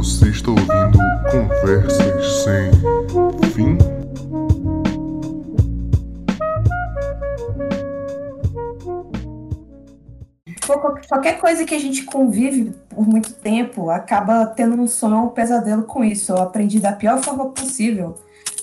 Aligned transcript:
Você 0.00 0.30
está 0.30 0.50
ouvindo 0.50 0.98
Conversas 1.30 2.42
Sem 2.42 2.70
Fim? 3.52 3.76
Qualquer 11.06 11.38
coisa 11.38 11.66
que 11.66 11.74
a 11.74 11.78
gente 11.78 12.04
convive 12.04 12.72
por 12.88 13.06
muito 13.06 13.34
tempo 13.34 13.90
acaba 13.90 14.46
tendo 14.46 14.80
um 14.80 14.86
sonho 14.86 15.18
ou 15.18 15.24
um 15.26 15.28
pesadelo 15.28 15.82
com 15.82 16.02
isso. 16.02 16.32
Eu 16.32 16.38
aprendi 16.38 16.80
da 16.80 16.92
pior 16.92 17.22
forma 17.22 17.50
possível. 17.50 18.14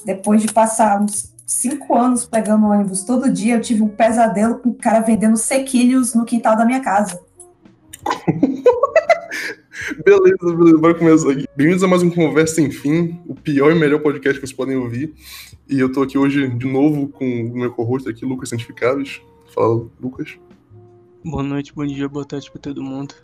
Depois 0.03 0.41
de 0.41 0.51
passar 0.51 0.99
uns 0.99 1.31
cinco 1.45 1.95
anos 1.95 2.25
pegando 2.25 2.65
ônibus 2.65 3.03
todo 3.03 3.31
dia, 3.31 3.57
eu 3.57 3.61
tive 3.61 3.83
um 3.83 3.89
pesadelo 3.89 4.57
com 4.57 4.69
um 4.69 4.73
cara 4.73 5.01
vendendo 5.01 5.37
sequilhos 5.37 6.15
no 6.15 6.25
quintal 6.25 6.57
da 6.57 6.65
minha 6.65 6.81
casa. 6.81 7.21
beleza, 10.03 10.55
beleza, 10.55 10.77
bora 10.77 10.95
começar 10.95 11.31
aqui. 11.31 11.45
Bem-vindos 11.55 11.83
a 11.83 11.87
mais 11.87 12.01
um 12.01 12.09
Conversa 12.09 12.55
Sem 12.55 12.71
Fim, 12.71 13.19
o 13.25 13.35
pior 13.35 13.71
e 13.71 13.75
melhor 13.75 13.99
podcast 13.99 14.39
que 14.39 14.45
vocês 14.45 14.55
podem 14.55 14.75
ouvir. 14.75 15.13
E 15.69 15.79
eu 15.79 15.91
tô 15.91 16.01
aqui 16.01 16.17
hoje 16.17 16.47
de 16.47 16.67
novo 16.67 17.07
com 17.07 17.25
o 17.25 17.57
meu 17.57 17.71
co-host 17.71 18.09
aqui, 18.09 18.25
Lucas 18.25 18.49
Santificáveis. 18.49 19.21
Fala, 19.53 19.87
Lucas. 19.99 20.37
Boa 21.23 21.43
noite, 21.43 21.73
bom 21.73 21.85
dia, 21.85 22.07
boa 22.07 22.25
tarde 22.25 22.49
pra 22.51 22.59
todo 22.59 22.81
mundo. 22.81 23.15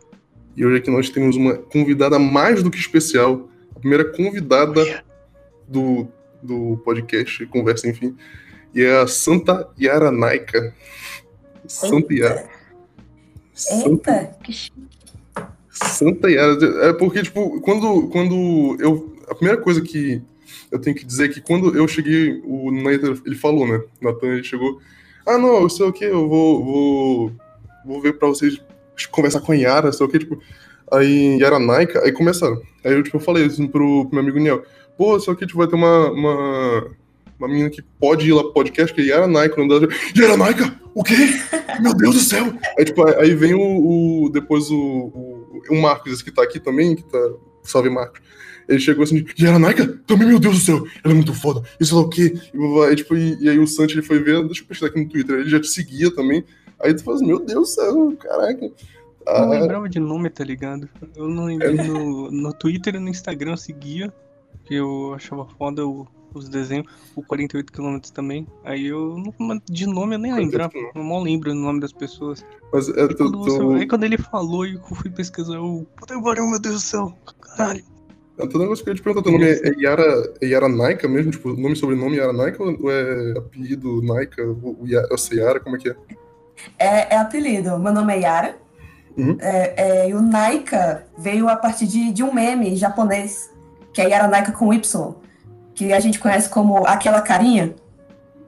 E 0.56 0.66
hoje 0.66 0.78
aqui 0.78 0.92
nós 0.92 1.10
temos 1.10 1.36
uma 1.36 1.56
convidada 1.56 2.20
mais 2.20 2.62
do 2.62 2.70
que 2.70 2.78
especial, 2.78 3.50
a 3.76 3.80
primeira 3.80 4.06
convidada 4.12 5.04
do, 5.68 6.08
do 6.42 6.78
podcast 6.84 7.46
Conversa 7.48 7.88
Enfim, 7.88 8.16
e 8.74 8.82
é 8.82 9.02
a 9.02 9.08
Santa 9.08 9.70
Yara 9.80 10.12
Naika. 10.12 10.76
Santa 11.68 12.14
Yara. 12.14 12.50
Eita, 13.86 14.38
que 14.44 14.52
chique. 14.52 14.84
Santa 15.74 16.30
Yara. 16.30 16.58
É 16.88 16.94
porque, 16.94 17.24
tipo, 17.24 17.60
quando, 17.62 18.08
quando 18.10 18.78
eu. 18.80 19.14
A 19.28 19.36
primeira 19.36 19.60
coisa 19.60 19.82
que 19.82 20.22
eu 20.72 20.80
tenho 20.80 20.96
que 20.96 21.04
dizer 21.04 21.26
é 21.26 21.34
que 21.34 21.42
quando 21.42 21.76
eu 21.76 21.88
cheguei, 21.88 22.42
o 22.46 22.72
Nathan, 22.72 23.16
ele 23.26 23.36
falou, 23.36 23.68
né? 23.68 23.82
Nathan, 24.00 24.28
ele 24.28 24.44
chegou. 24.44 24.80
Ah, 25.26 25.38
não, 25.38 25.62
eu 25.62 25.70
sei 25.70 25.86
o 25.86 25.94
que, 25.94 26.06
eu 26.06 26.30
vou, 26.30 26.64
vou. 26.64 27.32
Vou 27.86 28.02
ver 28.02 28.14
pra 28.14 28.28
vocês 28.28 28.62
conversar 29.12 29.42
com 29.42 29.52
a 29.52 29.56
Yara, 29.56 29.92
sei 29.92 30.06
o 30.06 30.10
que, 30.10 30.20
tipo. 30.20 30.40
Aí, 30.92 31.38
Yara 31.40 31.58
Naika, 31.58 32.04
aí 32.04 32.12
começaram. 32.12 32.62
Aí 32.84 32.94
eu, 32.94 33.02
tipo, 33.02 33.20
falei 33.20 33.46
assim 33.46 33.68
pro, 33.68 34.06
pro 34.06 34.14
meu 34.14 34.22
amigo 34.22 34.40
Niel. 34.40 34.64
Pô, 34.96 35.20
só 35.20 35.34
que, 35.34 35.48
tipo, 35.48 35.58
vai 35.58 35.68
ter 35.68 35.76
uma. 35.76 36.12
uma 36.12 37.04
uma 37.40 37.48
menina 37.48 37.70
que 37.70 37.82
pode 37.82 38.28
ir 38.28 38.34
lá 38.34 38.42
pro 38.44 38.54
podcast, 38.54 38.94
que 38.94 39.02
é 39.02 39.06
Yara 39.06 39.28
Naika, 39.28 39.60
o 39.60 39.66
nome 39.66 39.88
dela. 39.88 39.94
Yara 40.16 40.38
Naika? 40.38 40.80
O 40.94 41.04
quê? 41.04 41.16
Meu 41.82 41.94
Deus 41.94 42.16
do 42.16 42.22
céu! 42.22 42.54
Aí, 42.78 42.86
tipo, 42.86 43.04
aí 43.20 43.36
vem 43.36 43.54
o, 43.54 44.26
o 44.26 44.30
depois 44.30 44.70
o, 44.70 44.78
o, 44.78 45.33
o, 45.70 45.82
Marcos, 45.82 46.14
esse 46.14 46.24
que 46.24 46.32
tá 46.32 46.44
aqui 46.44 46.60
também, 46.60 46.96
que 46.96 47.04
tá. 47.04 47.20
Salve 47.64 47.90
Marcos. 47.90 48.22
Ele 48.68 48.80
chegou 48.80 49.04
assim, 49.04 49.26
Yara 49.40 49.60
Naika? 49.60 49.88
Também, 50.06 50.28
meu 50.28 50.40
Deus 50.40 50.56
do 50.56 50.62
céu, 50.62 50.88
ela 51.04 51.14
é 51.14 51.16
muito 51.16 51.34
foda, 51.34 51.62
isso 51.80 51.98
é 51.98 52.00
o 52.00 52.10
quê? 52.10 52.34
E, 52.54 52.84
aí, 52.86 52.96
tipo, 52.96 53.16
e, 53.16 53.42
e, 53.42 53.50
aí 53.50 53.60
o 53.60 53.68
Santi 53.68 53.94
ele 53.94 54.02
foi 54.02 54.20
ver, 54.20 54.44
deixa 54.46 54.64
eu 54.64 54.68
postar 54.68 54.88
aqui 54.88 55.02
no 55.02 55.10
Twitter, 55.10 55.40
ele 55.40 55.50
já 55.50 55.60
te 55.60 55.68
seguia 55.68 56.14
também. 56.14 56.44
Aí 56.80 56.94
tu 56.94 57.04
fala 57.04 57.18
assim, 57.18 57.28
meu 57.28 57.40
Deus 57.40 57.70
do 57.70 57.74
céu, 57.74 58.18
caraca. 58.20 58.72
Eu 59.26 59.40
não 59.40 59.50
lembrava 59.50 59.90
de 59.90 60.00
nome, 60.00 60.30
tá 60.30 60.44
ligado? 60.44 60.90
Eu 61.16 61.28
não 61.28 61.46
lembrei 61.46 61.78
é. 61.78 61.84
no, 61.84 62.30
no 62.30 62.54
Twitter 62.54 62.96
e 62.96 63.00
no 63.00 63.10
Instagram 63.10 63.52
eu 63.52 63.58
seguia, 63.58 64.14
que 64.66 64.76
eu 64.76 65.14
achava 65.14 65.46
foda 65.46 65.86
o 65.86 66.06
os 66.34 66.50
desenhos, 66.50 66.88
o 67.16 67.22
48 67.24 67.72
km 67.72 67.98
também. 68.14 68.48
Aí 68.64 68.88
eu, 68.88 69.16
de 69.70 69.86
nome 69.86 70.16
eu 70.16 70.20
nem 70.20 70.34
lembrava, 70.34 70.74
eu 70.96 71.04
mal 71.04 71.22
lembro 71.22 71.52
o 71.52 71.56
nome 71.56 71.80
das 71.80 71.94
pessoas. 71.94 72.46
Mas 72.72 72.90
é, 72.90 73.02
aí, 73.02 73.16
quando 73.16 73.38
você, 73.38 73.82
aí 73.82 73.88
quando 73.88 74.04
ele 74.04 74.18
falou 74.18 74.66
e 74.66 74.76
eu 74.76 74.82
fui 74.82 75.10
pesquisar, 75.10 75.56
eu, 75.56 75.86
puta 75.96 76.16
que 76.16 76.24
pariu, 76.24 76.48
meu 76.48 76.60
Deus 76.60 76.76
do 76.76 76.82
céu, 76.82 77.14
caralho. 77.42 77.84
É, 78.38 78.48
todo 78.48 78.60
negócio 78.60 78.84
que 78.84 78.90
eu 78.90 78.94
ia 78.94 78.98
te 78.98 79.04
perguntar, 79.04 79.24
teu 79.24 79.32
nome 79.32 79.46
é, 79.46 79.70
é 79.70 79.74
Yara, 79.78 80.34
é 80.42 80.46
Yara 80.48 80.68
Naika 80.68 81.08
mesmo? 81.08 81.32
Tipo, 81.32 81.50
nome 81.50 81.74
e 81.74 81.76
sobrenome 81.76 82.18
Yara 82.18 82.34
Naika 82.34 82.64
ou 82.64 82.92
é 82.92 83.38
apelido 83.38 84.02
Naika? 84.02 84.44
Ou, 84.44 84.80
ou 84.82 84.88
Yara, 84.88 85.60
como 85.60 85.76
é 85.76 85.80
que 85.80 85.90
é? 85.90 85.96
É, 86.80 87.16
é 87.16 87.18
apelido. 87.18 87.78
Meu 87.78 87.94
nome 87.94 88.14
é 88.14 88.20
Yara. 88.22 88.58
Uhum. 89.16 89.38
É, 89.40 89.74
é, 89.78 90.10
e 90.10 90.14
o 90.16 90.22
Naika 90.22 91.06
veio 91.16 91.48
a 91.48 91.56
partir 91.56 91.86
de, 91.86 92.12
de 92.12 92.24
um 92.24 92.34
meme 92.34 92.76
japonês, 92.76 93.52
que 93.94 94.02
é 94.02 94.10
Yara 94.10 94.28
Naika 94.28 94.52
com 94.52 94.74
Y 94.74 95.23
que 95.74 95.92
a 95.92 96.00
gente 96.00 96.20
conhece 96.20 96.50
como 96.50 96.86
aquela 96.86 97.22
carinha, 97.22 97.76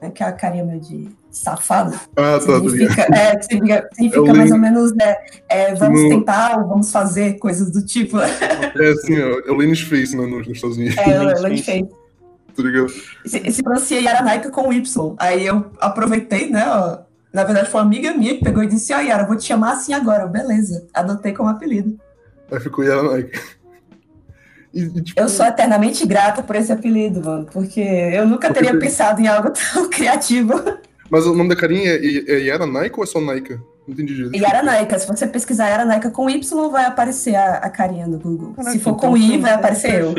né, 0.00 0.08
aquela 0.08 0.32
carinha 0.32 0.64
meio 0.64 0.80
de 0.80 1.08
safado. 1.30 1.98
Ah, 2.16 2.38
tá, 2.38 2.60
significa, 2.60 3.02
é, 3.14 3.42
significa, 3.42 3.88
significa 3.92 4.34
mais 4.34 4.50
ou 4.50 4.58
menos 4.58 4.92
é, 5.00 5.18
é 5.48 5.74
vamos 5.74 6.02
no... 6.02 6.08
tentar 6.08 6.58
ou 6.58 6.68
vamos 6.68 6.90
fazer 6.90 7.38
coisas 7.38 7.70
do 7.70 7.84
tipo. 7.84 8.18
É 8.18 8.90
assim, 8.90 9.16
é 9.16 9.50
o 9.50 9.54
Lenny's 9.54 9.80
Face 9.80 10.16
né, 10.16 10.26
nos 10.26 10.46
Estados 10.48 10.76
Unidos. 10.76 10.96
É, 10.98 11.20
o 11.20 11.42
Lenny's 11.42 11.64
Face. 11.64 11.88
Tá 12.54 12.62
ligado? 12.62 12.88
Se, 13.26 13.52
se 13.52 13.62
pronuncia 13.62 14.00
Yaranaika 14.00 14.50
com 14.50 14.72
Y. 14.72 15.14
Aí 15.18 15.46
eu 15.46 15.66
aproveitei, 15.78 16.48
né, 16.48 16.64
ó, 16.66 16.98
na 17.32 17.44
verdade 17.44 17.68
foi 17.68 17.80
uma 17.80 17.86
amiga 17.86 18.14
minha 18.14 18.34
que 18.34 18.44
pegou 18.44 18.62
e 18.62 18.66
disse, 18.66 18.94
ó, 18.94 18.98
oh, 18.98 19.00
Yara, 19.02 19.26
vou 19.26 19.36
te 19.36 19.44
chamar 19.44 19.72
assim 19.72 19.92
agora. 19.92 20.26
Beleza, 20.26 20.86
adotei 20.94 21.34
como 21.34 21.50
apelido. 21.50 21.98
Aí 22.50 22.60
ficou 22.60 22.82
Yaranaika. 22.84 23.38
E, 24.76 25.00
tipo... 25.00 25.18
Eu 25.18 25.26
sou 25.26 25.46
eternamente 25.46 26.04
grata 26.04 26.42
por 26.42 26.54
esse 26.54 26.70
apelido, 26.70 27.24
mano, 27.24 27.46
porque 27.50 27.80
eu 27.80 28.26
nunca 28.28 28.48
porque 28.48 28.62
teria 28.62 28.78
pensado 28.78 29.22
em 29.22 29.26
algo 29.26 29.50
tão 29.72 29.88
criativo. 29.88 30.52
Mas 31.10 31.26
o 31.26 31.34
nome 31.34 31.48
da 31.48 31.56
carinha 31.56 31.92
é, 31.92 31.96
é 31.96 32.40
Yara 32.40 32.66
Naika 32.66 32.98
ou 32.98 33.04
é 33.04 33.06
só 33.06 33.18
Naika? 33.18 33.58
Não 33.88 33.94
entendi 33.94 34.14
direito. 34.14 34.36
Yara 34.36 34.62
Naika. 34.62 34.98
Se 34.98 35.06
você 35.06 35.26
pesquisar 35.26 35.68
Yara 35.68 35.86
Naika 35.86 36.10
com 36.10 36.28
Y, 36.28 36.68
vai 36.68 36.84
aparecer 36.84 37.34
a, 37.34 37.54
a 37.54 37.70
carinha 37.70 38.06
no 38.06 38.18
Google. 38.18 38.52
Caraca, 38.52 38.72
Se 38.72 38.80
for 38.80 38.90
então 38.90 39.10
com 39.10 39.16
I, 39.16 39.38
vai 39.38 39.54
aparecer 39.54 40.02
eu. 40.02 40.14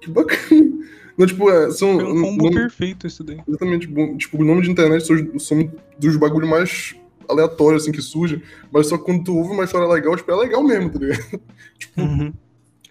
Que 0.00 0.08
bacana. 0.10 0.78
Não, 1.16 1.26
tipo, 1.26 1.50
é, 1.50 1.70
são. 1.72 2.00
É 2.00 2.04
um 2.04 2.22
combo 2.22 2.44
nome, 2.44 2.54
perfeito 2.54 3.08
isso 3.08 3.24
daí. 3.24 3.40
Exatamente. 3.48 3.88
Bom, 3.88 4.16
tipo, 4.16 4.40
o 4.40 4.44
nome 4.44 4.62
de 4.62 4.70
internet 4.70 5.04
são, 5.04 5.40
são 5.40 5.72
dos 5.98 6.16
bagulhos 6.16 6.48
mais 6.48 6.94
aleatórios, 7.28 7.82
assim, 7.82 7.90
que 7.90 8.00
surgem. 8.00 8.40
Mas 8.70 8.86
só 8.86 8.96
quando 8.96 9.24
tu 9.24 9.36
ouve 9.36 9.50
uma 9.50 9.64
história 9.64 9.88
legal, 9.88 10.14
tipo, 10.14 10.30
é 10.30 10.36
legal 10.36 10.62
mesmo, 10.62 10.90
tá 10.90 10.98
ligado? 11.00 11.40
tipo. 11.76 12.00
Uhum 12.00 12.32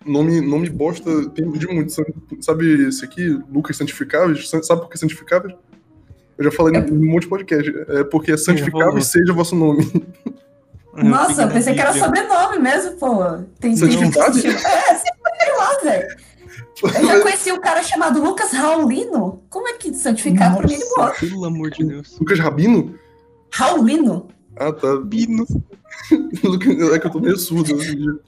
nome, 0.06 0.42
nome 0.42 0.70
bosta 0.70 1.30
tem 1.30 1.50
de 1.52 1.68
muito. 1.68 1.94
Sabe 2.42 2.88
esse 2.88 3.04
aqui, 3.04 3.28
Lucas 3.52 3.78
Santificáveis? 3.78 4.50
Sabe 4.50 4.82
por 4.82 4.90
que 4.90 4.98
Santificáveis? 4.98 5.56
Eu 6.38 6.44
já 6.46 6.52
falei 6.52 6.80
é. 6.80 6.86
em 6.86 6.94
um 6.94 7.12
monte 7.12 7.24
de 7.24 7.30
podcast. 7.30 7.74
É 7.90 8.04
porque 8.04 8.32
é 8.32 8.38
santificável 8.38 9.02
seja 9.02 9.34
vosso 9.34 9.56
nome. 9.56 9.86
Nossa, 10.94 11.44
eu 11.44 11.50
pensei 11.50 11.74
que 11.74 11.80
era 11.80 11.94
sobrenome 11.94 12.60
mesmo, 12.60 12.92
pô. 12.98 13.38
Tem 13.60 13.76
Santificado? 13.76 14.38
É, 14.38 14.42
sei 14.42 15.56
lá, 15.58 15.80
velho. 15.84 16.18
Eu 16.84 17.08
já 17.08 17.22
conheci 17.22 17.52
um 17.52 17.60
cara 17.60 17.82
chamado 17.82 18.24
Lucas 18.24 18.52
Raulino. 18.52 19.42
Como 19.50 19.68
é 19.68 19.74
que 19.74 19.94
santificado 19.96 20.62
Nossa, 20.62 20.68
pra 20.68 20.78
mim 20.78 20.84
boa? 20.96 21.12
Pelo 21.12 21.46
amor 21.46 21.72
de 21.72 21.84
Deus. 21.84 22.18
Lucas 22.20 22.40
Rabino? 22.40 22.96
Raulino? 23.52 24.28
Ah, 24.56 24.72
tá. 24.72 24.96
Bino. 24.98 25.46
é 26.94 27.00
que 27.00 27.08
eu 27.08 27.12
tô 27.12 27.20
meio 27.20 27.38
surdo 27.38 27.76
hoje 27.76 27.94
em 27.94 27.98
dia. 27.98 28.20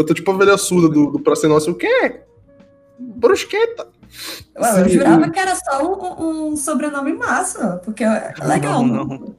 Eu 0.00 0.06
tô 0.06 0.14
tipo 0.14 0.30
a 0.30 0.36
velha 0.36 0.56
surda 0.56 0.88
do, 0.88 1.10
do 1.10 1.20
Praça 1.20 1.46
Nossa. 1.46 1.70
O 1.70 1.74
quê? 1.74 2.22
Brusqueta. 2.98 3.86
Ué, 4.58 4.80
eu 4.80 4.88
jurava 4.88 5.28
que 5.28 5.38
era 5.38 5.54
só 5.54 5.84
um, 5.84 6.52
um 6.52 6.56
sobrenome 6.56 7.12
massa, 7.12 7.82
porque 7.84 8.02
é 8.02 8.32
legal. 8.42 8.82
Não, 8.82 9.04
não. 9.04 9.36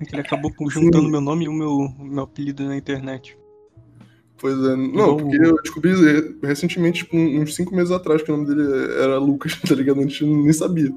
Ele 0.00 0.20
acabou 0.20 0.52
juntando 0.70 1.06
Sim. 1.06 1.10
meu 1.10 1.20
nome 1.20 1.46
e 1.46 1.48
o 1.48 1.52
meu, 1.52 1.92
meu 1.98 2.22
apelido 2.22 2.64
na 2.64 2.76
internet. 2.76 3.36
Pois 4.40 4.56
é. 4.56 4.76
Não, 4.76 5.16
porque 5.16 5.36
eu 5.36 5.60
descobri 5.62 5.92
recentemente, 6.44 7.02
tipo, 7.02 7.16
uns 7.16 7.56
cinco 7.56 7.74
meses 7.74 7.90
atrás, 7.90 8.22
que 8.22 8.30
o 8.30 8.36
nome 8.36 8.46
dele 8.46 8.92
era 9.02 9.18
Lucas, 9.18 9.58
tá 9.66 9.74
ligado? 9.74 9.98
A 9.98 10.02
gente 10.02 10.24
nem 10.24 10.52
sabia. 10.52 10.94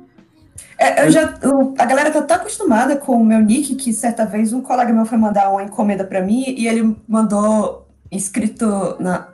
É, 0.77 1.07
eu 1.07 1.11
já, 1.11 1.39
eu, 1.41 1.73
a 1.75 1.85
galera 1.85 2.11
tá 2.11 2.21
tão 2.21 2.37
acostumada 2.37 2.95
com 2.97 3.19
o 3.19 3.25
meu 3.25 3.39
nick 3.39 3.73
que 3.75 3.93
certa 3.93 4.27
vez 4.27 4.53
um 4.53 4.61
colega 4.61 4.93
meu 4.93 5.05
foi 5.05 5.17
mandar 5.17 5.49
uma 5.51 5.63
encomenda 5.63 6.03
para 6.03 6.21
mim 6.21 6.43
e 6.55 6.67
ele 6.67 6.95
mandou 7.07 7.87
escrito 8.11 8.97
na, 8.99 9.29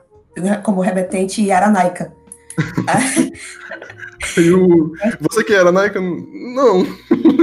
como 0.64 0.82
remetente 0.82 1.44
Yaranaica. 1.44 2.14
e 4.38 4.52
o, 4.52 4.94
você 5.20 5.44
que 5.44 5.54
era 5.54 5.72
Naica? 5.72 6.00
Não. 6.00 6.82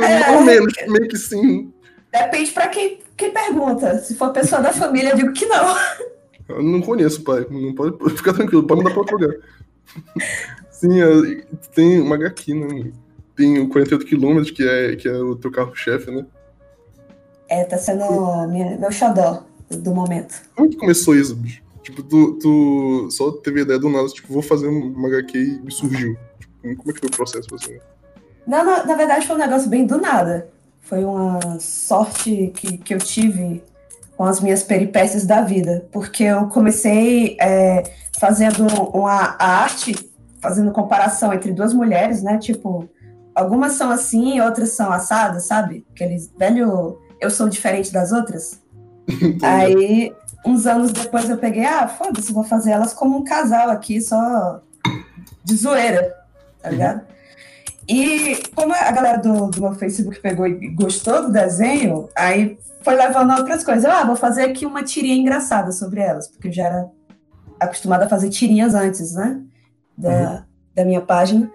É, 0.03 0.31
Ou 0.35 0.43
menos, 0.43 0.73
meio 0.89 1.09
que 1.09 1.17
sim. 1.17 1.73
Depende 2.13 2.53
para 2.53 2.69
quem, 2.69 3.01
quem 3.17 3.33
pergunta. 3.33 3.99
Se 3.99 4.15
for 4.15 4.33
pessoa 4.33 4.61
da 4.61 4.73
família, 4.73 5.11
eu 5.11 5.17
digo 5.17 5.33
que 5.33 5.47
não. 5.47 5.77
Eu 6.49 6.63
não 6.63 6.81
conheço, 6.81 7.23
pai. 7.23 7.47
Não 7.51 7.75
pode 7.75 8.17
ficar 8.17 8.33
tranquilo, 8.33 8.67
pode 8.67 8.83
mandar 8.83 8.91
para 8.91 9.01
outro 9.01 9.19
lugar. 9.19 9.37
Sim, 10.71 11.01
é, 11.01 11.45
tem 11.75 12.01
uma 12.01 12.17
HQ, 12.17 12.55
né? 12.55 12.93
Tem 13.35 13.59
o 13.61 13.69
48 13.69 14.07
km, 14.07 14.43
que 14.55 14.67
é, 14.67 14.97
que 14.97 15.09
é 15.09 15.17
o 15.17 15.35
teu 15.35 15.51
carro-chefe, 15.51 16.11
né? 16.11 16.25
É, 17.49 17.65
tá 17.65 17.77
sendo 17.77 18.47
minha, 18.49 18.79
meu 18.79 18.93
xodó 18.93 19.45
do 19.76 19.94
momento. 19.94 20.35
Como 20.55 20.69
que 20.69 20.76
começou 20.76 21.15
isso, 21.15 21.35
bicho? 21.35 21.62
Tipo, 21.82 22.03
tu, 22.03 22.38
tu 22.41 23.09
só 23.11 23.31
teve 23.31 23.61
ideia 23.61 23.79
do 23.79 23.91
nada, 23.91 24.09
tipo, 24.09 24.32
vou 24.32 24.43
fazer 24.43 24.69
uma 24.69 25.09
HQ 25.09 25.38
e 25.38 25.61
me 25.61 25.71
surgiu. 25.71 26.17
Tipo, 26.41 26.76
como 26.76 26.91
é 26.91 26.93
que 26.94 27.00
foi 27.00 27.09
o 27.09 27.12
processo 27.12 27.47
pra 27.47 27.59
você? 27.59 27.81
Não, 28.47 28.65
na, 28.65 28.85
na, 28.87 28.94
verdade 28.97 29.26
foi 29.26 29.37
um 29.37 29.38
negócio 29.38 29.69
bem 29.69 29.87
do 29.87 29.99
nada. 29.99 30.49
Foi 30.81 31.05
uma 31.05 31.59
sorte 31.61 32.53
que, 32.55 32.79
que 32.79 32.94
eu 32.94 32.99
tive 32.99 33.62
com 34.17 34.25
as 34.25 34.41
minhas 34.41 34.62
peripécias 34.62 35.26
da 35.26 35.43
vida, 35.43 35.87
porque 35.93 36.25
eu 36.25 36.47
comecei 36.49 37.37
é, 37.41 37.82
fazendo 38.19 38.67
uma 38.94 39.37
arte, 39.38 39.94
fazendo 40.41 40.73
comparação 40.73 41.32
entre 41.32 41.53
duas 41.53 41.75
mulheres, 41.75 42.23
né? 42.23 42.38
Tipo, 42.38 42.88
algumas 43.35 43.73
são 43.73 43.91
assim, 43.91 44.41
outras 44.41 44.70
são 44.70 44.93
assadas, 44.93 45.47
sabe? 45.47 45.85
Aqueles 45.91 46.31
velho, 46.38 46.99
eu 47.20 47.31
sou 47.31 47.49
diferente 47.49 47.93
das 47.93 48.12
outras. 48.12 48.62
Aí, 49.43 50.12
uns 50.45 50.67
anos 50.67 50.93
depois 50.93 51.29
eu 51.29 51.39
peguei, 51.39 51.65
ah, 51.65 51.89
foda-se, 51.89 52.33
vou 52.33 52.45
fazer 52.45 52.73
elas 52.73 52.93
como 52.93 53.19
um 53.19 53.25
casal 53.25 53.71
aqui, 53.71 54.01
só 54.01 54.61
de 55.43 55.56
zoeira, 55.56 56.15
tá 56.62 56.71
ligado? 56.71 57.03
E 57.89 58.37
como 58.55 58.73
a 58.73 58.91
galera 58.91 59.19
do, 59.19 59.49
do 59.49 59.61
meu 59.61 59.75
Facebook 59.75 60.21
pegou 60.21 60.47
e 60.47 60.69
gostou 60.71 61.23
do 61.23 61.33
desenho, 61.33 62.09
aí 62.17 62.59
foi 62.83 62.95
levando 62.95 63.33
outras 63.33 63.62
coisas. 63.62 63.85
Ah, 63.85 64.05
vou 64.05 64.17
fazer 64.17 64.45
aqui 64.45 64.65
uma 64.65 64.83
tirinha 64.83 65.17
engraçada 65.17 65.71
sobre 65.71 66.01
elas, 66.01 66.29
porque 66.29 66.49
eu 66.49 66.53
já 66.53 66.65
era 66.65 66.91
acostumada 67.61 68.06
a 68.06 68.09
fazer 68.09 68.31
tirinhas 68.31 68.75
antes, 68.75 69.15
né? 69.15 69.41
Da, 69.97 70.11
uhum. 70.11 70.43
da 70.75 70.85
minha 70.85 71.01
página. 71.01 71.51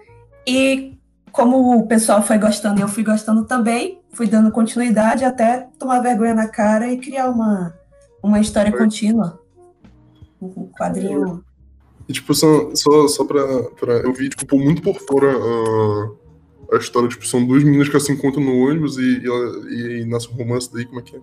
E 0.46 0.98
como 1.32 1.76
o 1.76 1.86
pessoal 1.86 2.22
foi 2.22 2.38
gostando 2.38 2.80
e 2.80 2.82
eu 2.82 2.88
fui 2.88 3.02
gostando 3.02 3.44
também, 3.44 3.99
fui 4.12 4.26
dando 4.26 4.50
continuidade 4.50 5.24
até 5.24 5.68
tomar 5.78 6.00
vergonha 6.00 6.34
na 6.34 6.48
cara 6.48 6.88
e 6.88 6.98
criar 6.98 7.30
uma, 7.30 7.74
uma 8.22 8.40
história 8.40 8.72
contínua. 8.76 9.40
Um 10.40 10.68
quadrinho. 10.68 11.44
E, 12.08 12.12
tipo, 12.12 12.34
só, 12.34 12.74
só, 12.74 13.06
só 13.08 13.24
pra, 13.24 13.42
pra. 13.78 13.92
Eu 13.94 14.12
vi, 14.12 14.28
tipo, 14.30 14.58
muito 14.58 14.82
por 14.82 14.98
fora 15.00 15.36
uh, 15.36 16.18
a 16.72 16.76
história, 16.76 17.08
tipo, 17.08 17.26
são 17.26 17.44
duas 17.44 17.62
meninas 17.62 17.88
que 17.88 18.00
se 18.00 18.12
encontram 18.12 18.42
no 18.42 18.66
ônibus 18.66 18.96
e, 18.96 19.22
e, 19.22 20.00
e 20.00 20.04
nasce 20.06 20.28
um 20.28 20.36
romance 20.36 20.72
daí, 20.72 20.84
como 20.86 21.00
é 21.00 21.02
que 21.02 21.16
é? 21.16 21.20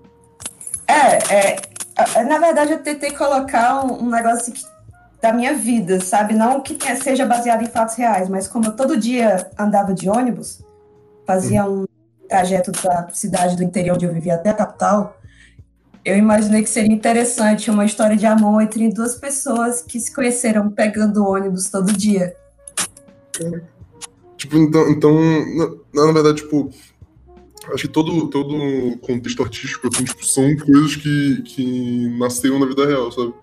É, 0.87 1.55
é, 2.15 2.23
na 2.23 2.37
verdade 2.37 2.71
eu 2.71 2.79
tentei 2.79 3.11
colocar 3.11 3.83
um, 3.83 4.03
um 4.03 4.09
negócio 4.09 4.53
que, 4.53 4.63
da 5.21 5.33
minha 5.33 5.53
vida, 5.53 5.99
sabe? 5.99 6.33
Não 6.33 6.61
que 6.61 6.77
seja 6.95 7.25
baseado 7.25 7.63
em 7.63 7.67
fatos 7.67 7.95
reais, 7.95 8.29
mas 8.29 8.47
como 8.47 8.65
eu 8.65 8.75
todo 8.75 8.97
dia 8.97 9.49
andava 9.57 9.93
de 9.93 10.09
ônibus, 10.09 10.61
fazia 11.25 11.65
uhum. 11.65 11.83
um 11.83 11.96
trajeto 12.27 12.71
da 12.71 13.09
cidade 13.13 13.55
do 13.55 13.63
interior 13.63 13.95
onde 13.95 14.05
eu 14.05 14.13
vivia 14.13 14.35
até 14.35 14.49
a 14.49 14.53
capital, 14.53 15.19
eu 16.03 16.15
imaginei 16.17 16.63
que 16.63 16.69
seria 16.69 16.93
interessante 16.93 17.69
uma 17.69 17.85
história 17.85 18.15
de 18.15 18.25
amor 18.25 18.61
entre 18.61 18.87
duas 18.89 19.15
pessoas 19.15 19.81
que 19.81 19.99
se 19.99 20.13
conheceram 20.13 20.69
pegando 20.69 21.25
ônibus 21.25 21.69
todo 21.69 21.91
dia. 21.91 22.33
Tipo, 24.37 24.57
então, 24.57 24.89
então 24.89 25.13
na, 25.93 26.05
na 26.05 26.11
verdade, 26.13 26.37
tipo, 26.37 26.69
acho 27.73 27.87
que 27.87 27.93
todo, 27.93 28.27
todo 28.29 28.97
contexto 28.99 29.43
artístico, 29.43 29.89
assim, 29.91 30.05
tipo, 30.05 30.25
são 30.25 30.55
coisas 30.57 30.95
que, 30.95 31.41
que 31.41 32.09
nasceram 32.17 32.59
na 32.59 32.65
vida 32.65 32.85
real, 32.85 33.11
sabe? 33.11 33.33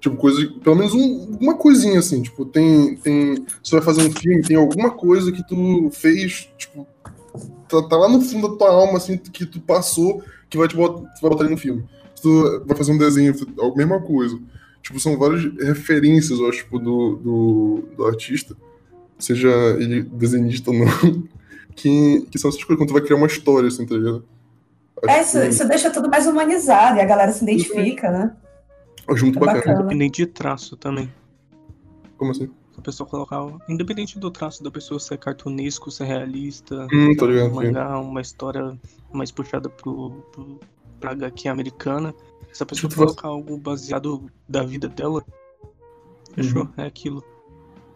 Tipo, 0.00 0.16
coisa, 0.16 0.46
pelo 0.62 0.76
menos 0.76 0.94
um, 0.94 1.38
uma 1.40 1.54
coisinha, 1.54 1.98
assim, 1.98 2.22
tipo, 2.22 2.44
tem, 2.44 2.96
tem, 2.96 3.44
você 3.62 3.76
vai 3.76 3.82
fazer 3.84 4.02
um 4.02 4.12
filme, 4.12 4.42
tem 4.42 4.56
alguma 4.56 4.90
coisa 4.90 5.32
que 5.32 5.46
tu 5.46 5.90
fez, 5.92 6.48
tipo, 6.56 6.86
tá, 7.68 7.88
tá 7.88 7.96
lá 7.96 8.08
no 8.08 8.20
fundo 8.20 8.48
da 8.48 8.56
tua 8.56 8.70
alma, 8.70 8.98
assim, 8.98 9.16
que 9.18 9.46
tu 9.46 9.60
passou, 9.60 10.22
que 10.48 10.56
vai 10.56 10.68
te 10.68 10.76
botar, 10.76 11.02
vai 11.20 11.30
botar 11.30 11.44
ali 11.44 11.52
no 11.52 11.58
filme. 11.58 11.84
Se 12.14 12.22
tu 12.22 12.64
vai 12.66 12.76
fazer 12.76 12.92
um 12.92 12.98
desenho, 12.98 13.34
a 13.60 13.76
mesma 13.76 14.00
coisa. 14.00 14.38
Tipo, 14.82 14.98
são 14.98 15.18
várias 15.18 15.44
referências, 15.56 16.38
eu 16.38 16.48
acho, 16.48 16.58
tipo, 16.58 16.78
do, 16.78 17.16
do, 17.16 17.88
do 17.96 18.06
artista 18.06 18.56
seja 19.18 19.48
ele 19.78 20.02
desenhista 20.02 20.70
ou 20.70 20.78
não, 20.78 20.86
que, 21.74 22.26
que 22.30 22.38
são 22.38 22.48
essas 22.48 22.62
coisas 22.62 22.78
quando 22.78 22.88
tu 22.88 22.92
vai 22.92 23.02
criar 23.02 23.16
uma 23.16 23.26
história, 23.26 23.68
assim, 23.68 23.84
tá 23.84 23.94
ligado? 23.94 24.24
é, 25.06 25.20
isso, 25.20 25.40
que... 25.40 25.48
isso 25.48 25.68
deixa 25.68 25.90
tudo 25.90 26.08
mais 26.08 26.26
humanizado 26.26 26.98
e 26.98 27.00
a 27.00 27.04
galera 27.04 27.32
se 27.32 27.42
identifica, 27.42 28.10
né? 28.10 28.36
Acho 29.08 29.24
muito 29.24 29.38
é 29.38 29.40
bacana. 29.40 29.58
bacana. 29.58 29.80
Independente 29.80 30.16
de 30.16 30.26
traço 30.26 30.76
também. 30.76 31.12
Como 32.16 32.30
assim? 32.30 32.50
A 32.78 32.80
pessoa 32.80 33.08
colocar. 33.08 33.44
Independente 33.68 34.18
do 34.18 34.30
traço 34.30 34.62
da 34.62 34.70
pessoa 34.70 35.00
ser 35.00 35.18
cartunesco, 35.18 35.90
ser 35.90 36.04
realista, 36.04 36.86
hum, 36.92 37.14
tá 37.16 37.26
ligado, 37.26 37.52
mangá, 37.52 37.98
uma 37.98 38.20
história 38.20 38.78
mais 39.12 39.32
puxada 39.32 39.68
pro, 39.68 40.10
pro, 40.32 40.60
pra 41.00 41.10
HQ 41.10 41.48
americana. 41.48 42.14
Se 42.52 42.62
a 42.62 42.66
pessoa 42.66 42.92
colocar 42.92 43.28
algo 43.28 43.58
baseado 43.58 44.30
da 44.48 44.62
vida 44.62 44.88
dela, 44.88 45.24
fechou? 46.34 46.62
Uhum. 46.62 46.72
É 46.76 46.86
aquilo. 46.86 47.22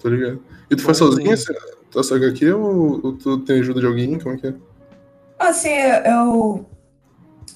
Tô 0.01 0.09
ligado. 0.09 0.43
E 0.69 0.77
tu 0.77 0.83
faz 0.83 0.99
sozinha 0.99 1.33
essa, 1.33 1.55
essa 1.95 2.17
HQ 2.17 2.53
ou, 2.53 3.01
ou 3.05 3.13
tu 3.13 3.39
tem 3.39 3.61
ajuda 3.61 3.81
de 3.81 3.87
alguém? 3.87 4.19
Como 4.19 4.35
é 4.35 4.39
que 4.39 4.47
é? 4.49 4.55
Assim, 5.39 5.71
eu, 5.71 6.67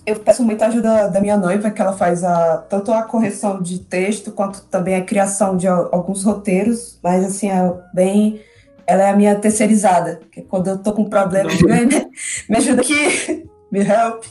eu 0.04 0.16
peço 0.16 0.42
muita 0.44 0.66
ajuda 0.66 1.08
da 1.08 1.20
minha 1.20 1.36
noiva, 1.36 1.70
que 1.70 1.80
ela 1.80 1.92
faz 1.92 2.22
a, 2.22 2.58
tanto 2.58 2.92
a 2.92 3.02
correção 3.02 3.60
de 3.60 3.78
texto 3.78 4.32
quanto 4.32 4.62
também 4.64 4.94
a 4.94 5.04
criação 5.04 5.56
de 5.56 5.66
alguns 5.66 6.24
roteiros, 6.24 6.98
mas 7.02 7.24
assim, 7.24 7.50
é 7.50 7.74
bem. 7.94 8.40
Ela 8.86 9.02
é 9.04 9.10
a 9.10 9.16
minha 9.16 9.34
terceirizada, 9.34 10.20
que 10.30 10.42
quando 10.42 10.68
eu 10.68 10.78
tô 10.78 10.92
com 10.92 11.04
problema, 11.06 11.50
me, 11.50 11.56
me 12.48 12.56
ajuda 12.56 12.82
aqui, 12.82 13.48
me 13.70 13.80
help. 13.80 14.24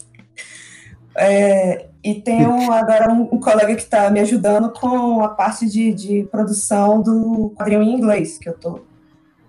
É, 1.18 1.88
e 2.04 2.16
tenho 2.16 2.72
agora 2.72 3.12
um, 3.12 3.24
um 3.34 3.40
colega 3.40 3.76
que 3.76 3.82
está 3.82 4.10
me 4.10 4.20
ajudando 4.20 4.72
com 4.72 5.22
a 5.22 5.30
parte 5.30 5.68
de, 5.68 5.94
de 5.94 6.24
produção 6.32 7.02
do 7.02 7.54
quadrinho 7.58 7.82
em 7.82 7.96
inglês 7.96 8.38
que 8.38 8.48
eu 8.48 8.54
tô. 8.54 8.80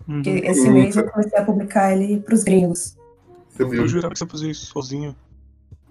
Uhum. 0.08 0.22
Que 0.22 0.30
esse 0.30 0.68
mês 0.70 0.96
eu 0.96 1.08
comecei 1.10 1.38
a 1.38 1.44
publicar 1.44 1.92
ele 1.92 2.20
para 2.20 2.34
os 2.34 2.42
gringos. 2.42 2.96
Eu, 3.58 3.72
eu 3.74 3.86
jurava 3.86 4.12
que 4.12 4.18
você 4.18 4.26
fazia 4.26 4.50
isso 4.50 4.66
sozinho. 4.66 5.14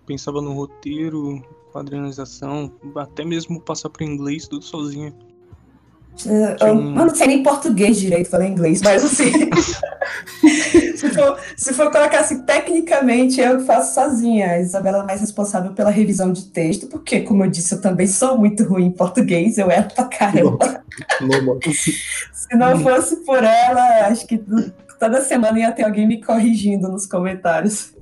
Pensava 0.05 0.41
no 0.41 0.53
roteiro, 0.53 1.43
quadrinização, 1.71 2.71
até 2.95 3.25
mesmo 3.25 3.59
passar 3.59 3.89
para 3.89 4.05
inglês 4.05 4.47
tudo 4.47 4.63
sozinho. 4.63 5.13
Eu, 6.25 6.67
eu, 6.67 6.75
não 6.75 7.13
sei 7.13 7.27
nem 7.27 7.43
português 7.43 7.97
direito, 7.97 8.29
falei 8.29 8.47
inglês, 8.47 8.81
mas 8.81 9.03
assim. 9.03 9.31
se, 10.95 11.09
for, 11.09 11.37
se 11.57 11.73
for 11.73 11.91
colocar 11.91 12.21
assim, 12.21 12.43
tecnicamente 12.43 13.41
eu 13.41 13.59
faço 13.65 13.95
sozinha. 13.95 14.51
A 14.51 14.59
Isabela 14.59 14.99
é 14.99 15.03
mais 15.03 15.19
responsável 15.19 15.73
pela 15.73 15.89
revisão 15.89 16.31
de 16.31 16.45
texto, 16.45 16.87
porque, 16.87 17.19
como 17.21 17.43
eu 17.43 17.49
disse, 17.49 17.73
eu 17.73 17.81
também 17.81 18.07
sou 18.07 18.37
muito 18.37 18.63
ruim 18.63 18.85
em 18.85 18.91
português, 18.91 19.57
eu 19.57 19.69
era 19.69 19.83
pra 19.83 20.05
caramba. 20.05 20.81
se 22.31 22.55
não 22.55 22.79
fosse 22.79 23.17
por 23.25 23.43
ela, 23.43 24.07
acho 24.07 24.25
que 24.25 24.41
toda 24.97 25.21
semana 25.21 25.59
ia 25.59 25.71
ter 25.73 25.83
alguém 25.83 26.07
me 26.07 26.23
corrigindo 26.23 26.87
nos 26.87 27.05
comentários. 27.05 27.93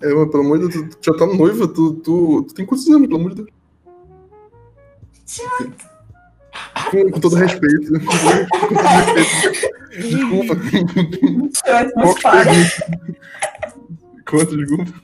É, 0.00 0.14
mas 0.14 0.30
pelo 0.30 0.44
amor 0.44 0.58
de 0.58 0.68
Deus, 0.68 0.94
tu 0.96 1.12
já 1.12 1.18
tá 1.18 1.26
noiva, 1.26 1.66
tu, 1.66 1.94
tu, 1.94 2.42
tu 2.44 2.54
tem 2.54 2.64
quantos 2.64 2.88
anos, 2.88 3.08
pelo 3.08 3.20
amor 3.20 3.34
de 3.34 3.42
Deus? 3.42 3.50
Com, 6.90 7.10
com 7.10 7.20
todo 7.20 7.36
respeito. 7.36 7.92
Com 7.92 8.06
todo 8.06 8.30
respeito. 9.14 9.78
Desculpa. 9.98 10.56
Quanto, 14.28 14.56
desculpa? 14.56 14.94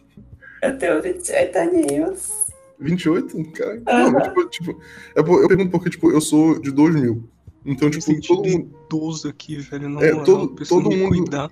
Eu 0.63 0.79
tenho 0.79 1.03
28 1.03 1.59
aninhos. 1.59 2.45
28? 2.79 3.53
Cara, 3.53 3.75
uhum. 3.75 4.13
não, 4.13 4.23
tipo, 4.23 4.45
tipo, 4.49 4.81
eu 5.15 5.49
pergunto 5.49 5.71
porque, 5.71 5.91
tipo, 5.91 6.11
eu 6.11 6.21
sou 6.21 6.59
de 6.61 6.71
2000. 6.71 7.23
Então, 7.67 7.91
tipo, 7.91 8.21
todo 8.27 8.49
mundo. 8.49 9.29
aqui, 9.29 9.57
velho. 9.57 9.89
Não, 9.89 10.03
é, 10.03 10.13
todo, 10.23 10.55
todo 10.67 10.91
mundo. 10.91 11.09
Cuidar. 11.09 11.51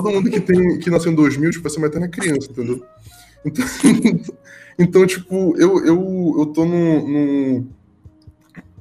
Todo 0.00 0.12
mundo 0.12 0.30
que, 0.30 0.38
tem, 0.38 0.78
que 0.78 0.90
nasceu 0.90 1.10
em 1.10 1.14
2000, 1.16 1.50
tipo, 1.50 1.64
vai 1.64 1.72
ser 1.72 1.78
uma 1.78 1.88
eterna 1.88 2.06
criança, 2.06 2.48
entendeu? 2.48 2.84
Então, 3.44 3.64
então 4.78 5.06
tipo, 5.08 5.56
eu, 5.58 5.84
eu, 5.84 6.34
eu 6.38 6.46
tô 6.46 6.64
num, 6.64 7.08
num, 7.08 7.68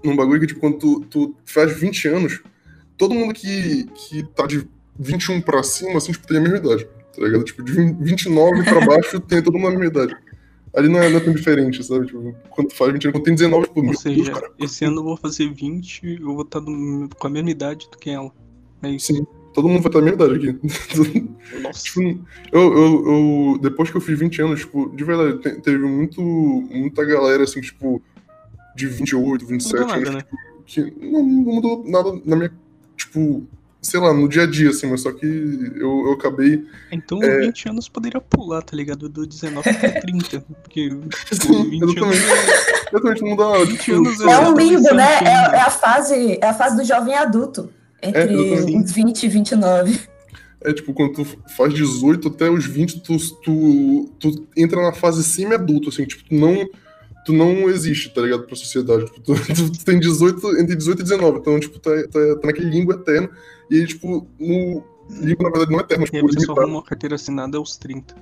num 0.03 0.15
bagulho 0.15 0.39
que, 0.41 0.45
tipo, 0.45 0.59
quando 0.59 0.77
tu, 0.77 0.99
tu 1.09 1.35
faz 1.43 1.75
20 1.75 2.07
anos, 2.07 2.43
todo 2.95 3.15
mundo 3.15 3.33
que, 3.33 3.85
que 3.95 4.21
tá 4.35 4.45
de 4.45 4.67
21 4.99 5.41
pra 5.41 5.63
cima, 5.63 5.97
assim, 5.97 6.11
tipo, 6.11 6.27
tem 6.27 6.37
a 6.37 6.41
mesma 6.41 6.57
idade, 6.57 6.85
tá 6.85 7.23
ligado? 7.23 7.43
Tipo, 7.43 7.63
de 7.63 7.71
29 7.71 8.63
pra 8.63 8.81
baixo, 8.85 9.19
tem 9.19 9.41
todo 9.41 9.57
mundo 9.57 9.69
a 9.69 9.71
mesma 9.71 9.87
idade. 9.87 10.15
Ali 10.75 10.87
não 10.87 11.01
é, 11.01 11.09
não 11.09 11.17
é 11.17 11.19
tão 11.19 11.33
diferente, 11.33 11.83
sabe? 11.83 12.05
Tipo, 12.05 12.35
quando 12.51 12.67
tu 12.67 12.75
faz 12.75 12.93
20 12.93 13.05
anos, 13.05 13.17
quando 13.17 13.23
tem 13.23 13.33
19, 13.33 13.65
tipo, 13.65 13.83
Ou 13.83 13.93
seja, 13.95 14.15
Deus, 14.23 14.39
cara. 14.39 14.53
esse 14.59 14.85
ano 14.85 14.99
eu 14.99 15.03
vou 15.03 15.17
fazer 15.17 15.51
20, 15.51 16.19
eu 16.21 16.35
vou 16.35 16.43
estar 16.43 16.61
tá 16.61 16.67
com 16.67 17.25
a 17.27 17.29
mesma 17.31 17.49
idade 17.49 17.89
do 17.89 17.97
que 17.97 18.11
ela. 18.11 18.31
É 18.83 18.91
isso. 18.91 19.07
Sim, 19.07 19.25
todo 19.53 19.67
mundo 19.67 19.81
vai 19.81 19.89
estar 19.89 19.99
a 19.99 20.01
mesma 20.01 20.25
idade 20.25 20.49
aqui. 20.49 21.29
Nossa. 21.61 21.83
tipo, 21.83 22.01
eu, 22.51 22.77
eu, 22.77 23.07
eu, 23.07 23.59
depois 23.59 23.89
que 23.89 23.97
eu 23.97 24.01
fiz 24.01 24.17
20 24.19 24.41
anos, 24.41 24.59
tipo, 24.61 24.89
de 24.95 25.03
verdade, 25.03 25.61
teve 25.61 25.79
muito, 25.79 26.21
muita 26.21 27.03
galera, 27.05 27.43
assim, 27.43 27.61
tipo, 27.61 28.01
de 28.75 28.87
28, 28.87 29.45
27 29.45 29.79
não 29.79 29.93
anos, 29.93 30.09
né? 30.13 30.21
que 30.65 30.81
não, 31.01 31.23
não, 31.23 31.53
mudou 31.53 31.83
nada 31.87 32.21
na 32.25 32.35
minha, 32.35 32.51
tipo, 32.95 33.47
sei 33.81 33.99
lá, 33.99 34.13
no 34.13 34.27
dia 34.27 34.43
a 34.43 34.45
dia, 34.45 34.69
assim, 34.69 34.87
mas 34.87 35.01
só 35.01 35.11
que 35.11 35.25
eu, 35.25 36.07
eu 36.07 36.11
acabei. 36.11 36.65
Então, 36.91 37.23
é... 37.23 37.39
20 37.39 37.69
anos 37.69 37.89
poderia 37.89 38.19
pular, 38.19 38.61
tá 38.61 38.75
ligado? 38.75 39.07
Do 39.07 39.25
19 39.25 39.73
pra 39.73 40.01
30. 40.01 40.41
Porque. 40.61 40.89
Sim, 41.31 41.69
20 41.69 41.83
exatamente. 41.83 42.01
Anos... 42.01 42.47
exatamente, 42.89 43.21
não 43.23 43.35
dá. 43.35 43.57
20 43.63 43.79
tipo, 43.79 43.97
anos 43.97 44.21
é, 44.21 44.31
é 44.31 44.39
um 44.39 44.55
limbo, 44.55 44.93
né? 44.93 45.19
É, 45.23 45.55
é, 45.55 45.61
a 45.61 45.69
fase, 45.69 46.37
é 46.41 46.45
a 46.45 46.53
fase 46.53 46.75
do 46.75 46.83
jovem 46.83 47.15
adulto. 47.15 47.71
Entre 48.01 48.21
é, 48.21 48.77
uns 48.77 48.91
20 48.91 49.23
e 49.23 49.27
29. 49.27 49.99
É 50.61 50.73
tipo, 50.73 50.93
quando 50.93 51.13
tu 51.13 51.25
faz 51.55 51.73
18 51.73 52.27
até 52.27 52.49
os 52.49 52.65
20, 52.65 53.01
tu, 53.01 53.17
tu, 53.41 54.11
tu 54.19 54.47
entra 54.55 54.81
na 54.81 54.91
fase 54.91 55.23
semi-adulto, 55.23 55.89
assim, 55.89 56.05
tipo, 56.05 56.23
tu 56.23 56.35
não, 56.35 56.67
tu 57.25 57.33
não 57.33 57.69
existe, 57.69 58.13
tá 58.13 58.21
ligado, 58.21 58.45
pra 58.45 58.55
sociedade. 58.55 59.05
Tipo, 59.05 59.21
tu, 59.21 59.35
tu, 59.71 59.85
tem 59.85 59.99
18, 59.99 60.59
entre 60.59 60.75
18 60.75 60.99
e 60.99 61.03
19, 61.03 61.39
então, 61.39 61.59
tipo, 61.59 61.79
tá, 61.79 61.91
tá, 62.11 62.35
tá 62.41 62.47
naquele 62.47 62.69
limbo 62.69 62.91
eterno. 62.91 63.29
E 63.69 63.79
aí, 63.79 63.85
tipo, 63.85 64.27
no 64.39 64.83
limbo, 65.09 65.43
na 65.43 65.49
verdade, 65.49 65.71
não 65.71 65.79
é 65.79 65.83
eterno, 65.83 66.01
mas, 66.01 66.09
a 66.09 66.13
tipo, 66.13 66.25
pessoa 66.25 66.31
limitado. 66.31 66.59
arruma 66.61 66.77
uma 66.77 66.83
carteira 66.83 67.15
assinada 67.15 67.57
aos 67.57 67.77
30. 67.77 68.15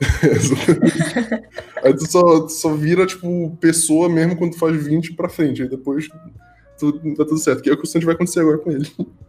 Exatamente. 0.22 1.48
aí 1.82 1.94
tu 1.94 2.10
só, 2.10 2.40
tu 2.40 2.52
só 2.52 2.74
vira, 2.74 3.06
tipo, 3.06 3.56
pessoa 3.60 4.08
mesmo 4.08 4.36
quando 4.36 4.52
tu 4.52 4.58
faz 4.58 4.74
20 4.84 5.12
pra 5.12 5.28
frente. 5.28 5.62
Aí 5.62 5.68
depois 5.68 6.08
tu, 6.78 6.92
tá 7.14 7.24
tudo 7.24 7.38
certo. 7.38 7.62
Que 7.62 7.70
é 7.70 7.72
o 7.72 7.76
que 7.76 7.84
o 7.84 7.86
Santos 7.86 8.04
vai 8.04 8.14
acontecer 8.14 8.40
agora 8.40 8.58
com 8.58 8.70
ele. 8.70 8.90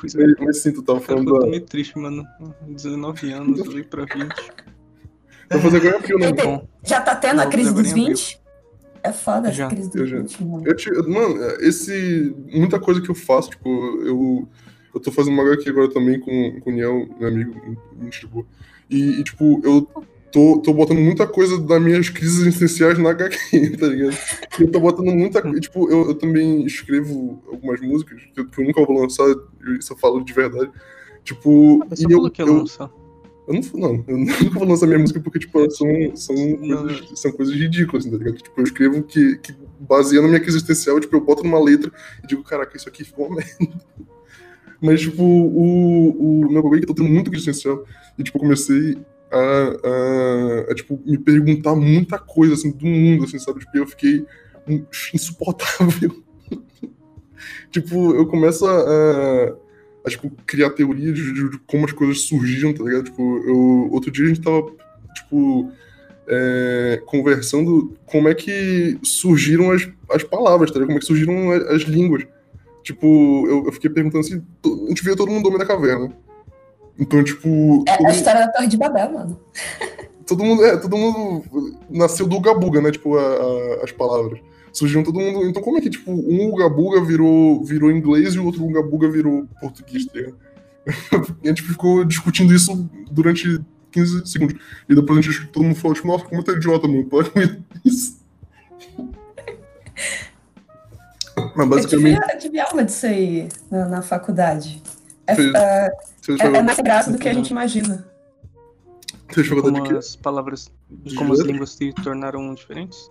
Pois 0.00 0.16
é. 0.16 0.26
Mas, 0.26 0.34
mas 0.40 0.58
sim, 0.58 0.72
tu 0.72 0.82
tava 0.82 1.00
falando 1.00 1.32
eu 1.32 1.40
tô 1.42 1.46
meio 1.46 1.64
triste, 1.64 1.96
mano. 1.96 2.26
19 2.66 3.32
anos, 3.32 3.60
eu 3.60 3.84
pra 3.84 4.04
20. 4.04 4.34
Vai 5.48 5.60
fazer 5.60 5.76
agora 5.76 6.02
frio, 6.02 6.18
né? 6.18 6.32
Bom, 6.32 6.66
Já 6.82 7.00
tá 7.00 7.14
tendo 7.14 7.40
a 7.40 7.44
Não, 7.44 7.50
crise 7.52 7.72
dos 7.72 7.86
em 7.86 7.90
abril. 7.90 8.06
20? 8.08 8.40
É 9.04 9.12
foda 9.12 9.52
Já, 9.52 9.66
essa 9.66 9.74
crise 9.76 9.90
eu 9.94 10.02
dos 10.02 10.10
já. 10.10 10.18
20, 10.18 10.44
mano. 10.44 10.66
Eu 10.66 10.74
te, 10.74 10.90
mano, 11.08 11.36
esse. 11.60 12.34
Muita 12.52 12.80
coisa 12.80 13.00
que 13.00 13.08
eu 13.08 13.14
faço, 13.14 13.50
tipo, 13.50 13.68
eu. 14.02 14.48
Eu 14.92 15.00
tô 15.00 15.12
fazendo 15.12 15.34
uma 15.34 15.44
HQ 15.44 15.68
agora 15.68 15.88
também 15.88 16.18
com, 16.18 16.58
com 16.60 16.70
o 16.70 16.72
Niel, 16.72 17.06
meu 17.20 17.28
amigo, 17.28 17.54
muito 17.94 18.18
de 18.18 18.26
boa. 18.26 18.44
E, 18.90 19.20
e, 19.20 19.22
tipo, 19.24 19.60
eu 19.62 19.86
tô, 20.32 20.58
tô 20.58 20.72
botando 20.72 20.98
muita 20.98 21.26
coisa 21.26 21.58
das 21.60 21.82
minhas 21.82 22.08
crises 22.08 22.40
existenciais 22.40 22.98
na 22.98 23.10
HQ, 23.10 23.76
tá 23.78 23.86
ligado? 23.86 24.16
Eu 24.58 24.70
tô 24.70 24.80
botando 24.80 25.06
muita 25.12 25.40
coisa. 25.42 25.60
Tipo, 25.60 25.90
eu, 25.90 26.08
eu 26.08 26.14
também 26.14 26.64
escrevo 26.64 27.42
algumas 27.50 27.80
músicas 27.80 28.20
que 28.34 28.40
eu, 28.40 28.46
que 28.48 28.60
eu 28.60 28.64
nunca 28.66 28.84
vou 28.84 29.00
lançar, 29.00 29.24
eu- 29.24 29.76
isso 29.78 29.92
eu 29.92 29.96
falo 29.96 30.22
de 30.24 30.32
verdade. 30.32 30.70
Tipo, 31.24 31.84
você 31.88 32.06
e 32.08 32.12
eu, 32.12 32.30
que 32.30 32.42
eu, 32.42 32.58
lançar. 32.58 32.90
eu 33.48 33.54
não, 33.54 33.62
não, 33.74 34.04
eu 34.06 34.16
nunca 34.44 34.58
vou 34.58 34.68
lançar 34.68 34.86
minha 34.86 34.98
música 34.98 35.18
porque, 35.20 35.38
tipo, 35.40 35.58
são, 35.70 35.88
são, 36.14 36.36
coisas, 36.56 37.20
são 37.20 37.32
coisas 37.32 37.54
ridículas, 37.54 38.04
tá 38.04 38.16
ligado? 38.16 38.36
Tipo, 38.36 38.60
eu 38.60 38.64
escrevo 38.64 39.02
que, 39.02 39.36
que 39.38 39.54
baseando 39.80 40.22
na 40.22 40.28
minha 40.28 40.40
crise 40.40 40.56
existencial, 40.58 41.00
tipo, 41.00 41.16
eu 41.16 41.20
boto 41.20 41.42
numa 41.42 41.58
letra 41.62 41.90
e 42.22 42.26
digo, 42.26 42.42
caraca, 42.44 42.76
isso 42.76 42.88
aqui 42.88 43.02
ficou 43.04 43.26
uma 43.26 43.36
merda. 43.58 43.74
Mas, 44.80 45.00
tipo, 45.00 45.22
o, 45.22 46.42
o 46.44 46.52
meu 46.52 46.62
bagulho 46.62 46.78
é 46.78 46.84
que 46.84 46.90
eu 46.90 46.94
tô 46.94 47.02
tendo 47.02 47.12
muito 47.12 47.30
crise 47.30 47.48
existencial 47.48 47.84
e, 48.18 48.22
tipo, 48.22 48.36
eu 48.36 48.42
comecei 48.42 48.96
a, 49.30 50.68
a, 50.68 50.72
a, 50.72 50.74
tipo, 50.74 51.00
me 51.04 51.18
perguntar 51.18 51.74
muita 51.74 52.18
coisa, 52.18 52.54
assim, 52.54 52.70
do 52.70 52.86
mundo, 52.86 53.24
assim, 53.24 53.38
sabe? 53.38 53.60
Tipo, 53.60 53.78
eu 53.78 53.86
fiquei 53.86 54.24
insuportável. 55.14 56.22
tipo, 57.70 58.14
eu 58.14 58.26
começo 58.26 58.66
a, 58.66 59.56
a, 60.04 60.10
tipo, 60.10 60.30
criar 60.46 60.70
teorias 60.70 61.14
de, 61.14 61.32
de- 61.32 61.50
de 61.50 61.58
como 61.66 61.84
as 61.84 61.92
coisas 61.92 62.22
surgiram, 62.22 62.72
tá 62.72 62.84
ligado? 62.84 63.04
Tipo, 63.04 63.38
eu, 63.44 63.88
outro 63.92 64.10
dia 64.10 64.24
a 64.24 64.28
gente 64.28 64.40
tava, 64.40 64.72
tipo, 65.14 65.70
é, 66.28 67.02
conversando 67.06 67.94
como 68.06 68.28
é 68.28 68.34
que 68.34 68.98
surgiram 69.02 69.70
as, 69.70 69.88
as 70.10 70.22
palavras, 70.22 70.70
tá 70.70 70.74
ligado? 70.74 70.88
Como 70.88 70.98
é 70.98 71.00
que 71.00 71.06
surgiram 71.06 71.50
as, 71.52 71.62
as 71.64 71.82
línguas. 71.82 72.24
Tipo, 72.82 73.46
eu, 73.48 73.66
eu 73.66 73.72
fiquei 73.72 73.90
perguntando 73.90 74.24
assim, 74.24 74.42
a 74.64 74.88
gente 74.88 75.02
via 75.02 75.16
todo 75.16 75.30
mundo 75.30 75.46
Homem 75.48 75.58
da 75.58 75.66
Caverna. 75.66 76.16
Então, 76.98 77.22
tipo, 77.22 77.84
É 77.86 78.06
a 78.06 78.10
história 78.10 78.46
da 78.46 78.52
Torre 78.52 78.66
de 78.68 78.76
Babel, 78.76 79.12
mano. 79.12 79.40
todo 80.26 80.42
mundo, 80.44 80.64
é, 80.64 80.76
todo 80.76 80.96
mundo 80.96 81.44
nasceu 81.90 82.26
do 82.26 82.36
Uga-Buga, 82.36 82.80
né? 82.80 82.90
Tipo, 82.90 83.16
a- 83.16 83.22
a- 83.22 83.84
as 83.84 83.92
palavras. 83.92 84.40
Surgiram 84.72 85.02
todo 85.02 85.18
mundo. 85.20 85.46
Então, 85.48 85.62
como 85.62 85.78
é 85.78 85.80
que, 85.80 85.90
tipo, 85.90 86.10
um 86.10 86.48
Uga-Buga 86.52 87.00
virou, 87.04 87.64
virou 87.64 87.90
inglês 87.90 88.34
e 88.34 88.38
o 88.38 88.44
outro 88.46 88.64
Uga-Buga 88.64 89.08
virou 89.10 89.46
português, 89.60 90.04
tá 90.06 90.12
ligado? 90.14 90.36
A 91.44 91.48
gente 91.48 91.62
ficou 91.62 92.04
discutindo 92.04 92.54
isso 92.54 92.88
durante 93.10 93.60
15 93.90 94.26
segundos. 94.26 94.56
E 94.88 94.94
depois 94.94 95.18
a 95.18 95.22
gente, 95.22 95.46
todo 95.48 95.64
mundo 95.64 95.74
falou, 95.76 95.94
tipo, 95.94 96.06
nossa, 96.06 96.24
como 96.24 96.42
é 96.46 96.50
idiota, 96.52 96.86
mano. 96.86 97.04
Para 97.06 97.24
com 97.30 97.40
isso. 97.84 98.18
Mas 101.36 101.56
Eu 101.58 101.66
basicamente. 101.66 102.20
tive, 102.20 102.32
eu 102.34 102.38
tive 102.38 102.60
aula 102.60 102.84
disso 102.84 103.06
aí 103.06 103.48
na, 103.70 103.88
na 103.88 104.02
faculdade. 104.02 104.82
É, 105.26 105.90
é- 106.32 106.46
é- 106.58 106.62
mais 106.62 106.78
graça 106.78 107.10
do 107.12 107.18
que 107.18 107.28
a 107.28 107.32
gente 107.34 107.50
imagina. 107.50 108.06
Como 109.60 109.96
as 109.98 110.14
palavras, 110.16 110.70
como 111.16 111.32
as 111.32 111.40
línguas 111.40 111.70
se 111.72 111.92
tornaram 111.92 112.54
diferentes? 112.54 113.10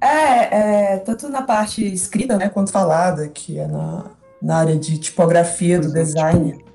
É, 0.00 0.94
é, 0.94 0.96
tanto 0.98 1.28
na 1.28 1.42
parte 1.42 1.84
escrita, 1.86 2.36
né, 2.36 2.48
quanto 2.48 2.70
falada, 2.70 3.28
que 3.28 3.58
é 3.58 3.66
na, 3.66 4.10
na 4.40 4.56
área 4.58 4.76
de 4.78 4.98
tipografia, 4.98 5.78
do 5.78 5.86
exemplo, 5.86 6.04
design. 6.04 6.52
tipo, 6.58 6.70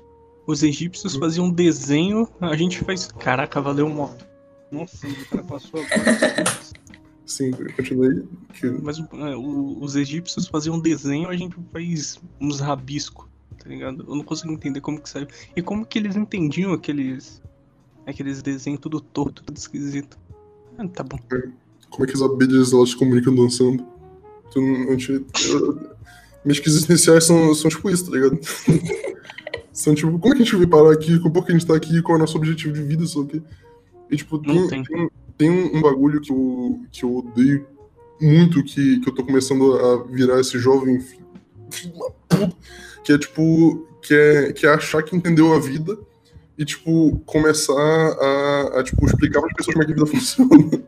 os 0.46 0.62
egípcios 0.62 1.16
faziam 1.16 1.50
desenho, 1.50 2.28
a 2.40 2.56
gente 2.56 2.82
faz. 2.84 3.06
Caraca, 3.18 3.60
valeu 3.60 3.88
moto. 3.88 4.26
Nossa, 4.70 5.06
o 5.06 5.26
cara 5.28 5.44
passou 5.44 5.80
agora. 5.80 6.44
Sim, 7.26 7.52
continuei. 7.76 8.24
Que... 8.54 8.66
Mas 8.68 8.98
é, 8.98 9.36
o- 9.36 9.78
os 9.80 9.96
egípcios 9.96 10.48
faziam 10.48 10.78
desenho, 10.80 11.28
a 11.28 11.36
gente 11.36 11.56
faz 11.72 12.20
uns 12.40 12.60
rabiscos, 12.60 13.26
tá 13.62 13.68
ligado? 13.68 14.04
Eu 14.08 14.14
não 14.14 14.24
consigo 14.24 14.52
entender 14.52 14.80
como 14.80 15.00
que 15.00 15.08
saiu. 15.08 15.26
E 15.54 15.62
como 15.62 15.86
que 15.86 15.98
eles 15.98 16.16
entendiam 16.16 16.72
aqueles. 16.72 17.40
aqueles 18.06 18.42
desenhos 18.42 18.80
tudo 18.80 19.00
torto, 19.00 19.42
tudo 19.42 19.56
esquisito. 19.56 20.18
Ah, 20.76 20.86
tá 20.88 21.02
bom. 21.02 21.18
como 21.90 22.04
é 22.04 22.06
que 22.06 22.14
as 22.14 22.22
abelhas 22.22 22.72
elas 22.72 22.90
se 22.90 22.96
comunicam 22.96 23.34
dançando. 23.34 23.86
Então, 24.48 24.62
a 24.88 24.92
gente, 24.92 25.24
eu, 25.48 25.96
minhas 26.44 26.58
crises 26.58 26.78
existenciais 26.78 27.24
são, 27.24 27.54
são 27.54 27.70
tipo 27.70 27.88
isso, 27.88 28.10
tá 28.10 28.12
ligado? 28.12 28.38
são 29.72 29.94
tipo, 29.94 30.18
como 30.18 30.34
é 30.34 30.36
que 30.36 30.42
a 30.42 30.44
gente 30.44 30.56
veio 30.56 30.68
parar 30.68 30.92
aqui? 30.92 31.18
Por 31.18 31.44
que 31.44 31.52
a 31.52 31.54
gente 31.54 31.66
tá 31.66 31.76
aqui? 31.76 32.02
Qual 32.02 32.16
é 32.16 32.18
o 32.18 32.20
nosso 32.20 32.36
objetivo 32.36 32.72
de 32.72 32.82
vida? 32.82 33.04
Quê? 33.30 33.42
E 34.10 34.16
tipo, 34.16 34.42
Não 34.44 34.68
tem, 34.68 34.82
tem. 34.82 34.84
tem, 34.84 35.10
tem 35.38 35.50
um, 35.50 35.78
um 35.78 35.80
bagulho 35.80 36.20
que 36.20 36.32
eu, 36.32 36.80
que 36.90 37.04
eu 37.04 37.16
odeio 37.16 37.66
muito, 38.20 38.62
que, 38.62 39.00
que 39.00 39.08
eu 39.08 39.14
tô 39.14 39.24
começando 39.24 39.74
a 39.74 40.02
virar 40.04 40.40
esse 40.40 40.58
jovem 40.58 41.00
filho 41.00 41.22
filho 41.72 41.94
da 41.94 42.10
puta, 42.28 42.56
que 43.04 43.12
é 43.12 43.18
tipo, 43.18 43.86
que 44.02 44.14
é, 44.14 44.52
que 44.52 44.66
é 44.66 44.70
achar 44.70 45.02
que 45.02 45.16
entendeu 45.16 45.52
a 45.54 45.58
vida 45.58 45.98
e, 46.56 46.64
tipo, 46.64 47.18
começar 47.26 47.72
a, 47.72 48.80
a 48.80 48.82
tipo, 48.82 49.04
explicar 49.06 49.40
para 49.40 49.50
as 49.50 49.56
pessoas 49.56 49.74
como 49.74 49.82
é 49.82 49.86
que 49.86 49.92
a 49.92 49.94
vida 49.94 50.06
funciona. 50.10 50.82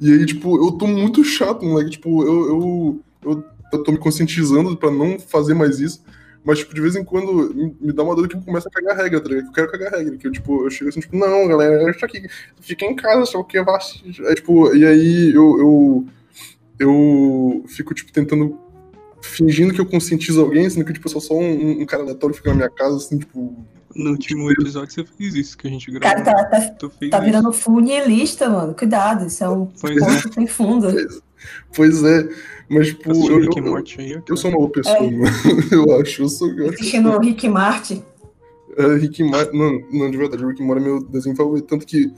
E 0.00 0.12
aí, 0.12 0.24
tipo, 0.24 0.64
eu 0.64 0.72
tô 0.72 0.86
muito 0.86 1.22
chato, 1.22 1.64
moleque. 1.64 1.90
Tipo, 1.90 2.24
eu, 2.24 2.48
eu, 2.48 3.04
eu, 3.22 3.44
eu 3.72 3.82
tô 3.82 3.92
me 3.92 3.98
conscientizando 3.98 4.74
pra 4.76 4.90
não 4.90 5.18
fazer 5.18 5.52
mais 5.52 5.78
isso. 5.78 6.02
Mas, 6.42 6.60
tipo, 6.60 6.74
de 6.74 6.80
vez 6.80 6.96
em 6.96 7.04
quando 7.04 7.54
me, 7.54 7.92
dá 7.92 8.02
uma 8.02 8.16
dor 8.16 8.26
que 8.26 8.34
eu 8.34 8.40
começo 8.40 8.66
a 8.66 8.70
cagar 8.70 8.96
regra, 8.96 9.20
tá 9.20 9.28
ligado? 9.28 9.46
Eu 9.46 9.52
quero 9.52 9.70
cagar 9.70 9.92
regra. 9.92 10.16
Que 10.16 10.26
eu, 10.26 10.32
tipo, 10.32 10.64
eu 10.64 10.70
chego 10.70 10.88
assim, 10.88 11.00
tipo, 11.00 11.16
não, 11.16 11.46
galera, 11.46 11.90
isso 11.90 12.02
aqui, 12.02 12.26
fica 12.60 12.86
em 12.86 12.96
casa, 12.96 13.26
só 13.26 13.42
que 13.42 13.60
vai. 13.62 13.78
É, 14.24 14.34
tipo, 14.34 14.74
e 14.74 14.86
aí 14.86 15.34
eu, 15.34 15.58
eu, 15.58 16.06
eu 16.78 17.64
fico, 17.68 17.92
tipo, 17.92 18.10
tentando. 18.10 18.58
Fingindo 19.22 19.72
que 19.74 19.80
eu 19.80 19.86
conscientizo 19.86 20.40
alguém, 20.40 20.68
sendo 20.70 20.84
que, 20.84 20.92
tipo, 20.92 21.06
eu 21.06 21.12
sou 21.12 21.20
só 21.20 21.34
um, 21.34 21.82
um 21.82 21.86
cara 21.86 22.02
aleatório 22.02 22.32
que 22.34 22.38
fica 22.38 22.50
na 22.50 22.56
minha 22.56 22.70
casa, 22.70 22.96
assim, 22.96 23.18
tipo. 23.18 23.54
No 23.92 24.10
último 24.12 24.48
episódio 24.52 24.94
você 24.94 25.04
fez 25.04 25.34
isso 25.34 25.58
que 25.58 25.66
a 25.66 25.70
gente 25.70 25.90
gravou. 25.90 26.22
cara 26.22 26.22
tá, 26.22 26.44
tá, 26.44 26.60
Tu 26.78 26.88
fez 26.90 27.10
tá 27.10 27.16
isso. 27.18 27.26
virando 27.26 27.52
funilista, 27.52 28.48
mano. 28.48 28.72
Cuidado, 28.72 29.26
isso 29.26 29.42
é 29.42 29.48
um 29.48 29.66
Pois 29.80 29.96
é. 29.96 30.00
poço 30.00 30.32
sem 30.32 30.46
fundo. 30.46 30.86
Pois 31.74 32.02
é. 32.04 32.28
Mas, 32.68 32.86
tipo, 32.88 33.10
Assistiu 33.10 33.34
eu, 33.34 33.40
Rick 33.42 33.58
eu, 33.58 33.66
e 33.66 33.68
Morty 33.68 34.00
aí, 34.00 34.22
eu 34.28 34.36
sou 34.36 34.50
uma 34.50 34.58
boa 34.58 34.70
pessoa, 34.70 34.96
É. 34.96 35.10
mano. 35.10 35.24
Eu 35.72 36.00
acho. 36.00 36.22
Eu 36.22 36.28
sou. 36.28 36.48
Eu 36.52 36.70
Assistindo 36.70 37.10
o 37.10 37.18
Rick 37.18 37.48
Marty. 37.48 38.00
É, 38.76 38.94
Rick 38.94 39.24
Morty, 39.24 39.56
não, 39.58 39.80
não, 39.92 40.08
de 40.10 40.16
verdade, 40.16 40.46
Rick 40.46 40.62
Morty 40.62 40.80
é 40.82 40.84
meu 40.84 41.02
desenho 41.02 41.34
favorito, 41.34 41.66
tanto 41.66 41.84
que 41.84 42.12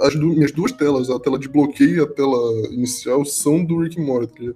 as 0.00 0.14
du- 0.16 0.26
minhas 0.34 0.50
duas 0.50 0.72
telas, 0.72 1.08
a 1.08 1.20
tela 1.20 1.38
de 1.38 1.48
bloqueio 1.48 1.98
e 1.98 2.00
a 2.00 2.06
tela 2.06 2.36
inicial, 2.70 3.24
são 3.24 3.64
do 3.64 3.78
Rick 3.82 4.00
Morty, 4.00 4.48
tá? 4.48 4.52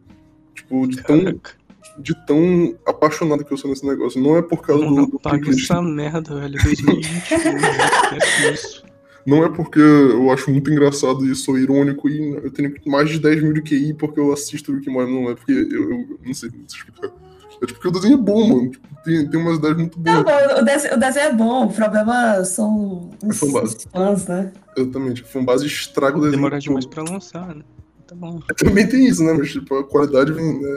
Tipo, 0.52 0.86
de 0.88 1.00
tão, 1.04 1.20
Caraca, 1.22 1.50
de 1.98 2.14
tão 2.26 2.76
apaixonado 2.86 3.44
que 3.44 3.52
eu 3.52 3.56
sou 3.56 3.70
nesse 3.70 3.86
negócio. 3.86 4.20
Não 4.20 4.36
é 4.36 4.42
por 4.42 4.60
causa 4.62 4.84
do, 4.84 4.90
mano, 4.90 5.06
do 5.06 5.18
playlist, 5.20 5.70
essa 5.70 5.82
merda, 5.82 6.34
velho. 6.40 6.58
2021, 6.62 7.58
já 7.58 8.16
esquece 8.16 8.52
isso. 8.52 8.84
não 9.26 9.44
é 9.44 9.48
porque 9.48 9.80
eu 9.80 10.30
acho 10.30 10.50
muito 10.50 10.70
engraçado 10.70 11.24
e 11.26 11.34
sou 11.34 11.58
irônico 11.58 12.08
e 12.08 12.34
eu 12.34 12.50
tenho 12.50 12.74
mais 12.86 13.10
de 13.10 13.18
10 13.18 13.42
mil 13.42 13.52
de 13.52 13.62
QI 13.62 13.94
porque 13.94 14.20
eu 14.20 14.32
assisto 14.32 14.72
Rick 14.72 14.88
and 14.88 14.92
Morty, 14.92 15.12
não 15.12 15.30
é 15.30 15.34
porque 15.34 15.52
eu, 15.52 15.90
eu 15.90 16.18
não 16.24 16.34
sei 16.34 16.50
não 16.50 16.64
explicar. 16.66 17.10
É 17.62 17.66
tipo 17.66 17.74
porque 17.80 17.88
o 17.88 17.90
desenho 17.90 18.14
é 18.14 18.22
bom, 18.22 18.48
mano. 18.48 18.70
Tipo, 18.70 18.86
tem, 19.02 19.28
tem 19.30 19.40
umas 19.40 19.58
ideias 19.58 19.76
muito 19.78 19.98
Não, 20.00 20.22
boas. 20.22 20.58
o 20.58 20.62
desenho, 20.62 20.94
o 20.94 20.98
desenho 20.98 21.26
é 21.26 21.32
bom, 21.32 21.64
o 21.66 21.72
problema 21.72 22.44
são 22.44 23.10
os, 23.24 23.38
fanbase. 23.38 23.76
os 23.76 23.84
fãs, 23.84 24.26
né? 24.26 24.52
Exatamente. 24.76 25.22
Foi 25.22 25.40
um 25.40 25.44
base 25.44 25.66
estrago 25.66 26.18
o 26.18 26.20
desenho. 26.20 26.36
Demorar 26.36 26.58
demais 26.58 26.84
pra 26.84 27.02
lançar, 27.02 27.54
né? 27.54 27.62
Tá 28.06 28.14
bom. 28.14 28.38
Também 28.56 28.86
tem 28.88 29.06
isso, 29.06 29.22
né? 29.24 29.32
Mas 29.32 29.50
tipo, 29.50 29.74
a 29.76 29.84
qualidade 29.84 30.32
vem, 30.32 30.60
né, 30.60 30.68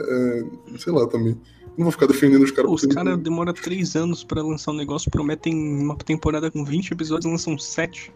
é, 0.74 0.78
sei 0.78 0.92
lá, 0.92 1.06
também. 1.06 1.36
Não 1.78 1.84
vou 1.84 1.92
ficar 1.92 2.06
defendendo 2.06 2.42
os 2.42 2.50
caras. 2.50 2.70
Os 2.70 2.86
caras 2.86 3.16
demoram 3.18 3.52
3 3.52 3.94
anos 3.96 4.24
pra 4.24 4.42
lançar 4.42 4.72
um 4.72 4.76
negócio, 4.76 5.10
prometem 5.10 5.54
uma 5.54 5.96
temporada 5.96 6.50
com 6.50 6.64
20 6.64 6.90
episódios 6.90 7.26
e 7.26 7.30
lançam 7.30 7.56
7. 7.56 8.12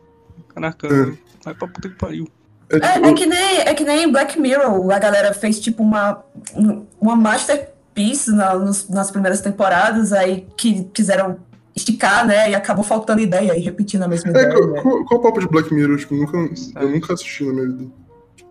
Caraca, 0.49 0.87
É. 0.89 1.17
vai 1.45 1.55
pra 1.55 1.69
puta 1.69 1.89
que 1.89 1.95
pariu. 1.97 2.27
É, 2.69 2.81
tipo, 2.81 3.07
É, 3.07 3.11
é 3.11 3.15
que 3.15 3.27
nem, 3.27 3.59
é 3.61 3.75
que 3.75 3.85
nem 3.85 4.11
Black 4.11 4.41
Mirror, 4.41 4.91
a 4.91 4.99
galera 4.99 5.33
fez 5.33 5.61
tipo 5.61 5.83
uma, 5.83 6.25
uma 7.01 7.15
masterpiece 7.15 8.33
na- 8.33 8.55
nos- 8.59 8.89
nas 8.89 9.11
primeiras 9.11 9.41
temporadas, 9.41 10.13
aí 10.13 10.47
que 10.57 10.85
quiseram 10.93 11.39
esticar, 11.77 12.27
né? 12.27 12.51
E 12.51 12.55
acabou 12.55 12.85
faltando 12.85 13.21
ideia 13.21 13.57
e 13.57 13.61
repetindo 13.61 14.03
a 14.03 14.09
mesma 14.09 14.29
É, 14.29 14.31
ideia. 14.31 14.53
qual, 14.55 14.67
né? 14.73 14.81
qual, 14.83 15.05
qual 15.05 15.21
o 15.21 15.23
papo 15.23 15.41
de 15.41 15.49
Black 15.49 15.73
Mirror? 15.73 15.97
Tipo, 15.99 16.15
eu 16.15 16.21
nunca, 16.21 16.39
eu 16.81 16.89
nunca 16.89 17.15
assisti 17.15 17.45
na 17.45 17.53
minha 17.53 17.69
vida. 17.69 17.91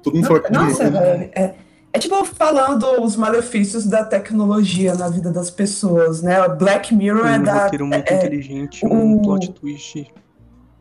Todo 0.04 0.16
mundo 0.16 0.28
fala 0.28 0.40
que 0.42 0.52
Nossa, 0.52 0.84
não. 0.90 1.00
velho. 1.00 1.30
É, 1.36 1.54
é 1.94 2.00
tipo 2.00 2.24
falando 2.26 3.02
os 3.02 3.16
malefícios 3.16 3.86
da 3.86 4.04
tecnologia 4.04 4.94
na 4.96 5.08
vida 5.10 5.32
das 5.32 5.50
pessoas, 5.50 6.22
né? 6.22 6.48
Black 6.50 6.94
Mirror 6.94 7.26
é 7.28 7.40
Um 7.40 7.44
da. 7.44 7.64
roteiro 7.64 7.88
muito 7.88 8.12
é- 8.12 8.18
inteligente, 8.18 8.86
um 8.86 9.16
o- 9.18 9.22
plot 9.22 9.52
twist. 9.54 10.06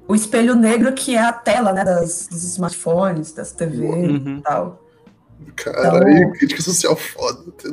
o 0.08 0.14
espelho 0.14 0.54
negro 0.56 0.92
que 0.92 1.14
é 1.14 1.20
a 1.22 1.32
tela, 1.32 1.72
né? 1.72 1.84
Das, 1.84 2.26
dos 2.28 2.42
smartphones, 2.44 3.32
das 3.32 3.52
TV 3.52 3.86
Uhum. 3.86 4.38
e 4.38 4.42
tal. 4.42 4.80
Caralho, 5.56 6.32
crítica 6.32 6.62
social 6.62 6.96
foda. 6.96 7.50
tá. 7.52 7.68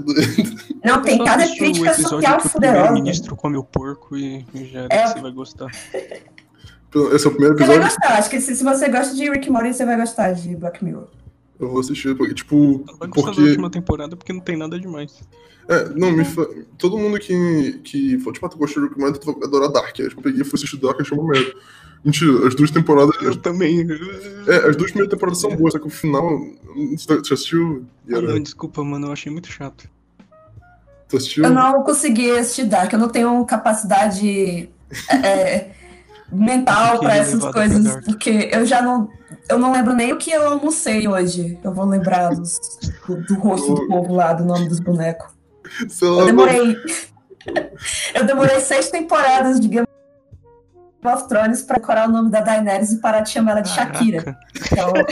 Não, 0.83 1.01
tem 1.01 1.23
cada 1.23 1.43
crítica 1.47 1.91
episódio 1.91 2.09
social 2.09 2.37
que 2.39 2.47
o 2.47 2.49
primeiro-ministro 2.51 3.35
come 3.35 3.57
o 3.57 3.63
porco 3.63 4.17
e 4.17 4.45
já 4.53 4.87
É. 4.89 5.07
você 5.07 5.19
vai 5.21 5.31
gostar. 5.31 5.67
Esse 5.71 7.25
é 7.25 7.29
o 7.29 7.31
primeiro 7.31 7.55
Você 7.57 7.65
vai 7.65 7.75
episódio. 7.77 7.81
gostar, 7.83 8.13
acho 8.17 8.29
que 8.29 8.41
se, 8.41 8.55
se 8.55 8.63
você 8.63 8.89
gosta 8.89 9.13
de 9.15 9.29
Rick 9.29 9.49
Morty, 9.51 9.73
você 9.73 9.85
vai 9.85 9.95
gostar 9.97 10.31
de 10.33 10.55
Black 10.55 10.83
Mirror. 10.83 11.07
Eu 11.59 11.69
vou 11.69 11.79
assistir, 11.79 12.15
porque, 12.15 12.33
tipo, 12.33 12.85
vai 12.97 13.07
gostar 13.09 13.31
da 13.31 13.35
porque. 13.35 13.41
última 13.41 13.69
temporada 13.69 14.15
porque 14.15 14.31
não 14.31 14.39
tem 14.39 14.57
nada 14.57 14.79
demais. 14.79 15.19
É, 15.67 15.89
não, 15.89 16.11
me 16.11 16.25
fa... 16.25 16.47
todo 16.77 16.97
mundo 16.97 17.19
que, 17.19 17.79
que 17.83 18.17
falou, 18.19 18.33
tipo, 18.33 18.45
ah, 18.45 18.49
tu 18.49 18.57
gosta 18.57 18.79
de 18.79 18.87
Rick 18.87 18.99
Morty, 18.99 19.19
tu 19.19 19.33
vai 19.33 19.43
adorar 19.43 19.71
Dark. 19.71 19.99
Aí 19.99 20.05
eu 20.05 20.21
peguei 20.21 20.41
e 20.41 20.43
fui 20.43 20.55
assistir 20.55 20.77
Dark 20.77 20.97
e 20.97 21.01
achei 21.01 21.17
uma 21.17 21.31
merda. 21.31 21.53
Mentira, 22.03 22.47
as 22.47 22.55
duas 22.55 22.71
temporadas. 22.71 23.15
Eu 23.21 23.35
também. 23.35 23.85
É, 24.47 24.69
as 24.69 24.75
duas 24.75 24.91
primeiras 24.91 25.09
temporadas 25.09 25.41
são 25.41 25.55
boas, 25.55 25.73
só 25.73 25.79
que 25.79 25.87
o 25.87 25.89
final. 25.89 26.41
Já 26.97 27.33
assistiu? 27.33 27.85
Ah, 28.07 28.13
Yara? 28.13 28.27
não, 28.33 28.39
desculpa, 28.39 28.83
mano, 28.83 29.07
eu 29.07 29.11
achei 29.11 29.31
muito 29.31 29.51
chato. 29.51 29.89
Tu 31.09 31.17
assistiu? 31.17 31.43
Eu 31.43 31.51
não 31.51 31.83
consegui 31.83 32.31
assistir 32.31 32.65
Dark, 32.65 32.93
eu 32.93 32.99
não 32.99 33.09
tenho 33.09 33.45
capacidade 33.45 34.69
é, 35.23 35.71
mental 36.31 36.93
Fiquei 36.93 36.99
pra 36.99 37.17
essas 37.17 37.51
coisas, 37.51 38.05
porque 38.05 38.49
eu 38.51 38.65
já 38.65 38.81
não. 38.81 39.09
Eu 39.49 39.57
não 39.57 39.71
lembro 39.71 39.93
nem 39.95 40.13
o 40.13 40.17
que 40.17 40.31
eu 40.31 40.47
almocei 40.47 41.07
hoje. 41.07 41.57
Eu 41.63 41.73
vou 41.73 41.85
lembrar 41.85 42.29
dos- 42.35 42.59
do, 43.07 43.21
do 43.23 43.33
rosto 43.35 43.73
do 43.73 43.87
povo 43.87 44.13
lá, 44.13 44.33
do 44.33 44.45
nome 44.45 44.67
dos 44.69 44.79
bonecos. 44.79 45.27
Eu 46.01 46.25
demorei. 46.25 46.77
eu 48.13 48.25
demorei 48.25 48.59
seis 48.59 48.89
temporadas 48.89 49.59
de 49.59 49.67
Game 49.67 49.87
of 51.03 51.27
Thrones 51.27 51.63
pra 51.63 51.77
decorar 51.77 52.07
o 52.07 52.11
nome 52.11 52.29
da 52.29 52.41
Daenerys 52.41 52.91
e 52.91 52.97
parar 52.99 53.21
de 53.21 53.31
chamar 53.31 53.51
ela 53.53 53.61
de 53.61 53.69
Shakira. 53.69 54.37
Então. 54.71 54.93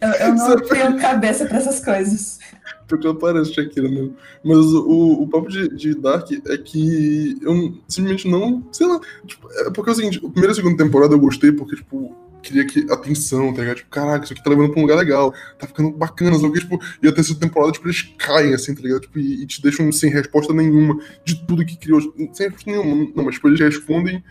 eu, 0.00 0.08
eu 0.10 0.34
não 0.34 0.60
tenho 0.60 0.98
cabeça 1.00 1.46
pra 1.46 1.58
essas 1.58 1.78
coisas. 1.84 2.40
Porque 2.88 3.06
ela 3.06 3.16
parece 3.18 3.54
Shakira 3.54 3.88
mesmo. 3.88 4.16
Mas 4.44 4.58
o, 4.58 5.22
o 5.22 5.28
papo 5.28 5.48
de, 5.48 5.68
de 5.76 5.94
Dark 5.94 6.28
é 6.32 6.58
que 6.58 7.38
eu 7.40 7.74
simplesmente 7.88 8.28
não. 8.28 8.66
Sei 8.72 8.86
lá. 8.86 9.00
Tipo, 9.26 9.48
é 9.52 9.70
porque 9.70 9.90
é 9.90 9.92
o 9.92 9.96
seguinte, 9.96 10.18
a 10.18 10.28
primeira 10.28 10.48
e 10.48 10.52
a 10.52 10.54
segunda 10.56 10.82
temporada 10.82 11.14
eu 11.14 11.20
gostei 11.20 11.52
porque, 11.52 11.76
tipo, 11.76 12.14
queria 12.42 12.66
que 12.66 12.86
atenção, 12.90 13.52
tá 13.54 13.60
ligado? 13.62 13.76
Tipo, 13.78 13.90
caraca, 13.90 14.24
isso 14.24 14.32
aqui 14.32 14.42
tá 14.42 14.50
levando 14.50 14.70
pra 14.70 14.78
um 14.78 14.82
lugar 14.82 14.96
legal, 14.96 15.32
tá 15.58 15.66
ficando 15.66 15.90
bacana, 15.90 16.38
sabe? 16.38 16.58
Tipo, 16.60 16.78
e 17.02 17.08
a 17.08 17.12
terceira 17.12 17.40
temporada, 17.40 17.72
tipo, 17.72 17.86
eles 17.86 18.02
caem, 18.18 18.52
assim, 18.54 18.74
tá 18.74 18.82
ligado? 18.82 19.00
Tipo, 19.02 19.18
e, 19.18 19.42
e 19.42 19.46
te 19.46 19.62
deixam 19.62 19.90
sem 19.92 20.10
resposta 20.10 20.52
nenhuma 20.52 20.98
de 21.24 21.34
tudo 21.46 21.64
que 21.64 21.76
criou. 21.76 22.00
Sem 22.32 22.48
resposta 22.48 22.70
nenhuma, 22.70 23.10
não, 23.14 23.24
mas 23.24 23.34
tipo, 23.36 23.48
eles 23.48 23.60
respondem 23.60 24.22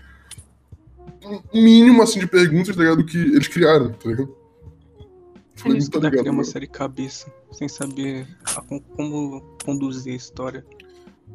um 1.54 1.64
mínimo, 1.64 2.02
assim, 2.02 2.20
de 2.20 2.28
perguntas, 2.28 2.76
tá 2.76 2.82
ligado? 2.82 2.98
Do 2.98 3.06
que 3.06 3.18
eles 3.18 3.48
criaram, 3.48 3.92
tá 3.94 4.10
ligado? 4.10 4.36
Falei, 5.56 5.78
isso 5.78 5.92
tá 5.92 5.98
que 5.98 6.02
dá 6.04 6.10
ligado, 6.10 6.22
criar 6.24 6.32
uma 6.32 6.38
mano. 6.42 6.52
série 6.52 6.68
cabeça, 6.68 7.32
sem 7.52 7.68
saber 7.68 8.28
a- 8.56 8.62
com- 8.62 8.80
como 8.80 9.42
conduzir 9.64 10.14
a 10.14 10.16
história. 10.16 10.66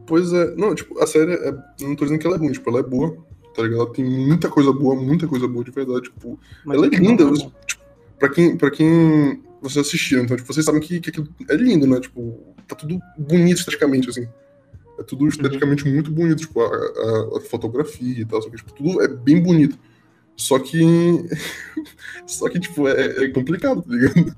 Pois 0.06 0.32
é, 0.32 0.54
não, 0.56 0.74
tipo, 0.74 0.98
a 1.00 1.06
série 1.06 1.32
é. 1.34 1.52
Não 1.80 1.94
tô 1.96 2.04
dizendo 2.04 2.18
que 2.20 2.26
ela 2.26 2.36
é 2.36 2.38
ruim, 2.38 2.52
tipo, 2.52 2.68
ela 2.70 2.80
é 2.80 2.82
boa, 2.82 3.16
tá 3.56 3.62
ligado? 3.62 3.80
Ela 3.80 3.92
tem 3.92 4.04
muita 4.04 4.48
coisa 4.48 4.72
boa, 4.72 4.94
muita 4.94 5.26
coisa 5.26 5.48
boa 5.48 5.64
de 5.64 5.70
verdade, 5.70 6.02
tipo, 6.02 6.38
Mas 6.64 6.76
ela 6.76 6.86
é 6.86 6.90
final 6.90 7.10
linda, 7.10 7.24
não 7.24 7.30
é 7.32 7.34
você- 7.36 7.44
bom. 7.44 7.52
tipo, 7.66 7.82
pra 8.18 8.28
quem, 8.28 8.56
pra 8.56 8.70
quem 8.70 9.42
vocês 9.62 9.86
assistiram, 9.86 10.22
então, 10.24 10.36
tipo, 10.36 10.52
vocês 10.52 10.64
sabem 10.64 10.80
que, 10.80 11.00
que 11.00 11.10
aquilo 11.10 11.28
é 11.48 11.56
lindo, 11.56 11.86
né? 11.86 11.98
Tipo, 12.00 12.54
tá 12.68 12.76
tudo 12.76 12.98
bonito 13.18 13.58
esteticamente, 13.58 14.08
assim. 14.10 14.28
É 14.98 15.02
tudo 15.02 15.26
esteticamente 15.28 15.86
muito 15.88 16.10
bonito, 16.10 16.38
tipo, 16.40 16.60
a, 16.60 16.66
a- 16.66 17.38
a 17.38 17.40
fotografia 17.40 18.20
e 18.20 18.24
tal, 18.24 18.40
só 18.42 18.48
que, 18.50 18.56
tipo, 18.56 18.72
tudo 18.72 19.02
é 19.02 19.08
bem 19.08 19.42
bonito. 19.42 19.78
Só 20.36 20.58
que. 20.58 20.80
só 22.26 22.48
que, 22.48 22.60
tipo, 22.60 22.86
é, 22.88 23.24
é 23.24 23.28
complicado, 23.30 23.82
tá 23.82 23.90
ligado? 23.90 24.36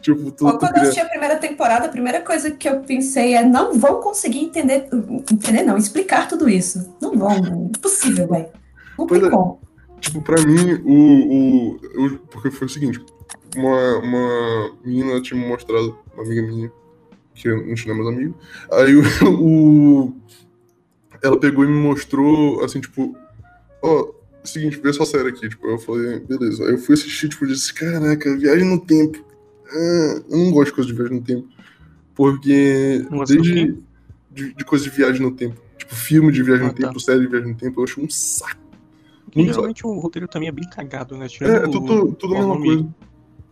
Tipo, 0.00 0.30
tu, 0.32 0.44
Quando 0.58 0.76
eu 0.76 0.82
assisti 0.82 1.00
a 1.00 1.04
primeira 1.08 1.36
temporada, 1.36 1.86
a 1.86 1.88
primeira 1.90 2.20
coisa 2.22 2.50
que 2.50 2.68
eu 2.68 2.80
pensei 2.80 3.34
é 3.34 3.44
não 3.44 3.74
vão 3.78 4.00
conseguir 4.00 4.38
entender, 4.40 4.88
entender 5.30 5.62
não, 5.62 5.76
explicar 5.76 6.26
tudo 6.28 6.48
isso. 6.48 6.94
Não 7.00 7.16
vão, 7.16 7.66
impossível, 7.74 8.26
velho. 8.28 8.48
Não 8.98 9.06
Pois 9.06 9.20
tem 9.20 9.28
é. 9.28 9.32
como. 9.32 9.60
Tipo, 10.00 10.22
pra 10.22 10.40
mim, 10.42 10.80
o. 10.84 11.74
o 11.74 11.80
eu- 12.06 12.18
porque 12.30 12.50
foi 12.50 12.66
o 12.66 12.70
seguinte: 12.70 13.04
uma, 13.54 13.98
uma 13.98 14.70
menina 14.84 15.20
tinha 15.20 15.38
me 15.38 15.46
mostrado, 15.46 15.98
uma 16.14 16.24
amiga 16.24 16.42
minha, 16.42 16.72
que 17.34 17.50
gente 17.50 17.86
não 17.86 17.94
é 17.94 17.98
mais 17.98 18.08
amigo. 18.16 18.34
Aí 18.72 18.94
o, 18.96 19.02
o- 20.08 20.14
Ela 21.22 21.38
pegou 21.38 21.64
e 21.64 21.68
me 21.68 21.74
mostrou, 21.74 22.64
assim, 22.64 22.80
tipo, 22.80 23.14
ó, 23.82 24.08
seguinte, 24.42 24.80
vê 24.82 24.88
essa 24.88 25.04
série 25.04 25.28
aqui. 25.28 25.46
Tipo, 25.50 25.66
eu 25.66 25.78
falei, 25.78 26.20
beleza. 26.20 26.64
Aí 26.64 26.70
eu 26.72 26.78
fui 26.78 26.94
assistir, 26.94 27.28
tipo, 27.28 27.44
eu 27.44 27.48
disse, 27.48 27.74
caraca, 27.74 28.34
viagem 28.38 28.64
no 28.64 28.80
tempo. 28.80 29.22
Ah, 29.72 30.22
eu 30.28 30.36
não 30.38 30.50
gosto 30.50 30.66
de 30.70 30.74
coisa 30.74 30.90
de 30.90 30.96
viagem 30.96 31.16
no 31.18 31.22
tempo. 31.24 31.48
Porque 32.14 33.04
desde. 33.26 33.78
De, 34.32 34.54
de 34.54 34.64
coisa 34.64 34.84
de 34.84 34.90
viagem 34.90 35.20
no 35.22 35.32
tempo. 35.32 35.60
Tipo, 35.76 35.94
filme 35.94 36.30
de 36.32 36.42
viagem 36.42 36.66
Ah, 36.66 36.68
no 36.68 36.74
tá. 36.74 36.86
tempo, 36.86 37.00
série 37.00 37.20
de 37.20 37.26
viagem 37.26 37.48
no 37.50 37.56
tempo, 37.56 37.80
eu 37.80 37.84
acho 37.84 38.00
um 38.00 38.08
saco. 38.08 38.60
Geralmente 39.34 39.86
o 39.86 39.98
roteiro 39.98 40.26
também 40.28 40.48
é 40.48 40.52
bem 40.52 40.68
cagado, 40.68 41.16
né? 41.16 41.26
É, 41.26 41.28
Tirando 41.28 41.56
é 41.56 41.70
tudo, 41.70 42.12
tudo 42.14 42.34
a 42.34 42.38
mesma 42.38 42.58
coisa. 42.60 42.88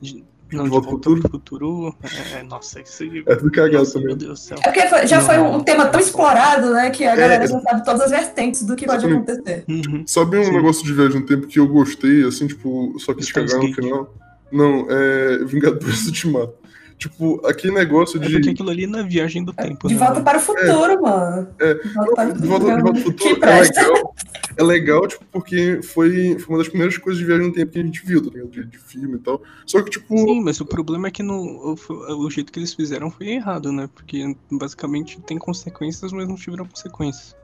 De, 0.00 0.24
não, 0.52 0.64
De 0.64 0.64
de 0.64 0.70
Volta 0.70 0.90
volta 0.90 1.08
ao 1.10 1.16
pro 1.18 1.30
futuro. 1.30 1.94
É, 2.36 2.42
nossa, 2.42 2.80
isso 2.80 3.02
aí. 3.02 3.22
É 3.26 3.36
tudo 3.36 3.50
cagado 3.50 3.90
também. 3.92 4.16
Deus 4.16 4.40
do 4.40 4.44
céu. 4.44 4.58
É 4.64 4.70
porque 4.72 4.88
foi- 4.88 5.06
já 5.06 5.18
Não. 5.18 5.26
foi 5.26 5.38
um 5.38 5.60
tema 5.62 5.86
tão 5.86 6.00
explorado, 6.00 6.72
né, 6.72 6.90
que 6.90 7.04
a 7.04 7.14
galera 7.16 7.44
É. 7.44 7.46
já 7.46 7.60
sabe 7.60 7.84
todas 7.84 8.00
as 8.02 8.10
vertentes 8.10 8.62
do 8.64 8.74
que 8.76 8.86
pode 8.86 9.06
acontecer. 9.06 9.64
Uhum. 9.68 10.04
Sabe 10.06 10.38
um 10.38 10.44
Sim. 10.44 10.52
negócio 10.52 10.84
de 10.84 10.92
viagem 10.92 11.20
no 11.20 11.26
tempo 11.26 11.46
que 11.46 11.58
eu 11.58 11.66
gostei, 11.68 12.24
assim, 12.24 12.46
tipo, 12.46 12.94
só 12.98 13.12
que 13.14 13.20
eles 13.20 13.30
cagaram 13.32 13.58
no 13.60 13.66
Gate. 13.66 13.74
final? 13.76 14.14
Não, 14.52 14.86
é 14.90 15.44
Vingadores 15.44 16.06
Ultimato. 16.06 16.54
Tipo, 16.98 17.40
aquele 17.46 17.74
negócio 17.74 18.20
É 18.20 18.26
de. 18.26 18.32
porque 18.32 18.50
aquilo 18.50 18.70
ali 18.70 18.84
não 18.84 18.98
é 18.98 19.04
viagem 19.04 19.44
do 19.44 19.52
tempo, 19.52 19.86
De 19.86 19.94
né? 19.94 20.00
volta 20.04 20.20
para 20.20 20.38
o 20.38 20.40
futuro, 20.40 21.00
mano. 21.00 21.46
É. 21.60 21.74
De 21.74 21.88
volta 21.94 22.14
para 22.16 22.28
o 22.30 22.40
De 22.40 22.46
volta, 22.48 22.64
de 22.66 22.72
futuro. 22.72 22.82
volta 22.82 22.88
ao 22.88 22.92
Que 22.94 23.02
futuro 23.28 23.44
é 23.44 23.60
legal, 23.62 24.14
é 24.56 24.62
legal, 24.64 25.06
tipo, 25.06 25.24
porque 25.30 25.80
foi, 25.84 26.36
foi 26.40 26.48
uma 26.48 26.58
das 26.58 26.66
primeiras 26.68 26.98
coisas 26.98 27.20
de 27.20 27.24
viagem 27.24 27.46
no 27.46 27.52
tempo 27.52 27.70
que 27.70 27.78
a 27.78 27.82
gente 27.84 28.04
viu, 28.04 28.20
tá 28.20 28.30
ligado? 28.30 28.50
De, 28.50 28.64
de 28.66 28.78
filme 28.78 29.14
e 29.14 29.18
tal. 29.20 29.40
Só 29.64 29.80
que, 29.80 29.90
tipo, 29.90 30.18
Sim, 30.18 30.42
mas 30.42 30.60
o 30.60 30.66
problema 30.66 31.06
é 31.06 31.10
que 31.12 31.22
no, 31.22 31.36
o, 31.88 32.24
o 32.26 32.30
jeito 32.30 32.50
que 32.50 32.58
eles 32.58 32.74
fizeram 32.74 33.12
foi 33.12 33.28
errado, 33.28 33.70
né? 33.70 33.88
Porque 33.94 34.36
basicamente 34.50 35.20
tem 35.20 35.38
consequências, 35.38 36.10
mas 36.10 36.26
não 36.26 36.34
tiveram 36.34 36.66
consequências. 36.66 37.36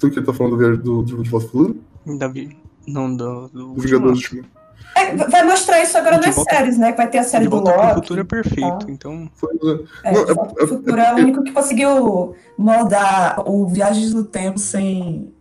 tu 0.00 0.10
que 0.10 0.20
tá 0.20 0.32
falando 0.32 0.56
da 0.56 0.64
viagem 0.64 0.82
do, 0.82 1.02
do, 1.04 1.22
de 1.22 1.30
volta 1.30 1.46
ao 1.46 1.52
futuro? 1.52 1.80
Davi. 2.18 2.56
Não, 2.88 3.14
do, 3.16 3.46
do 3.46 3.48
Do 3.50 3.66
Ultimato. 3.68 3.82
Vingadores 3.82 4.18
Ultimato. 4.24 4.48
É, 4.96 5.14
vai 5.14 5.44
mostrar 5.44 5.82
isso 5.82 5.96
agora 5.98 6.18
nas 6.18 6.34
volta- 6.34 6.54
séries, 6.56 6.78
né? 6.78 6.90
que 6.92 6.96
Vai 6.96 7.08
ter 7.10 7.18
a 7.18 7.22
série 7.22 7.48
do 7.48 7.56
Loki. 7.56 7.94
futuro 7.94 8.20
é 8.20 8.24
perfeito, 8.24 8.78
tá. 8.78 8.86
então. 8.88 9.30
É. 10.02 10.08
É, 10.08 10.12
Não, 10.12 10.20
é- 10.20 10.64
é- 10.64 10.66
futuro 10.66 10.98
é 10.98 11.04
é 11.06 11.12
o 11.12 11.16
único 11.16 11.44
que 11.44 11.52
conseguiu 11.52 12.34
moldar 12.56 13.40
o 13.48 13.66
Viagens 13.68 14.14
no 14.14 14.24
Tempo 14.24 14.58
sem, 14.58 15.32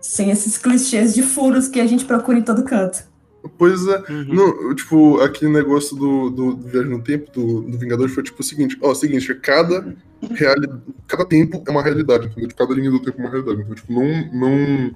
sem 0.00 0.30
esses 0.30 0.58
clichês 0.58 1.14
de 1.14 1.22
furos 1.22 1.66
que 1.68 1.80
a 1.80 1.86
gente 1.86 2.04
procura 2.04 2.38
em 2.38 2.42
todo 2.42 2.62
canto. 2.64 3.10
Pois 3.58 3.86
é. 3.88 3.96
Uhum. 4.12 4.24
Não, 4.34 4.74
tipo, 4.74 5.20
aquele 5.20 5.50
negócio 5.50 5.96
do, 5.96 6.30
do, 6.30 6.54
do 6.54 6.68
Viagem 6.68 6.90
no 6.90 7.02
Tempo, 7.02 7.30
do, 7.32 7.62
do 7.62 7.78
Vingadores, 7.78 8.14
foi 8.14 8.22
tipo 8.22 8.40
o 8.40 8.44
seguinte, 8.44 8.76
ó, 8.80 8.90
o 8.90 8.94
seguinte, 8.94 9.34
cada, 9.36 9.96
reali 10.34 10.68
cada 11.08 11.24
tempo 11.24 11.62
é 11.66 11.70
uma 11.70 11.82
realidade, 11.82 12.26
entendeu? 12.26 12.48
Tipo, 12.48 12.60
cada 12.66 12.74
linha 12.78 12.90
do 12.90 13.00
tempo 13.00 13.18
é 13.20 13.24
uma 13.24 13.30
realidade. 13.30 13.62
Então, 13.62 13.74
tipo, 13.74 13.92
não, 13.92 14.04
não 14.32 14.94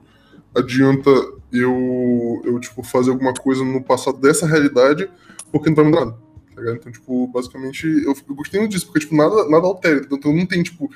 adianta 0.57 1.11
eu, 1.53 2.43
eu, 2.45 2.59
tipo, 2.61 2.83
fazer 2.83 3.11
alguma 3.11 3.33
coisa 3.35 3.65
no 3.65 3.83
passado 3.83 4.19
dessa 4.19 4.47
realidade, 4.47 5.09
porque 5.53 5.69
não 5.69 5.77
vai 5.77 5.85
mudar 5.85 6.01
nada. 6.07 6.13
Tá? 6.13 6.27
Então, 6.73 6.91
tipo, 6.91 7.27
basicamente, 7.29 7.87
eu, 7.87 8.15
eu 8.29 8.35
gostei 8.35 8.59
muito 8.59 8.73
disso, 8.73 8.87
porque, 8.87 9.01
tipo, 9.01 9.15
nada, 9.15 9.47
nada 9.49 9.67
altera. 9.67 9.99
entendeu? 9.99 10.17
Então 10.17 10.33
não 10.35 10.47
tem, 10.47 10.63
tipo, 10.63 10.91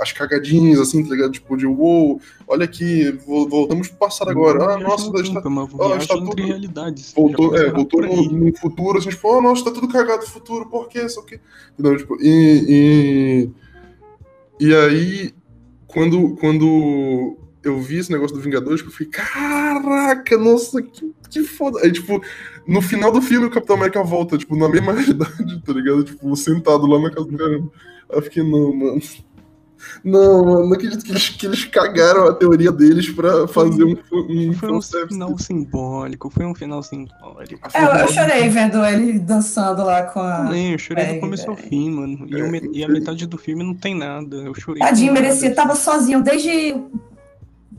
as 0.00 0.12
cagadinhas, 0.12 0.78
assim, 0.78 1.02
tá 1.02 1.10
ligado? 1.14 1.32
Tipo, 1.32 1.56
de, 1.56 1.66
uou, 1.66 2.20
olha 2.46 2.64
aqui, 2.64 3.10
vo- 3.26 3.48
voltamos 3.48 3.88
pro 3.88 3.98
passado 3.98 4.30
agora. 4.30 4.74
Ah, 4.74 4.78
nossa, 4.78 5.10
no 5.10 5.20
está, 5.20 5.40
uma 5.48 5.64
está 5.96 6.14
entre 6.14 6.30
tudo- 6.36 6.46
realidades. 6.46 7.12
voltou, 7.12 7.56
é, 7.56 7.70
voltou 7.72 8.00
no, 8.02 8.22
no 8.30 8.56
futuro, 8.56 8.98
assim, 8.98 9.08
tipo, 9.10 9.28
oh, 9.28 9.42
nossa, 9.42 9.64
tá 9.64 9.72
tudo 9.72 9.88
cagado 9.88 10.22
no 10.22 10.28
futuro, 10.28 10.66
por 10.66 10.88
quê? 10.88 11.00
Isso 11.04 11.18
aqui. 11.18 11.40
Entendeu? 11.72 11.98
Tipo, 11.98 12.16
e, 12.22 13.50
e, 14.60 14.66
e 14.68 14.74
aí, 14.76 15.34
quando, 15.88 16.36
quando 16.36 17.36
eu 17.62 17.80
vi 17.80 17.98
esse 17.98 18.10
negócio 18.10 18.34
do 18.36 18.42
Vingadores, 18.42 18.80
eu 18.82 18.90
fiquei, 18.90 19.06
caraca, 19.22 20.36
nossa, 20.38 20.80
que, 20.82 21.12
que 21.28 21.42
foda. 21.44 21.80
Aí, 21.82 21.92
tipo, 21.92 22.20
no 22.66 22.80
final 22.80 23.12
do 23.12 23.20
filme, 23.22 23.46
o 23.46 23.50
Capitão 23.50 23.76
América 23.76 24.02
volta, 24.02 24.38
tipo, 24.38 24.56
na 24.56 24.68
mesma 24.68 24.92
realidade, 24.94 25.62
tá 25.64 25.72
ligado? 25.72 26.04
Tipo, 26.04 26.34
sentado 26.36 26.86
lá 26.86 26.98
na 27.00 27.10
casa 27.10 27.26
do 27.26 27.36
caramba. 27.36 27.70
Aí 28.10 28.18
eu 28.18 28.22
fiquei, 28.22 28.42
não, 28.42 28.74
mano. 28.74 29.00
Não, 30.04 30.44
mano, 30.44 30.66
não 30.66 30.72
acredito 30.74 31.02
que 31.02 31.10
eles, 31.10 31.28
que 31.30 31.46
eles 31.46 31.64
cagaram 31.64 32.26
a 32.28 32.34
teoria 32.34 32.70
deles 32.70 33.08
pra 33.08 33.48
fazer 33.48 33.82
um, 33.84 33.96
um 34.12 34.52
Foi 34.52 34.70
um 34.70 34.82
final 34.82 35.38
simbólico, 35.38 36.28
foi 36.28 36.44
um 36.44 36.54
final 36.54 36.82
simbólico. 36.82 37.66
É, 37.72 37.82
eu, 37.82 37.88
eu 37.88 38.08
chorei 38.08 38.46
vendo 38.50 38.84
ele 38.84 39.18
dançando 39.18 39.82
lá 39.82 40.02
com 40.02 40.20
a. 40.20 40.44
Nem, 40.50 40.72
eu 40.72 40.78
chorei 40.78 41.04
do 41.04 41.08
Pega, 41.08 41.20
começo 41.20 41.48
ao 41.48 41.56
velho. 41.56 41.68
fim, 41.68 41.90
mano. 41.90 42.26
E, 42.28 42.42
o 42.42 42.50
me- 42.50 42.70
e 42.74 42.84
a 42.84 42.88
metade 42.88 43.26
do 43.26 43.38
filme 43.38 43.64
não 43.64 43.72
tem 43.74 43.94
nada. 43.94 44.36
Eu 44.36 44.54
chorei. 44.54 44.80
Tadinho, 44.80 45.14
merecia, 45.14 45.54
tava 45.54 45.74
sozinho 45.74 46.22
desde 46.22 46.74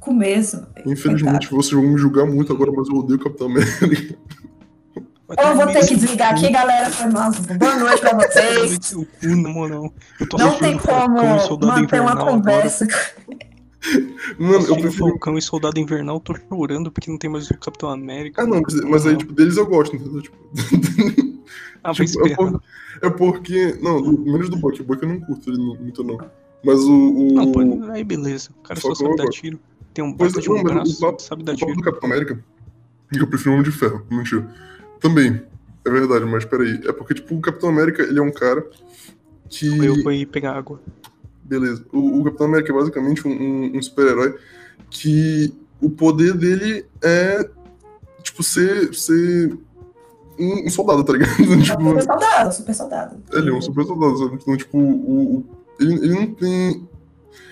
o 0.02 0.06
começo. 0.06 0.66
Infelizmente, 0.86 1.50
vocês 1.50 1.72
vão 1.72 1.84
me 1.84 1.98
julgar 1.98 2.26
muito 2.26 2.52
agora, 2.52 2.72
mas 2.72 2.90
eu 2.90 2.96
odeio 2.96 3.20
o 3.20 3.24
Capitão 3.24 3.48
América. 3.48 4.18
Eu 5.38 5.56
vou 5.56 5.68
ter 5.68 5.88
que 5.88 5.96
desligar 5.96 6.34
aqui, 6.34 6.50
galera. 6.52 6.90
Foi 6.90 7.10
mal. 7.10 7.32
Boa 7.32 7.76
noite 7.78 8.02
pra 8.02 8.18
vocês. 8.18 8.94
Não 10.38 10.58
tem 10.60 10.78
como 10.78 11.60
manter 11.68 12.02
uma 12.02 12.18
conversa. 12.18 12.88
Mano, 14.38 14.66
eu 14.68 14.76
prefiro. 14.76 15.10
Falcão 15.10 15.38
e 15.38 15.42
Soldado 15.42 15.80
Invernal, 15.80 16.20
tô 16.20 16.36
chorando 16.50 16.92
porque 16.92 17.10
não 17.10 17.18
tem 17.18 17.30
mais 17.30 17.50
o 17.50 17.58
Capitão 17.58 17.90
América. 17.90 18.44
Ah, 18.44 18.46
não, 18.46 18.62
mas, 18.62 18.76
mas 18.82 19.06
aí, 19.08 19.16
tipo, 19.18 19.34
deles 19.34 19.58
eu 19.58 19.66
gosto, 19.66 19.96
entendeu? 19.96 20.22
Tipo, 20.22 20.38
Ah, 21.84 21.92
tipo, 21.94 22.02
é, 22.04 22.06
esperar. 22.06 22.36
por- 22.38 22.62
é 23.02 23.10
porque. 23.10 23.80
Não, 23.82 24.00
do- 24.02 24.20
menos 24.24 24.50
do 24.50 24.58
Buck. 24.58 24.80
O 24.82 24.84
Buck 24.84 25.02
eu 25.02 25.10
não 25.10 25.20
curto 25.22 25.50
ele 25.50 25.58
muito, 25.58 26.04
não. 26.04 26.18
Mas 26.64 26.80
o. 26.82 26.92
o 26.94 27.34
Não, 27.34 27.52
pô, 27.52 27.62
aí 27.92 28.04
beleza. 28.04 28.50
O 28.60 28.62
cara 28.62 28.80
só 28.80 28.94
sabe 28.94 29.16
dar 29.16 29.28
tiro. 29.30 29.60
Tem 29.94 30.04
um 30.04 30.14
bata 30.14 30.40
de 30.40 30.50
um 30.50 30.64
braço, 30.64 31.00
papo- 31.00 31.22
sabe 31.22 31.44
dar 31.44 31.56
tiro. 31.56 31.76
do 31.76 31.82
Capitão 31.82 32.10
América, 32.10 32.44
que 33.12 33.20
eu 33.22 33.28
prefiro 33.28 33.52
o 33.52 33.54
Homem 33.56 33.66
de 33.66 33.72
Ferro, 33.72 34.06
mentira. 34.10 34.50
Também, 35.00 35.42
é 35.86 35.90
verdade, 35.90 36.26
mas 36.26 36.46
peraí. 36.46 36.80
É 36.86 36.92
porque, 36.94 37.14
tipo, 37.16 37.36
o 37.36 37.42
Capitão 37.42 37.70
América, 37.70 38.04
ele 38.04 38.20
é 38.20 38.22
um 38.22 38.32
cara 38.32 38.66
que. 39.50 39.68
Eu 39.86 40.02
vou 40.04 40.12
ir 40.14 40.26
pegar 40.28 40.54
água. 40.58 40.80
Beleza. 41.44 41.84
O, 41.92 42.20
o 42.20 42.24
Capitão 42.24 42.48
América 42.48 42.72
é 42.72 42.76
basicamente 42.76 43.28
um, 43.28 43.32
um- 43.32 43.78
um 43.78 43.82
super-herói 43.82 44.36
que 44.90 45.54
o 45.82 45.90
poder 45.90 46.34
dele 46.34 46.86
é, 47.02 47.50
tipo, 48.24 48.42
ser, 48.44 48.94
ser 48.94 49.58
um, 50.40 50.66
um 50.68 50.70
soldado, 50.70 51.04
tá 51.04 51.14
ligado? 51.14 51.36
tipo, 51.36 51.84
Super 51.84 52.04
soldado, 52.04 52.54
super 52.54 52.74
soldado. 52.76 53.18
ele 53.34 53.50
é 53.50 53.54
um 53.54 53.62
super 53.62 53.84
soldado, 53.86 54.18
sabe? 54.18 54.36
Então, 54.42 54.56
tipo, 54.56 54.78
o, 54.78 55.38
o- 55.40 55.46
ele, 55.80 55.94
ele 55.96 56.14
não 56.14 56.28
tem... 56.34 56.88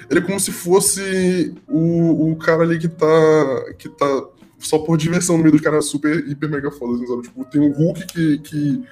Ele 0.10 0.20
é 0.20 0.24
como 0.24 0.40
se 0.40 0.52
fosse 0.52 1.54
o, 1.68 2.32
o 2.32 2.36
cara 2.36 2.64
ali 2.64 2.80
que 2.80 2.88
tá, 2.88 3.66
que 3.78 3.90
tá 3.90 4.28
só 4.58 4.80
por 4.80 4.98
diversão 4.98 5.38
no 5.38 5.44
meio 5.44 5.54
dos 5.54 5.62
caras 5.62 5.86
super, 5.86 6.28
hiper, 6.28 6.50
mega 6.50 6.72
foda, 6.72 6.96
assim, 6.96 7.08
sabe? 7.08 7.22
Tipo, 7.24 7.46
tem 7.46 7.62
o 7.62 7.72
Hulk 7.72 8.08
que, 8.08 8.38
que 8.40 8.84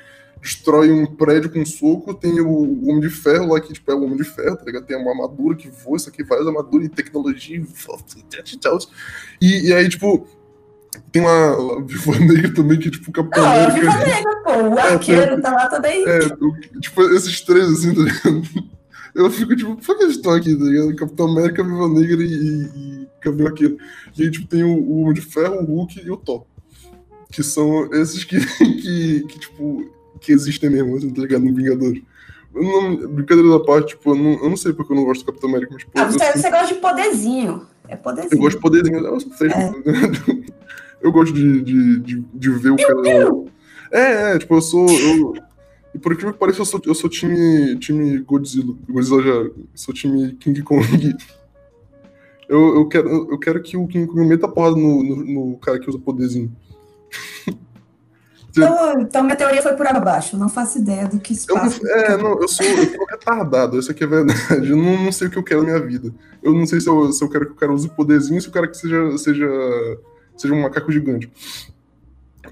destrói 0.42 0.92
um 0.92 1.06
prédio 1.06 1.52
com 1.52 1.60
um 1.60 1.66
soco, 1.66 2.14
tem 2.14 2.40
o 2.40 2.88
Homem 2.88 3.02
de 3.02 3.10
Ferro 3.10 3.54
lá 3.54 3.60
que, 3.60 3.74
tipo, 3.74 3.92
é 3.92 3.96
o 3.96 4.04
Homem 4.04 4.18
de 4.18 4.24
Ferro, 4.24 4.56
tá 4.56 4.64
ligado? 4.66 4.86
Tem 4.86 4.98
uma 4.98 5.12
armadura 5.12 5.56
que 5.56 5.70
voa, 5.70 5.98
isso 5.98 6.10
aqui, 6.10 6.24
várias 6.24 6.48
armaduras 6.48 6.86
e 6.86 6.90
tecnologia 6.90 7.62
e, 9.42 9.68
e 9.68 9.74
aí, 9.74 9.90
tipo, 9.90 10.28
tem 11.12 11.22
uma, 11.22 11.82
Viúva 11.86 12.20
Negra 12.20 12.54
também 12.54 12.80
que, 12.80 12.90
tipo, 12.90 13.12
Capitão 13.12 13.44
Não, 13.44 13.52
América... 13.52 13.80
Viva 13.80 14.06
Negra, 14.06 14.36
pô. 14.44 14.52
O 14.52 14.80
arqueiro 14.80 15.42
tá 15.42 15.52
lá 15.52 15.68
também. 15.68 16.08
É, 16.08 16.20
tipo, 16.80 17.02
esses 17.14 17.42
três, 17.42 17.68
assim, 17.70 17.94
tá 17.94 18.02
ligado? 18.02 18.77
Eu 19.18 19.32
fico, 19.32 19.56
tipo, 19.56 19.76
por 19.76 19.98
que 19.98 20.04
eles 20.04 20.16
estão 20.16 20.34
aqui, 20.34 20.56
tá 20.56 20.64
ligado? 20.64 20.96
Capitão 20.96 21.28
América, 21.28 21.64
Viva 21.64 21.90
Negra 21.90 22.24
e, 22.24 22.34
e, 22.34 23.08
Gavião 23.22 23.48
Arqueiro. 23.48 23.78
E 24.18 24.24
aí, 24.24 24.32
tipo, 24.32 24.48
tem 24.48 24.64
o, 24.64 24.78
o 24.78 25.02
Homem 25.02 25.14
de 25.14 25.22
Ferro, 25.22 25.60
o 25.62 25.66
Hulk 25.66 26.00
e 26.06 26.12
o 26.12 26.18
Thor. 26.18 26.46
Que 27.32 27.42
são 27.44 27.92
esses 27.94 28.24
que, 28.24 28.38
que, 28.58 29.24
que 29.28 29.40
tipo, 29.40 29.90
que 30.22 30.32
existem 30.32 30.70
mesmo, 30.70 30.96
assim, 30.96 31.10
tá 31.10 31.22
ligado? 31.22 31.44
No 31.44 31.54
Vingadores. 31.54 32.02
Não, 32.54 32.96
brincadeira 33.08 33.50
da 33.50 33.60
parte, 33.60 33.90
tipo, 33.90 34.12
eu 34.12 34.16
não, 34.16 34.32
eu 34.44 34.50
não 34.50 34.58
sei 34.58 34.72
porque 34.72 34.94
eu 34.94 34.96
não 34.96 35.04
gosto 35.04 35.22
do 35.22 35.26
Capitão 35.26 35.50
América, 35.50 35.74
mas, 35.74 35.84
pô, 35.84 35.92
Ah, 35.96 36.06
você, 36.06 36.32
você 36.34 36.50
gosta 36.50 36.74
de 36.74 36.76
poderzinho. 36.76 37.68
É 37.88 37.96
poderzinho. 37.96 38.34
eu 38.34 38.40
gosto 38.40 38.56
de 38.56 38.62
poderzinho, 38.62 38.98
eu. 39.00 39.18
É. 39.18 40.48
Eu 41.02 41.12
gosto 41.12 41.34
de, 41.34 41.62
de, 41.62 42.00
de, 42.00 42.26
de 42.34 42.50
ver 42.50 42.72
o 42.72 42.76
cara. 42.76 43.30
É, 43.92 44.34
é, 44.34 44.40
tipo, 44.40 44.56
eu 44.56 44.62
sou. 44.62 44.90
Eu, 44.90 45.36
e 45.98 46.00
por 46.00 46.14
incrível 46.14 46.34
que 46.34 46.40
pareça, 46.40 46.62
eu 46.62 46.66
sou, 46.66 46.80
eu 46.86 46.94
sou 46.94 47.10
time, 47.10 47.76
time 47.80 48.20
Godzilla. 48.20 48.76
Godzilla 48.88 49.24
já. 49.24 49.52
Sou 49.74 49.94
time 49.94 50.34
King 50.34 50.62
Kong. 50.62 50.86
Eu, 52.50 52.76
eu, 52.76 52.88
quero, 52.88 53.10
eu 53.30 53.38
quero 53.38 53.62
que 53.62 53.76
o 53.76 53.86
King 53.88 54.08
Kong 54.08 54.26
meta 54.26 54.46
a 54.46 54.50
porrada 54.50 54.78
no, 54.78 55.04
no, 55.04 55.16
no 55.18 55.58
cara 55.58 55.78
que 55.78 55.90
usa 55.90 56.00
poderzinho. 56.00 56.50
Então, 58.50 59.02
então 59.02 59.24
minha 59.24 59.36
teoria 59.36 59.62
foi 59.62 59.74
por 59.74 59.86
água 59.86 60.00
abaixo. 60.00 60.38
Eu 60.38 60.40
não 60.40 60.48
faço 60.48 60.80
ideia 60.80 61.10
do 61.10 61.20
que 61.20 61.36
se 61.36 61.52
Eu 61.52 61.56
passa. 61.56 61.86
é, 61.90 62.16
não, 62.16 62.40
eu 62.40 62.48
sou, 62.48 62.66
eu 62.66 62.86
sou 62.86 63.06
retardado, 63.06 63.78
isso 63.78 63.92
aqui 63.92 64.06
é 64.06 64.08
verdade. 64.08 64.70
Eu 64.70 64.78
não, 64.78 65.04
não 65.04 65.12
sei 65.12 65.28
o 65.28 65.30
que 65.30 65.38
eu 65.38 65.44
quero 65.44 65.62
na 65.62 65.74
minha 65.74 65.86
vida. 65.86 66.14
Eu 66.42 66.54
não 66.54 66.66
sei 66.66 66.80
se 66.80 66.88
eu, 66.88 67.12
se 67.12 67.22
eu 67.22 67.30
quero 67.30 67.48
que 67.48 67.52
o 67.52 67.56
cara 67.56 67.74
use 67.74 67.90
poderzinho, 67.90 68.40
se 68.40 68.48
eu 68.48 68.54
quero 68.54 68.70
que 68.72 68.78
seja, 68.78 69.18
seja, 69.18 69.50
seja 70.38 70.54
um 70.54 70.62
macaco 70.62 70.90
gigante. 70.90 71.30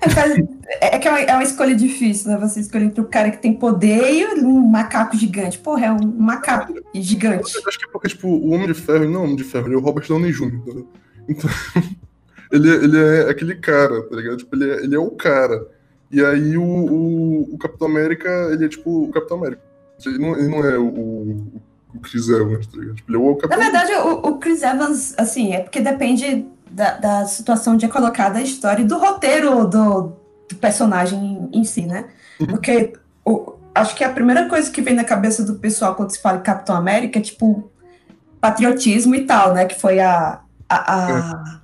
É, 0.02 0.10
faz- 0.10 0.36
é 0.82 1.00
que 1.00 1.08
é 1.08 1.12
uma, 1.12 1.20
é 1.22 1.34
uma 1.34 1.44
escolha 1.44 1.76
difícil, 1.76 2.32
né? 2.32 2.38
Você 2.38 2.60
escolher 2.60 2.86
entre 2.86 3.02
o 3.02 3.06
cara 3.06 3.32
que 3.32 3.38
tem 3.38 3.54
poder 3.54 4.14
e 4.14 4.26
um 4.44 4.60
macaco 4.68 5.16
gigante. 5.18 5.58
Porra, 5.60 5.88
é 5.88 5.92
um 5.92 6.06
macaco 6.18 6.74
gigante. 6.94 7.56
Eu 7.56 7.64
acho 7.68 7.80
que 7.80 7.86
é 7.86 7.90
porque, 7.92 8.08
tipo, 8.10 8.28
o 8.28 8.50
Homem 8.52 8.68
de 8.68 8.74
Ferro, 8.74 9.06
não 9.06 9.16
é 9.16 9.18
o 9.20 9.24
Homem 9.24 9.36
de 9.36 9.44
Ferro, 9.44 9.68
ele 9.68 9.76
é 9.76 9.78
o 9.78 9.82
Robert 9.82 10.08
Downey 10.08 10.32
Jr.? 10.32 10.86
Então, 11.28 11.50
ele, 12.52 12.70
é- 12.70 12.76
ele 12.84 12.98
é 12.98 13.30
aquele 13.30 13.56
cara, 13.56 14.02
tá 14.04 14.16
ligado? 14.16 14.38
Tipo, 14.38 14.56
ele 14.56 14.70
é, 14.72 14.84
ele 14.84 14.96
é 14.96 15.00
o 15.00 15.12
cara. 15.12 15.68
E 16.12 16.24
aí 16.24 16.58
o, 16.58 16.64
o, 16.64 17.56
o 17.56 17.58
Capitão 17.58 17.88
América, 17.88 18.30
ele 18.52 18.66
é 18.66 18.70
tipo 18.70 19.06
o 19.06 19.12
Capitão 19.12 19.38
América. 19.38 19.62
Ele 20.06 20.18
não, 20.20 20.38
ele 20.38 20.48
não 20.50 20.64
é 20.66 20.78
o, 20.78 20.88
o, 20.88 22.00
Chris 22.02 22.28
Evans, 22.30 22.68
tá 22.68 22.78
ligado? 22.78 22.96
Tipo, 22.98 23.12
ele 23.12 23.18
é 23.18 23.22
o 23.22 23.32
Na 23.32 23.38
Capitão 23.38 23.60
verdade, 23.64 23.92
o, 23.94 24.28
o 24.30 24.38
Chris 24.40 24.62
Evans, 24.62 25.14
assim, 25.18 25.54
é 25.54 25.62
porque 25.62 25.80
depende 25.82 26.46
da, 26.76 26.98
da 26.98 27.26
situação 27.26 27.74
onde 27.74 27.86
é 27.86 27.88
colocada 27.88 28.38
a 28.40 28.42
história 28.42 28.82
e 28.82 28.86
do 28.86 28.98
roteiro 28.98 29.66
do, 29.66 30.12
do 30.50 30.56
personagem 30.60 31.50
em 31.54 31.64
si, 31.64 31.86
né? 31.86 32.06
Uhum. 32.40 32.48
Porque 32.48 32.94
o- 33.24 33.54
acho 33.74 33.96
que 33.96 34.04
a 34.04 34.10
primeira 34.10 34.50
coisa 34.50 34.70
que 34.70 34.82
vem 34.82 34.94
na 34.94 35.04
cabeça 35.06 35.44
do 35.44 35.56
pessoal 35.56 35.96
quando 35.96 36.12
se 36.12 36.20
fala 36.22 36.38
em 36.40 36.42
Capitão 36.44 36.76
América 36.76 37.18
é 37.18 37.22
tipo 37.22 37.72
patriotismo 38.42 39.16
e 39.16 39.26
tal, 39.26 39.54
né? 39.54 39.66
Que 39.66 39.80
foi 39.80 40.00
a, 40.00 40.42
a, 40.70 41.30
a 41.34 41.60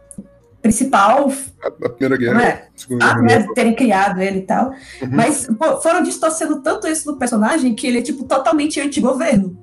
principal, 0.62 1.32
A, 1.64 1.68
a 1.68 1.90
Primeira 1.90 2.18
Guerra, 2.18 2.44
é? 2.44 2.68
a 3.02 3.06
Ah, 3.10 3.14
Guerra. 3.16 3.40
né, 3.40 3.48
terem 3.54 3.76
criado 3.76 4.22
ele 4.22 4.40
e 4.40 4.44
tal. 4.44 4.70
Uhum. 5.02 5.10
Mas 5.12 5.48
pô, 5.60 5.82
foram 5.82 6.04
distorcendo 6.04 6.62
tanto 6.62 6.88
isso 6.88 7.12
do 7.12 7.18
personagem 7.18 7.76
que 7.76 7.86
ele 7.86 8.00
é, 8.00 8.02
tipo, 8.02 8.24
totalmente 8.24 8.80
anti-governo. 8.80 9.58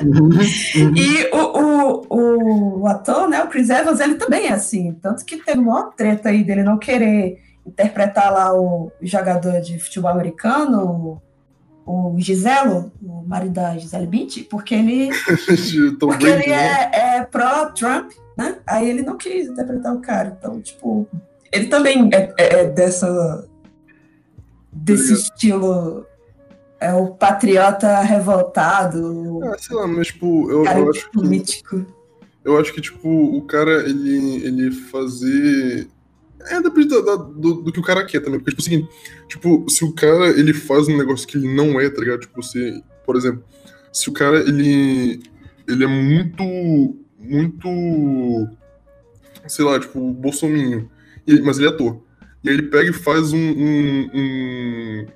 Uhum, 0.00 0.28
uhum. 0.28 0.94
E 0.96 1.28
o, 1.32 2.08
o, 2.08 2.80
o, 2.82 2.86
ator, 2.86 3.28
né, 3.28 3.42
o 3.42 3.48
Chris 3.48 3.68
Evans, 3.68 4.00
ele 4.00 4.14
também 4.14 4.46
é 4.46 4.52
assim. 4.52 4.92
Tanto 5.02 5.24
que 5.24 5.36
teve 5.38 5.58
uma 5.58 5.90
treta 5.90 6.28
aí 6.28 6.44
dele 6.44 6.62
não 6.62 6.78
querer 6.78 7.42
interpretar 7.66 8.32
lá 8.32 8.52
o 8.54 8.92
jogador 9.02 9.60
de 9.60 9.78
futebol 9.78 10.10
americano, 10.10 11.20
o, 11.84 12.14
o 12.14 12.20
Giselo, 12.20 12.92
o 13.02 13.22
marido 13.26 13.54
da 13.54 13.76
Gisele 13.76 14.06
Bündchen, 14.06 14.44
porque 14.44 14.74
ele, 14.74 15.10
porque 15.98 16.26
ele 16.26 16.46
né? 16.46 16.90
é, 16.92 17.16
é 17.16 17.24
pró-Trump, 17.24 18.12
né? 18.36 18.56
Aí 18.66 18.88
ele 18.88 19.02
não 19.02 19.16
quis 19.16 19.48
interpretar 19.48 19.94
o 19.94 20.00
cara. 20.00 20.36
Então, 20.38 20.60
tipo, 20.60 21.06
ele 21.52 21.66
também 21.66 22.08
é, 22.12 22.32
é- 22.38 22.60
é 22.60 22.64
dessa 22.66 23.46
desse 24.72 25.12
Obrigado. 25.12 25.22
estilo 25.22 26.06
é 26.80 26.92
o 26.94 27.08
patriota 27.08 28.00
revoltado, 28.02 29.40
Ah, 29.44 29.56
sei 29.58 29.76
lá, 29.76 29.86
mas 29.86 30.08
tipo, 30.08 30.50
eu, 30.50 30.62
cara 30.62 30.78
eu 30.80 30.90
acho 30.90 31.06
que. 31.06 31.12
político. 31.12 31.86
Eu 32.44 32.58
acho 32.58 32.72
que, 32.72 32.80
tipo, 32.80 33.08
o 33.08 33.42
cara, 33.42 33.88
ele, 33.88 34.42
ele 34.46 34.70
fazer. 34.70 35.88
É, 36.50 36.62
depende 36.62 36.88
da- 36.88 37.00
da- 37.00 37.16
do, 37.16 37.54
do 37.62 37.72
que 37.72 37.80
o 37.80 37.82
cara 37.82 38.06
quer 38.06 38.20
também. 38.20 38.40
Porque, 38.40 38.52
tipo, 38.56 38.60
o 38.60 38.64
seguinte, 38.64 38.88
tipo, 39.28 39.66
se 39.68 39.84
o 39.84 39.92
cara, 39.92 40.28
ele 40.30 40.54
faz 40.54 40.88
um 40.88 40.96
negócio 40.96 41.26
que 41.26 41.36
ele 41.36 41.52
não 41.52 41.78
é, 41.80 41.90
tá 41.90 42.00
ligado? 42.00 42.20
Tipo, 42.20 42.42
se, 42.42 42.82
por 43.04 43.16
exemplo, 43.16 43.42
se 43.92 44.08
o 44.08 44.12
cara, 44.12 44.38
ele, 44.38 45.20
ele 45.66 45.84
é 45.84 45.86
muito, 45.86 46.42
muito, 47.18 47.68
sei 49.46 49.64
lá, 49.64 49.78
tipo, 49.78 50.00
bolsominho, 50.12 50.88
mas 51.44 51.58
ele 51.58 51.66
é 51.66 51.70
ator. 51.70 52.00
E 52.42 52.48
aí 52.48 52.54
ele 52.54 52.68
pega 52.68 52.88
e 52.90 52.94
faz 52.94 53.32
um, 53.32 53.38
um, 53.38 54.10
um, 54.14 55.06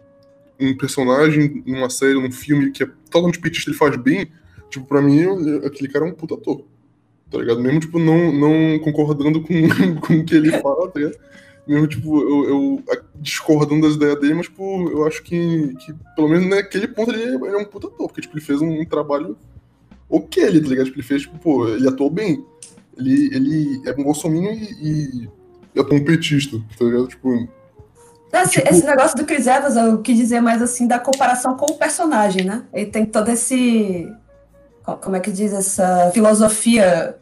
um 0.62 0.76
personagem 0.76 1.62
numa 1.66 1.90
série, 1.90 2.14
num 2.14 2.30
filme 2.30 2.70
que 2.70 2.82
é 2.82 2.86
totalmente 3.10 3.40
petista, 3.40 3.70
ele 3.70 3.76
faz 3.76 3.96
bem, 3.96 4.30
tipo, 4.70 4.86
pra 4.86 5.02
mim, 5.02 5.22
aquele 5.64 5.88
cara 5.88 6.06
é 6.06 6.08
um 6.08 6.14
puta 6.14 6.34
ator 6.34 6.64
tá 7.32 7.38
ligado? 7.38 7.60
Mesmo, 7.62 7.80
tipo, 7.80 7.98
não, 7.98 8.30
não 8.30 8.78
concordando 8.78 9.40
com, 9.40 9.54
com 10.06 10.14
o 10.18 10.24
que 10.24 10.34
ele 10.34 10.52
fala, 10.60 10.88
tá 10.88 11.00
ligado? 11.00 11.18
Mesmo, 11.66 11.86
tipo, 11.86 12.20
eu, 12.20 12.48
eu 12.48 12.84
discordando 13.16 13.86
das 13.86 13.96
ideias 13.96 14.20
dele, 14.20 14.34
mas, 14.34 14.46
tipo, 14.46 14.90
eu 14.90 15.06
acho 15.06 15.22
que, 15.22 15.74
que 15.76 15.94
pelo 16.14 16.28
menos 16.28 16.46
naquele 16.46 16.86
ponto 16.86 17.10
ele, 17.10 17.22
ele 17.22 17.56
é 17.56 17.56
um 17.56 17.64
puta 17.64 17.86
ator, 17.86 18.08
porque, 18.08 18.20
tipo, 18.20 18.36
ele 18.36 18.44
fez 18.44 18.60
um, 18.60 18.84
trabalho 18.84 19.36
ok 20.10 20.44
ali, 20.44 20.60
tá 20.60 20.68
ligado? 20.68 20.86
Tipo, 20.86 20.98
ele 20.98 21.06
fez, 21.06 21.22
tipo, 21.22 21.38
pô, 21.38 21.68
ele 21.68 21.88
atuou 21.88 22.10
bem. 22.10 22.44
Ele, 22.98 23.34
ele 23.34 23.82
é 23.86 23.92
um 23.92 24.04
bolsominion 24.04 24.52
e, 24.52 24.64
e, 24.82 25.28
e 25.74 25.80
atuou 25.80 25.98
um 25.98 26.04
petista, 26.04 26.62
tá 26.78 26.84
ligado? 26.84 27.08
Tipo, 27.08 27.48
Esse, 28.32 28.52
Tipo- 28.52 28.68
esse 28.68 28.86
negócio 28.86 29.16
do 29.16 29.24
Chris 29.24 29.46
Evans, 29.46 29.76
eu 29.76 29.98
quis 30.00 30.16
dizer 30.16 30.40
mais 30.40 30.62
assim 30.62 30.86
da 30.86 30.98
comparação 30.98 31.56
com 31.56 31.72
o 31.72 31.76
personagem, 31.76 32.44
né? 32.44 32.64
Ele 32.72 32.86
tem 32.86 33.04
todo 33.04 33.28
esse 33.28 34.10
como 35.00 35.16
é 35.16 35.20
que 35.20 35.30
diz, 35.30 35.52
essa 35.52 36.10
filosofia 36.12 37.16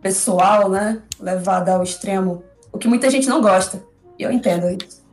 pessoal, 0.00 0.70
né? 0.70 1.02
Levada 1.20 1.74
ao 1.74 1.82
extremo. 1.82 2.42
O 2.72 2.78
que 2.78 2.88
muita 2.88 3.10
gente 3.10 3.28
não 3.28 3.40
gosta. 3.40 3.82
E 4.18 4.22
eu 4.22 4.30
entendo 4.30 4.66
isso. 4.68 5.04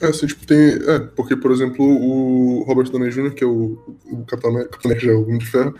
É, 0.00 0.06
assim, 0.06 0.26
tipo, 0.26 0.46
tem. 0.46 0.78
É, 0.86 0.98
porque, 1.16 1.34
por 1.36 1.50
exemplo, 1.50 1.84
o 1.84 2.62
Robert 2.64 2.90
Downey 2.90 3.10
Jr., 3.10 3.34
que 3.34 3.42
é 3.42 3.46
o, 3.46 3.78
o 4.04 4.24
Capitão 4.26 4.50
América, 4.50 5.16
o 5.16 5.22
Homem 5.22 5.38
de 5.38 5.46
Ferro, 5.46 5.74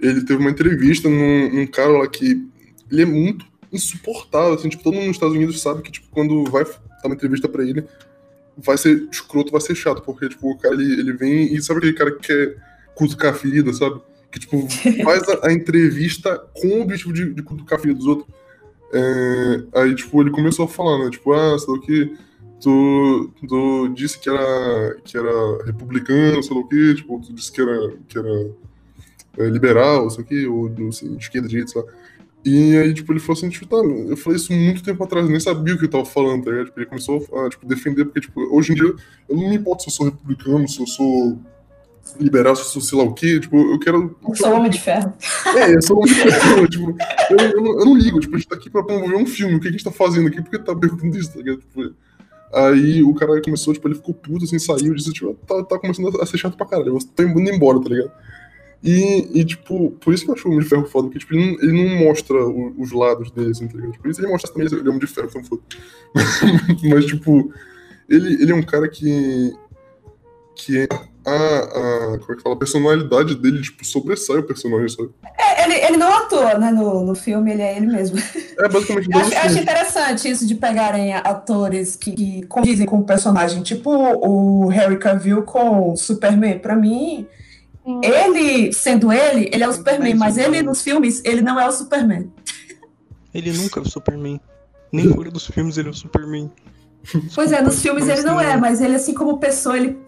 ele 0.00 0.22
teve 0.22 0.40
uma 0.40 0.50
entrevista 0.50 1.08
num, 1.08 1.50
num, 1.52 1.66
cara 1.66 1.98
lá 1.98 2.06
que. 2.06 2.46
Ele 2.90 3.02
é 3.02 3.06
muito 3.06 3.46
insuportável, 3.72 4.54
assim, 4.54 4.68
tipo, 4.68 4.84
todo 4.84 4.94
mundo 4.94 5.06
nos 5.06 5.16
Estados 5.16 5.34
Unidos 5.34 5.60
sabe 5.60 5.82
que, 5.82 5.90
tipo, 5.90 6.06
quando 6.10 6.44
vai 6.44 6.64
dar 6.64 7.06
uma 7.06 7.14
entrevista 7.14 7.48
pra 7.48 7.62
ele, 7.64 7.84
vai 8.56 8.78
ser 8.78 9.08
escroto, 9.10 9.52
vai 9.52 9.60
ser 9.60 9.74
chato, 9.74 10.02
porque, 10.02 10.28
tipo, 10.28 10.50
o 10.50 10.58
cara, 10.58 10.74
ele, 10.74 11.00
ele 11.00 11.12
vem 11.12 11.52
e 11.52 11.62
sabe 11.62 11.78
aquele 11.78 11.92
cara 11.92 12.12
que 12.12 12.26
quer 12.26 12.56
cutucar 12.94 13.32
a 13.32 13.36
ferida, 13.36 13.72
sabe? 13.72 14.00
Que, 14.30 14.40
tipo, 14.40 14.66
faz 15.04 15.28
a, 15.28 15.48
a 15.48 15.52
entrevista 15.52 16.38
com 16.54 16.68
o 16.68 16.82
objetivo 16.82 17.12
de, 17.12 17.34
de 17.34 17.42
cutucar 17.42 17.78
a 17.78 17.82
ferida 17.82 17.98
dos 17.98 18.06
outros. 18.06 18.28
É, 18.92 19.80
aí, 19.80 19.94
tipo, 19.94 20.20
ele 20.20 20.30
começou 20.30 20.64
a 20.64 20.68
falar, 20.68 21.04
né? 21.04 21.10
Tipo, 21.10 21.32
ah, 21.32 21.58
sei 21.58 21.68
lá 21.68 21.78
o 21.78 21.80
que, 21.80 22.16
tu, 22.60 23.30
tu 23.46 23.88
disse 23.88 24.18
que 24.18 24.30
era, 24.30 24.96
que 25.04 25.16
era 25.18 25.64
republicano, 25.64 26.42
sei 26.42 26.54
lá 26.54 26.62
o 26.62 26.68
que, 26.68 26.94
tipo, 26.94 27.20
tu 27.20 27.32
disse 27.32 27.52
que 27.52 27.60
era, 27.60 27.96
que 28.08 28.18
era 28.18 28.50
é, 29.38 29.46
liberal, 29.48 30.08
sei 30.08 30.18
lá 30.18 30.24
o 30.24 30.28
que, 30.28 30.46
ou 30.46 30.88
assim, 30.88 31.16
de 31.16 31.22
esquerda, 31.22 31.48
direita, 31.48 31.72
sei 31.72 31.82
lá. 31.82 31.88
E 32.44 32.76
aí, 32.76 32.92
tipo, 32.92 33.10
ele 33.10 33.20
falou 33.20 33.38
assim, 33.38 33.48
tipo, 33.48 33.66
tá, 33.66 33.76
eu 33.76 34.16
falei 34.18 34.36
isso 34.36 34.52
muito 34.52 34.82
tempo 34.82 35.02
atrás, 35.02 35.26
nem 35.26 35.40
sabia 35.40 35.74
o 35.74 35.78
que 35.78 35.86
eu 35.86 35.90
tava 35.90 36.04
falando, 36.04 36.44
tá 36.44 36.50
ligado? 36.50 36.66
Tipo, 36.66 36.80
ele 36.80 36.86
começou 36.86 37.26
a, 37.38 37.48
tipo, 37.48 37.66
defender, 37.66 38.04
porque, 38.04 38.20
tipo, 38.20 38.38
hoje 38.54 38.72
em 38.72 38.74
dia, 38.74 38.94
eu 39.28 39.36
não 39.36 39.48
me 39.48 39.56
importo 39.56 39.84
se 39.84 39.88
eu 39.88 39.92
sou 39.92 40.06
republicano, 40.06 40.68
se 40.68 40.78
eu 40.78 40.86
sou 40.86 41.38
liberal, 42.20 42.54
se 42.54 42.62
eu 42.62 42.66
sou 42.66 42.82
sei 42.82 42.98
lá 42.98 43.04
o 43.04 43.14
quê, 43.14 43.40
tipo, 43.40 43.56
eu 43.56 43.78
quero... 43.78 44.14
Eu 44.28 44.34
sou 44.34 44.52
homem 44.52 44.70
de 44.70 44.78
ferro. 44.78 45.14
É, 45.56 45.74
eu 45.74 45.80
sou 45.80 45.96
homem 45.96 46.12
de 46.12 46.20
ferro, 46.20 46.68
tipo, 46.68 46.96
eu, 47.30 47.38
eu, 47.38 47.62
não, 47.62 47.78
eu, 47.78 47.86
não, 47.86 47.96
ligo, 47.96 48.20
tipo, 48.20 48.34
a 48.34 48.38
gente 48.38 48.48
tá 48.48 48.56
aqui 48.56 48.68
pra 48.68 48.82
promover 48.82 49.16
um 49.16 49.26
filme, 49.26 49.54
o 49.54 49.60
que 49.60 49.68
a 49.68 49.70
gente 49.70 49.82
tá 49.82 49.90
fazendo 49.90 50.28
aqui, 50.28 50.42
por 50.42 50.50
que 50.50 50.58
tá 50.58 50.76
perguntando 50.76 51.16
isso, 51.16 51.32
tá 51.32 51.38
ligado? 51.38 51.60
Tipo, 51.60 51.94
aí 52.52 53.02
o 53.02 53.14
cara 53.14 53.40
começou, 53.40 53.72
tipo, 53.72 53.88
ele 53.88 53.94
ficou 53.94 54.14
puto, 54.14 54.44
assim, 54.44 54.58
saiu, 54.58 54.94
disse, 54.94 55.14
tipo, 55.14 55.32
tá, 55.46 55.64
tá 55.64 55.78
começando 55.78 56.20
a 56.20 56.26
ser 56.26 56.36
chato 56.36 56.58
pra 56.58 56.66
caralho, 56.66 56.88
eu 56.88 56.98
tô 56.98 57.22
indo 57.22 57.40
embora, 57.40 57.80
tá 57.80 57.88
ligado? 57.88 58.12
E, 58.84 59.40
e, 59.40 59.44
tipo, 59.46 59.92
por 59.92 60.12
isso 60.12 60.24
que 60.24 60.30
eu 60.30 60.34
acho 60.34 60.46
o 60.46 60.50
Homem 60.50 60.62
de 60.62 60.68
Ferro 60.68 60.84
foda, 60.84 61.08
porque, 61.08 61.18
tipo, 61.18 61.34
ele 61.34 61.46
não, 61.46 61.62
ele 61.62 61.72
não 61.72 62.04
mostra 62.04 62.36
o, 62.36 62.74
os 62.78 62.92
lados 62.92 63.30
dele, 63.30 63.52
assim, 63.52 63.66
tá 63.66 63.78
ligado? 63.78 63.98
Por 63.98 64.10
isso 64.10 64.20
ele 64.20 64.28
mostra 64.30 64.52
também 64.52 64.68
ele 64.70 64.76
é 64.76 64.90
Homem 64.90 64.98
de 64.98 65.06
Ferro, 65.06 65.28
então 65.30 65.42
foda. 65.42 65.62
Mas, 66.90 67.06
tipo, 67.06 67.50
ele, 68.10 68.42
ele 68.42 68.52
é 68.52 68.54
um 68.54 68.62
cara 68.62 68.86
que. 68.86 69.54
que 70.54 70.80
é 70.80 70.88
a, 71.26 71.32
a. 71.32 72.18
Como 72.18 72.32
é 72.32 72.36
que 72.36 72.42
fala? 72.42 72.54
A 72.56 72.58
personalidade 72.58 73.36
dele, 73.36 73.62
tipo, 73.62 73.82
sobressai 73.86 74.36
o 74.36 74.42
personagem, 74.42 74.90
sabe? 74.90 75.08
É, 75.38 75.64
ele, 75.64 75.74
ele 75.76 75.96
não 75.96 76.12
atua, 76.18 76.58
né, 76.58 76.70
no, 76.70 77.06
no 77.06 77.14
filme, 77.14 77.52
ele 77.52 77.62
é 77.62 77.78
ele 77.78 77.86
mesmo. 77.86 78.18
É, 78.58 78.68
basicamente. 78.68 79.08
Eu 79.10 79.18
acho, 79.18 79.34
acho 79.34 79.58
interessante 79.60 80.28
isso 80.28 80.46
de 80.46 80.56
pegarem 80.56 81.14
atores 81.14 81.96
que, 81.96 82.12
que 82.12 82.46
condizem 82.48 82.84
com 82.84 82.98
o 82.98 83.04
personagem, 83.04 83.62
tipo 83.62 83.90
o 83.90 84.68
Harry 84.68 84.98
Cavill 84.98 85.42
com 85.42 85.96
Superman. 85.96 86.58
Pra 86.58 86.76
mim 86.76 87.26
ele, 88.02 88.72
sendo 88.72 89.12
ele, 89.12 89.50
ele 89.52 89.62
é 89.62 89.68
o 89.68 89.72
Superman, 89.72 90.14
mas 90.14 90.38
ele 90.38 90.62
nos 90.62 90.82
filmes, 90.82 91.20
ele 91.24 91.42
não 91.42 91.60
é 91.60 91.68
o 91.68 91.72
Superman. 91.72 92.32
Ele 93.32 93.52
nunca 93.52 93.80
é 93.80 93.82
o 93.82 93.88
Superman. 93.88 94.40
Nem 94.92 95.12
fora 95.12 95.30
dos 95.30 95.46
filmes 95.46 95.76
ele 95.76 95.88
é 95.88 95.90
o 95.90 95.94
Superman. 95.94 96.50
Pois 97.34 97.52
é, 97.52 97.60
nos 97.60 97.82
filmes 97.82 98.08
ele 98.08 98.22
não 98.22 98.40
é, 98.40 98.56
mas 98.56 98.80
ele, 98.80 98.94
assim 98.94 99.12
como 99.12 99.38
pessoa, 99.38 99.76
ele 99.76 99.98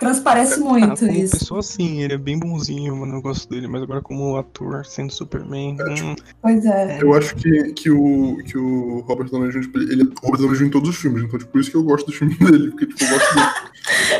transparece 0.00 0.54
ah, 0.54 0.64
muito 0.64 0.98
como 0.98 1.12
isso. 1.12 1.38
pessoa, 1.38 1.62
sim, 1.62 2.02
ele 2.02 2.14
é 2.14 2.18
bem 2.18 2.38
bonzinho, 2.38 2.96
mano, 2.96 3.16
eu 3.16 3.22
gosto 3.22 3.48
dele, 3.48 3.68
mas 3.68 3.82
agora 3.82 4.00
como 4.00 4.36
ator, 4.36 4.84
sendo 4.86 5.12
Superman... 5.12 5.76
É, 5.78 6.02
hum, 6.02 6.16
pois 6.40 6.64
é. 6.64 6.98
Eu 7.02 7.12
acho 7.12 7.36
que, 7.36 7.72
que, 7.74 7.90
o, 7.90 8.38
que 8.44 8.56
o 8.56 9.00
Robert 9.00 9.28
Downey 9.28 9.50
Jr., 9.50 9.60
tipo, 9.60 9.78
ele 9.78 10.02
é 10.02 10.06
Robert 10.24 10.40
Downey 10.40 10.56
Jr. 10.56 10.66
em 10.66 10.70
todos 10.70 10.88
os 10.88 10.96
filmes, 10.96 11.22
então 11.22 11.38
tipo, 11.38 11.52
por 11.52 11.60
isso 11.60 11.70
que 11.70 11.76
eu 11.76 11.84
gosto 11.84 12.06
do 12.06 12.12
filme 12.12 12.34
dele, 12.34 12.70
porque 12.70 12.86
tipo, 12.86 13.04
eu 13.04 13.10
gosto 13.10 13.34
dele. 13.34 13.46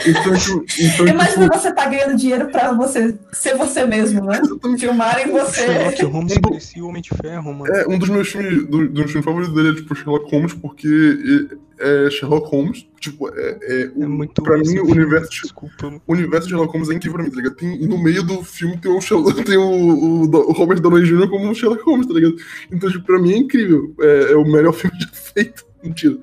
Então, 0.07 0.35
tipo, 0.37 0.65
então, 0.81 1.07
Imagina 1.07 1.45
tipo... 1.45 1.59
você 1.59 1.73
tá 1.73 1.87
ganhando 1.87 2.17
dinheiro 2.17 2.49
pra 2.49 2.73
você 2.73 3.19
ser 3.33 3.57
você 3.57 3.85
mesmo, 3.85 4.25
né? 4.25 4.41
Filmarem 4.79 5.31
você. 5.31 5.67
Sherlock 5.67 6.05
Holmes 6.05 6.39
parecia 6.39 6.85
o 6.85 6.89
Homem 6.89 7.03
de 7.03 7.11
Ferro, 7.11 7.55
mano. 7.55 7.75
É, 7.75 7.87
um 7.87 7.99
dos 7.99 8.09
meus 8.09 8.29
filmes, 8.29 8.67
do, 8.67 8.89
dos 8.89 9.11
filmes 9.11 9.25
favoritos 9.25 9.55
dele 9.55 9.71
é 9.71 9.75
tipo 9.75 9.95
Sherlock 9.95 10.31
Holmes, 10.31 10.55
porque 10.55 11.49
é 11.79 12.11
Sherlock 12.11 12.51
Holmes, 12.51 12.87
tipo, 13.01 13.29
é, 13.31 13.59
é, 13.63 13.83
é 13.83 14.07
muito 14.07 14.43
pra 14.43 14.59
mim 14.59 14.79
o 14.79 14.91
universo, 14.91 15.31
Desculpa. 15.31 16.01
o 16.07 16.13
universo 16.13 16.47
de 16.47 16.51
Sherlock 16.51 16.73
Holmes 16.73 16.91
é 16.91 16.95
incrível 16.95 17.15
pra 17.15 17.25
mim, 17.25 17.31
tá 17.31 17.37
ligado? 17.37 17.57
Tem, 17.57 17.83
e 17.83 17.87
no 17.87 17.99
meio 17.99 18.23
do 18.23 18.45
filme 18.45 18.77
tem 18.77 18.93
o, 18.93 19.01
Sherlock, 19.01 19.43
tem 19.43 19.57
o, 19.57 19.63
o, 19.63 20.23
o 20.25 20.53
Robert 20.53 20.81
Downey 20.81 21.05
Jr. 21.05 21.29
como 21.29 21.55
Sherlock 21.55 21.83
Holmes, 21.83 22.07
tá 22.07 22.13
ligado? 22.13 22.37
Então, 22.71 22.91
tipo, 22.91 23.05
pra 23.05 23.19
mim 23.19 23.33
é 23.33 23.37
incrível. 23.39 23.95
É, 24.01 24.33
é 24.33 24.37
o 24.37 24.45
melhor 24.45 24.73
filme 24.75 24.97
já 25.01 25.09
feito. 25.09 25.65
Mentira. 25.83 26.19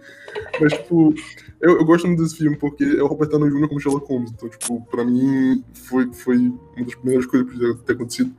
Mas, 0.62 0.74
tipo, 0.74 1.16
eu, 1.60 1.78
eu, 1.78 1.86
gosto 1.86 2.06
muito 2.06 2.22
desse 2.22 2.38
filme 2.38 2.56
porque 2.56 2.84
é 2.84 3.02
o 3.02 3.08
Robert 3.08 3.30
Downey 3.30 3.50
Jr. 3.50 3.68
como 3.68 3.82
Sherlock 3.82 4.08
Holmes. 4.08 4.32
Então, 4.32 4.48
tipo, 4.48 4.82
pra 4.86 5.04
mim 5.04 5.63
foi, 5.74 6.13
foi 6.13 6.38
uma 6.38 6.86
das 6.86 6.96
primeiras 6.96 7.26
coisas 7.26 7.50
que 7.50 7.58
podia 7.58 7.76
ter 7.76 7.94
acontecido. 7.94 8.32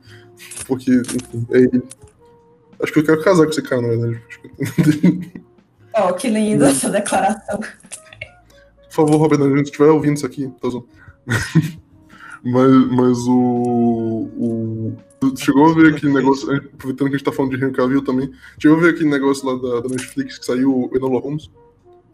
Porque, 0.65 0.91
enfim, 0.91 1.45
é 1.51 1.57
ele. 1.57 1.83
Acho 2.81 2.93
que 2.93 2.99
eu 2.99 3.03
quero 3.03 3.21
casar 3.21 3.43
com 3.43 3.49
esse 3.49 3.61
cara, 3.61 3.81
na 3.81 3.87
verdade. 3.89 4.23
Oh, 5.91 6.13
que 6.13 6.29
lindo 6.29 6.63
essa 6.65 6.89
declaração. 6.89 7.59
Por 8.89 8.95
favor, 8.95 9.17
Robert, 9.17 9.39
se 9.39 9.61
estiver 9.61 9.89
ouvindo 9.89 10.17
isso 10.17 10.25
aqui, 10.25 10.51
tá 10.59 10.69
zoando. 10.69 10.87
mas, 12.43 12.71
mas 12.91 13.17
o, 13.27 14.29
o. 14.35 14.93
Chegou 15.37 15.69
a 15.69 15.73
ver 15.73 15.93
aquele 15.93 16.13
negócio, 16.13 16.51
aproveitando 16.55 17.09
que 17.09 17.15
a 17.15 17.17
gente 17.17 17.25
tá 17.25 17.31
falando 17.31 17.55
de 17.55 17.63
Henry 17.63 17.73
Cavill 17.73 18.03
também, 18.03 18.31
chegou 18.57 18.77
a 18.77 18.81
ver 18.81 18.89
aquele 18.91 19.09
negócio 19.09 19.45
lá 19.45 19.55
da, 19.61 19.81
da 19.81 19.89
Netflix 19.89 20.39
que 20.39 20.45
saiu 20.45 20.89
o 20.91 20.95
Enola 20.95 21.19
Holmes? 21.19 21.51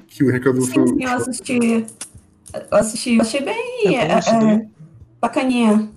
Que 0.08 0.24
o 0.24 0.30
Henry 0.30 0.42
Cavill 0.42 0.64
sim, 0.64 0.74
foi. 0.74 0.88
Sim, 0.88 1.04
eu 1.04 1.12
assisti. 1.12 1.86
Eu 2.54 2.78
assisti, 2.78 3.16
eu 3.16 3.22
achei 3.22 3.42
bem. 3.42 3.96
É, 3.96 4.12
é, 4.12 4.68
bacaninha. 5.22 5.90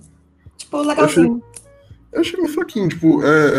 Tipo, 0.57 0.81
legalzinho. 0.81 1.27
Eu 1.27 1.33
achei, 1.33 2.13
eu 2.13 2.21
achei 2.21 2.41
meio 2.41 2.53
fraquinho, 2.53 2.89
tipo, 2.89 3.23
é, 3.23 3.51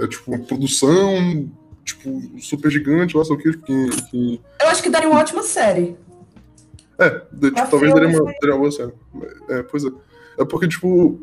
é, 0.00 0.04
é 0.04 0.06
tipo, 0.06 0.38
produção 0.40 1.50
tipo, 1.88 2.22
super 2.40 2.70
gigante, 2.70 3.16
lá, 3.16 3.24
sei 3.24 3.34
o 3.34 3.38
que, 3.38 3.56
que, 3.56 3.88
que... 4.10 4.40
Eu 4.60 4.68
acho 4.68 4.82
que 4.82 4.90
daria 4.90 5.08
uma 5.08 5.20
ótima 5.20 5.42
série. 5.42 5.96
É, 6.98 7.22
de, 7.32 7.50
tipo, 7.52 7.70
talvez 7.70 7.94
daria 7.94 8.08
uma, 8.08 8.32
daria 8.40 8.54
uma 8.54 8.58
boa 8.58 8.70
série. 8.70 8.92
É, 9.48 9.62
pois 9.62 9.84
é. 9.84 9.88
É 10.38 10.44
porque, 10.44 10.68
tipo, 10.68 11.20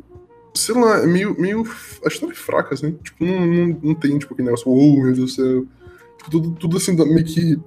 sei 0.53 0.75
lá, 0.75 0.99
é 1.03 1.05
meio, 1.05 1.39
meio. 1.39 1.63
A 2.03 2.07
história 2.07 2.33
é 2.33 2.35
fraca, 2.35 2.73
assim. 2.73 2.93
Tipo, 3.03 3.25
não, 3.25 3.45
não, 3.45 3.79
não 3.83 3.95
tem, 3.95 4.17
tipo, 4.17 4.33
aquele 4.33 4.47
negócio, 4.47 4.71
oh, 4.71 4.95
meu 4.95 5.13
Deus 5.13 5.17
do 5.17 5.27
céu. 5.27 5.65
Tipo, 6.17 6.31
tudo, 6.31 6.51
tudo 6.51 6.77
assim, 6.77 6.95
meio 6.95 7.25
que. 7.25 7.59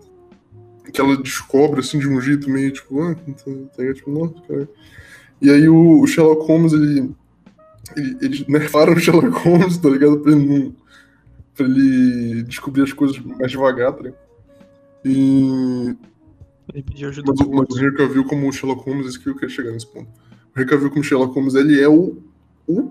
Que 0.92 1.02
ela 1.02 1.18
descobre, 1.18 1.80
assim, 1.80 1.98
de 1.98 2.08
um 2.08 2.18
jeito 2.18 2.48
meio, 2.48 2.72
tipo, 2.72 3.02
ah, 3.02 3.14
tá, 3.14 3.92
tipo, 3.92 4.10
nossa, 4.10 4.34
cara. 4.48 4.68
E 5.40 5.50
aí 5.50 5.68
o, 5.68 6.06
Sherlock 6.06 6.46
Holmes, 6.46 6.72
ele, 6.72 7.10
ele. 7.94 8.16
Eles 8.22 8.46
nerfaram 8.48 8.94
o 8.94 8.98
Sherlock 8.98 9.28
Holmes, 9.46 9.76
tá 9.76 9.90
ligado? 9.90 10.18
Pra 10.20 10.32
ele 10.32 10.46
não 10.46 10.87
pra 11.58 11.66
ele 11.66 12.44
descobrir 12.44 12.82
as 12.82 12.92
coisas 12.92 13.18
mais 13.18 13.50
devagar, 13.50 13.92
tá 13.92 14.02
ligado? 14.04 14.18
E. 15.04 15.96
Ele 16.72 16.82
pediu 16.82 17.08
ajuda 17.08 17.32
mas, 17.36 17.48
mas 17.48 17.68
o 17.70 17.78
Henry 17.78 17.96
Cavill 17.96 18.24
como 18.24 18.52
Sherlock 18.52 18.88
Holmes, 18.88 19.06
isso 19.06 19.20
que 19.20 19.28
eu 19.28 19.34
queria 19.34 19.48
chegar 19.48 19.72
nesse 19.72 19.86
ponto. 19.86 20.08
O 20.54 20.58
Henry 20.58 20.68
Cavill 20.68 20.90
como 20.90 21.02
Sherlock 21.02 21.34
Holmes, 21.34 21.54
ele 21.54 21.80
é 21.80 21.88
o, 21.88 22.18
o 22.68 22.90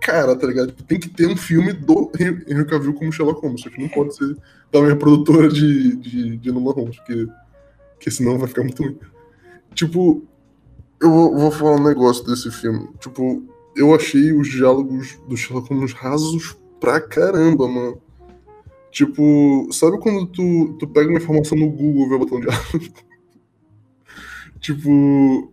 cara, 0.00 0.36
tá 0.36 0.46
ligado? 0.46 0.68
Tipo, 0.68 0.82
tem 0.82 1.00
que 1.00 1.08
ter 1.08 1.26
um 1.26 1.36
filme 1.36 1.72
do 1.72 2.10
Henry 2.18 2.66
Cavill 2.66 2.94
como 2.94 3.12
Sherlock 3.12 3.40
Holmes, 3.40 3.62
só 3.62 3.70
que 3.70 3.80
não 3.80 3.88
pode 3.88 4.14
ser 4.14 4.36
da 4.70 4.82
minha 4.82 4.96
produtora 4.96 5.48
de, 5.48 5.96
de, 5.96 6.36
de 6.36 6.52
Numa 6.52 6.72
Holmes, 6.72 6.96
porque, 6.96 7.26
porque 7.94 8.10
senão 8.10 8.38
vai 8.38 8.48
ficar 8.48 8.62
muito 8.62 8.82
ruim. 8.82 8.98
Tipo, 9.74 10.22
eu 11.00 11.10
vou, 11.10 11.36
vou 11.36 11.50
falar 11.50 11.76
um 11.76 11.84
negócio 11.84 12.24
desse 12.26 12.50
filme. 12.50 12.88
Tipo, 12.98 13.42
eu 13.76 13.94
achei 13.94 14.32
os 14.32 14.48
diálogos 14.48 15.18
do 15.28 15.36
Sherlock 15.36 15.72
Holmes 15.72 15.92
rasos 15.92 16.56
pra 16.82 17.00
caramba, 17.00 17.68
mano. 17.68 18.02
Tipo, 18.90 19.68
sabe 19.70 19.98
quando 20.00 20.26
tu, 20.26 20.76
tu 20.80 20.88
pega 20.88 21.08
uma 21.08 21.18
informação 21.18 21.56
no 21.56 21.70
Google 21.70 22.06
e 22.06 22.08
vai 22.08 22.18
botar 22.18 22.34
um 22.34 22.40
diálogo? 22.40 22.94
tipo, 24.60 25.52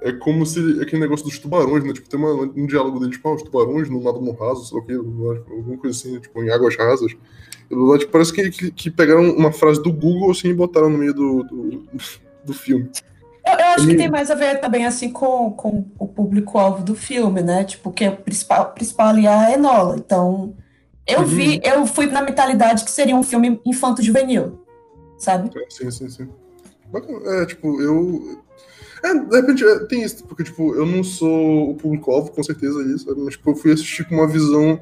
é 0.00 0.12
como 0.12 0.46
se 0.46 0.80
aquele 0.80 1.02
negócio 1.02 1.26
dos 1.26 1.38
tubarões, 1.38 1.84
né? 1.84 1.92
Tipo, 1.92 2.08
tem 2.08 2.18
uma, 2.18 2.32
um 2.32 2.66
diálogo 2.66 2.98
deles, 2.98 3.16
tipo, 3.16 3.28
ah, 3.28 3.34
os 3.34 3.42
tubarões 3.42 3.90
no 3.90 4.02
nada 4.02 4.18
no 4.18 4.32
raso, 4.32 4.64
sei 4.64 4.78
lá 4.78 4.82
o 4.82 4.86
quê, 4.86 4.94
alguma 4.94 5.76
coisa 5.76 5.96
assim, 5.96 6.18
tipo, 6.18 6.42
em 6.42 6.50
águas 6.50 6.74
rasas. 6.74 7.12
Tipo, 7.12 8.10
parece 8.10 8.32
que, 8.32 8.50
que, 8.50 8.70
que, 8.70 8.90
pegaram 8.90 9.30
uma 9.30 9.52
frase 9.52 9.80
do 9.82 9.92
Google 9.92 10.30
assim 10.30 10.48
e 10.48 10.54
botaram 10.54 10.88
no 10.88 10.98
meio 10.98 11.12
do, 11.12 11.42
do, 11.44 11.82
do 12.46 12.54
filme. 12.54 12.90
Eu, 13.52 13.58
eu 13.58 13.66
acho 13.66 13.86
que 13.88 13.96
tem 13.96 14.10
mais 14.10 14.30
a 14.30 14.34
ver 14.34 14.60
também 14.60 14.86
assim 14.86 15.10
com, 15.10 15.50
com 15.52 15.84
o 15.98 16.06
público-alvo 16.08 16.82
do 16.82 16.94
filme, 16.94 17.42
né? 17.42 17.64
Tipo, 17.64 17.92
que 17.92 18.04
é 18.04 18.10
o 18.10 18.16
principal, 18.16 18.72
principal 18.72 19.08
ali 19.08 19.26
é 19.26 19.28
a 19.28 19.52
Enola. 19.52 19.96
Então, 19.96 20.54
eu 21.06 21.24
vi, 21.26 21.60
eu 21.64 21.86
fui 21.86 22.06
na 22.06 22.22
mentalidade 22.22 22.84
que 22.84 22.90
seria 22.90 23.16
um 23.16 23.22
filme 23.22 23.60
infanto-juvenil, 23.66 24.60
sabe? 25.18 25.50
É, 25.56 25.64
sim, 25.70 25.90
sim, 25.90 26.08
sim. 26.08 26.28
É, 27.26 27.46
tipo, 27.46 27.80
eu. 27.80 28.40
É, 29.02 29.14
de 29.14 29.36
repente 29.36 29.64
é, 29.64 29.78
tem 29.86 30.02
isso, 30.02 30.24
porque, 30.24 30.44
tipo, 30.44 30.74
eu 30.74 30.86
não 30.86 31.02
sou 31.02 31.70
o 31.70 31.74
público-alvo, 31.74 32.30
com 32.30 32.42
certeza, 32.42 32.80
isso, 32.82 33.06
sabe? 33.06 33.20
mas, 33.20 33.34
tipo, 33.34 33.50
eu 33.50 33.56
fui 33.56 33.72
assistir 33.72 34.04
com 34.08 34.14
uma 34.14 34.28
visão 34.28 34.80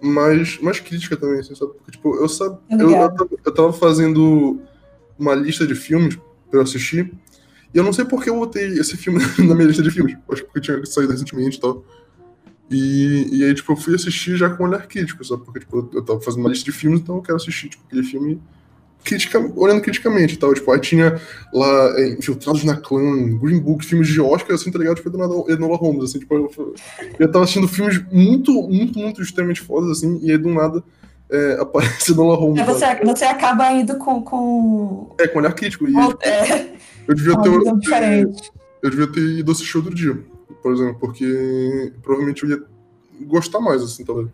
mais, 0.00 0.58
mais 0.60 0.78
crítica 0.80 1.16
também, 1.16 1.40
assim, 1.40 1.54
sabe? 1.54 1.72
Porque, 1.74 1.92
tipo, 1.92 2.14
eu, 2.16 2.28
sabe, 2.28 2.58
eu, 2.70 2.90
eu, 2.90 3.14
tava- 3.14 3.30
eu 3.46 3.54
tava 3.54 3.72
fazendo 3.72 4.60
uma 5.18 5.34
lista 5.34 5.66
de 5.66 5.74
filmes 5.74 6.16
pra 6.50 6.58
eu 6.58 6.62
assistir, 6.62 7.12
e 7.72 7.78
eu 7.78 7.84
não 7.84 7.92
sei 7.92 8.04
por 8.04 8.22
que 8.22 8.30
eu 8.30 8.36
botei 8.36 8.78
esse 8.78 8.96
filme 8.96 9.20
na 9.38 9.54
minha 9.54 9.68
lista 9.68 9.82
de 9.82 9.90
filmes, 9.90 10.16
acho 10.30 10.42
que 10.42 10.48
porque 10.48 10.60
tinha 10.60 10.84
saído 10.86 11.12
recentemente 11.12 11.58
e 11.58 11.60
tal. 11.60 11.84
E, 12.70 13.28
e 13.32 13.44
aí, 13.44 13.52
tipo, 13.52 13.72
eu 13.72 13.76
fui 13.76 13.94
assistir 13.96 14.36
já 14.36 14.48
com 14.48 14.62
um 14.62 14.68
olhar 14.68 14.86
crítico, 14.86 15.24
sabe? 15.24 15.44
Porque, 15.44 15.60
tipo, 15.60 15.90
eu 15.92 16.04
tava 16.04 16.20
fazendo 16.20 16.40
uma 16.40 16.50
lista 16.50 16.64
de 16.64 16.72
filmes, 16.72 17.00
então 17.00 17.16
eu 17.16 17.22
quero 17.22 17.36
assistir, 17.36 17.68
tipo, 17.68 17.82
aquele 17.84 18.04
filme 18.04 18.40
critica, 19.02 19.38
olhando 19.56 19.80
criticamente 19.80 20.34
e 20.34 20.36
tal. 20.36 20.54
Tipo, 20.54 20.70
aí 20.70 20.80
tinha 20.80 21.20
lá 21.52 21.98
é, 21.98 22.10
Infiltrados 22.10 22.62
na 22.62 22.76
Clã, 22.76 23.38
Green 23.38 23.58
Book, 23.58 23.84
filmes 23.84 24.08
de 24.08 24.20
Oscar, 24.20 24.54
assim, 24.54 24.70
tá 24.70 24.78
ligado? 24.78 24.96
Tipo, 24.96 25.10
do 25.10 25.18
nada 25.18 25.34
Enola 25.48 25.76
Holmes, 25.76 26.04
assim, 26.04 26.20
tipo, 26.20 26.34
eu, 26.34 26.74
eu 27.18 27.30
tava 27.30 27.44
assistindo 27.44 27.66
filmes 27.66 28.00
muito, 28.12 28.52
muito, 28.52 28.98
muito 28.98 29.20
extremamente 29.20 29.62
fodas, 29.62 29.90
assim, 29.98 30.20
e 30.22 30.30
aí 30.30 30.38
do 30.38 30.50
nada 30.50 30.82
é, 31.30 31.58
aparece 31.60 32.12
Enola 32.12 32.36
Holmes. 32.36 32.60
É, 32.60 32.64
você, 32.64 32.78
sabe? 32.80 33.04
você 33.04 33.24
acaba 33.24 33.72
indo 33.72 33.96
com. 33.96 34.22
com... 34.22 35.14
É, 35.18 35.26
com 35.26 35.38
olhar 35.38 35.52
crítico. 35.54 35.88
E 35.88 35.94
É, 36.22 36.72
eu 37.10 37.14
devia 37.14 37.36
ter. 37.38 37.74
diferente. 37.78 38.52
Eu 38.82 38.90
devia 38.90 39.12
ter 39.12 39.20
ido 39.20 39.50
assistir 39.50 39.76
outro 39.76 39.94
dia, 39.94 40.18
por 40.62 40.72
exemplo, 40.72 40.96
porque 41.00 41.92
provavelmente 42.02 42.44
eu 42.44 42.50
ia 42.50 42.62
gostar 43.26 43.60
mais, 43.60 43.82
assim, 43.82 44.04
talvez. 44.04 44.28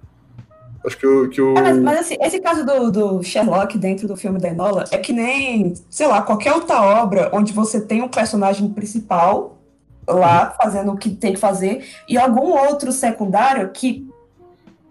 Acho 0.87 0.99
que 0.99 1.07
eu. 1.07 1.29
Que 1.31 1.41
eu... 1.41 1.57
É, 1.57 1.62
mas, 1.62 1.79
mas, 1.79 1.99
assim, 2.01 2.17
esse 2.21 2.39
caso 2.39 2.65
do, 2.65 2.93
do 2.93 3.23
Sherlock 3.23 3.79
dentro 3.79 4.07
do 4.07 4.17
filme 4.17 4.39
da 4.39 4.49
Enola 4.49 4.85
é 4.91 4.99
que 4.99 5.12
nem, 5.12 5.75
sei 5.89 6.07
lá, 6.07 6.21
qualquer 6.21 6.53
outra 6.53 6.81
obra 6.83 7.31
onde 7.33 7.53
você 7.53 7.81
tem 7.81 8.03
um 8.03 8.09
personagem 8.09 8.69
principal 8.69 9.59
lá 10.07 10.51
fazendo 10.51 10.93
o 10.93 10.97
que 10.97 11.11
tem 11.11 11.33
que 11.33 11.41
fazer 11.41 11.85
e 12.09 12.17
algum 12.17 12.53
outro 12.53 12.93
secundário 12.93 13.71
que 13.71 14.09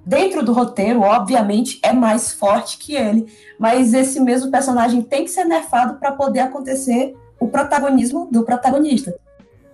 dentro 0.06 0.44
do 0.44 0.52
roteiro, 0.52 1.02
obviamente, 1.02 1.80
é 1.82 1.94
mais 1.94 2.34
forte 2.34 2.78
que 2.78 2.96
ele, 2.96 3.26
mas 3.58 3.94
esse 3.94 4.20
mesmo 4.20 4.52
personagem 4.52 5.02
tem 5.02 5.24
que 5.24 5.32
ser 5.32 5.46
nerfado 5.46 6.00
para 6.00 6.12
poder 6.12 6.42
acontecer 6.42 7.16
o 7.46 7.50
protagonismo 7.50 8.28
do 8.32 8.44
protagonista. 8.44 9.16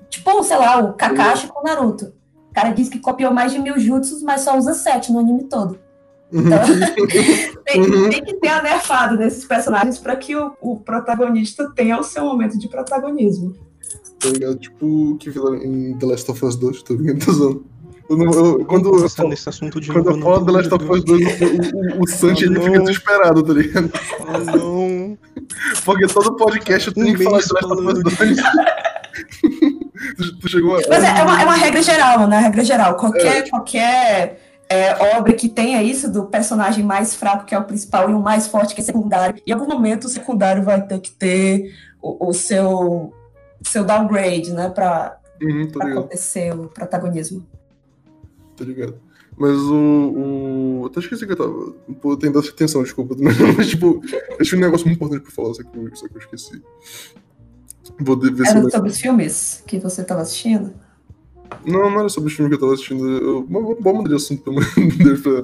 Tipo, 0.09 0.43
sei 0.43 0.57
lá, 0.57 0.77
o 0.79 0.93
Kakashi 0.93 1.47
com 1.47 1.61
o 1.61 1.63
Naruto. 1.63 2.13
O 2.49 2.53
cara 2.53 2.69
diz 2.71 2.89
que 2.89 2.99
copiou 2.99 3.33
mais 3.33 3.51
de 3.51 3.59
mil 3.59 3.79
jutsus, 3.79 4.21
mas 4.21 4.41
só 4.41 4.57
usa 4.57 4.73
sete 4.73 5.11
no 5.11 5.19
anime 5.19 5.45
todo. 5.45 5.79
Então, 6.31 6.59
tem, 7.65 7.81
Uhum. 7.81 8.09
tem 8.09 8.23
que 8.23 8.33
ter 8.35 8.49
a 8.49 8.61
nerfado 8.61 9.17
desses 9.17 9.45
personagens 9.45 9.97
para 9.97 10.15
que 10.15 10.35
o, 10.35 10.51
o 10.61 10.77
protagonista 10.79 11.71
tenha 11.73 11.97
o 11.99 12.03
seu 12.03 12.25
momento 12.25 12.57
de 12.57 12.67
protagonismo. 12.67 13.53
Tá 14.19 14.29
ligado? 14.29 14.55
Tipo 14.57 14.85
o 15.11 15.17
que 15.17 15.31
fizeram 15.31 15.55
em 15.55 15.97
The 15.97 16.05
Last 16.05 16.29
of 16.29 16.45
Us 16.45 16.55
2, 16.57 16.83
tô 16.83 16.95
vendo, 16.97 17.23
tô 17.25 17.31
usando. 17.31 17.65
Eu 18.11 18.65
quando 18.65 19.03
eu 19.03 19.09
falo, 19.09 19.29
nesse 19.29 19.47
assunto 19.49 19.79
de 19.79 19.91
quando 19.91 20.05
novo, 20.05 20.19
eu 20.19 20.23
falo 20.23 20.45
The 20.45 20.51
Last 20.51 20.73
of 20.73 20.85
Us 20.91 21.03
2, 21.03 21.41
o, 21.41 21.99
o, 21.99 22.03
o 22.03 22.07
Santi 22.07 22.43
Ah, 22.43 22.47
ele 22.47 22.59
fica 22.61 22.79
desesperado, 22.79 23.43
tá 23.43 23.53
ligado? 23.53 23.91
Ah, 24.27 24.37
não. 24.39 25.17
Porque 25.85 26.07
todo 26.07 26.35
podcast 26.35 26.87
eu 26.89 26.93
tenho 26.93 27.09
Um 27.09 27.15
que 27.15 27.23
falar 27.23 27.39
de 27.39 27.53
Last 27.53 27.65
of 27.65 27.73
Us 27.73 27.79
falando 27.79 28.03
2. 28.03 28.37
tu, 30.17 30.39
tu 30.39 30.49
chegou 30.49 30.75
a. 30.75 30.81
Mas 30.89 31.03
é, 31.03 31.19
é 31.19 31.23
uma, 31.23 31.41
é 31.41 31.45
uma 31.45 31.55
regra 31.55 31.81
geral, 31.81 32.27
né? 32.27 32.39
Regra 32.39 32.63
geral. 32.63 32.95
Qualquer, 32.95 33.37
É. 33.37 33.49
qualquer 33.49 34.39
é, 34.69 35.15
obra 35.17 35.33
que 35.33 35.49
tenha 35.49 35.81
isso 35.83 36.11
do 36.11 36.25
personagem 36.25 36.83
mais 36.83 37.15
fraco, 37.15 37.45
que 37.45 37.53
é 37.53 37.59
o 37.59 37.63
principal, 37.63 38.09
e 38.09 38.13
o 38.13 38.19
mais 38.19 38.47
forte, 38.47 38.73
que 38.73 38.81
é 38.81 38.83
secundário, 38.83 39.41
em 39.45 39.51
algum 39.51 39.67
momento 39.67 40.05
o 40.05 40.09
secundário 40.09 40.63
vai 40.63 40.81
ter 40.81 40.99
que 40.99 41.11
ter 41.11 41.73
o, 42.01 42.29
o 42.29 42.33
seu, 42.33 43.13
seu 43.63 43.83
downgrade, 43.83 44.51
né? 44.53 44.69
Para 44.69 45.17
Uhum, 45.41 45.63
ligado, 45.63 45.91
acontecer 45.99 46.53
o 46.53 46.67
protagonismo. 46.67 47.43
Tá 48.61 48.67
ligado. 48.69 48.95
Mas 49.37 49.55
o. 49.57 49.73
o... 49.75 50.79
Eu 50.81 50.85
até 50.87 50.99
esqueci 50.99 51.25
que 51.25 51.31
eu 51.31 51.37
tava. 51.37 51.71
Pô, 52.01 52.17
tem 52.17 52.31
dado 52.31 52.47
atenção, 52.47 52.83
desculpa. 52.83 53.15
Mas, 53.57 53.67
tipo, 53.69 54.01
eu 54.37 54.45
tinha 54.45 54.57
um 54.57 54.61
negócio 54.61 54.85
muito 54.87 54.97
importante 54.97 55.21
pra 55.23 55.31
falar, 55.31 55.53
só 55.53 55.63
que 55.63 55.77
eu, 55.77 55.95
só 55.95 56.07
que 56.07 56.15
eu 56.15 56.19
esqueci. 56.19 56.61
Vou 57.99 58.15
de- 58.15 58.31
ver 58.31 58.45
se 58.45 58.51
Era 58.57 58.69
sobre 58.69 58.89
os 58.89 58.99
filmes 58.99 59.63
que 59.67 59.79
você 59.79 60.01
estava 60.01 60.21
assistindo? 60.21 60.73
Não, 61.65 61.91
não 61.91 61.99
era 61.99 62.09
sobre 62.09 62.31
o 62.31 62.35
filme 62.35 62.49
que 62.49 62.55
eu 62.55 62.59
tava 62.59 62.73
assistindo. 62.73 63.05
Eu, 63.07 63.45
vamos 63.47 63.77
vamos 63.81 63.97
mudar 63.99 64.09
de 64.09 64.15
assunto, 64.15 64.41
pelo 64.43 64.61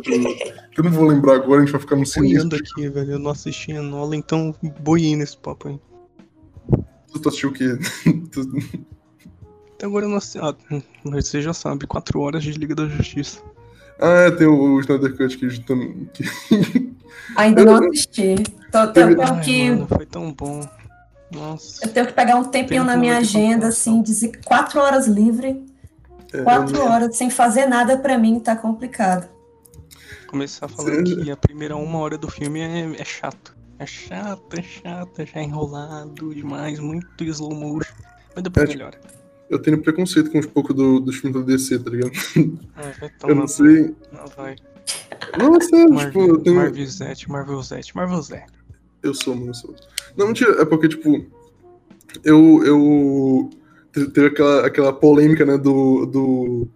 que 0.02 0.80
eu 0.80 0.84
não 0.84 0.92
vou 0.92 1.06
lembrar 1.08 1.36
agora, 1.36 1.62
a 1.62 1.66
gente 1.66 1.72
vai 1.72 1.82
ficar 1.82 1.96
no 1.96 2.04
Boiando 2.04 2.56
silêncio. 2.56 2.58
aqui, 2.58 2.90
velho. 2.90 3.12
Eu 3.14 3.20
não 3.20 3.32
assisti 3.32 3.72
a 3.74 3.82
Nola, 3.82 4.16
então 4.16 4.56
boiei 4.82 5.16
nesse 5.16 5.38
papo 5.38 5.68
aí. 5.70 5.80
Tu, 7.12 7.20
tu 7.20 7.30
assistiu 7.30 7.50
o 7.50 7.54
quê? 7.54 7.78
Até 9.78 9.86
agora 9.86 10.06
eu 10.06 10.10
não 10.10 10.18
assisti. 10.18 10.40
Ah, 10.40 10.56
você 11.06 11.42
já 11.42 11.54
sabe, 11.54 11.86
4 11.86 12.20
horas 12.20 12.44
de 12.44 12.52
Liga 12.52 12.74
da 12.74 12.88
Justiça. 12.88 13.42
Ah, 14.02 14.26
é, 14.28 14.32
tem 14.32 14.48
o, 14.48 14.76
o 14.76 14.80
Snyder 14.80 15.16
Cut 15.16 15.38
que, 15.38 15.46
a 15.46 15.50
gente 15.50 15.66
tam- 15.66 16.06
que 16.14 16.24
Ainda 17.38 17.64
não 17.64 17.76
assisti. 17.90 18.36
Tô, 18.72 18.88
tô, 18.92 19.00
Ai, 19.02 19.42
que, 19.44 19.70
mano, 19.72 19.88
foi 19.88 20.06
tão 20.06 20.34
bom. 20.34 20.68
Nossa. 21.32 21.86
eu 21.86 21.92
tenho 21.92 22.08
que 22.08 22.14
pegar 22.14 22.38
um 22.38 22.46
tempinho 22.46 22.84
na 22.86 22.96
minha 22.96 23.18
agenda, 23.18 23.68
assim, 23.68 24.02
dizer 24.02 24.40
quatro 24.46 24.80
horas 24.80 25.08
livre. 25.08 25.64
é, 26.34 26.42
Quatro 26.42 26.76
eu- 26.78 26.86
horas 26.86 27.16
sem 27.18 27.30
fazer 27.30 27.66
nada 27.66 27.98
pra 27.98 28.18
mim 28.18 28.40
tá 28.40 28.56
complicado. 28.56 29.28
Começar 30.28 30.68
falando 30.68 31.04
que 31.24 31.30
a 31.32 31.38
primeira 31.38 31.76
uma 31.76 32.00
hora 32.00 32.18
do 32.18 32.30
filme 32.30 32.60
é, 32.62 33.02
é 33.02 33.06
chato. 33.06 33.56
É 33.80 33.86
chato, 33.86 34.58
é 34.58 34.62
chato, 34.64 35.26
já 35.26 35.40
é 35.40 35.44
enrolado 35.44 36.34
demais, 36.34 36.80
muito 36.80 37.24
slow 37.26 37.54
motion. 37.54 37.94
Mas 38.34 38.44
depois 38.44 38.70
É, 38.70 38.74
melhora. 38.74 39.00
Eu 39.50 39.60
tenho 39.60 39.82
preconceito 39.82 40.30
com 40.30 40.40
um 40.40 40.44
pouco 40.44 40.74
do, 40.74 41.00
dos 41.00 41.16
filmes 41.18 41.40
da 41.40 41.46
DC, 41.46 41.80
tá 41.80 41.90
ligado? 41.90 42.12
Ah, 42.76 42.92
vai 43.00 43.12
Eu 43.32 43.36
não 43.36 43.48
sei. 43.48 43.96
Não, 44.12 44.28
vai. 44.36 44.56
Não, 45.38 45.56
é 45.56 45.60
sério, 45.62 45.86
tipo, 45.86 46.20
eu 46.20 46.28
Marvel, 46.28 46.38
tenho. 46.40 46.56
Marvel 46.58 46.86
Z, 46.86 47.14
Marvel 47.28 47.62
Z, 47.64 47.82
Marvel 47.96 48.22
Z. 48.22 48.44
Eu 49.04 49.14
sou, 49.14 49.36
mano, 49.36 49.50
eu 49.50 49.54
sou. 49.54 49.76
Não, 50.18 50.28
mentira, 50.28 50.62
é 50.62 50.66
porque, 50.66 50.88
tipo, 50.90 51.26
eu. 52.24 52.64
eu 52.66 53.50
te- 53.94 54.10
teve 54.12 54.28
aquela, 54.28 54.66
aquela 54.68 54.94
polêmica, 54.94 55.46
né, 55.46 55.58
do. 55.58 56.06
do. 56.06 56.68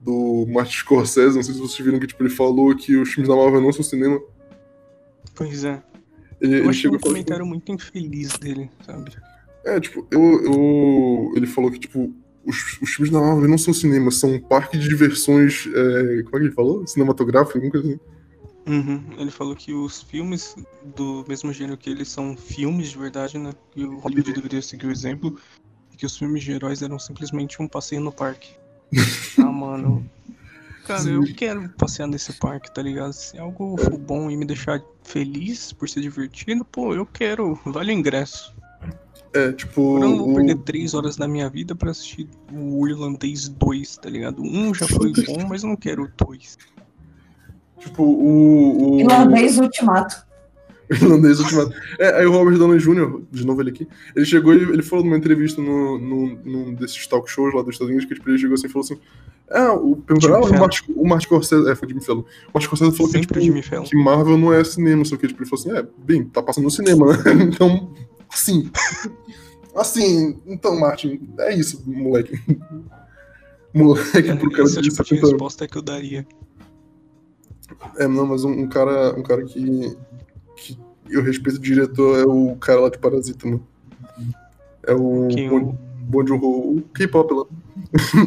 do 0.00 0.46
Martin 0.50 0.76
Scorsese, 0.78 1.36
não 1.36 1.42
sei 1.42 1.54
se 1.54 1.60
vocês 1.60 1.84
viram 1.84 1.98
que, 1.98 2.06
tipo, 2.06 2.22
ele 2.22 2.30
falou 2.30 2.74
que 2.74 2.96
os 2.96 3.10
filmes 3.10 3.28
da 3.28 3.36
Marvel 3.36 3.60
não 3.60 3.72
são 3.72 3.82
cinema. 3.84 4.18
Pois 5.34 5.64
é. 5.64 5.82
Ele, 6.40 6.54
Eu 6.54 6.58
ele 6.60 6.68
achei 6.68 6.88
um 6.90 6.98
comentário 6.98 7.44
muito 7.44 7.70
infeliz 7.72 8.32
dele, 8.38 8.70
sabe? 8.86 9.10
É, 9.64 9.80
tipo, 9.80 10.06
eu, 10.10 10.44
eu. 10.44 11.32
Ele 11.36 11.46
falou 11.46 11.70
que, 11.70 11.78
tipo, 11.78 12.12
os, 12.44 12.78
os 12.80 12.90
filmes 12.90 13.12
da 13.12 13.20
Marvel 13.20 13.48
não 13.48 13.58
são 13.58 13.74
cinema, 13.74 14.10
são 14.10 14.34
um 14.34 14.40
parque 14.40 14.78
de 14.78 14.88
diversões. 14.88 15.66
é, 15.66 16.22
como 16.22 16.36
é 16.36 16.40
que 16.40 16.46
ele 16.46 16.54
falou? 16.54 16.86
Cinematográfico, 16.86 17.58
alguma 17.58 17.72
coisa 17.72 17.88
assim. 17.88 18.00
Uhum. 18.68 19.02
Ele 19.16 19.30
falou 19.30 19.56
que 19.56 19.72
os 19.72 20.02
filmes 20.02 20.54
do 20.94 21.24
mesmo 21.26 21.52
gênero 21.52 21.78
que 21.78 21.88
eles 21.88 22.08
são 22.08 22.36
filmes 22.36 22.90
de 22.90 22.98
verdade, 22.98 23.38
né? 23.38 23.52
E 23.74 23.82
o 23.84 23.98
Hollywood 23.98 24.32
deveria 24.32 24.60
seguir 24.60 24.86
o 24.86 24.90
exemplo. 24.90 25.38
E 25.92 25.96
que 25.96 26.04
os 26.04 26.16
filmes 26.16 26.44
de 26.44 26.52
heróis 26.52 26.82
eram 26.82 26.98
simplesmente 26.98 27.62
um 27.62 27.66
passeio 27.66 28.02
no 28.02 28.12
parque. 28.12 28.50
ah, 29.38 29.50
mano. 29.50 30.08
Cara, 30.86 31.06
eu 31.08 31.22
quero 31.34 31.68
passear 31.70 32.06
nesse 32.06 32.32
parque, 32.34 32.72
tá 32.72 32.80
ligado? 32.80 33.12
Se 33.12 33.38
algo 33.38 33.76
for 33.76 33.98
bom 33.98 34.30
e 34.30 34.36
me 34.36 34.46
deixar 34.46 34.82
feliz 35.02 35.72
por 35.72 35.88
ser 35.88 36.00
divertido, 36.00 36.64
pô, 36.64 36.94
eu 36.94 37.04
quero. 37.04 37.58
Vale 37.66 37.92
o 37.92 37.94
ingresso. 37.94 38.54
É, 39.32 39.52
tipo. 39.52 39.96
Eu 39.96 40.00
não 40.00 40.18
vou 40.18 40.32
o- 40.32 40.34
perder 40.36 40.56
três 40.58 40.94
horas 40.94 41.16
da 41.16 41.28
minha 41.28 41.48
vida 41.48 41.74
pra 41.74 41.90
assistir 41.90 42.28
o 42.52 42.86
Irlandês 42.88 43.48
2, 43.48 43.96
tá 43.98 44.08
ligado? 44.08 44.42
Um 44.42 44.74
já 44.74 44.86
foi 44.88 45.12
bom, 45.12 45.46
mas 45.48 45.62
eu 45.62 45.68
não 45.68 45.76
quero 45.76 46.04
o 46.04 46.26
2. 46.26 46.56
Tipo, 47.78 48.02
o. 48.02 48.96
o... 48.96 49.00
Irlandês 49.00 49.58
Ultimato. 49.58 50.26
Irlandês 50.90 51.38
Ultimato. 51.40 51.72
É, 51.98 52.20
aí 52.20 52.26
o 52.26 52.32
Robert 52.32 52.56
Downey 52.56 52.78
Jr., 52.78 53.20
de 53.30 53.46
novo 53.46 53.60
ele 53.60 53.70
aqui, 53.70 53.86
ele 54.16 54.24
chegou 54.24 54.54
e 54.54 54.62
ele 54.62 54.82
falou 54.82 55.04
numa 55.04 55.18
entrevista 55.18 55.60
no, 55.60 55.98
no, 55.98 56.38
num 56.44 56.74
desses 56.74 57.06
talk 57.06 57.30
shows 57.30 57.54
lá 57.54 57.60
dos 57.60 57.74
Estados 57.74 57.90
Unidos, 57.90 58.08
que 58.08 58.14
tipo, 58.14 58.28
ele 58.30 58.38
chegou 58.38 58.54
assim 58.54 58.66
e 58.66 58.70
falou 58.70 58.84
assim: 58.84 58.98
Ah, 59.50 59.74
o, 59.74 59.96
perguntaram, 59.96 60.36
ah, 60.36 60.40
o, 60.40 60.58
Martin, 60.58 60.82
o 60.96 61.06
Martin 61.06 61.26
Scorsese. 61.26 61.70
É, 61.70 61.74
foi 61.74 61.88
Jimmy 61.88 62.02
Fallon. 62.02 62.20
O 62.20 62.50
Martin 62.54 62.66
Scorsese 62.66 62.96
falou 62.96 63.12
que, 63.12 63.20
tipo, 63.20 63.84
que 63.84 63.96
Marvel 63.96 64.38
não 64.38 64.52
é 64.52 64.64
cinema, 64.64 65.04
só 65.04 65.16
que 65.16 65.28
tipo, 65.28 65.42
ele 65.42 65.48
falou 65.50 65.62
assim: 65.62 65.78
É, 65.78 65.86
bem, 66.04 66.24
tá 66.24 66.42
passando 66.42 66.64
no 66.64 66.70
cinema, 66.70 67.12
né? 67.12 67.18
Então, 67.52 67.92
assim. 68.32 68.70
Assim, 69.76 70.40
então, 70.46 70.78
Martin, 70.78 71.20
é 71.38 71.54
isso, 71.54 71.82
moleque. 71.86 72.40
Moleque 73.74 74.34
pro 74.36 74.50
cara 74.50 74.64
Essa 74.64 74.80
de 74.82 74.88
tipo 74.88 75.02
de 75.02 75.08
70 75.08 75.14
anos. 75.14 75.30
resposta 75.30 75.68
que 75.68 75.76
eu 75.78 75.82
daria. 75.82 76.26
É, 77.98 78.08
não, 78.08 78.26
mas 78.26 78.44
um, 78.44 78.50
um 78.50 78.68
cara, 78.68 79.14
um 79.16 79.22
cara 79.22 79.44
que, 79.44 79.96
que 80.56 80.78
eu 81.08 81.22
respeito 81.22 81.56
o 81.58 81.62
diretor 81.62 82.18
é 82.18 82.24
o 82.24 82.56
cara 82.56 82.80
lá 82.80 82.88
de 82.90 82.98
Parasita, 82.98 83.46
mano. 83.46 83.64
É 84.86 84.94
o 84.94 85.28
Quem 85.28 85.48
Bon, 85.48 85.56
o... 85.58 85.72
bon 85.72 86.26
Joon-ho, 86.26 86.78
o 86.78 86.82
K-pop 86.94 87.32
lá. 87.34 87.44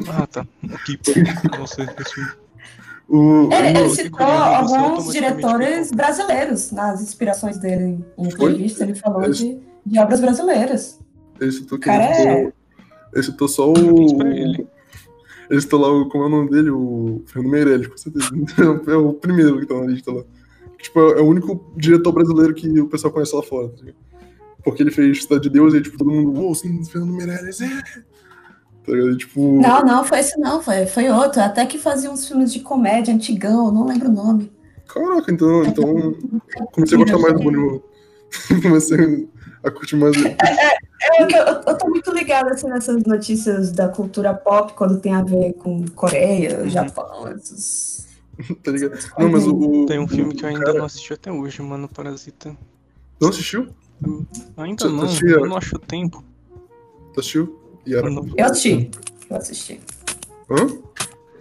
Ah, 0.22 0.28
tá. 0.28 0.48
O 0.64 0.78
que 0.86 1.00
Nossa, 1.58 1.84
esse... 1.84 2.42
O, 3.10 3.50
Ele, 3.52 3.78
ele 3.80 3.90
citou 3.90 4.18
que 4.20 4.24
alguns 4.24 5.12
diretores 5.12 5.92
brasileiros 5.92 6.72
nas 6.72 7.02
inspirações 7.02 7.58
dele 7.58 8.00
em 8.18 8.32
Foi? 8.32 8.52
entrevista. 8.52 8.84
Ele 8.86 8.96
falou 8.96 9.24
Ele- 9.24 9.34
de, 9.34 9.60
de 9.86 10.00
obras 10.00 10.20
brasileiras. 10.22 11.00
esse 11.40 11.66
tô 11.66 11.78
cara 11.80 12.08
querendo- 12.14 12.54
Ele 13.14 13.24
citou 13.24 13.48
só 13.48 13.72
Parabéns 13.74 14.14
pra 14.14 14.26
o. 14.26 14.32
ele. 14.32 14.68
Ele 15.50 15.62
citou 15.62 15.80
lá 15.82 15.92
o. 15.92 16.08
Como 16.10 16.24
é 16.24 16.28
o 16.28 16.30
nome 16.30 16.50
dele? 16.50 16.70
O 16.70 17.22
Fernando 17.26 17.52
Meirelles, 17.52 17.88
com 17.88 17.98
certeza. 17.98 18.30
É 18.88 18.96
o 18.96 19.14
primeiro 19.14 19.60
que 19.60 19.66
tá 19.66 19.76
na 19.76 19.86
lista 19.88 20.12
lá. 20.12 20.24
Tipo, 20.80 21.00
é 21.00 21.22
o 21.22 21.26
único 21.26 21.72
diretor 21.78 22.12
brasileiro 22.12 22.54
que 22.54 22.80
o 22.80 22.88
pessoal 22.88 23.12
conhece 23.14 23.36
lá 23.36 23.44
fora. 23.44 23.70
tá? 23.70 23.86
Porque 24.64 24.82
ele 24.84 24.92
fez 24.92 25.24
Cidade 25.24 25.44
de 25.44 25.50
Deus 25.50 25.74
e 25.74 25.82
tipo, 25.82 25.98
todo 25.98 26.10
mundo, 26.12 26.40
uou, 26.40 26.56
sim, 26.56 26.84
Fernando 26.86 27.14
Meirelles, 27.14 27.60
é. 27.62 27.68
Tá 28.86 28.92
ligado? 28.94 29.18
Tipo. 29.18 29.62
Não, 29.62 29.82
não, 29.84 30.04
foi 30.06 30.20
esse 30.20 30.40
não, 30.40 30.62
foi, 30.62 30.86
foi 30.86 31.10
outro. 31.10 31.42
Até 31.42 31.66
que 31.66 31.78
fazia 31.78 32.10
uns 32.10 32.28
filmes 32.28 32.52
de 32.54 32.62
comédia 32.62 33.14
antigão, 33.14 33.66
eu 33.68 33.72
não 33.72 33.86
lembro 33.86 34.10
o 34.10 34.14
nome. 34.14 34.52
Caraca, 34.88 35.32
então, 35.32 35.64
então 35.66 36.16
comecei 36.72 36.98
a 36.98 37.02
gostar 37.02 37.18
mais 37.20 37.34
do 37.34 37.40
Bonnie 37.44 37.82
Comecei 38.62 39.28
a 39.64 39.72
curtir 39.72 39.96
mais. 39.96 40.16
o- 40.18 40.28
É, 40.28 41.26
que 41.26 41.36
eu, 41.36 41.44
eu 41.46 41.78
tô 41.78 41.88
muito 41.90 42.12
ligada 42.12 42.52
assim, 42.52 42.68
nessas 42.68 43.04
notícias 43.04 43.72
da 43.72 43.90
cultura 43.90 44.34
pop 44.34 44.74
quando 44.74 45.00
tem 45.00 45.14
a 45.14 45.24
ver 45.24 45.54
com 45.54 45.86
Coreia, 45.90 46.68
Japão, 46.70 47.28
esses. 47.36 48.08
Tá 48.64 48.72
ligado? 48.72 48.98
Não, 49.20 49.30
mas 49.30 49.46
o. 49.46 49.56
o- 49.56 49.86
Tem 49.86 50.00
um 50.00 50.08
filme 50.08 50.34
que 50.34 50.44
eu 50.46 50.50
ainda 50.50 50.64
cara- 50.66 50.78
não 50.80 50.86
assisti 50.86 51.14
até 51.14 51.32
hoje, 51.32 51.62
mano, 51.62 51.88
Parasita. 51.88 52.56
Não 53.20 53.30
assistiu? 53.30 53.68
Ainda 54.58 54.84
Você 54.86 54.90
não, 54.92 55.04
assistiu? 55.04 55.30
eu 55.30 55.46
não 55.48 55.58
acho 55.58 55.78
tempo. 55.78 56.24
Tu 57.14 57.20
assistiu? 57.20 57.60
E. 57.86 57.92
Eu 57.94 58.46
assisti. 58.46 58.90
Eu 59.30 59.38
assisti. 59.38 59.82
Hã? 60.50 60.68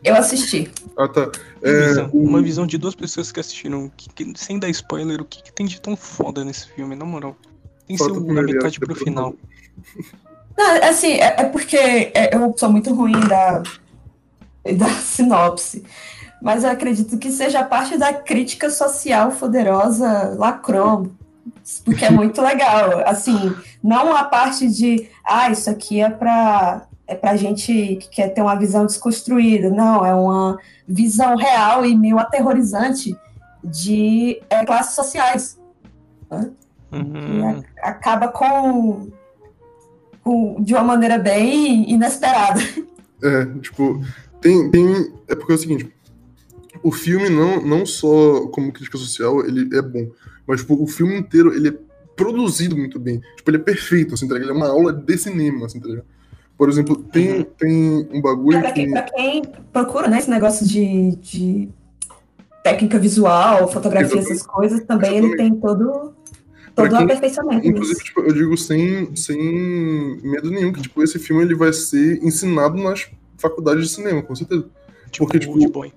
Eu 0.04 0.14
assisti. 0.14 0.70
Ah, 0.96 1.06
tá. 1.08 1.30
Uma 1.62 1.70
É, 1.70 1.88
visão, 1.88 2.10
o- 2.12 2.22
uma 2.24 2.42
visão 2.42 2.66
de 2.66 2.76
duas 2.78 2.94
pessoas 2.94 3.30
que 3.32 3.40
assistiram, 3.40 3.90
que- 3.96 4.08
que- 4.10 4.32
sem 4.38 4.58
dar 4.58 4.68
spoiler, 4.70 5.20
o 5.20 5.24
que, 5.24 5.42
que 5.42 5.52
tem 5.52 5.66
de 5.66 5.80
tão 5.80 5.96
foda 5.96 6.44
nesse 6.44 6.68
filme, 6.68 6.94
na 6.96 7.04
moral. 7.04 7.36
Tem 7.90 7.96
que 7.96 8.04
ser 8.04 8.10
Falta 8.10 8.24
primeiro 8.24 8.46
metade 8.46 8.76
ato, 8.76 8.86
pro 8.86 8.94
final. 8.94 9.34
Não, 10.56 10.88
assim, 10.88 11.14
é, 11.14 11.34
é 11.38 11.44
porque 11.44 11.76
é, 11.76 12.34
eu 12.34 12.54
sou 12.56 12.70
muito 12.70 12.94
ruim 12.94 13.18
da, 13.26 13.62
da 14.76 14.88
sinopse. 15.02 15.84
Mas 16.40 16.62
eu 16.62 16.70
acredito 16.70 17.18
que 17.18 17.32
seja 17.32 17.64
parte 17.64 17.98
da 17.98 18.12
crítica 18.12 18.70
social 18.70 19.32
poderosa 19.32 20.34
lacrou. 20.38 21.10
Porque 21.84 22.04
é 22.04 22.10
muito 22.10 22.40
legal. 22.40 23.02
Assim, 23.06 23.54
não 23.82 24.14
a 24.16 24.24
parte 24.24 24.68
de, 24.68 25.08
ah, 25.24 25.50
isso 25.50 25.68
aqui 25.68 26.00
é 26.00 26.08
pra, 26.08 26.86
é 27.06 27.14
pra 27.14 27.36
gente 27.36 27.96
que 27.96 28.08
quer 28.08 28.28
ter 28.28 28.40
uma 28.40 28.54
visão 28.54 28.86
desconstruída. 28.86 29.68
Não, 29.68 30.06
é 30.06 30.14
uma 30.14 30.58
visão 30.86 31.36
real 31.36 31.84
e 31.84 31.94
meio 31.94 32.18
aterrorizante 32.18 33.14
de 33.62 34.40
é, 34.48 34.64
classes 34.64 34.94
sociais. 34.94 35.58
E 36.30 36.59
Uhum. 36.92 37.62
a- 37.82 37.88
acaba 37.88 38.28
com, 38.28 39.08
com- 40.22 40.56
de 40.62 40.74
uma 40.74 40.82
maneira 40.84 41.18
bem 41.18 41.90
inesperada. 41.90 42.60
É, 43.22 43.44
tipo, 43.60 44.00
tem, 44.40 44.70
tem. 44.70 45.12
É 45.28 45.34
porque 45.34 45.52
é 45.52 45.54
o 45.54 45.58
seguinte. 45.58 45.92
O 46.82 46.90
filme 46.90 47.28
não, 47.28 47.60
não 47.62 47.84
só 47.84 48.46
como 48.46 48.72
crítica 48.72 48.96
social, 48.96 49.44
ele 49.44 49.68
é 49.76 49.82
bom. 49.82 50.08
Mas, 50.46 50.60
tipo, 50.60 50.82
o 50.82 50.86
filme 50.86 51.18
inteiro, 51.18 51.52
ele 51.54 51.68
é 51.68 51.74
produzido 52.16 52.74
muito 52.74 52.98
bem. 52.98 53.20
Tipo, 53.36 53.50
ele 53.50 53.58
é 53.58 53.60
perfeito, 53.60 54.14
assim, 54.14 54.26
tá? 54.26 54.36
Ele 54.36 54.48
é 54.48 54.52
uma 54.54 54.68
aula 54.68 54.90
de 54.90 55.18
cinema, 55.18 55.66
assim, 55.66 55.78
tá? 55.80 55.88
Por 56.56 56.70
exemplo, 56.70 56.96
tem, 56.96 57.40
Uhum. 57.40 57.44
tem 57.58 58.08
um 58.10 58.22
bagulho 58.22 58.58
Pra 58.58 58.72
quem, 58.72 58.86
que... 58.86 58.90
pra 58.92 59.02
quem 59.02 59.42
procura 59.70 60.08
né, 60.08 60.16
esse 60.18 60.30
negócio 60.30 60.66
de, 60.66 61.14
de 61.16 61.68
técnica 62.64 62.98
visual, 62.98 63.68
fotografia, 63.70 64.06
Exatamente. 64.16 64.32
essas 64.32 64.46
coisas, 64.46 64.82
também 64.84 65.14
ele 65.18 65.36
tem 65.36 65.54
todo, 65.56 66.09
todo 66.88 66.94
o 66.94 66.96
quem- 66.96 67.04
aperfeiçoamento 67.06 67.66
Inclusive, 67.66 68.04
tipo, 68.04 68.20
eu 68.20 68.32
digo 68.32 68.56
sem, 68.56 69.14
sem 69.16 70.18
medo 70.22 70.50
nenhum, 70.50 70.72
que, 70.72 70.82
tipo, 70.82 71.02
esse 71.02 71.18
filme, 71.18 71.42
ele 71.42 71.54
vai 71.54 71.72
ser 71.72 72.22
ensinado 72.22 72.76
nas 72.82 73.08
faculdades 73.38 73.88
de 73.88 73.94
cinema, 73.94 74.22
com 74.22 74.34
certeza. 74.34 74.64
Tipo, 75.10 75.26
Porque, 75.26 75.38
tipo, 75.38 75.70
Boy. 75.70 75.92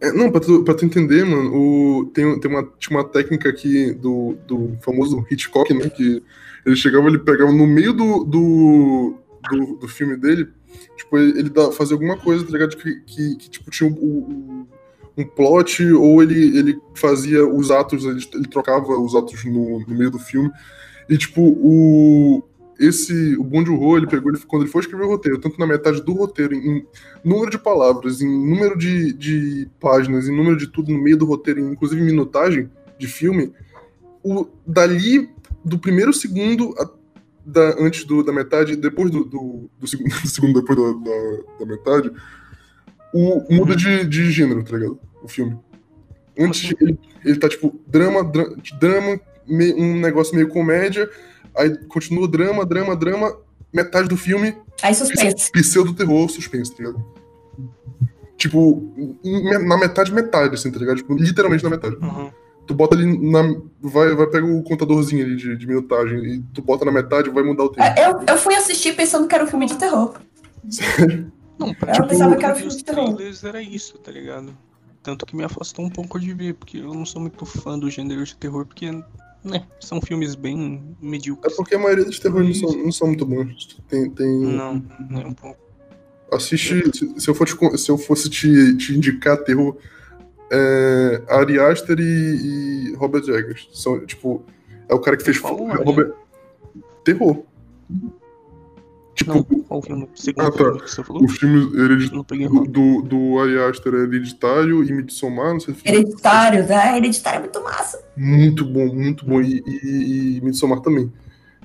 É, 0.00 0.12
não, 0.12 0.30
pra 0.30 0.40
tu, 0.40 0.62
pra 0.64 0.74
tu 0.74 0.84
entender, 0.84 1.24
mano, 1.24 1.54
o, 1.54 2.04
tem, 2.06 2.38
tem 2.38 2.50
uma, 2.50 2.62
tinha 2.78 2.98
uma 2.98 3.04
técnica 3.08 3.48
aqui 3.48 3.92
do, 3.94 4.36
do 4.46 4.76
famoso 4.82 5.24
Hitchcock, 5.30 5.72
né? 5.72 5.88
Que 5.88 6.22
ele 6.66 6.76
chegava, 6.76 7.08
ele 7.08 7.18
pegava 7.20 7.50
no 7.52 7.66
meio 7.66 7.92
do, 7.92 8.24
do, 8.24 9.14
do, 9.50 9.76
do 9.76 9.88
filme 9.88 10.16
dele, 10.16 10.48
tipo, 10.96 11.16
ele, 11.16 11.38
ele 11.38 11.48
dá, 11.48 11.70
fazia 11.72 11.94
alguma 11.94 12.18
coisa, 12.18 12.44
tá 12.44 12.50
ligado? 12.52 12.76
Que, 12.76 13.00
que, 13.00 13.36
que, 13.36 13.50
tipo, 13.50 13.70
tinha 13.70 13.88
um, 13.88 13.94
um, 13.94 14.66
um 15.16 15.24
plot, 15.24 15.84
ou 15.92 16.22
ele, 16.22 16.58
ele 16.58 16.80
fazia 16.94 17.46
os 17.46 17.70
atos, 17.70 18.04
ele, 18.04 18.20
ele 18.34 18.48
trocava 18.48 18.98
os 18.98 19.14
atos 19.14 19.44
no, 19.44 19.80
no 19.80 19.94
meio 19.96 20.10
do 20.10 20.18
filme. 20.18 20.50
E, 21.08 21.16
tipo, 21.16 21.40
o. 21.42 22.42
Esse, 22.76 23.36
o 23.36 23.44
Bong 23.44 23.64
Joon-ho, 23.64 23.96
ele 23.96 24.08
pegou, 24.08 24.32
ele, 24.32 24.40
quando 24.48 24.62
ele 24.62 24.70
foi 24.70 24.80
escrever 24.80 25.04
o 25.04 25.08
roteiro, 25.08 25.38
tanto 25.38 25.56
na 25.60 25.66
metade 25.66 26.02
do 26.02 26.12
roteiro, 26.12 26.54
em, 26.54 26.78
em 26.78 26.86
número 27.24 27.48
de 27.48 27.56
palavras, 27.56 28.20
em 28.20 28.26
número 28.28 28.76
de, 28.76 29.12
de 29.12 29.68
páginas, 29.78 30.28
em 30.28 30.36
número 30.36 30.56
de 30.56 30.66
tudo 30.66 30.90
no 30.90 31.00
meio 31.00 31.16
do 31.16 31.24
roteiro, 31.24 31.60
inclusive 31.60 32.02
minutagem 32.02 32.68
de 32.98 33.06
filme, 33.06 33.52
o, 34.24 34.48
dali, 34.66 35.30
do 35.64 35.78
primeiro 35.78 36.12
segundo 36.12 36.74
a- 36.76 36.90
da, 37.46 37.76
antes 37.78 38.04
do, 38.04 38.24
da 38.24 38.32
metade, 38.32 38.74
depois 38.74 39.08
do, 39.08 39.24
do, 39.24 39.70
do 39.78 39.86
segundo, 39.86 40.08
do 40.20 40.28
segundo 40.28 40.60
depois 40.60 40.76
da, 40.76 41.10
da, 41.10 41.42
da 41.60 41.66
metade, 41.66 42.10
o, 43.14 43.46
muda 43.54 43.74
de, 43.76 44.04
de 44.04 44.30
gênero, 44.30 44.62
tá 44.64 44.76
ligado? 44.76 44.98
O 45.22 45.28
filme. 45.28 45.56
Antes, 46.38 46.74
ele, 46.80 46.98
ele 47.24 47.38
tá 47.38 47.48
tipo, 47.48 47.78
drama, 47.86 48.24
dra- 48.24 48.52
drama, 48.80 49.20
me- 49.46 49.72
um 49.74 50.00
negócio 50.00 50.34
meio 50.34 50.48
comédia, 50.48 51.08
aí 51.56 51.76
continua 51.86 52.26
drama, 52.28 52.66
drama, 52.66 52.96
drama, 52.96 53.36
metade 53.72 54.08
do 54.08 54.16
filme, 54.16 54.56
Aí 54.82 54.94
suspense. 54.94 55.50
pseudo-terror 55.52 56.28
suspense, 56.28 56.74
tá 56.74 56.82
ligado? 56.82 57.04
Tipo, 58.36 58.92
na 59.64 59.76
metade, 59.78 60.12
metade, 60.12 60.54
assim, 60.54 60.70
tá 60.70 60.78
ligado? 60.78 60.96
Tipo, 60.96 61.14
literalmente 61.14 61.62
na 61.64 61.70
metade. 61.70 61.96
Uhum. 61.96 62.30
Tu 62.66 62.74
bota 62.74 62.96
ali 62.96 63.06
na. 63.30 63.42
Vai, 63.80 64.14
vai 64.14 64.26
pegar 64.26 64.46
o 64.46 64.62
contadorzinho 64.62 65.24
ali 65.24 65.36
de, 65.36 65.56
de 65.56 65.66
minutagem 65.66 66.18
e 66.24 66.42
tu 66.52 66.60
bota 66.62 66.84
na 66.84 66.90
metade 66.90 67.30
vai 67.30 67.44
mudar 67.44 67.64
o 67.64 67.68
tempo. 67.68 67.86
Eu, 68.00 68.24
eu 68.26 68.38
fui 68.38 68.54
assistir 68.54 68.94
pensando 68.96 69.28
que 69.28 69.34
era 69.34 69.44
um 69.44 69.46
filme 69.46 69.66
de 69.66 69.76
terror. 69.76 70.14
Não, 71.58 71.72
pra 71.74 71.90
Eu 71.90 71.94
tipo, 71.96 72.08
pensava 72.08 72.36
que 72.36 72.44
era 72.44 72.54
filme 72.54 72.74
de 72.76 72.84
terror. 72.84 73.14
trailers 73.14 73.44
era 73.44 73.62
isso, 73.62 73.98
tá 73.98 74.10
ligado? 74.10 74.56
Tanto 75.02 75.26
que 75.26 75.36
me 75.36 75.44
afastou 75.44 75.84
um 75.84 75.90
pouco 75.90 76.18
de 76.18 76.32
ver, 76.32 76.54
porque 76.54 76.78
eu 76.78 76.92
não 76.94 77.04
sou 77.06 77.20
muito 77.20 77.44
fã 77.44 77.78
do 77.78 77.90
gênero 77.90 78.24
de 78.24 78.34
terror, 78.36 78.64
porque, 78.66 78.90
né, 79.44 79.66
são 79.78 80.00
filmes 80.00 80.34
bem 80.34 80.82
É 81.02 81.04
medíocres. 81.06 81.54
porque 81.56 81.74
a 81.74 81.78
maioria 81.78 82.04
dos 82.04 82.18
terrores 82.18 82.60
não 82.62 82.68
são, 82.70 82.82
não 82.84 82.92
são 82.92 83.08
muito 83.08 83.26
bons. 83.26 83.76
Tem. 83.88 84.08
tem... 84.10 84.26
Não, 84.40 84.82
nem 85.10 85.26
um 85.26 85.34
pouco. 85.34 85.62
Assiste. 86.32 86.90
Se, 86.96 87.20
se 87.20 87.28
eu 87.30 87.34
for 87.34 87.46
te 87.46 87.54
con- 87.54 87.76
se 87.76 87.90
eu 87.90 87.98
fosse 87.98 88.28
te, 88.30 88.76
te 88.78 88.96
indicar 88.96 89.36
terror, 89.44 89.76
é, 90.50 91.22
Ari 91.28 91.60
Aster 91.60 91.98
e, 92.00 92.90
e 92.90 92.94
Robert 92.96 93.22
Eggers. 93.28 93.68
São, 93.72 94.04
tipo, 94.06 94.42
é 94.88 94.94
o 94.94 94.98
cara 94.98 95.16
que 95.16 95.22
fez. 95.22 95.38
Qual? 95.38 95.54
Robert... 95.84 96.12
Terror. 97.04 97.44
Tipo, 99.14 99.32
Não, 99.34 99.42
qual 99.44 99.80
filme? 99.82 100.04
O 100.12 100.20
segundo 100.20 100.46
Ah, 100.46 100.50
tá. 100.50 100.58
filme 100.58 100.80
que 100.82 100.90
você 100.90 101.04
falou? 101.04 101.22
o 101.24 101.28
filme 101.28 101.80
heredi- 101.80 102.12
Não 102.12 102.24
peguei 102.24 102.48
do, 102.48 102.64
do, 102.64 103.02
do 103.02 103.38
Ari 103.38 103.58
Aster 103.60 103.94
é 103.94 103.98
Hereditário 103.98 104.82
e 104.82 104.92
Midsommar, 104.92 105.52
não 105.52 105.60
sei 105.60 105.74
se 105.74 105.80
Hereditário, 105.84 106.66
né? 106.66 106.96
Hereditário 106.96 107.38
é 107.38 107.40
muito 107.40 107.62
massa. 107.62 108.02
Muito 108.16 108.64
bom, 108.64 108.86
muito 108.92 109.24
bom. 109.24 109.40
E, 109.40 109.62
e, 109.66 110.36
e 110.38 110.40
Midsommar 110.42 110.80
também. 110.80 111.12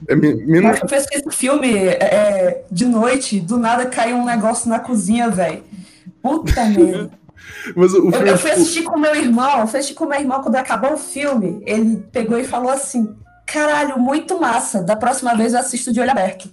É 0.08 0.16
me- 0.16 0.36
menos. 0.46 0.80
Eu 0.80 0.88
fui 0.88 0.98
assistir 0.98 1.18
esse 1.28 1.36
filme 1.38 1.74
é, 1.76 2.64
de 2.72 2.86
noite, 2.86 3.40
do 3.40 3.58
nada 3.58 3.86
caiu 3.88 4.18
um 4.18 4.26
negócio 4.26 4.70
na 4.70 4.80
cozinha, 4.80 5.30
velho. 5.30 5.64
Puta 6.22 6.64
merda. 6.70 7.10
Mas 7.76 7.94
o 7.94 7.98
Eu, 7.98 8.12
filme. 8.12 8.30
eu 8.30 8.34
é, 8.36 8.38
fui 8.38 8.50
tipo, 8.52 8.62
assistir 8.62 8.84
com 8.84 9.00
meu 9.00 9.16
irmão, 9.16 9.60
eu 9.62 9.68
fui 9.68 9.80
assistir 9.80 9.96
com 9.96 10.06
meu 10.06 10.20
irmão 10.20 10.42
quando 10.44 10.56
acabou 10.56 10.94
o 10.94 10.98
filme. 10.98 11.62
Ele 11.66 11.98
pegou 12.12 12.38
e 12.38 12.44
falou 12.44 12.70
assim: 12.72 13.14
caralho, 13.46 13.98
muito 14.00 14.40
massa. 14.40 14.84
Da 14.84 14.96
próxima 14.96 15.36
vez 15.36 15.54
eu 15.54 15.60
assisto 15.60 15.92
de 15.92 16.00
olho 16.00 16.12
aberto. 16.12 16.48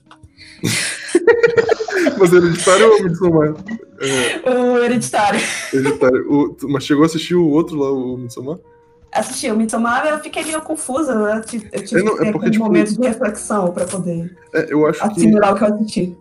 mas 2.19 2.33
Hereditário 2.33 2.91
ou 2.93 3.03
Midsommar? 3.03 3.55
É, 4.01 4.51
O 4.51 4.79
Hereditário. 4.83 5.41
hereditário. 5.73 6.33
O- 6.33 6.57
mas 6.69 6.85
chegou 6.85 7.03
a 7.03 7.07
assistir 7.07 7.35
o 7.35 7.49
outro 7.49 7.77
lá, 7.79 7.91
o 7.91 8.17
Midsommar? 8.17 8.59
Assisti 9.13 9.51
o 9.51 9.57
Midsommar, 9.57 10.07
eu 10.07 10.19
fiquei 10.21 10.45
meio 10.45 10.61
confusa. 10.61 11.15
Tive, 11.47 11.69
eu 11.73 11.85
tive 11.85 12.01
É, 12.01 12.05
não, 12.05 12.17
que 12.17 12.27
é 12.27 12.33
porque, 12.33 12.51
tipo, 12.51 12.65
momentos 12.65 12.97
de 12.97 13.07
reflexão 13.07 13.73
pra 13.73 13.87
poder 13.87 14.37
É, 14.53 14.73
eu 14.73 14.87
acho 14.87 15.01
que. 15.01 15.07
assimilar 15.21 15.55
o 15.55 15.57
que 15.57 15.65
eu 15.65 15.75
assisti. 15.75 16.17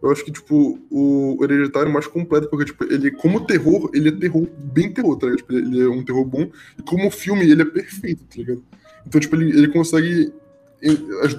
Eu 0.00 0.12
acho 0.12 0.24
que, 0.24 0.30
tipo, 0.30 0.78
o 0.90 1.36
Hereditário 1.42 1.88
é 1.88 1.92
mais 1.92 2.06
completo, 2.06 2.48
porque, 2.48 2.66
tipo, 2.66 2.84
ele, 2.84 3.10
como 3.12 3.44
terror, 3.44 3.90
ele 3.92 4.08
é 4.10 4.12
terror, 4.12 4.46
bem 4.56 4.92
terror, 4.92 5.16
tá 5.16 5.26
ligado? 5.26 5.38
Tipo, 5.38 5.52
ele 5.54 5.82
é 5.82 5.88
um 5.88 6.04
terror 6.04 6.24
bom, 6.24 6.48
e 6.78 6.82
como 6.82 7.10
filme, 7.10 7.42
ele 7.50 7.62
é 7.62 7.64
perfeito, 7.64 8.22
tá 8.24 8.36
ligado? 8.36 8.62
Então, 9.06 9.20
tipo, 9.20 9.34
ele, 9.36 9.50
ele 9.58 9.68
consegue 9.68 10.32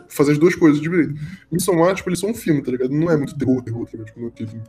fazer 0.10 0.34
as 0.34 0.38
duas 0.38 0.56
coisas 0.56 0.82
de 0.82 0.90
direito. 0.90 1.14
Midsommar, 1.52 1.96
tipo, 1.96 2.10
ele 2.10 2.16
é 2.16 2.20
só 2.20 2.28
um 2.28 2.34
filme, 2.34 2.62
tá 2.62 2.72
ligado? 2.72 2.92
Não 2.92 3.10
é 3.10 3.18
muito 3.18 3.38
terror, 3.38 3.62
terror, 3.62 3.86
tá 3.86 3.92
ligado? 3.94 4.08
Tipo, 4.08 4.20
não 4.20 4.28
é 4.28 4.30
aquele, 4.30 4.62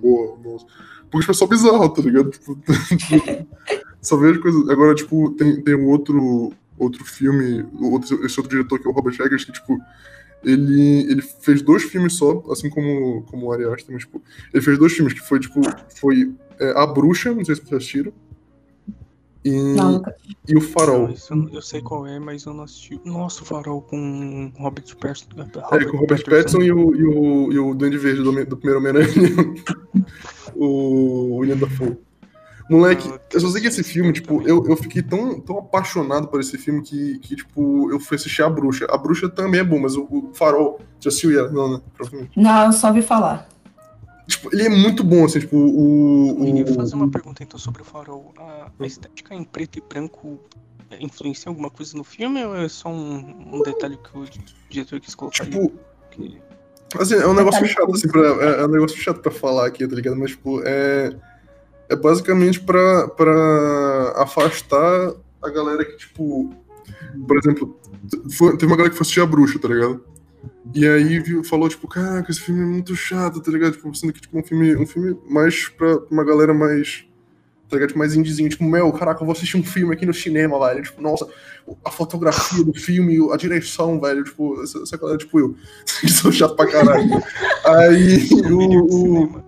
boa, 0.00 0.38
nossa. 0.44 0.66
Porque, 1.10 1.20
tipo, 1.20 1.30
é 1.30 1.34
só 1.34 1.46
bizarro, 1.46 1.88
tá 1.88 2.02
ligado? 2.02 2.30
Tipo, 2.30 2.58
só 4.02 4.16
vejo 4.16 4.40
coisas... 4.40 4.68
Agora, 4.68 4.94
tipo, 4.94 5.30
tem, 5.32 5.62
tem 5.62 5.74
um 5.74 5.88
outro, 5.88 6.52
outro 6.78 7.04
filme, 7.04 7.64
outro, 7.80 8.24
esse 8.24 8.38
outro 8.38 8.56
diretor 8.56 8.78
que 8.78 8.86
é 8.86 8.90
o 8.90 8.94
Robert 8.94 9.14
Eggers, 9.20 9.44
que, 9.44 9.52
tipo, 9.52 9.78
ele, 10.44 11.10
ele 11.10 11.22
fez 11.22 11.62
dois 11.62 11.82
filmes 11.82 12.14
só, 12.14 12.44
assim 12.50 12.70
como, 12.70 13.22
como 13.22 13.46
o 13.46 13.52
Ari 13.52 13.64
Aster, 13.64 13.92
mas, 13.92 14.04
tipo, 14.04 14.22
ele 14.52 14.62
fez 14.62 14.78
dois 14.78 14.92
filmes 14.92 15.14
que 15.14 15.20
foi, 15.20 15.40
tipo, 15.40 15.60
foi 15.96 16.32
é, 16.60 16.70
A 16.78 16.86
Bruxa, 16.86 17.34
não 17.34 17.44
sei 17.44 17.54
se 17.54 17.62
vocês 17.62 17.72
assistiram, 17.72 18.12
e, 19.44 19.74
Não, 19.74 20.02
e 20.46 20.56
O 20.56 20.60
Farol. 20.60 21.08
Eu, 21.30 21.48
eu 21.52 21.62
sei 21.62 21.80
qual 21.80 22.06
é, 22.06 22.18
mas 22.18 22.44
eu 22.44 22.52
não 22.52 22.64
assisti. 22.64 23.00
Nossa, 23.04 23.42
o 23.42 23.46
farol 23.46 23.82
com 23.82 24.52
Robert 24.58 24.96
Pattinson. 24.96 25.28
É, 25.72 25.84
com 25.84 25.96
o 25.96 26.00
Robert 26.00 26.24
Pattinson 26.24 26.62
e 26.62 26.72
o, 26.72 26.94
e 26.94 27.04
o, 27.04 27.52
e 27.52 27.58
o 27.58 27.74
Duende 27.74 27.98
Verde 27.98 28.22
do, 28.22 28.32
do 28.44 28.56
primeiro 28.56 28.80
Homem-Aranha, 28.80 29.54
o 30.56 31.36
William 31.36 31.56
Dafoe. 31.56 31.96
Moleque, 32.68 33.08
Ah, 33.10 33.18
eu 33.32 33.40
só 33.40 33.48
sei 33.48 33.62
que 33.62 33.68
esse 33.68 33.82
filme, 33.82 34.12
tipo, 34.12 34.42
eu, 34.46 34.62
eu 34.66 34.76
fiquei 34.76 35.02
tão, 35.02 35.40
tão 35.40 35.58
apaixonado 35.58 36.28
por 36.28 36.38
esse 36.38 36.58
filme 36.58 36.82
que, 36.82 37.18
que, 37.20 37.34
tipo, 37.36 37.90
eu 37.90 37.98
fui 37.98 38.16
assistir 38.16 38.42
A 38.42 38.50
Bruxa. 38.50 38.86
A 38.90 38.98
Bruxa 38.98 39.28
também 39.28 39.60
é 39.60 39.64
bom, 39.64 39.78
mas 39.78 39.96
o, 39.96 40.02
o 40.02 40.30
Farol, 40.34 40.78
já 41.00 41.08
assistiu 41.08 41.38
ela? 41.38 41.50
Não, 41.50 41.72
né? 41.72 41.80
Provavelmente. 41.94 42.32
Não, 42.36 42.66
eu 42.66 42.72
só 42.72 42.88
ouvi 42.88 43.00
falar. 43.00 43.48
Tipo, 44.28 44.50
ele 44.54 44.64
é 44.64 44.68
muito 44.68 45.02
bom, 45.02 45.24
assim, 45.24 45.40
tipo, 45.40 45.56
o... 45.56 46.36
Eu 46.46 46.64
o 46.66 46.74
fazer 46.74 46.94
uma 46.94 47.10
pergunta 47.10 47.42
então 47.42 47.58
sobre 47.58 47.80
o 47.80 47.84
farol. 47.84 48.32
A, 48.38 48.70
a 48.78 48.86
estética 48.86 49.34
em 49.34 49.42
preto 49.42 49.78
e 49.78 49.82
branco 49.82 50.38
influencia 51.00 51.48
alguma 51.50 51.70
coisa 51.70 51.96
no 51.96 52.04
filme 52.04 52.44
ou 52.44 52.54
é 52.56 52.68
só 52.68 52.88
um, 52.90 53.54
um 53.56 53.62
detalhe 53.62 53.96
que 53.98 54.18
o 54.18 54.24
diretor 54.70 55.00
quis 55.00 55.14
colocar 55.14 55.44
tipo, 55.44 55.72
Que- 56.10 56.40
Assim, 56.98 57.14
é 57.16 57.26
um 57.26 57.34
negócio 57.34 57.66
chato, 57.66 57.90
assim, 57.94 58.08
pra, 58.08 58.20
é, 58.22 58.60
é 58.60 58.64
um 58.64 58.68
negócio 58.70 58.96
chato 58.98 59.20
pra 59.20 59.30
falar 59.30 59.66
aqui, 59.66 59.86
tá 59.86 59.94
ligado? 59.94 60.16
Mas, 60.16 60.30
tipo, 60.30 60.62
é, 60.64 61.14
é 61.90 61.96
basicamente 61.96 62.60
pra, 62.60 63.08
pra 63.08 64.14
afastar 64.16 65.14
a 65.42 65.50
galera 65.50 65.84
que, 65.84 65.96
tipo, 65.98 66.50
por 67.26 67.36
exemplo, 67.38 67.78
foi- 68.30 68.52
teve 68.56 68.66
uma 68.72 68.76
galera 68.76 68.90
que 68.90 68.96
foi 68.96 69.02
assistir 69.04 69.20
a 69.20 69.26
bruxa, 69.26 69.58
tá 69.58 69.68
ligado? 69.68 70.02
E 70.74 70.86
aí 70.86 71.18
viu, 71.20 71.42
falou, 71.42 71.68
tipo, 71.68 71.88
caraca, 71.88 72.30
esse 72.30 72.40
filme 72.40 72.62
é 72.62 72.66
muito 72.66 72.94
chato, 72.94 73.40
tá 73.40 73.50
ligado? 73.50 73.72
Tipo, 73.72 73.94
sendo 73.94 74.12
que, 74.12 74.20
tipo, 74.20 74.38
um 74.38 74.42
filme, 74.42 74.76
um 74.76 74.86
filme 74.86 75.16
mais 75.28 75.68
pra 75.68 75.98
uma 76.10 76.24
galera 76.24 76.52
mais. 76.52 77.04
Tá 77.68 77.76
ligado? 77.76 77.88
Tipo, 77.88 77.98
mais 77.98 78.14
indiezinho, 78.14 78.48
tipo, 78.48 78.64
meu, 78.64 78.92
caraca, 78.92 79.22
eu 79.22 79.26
vou 79.26 79.32
assistir 79.32 79.56
um 79.56 79.62
filme 79.62 79.94
aqui 79.94 80.04
no 80.04 80.14
cinema, 80.14 80.58
velho. 80.66 80.82
Tipo, 80.82 81.02
nossa, 81.02 81.26
a 81.84 81.90
fotografia 81.90 82.64
do 82.64 82.74
filme, 82.74 83.18
a 83.32 83.36
direção, 83.36 84.00
velho. 84.00 84.24
Tipo, 84.24 84.62
essa, 84.62 84.78
essa 84.82 84.96
galera, 84.96 85.18
tipo 85.18 85.38
eu. 85.38 85.54
que 86.00 86.08
sou 86.08 86.32
chato 86.32 86.54
pra 86.56 86.70
caralho. 86.70 87.22
Aí 87.64 88.28
o. 88.50 89.24
o 89.24 89.42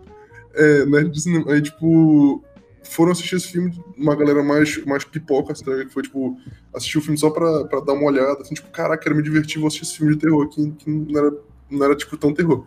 é, 0.55 0.85
nerd 0.87 1.11
de 1.11 1.21
cinema. 1.21 1.53
Aí, 1.53 1.63
tipo, 1.63 2.43
foram 2.91 3.13
assistir 3.13 3.37
esse 3.37 3.49
filme, 3.49 3.73
uma 3.97 4.17
galera 4.17 4.43
mais, 4.43 4.85
mais 4.85 5.05
pipoca, 5.05 5.53
assim, 5.53 5.65
tá 5.65 5.85
que 5.85 5.93
foi, 5.93 6.03
tipo, 6.03 6.37
assistir 6.75 6.99
o 6.99 7.01
filme 7.01 7.17
só 7.17 7.31
pra, 7.31 7.65
pra 7.65 7.81
dar 7.81 7.93
uma 7.93 8.05
olhada, 8.05 8.43
assim, 8.43 8.55
tipo, 8.55 8.69
caraca, 8.71 9.03
quero 9.03 9.15
me 9.15 9.23
divertir, 9.23 9.59
vou 9.59 9.69
assistir 9.69 9.85
esse 9.85 9.97
filme 9.97 10.15
de 10.15 10.21
terror 10.21 10.45
aqui, 10.45 10.73
que 10.79 10.91
não 10.91 11.19
era, 11.19 11.37
não 11.71 11.85
era 11.85 11.97
tipo, 11.97 12.17
tão 12.17 12.35
terror. 12.35 12.65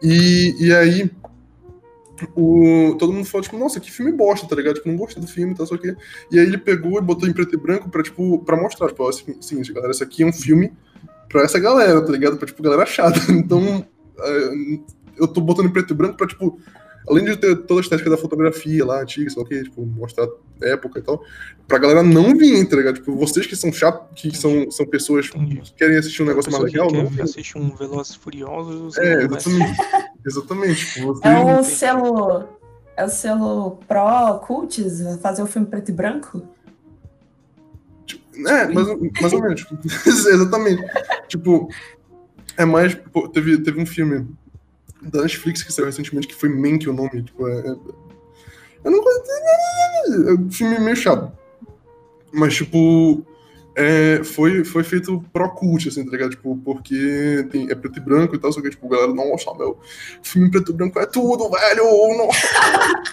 E, 0.00 0.54
e 0.60 0.72
aí, 0.72 1.10
o, 2.36 2.94
todo 2.98 3.12
mundo 3.12 3.26
falou, 3.26 3.42
tipo, 3.42 3.58
nossa, 3.58 3.80
que 3.80 3.90
filme 3.90 4.12
bosta, 4.12 4.46
tá 4.46 4.54
ligado? 4.54 4.76
Tipo, 4.76 4.88
não 4.88 4.96
gostei 4.96 5.20
do 5.20 5.28
filme, 5.28 5.54
tá, 5.54 5.66
só 5.66 5.76
que... 5.76 5.96
E 6.30 6.38
aí 6.38 6.46
ele 6.46 6.58
pegou 6.58 6.98
e 6.98 7.02
botou 7.02 7.28
em 7.28 7.32
preto 7.32 7.54
e 7.54 7.58
branco 7.58 7.90
pra, 7.90 8.02
tipo, 8.02 8.38
pra 8.44 8.56
mostrar, 8.56 8.88
tipo, 8.88 9.02
o 9.02 9.12
seguinte, 9.12 9.72
galera, 9.72 9.90
esse 9.90 10.02
aqui 10.02 10.22
é 10.22 10.26
um 10.26 10.32
filme 10.32 10.72
pra 11.28 11.42
essa 11.42 11.58
galera, 11.58 12.00
tá 12.04 12.12
ligado? 12.12 12.36
Pra, 12.36 12.46
tipo, 12.46 12.62
galera 12.62 12.86
chata. 12.86 13.18
Então, 13.32 13.84
é, 14.18 14.78
eu 15.18 15.26
tô 15.26 15.40
botando 15.40 15.66
em 15.66 15.72
preto 15.72 15.92
e 15.92 15.96
branco 15.96 16.16
pra, 16.16 16.26
tipo, 16.26 16.58
além 17.08 17.24
de 17.24 17.36
ter 17.36 17.56
toda 17.62 17.80
a 17.80 17.82
estética 17.82 18.10
da 18.10 18.16
fotografia 18.16 18.84
lá, 18.84 19.00
antiga, 19.02 19.28
sei 19.30 19.38
lá 19.40 19.44
o 19.46 19.48
que, 19.48 19.62
tipo, 19.62 19.84
mostrar 19.86 20.28
época 20.62 20.98
e 20.98 21.02
tal, 21.02 21.22
pra 21.66 21.78
galera 21.78 22.02
não 22.02 22.36
vir, 22.36 22.68
tá 22.68 22.76
ligado? 22.76 22.96
Tipo, 22.96 23.16
vocês 23.16 23.46
que 23.46 23.56
são 23.56 23.72
chatos, 23.72 24.20
que 24.20 24.36
são, 24.36 24.70
são 24.70 24.86
pessoas 24.86 25.26
Entendi. 25.26 25.60
que 25.62 25.72
querem 25.74 25.96
assistir 25.96 26.22
um 26.22 26.26
negócio 26.26 26.50
mais 26.52 26.64
que 26.64 26.70
legal, 26.70 26.88
quer 26.88 27.16
não. 27.16 27.24
assistir 27.24 27.56
um 27.58 27.74
Velozes 27.74 28.14
e 28.14 28.18
Furiosos. 28.18 28.96
É, 28.98 29.24
exatamente. 29.24 29.78
Exatamente. 30.26 30.86
Tipo, 30.94 31.06
vocês, 31.14 31.24
É 31.34 31.58
o 31.58 31.64
selo. 31.64 32.48
É 32.96 33.04
o 33.04 33.08
selo 33.08 33.78
Pro 33.88 34.38
Cults 34.46 35.00
fazer 35.22 35.42
o 35.42 35.46
filme 35.46 35.66
preto 35.66 35.88
e 35.88 35.92
branco? 35.92 36.42
É, 38.46 38.68
mais, 38.68 38.88
ou- 38.88 38.98
mais 39.20 39.32
ou 39.32 39.40
menos. 39.42 39.66
Exatamente. 40.06 40.82
Tipo, 41.28 41.68
é 42.56 42.64
mais. 42.64 42.94
pô, 42.94 43.28
teve, 43.28 43.58
teve 43.62 43.80
um 43.80 43.86
filme 43.86 44.26
da 45.02 45.22
Netflix 45.22 45.62
que 45.62 45.72
saiu 45.72 45.86
recentemente 45.86 46.28
que 46.28 46.34
foi 46.34 46.48
Mank 46.48 46.88
o 46.88 46.92
nome. 46.92 47.22
Tipo, 47.22 47.48
é, 47.48 47.58
é- 47.60 47.76
eu 48.84 48.90
não 48.90 49.00
gosto. 49.02 49.30
É 50.28 50.32
um 50.34 50.50
filme 50.50 50.78
meio 50.78 50.96
chato. 50.96 51.32
Mas, 52.32 52.54
tipo. 52.54 53.24
É, 53.76 54.22
foi, 54.24 54.64
foi 54.64 54.82
feito 54.82 55.24
pro 55.32 55.48
cult, 55.50 55.88
assim, 55.88 56.04
tá 56.04 56.10
ligado? 56.10 56.30
Tipo, 56.30 56.56
porque 56.64 57.46
tem, 57.50 57.70
é 57.70 57.74
preto 57.74 57.98
e 57.98 58.02
branco 58.02 58.34
e 58.34 58.38
tal, 58.38 58.52
só 58.52 58.60
que, 58.60 58.70
tipo, 58.70 58.86
a 58.86 58.90
galera, 58.90 59.14
nossa, 59.14 59.54
meu, 59.54 59.78
filme 60.22 60.50
preto 60.50 60.72
e 60.72 60.74
branco 60.74 60.98
é 60.98 61.06
tudo, 61.06 61.48
velho! 61.50 61.84
Nossa! 62.18 62.48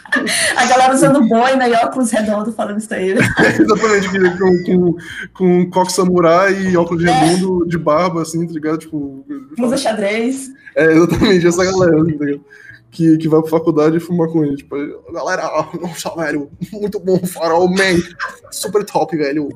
A 0.57 0.65
galera 0.65 0.93
usando 0.95 1.21
boina 1.27 1.67
e 1.67 1.73
óculos 1.73 2.11
redondos 2.11 2.55
falando 2.55 2.79
isso 2.79 2.93
aí. 2.93 3.11
Exatamente, 3.59 4.09
que- 4.09 4.37
com, 4.37 4.63
com, 4.63 4.95
com 5.33 5.69
coque 5.69 5.91
samurai 5.91 6.53
e 6.53 6.77
óculos 6.77 7.03
redondo 7.03 7.65
de 7.67 7.77
barba, 7.77 8.21
assim, 8.21 8.45
tá 8.47 8.53
ligado? 8.53 8.79
Tipo. 8.79 9.23
Usa 9.59 9.77
xadrez. 9.77 10.49
É, 10.75 10.91
exatamente, 10.93 11.45
essa 11.45 11.63
galera, 11.63 12.01
assim, 12.01 12.17
tá 12.17 12.25
ligado? 12.25 12.45
Que, 12.89 13.17
que 13.17 13.27
vai 13.27 13.41
pra 13.41 13.49
faculdade 13.51 13.97
e 13.97 13.99
fuma 13.99 14.27
com 14.31 14.43
ele. 14.43 14.55
Tipo, 14.55 14.75
galera, 15.11 15.43
nossa, 15.79 16.09
velho, 16.15 16.49
muito 16.71 16.99
bom, 16.99 17.19
farol, 17.19 17.67
man, 17.67 18.01
super 18.49 18.83
top, 18.85 19.15
velho. 19.15 19.49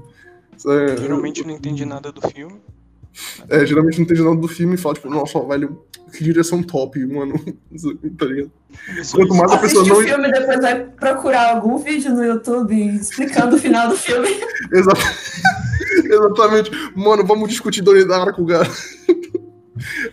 É- 0.68 0.97
Geralmente 0.97 1.43
não 1.45 1.51
entendi 1.53 1.86
nada 1.86 2.12
do 2.12 2.22
filme. 2.30 2.59
É, 3.49 3.66
geralmente 3.66 3.97
não 3.97 4.05
entende 4.05 4.22
nada 4.24 4.38
do 4.38 4.47
filme 4.47 4.76
e 4.76 4.78
fala, 4.78 4.95
tipo, 4.95 5.09
nossa, 5.09 5.38
velho, 5.45 5.82
que 6.14 6.24
direção 6.24 6.64
top, 6.64 7.05
mano. 7.05 7.34
Tá 8.18 8.26
ligado? 8.26 8.51
Isso- 8.99 9.16
Quanto 9.18 9.34
mais 9.36 9.51
a 9.51 9.55
Assiste 9.55 9.76
pessoa 9.80 9.84
o 9.86 9.99
não. 10.01 10.07
filme 10.07 10.28
e 10.28 10.32
depois 10.32 10.62
vai 10.62 10.80
procurar 10.86 11.55
algum 11.55 11.78
vídeo 11.78 12.14
no 12.14 12.24
YouTube 12.24 12.74
explicando 12.95 13.55
o 13.57 13.59
final 13.59 13.89
do 13.89 13.97
filme. 13.97 14.30
Exa- 14.72 14.91
Exatamente. 16.05 16.72
Mano, 16.95 17.26
vamos 17.26 17.49
discutir 17.49 17.82
Donnie 17.82 18.05
Darko, 18.05 18.45
cara. 18.45 18.70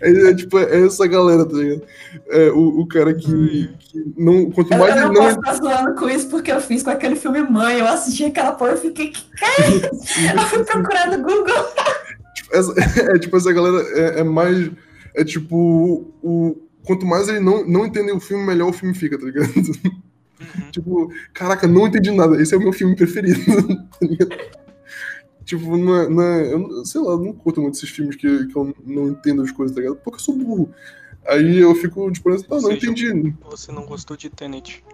É, 0.00 0.10
é, 0.30 0.34
tipo, 0.34 0.58
é 0.58 0.86
essa 0.86 1.06
galera, 1.06 1.44
tá 1.44 1.56
ligado? 1.56 1.82
É, 2.28 2.50
o, 2.50 2.80
o 2.80 2.86
cara 2.86 3.14
que, 3.14 3.68
que 3.78 4.12
não. 4.16 4.50
Quanto 4.50 4.72
Eu, 4.72 4.78
mais 4.78 4.96
eu 4.96 5.04
ele 5.06 5.14
não 5.14 5.28
não. 5.30 5.40
posso 5.40 5.62
zoando 5.62 5.94
com 5.94 6.08
isso 6.08 6.28
porque 6.28 6.50
eu 6.52 6.60
fiz 6.60 6.82
com 6.82 6.90
aquele 6.90 7.16
filme 7.16 7.40
Mãe. 7.42 7.78
Eu 7.78 7.86
assisti 7.88 8.24
aquela 8.24 8.52
porra 8.52 8.74
e 8.74 8.76
fiquei. 8.78 9.08
Que 9.08 9.22
que 9.22 9.44
é? 9.44 10.34
Eu 10.34 10.40
fui 10.46 10.64
procurar 10.64 11.10
no 11.16 11.22
Google. 11.22 11.64
Essa- 12.52 12.74
é 13.14 13.18
tipo, 13.18 13.36
essa 13.36 13.52
galera 13.52 13.84
é, 13.98 14.20
é 14.20 14.24
mais. 14.24 14.70
É 15.14 15.24
tipo. 15.24 16.12
O, 16.22 16.56
quanto 16.84 17.04
mais 17.06 17.28
ele 17.28 17.40
não, 17.40 17.66
não 17.66 17.84
entender 17.86 18.12
o 18.12 18.20
filme, 18.20 18.44
melhor 18.46 18.70
o 18.70 18.72
filme 18.72 18.94
fica, 18.94 19.18
tá 19.18 19.26
ligado? 19.26 19.48
Uhum. 19.56 20.70
tipo, 20.72 21.12
caraca, 21.34 21.66
não 21.66 21.86
entendi 21.86 22.10
nada. 22.10 22.40
Esse 22.40 22.54
é 22.54 22.56
o 22.56 22.60
meu 22.60 22.72
filme 22.72 22.96
preferido. 22.96 23.38
tá 23.44 23.98
ligado? 24.06 24.30
Tipo, 25.48 25.78
não 25.78 25.96
é, 25.96 26.08
não 26.10 26.22
é- 26.22 26.52
eu 26.52 26.58
não- 26.58 26.84
sei 26.84 27.00
lá, 27.00 27.12
eu 27.12 27.18
não 27.20 27.32
curto 27.32 27.62
muito 27.62 27.74
esses 27.74 27.88
filmes 27.88 28.16
que, 28.16 28.46
que 28.48 28.54
eu 28.54 28.74
não 28.84 29.08
entendo 29.08 29.40
as 29.40 29.50
coisas, 29.50 29.74
tá 29.74 29.80
ligado? 29.80 29.96
Porque 29.96 30.16
eu 30.16 30.20
sou 30.20 30.36
burro. 30.36 30.68
Aí 31.26 31.56
eu 31.56 31.74
fico, 31.74 32.10
tipo, 32.12 32.28
assim, 32.28 32.44
não, 32.50 32.60
não 32.60 32.70
entendi. 32.72 33.34
Você 33.50 33.72
não 33.72 33.86
gostou 33.86 34.14
de 34.14 34.28
Tenet. 34.28 34.84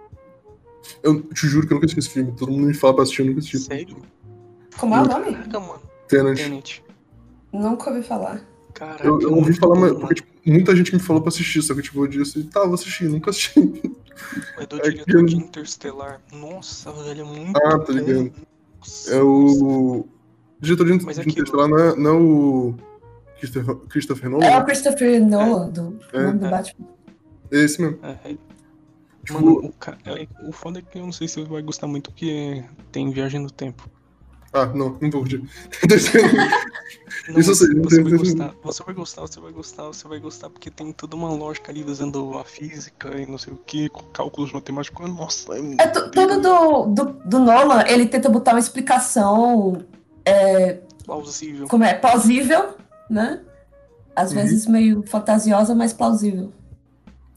Eu 1.03 1.21
te 1.23 1.45
juro 1.47 1.67
que 1.67 1.73
eu 1.73 1.75
nunca 1.75 1.87
assisti 1.87 1.99
esse 1.99 2.09
filme. 2.09 2.31
Todo 2.37 2.53
mundo 2.53 2.67
me 2.67 2.73
fala 2.73 2.93
pra 2.93 3.03
assistir, 3.03 3.21
eu 3.23 3.25
nunca 3.25 3.39
assisti. 3.39 3.59
Sério? 3.59 3.97
Como 4.79 4.95
é 4.95 5.01
o 5.01 5.05
nome? 5.05 5.33
Caraca, 5.33 5.59
mano. 5.59 5.81
Tenet. 6.07 6.41
Tenet. 6.41 6.83
Nunca 7.51 7.89
ouvi 7.89 8.01
falar. 8.01 8.41
Caraca. 8.73 9.05
Eu, 9.05 9.19
eu 9.19 9.33
ouvi 9.33 9.51
falar, 9.53 9.75
mas, 9.77 9.91
porque 9.91 10.15
tipo, 10.15 10.29
muita 10.45 10.73
gente 10.73 10.93
me 10.93 10.99
falou 11.01 11.21
pra 11.21 11.29
assistir, 11.29 11.61
só 11.63 11.75
que 11.75 11.81
tipo, 11.81 12.01
eu 12.01 12.07
disse, 12.07 12.41
tá, 12.45 12.63
vou 12.63 12.75
assistir, 12.75 13.09
nunca 13.09 13.29
assisti. 13.31 13.59
É 14.57 14.65
do 14.65 14.77
é 14.77 14.89
diretor 14.89 15.05
que 15.05 15.15
eu- 15.17 15.25
de 15.25 15.35
Interstellar. 15.35 16.21
Nossa, 16.31 16.93
velho, 16.93 17.21
é 17.21 17.23
muito 17.25 17.57
Ah, 17.57 17.77
tá 17.79 17.91
ligado. 17.91 18.31
Nossa, 18.79 19.13
É 19.15 19.21
o. 19.21 20.05
Diretor 20.65 20.85
de 20.85 21.05
Mas 21.05 21.17
é 21.19 21.23
de 21.23 21.29
aquilo. 21.29 21.47
Interstellar 21.47 21.69
não 21.69 21.77
é, 21.79 21.95
não 21.95 22.09
é 22.09 22.13
o. 22.13 22.75
Christopher, 23.39 23.75
Christopher 23.89 24.29
Nolan? 24.29 24.45
É 24.45 24.57
o 24.57 24.65
Christopher 24.65 25.25
Nolan, 25.25 25.69
do 25.69 25.99
É. 26.13 26.21
nome 26.23 26.39
do 26.39 26.45
É. 26.45 26.49
Batman. 26.49 26.87
É 27.51 27.57
esse 27.57 27.81
mesmo. 27.81 27.99
É, 28.03 28.31
é. 28.31 28.37
Tipo, 29.25 29.33
Mano, 29.41 29.65
o, 29.65 29.71
ca... 29.73 29.97
é, 30.05 30.27
o 30.47 30.51
foda 30.51 30.79
é 30.79 30.81
que 30.81 30.97
eu 30.99 31.03
não 31.03 31.11
sei 31.11 31.27
se 31.27 31.35
você 31.41 31.49
vai 31.49 31.61
gostar 31.61 31.87
muito, 31.87 32.11
porque 32.11 32.63
tem 32.91 33.09
viagem 33.11 33.39
no 33.41 33.49
tempo. 33.49 33.89
Ah, 34.53 34.67
não, 34.67 34.97
não 35.01 35.11
vou 35.11 35.21
curtir. 35.21 35.41
Não, 37.27 37.39
Isso 37.39 37.51
eu 37.51 37.55
sei, 37.55 37.67
você, 37.69 37.73
não 37.73 37.83
você 37.83 38.03
vai 38.03 38.13
gostar, 38.13 38.53
você 38.61 38.83
vai 38.83 38.93
gostar, 38.93 39.21
você 39.21 39.39
vai 39.39 39.51
gostar, 39.51 39.83
você 39.87 40.07
vai 40.07 40.19
gostar, 40.19 40.49
porque 40.49 40.69
tem 40.69 40.91
toda 40.91 41.15
uma 41.15 41.29
lógica 41.29 41.71
ali 41.71 41.83
usando 41.83 42.37
a 42.37 42.43
física 42.43 43.19
e 43.19 43.25
não 43.25 43.37
sei 43.37 43.53
o 43.53 43.57
que, 43.57 43.89
cálculos 44.13 44.51
matemáticos. 44.53 45.09
Nossa, 45.09 45.57
é 45.57 45.61
muito 45.61 45.81
É 45.81 45.87
tudo 45.87 46.39
do, 46.39 46.85
do, 46.85 47.05
do 47.25 47.39
Nolan, 47.39 47.83
ele 47.87 48.05
tenta 48.05 48.29
botar 48.29 48.51
uma 48.53 48.59
explicação 48.59 49.83
plausível. 51.05 51.67
como 51.67 51.83
é, 51.83 51.93
plausível, 51.93 52.75
né? 53.09 53.41
Às 54.15 54.31
Uhum. 54.31 54.37
vezes 54.41 54.65
meio 54.65 55.03
fantasiosa, 55.05 55.75
mas 55.75 55.93
plausível. 55.93 56.51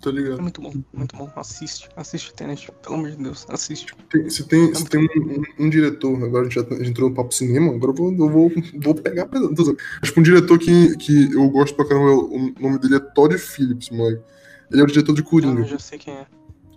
Tá 0.00 0.10
É 0.10 0.12
ligado? 0.12 0.40
muito 0.40 0.60
bom, 0.62 0.72
muito 0.92 1.16
bom. 1.16 1.28
Assiste, 1.34 1.88
assiste 1.96 2.32
Tenet, 2.32 2.70
pelo 2.82 2.94
amor 2.94 3.10
de 3.10 3.16
Deus, 3.16 3.44
assiste. 3.48 3.96
Tem- 4.08 4.30
se 4.30 4.44
tem, 4.44 4.72
se 4.72 4.84
tem 4.86 5.00
um, 5.00 5.40
um- 5.40 5.66
um 5.66 5.68
diretor, 5.68 6.14
agora 6.22 6.42
a 6.42 6.44
gente 6.44 6.54
já 6.54 6.62
tá- 6.62 6.76
a 6.76 6.78
gente 6.78 6.90
entrou 6.90 7.08
no 7.10 7.16
papo 7.16 7.34
cinema, 7.34 7.74
agora 7.74 7.90
eu 7.90 7.94
vou, 7.96 8.12
eu 8.12 8.28
vou, 8.30 8.52
vou 8.80 8.94
pegar 8.94 9.26
pesado. 9.26 9.52
Tô 9.56 9.64
zoando. 9.64 9.78
Tipo, 10.04 10.20
um 10.20 10.22
diretor 10.22 10.56
que, 10.56 10.96
que 10.98 11.32
eu 11.34 11.48
gosto 11.50 11.74
pra 11.74 11.84
caramba, 11.84 12.12
o 12.12 12.52
nome 12.60 12.78
dele 12.78 12.94
é 12.94 13.00
Todd 13.00 13.36
Phillips, 13.36 13.90
moleque. 13.90 14.22
Ele 14.70 14.80
é 14.80 14.84
o 14.84 14.86
diretor 14.86 15.14
de 15.14 15.20
Ah, 15.22 15.24
Coringa. 15.24 15.60
eu 15.62 15.64
já 15.66 15.78
sei 15.80 15.98
quem 15.98 16.14
é. 16.14 16.26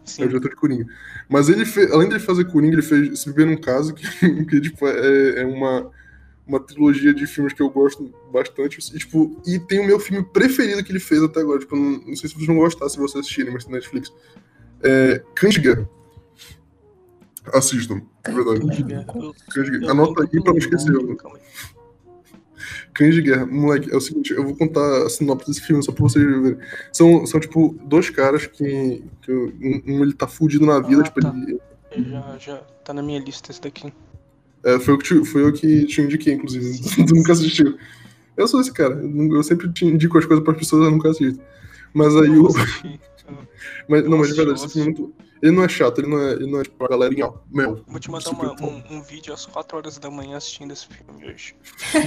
Sim. 0.04 0.24
É 0.24 0.26
o 0.26 0.30
diretor 0.30 0.50
de 0.50 0.56
Coringa. 0.56 0.86
Mas 1.30 1.48
ele 1.48 1.64
fez, 1.64 1.92
além 1.92 2.10
de 2.10 2.18
fazer 2.18 2.46
Coringa, 2.46 2.74
ele 2.74 2.82
fez 2.82 3.20
Se 3.20 3.30
Viver 3.30 3.46
num 3.46 3.56
Caso, 3.58 3.94
que, 3.94 4.02
que 4.50 4.62
tipo, 4.62 4.88
é, 4.88 5.42
é 5.42 5.46
uma, 5.46 5.92
uma 6.52 6.60
trilogia 6.60 7.14
de 7.14 7.26
filmes 7.26 7.54
que 7.54 7.62
eu 7.62 7.70
gosto 7.70 8.14
bastante. 8.32 8.80
E, 8.94 9.00
tipo, 9.00 9.42
e 9.48 9.58
tem 9.60 9.80
o 9.80 9.86
meu 9.86 10.00
filme 10.00 10.24
preferido 10.24 10.84
que 10.84 10.92
ele 10.92 11.00
fez 11.00 11.24
até 11.24 11.40
agora. 11.40 11.60
Tipo, 11.60 11.76
não, 11.76 11.92
não 12.00 12.16
sei 12.16 12.30
se 12.30 12.36
vocês 12.36 12.46
vão 12.48 12.58
gostar 12.58 12.90
se 12.90 12.98
vocês 12.98 13.22
assistirem, 13.24 13.54
mas 13.54 13.64
tem 13.64 13.74
Netflix. 13.74 14.12
É 14.84 15.24
Cães 15.36 15.54
de 15.54 15.62
Guerra. 15.62 15.90
Assistam, 17.54 18.02
é 18.24 18.32
verdade. 18.32 18.60
Cães 18.60 18.78
de 18.78 18.84
Guerra. 18.84 19.06
Eu- 19.16 19.36
Cães 19.52 19.66
de 19.66 19.72
Guerra. 19.72 19.86
eu 19.86 19.92
Anota 19.92 20.24
aí 20.24 20.44
pra 20.44 20.52
não 20.52 20.58
esquecer. 20.60 20.94
Cães 22.94 23.16
de 23.16 23.22
Guerra. 23.22 23.46
Moleque, 23.46 23.92
é 23.92 23.96
o 23.98 24.02
seguinte, 24.02 24.32
eu 24.34 24.44
vou 24.44 24.56
contar 24.56 25.06
a 25.06 25.10
sinopse 25.10 25.48
desse 25.48 25.62
filme 25.62 25.82
só 25.84 25.92
pra 25.92 26.04
vocês 26.04 26.24
verem. 26.24 26.58
São, 26.92 27.26
são 27.26 27.40
tipo, 27.40 27.76
dois 27.86 28.10
caras 28.10 28.46
que. 28.46 29.04
que 29.22 29.32
um, 29.32 29.82
um 29.88 30.04
ele 30.04 30.14
tá 30.14 30.28
fudido 30.28 30.66
na 30.66 30.80
vida, 30.80 31.02
Ah, 31.02 31.04
tipo, 31.06 31.22
tá. 31.22 31.34
ele, 31.36 31.60
Já, 32.12 32.38
já 32.38 32.58
tá 32.86 32.94
na 32.94 33.02
minha 33.02 33.20
lista 33.20 33.52
esse 33.52 33.62
daqui. 33.62 33.92
É, 34.64 34.80
foi, 34.80 34.94
eu 34.94 34.98
que 34.98 35.04
te, 35.04 35.26
foi 35.26 35.44
eu 35.44 35.54
que 35.54 35.86
te 35.86 36.02
indiquei, 36.02 36.34
inclusive. 36.34 36.80
tu 37.06 37.16
nunca 37.16 37.34
assistiu. 37.34 37.78
Eu 38.38 38.48
sou 38.48 38.62
esse 38.62 38.72
cara. 38.72 38.96
Eu 38.96 39.44
sempre 39.44 39.72
te 39.72 39.86
indico 39.86 40.18
as 40.18 40.26
coisas 40.26 40.44
pras 40.44 40.58
pessoas, 40.58 40.86
eu 40.86 40.92
nunca 40.92 41.10
assisto. 41.10 41.42
Mas 41.94 42.16
aí 42.16 42.30
o. 42.38 42.48
Mas, 43.88 44.04
não, 44.08 44.18
mas 44.18 44.30
de 44.30 44.34
verdade, 44.36 44.60
esse 44.60 44.74
filme 44.74 44.92
é 44.92 44.94
muito. 44.94 45.14
Ele 45.42 45.52
não 45.52 45.64
é 45.64 45.68
chato, 45.70 46.00
ele 46.00 46.08
não 46.08 46.20
é, 46.20 46.34
ele 46.34 46.52
não 46.52 46.60
é 46.60 46.64
tipo 46.64 46.84
a 46.84 46.88
galerinha, 46.88 47.28
ó, 47.28 47.34
mel. 47.52 47.84
Vou 47.88 48.00
te 48.00 48.12
mandar 48.12 48.30
uma- 48.30 48.56
bom. 48.56 48.82
um, 48.90 48.98
um 48.98 49.02
vídeo 49.02 49.34
às 49.34 49.46
4 49.46 49.78
horas 49.78 49.98
da 49.98 50.10
manhã 50.10 50.38
assistindo 50.38 50.72
esse 50.72 50.88
filme 50.88 51.26
hoje. 51.28 51.56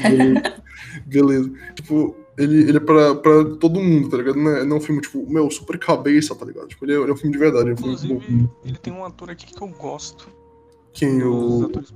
Beleza. 0.02 0.62
Beleza. 1.06 1.52
Tipo, 1.74 2.16
ele, 2.38 2.62
ele 2.68 2.76
é 2.76 2.80
pra, 2.80 3.14
pra 3.16 3.44
todo 3.56 3.80
mundo, 3.80 4.08
tá 4.08 4.16
ligado? 4.16 4.36
Não 4.36 4.50
é, 4.50 4.64
não 4.64 4.76
é 4.76 4.78
um 4.78 4.82
filme, 4.82 5.00
tipo, 5.00 5.28
meu, 5.28 5.50
super 5.50 5.78
cabeça, 5.78 6.34
tá 6.34 6.44
ligado? 6.44 6.68
Tipo, 6.68 6.84
ele 6.84 6.92
é, 6.94 6.96
ele 6.96 7.10
é 7.10 7.12
um 7.12 7.16
filme 7.16 7.32
de 7.32 7.38
verdade. 7.38 7.70
É 7.70 7.72
um 7.72 7.76
filme 7.76 7.96
bom. 7.96 8.14
Inclusive, 8.14 8.50
ele 8.64 8.78
tem 8.78 8.92
um 8.92 9.04
ator 9.04 9.30
aqui 9.30 9.52
que 9.52 9.60
eu 9.62 9.68
gosto. 9.68 10.28
Quem? 10.92 11.22
O, 11.24 11.64
atores 11.64 11.90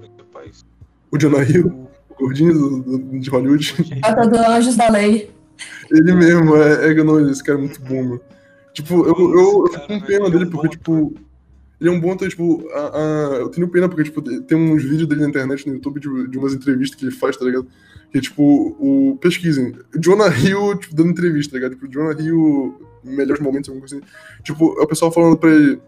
o 1.10 1.18
Jonah 1.18 1.42
Hill, 1.42 1.66
O- 2.10 2.14
gordinho 2.24 2.52
do- 2.52 2.82
do- 2.98 3.18
de 3.20 3.30
Hollywood. 3.30 3.74
Trata 4.02 4.26
do 4.28 4.36
Anjos 4.38 4.76
da 4.76 4.88
Lei. 4.90 5.30
Ele 5.90 6.14
mesmo, 6.14 6.56
é, 6.56 6.90
é 6.90 6.94
não, 7.04 7.28
esse 7.30 7.42
cara 7.42 7.58
é 7.58 7.60
muito 7.62 7.80
bom, 7.82 8.02
mano. 8.02 8.20
Tipo, 8.72 8.94
eu, 9.06 9.14
eu, 9.18 9.34
eu 9.38 9.64
Esse 9.66 9.74
fico 9.80 9.86
com 9.88 10.00
pena 10.00 10.24
dele, 10.30 10.36
ele 10.44 10.44
é 10.44 10.50
porque, 10.50 10.68
tipo, 10.68 11.14
ele 11.80 11.90
é 11.90 11.92
um 11.92 12.00
bom 12.00 12.12
ator, 12.12 12.28
tipo, 12.28 12.68
a, 12.72 12.78
a- 12.78 13.36
eu 13.40 13.48
tenho 13.48 13.68
pena 13.68 13.88
porque, 13.88 14.04
tipo, 14.04 14.20
tem 14.22 14.56
uns 14.56 14.82
vídeos 14.84 15.08
dele 15.08 15.22
na 15.22 15.28
internet, 15.28 15.66
no 15.66 15.74
YouTube, 15.74 15.98
de, 16.00 16.28
de 16.28 16.38
umas 16.38 16.52
entrevistas 16.54 16.98
que 16.98 17.04
ele 17.06 17.12
faz, 17.14 17.36
tá 17.36 17.44
ligado? 17.44 17.66
Que, 18.12 18.20
tipo, 18.20 18.42
o, 18.78 19.16
pesquisem, 19.20 19.74
Jonah 19.98 20.28
Hill, 20.28 20.76
tipo, 20.78 20.94
dando 20.94 21.10
entrevista, 21.10 21.52
tá 21.52 21.56
ligado? 21.58 21.74
Tipo, 21.74 21.88
Jonah 21.88 22.20
Hill, 22.20 22.80
melhores 23.04 23.42
momentos, 23.42 23.68
alguma 23.68 23.86
coisa 23.86 23.96
assim. 24.04 24.42
Tipo, 24.44 24.76
é 24.80 24.82
o 24.84 24.86
pessoal 24.86 25.10
falando 25.12 25.36
pra 25.36 25.50
ele, 25.50 25.80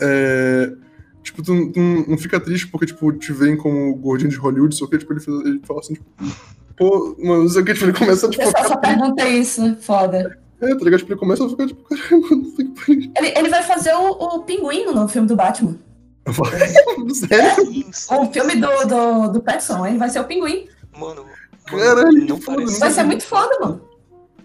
é... 0.00 0.72
Tipo, 1.22 1.42
tu, 1.42 1.70
tu 1.72 1.80
não 1.80 2.18
fica 2.18 2.40
triste 2.40 2.66
porque, 2.68 2.86
tipo, 2.86 3.12
te 3.12 3.32
veem 3.32 3.56
como 3.56 3.94
gordinho 3.96 4.30
de 4.30 4.36
Hollywood, 4.36 4.74
só 4.74 4.86
que, 4.86 4.98
tipo, 4.98 5.12
ele, 5.12 5.20
fez- 5.20 5.40
ele 5.46 5.60
fala 5.64 5.80
assim, 5.80 5.94
tipo, 5.94 6.06
pô, 6.76 7.16
mano, 7.22 7.42
não 7.44 7.48
sei 7.48 7.62
o 7.62 7.64
que, 7.64 7.74
tipo, 7.74 7.86
ele 7.86 7.92
começa, 7.92 8.26
O 8.26 8.30
tipo, 8.30 8.44
pessoal 8.44 8.68
só 8.68 8.76
pergunta 8.76 9.28
isso, 9.28 9.76
foda. 9.76 10.38
é, 10.60 10.68
tá 10.74 10.84
ligado? 10.84 10.98
Tipo, 11.00 11.12
ele 11.12 11.20
começa 11.20 11.44
a 11.46 11.48
ficar 11.48 11.66
tipo, 11.66 11.82
caramba, 11.84 12.28
não 12.30 12.44
sei 12.56 12.64
o 12.66 12.74
que 12.74 13.12
Ele, 13.16 13.38
ele 13.38 13.48
vai 13.48 13.62
fazer 13.62 13.94
o, 13.94 14.10
o 14.10 14.40
pinguim 14.42 14.86
no 14.86 15.06
filme 15.08 15.28
do 15.28 15.36
Batman. 15.36 15.78
Sério? 17.14 17.70
Isso, 17.72 18.14
O 18.14 18.32
filme 18.32 18.56
do, 18.56 18.68
do, 18.86 19.28
do 19.32 19.42
Pattinson, 19.42 19.86
ele 19.86 19.98
vai 19.98 20.08
ser 20.10 20.20
o 20.20 20.24
pinguim. 20.24 20.68
Mano, 20.98 21.24
Caralho, 21.66 22.26
não 22.26 22.38
parece. 22.40 22.80
Vai 22.80 22.90
ser 22.90 23.02
muito 23.04 23.24
foda, 23.24 23.58
mano. 23.60 23.80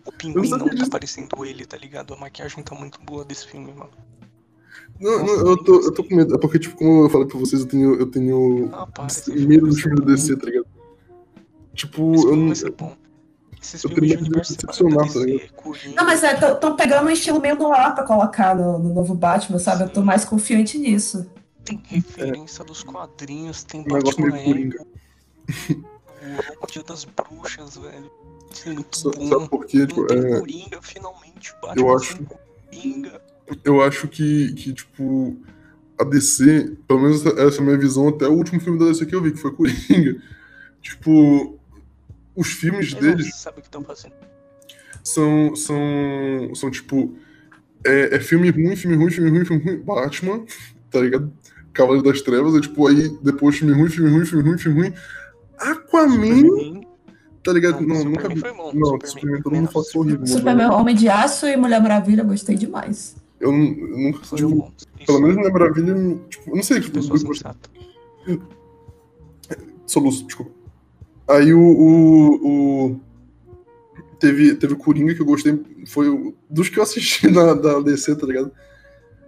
O 0.05 0.11
pinguim 0.11 0.49
não 0.49 0.59
tá 0.59 0.73
disso. 0.73 0.89
parecendo 0.89 1.45
ele, 1.45 1.65
tá 1.65 1.75
ligado? 1.77 2.13
A 2.13 2.17
maquiagem 2.17 2.63
tá 2.63 2.73
muito 2.75 2.99
boa 3.01 3.25
desse 3.25 3.45
filme, 3.47 3.73
mano. 3.73 3.89
Não, 4.99 5.23
não, 5.25 5.47
eu 5.49 5.57
tô, 5.63 5.81
eu 5.81 5.91
tô 5.91 6.03
com 6.03 6.15
medo. 6.15 6.35
É 6.35 6.37
porque, 6.37 6.57
tipo, 6.59 6.75
como 6.75 7.03
eu 7.05 7.09
falei 7.09 7.27
pra 7.27 7.39
vocês, 7.39 7.61
eu 7.61 7.67
tenho, 7.67 7.95
eu 7.95 8.05
tenho 8.07 8.69
Ah, 8.73 8.87
para. 8.87 9.07
medo 9.27 9.67
do 9.67 9.75
filme 9.75 9.95
do. 9.95 10.05
DC, 10.05 10.35
tá 10.37 10.45
ligado? 10.47 10.65
Tipo, 11.73 12.13
Esse 12.15 12.25
eu 12.25 12.35
não. 12.35 12.53
vai 12.53 12.71
bom. 12.71 12.95
Esses 13.61 13.83
eu 13.83 13.89
filmes 13.89 14.09
tenho 14.09 14.21
de 14.21 14.29
universo 14.29 14.53
decepcionar, 14.55 15.07
tá 15.07 15.19
Coringa, 15.55 15.95
Não, 15.95 16.05
mas 16.05 16.23
estão 16.23 16.75
pegando 16.75 17.07
um 17.07 17.09
estilo 17.11 17.39
meio 17.41 17.55
no 17.55 17.71
ar 17.73 17.93
pra 17.95 18.03
colocar 18.03 18.55
no, 18.55 18.77
no 18.79 18.93
novo 18.93 19.13
Batman, 19.13 19.59
sabe? 19.59 19.83
Eu 19.83 19.89
tô 19.89 20.01
mais 20.01 20.23
confiante 20.25 20.77
nisso. 20.77 21.29
tem 21.65 21.81
referência 21.87 22.63
dos 22.63 22.81
quadrinhos, 22.83 23.63
tem 23.63 23.81
Um 23.81 23.83
Batman 23.85 24.27
meio 24.31 24.45
Coringa. 24.45 24.85
Ego, 25.69 25.87
o 26.61 26.67
Dia 26.67 26.83
das 26.83 27.05
Bruxas, 27.05 27.77
velho. 27.77 28.11
Isso 28.51 28.69
é 28.69 28.73
muito 28.73 28.97
Sa- 28.97 29.09
bom. 29.11 29.27
Sabe 29.27 29.49
por 29.49 29.65
quê? 29.65 29.85
Tipo, 29.87 30.13
é, 30.13 30.39
Coringa, 30.39 30.79
finalmente. 30.81 31.51
o 31.51 31.61
Batman 31.67 31.81
eu 31.87 31.95
acho- 31.95 32.17
Coringa. 32.71 33.21
Eu 33.63 33.81
acho 33.81 34.07
que, 34.07 34.53
que, 34.53 34.73
tipo, 34.73 35.37
a 35.99 36.03
DC, 36.03 36.77
pelo 36.87 37.01
menos 37.01 37.25
essa 37.25 37.57
é 37.57 37.61
a 37.61 37.63
minha 37.65 37.77
visão 37.77 38.07
até 38.09 38.27
o 38.27 38.33
último 38.33 38.59
filme 38.59 38.79
da 38.79 38.85
DC 38.85 39.05
que 39.05 39.15
eu 39.15 39.21
vi, 39.21 39.31
que 39.31 39.39
foi 39.39 39.51
Coringa. 39.53 40.21
Tipo, 40.79 41.59
os 42.35 42.47
filmes 42.49 42.91
Eles 42.93 42.99
deles 43.01 43.25
não 43.25 43.33
sabem 43.33 43.59
o 43.59 43.61
que 43.61 43.67
estão 43.67 43.83
fazendo. 43.83 44.13
são, 45.03 45.55
são, 45.55 46.55
são 46.55 46.71
tipo, 46.71 47.13
é, 47.85 48.15
é 48.15 48.19
filme 48.19 48.49
ruim, 48.49 48.75
filme 48.75 48.95
ruim, 48.95 49.09
filme 49.11 49.29
ruim, 49.29 49.43
filme 49.43 49.63
ruim, 49.63 49.77
Batman, 49.83 50.45
tá 50.89 50.99
ligado? 51.01 51.33
Cavaleiro 51.73 52.03
das 52.07 52.21
Trevas, 52.21 52.55
é 52.55 52.61
tipo, 52.61 52.87
aí 52.87 53.09
depois 53.21 53.57
filme 53.57 53.73
ruim, 53.73 53.89
filme 53.89 54.09
ruim, 54.11 54.25
filme 54.25 54.43
ruim, 54.49 54.57
filme 54.57 54.81
ruim. 54.81 54.93
Aquaman, 55.57 56.35
Superman, 56.35 56.87
tá 57.43 57.51
ligado? 57.53 57.81
Não, 57.81 58.03
Não, 58.03 58.05
nunca 58.05 58.29
vi. 58.29 58.39
foi 58.39 58.53
bom, 58.53 58.71
Não, 58.73 58.99
Superman 59.01 59.07
Superman, 59.07 59.41
todo 59.41 59.51
foi 59.51 59.59
mundo 59.59 59.71
fala 59.71 59.85
é 59.93 59.97
horrível. 59.99 60.27
Superman, 60.27 60.69
Homem 60.71 60.95
de 60.95 61.09
Aço 61.09 61.47
e 61.47 61.57
Mulher 61.57 61.81
Maravilha, 61.81 62.23
gostei 62.23 62.55
demais. 62.55 63.15
Eu, 63.39 63.51
eu 63.51 63.97
nunca, 63.97 64.23
foi 64.25 64.37
tipo, 64.39 64.49
bom. 64.55 64.71
pelo 65.05 65.21
menos 65.21 65.35
na 65.43 65.49
Maravilha, 65.51 65.93
tipo, 66.29 66.49
eu 66.49 66.55
não 66.55 66.63
sei, 66.63 66.79
tipo, 66.81 66.93
pessoa 66.95 67.15
eu- 67.19 67.33
sensata. 67.33 67.69
Soluço, 69.85 70.25
desculpa. 70.25 70.51
Aí 71.27 71.53
o. 71.53 71.59
o, 71.59 72.87
o- 72.91 72.99
teve, 74.19 74.55
teve 74.55 74.73
o 74.73 74.77
Coringa 74.77 75.13
que 75.13 75.21
eu 75.21 75.25
gostei. 75.25 75.61
Foi 75.87 76.09
o, 76.09 76.33
dos 76.49 76.69
que 76.69 76.79
eu 76.79 76.83
assisti 76.83 77.29
na, 77.31 77.53
da 77.53 77.79
DC, 77.79 78.15
tá 78.15 78.25
ligado? 78.25 78.51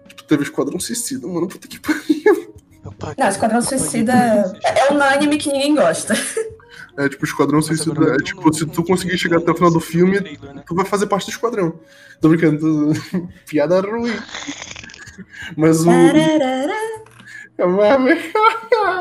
Tipo, 0.07 0.23
teve 0.23 0.41
o 0.41 0.43
Esquadrão 0.43 0.79
Suicida, 0.79 1.27
mano. 1.27 1.47
Puta 1.47 1.67
que 1.67 1.79
pariu. 1.79 2.53
Não, 3.17 3.27
Esquadrão 3.27 3.61
Suicida 3.61 4.11
é, 4.13 4.79
é 4.89 4.91
unânime 4.93 5.37
que 5.37 5.51
ninguém 5.51 5.75
gosta. 5.75 6.13
É, 6.99 7.07
tipo, 7.09 7.23
o 7.23 7.25
Esquadrão 7.25 7.61
Suicida. 7.61 8.13
É, 8.13 8.17
tipo, 8.17 8.53
se 8.53 8.65
tu 8.65 8.83
conseguir 8.83 9.17
chegar 9.17 9.37
até 9.37 9.51
o 9.51 9.55
final 9.55 9.71
do 9.71 9.79
filme, 9.79 10.19
trailer, 10.19 10.53
né? 10.53 10.63
tu 10.67 10.75
vai 10.75 10.83
fazer 10.85 11.07
parte 11.07 11.25
do 11.27 11.31
Esquadrão. 11.31 11.79
Tô 12.19 12.27
brincando. 12.29 12.59
tô- 12.59 13.27
Piada 13.47 13.79
ruim. 13.81 14.11
Mas 15.55 15.85
o. 15.85 15.89
É 15.91 17.65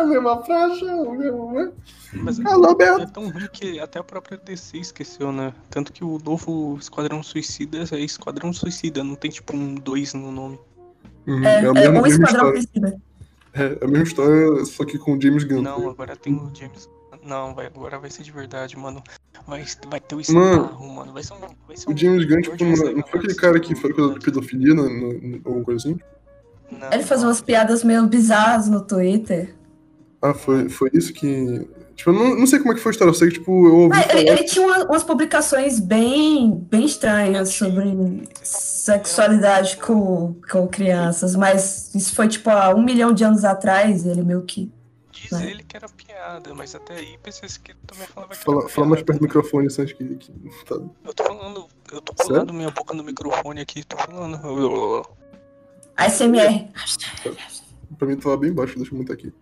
mesma 0.07 0.43
faixa, 0.45 0.85
o 0.87 1.13
mesmo. 1.17 1.53
né? 1.53 1.73
Mas 2.15 2.41
Alô, 2.45 2.75
Beto. 2.75 3.03
é 3.03 3.07
tão 3.07 3.29
ruim 3.31 3.49
que 3.53 3.79
até 3.79 3.99
a 3.99 4.05
própria 4.05 4.39
DC 4.39 4.79
esqueceu, 4.79 5.31
né? 5.31 5.53
Tanto 5.71 5.93
que 5.93 6.03
o 6.03 6.19
novo 6.25 6.77
Esquadrão 6.81 7.23
Suicida 7.23 7.85
é 7.93 8.01
Esquadrão 8.01 8.53
Suicida, 8.53 9.05
não 9.05 9.15
tem 9.15 9.31
tipo 9.31 9.55
um 9.57 9.75
2 9.75 10.15
no 10.15 10.33
nome. 10.33 10.59
Uhum, 11.27 11.45
É, 11.45 11.57
a 11.59 11.59
é 11.59 11.73
mesma, 11.73 11.99
um 11.99 12.03
mesma 12.03 12.25
Esquadrão 12.25 12.55
história. 12.55 12.63
Suicida. 12.63 13.03
É, 13.55 13.79
a 13.85 13.89
mesma 13.89 14.05
história, 14.05 14.65
só 14.65 14.85
que 14.85 14.99
com 14.99 15.17
o 15.17 15.21
James 15.21 15.45
Gunn. 15.45 15.63
Não, 15.63 15.91
agora 15.91 16.17
tem 16.17 16.33
o 16.35 16.51
James. 16.55 16.89
Não, 17.23 17.55
vai, 17.55 17.67
agora 17.67 17.99
vai 17.99 18.11
ser 18.11 18.23
de 18.23 18.33
verdade, 18.33 18.77
mano. 18.77 19.03
Vai, 19.47 19.65
vai 19.89 20.01
ter 20.01 20.15
o 20.15 20.19
Mano, 20.33 20.63
Starro, 20.65 20.89
mano. 20.93 21.13
Vai 21.13 21.23
ser 21.23 21.35
um. 21.35 21.39
Vai 21.67 21.77
ser 21.77 21.89
um 21.89 21.93
O 21.93 21.97
James 21.97 22.25
Gunn, 22.27 22.41
tipo, 22.41 22.65
não, 22.65 22.93
não 22.95 23.07
foi 23.07 23.19
aquele 23.21 23.35
cara 23.35 23.61
que 23.61 23.75
foi 23.75 23.93
coisa 23.93 24.15
de 24.15 24.21
pedofilia, 24.25 24.75
no, 24.75 24.89
no, 24.89 25.13
no- 25.15 25.37
alguma 25.45 25.65
coisa 25.65 25.89
assim? 25.89 25.99
Não, 26.71 26.93
Ele 26.93 27.03
faz 27.03 27.23
umas 27.23 27.41
piadas 27.41 27.83
meio 27.83 28.07
bizarras 28.07 28.69
no 28.69 28.81
Twitter. 28.83 29.55
Ah, 30.21 30.35
foi, 30.35 30.69
foi 30.69 30.91
isso 30.95 31.13
que. 31.13 31.67
Tipo, 31.95 32.11
eu 32.11 32.15
não, 32.15 32.37
não 32.39 32.47
sei 32.47 32.59
como 32.61 32.73
é 32.73 32.75
que 32.77 32.81
foi 32.81 32.91
a 32.91 32.93
história, 32.93 33.11
eu 33.11 33.15
sei 33.15 33.29
que, 33.29 33.35
tipo, 33.35 33.67
eu 33.67 33.75
ouvi 33.77 33.97
Ah, 33.97 34.17
ele, 34.17 34.31
ele 34.31 34.45
tinha 34.45 34.65
uma- 34.65 34.85
umas 34.85 35.03
publicações 35.03 35.81
bem, 35.81 36.55
bem 36.71 36.85
estranhas 36.85 37.49
sobre 37.51 38.23
sexualidade 38.43 39.77
com, 39.79 40.35
com 40.51 40.67
crianças, 40.69 41.35
mas 41.35 41.93
isso 41.95 42.15
foi 42.15 42.29
tipo 42.29 42.49
há 42.51 42.75
um 42.75 42.83
milhão 42.83 43.13
de 43.13 43.25
anos 43.25 43.45
atrás, 43.45 44.07
ele 44.07 44.23
meio 44.23 44.43
que. 44.43 44.71
Diz 45.23 45.33
né? 45.33 45.51
ele 45.51 45.63
que 45.65 45.77
era 45.77 45.89
piada, 45.89 46.55
mas 46.55 46.75
até 46.75 46.95
aí 46.95 47.19
pensei 47.23 47.49
que 47.63 47.73
ele 47.73 47.79
também 47.87 48.07
falava 48.07 48.35
que 48.35 48.45
Fala, 48.45 48.61
era 48.61 48.69
fala 48.69 48.87
mais 48.87 49.03
perto 49.03 49.19
do 49.19 49.23
microfone, 49.23 49.67
acho 49.67 49.97
que. 49.97 50.17
que 50.17 50.65
tá... 50.65 50.75
Eu 51.05 51.15
tô 51.15 51.25
falando, 51.25 51.67
eu 51.91 52.01
tô 52.01 52.15
Sério? 52.17 52.35
colando 52.35 52.53
minha 52.55 52.71
boca 52.71 52.95
no 52.95 53.03
microfone 53.03 53.61
aqui, 53.61 53.85
tô 53.85 53.97
falando. 53.97 55.07
ASMR. 55.97 56.71
Pra 57.99 58.07
mim 58.07 58.17
tava 58.17 58.37
bem 58.37 58.53
baixo, 58.53 58.77
deixa 58.77 58.93
eu 58.93 58.97
aumentar 58.97 59.15
aqui. 59.15 59.33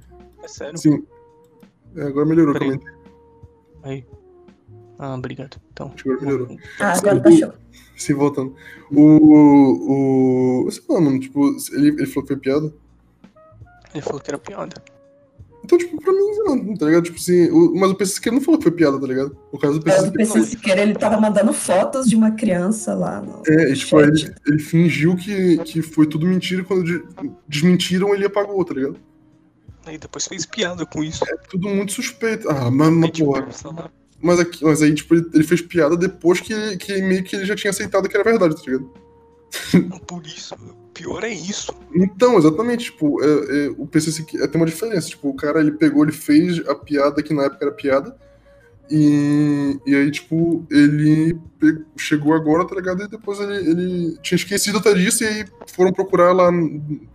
É 0.43 0.49
sério? 0.49 0.79
Sim. 0.79 1.07
É, 1.95 2.03
agora 2.05 2.25
melhorou, 2.25 2.55
Peraí. 2.55 2.69
comentei. 2.69 2.95
Aí. 3.83 4.07
Ah, 4.99 5.15
obrigado. 5.15 5.61
Então. 5.73 5.93
Acho 5.95 6.05
que 6.05 6.11
agora 6.11 6.25
melhorou. 6.25 6.57
Ah, 6.81 6.93
agora 6.97 7.23
tá 7.23 7.31
show. 7.31 7.53
Sim, 7.97 8.15
voltando. 8.15 8.57
O. 8.91 10.65
o 10.67 10.71
sei 10.71 10.83
lá, 10.89 11.01
mano, 11.01 11.21
tipo, 11.21 11.45
ele, 11.73 11.89
ele 11.89 12.07
falou 12.07 12.23
que 12.23 12.35
foi 12.35 12.37
piada. 12.37 12.75
Ele 13.93 14.03
falou 14.03 14.21
que 14.21 14.31
era 14.31 14.39
piada. 14.39 14.96
Então, 15.67 15.77
tipo, 15.77 16.01
pra 16.01 16.13
mim, 16.13 16.37
não, 16.45 16.77
tá 16.77 16.87
ligado? 16.87 17.03
Tipo 17.05 17.19
assim, 17.19 17.51
o, 17.51 17.75
mas 17.75 17.91
o 17.91 17.95
PC 17.97 18.15
Siqueira 18.15 18.37
não 18.39 18.45
falou 18.45 18.59
que 18.59 18.63
foi 18.65 18.73
piada, 18.73 19.01
tá 19.01 19.07
ligado? 19.07 19.37
O 19.51 19.59
caso 19.59 19.81
do 19.81 19.85
PC 19.85 19.97
É, 19.97 20.01
o 20.01 20.05
Siqueira 20.07 20.33
PC 20.33 20.47
Siqueira, 20.47 20.81
ele 20.83 20.95
tava 20.95 21.21
mandando 21.21 21.53
fotos 21.53 22.07
de 22.09 22.15
uma 22.15 22.31
criança 22.31 22.95
lá 22.95 23.21
no 23.21 23.43
É, 23.49 23.71
e, 23.73 23.75
tipo, 23.75 24.01
ele, 24.01 24.33
ele 24.47 24.59
fingiu 24.61 25.17
que, 25.17 25.59
que 25.59 25.83
foi 25.83 26.07
tudo 26.07 26.25
mentira 26.25 26.63
e 26.63 26.65
quando 26.65 26.85
de- 26.85 27.03
desmentiram, 27.49 28.15
ele 28.15 28.25
apagou, 28.25 28.65
tá 28.65 28.75
ligado? 28.75 28.97
Aí 29.85 29.99
depois 29.99 30.27
fez 30.27 30.47
piada 30.47 30.87
com 30.87 31.03
isso. 31.03 31.25
É 31.29 31.37
tudo 31.49 31.69
muito 31.69 31.93
suspeito. 31.93 32.49
Ah, 32.49 32.71
mas, 32.71 32.91
mas 32.93 33.11
porra. 33.19 33.51
falar. 33.51 33.91
Mas, 34.23 34.41
aqui, 34.41 34.65
mas 34.65 34.83
aí, 34.83 34.95
tipo, 34.95 35.15
ele, 35.15 35.27
ele 35.35 35.45
fez 35.45 35.61
piada 35.61 35.97
depois 35.97 36.41
que, 36.41 36.77
que 36.79 37.03
meio 37.03 37.23
que 37.25 37.37
ele 37.37 37.45
já 37.45 37.55
tinha 37.57 37.71
aceitado 37.71 38.09
que 38.09 38.17
era 38.17 38.25
verdade, 38.25 38.55
tá 38.57 38.63
ligado? 38.71 38.91
Por 40.07 40.25
isso. 40.27 40.55
Pior 40.97 41.23
é 41.25 41.31
isso. 41.31 41.73
Então, 41.95 42.39
exatamente, 42.39 42.87
tipo, 42.87 43.23
é, 43.23 43.67
é, 43.67 43.69
o 43.77 43.87
PC 43.87 44.11
Siqueira 44.13 44.49
tem 44.49 44.61
uma 44.61 44.67
diferença. 44.67 45.09
Tipo, 45.09 45.29
o 45.29 45.35
cara, 45.37 45.61
ele 45.61 45.73
pegou, 45.73 46.03
ele 46.03 46.13
fez 46.13 46.67
a 46.69 46.75
piada 46.75 47.23
que 47.23 47.35
na 47.35 47.45
época 47.45 47.65
era 47.67 47.75
piada. 47.75 48.17
E, 48.91 49.79
e 49.85 49.95
aí, 49.97 50.11
tipo, 50.11 50.65
ele 50.71 51.37
pe- 51.59 51.83
chegou 51.97 52.33
agora, 52.35 52.65
tá 52.67 52.75
ligado? 52.75 53.03
E 53.03 53.09
depois 53.09 53.41
ele, 53.41 53.57
ele 53.57 54.19
tinha 54.23 54.37
esquecido 54.37 54.79
até 54.79 54.95
disso 54.95 55.25
e 55.25 55.27
aí 55.27 55.45
foram 55.67 55.93
procurar 55.93 56.33
lá 56.33 56.51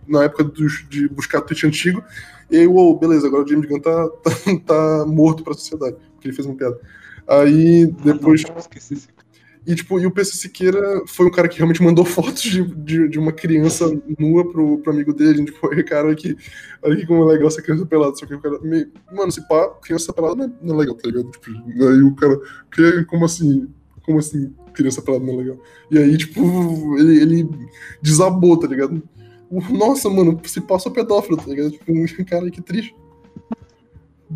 na 0.06 0.24
época 0.24 0.44
dos- 0.44 0.86
de 0.88 1.08
buscar 1.08 1.40
tweet 1.40 1.66
antigo. 1.66 2.04
E 2.50 2.58
aí, 2.58 2.66
uou, 2.66 2.98
beleza, 2.98 3.26
agora 3.26 3.42
o 3.44 3.48
James 3.48 3.66
Gunn 3.66 3.80
tá, 3.80 4.08
tá, 4.22 4.30
tá 4.66 5.06
morto 5.06 5.42
pra 5.42 5.54
sociedade, 5.54 5.96
porque 6.14 6.28
ele 6.28 6.34
fez 6.36 6.46
uma 6.46 6.54
piada. 6.56 6.78
Aí, 7.26 7.86
depois, 8.04 8.44
Ah, 8.46 8.50
não, 8.52 8.58
esqueci 8.58 8.94
esse. 8.94 9.08
E, 9.66 9.74
tipo, 9.74 9.98
e 10.00 10.06
o 10.06 10.10
PC 10.10 10.36
Siqueira 10.36 11.02
foi 11.06 11.26
um 11.26 11.30
cara 11.30 11.48
que 11.48 11.56
realmente 11.56 11.82
mandou 11.82 12.04
fotos 12.06 12.42
de, 12.42 12.62
de, 12.62 13.08
de 13.08 13.18
uma 13.18 13.32
criança 13.32 13.86
nua 14.18 14.50
pro, 14.50 14.78
pro 14.78 14.92
amigo 14.92 15.12
dele. 15.12 15.44
Tipo, 15.44 15.72
"Ei, 15.72 15.82
cara, 15.84 16.06
olha 16.06 16.14
aqui, 16.14 16.36
olha 16.82 16.94
aqui 16.94 17.06
como 17.06 17.22
é 17.22 17.32
legal 17.32 17.48
essa 17.48 17.62
criança 17.62 17.86
pelada. 17.86 18.14
Só 18.16 18.26
que 18.26 18.34
o 18.34 18.40
cara, 18.40 18.58
meio, 18.60 18.90
mano, 19.12 19.30
se 19.30 19.46
pá, 19.46 19.68
criança 19.82 20.12
pelada 20.12 20.34
não 20.34 20.44
é, 20.44 20.52
não 20.62 20.74
é 20.74 20.78
legal, 20.78 20.94
tá 20.96 21.08
ligado? 21.08 21.30
Tipo, 21.30 21.50
aí 21.50 22.02
o 22.02 22.14
cara, 22.14 22.40
que, 22.72 23.04
como 23.04 23.24
assim? 23.24 23.68
Como 24.04 24.18
assim 24.18 24.52
criança 24.72 25.02
pelada 25.02 25.24
não 25.24 25.34
é 25.34 25.36
legal? 25.36 25.56
E 25.90 25.98
aí, 25.98 26.16
tipo, 26.16 26.98
ele, 26.98 27.20
ele 27.20 27.48
desabou, 28.00 28.56
tá 28.56 28.66
ligado? 28.66 29.02
Nossa, 29.70 30.08
mano, 30.08 30.40
se 30.44 30.60
passa 30.60 30.90
pedófilo, 30.90 31.36
tá 31.36 31.44
ligado? 31.46 31.70
Tipo, 31.70 31.92
cara, 32.24 32.50
que 32.50 32.62
triste. 32.62 32.96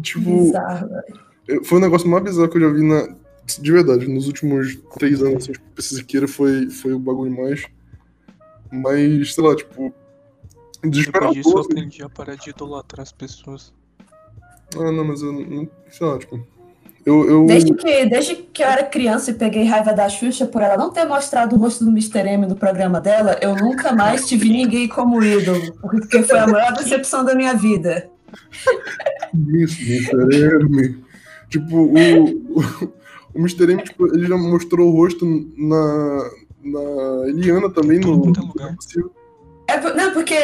Tipo, 0.03 0.45
Bizarro, 0.45 0.89
foi 1.65 1.79
o 1.79 1.81
negócio 1.81 2.09
mais 2.09 2.23
bizarro 2.23 2.49
que 2.49 2.59
eu 2.59 2.61
já 2.61 2.69
vi 2.69 2.83
na. 2.83 3.17
De 3.47 3.73
verdade, 3.73 4.09
nos 4.09 4.27
últimos 4.27 4.77
três 4.99 5.23
anos, 5.23 5.45
assim, 5.45 5.53
tipo, 5.53 5.65
PC 5.75 5.97
Siqueira 5.97 6.27
foi, 6.27 6.69
foi 6.69 6.93
o 6.93 6.99
bagulho 6.99 7.31
mais. 7.31 7.65
Mais, 8.73 9.35
sei 9.35 9.45
lá, 9.45 9.55
tipo. 9.55 9.95
Desesperador. 10.83 11.35
Depois 11.35 11.45
disso 11.45 11.57
eu 11.57 11.63
aprendi 11.63 12.03
a 12.03 12.09
parar 12.09 12.35
de 12.35 12.51
idolatrar 12.51 13.03
as 13.03 13.13
pessoas. 13.13 13.73
Ah, 14.77 14.91
não, 14.91 15.05
mas 15.05 15.23
eu 15.23 15.33
não. 15.33 15.69
Sei 15.89 16.07
lá, 16.07 16.19
tipo. 16.19 16.45
Eu. 17.05 17.31
eu 17.31 17.47
Desde 17.47 17.73
que, 17.73 18.07
desde 18.07 18.35
que 18.35 18.63
eu 18.63 18.67
era 18.67 18.83
criança 18.83 19.31
e 19.31 19.35
peguei 19.35 19.65
raiva 19.65 19.93
da 19.93 20.09
Xuxa 20.09 20.45
por 20.45 20.61
ela 20.61 20.77
não 20.77 20.91
ter 20.91 21.05
mostrado 21.05 21.55
o 21.55 21.59
rosto 21.59 21.85
do 21.85 21.91
Mr. 21.93 22.19
M 22.29 22.47
no 22.47 22.57
programa 22.57 23.01
dela, 23.01 23.39
eu 23.41 23.55
nunca 23.55 23.93
mais 23.93 24.27
tive 24.27 24.49
ninguém 24.49 24.89
como 24.89 25.23
ídolo, 25.23 25.73
porque 25.81 26.25
foi 26.25 26.39
a 26.39 26.49
maior 26.49 26.73
decepção 26.73 27.25
da 27.25 27.35
minha 27.35 27.55
vida. 27.55 28.11
Isso, 29.33 29.81
Mr. 29.83 30.65
M. 30.65 31.05
Tipo, 31.49 31.77
o. 31.77 32.25
O, 32.59 33.06
o 33.37 33.41
Mr. 33.41 33.71
M, 33.71 33.83
tipo, 33.83 34.07
ele 34.15 34.27
já 34.27 34.37
mostrou 34.37 34.89
o 34.89 34.97
rosto 34.97 35.27
na. 35.57 36.31
Na 36.65 37.29
Eliana 37.29 37.71
também, 37.71 38.01
no. 38.01 38.15
É 38.15 38.41
lugar. 38.41 38.75
É, 39.69 39.81
não, 39.95 40.13
porque 40.13 40.35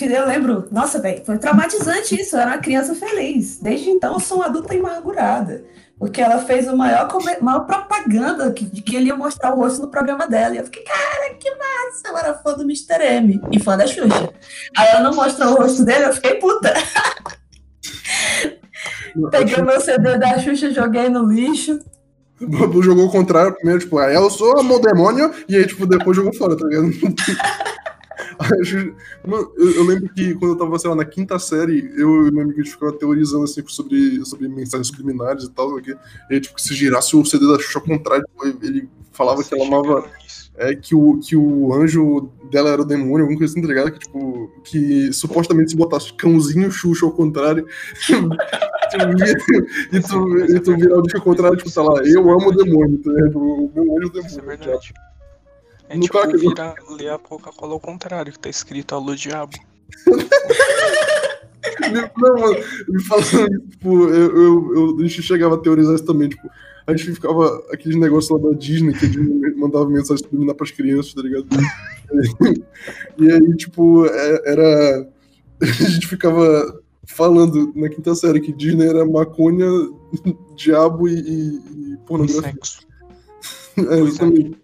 eu 0.00 0.26
lembro, 0.26 0.68
nossa, 0.70 1.00
velho, 1.00 1.24
foi 1.24 1.38
traumatizante 1.38 2.20
isso. 2.20 2.36
Eu 2.36 2.40
era 2.40 2.50
uma 2.52 2.58
criança 2.58 2.94
feliz. 2.94 3.58
Desde 3.60 3.90
então 3.90 4.14
eu 4.14 4.20
sou 4.20 4.38
uma 4.38 4.46
adulta 4.46 4.74
amargurada. 4.74 5.64
Porque 5.98 6.20
ela 6.20 6.38
fez 6.38 6.68
a 6.68 6.76
maior, 6.76 7.08
maior 7.40 7.66
propaganda 7.66 8.52
que, 8.52 8.64
de 8.64 8.82
que 8.82 8.94
ele 8.94 9.06
ia 9.06 9.16
mostrar 9.16 9.52
o 9.52 9.56
rosto 9.56 9.82
no 9.82 9.88
programa 9.88 10.28
dela. 10.28 10.54
E 10.54 10.58
eu 10.58 10.64
fiquei, 10.64 10.84
cara, 10.84 11.34
que 11.34 11.50
massa! 11.50 12.08
Eu 12.08 12.16
era 12.16 12.34
fã 12.34 12.54
do 12.54 12.62
Mr. 12.62 13.02
M 13.02 13.40
e 13.50 13.58
fã 13.58 13.76
da 13.76 13.86
Xuxa. 13.86 14.30
Aí 14.76 14.88
ela 14.88 15.00
não 15.00 15.14
mostrou 15.14 15.54
o 15.54 15.56
rosto 15.56 15.84
dele, 15.84 16.04
eu 16.04 16.12
fiquei 16.12 16.34
puta. 16.34 16.72
Peguei 19.30 19.56
o 19.56 19.64
meu 19.64 19.80
CD 19.80 20.18
da 20.18 20.38
Xuxa, 20.38 20.70
joguei 20.70 21.08
no 21.08 21.24
lixo. 21.24 21.80
Jogou 22.40 23.06
o 23.06 23.10
contrário 23.10 23.54
primeiro, 23.54 23.80
tipo, 23.80 23.98
ah, 23.98 24.12
eu 24.12 24.30
sou 24.30 24.58
a 24.58 24.78
demônio, 24.78 25.32
e 25.48 25.56
aí, 25.56 25.66
tipo, 25.66 25.86
depois 25.86 26.16
jogou 26.16 26.32
fora, 26.32 26.56
tá 26.56 26.66
ligado? 26.66 26.88
Eu, 29.56 29.84
lembro 29.84 30.08
que 30.14 30.34
quando 30.34 30.52
eu 30.52 30.58
tava, 30.58 30.78
sei 30.78 30.88
lá, 30.88 30.96
na 30.96 31.04
quinta 31.04 31.38
série, 31.38 31.92
eu 31.96 32.28
e 32.28 32.30
meu 32.30 32.44
amigo 32.44 32.64
ficava 32.64 32.92
teorizando, 32.92 33.44
assim, 33.44 33.62
sobre, 33.66 34.24
sobre 34.24 34.48
mensagens 34.48 34.86
subliminares 34.86 35.44
e 35.44 35.50
tal, 35.50 35.76
aqui. 35.76 35.90
E 36.30 36.34
aí, 36.34 36.40
tipo, 36.40 36.60
se 36.60 36.74
girasse 36.74 37.16
o 37.16 37.24
CD 37.24 37.46
da 37.48 37.58
Xuxa 37.58 37.80
ao 37.80 37.84
contrário, 37.84 38.24
ele 38.62 38.88
falava 39.12 39.42
que 39.42 39.52
ela 39.52 39.66
amava. 39.66 40.08
É 40.58 40.74
que 40.74 40.94
o, 40.94 41.18
que 41.18 41.36
o 41.36 41.72
anjo 41.72 42.30
dela 42.50 42.70
era 42.70 42.82
o 42.82 42.84
demônio, 42.84 43.20
alguma 43.22 43.38
coisa 43.38 43.52
assim, 43.52 43.62
tá 43.62 43.68
ligado? 43.68 43.92
Que, 43.92 43.98
tipo, 44.00 44.50
que 44.64 45.12
supostamente 45.12 45.70
se 45.70 45.76
botasse 45.76 46.12
cãozinho 46.14 46.70
Xuxa 46.70 47.06
ao 47.06 47.12
contrário, 47.12 47.66
e, 49.92 50.00
tu, 50.00 50.38
e 50.38 50.60
tu 50.60 50.76
virar 50.76 50.98
o 50.98 51.02
bicho 51.02 51.16
ao 51.16 51.22
contrário, 51.22 51.56
tipo, 51.56 51.70
sei 51.70 51.82
lá, 51.82 52.00
eu 52.04 52.30
amo 52.30 52.48
o 52.48 52.52
demônio, 52.52 52.98
tá 53.02 53.10
ligado? 53.10 53.38
O 53.38 53.70
meu 53.74 53.96
anjo 53.98 54.12
é 54.14 54.18
o 54.18 54.26
Isso 54.26 54.38
é 54.38 54.40
demônio. 54.40 54.58
verdade. 54.58 54.94
É 55.90 55.94
No 55.96 56.02
tipo 56.02 56.18
cara 56.18 56.36
virar, 56.36 56.74
ler 56.90 57.10
a 57.10 57.18
Coca-Cola 57.18 57.72
ao 57.72 57.80
contrário, 57.80 58.32
que 58.32 58.38
tá 58.38 58.48
escrito 58.50 58.94
Alô 58.94 59.14
Diabo. 59.14 59.52
Não, 61.90 62.34
mano, 62.40 62.54
ele 62.56 63.00
falando, 63.04 63.60
tipo, 63.70 64.08
eu, 64.08 64.36
eu, 64.36 64.74
eu- 64.74 64.98
gente 65.00 65.22
chegava 65.22 65.54
a 65.54 65.58
teorizar 65.58 65.94
isso 65.94 66.04
também, 66.04 66.28
tipo, 66.28 66.48
a 66.88 66.96
gente 66.96 67.12
ficava 67.12 67.62
aqueles 67.70 67.96
negócios 67.98 68.30
lá 68.30 68.50
da 68.50 68.56
Disney 68.56 68.92
que 68.94 69.06
a 69.06 69.08
Disney 69.08 69.54
mandava 69.56 69.88
mensagem 69.88 70.22
subliminar 70.24 70.54
pras 70.54 70.70
crianças, 70.70 71.12
tá 71.14 71.22
ligado? 71.22 71.46
E 73.18 73.30
aí, 73.30 73.56
tipo, 73.56 74.06
é- 74.06 74.42
era. 74.52 75.08
A 75.60 75.66
gente 75.66 76.06
ficava 76.06 76.80
falando 77.06 77.72
na 77.74 77.88
quinta 77.88 78.14
série 78.14 78.40
que 78.40 78.52
Disney 78.52 78.86
era 78.86 79.04
maconha, 79.04 79.66
diabo 80.56 81.08
e, 81.08 81.14
e- 81.14 81.58
e 81.58 81.92
E 81.94 81.96
pornografia. 82.06 82.52
sexo. 82.52 82.86
É, 83.76 83.98
exatamente. 84.00 84.58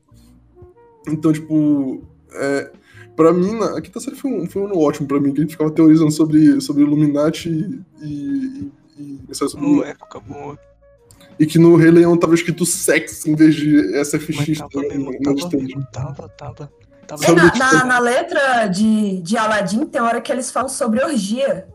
Então, 1.09 1.33
tipo, 1.33 2.03
é, 2.33 2.73
pra 3.17 3.33
mim, 3.33 3.59
a 3.61 3.81
quinta 3.81 4.01
série 4.01 4.17
foi 4.17 4.31
um, 4.31 4.47
foi 4.49 4.63
um 4.63 4.67
ano 4.67 4.79
ótimo 4.79 5.07
pra 5.07 5.21
mim, 5.21 5.33
que 5.33 5.41
a 5.41 5.43
gente 5.43 5.53
ficava 5.53 5.71
teorizando 5.71 6.11
sobre, 6.11 6.61
sobre 6.61 6.83
Illuminati 6.85 7.49
e, 7.51 8.07
e, 8.07 8.73
e, 8.99 9.21
mensagem 9.29 9.49
subliminar. 9.51 9.83
Uma 9.85 9.87
época 9.89 10.21
boa. 10.21 10.59
E 11.39 11.47
que 11.47 11.59
no 11.59 11.77
Rei 11.77 11.91
Leão 11.91 12.17
tava 12.17 12.35
escrito 12.35 12.65
sex 12.65 13.27
em 13.27 13.35
vez 13.35 13.55
de 13.55 13.75
Mas 13.97 14.09
SFX 14.09 14.59
tava 14.59 14.71
tá, 14.71 14.81
mesmo, 14.81 15.11
na 15.21 15.35
tava 15.35 15.49
tava, 15.93 16.29
tava. 16.29 16.73
Tava 17.07 17.25
É, 17.27 17.33
na, 17.35 17.55
na, 17.55 17.85
na 17.85 17.99
letra 17.99 18.67
de, 18.67 19.21
de 19.21 19.37
Aladdin 19.37 19.85
tem 19.87 20.01
hora 20.01 20.21
que 20.21 20.33
eles 20.33 20.51
falam 20.51 20.69
sobre 20.71 21.03
orgia 21.05 21.67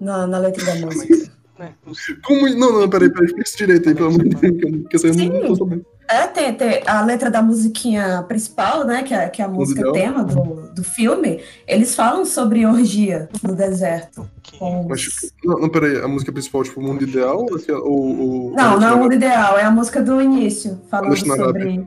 na, 0.00 0.26
na 0.26 0.38
letra 0.38 0.64
da 0.64 0.74
música. 0.86 1.30
né, 1.58 1.74
não 1.86 1.94
sei. 1.94 2.16
Como. 2.24 2.48
Não, 2.56 2.72
não, 2.80 2.88
peraí, 2.90 3.08
peraí, 3.10 3.26
explica 3.26 3.48
isso 3.48 3.56
direito 3.58 3.88
aí, 3.88 3.94
pelo 3.94 4.08
amor 4.08 4.24
de 4.24 4.30
Deus, 4.30 4.56
que 4.58 4.66
eu- 4.66 4.84
não 5.14 5.46
tô 5.46 5.56
sabendo. 5.56 5.86
É, 6.08 6.26
tem, 6.26 6.52
tem 6.54 6.82
a 6.86 7.00
letra 7.02 7.30
da 7.30 7.40
musiquinha 7.42 8.22
principal, 8.28 8.84
né? 8.84 9.02
Que 9.02 9.14
é, 9.14 9.28
que 9.28 9.40
é 9.40 9.44
a 9.44 9.48
música 9.48 9.90
tema 9.92 10.22
do, 10.22 10.70
do 10.74 10.84
filme. 10.84 11.40
Eles 11.66 11.94
falam 11.94 12.24
sobre 12.26 12.66
orgia 12.66 13.28
no 13.42 13.54
deserto. 13.54 14.28
Com 14.58 14.86
Mas, 14.88 15.32
não, 15.42 15.58
não, 15.60 15.68
peraí, 15.68 15.96
a 15.98 16.06
música 16.06 16.30
principal, 16.30 16.62
tipo, 16.62 16.80
o 16.80 16.82
mundo 16.84 17.02
ideal? 17.02 17.46
Ou, 17.50 17.56
aquela- 17.56 17.80
ou, 17.80 18.50
Não, 18.52 18.78
não 18.78 18.86
é 18.88 18.92
o 18.92 18.98
mundo 18.98 19.14
ideal, 19.14 19.58
é 19.58 19.62
a 19.64 19.70
música 19.70 20.02
do 20.02 20.20
início, 20.20 20.80
falando 20.90 21.16
sobre 21.16 21.86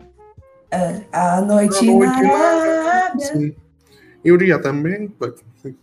é, 0.71 1.01
a 1.11 1.39
noite, 1.41 1.77
A 1.77 1.91
noite 1.93 2.21
na 2.21 2.21
na 2.23 2.37
Arábia. 2.37 3.25
Sim. 3.27 3.55
E 4.25 4.31
Uriah 4.31 4.59
também? 4.61 5.13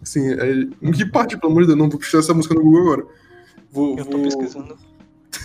Sim, 0.03 0.33
é, 0.35 0.53
em 0.83 0.93
que 0.93 1.07
parte, 1.07 1.39
pelo 1.39 1.53
amor 1.53 1.63
de 1.63 1.69
Deus? 1.69 1.79
Não 1.79 1.89
vou 1.89 1.99
puxar 1.99 2.19
essa 2.19 2.35
música 2.35 2.55
no 2.55 2.63
Google 2.63 2.83
agora. 2.83 3.07
Vou. 3.71 3.97
Eu 3.99 4.05
tô 4.05 4.19
vou 4.19 4.23
pesquisando. 4.25 4.77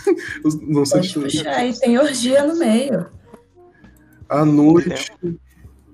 não 0.67 0.85
sei 0.85 0.99
Pode 1.01 1.13
se. 1.13 1.19
puxar 1.19 1.55
aí, 1.55 1.77
tem 1.77 1.97
orgia 1.97 2.45
no 2.45 2.57
meio. 2.57 3.07
A 4.27 4.45
noite. 4.45 5.11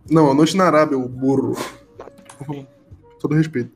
Não, 0.10 0.30
a 0.30 0.34
noite 0.34 0.56
na 0.58 0.66
Arábia, 0.66 0.98
o 0.98 1.08
burro. 1.08 1.56
Todo 3.20 3.36
respeito. 3.36 3.72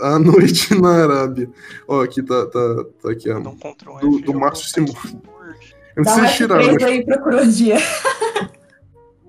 A 0.00 0.18
noite 0.18 0.74
na 0.74 0.90
Arábia. 1.04 1.48
Ó, 1.88 2.02
aqui 2.02 2.22
tá, 2.22 2.46
tá, 2.46 2.84
tá 3.02 3.10
aqui, 3.10 3.28
Ctrl 3.30 3.98
Do- 4.00 4.18
do 4.20 4.34
Márcio 4.34 4.68
Simões. 4.68 5.16
Eu 5.96 6.02
não 6.04 6.12
sei 6.12 6.24
F3 6.48 6.72
mas 6.72 6.82
aí 6.82 7.04
orgia. 7.24 7.76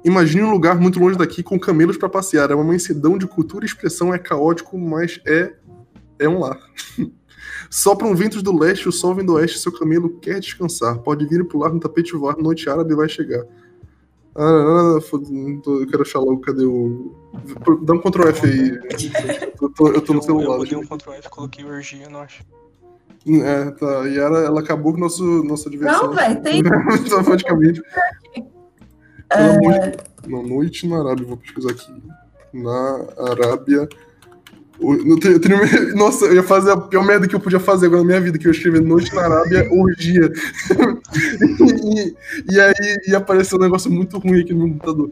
imagine 0.03 0.43
um 0.43 0.51
lugar 0.51 0.75
muito 0.79 0.99
longe 0.99 1.17
daqui 1.17 1.43
com 1.43 1.59
camelos 1.59 1.97
pra 1.97 2.09
passear. 2.09 2.49
É 2.51 2.55
uma 2.55 2.63
mansidão 2.63 3.17
de 3.17 3.27
cultura 3.27 3.63
e 3.63 3.67
expressão, 3.67 4.13
é 4.13 4.17
caótico, 4.17 4.77
mas 4.77 5.19
é, 5.25 5.53
é 6.19 6.27
um 6.27 6.39
lar. 6.39 6.59
Sopram 7.69 8.15
ventos 8.15 8.41
do 8.41 8.57
leste, 8.57 8.87
o 8.87 8.91
sol 8.91 9.15
vem 9.15 9.25
do 9.25 9.33
oeste, 9.33 9.59
seu 9.59 9.71
camelo 9.71 10.17
quer 10.19 10.39
descansar. 10.39 10.99
Pode 10.99 11.25
vir 11.25 11.41
e 11.41 11.43
pular 11.43 11.73
no 11.73 11.79
tapete 11.79 12.15
voar, 12.15 12.37
noite 12.37 12.69
árabe 12.69 12.95
vai 12.95 13.09
chegar. 13.09 13.43
Ah, 14.37 14.99
eu 14.99 15.87
quero 15.87 16.01
achar 16.01 16.19
logo, 16.19 16.41
cadê 16.41 16.65
o. 16.65 17.15
Dá 17.83 17.93
um 17.93 17.99
Ctrl 17.99 18.27
F 18.29 18.45
aí. 18.45 18.79
Eu 19.61 19.69
tô, 19.69 19.87
eu 19.87 20.01
tô 20.01 20.13
no 20.13 20.21
celular. 20.21 20.57
Eu 20.57 20.65
dei 20.65 20.77
um 20.77 20.85
Ctrl 20.85 21.13
F, 21.13 21.29
coloquei 21.29 21.63
orgia, 21.63 22.09
não 22.09 22.19
acho. 22.19 22.43
É, 23.27 23.71
tá. 23.71 24.07
E 24.07 24.19
ela, 24.19 24.39
ela 24.39 24.59
acabou 24.59 24.93
com 24.93 24.99
nosso, 24.99 25.23
nossa 25.43 25.69
diversão. 25.69 26.07
Não, 26.07 26.13
velho, 26.13 26.41
tem. 26.41 26.61
Automaticamente. 27.17 27.81
É... 29.29 29.97
Não, 30.27 30.43
noite 30.43 30.87
na 30.87 30.99
Arábia, 30.99 31.25
vou 31.25 31.37
pesquisar 31.37 31.71
aqui. 31.71 32.03
Na 32.53 33.05
Arábia. 33.17 33.87
Eu 34.79 35.19
tenho, 35.19 35.33
eu 35.35 35.39
tenho, 35.39 35.59
nossa, 35.95 36.25
eu 36.25 36.35
ia 36.35 36.43
fazer 36.43 36.71
a 36.71 36.77
pior 36.77 37.05
merda 37.05 37.27
que 37.27 37.35
eu 37.35 37.39
podia 37.39 37.59
fazer 37.59 37.85
agora 37.87 38.01
na 38.01 38.07
minha 38.07 38.21
vida, 38.21 38.37
que 38.37 38.45
eu 38.45 38.51
ia 38.51 38.57
escrever 38.57 38.81
Noite 38.81 39.13
na 39.15 39.23
Arábia, 39.23 39.67
orgia. 39.71 40.31
e, 41.95 42.15
e, 42.51 42.59
aí 42.59 42.73
ia 43.07 43.17
aparecer 43.17 43.55
um 43.55 43.59
negócio 43.59 43.89
muito 43.89 44.17
ruim 44.17 44.41
aqui 44.41 44.53
no 44.53 44.67
computador. 44.69 45.11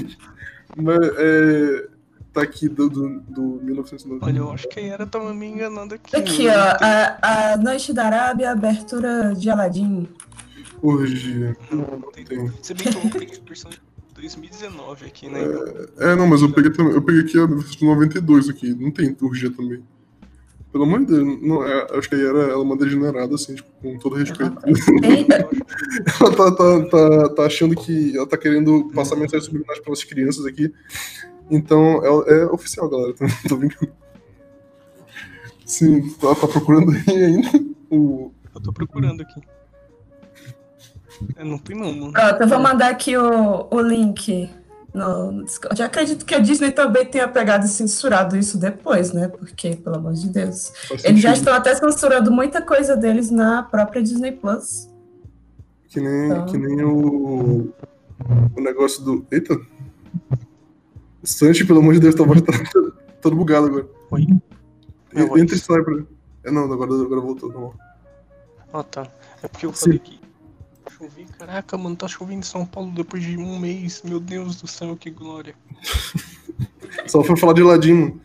Mas, 0.76 0.98
é, 1.16 1.86
tá 2.32 2.42
aqui 2.42 2.68
do, 2.68 2.90
do, 2.90 3.20
do 3.20 3.42
1990. 3.62 4.26
Olha, 4.26 4.38
eu 4.38 4.50
acho 4.50 4.68
que 4.68 4.80
a 4.80 4.82
Yara 4.82 5.06
tava 5.06 5.32
me 5.32 5.46
enganando 5.46 5.94
aqui. 5.94 6.16
Aqui, 6.16 6.48
ó, 6.48 6.52
a, 6.52 7.52
a 7.52 7.56
Noite 7.56 7.92
da 7.92 8.04
Arábia, 8.06 8.50
abertura 8.50 9.34
de 9.34 9.48
Aladdin. 9.48 10.08
Orgia. 10.82 11.56
Não, 11.70 11.78
não 11.78 12.12
tem. 12.12 12.24
tem. 12.24 12.52
Se 12.60 12.74
bem 12.74 12.92
que 12.92 12.98
eu 12.98 13.93
2019 14.24 15.06
aqui, 15.06 15.28
né? 15.28 15.40
É, 15.98 16.16
não, 16.16 16.26
mas 16.26 16.40
eu 16.42 16.50
peguei, 16.52 16.70
também- 16.70 16.94
eu 16.94 17.02
peguei 17.02 17.20
aqui 17.22 17.38
a 17.38 17.46
versão 17.46 17.70
de 17.70 17.84
92 17.84 18.48
aqui, 18.48 18.74
não 18.74 18.90
tem 18.90 19.16
orgia 19.20 19.50
também. 19.50 19.82
Pelo 20.72 20.84
amor 20.84 21.00
de 21.00 21.06
Deus, 21.06 21.40
não, 21.42 21.64
é, 21.64 21.86
acho 21.96 22.08
que 22.08 22.16
aí 22.16 22.24
era 22.26 22.38
ela 22.50 22.62
uma 22.62 22.76
degenerada, 22.76 23.34
assim, 23.34 23.54
tipo, 23.54 23.70
com 23.80 23.96
todo 23.98 24.16
respeito. 24.16 24.56
Tem- 24.60 24.74
ela 26.20 26.34
tá, 26.36 26.50
tá, 26.50 26.84
tá, 26.88 27.28
tá 27.28 27.42
achando 27.46 27.76
que 27.76 28.16
ela 28.16 28.26
tá 28.26 28.36
querendo 28.36 28.90
passar 28.92 29.14
mensagens 29.14 29.44
subliminares 29.44 29.80
para 29.82 29.92
as 29.92 30.02
crianças 30.02 30.44
aqui. 30.46 30.72
Então, 31.50 32.02
é, 32.26 32.40
é 32.42 32.46
oficial, 32.46 32.88
galera. 32.88 33.12
Tô, 33.44 33.48
tô 33.50 33.56
brincando. 33.56 33.92
Sim, 35.64 36.10
tá, 36.14 36.34
tá 36.34 36.48
procurando 36.48 36.90
aí 36.90 37.24
ainda 37.24 37.50
o. 37.90 38.32
Eu 38.54 38.60
tô 38.60 38.72
procurando 38.72 39.20
aqui. 39.22 39.40
É, 41.36 41.44
não 41.44 41.58
tem 41.58 41.76
não. 41.76 42.12
Pronto, 42.12 42.40
eu 42.40 42.48
vou 42.48 42.58
mandar 42.58 42.90
aqui 42.90 43.16
o, 43.16 43.66
o 43.70 43.80
link 43.80 44.50
no, 44.94 45.44
Discord. 45.44 45.80
Eu 45.80 45.86
acredito 45.86 46.24
que 46.24 46.34
a 46.34 46.38
Disney 46.38 46.70
também 46.70 47.04
tenha 47.04 47.26
pegado 47.26 47.66
e 47.66 47.68
censurado 47.68 48.36
isso 48.36 48.56
depois, 48.56 49.12
né? 49.12 49.28
Porque, 49.28 49.76
pelo 49.76 49.96
amor 49.96 50.14
de 50.14 50.28
Deus. 50.28 50.72
Eles 51.02 51.20
já 51.20 51.32
estão 51.32 51.52
até 51.52 51.74
censurando 51.74 52.30
muita 52.30 52.62
coisa 52.62 52.96
deles 52.96 53.30
na 53.30 53.62
própria 53.64 54.02
Disney 54.02 54.32
Plus. 54.32 54.88
Que 55.88 56.00
nem, 56.00 56.26
Então. 56.26 56.46
que 56.46 56.56
nem 56.56 56.84
o. 56.84 57.72
O 58.56 58.60
negócio 58.60 59.02
do. 59.04 59.26
Eita! 59.30 59.58
Santi, 61.22 61.64
pelo 61.64 61.80
amor 61.80 61.94
de 61.94 62.00
Deus, 62.00 62.14
voz 62.14 62.42
tá 62.42 62.52
todo 63.20 63.34
bugado 63.34 63.66
agora. 63.66 63.86
Oi? 64.10 64.26
Entra 65.38 65.56
e 65.56 65.58
sai 65.58 65.82
pra. 65.82 66.02
É, 66.44 66.50
não, 66.50 66.64
agora, 66.64 66.92
agora 66.92 67.20
voltou, 67.20 67.50
tá 67.52 67.58
bom. 67.58 67.74
Ah, 68.72 68.82
tá. 68.82 69.06
É 69.42 69.48
porque 69.48 69.66
eu 69.66 69.72
Sim. 69.72 69.84
falei 69.84 69.98
que 69.98 70.23
chover. 70.96 71.26
Caraca, 71.38 71.76
mano, 71.76 71.96
tá 71.96 72.08
chovendo 72.08 72.40
em 72.40 72.42
São 72.42 72.64
Paulo 72.64 72.92
depois 72.92 73.22
de 73.22 73.36
um 73.36 73.58
mês. 73.58 74.02
Meu 74.04 74.20
Deus 74.20 74.60
do 74.60 74.66
céu, 74.66 74.96
que 74.96 75.10
glória. 75.10 75.54
Só 77.06 77.22
foi 77.22 77.36
falar 77.36 77.52
de 77.54 77.62
ladinho. 77.62 78.20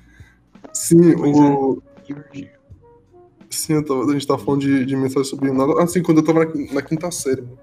Sim, 0.73 1.15
Pois 1.17 1.37
o. 1.37 1.81
Orgia. 2.09 2.53
Sim, 3.49 3.81
tava- 3.83 4.05
a 4.05 4.13
gente 4.13 4.27
tava 4.27 4.43
falando 4.43 4.61
de, 4.61 4.85
de 4.85 4.95
mensagem 4.95 5.29
subliminal. 5.29 5.79
Assim, 5.79 6.01
quando 6.01 6.19
eu 6.19 6.23
tava 6.23 6.45
na, 6.45 6.73
na 6.73 6.81
quinta 6.81 7.09
série, 7.11 7.41
mano. 7.41 7.57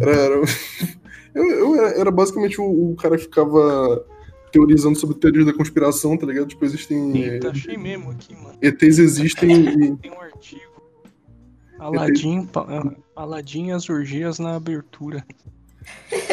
Era. 0.00 0.12
era 0.12 0.34
eu, 1.34 1.44
eu 1.50 1.74
era, 1.74 2.00
era 2.00 2.10
basicamente 2.10 2.60
o, 2.60 2.92
o 2.92 2.96
cara 2.96 3.16
que 3.16 3.24
ficava 3.24 4.04
teorizando 4.52 4.98
sobre 4.98 5.16
teorias 5.16 5.46
da 5.46 5.52
conspiração, 5.52 6.16
tá 6.16 6.26
ligado? 6.26 6.46
Tipo, 6.48 6.64
existem. 6.64 7.16
Eita, 7.16 7.48
é, 7.48 7.50
achei 7.50 7.76
mesmo 7.76 8.10
aqui, 8.10 8.34
mano. 8.34 8.56
ETs 8.60 8.98
existem 8.98 9.50
e. 9.68 9.96
Tem 9.96 10.10
um 10.10 10.20
artigo. 10.20 10.71
Aladim, 11.86 12.48
ah, 12.54 12.92
Aladim 13.16 13.66
e 13.68 13.72
as 13.72 13.88
orgias 13.90 14.38
na 14.38 14.54
abertura. 14.56 15.24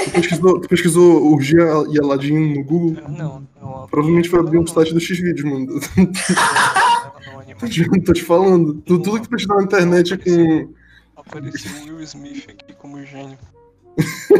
Tu 0.05 0.11
pesquisou, 0.11 0.59
tu 0.61 0.69
pesquisou 0.69 1.31
Urgia 1.33 1.63
e 1.91 1.99
Aladdin 1.99 2.53
no 2.55 2.63
Google? 2.63 2.97
Ah, 3.03 3.09
Não, 3.09 3.47
não. 3.61 3.87
Provavelmente 3.87 4.29
foi 4.29 4.39
abrir 4.39 4.57
um 4.57 4.61
não, 4.61 4.67
site 4.67 4.93
do 4.93 4.99
X-Videos, 4.99 5.43
mano. 5.43 5.65
não, 5.97 7.33
não, 7.33 7.55
Tô 7.59 7.67
te, 7.67 8.01
tô 8.01 8.13
te 8.13 8.23
falando. 8.23 8.75
Tu- 8.85 8.99
Tudo 9.01 9.17
que 9.17 9.23
tu 9.23 9.29
pesquisar 9.29 9.55
na 9.55 9.63
internet 9.63 10.13
é 10.13 10.17
com. 10.17 10.73
Apareceu 11.17 11.71
o 11.71 11.95
Will 11.95 12.01
Smith 12.03 12.47
aqui 12.49 12.73
como 12.73 13.03
gênio. 13.05 13.37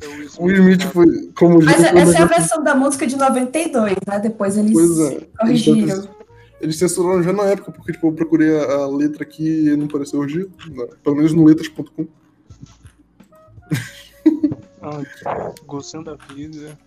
É, 0.00 0.04
é 0.04 0.08
o 0.08 0.12
Will 0.12 0.26
Smith. 0.26 0.38
O 0.38 0.44
Will 0.44 0.56
Smith 0.58 0.78
cara. 0.80 0.90
foi 0.90 1.06
como 1.36 1.62
Mas 1.64 1.76
gênio, 1.80 1.98
essa 1.98 2.12
é 2.12 2.16
a 2.22 2.26
mas- 2.26 2.28
versão 2.36 2.62
da 2.62 2.74
música 2.74 3.06
de 3.06 3.16
92, 3.16 3.96
né? 4.06 4.18
Depois 4.20 4.56
eles 4.56 4.72
Pois 4.72 4.98
é. 5.00 5.26
corrigiram. 5.40 6.08
Eles 6.60 6.76
censuraram 6.76 7.22
já 7.22 7.32
na 7.32 7.44
época, 7.44 7.70
porque 7.70 7.92
tipo, 7.92 8.08
eu 8.08 8.12
procurei 8.12 8.58
a, 8.58 8.72
a 8.72 8.86
letra 8.88 9.22
aqui 9.22 9.68
e 9.68 9.76
não 9.76 9.86
apareceu 9.86 10.18
Urgia. 10.18 10.48
Não, 10.70 10.88
Pelo 11.02 11.16
menos 11.16 11.32
no 11.32 11.44
letras.com. 11.44 12.06
Ah, 14.80 15.52
gostando 15.66 16.16
da 16.16 16.24
vida. 16.32 16.78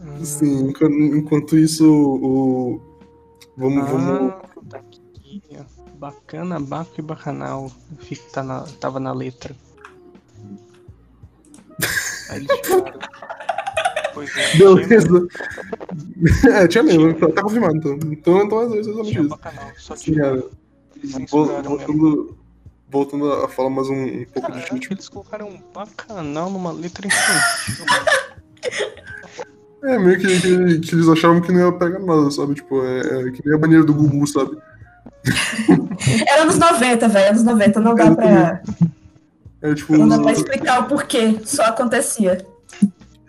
Ah, 0.00 0.24
Sim, 0.24 0.68
enquanto, 0.68 0.94
enquanto 0.94 1.56
isso, 1.56 1.88
o. 1.88 2.80
Vamos, 3.56 3.88
vamos. 3.88 4.32
Ah, 4.32 4.42
tá 4.68 4.78
aqui. 4.78 5.40
Bacana, 5.94 6.58
baco 6.58 6.94
e 6.98 7.02
bacanal. 7.02 7.70
Tá 8.32 8.42
na, 8.42 8.62
tava 8.80 8.98
na 8.98 9.12
letra. 9.12 9.54
Aí 12.30 12.38
eles. 12.38 12.50
Pois 14.14 14.30
é. 14.36 14.56
Beleza. 14.56 15.26
É, 16.52 16.68
tinha 16.68 16.82
mesmo, 16.84 17.12
tá, 17.14 17.28
tá 17.30 17.42
confirmado 17.42 17.76
então. 17.76 17.98
Então, 18.12 18.42
então 18.44 18.62
é 18.62 18.68
Tinha, 18.68 18.80
exatamente 18.80 19.10
tinha 19.10 19.20
isso. 19.20 19.28
bacanal. 19.28 19.72
Só 19.76 19.94
que 19.96 20.10
mesmo. 20.12 20.50
Voltando, 21.28 22.36
voltando 22.88 23.32
a 23.32 23.48
falar 23.48 23.70
mais 23.70 23.88
um, 23.88 23.94
um 23.94 24.24
pouco 24.26 24.52
de 24.52 24.58
Caraca, 24.58 24.74
Tite. 24.74 24.92
eles 24.92 25.08
colocaram 25.08 25.48
um 25.48 25.58
bacanal 25.74 26.48
numa 26.50 26.72
letra 26.72 27.06
infantil. 27.06 27.84
É, 29.84 29.98
meio 29.98 30.16
que, 30.16 30.28
que, 30.40 30.78
que 30.78 30.94
eles 30.94 31.08
achavam 31.08 31.40
que 31.40 31.50
não 31.50 31.58
ia 31.66 31.72
pegar 31.72 31.98
nada, 31.98 32.30
sabe? 32.30 32.54
Tipo, 32.54 32.84
é, 32.84 33.00
é 33.00 33.30
que 33.32 33.44
nem 33.44 33.56
a 33.56 33.58
banheira 33.58 33.84
do 33.84 33.92
Gugu, 33.92 34.24
sabe? 34.28 34.56
Era 36.28 36.42
anos 36.42 36.56
90, 36.56 37.08
velho. 37.08 37.30
Anos 37.30 37.42
90. 37.42 37.80
Não 37.80 37.94
dá 37.96 38.14
pra, 38.14 38.62
É 39.60 39.74
tipo, 39.74 39.96
não 39.96 40.08
dá 40.08 40.20
pra 40.20 40.30
explicar 40.30 40.82
o 40.82 40.84
porquê. 40.86 41.36
Só 41.44 41.64
acontecia. 41.64 42.46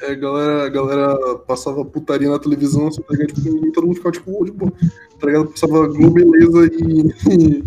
É, 0.01 0.11
a 0.11 0.15
galera, 0.15 0.65
a 0.65 0.69
galera 0.69 1.35
passava 1.39 1.83
putaria 1.85 2.29
na 2.29 2.39
televisão, 2.39 2.87
assim, 2.87 3.01
tá 3.01 3.13
ligado? 3.13 3.33
Tipo, 3.33 3.65
e 3.67 3.71
todo 3.71 3.85
mundo 3.87 3.95
ficava 3.95 4.11
tipo, 4.11 4.45
de 4.45 4.51
boa. 4.51 4.71
Tá 5.19 5.27
ligado? 5.27 5.47
Passava 5.47 5.87
Globeleza 5.87 6.65
e. 6.73 7.63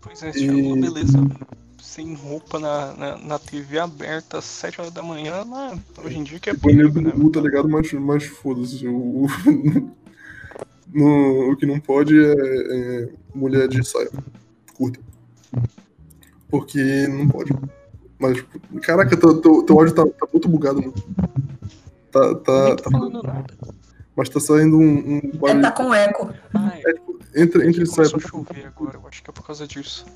Pois 0.00 0.22
é, 0.22 0.32
E- 0.36 0.50
uma 0.50 0.76
beleza 0.76 1.18
sem 1.80 2.14
roupa 2.14 2.58
na, 2.58 2.94
na, 2.94 3.18
na 3.18 3.38
TV 3.38 3.78
aberta 3.78 4.38
às 4.38 4.44
7 4.46 4.80
horas 4.80 4.92
da 4.94 5.02
manhã, 5.02 5.44
mas 5.44 5.78
hoje 6.02 6.18
em 6.18 6.22
dia 6.24 6.40
que 6.40 6.48
é 6.48 6.54
do 6.54 7.02
né? 7.02 7.12
Tá 7.32 7.40
ligado? 7.40 7.68
Mas, 7.68 7.92
mas 7.92 8.24
foda-se. 8.24 8.86
O, 8.88 9.24
o, 9.24 9.26
no- 10.92 11.50
o 11.52 11.56
que 11.56 11.66
não 11.66 11.78
pode 11.78 12.18
é, 12.18 12.32
é 12.32 13.08
mulher 13.34 13.68
de 13.68 13.86
saia 13.86 14.10
curta. 14.74 14.98
Porque 16.48 17.06
não 17.08 17.28
pode. 17.28 17.52
Mas, 18.22 18.36
tipo, 18.36 18.80
caraca, 18.80 19.16
teu, 19.16 19.40
teu, 19.40 19.62
teu 19.64 19.78
áudio 19.80 19.94
tá, 19.94 20.06
tá 20.06 20.26
muito 20.32 20.48
bugado, 20.48 20.80
mano. 20.80 20.94
Tá, 22.12 22.34
tá, 22.36 22.76
tô 22.76 22.82
tá- 22.84 22.90
falando 22.90 23.20
nada. 23.22 23.54
mas 24.14 24.28
tá 24.28 24.38
saindo 24.38 24.78
um, 24.78 25.14
um 25.16 25.18
É, 25.18 25.36
barulho. 25.38 25.62
tá 25.62 25.72
com 25.72 25.92
eco. 25.92 26.30
Ah, 26.54 26.72
é. 26.76 27.42
Entra, 27.42 27.66
entra 27.66 27.82
e 27.82 27.86
sai. 27.86 28.08
Começou 28.08 28.18
a 28.18 28.20
chover 28.46 28.66
agora, 28.66 28.96
eu 29.02 29.08
acho 29.08 29.22
que 29.24 29.30
é 29.30 29.32
por 29.32 29.44
causa 29.44 29.66
disso. 29.66 30.06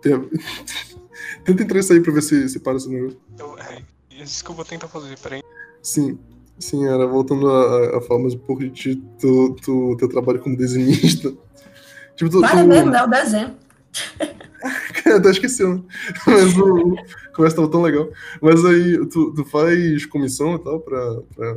Tem- 0.00 0.30
Tenta 1.44 1.62
entrar 1.62 1.78
e 1.78 1.82
sair 1.82 2.00
pra 2.00 2.12
ver 2.12 2.22
se, 2.22 2.48
se 2.48 2.58
para 2.60 2.76
esse 2.76 2.88
negócio. 2.88 3.18
Eu, 3.38 3.58
é 3.58 3.82
isso 4.22 4.42
que 4.44 4.50
eu 4.50 4.54
vou 4.54 4.64
tentar 4.64 4.88
fazer, 4.88 5.18
peraí. 5.18 5.42
Sim, 5.82 6.18
sim, 6.58 6.86
era 6.86 7.06
voltando 7.06 7.48
a, 7.50 7.94
a- 7.94 7.98
a 7.98 8.00
falar 8.00 8.20
mais 8.20 8.34
um 8.34 8.38
pouco 8.38 8.62
de 8.62 8.70
ti, 8.70 8.96
tu, 9.20 9.54
tu, 9.62 9.96
teu 9.98 10.08
trabalho 10.08 10.40
como 10.40 10.56
desenhista. 10.56 11.32
Tipo, 12.16 12.30
tu, 12.30 12.40
Vale 12.40 12.62
tu, 12.62 12.68
mesmo, 12.68 12.94
é 12.94 13.04
o 13.04 13.06
desenho. 13.06 13.54
até 15.16 15.30
esqueceu, 15.30 15.74
né? 15.76 15.82
Mas 16.26 16.56
o 16.58 16.94
a 17.26 17.36
conversa 17.36 17.56
tava 17.56 17.70
tão 17.70 17.82
legal. 17.82 18.08
Mas 18.40 18.64
aí, 18.64 19.06
tu, 19.08 19.32
tu 19.34 19.44
faz 19.44 20.06
comissão 20.06 20.54
e 20.56 20.58
tal 20.58 20.80
pra, 20.80 21.16
pra, 21.34 21.56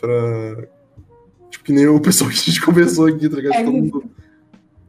pra. 0.00 0.66
Tipo, 1.50 1.64
que 1.64 1.72
nem 1.72 1.86
o 1.86 2.00
pessoal 2.00 2.30
que 2.30 2.36
a 2.36 2.40
gente 2.42 2.60
conversou 2.64 3.06
aqui, 3.06 3.28
tá 3.28 3.36
ligado? 3.36 3.54
É. 3.54 3.64
Todo 3.64 3.72
mundo- 3.72 4.04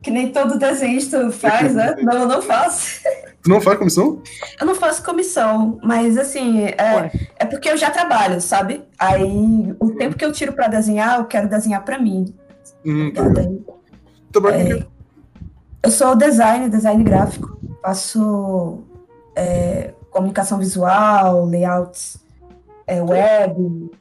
Que 0.01 0.11
nem 0.11 0.31
todo 0.31 0.57
desenhista 0.59 1.31
faz, 1.31 1.73
né? 1.75 1.95
Não, 2.01 2.13
eu 2.21 2.27
não 2.27 2.41
faço. 2.41 3.01
Tu 3.41 3.49
não 3.49 3.59
faz 3.59 3.77
comissão? 3.77 4.21
Eu 4.59 4.65
não 4.65 4.75
faço 4.75 5.03
comissão, 5.03 5.77
mas 5.83 6.17
assim, 6.17 6.63
é, 6.63 7.11
é 7.37 7.45
porque 7.45 7.69
eu 7.69 7.75
já 7.77 7.89
trabalho, 7.91 8.39
sabe? 8.39 8.83
Aí 8.97 9.75
o 9.79 9.91
tempo 9.91 10.15
que 10.17 10.23
eu 10.23 10.31
tiro 10.31 10.53
pra 10.53 10.67
desenhar, 10.69 11.19
eu 11.19 11.25
quero 11.25 11.49
desenhar 11.49 11.83
pra 11.83 11.99
mim. 11.99 12.33
Hum, 12.85 13.11
tá 13.11 13.23
com 13.23 13.29
o 13.31 13.33
quê? 13.33 14.85
Eu 15.83 15.91
sou 15.91 16.15
designer, 16.15 16.69
design 16.69 17.03
gráfico. 17.03 17.59
Faço 17.81 18.83
é, 19.35 19.93
comunicação 20.09 20.57
visual, 20.57 21.45
layouts, 21.45 22.17
é, 22.87 23.01
web, 23.01 23.91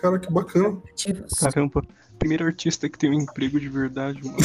Cara, 0.00 0.18
que 0.18 0.30
bacana. 0.32 0.76
Caramba, 1.40 1.82
primeiro 2.18 2.44
artista 2.46 2.88
que 2.88 2.98
tem 2.98 3.10
um 3.10 3.14
emprego 3.14 3.58
de 3.58 3.68
verdade, 3.68 4.20
mano. 4.24 4.36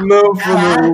Não, 0.00 0.32
não. 0.32 0.92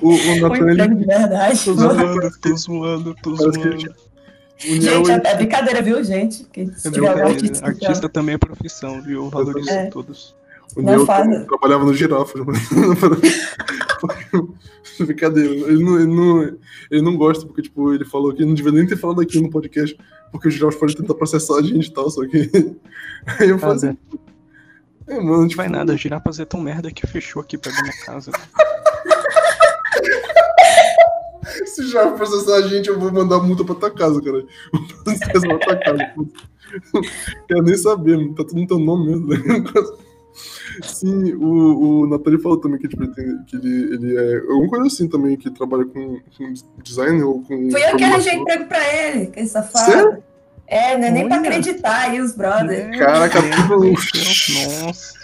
O, 0.00 0.14
o 0.14 0.18
Foi 0.18 0.40
Nathan, 0.40 0.56
ele. 0.70 0.72
emprego 0.72 0.94
de 0.96 1.04
verdade. 1.04 1.64
Tô 1.64 1.74
zoando, 1.74 2.30
tô 2.40 2.56
zoando, 2.56 3.14
tô 3.22 3.36
zoando. 3.36 3.58
o 3.60 3.64
Neo, 3.64 5.04
Gente, 5.04 5.10
é, 5.10 5.30
é 5.30 5.36
brincadeira, 5.36 5.82
viu, 5.82 6.02
gente? 6.02 6.46
É 6.56 6.64
brincadeira. 6.90 7.28
artista, 7.28 7.66
Artista 7.66 8.08
também 8.08 8.34
é 8.36 8.38
profissão, 8.38 9.02
viu? 9.02 9.24
Eu 9.24 9.30
valorizo 9.30 9.68
É. 9.70 9.86
todos. 9.86 10.34
O 10.76 10.82
não 10.82 11.46
trabalhava 11.46 11.84
no 11.84 11.94
girafa. 11.94 12.38
Brincadeira. 14.98 15.50
Ele 15.50 15.82
não, 15.82 15.96
ele, 15.96 16.06
não, 16.06 16.42
ele 16.90 17.02
não 17.02 17.16
gosta, 17.16 17.46
porque, 17.46 17.62
tipo, 17.62 17.92
ele 17.92 18.04
falou 18.04 18.32
que 18.32 18.44
não 18.44 18.54
devia 18.54 18.72
nem 18.72 18.86
ter 18.86 18.96
falado 18.96 19.20
aqui 19.20 19.40
no 19.40 19.50
podcast, 19.50 19.96
porque 20.30 20.48
os 20.48 20.54
girafas 20.54 20.78
podem 20.78 20.96
tentar 20.96 21.14
processar 21.14 21.56
a 21.56 21.62
gente 21.62 21.86
e 21.86 21.92
tal, 21.92 22.10
só 22.10 22.26
que. 22.26 22.50
Aí 23.38 23.48
eu 23.48 23.58
falei 23.58 23.76
assim. 23.76 23.86
Nada. 23.86 23.98
É, 25.08 25.16
mano, 25.16 25.40
Não 25.40 25.48
tipo, 25.48 25.60
vai 25.60 25.68
nada, 25.68 25.96
girafas 25.96 26.38
é 26.38 26.44
tão 26.44 26.60
merda 26.60 26.90
que 26.90 27.06
fechou 27.06 27.42
aqui 27.42 27.58
perto 27.58 27.76
da 27.76 27.82
minha 27.82 28.04
casa. 28.04 28.30
se 31.66 31.88
já 31.88 32.10
processar 32.12 32.56
a 32.56 32.62
gente, 32.62 32.88
eu 32.88 32.98
vou 32.98 33.12
mandar 33.12 33.40
multa 33.40 33.64
pra 33.64 33.74
tua 33.74 33.90
casa, 33.90 34.22
cara. 34.22 34.44
Vou 34.72 34.86
processar 35.04 35.40
pra 35.40 35.58
tua 35.58 35.76
casa. 35.76 36.14
Quero 37.48 37.62
nem 37.62 37.76
saber, 37.76 38.16
mano. 38.16 38.34
tá 38.34 38.44
tudo 38.44 38.60
no 38.60 38.66
teu 38.66 38.78
nome 38.78 39.10
mesmo. 39.10 39.26
né? 39.26 39.38
Sim, 40.82 41.34
o, 41.34 42.02
o 42.02 42.06
Nathalie 42.06 42.40
falou 42.40 42.58
também 42.58 42.78
que, 42.78 42.88
tipo, 42.88 43.02
ele, 43.02 43.12
tem- 43.14 43.38
que 43.46 43.56
ele, 43.56 43.94
ele 43.94 44.16
é 44.18 44.38
alguma 44.50 44.68
coisa 44.70 44.86
assim 44.86 45.08
também, 45.08 45.36
que 45.36 45.50
trabalha 45.50 45.84
com, 45.84 46.18
com 46.36 46.54
design 46.82 47.22
ou 47.22 47.42
com. 47.42 47.70
Fui 47.70 47.84
eu 47.84 47.96
que 47.96 48.04
arranjei 48.04 48.34
emprego 48.34 48.64
pra 48.66 48.94
ele, 48.94 49.26
que 49.26 49.46
safado. 49.46 49.90
Sério? 49.92 50.22
É, 50.66 50.96
não 50.96 51.06
é 51.06 51.10
nem 51.10 51.28
pra 51.28 51.38
Olha. 51.38 51.48
acreditar 51.48 51.96
aí, 52.10 52.20
os 52.20 52.32
brothers. 52.32 52.96
Caraca, 52.98 53.38
tudo- 53.42 53.92
Nossa. 53.92 55.22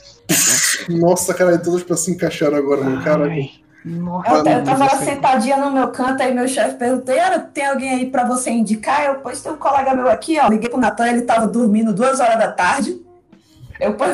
Nossa, 0.91 1.35
cara, 1.35 1.59
todas 1.59 1.83
pra 1.83 1.97
se 1.97 2.11
encaixaram 2.11 2.57
agora. 2.57 2.83
Caraca. 3.03 3.31
Ai, 3.33 3.51
Nossa. 3.85 4.31
Eu, 4.31 4.37
eu 4.59 4.65
tava 4.65 4.85
lá 4.85 4.99
sentadinha 4.99 5.57
no 5.57 5.71
meu 5.71 5.89
canto, 5.89 6.23
aí 6.23 6.35
meu 6.35 6.47
chefe 6.47 6.77
perguntou, 6.77 7.15
"Yara, 7.15 7.39
tem 7.39 7.65
alguém 7.65 7.91
aí 7.91 8.07
pra 8.11 8.27
você 8.29 8.51
indicar? 8.51 9.07
Eu, 9.07 9.15
pois 9.21 9.41
tem 9.41 9.51
um 9.53 9.57
colega 9.57 9.95
meu 9.95 10.09
aqui, 10.11 10.39
ó. 10.39 10.49
Liguei 10.49 10.69
pro 10.69 10.79
Natan, 10.79 11.09
ele 11.09 11.23
tava 11.23 11.47
dormindo 11.47 11.95
duas 11.95 12.21
horas 12.21 12.39
da 12.39 12.53
tarde. 12.53 13.01
Eu, 13.81 13.95
pô, 13.95 14.05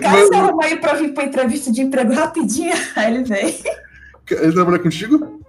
Cara, 0.00 0.16
você 0.26 0.34
arruma 0.34 0.64
aí 0.64 0.76
pra 0.78 0.94
vir 0.94 1.12
pra 1.12 1.24
entrevista 1.24 1.70
de 1.72 1.82
emprego 1.82 2.12
rapidinho. 2.12 2.72
Aí 2.96 3.14
ele 3.14 3.24
veio. 3.24 3.54
Ele 4.30 4.52
trabalha 4.52 4.78
contigo? 4.78 5.40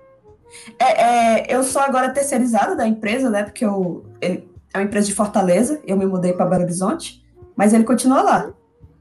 É, 0.80 1.04
é, 1.44 1.56
eu 1.56 1.64
sou 1.64 1.82
agora 1.82 2.10
terceirizada 2.10 2.76
da 2.76 2.88
empresa, 2.88 3.30
né? 3.30 3.44
Porque 3.44 3.64
eu, 3.64 4.06
ele- 4.20 4.48
é 4.74 4.78
uma 4.80 4.84
empresa 4.86 5.08
de 5.08 5.14
Fortaleza, 5.14 5.80
eu 5.86 5.96
me 5.96 6.06
mudei 6.06 6.34
pra 6.34 6.46
Belo 6.48 6.64
Horizonte, 6.64 7.24
mas 7.56 7.74
ele 7.74 7.84
continua 7.84 8.22
lá. 8.24 8.54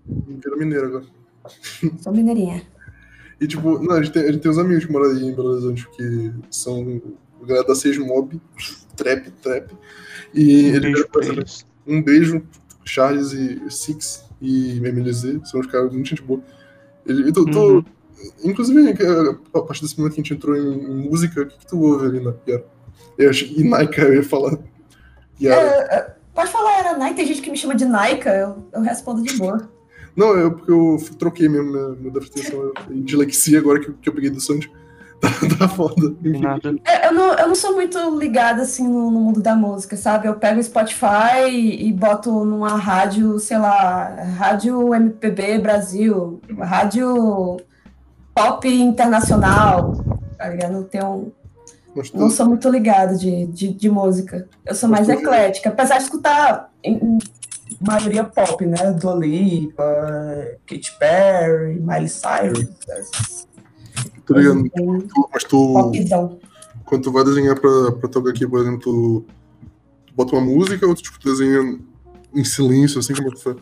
Vira 0.06 0.56
mineiro 0.56 0.86
agora. 0.86 1.04
Sou 2.00 2.12
mineirinha. 2.12 2.62
E 3.40 3.46
tipo, 3.46 3.78
não, 3.82 3.92
a 3.96 4.02
gente, 4.02 4.12
tem, 4.12 4.22
a 4.22 4.26
gente 4.32 4.40
tem 4.42 4.50
uns 4.50 4.58
amigos 4.58 4.84
que 4.84 4.92
moram 4.92 5.10
aí 5.10 5.24
em 5.24 5.34
Belo 5.34 5.48
Horizonte 5.52 5.88
que 5.90 6.30
são 6.50 7.00
o 7.40 7.46
galera 7.46 7.66
da 7.66 7.74
Seis 7.74 7.96
Mob, 7.98 8.40
trap, 8.94 9.30
trap. 9.42 9.72
E 10.34 10.72
Um 10.78 11.08
pra 11.10 11.26
eles. 11.26 11.66
Um 11.86 12.02
beijo, 12.02 12.42
Charles 12.84 13.32
e 13.32 13.70
Six 13.70 14.24
e 14.40 14.80
MLZ, 14.80 15.40
são 15.48 15.60
os 15.60 15.66
caras 15.66 15.92
muito 15.92 16.08
gente 16.08 16.22
boa. 16.22 16.40
Ele, 17.06 17.28
eu 17.28 17.32
tô, 17.32 17.44
tô- 17.46 17.74
Uhum. 17.76 17.84
Inclusive, 18.44 18.90
a 18.90 19.58
a 19.58 19.62
partir 19.62 19.82
desse 19.82 19.98
momento 19.98 20.14
que 20.14 20.20
a 20.20 20.22
gente 20.22 20.34
entrou 20.34 20.56
em, 20.56 20.84
em 20.84 21.08
música, 21.08 21.42
o 21.42 21.46
que, 21.46 21.58
que 21.58 21.66
tu 21.66 21.80
ouve 21.80 22.06
ali 22.06 22.20
na 22.24 22.32
Yara? 22.48 22.64
Eu 23.18 23.30
achei, 23.30 23.52
e 23.56 23.64
Naika, 23.64 24.02
eu 24.02 24.14
ia 24.14 24.22
falar. 24.22 24.56
Yara. 25.40 25.60
É, 25.60 25.94
é, 25.96 26.14
pode 26.32 26.50
falar, 26.52 26.78
era 26.78 26.96
Nike, 26.96 27.16
tem 27.16 27.26
gente 27.26 27.42
que 27.42 27.50
me 27.50 27.56
chama 27.56 27.74
de 27.74 27.84
Naika, 27.84 28.30
eu, 28.30 28.64
eu 28.72 28.80
respondo 28.80 29.22
de 29.22 29.36
boa. 29.36 29.68
Não, 30.14 30.38
é 30.38 30.48
porque 30.48 30.70
eu 30.70 30.98
troquei 31.18 31.48
mesmo 31.48 31.72
minha, 31.72 31.88
minha 31.88 32.10
definição 32.14 32.72
em 32.90 33.02
dislexia 33.02 33.58
agora 33.58 33.80
que, 33.80 33.92
que 33.92 34.08
eu 34.08 34.12
peguei 34.12 34.30
do 34.30 34.40
Sandy. 34.40 34.70
Tá, 35.58 35.68
foda. 35.68 35.94
É, 36.84 37.06
Eu 37.08 37.12
não, 37.12 37.34
eu 37.34 37.48
não 37.48 37.54
sou 37.54 37.74
muito 37.74 38.18
ligada 38.18 38.62
assim 38.62 38.86
no, 38.86 39.10
no 39.10 39.20
mundo 39.20 39.40
da 39.40 39.54
música, 39.54 39.96
sabe? 39.96 40.26
Eu 40.26 40.34
pego 40.34 40.58
o 40.58 40.62
Spotify 40.62 41.48
e, 41.48 41.88
e 41.88 41.92
boto 41.92 42.44
numa 42.44 42.76
rádio, 42.76 43.38
sei 43.38 43.58
lá, 43.58 44.04
rádio 44.36 44.92
MPB 44.94 45.58
Brasil, 45.58 46.40
rádio 46.58 47.58
pop 48.34 48.66
internacional, 48.68 49.92
tá 50.38 50.48
ligado? 50.48 50.72
Não 50.72 50.82
tenho, 50.84 51.32
Mas 51.94 52.10
tu- 52.10 52.18
não 52.18 52.30
sou 52.30 52.46
muito 52.46 52.68
ligada 52.68 53.14
de, 53.16 53.46
de, 53.46 53.72
de 53.72 53.90
música. 53.90 54.48
Eu 54.66 54.74
sou 54.74 54.88
mais 54.88 55.06
Mas 55.06 55.16
tu- 55.18 55.22
eclética, 55.22 55.68
apesar 55.68 55.98
de 55.98 56.04
escutar 56.04 56.70
em, 56.82 56.94
em 56.96 57.18
maioria 57.80 58.24
pop, 58.24 58.64
né? 58.66 58.90
Dua 58.92 59.14
Lipa, 59.14 59.84
Katy 60.66 60.98
Perry, 60.98 61.78
Miley 61.80 62.08
Cyrus, 62.08 62.66
essas 62.88 63.48
Tá 64.34 64.40
ligado? 64.40 64.70
Mas 65.32 65.44
tu, 65.44 65.72
popzão. 65.74 66.38
quando 66.84 67.02
tu 67.02 67.12
vai 67.12 67.24
desenhar 67.24 67.58
pra, 67.58 67.92
pra 67.92 68.08
tua 68.08 68.30
aqui, 68.30 68.46
por 68.46 68.60
exemplo, 68.60 68.80
tu, 68.80 69.24
tu 70.06 70.14
bota 70.14 70.34
uma 70.36 70.40
música 70.44 70.86
ou 70.86 70.94
tu 70.94 71.02
tipo, 71.02 71.18
desenha 71.24 71.78
em 72.34 72.44
silêncio, 72.44 72.98
assim 72.98 73.14
como 73.14 73.28
é 73.28 73.30
que 73.32 73.42
faz? 73.42 73.56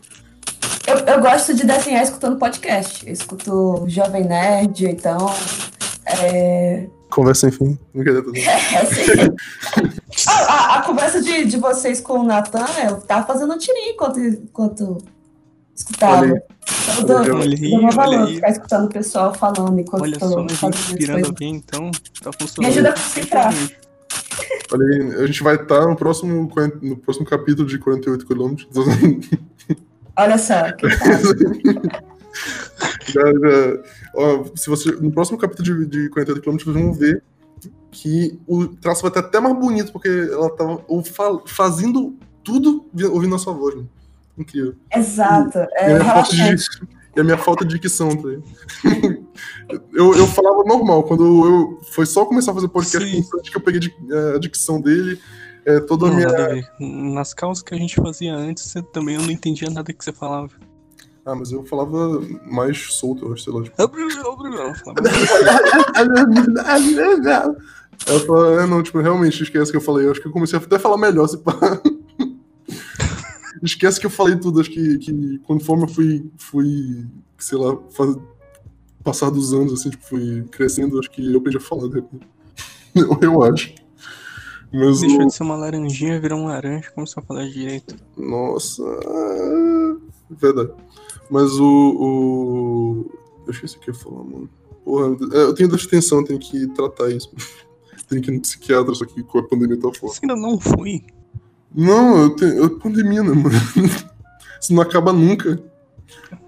Eu, 0.87 0.97
eu 1.15 1.21
gosto 1.21 1.55
de 1.55 1.65
desenhar 1.67 2.03
escutando 2.03 2.39
podcast. 2.39 3.07
Eu 3.07 3.13
escuto 3.13 3.85
Jovem 3.87 4.25
Nerd, 4.25 4.87
então. 4.87 5.33
É, 6.07 6.87
Conversa 7.11 7.51
sem 7.51 7.59
fim. 7.59 7.79
Brincadeira, 7.95 8.25
tá 8.25 8.39
é 8.39 8.77
assim. 8.83 9.01
a, 10.29 10.33
a- 10.53 10.77
a 10.79 10.83
conversa 10.83 11.21
de, 11.21 11.45
de 11.45 11.57
vocês 11.57 12.01
com 12.01 12.21
o 12.21 12.23
Natan, 12.25 12.65
eu 12.89 13.01
tava 13.01 13.27
fazendo 13.27 13.53
um 13.53 13.59
tirinho 13.59 13.93
enquanto, 13.95 14.19
enquanto 14.21 14.99
escutava. 15.81 16.23
Olha 16.27 16.35
aí. 16.35 17.05
Dou, 17.07 17.17
Olha 17.37 17.57
aí, 17.57 17.61
meu 17.77 17.91
valor 17.91 18.15
olha 18.19 18.25
aí. 18.29 18.35
ficar 18.37 18.51
escutando 18.51 18.85
o 18.87 18.89
pessoal 18.89 19.35
falando 19.35 19.79
enquanto 19.81 20.03
Olha 20.03 20.19
só, 20.19 20.39
a 20.39 20.43
gente 20.43 20.53
inspirando 20.53 21.13
coisas. 21.13 21.29
alguém, 21.31 21.55
então 21.57 21.91
tá 22.23 22.31
Me 22.31 22.37
funcionando. 22.41 22.73
ajuda 22.73 22.89
a 22.91 22.93
concentrar. 22.93 23.55
Olha 24.73 24.87
aí, 24.87 25.15
a 25.23 25.27
gente 25.27 25.43
vai 25.43 25.55
estar 25.57 25.87
no 25.87 25.97
próximo, 25.97 26.49
40 26.49 26.79
no 26.83 26.97
próximo 26.97 27.27
capítulo 27.27 27.67
de 27.69 27.79
48 27.79 28.27
quilômetros. 28.27 28.69
Olha 30.17 30.39
só, 30.39 30.71
que. 30.73 30.87
Já, 33.13 33.23
já- 33.23 33.83
ó, 34.15 34.45
se 34.55 34.71
você, 34.71 34.93
no 34.93 35.11
próximo 35.11 35.37
capítulo 35.37 35.85
de, 35.85 36.05
de 36.05 36.09
48 36.11 36.43
km, 36.43 36.53
vocês 36.59 36.75
vão 36.77 36.93
ver 36.93 37.23
que 37.91 38.39
o 38.47 38.69
traço 38.69 39.03
vai 39.03 39.11
estar 39.11 39.21
até 39.21 39.41
mais 39.41 39.55
bonito, 39.59 39.93
porque 39.93 40.09
ela 40.09 40.49
tava 40.51 40.83
ou 40.87 41.03
fa- 41.03 41.41
fazendo 41.47 42.17
tudo 42.45 42.87
vi- 42.95 43.07
ouvindo 43.07 43.35
a 43.35 43.39
sua 43.39 43.53
voz. 43.53 43.75
Mano. 43.75 43.89
Incrível. 44.41 44.75
Exato. 44.95 45.59
E 45.59 45.69
É 45.77 45.93
a 45.93 45.99
minha 45.99 46.05
falta 46.15 46.37
de, 46.37 46.57
e 47.17 47.21
a 47.21 47.25
minha 47.25 47.39
falta 47.39 47.65
de 47.65 47.79
dicção, 47.79 48.09
tá 48.17 48.29
ligado? 48.29 48.45
eu, 49.93 50.15
eu 50.15 50.27
falava 50.27 50.65
normal, 50.65 51.03
quando 51.05 51.25
eu. 51.47 51.79
Foi 51.93 52.07
só 52.07 52.25
começar 52.25 52.53
a 52.53 52.55
fazer 52.55 52.69
podcast 52.69 53.09
Sim. 53.09 53.23
com 53.23 53.29
o 53.29 53.31
Santi 53.39 53.51
que 53.51 53.57
eu 53.57 53.61
peguei 53.61 53.81
de- 53.81 53.95
a 54.35 54.39
dicção 54.39 54.81
dele, 54.81 55.21
é, 55.67 55.81
toda 55.81 56.07
a 56.07 56.09
Não, 56.09 56.17
minha. 56.17 56.29
a. 56.29 57.15
Nas 57.15 57.35
causas 57.35 57.63
que 57.63 57.75
a 57.75 57.79
gente 57.79 57.95
fazia 57.97 58.35
antes, 58.35 58.65
você- 58.65 58.83
também 58.83 59.17
eu 59.17 59.23
não 59.23 59.31
entendia 59.31 59.69
nada 59.71 59.93
que 59.93 60.03
você 60.05 60.13
falava. 60.13 60.51
Ah, 61.27 61.35
mas 61.35 61.53
eu 61.53 61.63
falava 61.65 62.21
mais 62.51 62.95
solto, 62.95 63.27
eu 63.27 63.35
acho, 63.35 63.45
sei 63.45 63.53
lá. 63.53 63.63
Tipo... 63.63 63.83
Eu 63.83 64.75
falava, 64.75 65.01
Ela 68.07 68.21
falou, 68.21 68.59
é, 68.61 68.67
não, 68.67 68.83
tipo, 68.83 68.99
realmente, 69.01 69.43
esquece 69.43 69.71
que 69.71 69.77
eu 69.77 69.81
falei. 69.83 70.07
Eu 70.07 70.13
acho 70.13 70.21
que 70.23 70.29
eu 70.29 70.33
comecei 70.33 70.59
a 70.59 70.63
até 70.63 70.79
falar 70.79 70.97
melhor, 70.97 71.27
se 71.29 71.37
pá. 71.39 71.53
Esquece 73.63 74.01
que 74.01 74.07
eu 74.07 74.11
falei 74.11 74.37
tudo. 74.37 74.61
Acho 74.61 74.71
que, 74.71 74.99
que 74.99 75.39
conforme 75.41 75.85
eu 75.85 75.89
fui, 75.89 76.31
fui 76.37 77.07
sei 77.39 77.59
lá, 77.59 77.77
faz... 77.91 78.17
passar 79.03 79.31
dos 79.31 79.53
anos, 79.53 79.73
assim, 79.73 79.91
tipo, 79.91 80.05
fui 80.05 80.43
crescendo, 80.51 80.99
acho 80.99 81.11
que 81.11 81.33
eu 81.33 81.39
aprendi 81.39 81.57
a 81.57 81.61
falar, 81.61 81.89
de 81.89 81.97
repente. 81.97 82.27
Eu, 82.93 83.17
eu 83.23 83.43
acho. 83.45 83.73
Mas 84.73 85.01
Deixou 85.01 85.23
o... 85.23 85.27
de 85.29 85.33
ser 85.33 85.45
uma 85.45 85.55
laranjinha, 85.55 86.21
virou 86.21 86.41
um 86.41 86.47
laranja 86.47 86.89
e 86.89 86.93
começou 86.93 87.23
a 87.23 87.25
falar 87.25 87.49
direito. 87.49 87.95
Nossa. 88.17 88.83
ah, 88.83 89.97
Verdade. 90.29 90.73
Mas 91.31 91.53
o. 91.53 91.65
o... 91.65 93.11
Eu 93.47 93.53
esqueci 93.53 93.77
o 93.77 93.81
que 93.81 93.91
eu 93.91 93.95
ia 93.95 94.01
falar, 94.01 94.25
mano. 94.25 94.51
Porra, 94.85 95.17
é, 95.33 95.43
eu 95.43 95.55
tenho 95.55 95.69
dor 95.69 95.79
de 95.79 95.89
tensão, 95.89 96.25
tenho 96.25 96.39
que 96.39 96.67
tratar 96.69 97.11
isso. 97.11 97.31
tenho 98.09 98.23
que 98.23 98.31
ir 98.31 98.35
no 98.35 98.41
psiquiatra, 98.41 98.95
só 98.95 99.05
que 99.05 99.23
com 99.23 99.39
a 99.39 99.43
pandemia 99.47 99.77
tá 99.79 99.89
foda. 99.93 100.13
Você 100.13 100.21
ainda 100.23 100.37
não 100.37 100.59
foi? 100.59 101.05
Não, 101.75 102.23
eu 102.23 102.31
tenho. 102.31 102.53
Eu, 102.55 102.79
pandemia, 102.79 103.23
né, 103.23 103.31
mano? 103.31 103.51
Isso 104.61 104.73
não 104.75 104.83
acaba 104.83 105.13
nunca. 105.13 105.63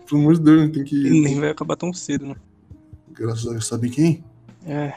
Pelo 0.08 0.20
amor 0.20 0.34
de 0.34 0.40
Deus, 0.40 0.70
tem 0.72 0.84
que. 0.84 0.96
Nem 1.20 1.40
vai 1.40 1.50
acabar 1.50 1.76
tão 1.76 1.92
cedo, 1.92 2.26
né? 2.26 2.34
Graças 3.12 3.46
a 3.46 3.50
Deus, 3.52 3.66
sabe 3.66 3.88
quem? 3.88 4.22
É. 4.66 4.92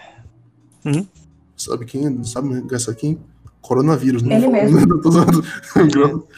Sabe 1.55 1.85
quem? 1.85 2.23
Sabe 2.23 2.61
graças 2.61 2.89
a 2.89 2.95
quem? 2.95 3.17
Coronavírus, 3.61 4.21
né? 4.23 4.35
Ele 4.35 4.47
mesmo. 4.47 4.79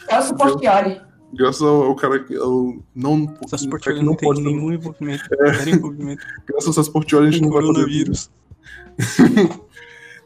É 0.08 0.18
o 0.18 0.22
suporte 0.22 0.66
Ori. 0.66 1.00
Graças 1.34 1.60
ao, 1.60 1.82
ao 1.82 1.94
cara 1.94 2.22
que. 2.24 2.34
Ao, 2.36 2.76
não, 2.94 3.36
Essas 3.44 3.62
o 3.62 3.68
cara 3.68 3.70
portfólios 3.70 4.00
que 4.00 4.06
não 4.06 4.14
tem 4.14 4.28
pode- 4.28 4.42
nenhum 4.42 4.72
envolvimento. 4.72 5.24
É. 5.34 5.70
Envolvimento 5.70 6.22
Graças 6.46 6.68
a 6.68 6.70
essas 6.70 6.88
portiolhas 6.88 7.28
a 7.28 7.32
gente 7.32 7.42
não 7.42 7.50
vai 7.50 7.60
poder. 7.62 7.74
coronavírus. 7.80 8.30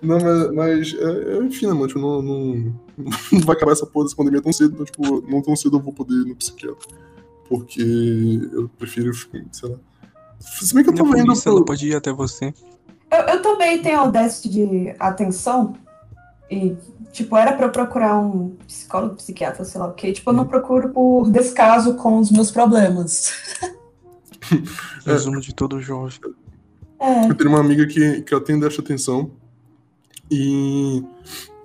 Não, 0.02 0.18
mas, 0.18 0.52
mas 0.52 0.94
é, 0.94 1.34
é, 1.34 1.44
enfim, 1.44 1.66
né, 1.66 1.72
mano? 1.72 1.86
Tipo, 1.86 2.00
não, 2.00 2.20
não, 2.20 2.74
não 3.32 3.40
vai 3.40 3.54
acabar 3.54 3.72
essa 3.72 3.86
porra 3.86 4.06
dessa 4.06 4.16
pandemia 4.16 4.42
tão 4.42 4.52
cedo, 4.52 4.74
então, 4.74 4.84
tipo, 4.84 5.30
não 5.30 5.40
tão 5.40 5.54
cedo 5.54 5.76
eu 5.76 5.80
vou 5.80 5.92
poder 5.92 6.14
ir 6.14 6.26
no 6.26 6.34
psiquiatra. 6.34 6.88
Porque 7.48 7.82
eu 8.52 8.68
prefiro, 8.78 9.12
sei 9.52 9.70
lá. 9.70 9.76
Se 10.40 10.74
bem 10.74 10.82
que 10.82 10.90
eu 10.90 10.94
polícia 10.94 11.48
ela 11.48 11.58
pro. 11.58 11.66
pode 11.66 11.86
ir 11.86 11.94
até 11.94 12.12
você. 12.12 12.52
Eu, 13.10 13.18
eu 13.18 13.42
também 13.42 13.80
tenho 13.80 14.04
o 14.04 14.10
déficit 14.10 14.50
de 14.50 14.94
atenção. 14.98 15.74
E, 16.50 16.76
tipo, 17.12 17.36
era 17.36 17.52
pra 17.52 17.66
eu 17.66 17.70
procurar 17.70 18.18
um 18.18 18.56
psicólogo, 18.66 19.14
psiquiatra, 19.14 19.64
sei 19.64 19.80
lá 19.80 19.86
o 19.88 19.92
quê. 19.92 20.12
Tipo, 20.12 20.30
eu 20.30 20.34
não 20.34 20.46
procuro 20.46 20.88
por 20.88 21.30
descaso 21.30 21.94
com 21.94 22.18
os 22.18 22.30
meus 22.30 22.50
problemas. 22.50 23.32
Resumo 25.06 25.40
de 25.40 25.54
todo 25.54 25.80
jovem. 25.80 26.18
É. 26.98 27.28
Eu 27.28 27.34
tenho 27.34 27.50
uma 27.50 27.60
amiga 27.60 27.86
que, 27.86 28.22
que 28.22 28.34
ela 28.34 28.42
tem 28.42 28.58
déficit 28.58 28.82
de 28.82 28.92
atenção. 28.92 29.30
E 30.32 31.04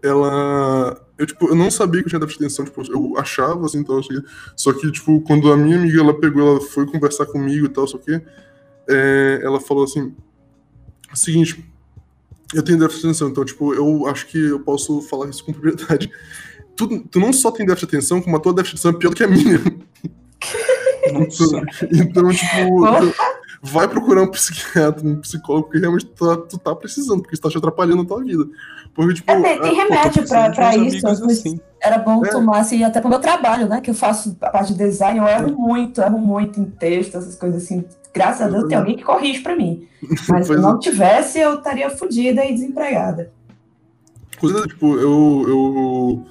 ela. 0.04 1.02
Eu, 1.18 1.26
tipo, 1.26 1.48
eu 1.48 1.56
não 1.56 1.72
sabia 1.72 2.02
que 2.02 2.08
eu 2.08 2.10
tinha 2.10 2.20
déficit 2.20 2.40
de 2.40 2.46
atenção, 2.46 2.66
tipo, 2.66 2.84
eu 2.92 3.18
achava 3.18 3.66
assim 3.66 3.84
tal, 3.84 4.04
sei, 4.04 4.18
só 4.56 4.72
que, 4.72 4.92
tipo, 4.92 5.20
quando 5.22 5.52
a 5.52 5.58
minha 5.58 5.78
amiga 5.78 6.00
ela 6.00 6.20
pegou, 6.20 6.48
ela 6.48 6.62
foi 6.62 6.86
conversar 6.86 7.26
comigo 7.26 7.66
e 7.66 7.70
tal, 7.70 7.88
só 7.88 7.98
que 7.98 8.22
é, 8.88 9.40
ela 9.42 9.60
falou 9.60 9.86
assim: 9.86 10.14
"É 11.10 11.14
o 11.14 11.16
seguinte, 11.16 11.66
eu 12.54 12.62
tenho 12.62 12.78
déficit 12.78 13.02
de 13.02 13.08
atenção, 13.08 13.30
então, 13.30 13.46
tipo, 13.46 13.74
eu 13.74 14.06
acho 14.08 14.28
que 14.28 14.38
eu 14.38 14.60
posso 14.60 15.02
falar 15.02 15.30
isso 15.30 15.44
com 15.46 15.54
propriedade. 15.54 16.12
Tu, 16.76 17.00
tu 17.10 17.20
não 17.20 17.34
só 17.34 17.50
tem 17.50 17.66
déficit 17.66 17.90
de 17.90 17.96
atenção, 17.96 18.22
como 18.22 18.36
a 18.36 18.40
tua 18.40 18.54
déficit 18.54 18.76
de 18.76 18.88
atenção 18.88 18.98
é 18.98 19.02
pior 19.02 19.10
do 19.10 19.16
que 19.16 19.24
a 19.24 19.28
minha. 19.28 19.60
Nossa. 21.14 21.64
Então, 21.92 22.30
tipo, 22.30 22.86
vai 23.62 23.88
procurar 23.88 24.24
um 24.24 24.28
psiquiatra, 24.32 25.06
um 25.08 25.20
psicólogo, 25.22 25.68
porque 25.68 25.80
realmente 25.80 26.06
tu 26.06 26.26
tá, 26.26 26.38
tu 26.42 26.58
tá 26.58 26.76
precisando, 26.76 27.22
porque 27.22 27.34
isso 27.36 27.42
tá 27.42 27.50
te 27.50 27.58
atrapalhando 27.58 28.04
a 28.04 28.06
tua 28.06 28.24
vida. 28.24 28.46
Porque, 28.94 29.16
tipo, 29.16 29.32
É, 29.32 29.42
tem, 29.42 29.62
tem 29.62 29.80
ah, 29.82 29.84
remédio 29.84 30.28
pra, 30.28 30.48
de 30.50 30.56
pra 30.56 30.70
uns 30.72 30.94
isso. 30.94 31.08
assim. 31.08 31.60
Era 31.82 31.98
bom 32.00 32.26
É. 32.26 32.30
tomar, 32.30 32.60
assim, 32.60 32.84
até 32.84 33.00
pro 33.00 33.10
meu 33.10 33.20
trabalho, 33.20 33.68
né? 33.68 33.80
Que 33.82 33.90
eu 33.92 33.94
faço 33.96 34.36
a 34.42 34.50
parte 34.50 34.74
de 34.74 34.80
design, 34.80 35.20
eu 35.20 35.28
erro 35.28 35.56
muito, 35.56 36.02
erro 36.02 36.18
muito 36.18 36.60
em 36.60 36.66
texto, 36.66 37.18
essas 37.18 37.36
coisas 37.36 37.64
assim. 37.64 37.86
Graças 38.14 38.42
a 38.42 38.50
Deus 38.50 38.68
tem 38.68 38.78
alguém 38.78 38.96
que 38.98 39.04
corrige 39.04 39.42
pra 39.42 39.56
mim. 39.56 39.88
Mas 40.30 40.48
se 40.48 40.48
Pois 40.48 40.50
é. 40.50 40.56
não 40.62 40.80
tivesse, 40.80 41.40
eu 41.40 41.56
estaria 41.56 41.90
fodida 41.92 42.44
e 42.46 42.54
desempregada. 42.54 43.32
Coisa, 44.40 44.68
tipo, 44.68 44.96
eu, 44.98 45.46
eu. 45.48 46.26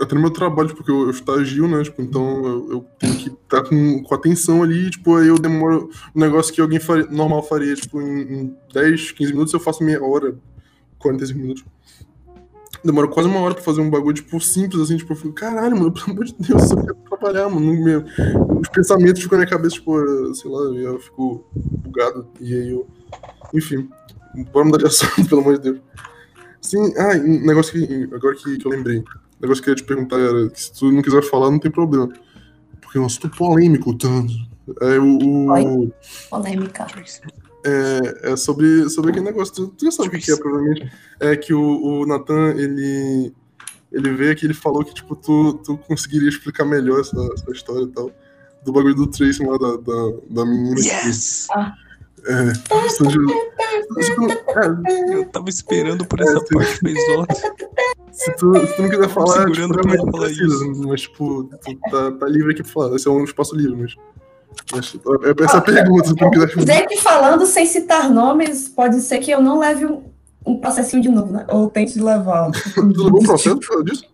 Até 0.00 0.14
no 0.14 0.20
meu 0.22 0.30
trabalho, 0.30 0.74
porque 0.74 0.90
eu, 0.90 1.02
eu 1.02 1.10
estagio, 1.10 1.68
né? 1.68 1.82
Tipo, 1.82 2.00
então 2.02 2.46
eu, 2.46 2.72
eu 2.72 2.86
tenho 2.98 3.16
que 3.16 3.28
estar 3.28 3.62
com, 3.62 4.02
com 4.02 4.14
atenção 4.14 4.62
ali, 4.62 4.90
tipo, 4.90 5.16
aí 5.16 5.28
eu 5.28 5.38
demoro. 5.38 5.90
Um 6.14 6.20
negócio 6.20 6.52
que 6.52 6.60
alguém 6.60 6.80
faria, 6.80 7.06
normal 7.06 7.42
faria, 7.42 7.74
tipo, 7.74 8.00
em, 8.00 8.20
em 8.22 8.56
10, 8.72 9.12
15 9.12 9.32
minutos, 9.32 9.52
eu 9.52 9.60
faço 9.60 9.84
meia 9.84 10.02
hora, 10.02 10.34
45 10.98 11.38
minutos. 11.38 11.64
Demora 12.84 13.06
quase 13.06 13.28
uma 13.28 13.38
hora 13.40 13.54
pra 13.54 13.62
fazer 13.62 13.80
um 13.80 13.90
bagulho, 13.90 14.14
tipo, 14.14 14.40
simples, 14.40 14.80
assim, 14.82 14.96
tipo, 14.96 15.12
eu 15.12 15.16
fico, 15.16 15.32
caralho, 15.32 15.76
mano, 15.76 15.92
pelo 15.92 16.10
amor 16.10 16.24
de 16.24 16.34
Deus, 16.38 16.70
eu 16.70 16.78
quero 16.78 16.96
trabalhar, 17.08 17.48
mano. 17.48 17.60
não 17.72 17.84
me- 17.84 18.04
os 18.60 18.68
pensamentos 18.68 19.22
ficam 19.22 19.38
na 19.38 19.44
minha 19.44 19.50
cabeça, 19.56 19.76
tipo, 19.76 20.34
sei 20.34 20.50
lá, 20.50 20.60
eu 20.74 20.98
fico 20.98 21.44
bugado. 21.54 22.26
E 22.40 22.54
aí 22.54 22.70
eu. 22.72 22.86
Enfim, 23.54 23.88
bora 24.52 24.64
mudar 24.64 24.78
de 24.78 24.86
assunto, 24.88 25.28
pelo 25.28 25.42
amor 25.42 25.58
de 25.58 25.70
Deus. 25.70 25.80
Sim, 26.60 26.92
ah, 26.96 27.16
um 27.18 27.46
negócio 27.46 27.72
que. 27.72 28.08
Agora 28.14 28.34
que, 28.34 28.56
que 28.56 28.66
eu 28.66 28.70
lembrei. 28.70 29.04
Negócio 29.42 29.62
que 29.62 29.68
eu 29.70 29.72
ia 29.72 29.76
te 29.76 29.84
perguntar 29.84 30.18
era 30.20 30.50
se 30.54 30.72
tu 30.72 30.90
não 30.92 31.02
quiser 31.02 31.22
falar, 31.22 31.50
não 31.50 31.58
tem 31.58 31.70
problema. 31.70 32.08
Porque 32.80 32.96
é 32.96 33.00
um 33.00 33.06
assunto 33.06 33.28
polêmico, 33.30 33.92
tanto. 33.98 34.32
É 34.80 34.98
o. 34.98 35.50
Oi? 35.50 35.92
Polêmica. 36.30 36.86
é, 37.64 38.32
é 38.32 38.36
sobre, 38.36 38.88
sobre 38.88 39.10
aquele 39.10 39.24
negócio. 39.26 39.52
Tu, 39.54 39.68
tu 39.68 39.84
já 39.84 39.90
sabe 39.90 40.08
o 40.16 40.20
que, 40.20 40.30
é, 40.30 40.36
provavelmente. 40.36 40.92
É 41.20 41.36
que 41.36 41.52
o, 41.52 41.60
o 42.02 42.06
Nathan, 42.06 42.50
ele. 42.56 43.32
Ele 43.90 44.10
veio 44.14 44.32
aqui 44.32 44.46
ele 44.46 44.54
falou 44.54 44.82
que, 44.84 44.94
tipo, 44.94 45.14
tu, 45.14 45.52
tu 45.64 45.76
conseguiria 45.76 46.28
explicar 46.28 46.64
melhor 46.64 47.00
essa, 47.00 47.14
essa 47.34 47.50
história 47.50 47.84
e 47.84 47.88
tal. 47.88 48.10
Do 48.64 48.72
bagulho 48.72 48.94
do 48.94 49.06
Tracy 49.06 49.44
lá, 49.44 49.58
da, 49.58 49.76
da, 49.76 50.12
da 50.30 50.46
menina. 50.46 50.76
que- 50.76 50.82
Yes! 50.88 51.46
É. 52.26 52.52
é, 54.60 55.14
Eu 55.14 55.24
tava 55.26 55.48
esperando 55.48 56.04
por 56.06 56.20
essa 56.20 56.38
sim. 56.38 56.54
parte. 56.54 56.78
Se 58.12 58.30
tu, 58.36 58.54
se 58.66 58.76
tu 58.76 58.82
não 58.82 58.90
quiser 58.90 59.08
falar, 59.08 59.50
tipo, 59.50 59.72
realmente 59.72 60.04
não 60.04 60.12
falar 60.12 60.26
precisa. 60.26 60.64
Mas, 60.86 61.00
tipo, 61.00 61.44
tu 61.44 61.78
tá, 61.90 62.12
tá 62.12 62.26
livre 62.26 62.52
aqui 62.52 62.62
pra 62.62 62.72
falar. 62.72 62.94
Esse 62.96 63.08
é 63.08 63.10
um 63.10 63.24
espaço 63.24 63.56
livre, 63.56 63.76
mas. 63.76 63.96
mas 64.72 64.94
é 64.94 65.44
essa 65.44 65.58
a 65.58 65.60
pergunta, 65.60 66.08
se 66.08 66.14
tu 66.14 66.22
não 66.22 66.30
quiser 66.30 66.48
falar. 66.48 66.64
Dizer 66.64 66.86
que 66.86 66.96
falando 66.98 67.46
sem 67.46 67.66
citar 67.66 68.10
nomes, 68.10 68.68
pode 68.68 69.00
ser 69.00 69.18
que 69.18 69.30
eu 69.30 69.40
não 69.40 69.58
leve 69.58 69.86
um, 69.86 70.04
um 70.46 70.60
processinho 70.60 71.02
de 71.02 71.08
novo, 71.08 71.32
né? 71.32 71.46
Ou 71.48 71.68
tente 71.70 71.98
levar. 71.98 72.50
Tu 72.74 72.80
levou 72.82 73.20
o 73.20 73.24
processo 73.24 73.58
disso? 73.84 74.04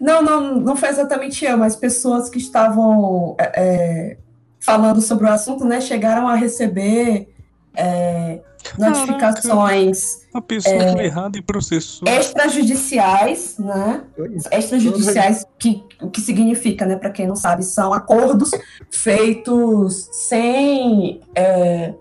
Não, 0.00 0.22
não, 0.22 0.60
não 0.60 0.76
foi 0.76 0.88
exatamente 0.88 1.44
eu, 1.44 1.56
mas 1.56 1.76
pessoas 1.76 2.28
que 2.28 2.38
estavam 2.38 3.36
é, 3.38 3.52
é, 3.54 4.16
falando 4.60 5.00
sobre 5.00 5.26
o 5.26 5.30
assunto, 5.30 5.64
né, 5.64 5.80
chegaram 5.80 6.28
a 6.28 6.34
receber 6.34 7.31
é, 7.74 8.40
notificações 8.78 10.20
A 10.34 10.40
pessoa 10.40 10.74
É. 11.00 11.06
errada 11.06 11.38
e 11.38 11.42
processou. 11.42 12.06
extrajudiciais, 12.08 13.56
né? 13.58 14.02
Extrajudiciais, 14.50 15.44
que, 15.58 15.82
o 16.00 16.08
que 16.10 16.20
significa, 16.20 16.86
né, 16.86 16.96
para 16.96 17.10
quem 17.10 17.26
não 17.26 17.36
sabe, 17.36 17.62
são 17.64 17.92
acordos 17.92 18.50
feitos 18.90 20.08
sem 20.12 21.20
é, 21.34 21.94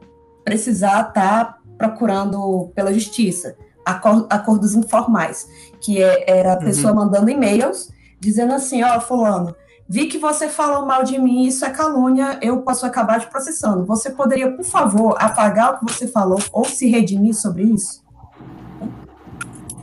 precisar 0.43 1.07
estar 1.09 1.57
procurando 1.78 2.72
pela 2.76 2.93
justiça. 2.93 3.55
Acor- 3.86 4.28
acordos 4.30 4.76
informais, 4.76 5.47
que 5.82 6.01
é- 6.01 6.24
era 6.30 6.53
a 6.53 6.57
Uhum. 6.57 6.65
pessoa 6.65 6.93
mandando 6.93 7.30
e-mails 7.32 7.89
dizendo 8.19 8.53
assim, 8.53 8.84
ó, 8.84 8.99
fulano, 9.01 9.55
vi 9.93 10.05
que 10.07 10.17
você 10.17 10.47
falou 10.47 10.85
mal 10.85 11.03
de 11.03 11.19
mim, 11.19 11.43
isso 11.45 11.65
é 11.65 11.69
calúnia, 11.69 12.39
eu 12.41 12.61
posso 12.61 12.85
acabar 12.85 13.19
te 13.19 13.27
processando. 13.27 13.83
Você 13.85 14.09
poderia, 14.09 14.49
por 14.55 14.63
favor, 14.63 15.15
apagar 15.19 15.73
o 15.73 15.79
que 15.85 15.91
você 15.93 16.07
falou 16.07 16.39
ou 16.53 16.63
se 16.63 16.87
redimir 16.89 17.33
sobre 17.35 17.63
isso? 17.63 18.01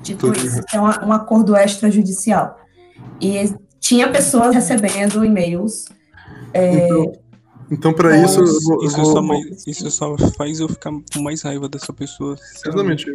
Tipo 0.03 0.33
isso, 0.33 0.63
é 0.73 0.81
um, 0.81 1.09
um 1.09 1.13
acordo 1.13 1.55
extrajudicial. 1.55 2.59
E 3.21 3.55
tinha 3.79 4.11
pessoas 4.11 4.55
recebendo 4.55 5.23
e-mails 5.25 5.85
Então, 6.55 7.13
então, 7.71 7.93
pra 7.93 8.17
isso, 8.17 8.41
eu 8.41 8.61
vou. 8.63 8.81
eu 8.83 8.87
Isso 8.89 8.97
vou- 8.97 9.13
só, 9.13 9.21
mais- 9.23 9.67
isso 9.67 9.91
só 9.91 10.17
faz 10.39 10.59
eu 10.61 10.69
ficar 10.71 10.91
com 10.91 11.21
mais 11.23 11.43
raiva 11.43 11.69
dessa 11.69 11.93
pessoa. 11.93 12.35
Exatamente. 12.65 13.15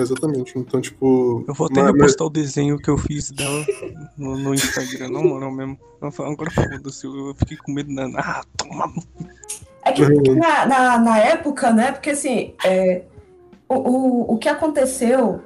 Exatamente. 0.00 0.58
Então, 0.58 0.80
tipo. 0.80 1.44
Eu 1.46 1.54
vou 1.54 1.66
até 1.66 1.82
mas- 1.82 1.90
mas- 1.92 2.00
repostar 2.00 2.26
o 2.26 2.30
desenho 2.30 2.78
que 2.78 2.88
eu 2.90 2.98
fiz 2.98 3.30
dela 3.30 3.64
no, 4.16 4.36
no 4.38 4.54
Instagram, 4.54 5.08
na 5.10 5.20
moral 5.20 5.50
mesmo. 5.50 5.78
Eu 6.00 6.26
Agora 6.26 6.50
foda-se, 6.50 7.06
eu 7.06 7.34
fiquei 7.36 7.56
com 7.56 7.72
medo 7.72 7.94
da. 7.94 8.06
Ah, 8.16 8.42
toma. 8.56 8.92
É 9.84 9.92
que 9.92 10.02
Uhum. 10.02 10.36
na, 10.36 10.66
na, 10.66 10.98
na 10.98 11.18
época, 11.18 11.72
né? 11.72 11.92
Porque 11.92 12.10
assim, 12.10 12.54
é, 12.64 13.02
o, 13.68 13.74
o, 13.74 14.34
o 14.34 14.38
que 14.38 14.48
aconteceu 14.48 15.40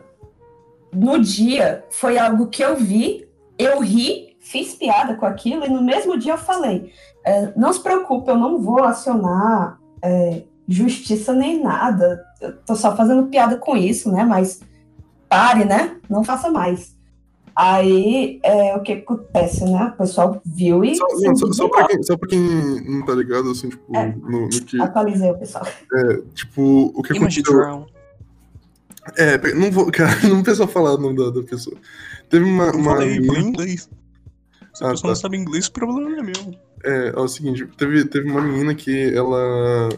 no 0.92 1.18
dia 1.20 1.84
foi 1.90 2.18
algo 2.18 2.48
que 2.48 2.62
eu 2.62 2.76
vi, 2.76 3.26
eu 3.58 3.80
ri, 3.80 4.36
fiz 4.40 4.74
piada 4.74 5.14
com 5.14 5.24
aquilo, 5.24 5.64
e 5.64 5.70
no 5.70 5.82
mesmo 5.82 6.18
dia 6.18 6.32
eu 6.32 6.38
falei: 6.38 6.92
é, 7.24 7.52
não 7.56 7.72
se 7.72 7.80
preocupe, 7.80 8.30
eu 8.30 8.36
não 8.36 8.60
vou 8.60 8.82
acionar 8.84 9.78
é, 10.02 10.42
justiça 10.68 11.32
nem 11.32 11.62
nada. 11.62 12.24
Eu 12.40 12.56
tô 12.58 12.74
só 12.76 12.96
fazendo 12.96 13.26
piada 13.28 13.56
com 13.56 13.76
isso, 13.76 14.10
né? 14.10 14.24
Mas 14.24 14.60
pare, 15.28 15.64
né? 15.64 15.96
Não 16.08 16.22
faça 16.24 16.50
mais. 16.50 16.96
Aí, 17.54 18.40
é, 18.42 18.74
o 18.76 18.80
que 18.80 18.92
acontece, 18.92 19.62
né? 19.64 19.92
O 19.94 19.98
pessoal 19.98 20.40
viu 20.44 20.82
e. 20.84 20.96
Só, 20.96 21.06
não, 21.20 21.36
só, 21.36 21.52
só, 21.52 21.68
pra 21.68 21.86
quem, 21.86 22.02
só 22.02 22.16
pra 22.16 22.28
quem 22.28 22.40
não 22.88 23.04
tá 23.04 23.14
ligado, 23.14 23.50
assim, 23.50 23.68
tipo, 23.68 23.94
É. 23.94 24.14
no, 24.16 24.42
no 24.42 24.48
que. 24.48 24.80
Atualizei 24.80 25.30
o 25.30 25.38
pessoal. 25.38 25.66
Tipo, 26.34 26.92
o 26.94 27.02
que 27.02 27.14
Image 27.14 27.40
aconteceu. 27.40 27.86
É, 29.18 29.54
não 29.54 29.70
vou, 29.70 29.90
cara, 29.92 30.12
não 30.28 30.42
precisa 30.42 30.66
falar 30.66 30.94
o 30.94 30.98
nome 30.98 31.16
da, 31.16 31.28
da 31.30 31.42
pessoa. 31.46 31.76
Teve 32.30 32.44
uma. 32.46 32.66
Eu 32.68 32.78
uma 32.78 32.92
falei, 32.92 33.22
falei 33.26 33.42
inglês. 33.42 33.90
Se 34.72 34.82
a 34.84 34.86
Ah, 34.86 34.90
pessoa 34.92 35.02
tá. 35.02 35.08
não 35.08 35.14
sabe 35.16 35.36
inglês, 35.36 35.66
o 35.66 35.72
problema 35.72 36.00
não 36.08 36.18
é 36.18 36.22
meu. 36.22 36.54
É, 36.84 37.08
é 37.14 37.20
o 37.20 37.28
seguinte, 37.28 37.66
teve, 37.76 38.04
teve 38.06 38.30
uma 38.30 38.40
menina 38.40 38.74
que 38.74 39.14
ela 39.14 39.90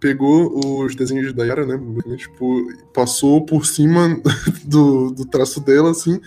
pegou 0.00 0.84
os 0.84 0.94
desenhos 0.94 1.32
da 1.32 1.44
Yara, 1.44 1.66
né? 1.66 1.78
Tipo, 2.16 2.66
passou 2.92 3.44
por 3.44 3.66
cima 3.66 4.20
do, 4.64 5.10
do 5.10 5.24
traço 5.24 5.60
dela, 5.60 5.90
assim, 5.90 6.20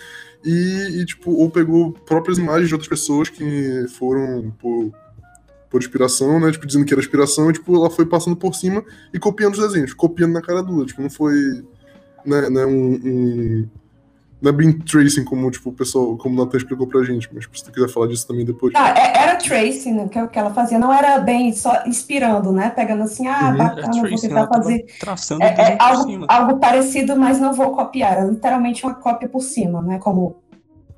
e, 0.44 1.02
e, 1.02 1.06
tipo, 1.06 1.31
ou 1.31 1.49
pegou 1.49 1.91
próprias 1.91 2.38
imagens 2.38 2.68
de 2.68 2.73
outras 2.73 2.89
pessoas 2.89 3.30
que 3.30 3.85
foram 3.98 4.53
por, 4.60 4.91
por 5.69 5.81
inspiração, 5.81 6.39
né? 6.39 6.52
Tipo, 6.52 6.65
dizendo 6.65 6.85
que 6.85 6.94
era 6.94 7.02
inspiração, 7.02 7.49
e, 7.49 7.53
tipo, 7.53 7.76
ela 7.76 7.89
foi 7.89 8.06
passando 8.06 8.35
por 8.35 8.56
cima 8.56 8.84
e 9.14 9.19
copiando 9.19 9.53
os 9.53 9.60
desenhos, 9.60 9.94
copiando 9.94 10.34
na 10.34 10.41
cara 10.41 10.61
dura. 10.61 10.85
Tipo, 10.85 11.02
não 11.02 11.10
foi 11.10 11.34
né, 12.26 12.49
né, 12.49 12.65
um, 12.65 12.94
um- 12.94 13.69
Não 14.40 14.50
é 14.50 14.54
bem 14.54 14.72
tracing 14.72 15.24
como, 15.24 15.50
tipo, 15.50 15.70
o 15.70 15.74
pessoal, 15.74 16.16
como 16.16 16.40
o 16.40 16.46
Nathan 16.46 16.58
explicou 16.58 16.86
pra 16.86 17.04
gente, 17.04 17.28
mas 17.34 17.46
tipo, 17.46 17.58
se 17.58 17.64
tu 17.66 17.72
quiser 17.72 17.90
falar 17.90 18.06
disso 18.08 18.28
também 18.28 18.46
depois. 18.46 18.72
Ah, 18.76 18.94
é, 18.96 19.18
era 19.24 19.36
tracing 19.36 19.94
né, 19.94 20.08
que, 20.08 20.28
que 20.28 20.38
ela 20.38 20.54
fazia, 20.54 20.78
não 20.78 20.94
era 20.94 21.18
bem 21.20 21.52
só 21.54 21.84
inspirando, 21.88 22.52
né? 22.52 22.70
Pegando 22.70 23.02
assim, 23.02 23.26
ah, 23.28 23.50
Uhum. 23.50 23.58
bacana, 23.58 23.94
vou 23.94 24.02
tracing, 24.04 24.28
tentar 24.28 24.48
tava 24.48 24.64
fazer. 24.64 24.86
traçando 25.00 25.44
É, 25.44 25.48
o 25.48 25.60
é 25.62 25.78
algo, 25.80 26.26
algo 26.28 26.60
parecido, 26.60 27.16
mas 27.16 27.40
não 27.40 27.52
vou 27.54 27.72
copiar. 27.72 28.20
É 28.20 28.28
literalmente 28.30 28.84
uma 28.86 28.94
cópia 28.94 29.28
por 29.28 29.42
cima, 29.42 29.82
né? 29.82 29.98
Como 29.98 30.38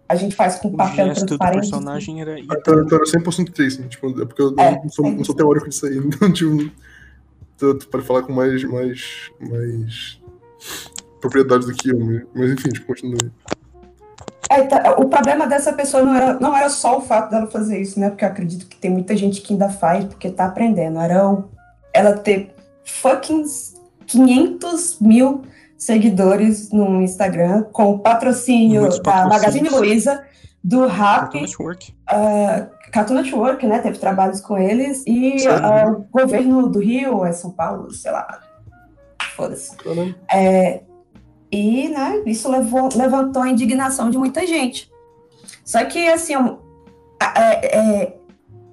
a 0.10 0.16
gente 0.16 0.36
faz 0.36 0.56
com 0.58 0.68
O 0.68 0.76
papel 0.76 1.06
gesto 1.08 1.22
do 1.22 1.38
transparente. 1.38 1.60
personagem 1.62 2.20
era 2.22 2.38
Então, 2.40 2.82
então 2.82 2.98
era 2.98 3.06
100% 3.06 3.52
tracing, 3.54 3.88
tipo, 3.88 4.22
é 4.22 4.26
porque 4.26 4.42
eu 4.42 4.54
É, 4.58 4.72
não, 4.84 4.90
sou, 4.90 5.10
não 5.12 5.24
sou 5.24 5.34
teórico 5.36 5.70
disso 5.70 5.86
aí, 5.86 5.96
então, 6.04 6.30
tipo, 6.34 6.70
tu, 7.58 7.74
tu 7.76 7.88
pode 7.88 8.04
falar 8.04 8.24
com 8.24 8.34
mais, 8.34 8.64
mais, 8.66 9.32
mais 9.40 10.20
propriedade 11.22 11.66
do 11.66 11.74
que 11.74 11.90
eu, 11.92 12.00
mas- 12.00 12.24
mas 12.34 12.52
enfim, 12.52 12.70
tipo, 12.70 12.88
continua 12.88 13.18
aí. 13.22 13.32
É, 14.52 14.64
tá, 14.64 14.96
o 14.98 15.08
problema 15.08 15.46
dessa 15.46 15.72
pessoa 15.74 16.02
não 16.04 16.16
era, 16.16 16.34
não 16.40 16.58
era 16.58 16.70
só 16.70 16.98
o 16.98 17.02
fato 17.02 17.30
dela 17.30 17.46
fazer 17.48 17.80
isso, 17.80 18.00
né? 18.00 18.10
Porque 18.10 18.26
eu 18.26 18.30
acredito 18.30 18.66
que 18.66 18.76
tem 18.78 18.90
muita 18.90 19.16
gente 19.16 19.42
que 19.42 19.54
ainda 19.54 19.70
faz 19.70 20.06
porque 20.06 20.30
tá 20.32 20.46
aprendendo. 20.46 21.00
Era 21.00 21.30
o- 21.30 21.50
ela 21.94 22.14
ter 22.14 22.56
fucking 22.84 23.44
500 24.08 25.00
mil 25.00 25.44
seguidores 25.78 26.72
no 26.72 27.00
Instagram 27.02 27.64
com 27.72 27.92
o 27.92 28.00
patrocínio 28.00 28.90
da. 29.04 29.28
Magazine 29.28 29.70
Luiza, 29.70 30.24
do 30.64 30.88
Rap, 30.88 31.22
Cartoon 31.22 31.42
Network. 31.42 31.94
uh, 32.12 32.92
Cartoon 32.92 33.14
Network, 33.14 33.68
né? 33.68 33.80
Teve 33.80 33.98
trabalhos 34.00 34.42
com 34.42 34.58
eles, 34.58 35.04
e 35.06 35.38
uh, 35.48 35.92
o 35.92 36.08
governo 36.12 36.68
do 36.68 36.80
Rio, 36.80 37.24
é 37.24 37.32
São 37.32 37.52
Paulo, 37.52 37.94
sei 37.94 38.12
lá. 38.12 38.40
Foda-se. 39.36 39.72
É, 40.34 40.82
e 41.52 41.90
né, 41.90 42.22
isso 42.26 42.50
levou, 42.50 42.90
levantou 42.96 43.42
a 43.42 43.50
indignação 43.50 44.10
de 44.10 44.18
muita 44.18 44.46
gente. 44.46 44.90
Só 45.66 45.84
que, 45.86 46.08
assim, 46.08 46.34
é, 47.36 47.78
é 47.78 48.18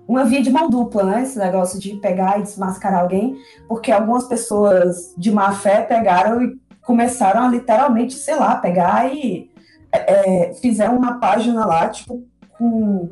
uma 0.06 0.24
via 0.24 0.42
de 0.42 0.50
mão 0.50 0.70
dupla, 0.70 1.02
né? 1.02 1.22
Esse 1.22 1.38
negócio 1.38 1.78
de 1.80 1.94
pegar 1.96 2.38
e 2.38 2.42
desmascarar 2.42 3.00
alguém, 3.00 3.36
porque 3.66 3.90
algumas 3.90 4.24
pessoas 4.24 5.12
de 5.16 5.32
má 5.32 5.52
fé 5.52 5.82
pegaram 5.82 6.42
e 6.42 6.58
começaram 6.82 7.42
a 7.42 7.48
literalmente, 7.48 8.14
sei 8.14 8.36
lá, 8.36 8.56
pegar 8.56 9.12
e 9.12 9.50
é, 9.90 10.48
é, 10.48 10.54
fizeram 10.54 10.96
uma 10.96 11.18
página 11.18 11.66
lá, 11.66 11.88
tipo, 11.88 12.24
com 12.56 13.10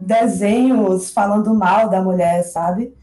desenhos 0.00 1.10
falando 1.10 1.52
mal 1.54 1.88
da 1.88 2.00
mulher, 2.00 2.42
sabe? 2.44 2.94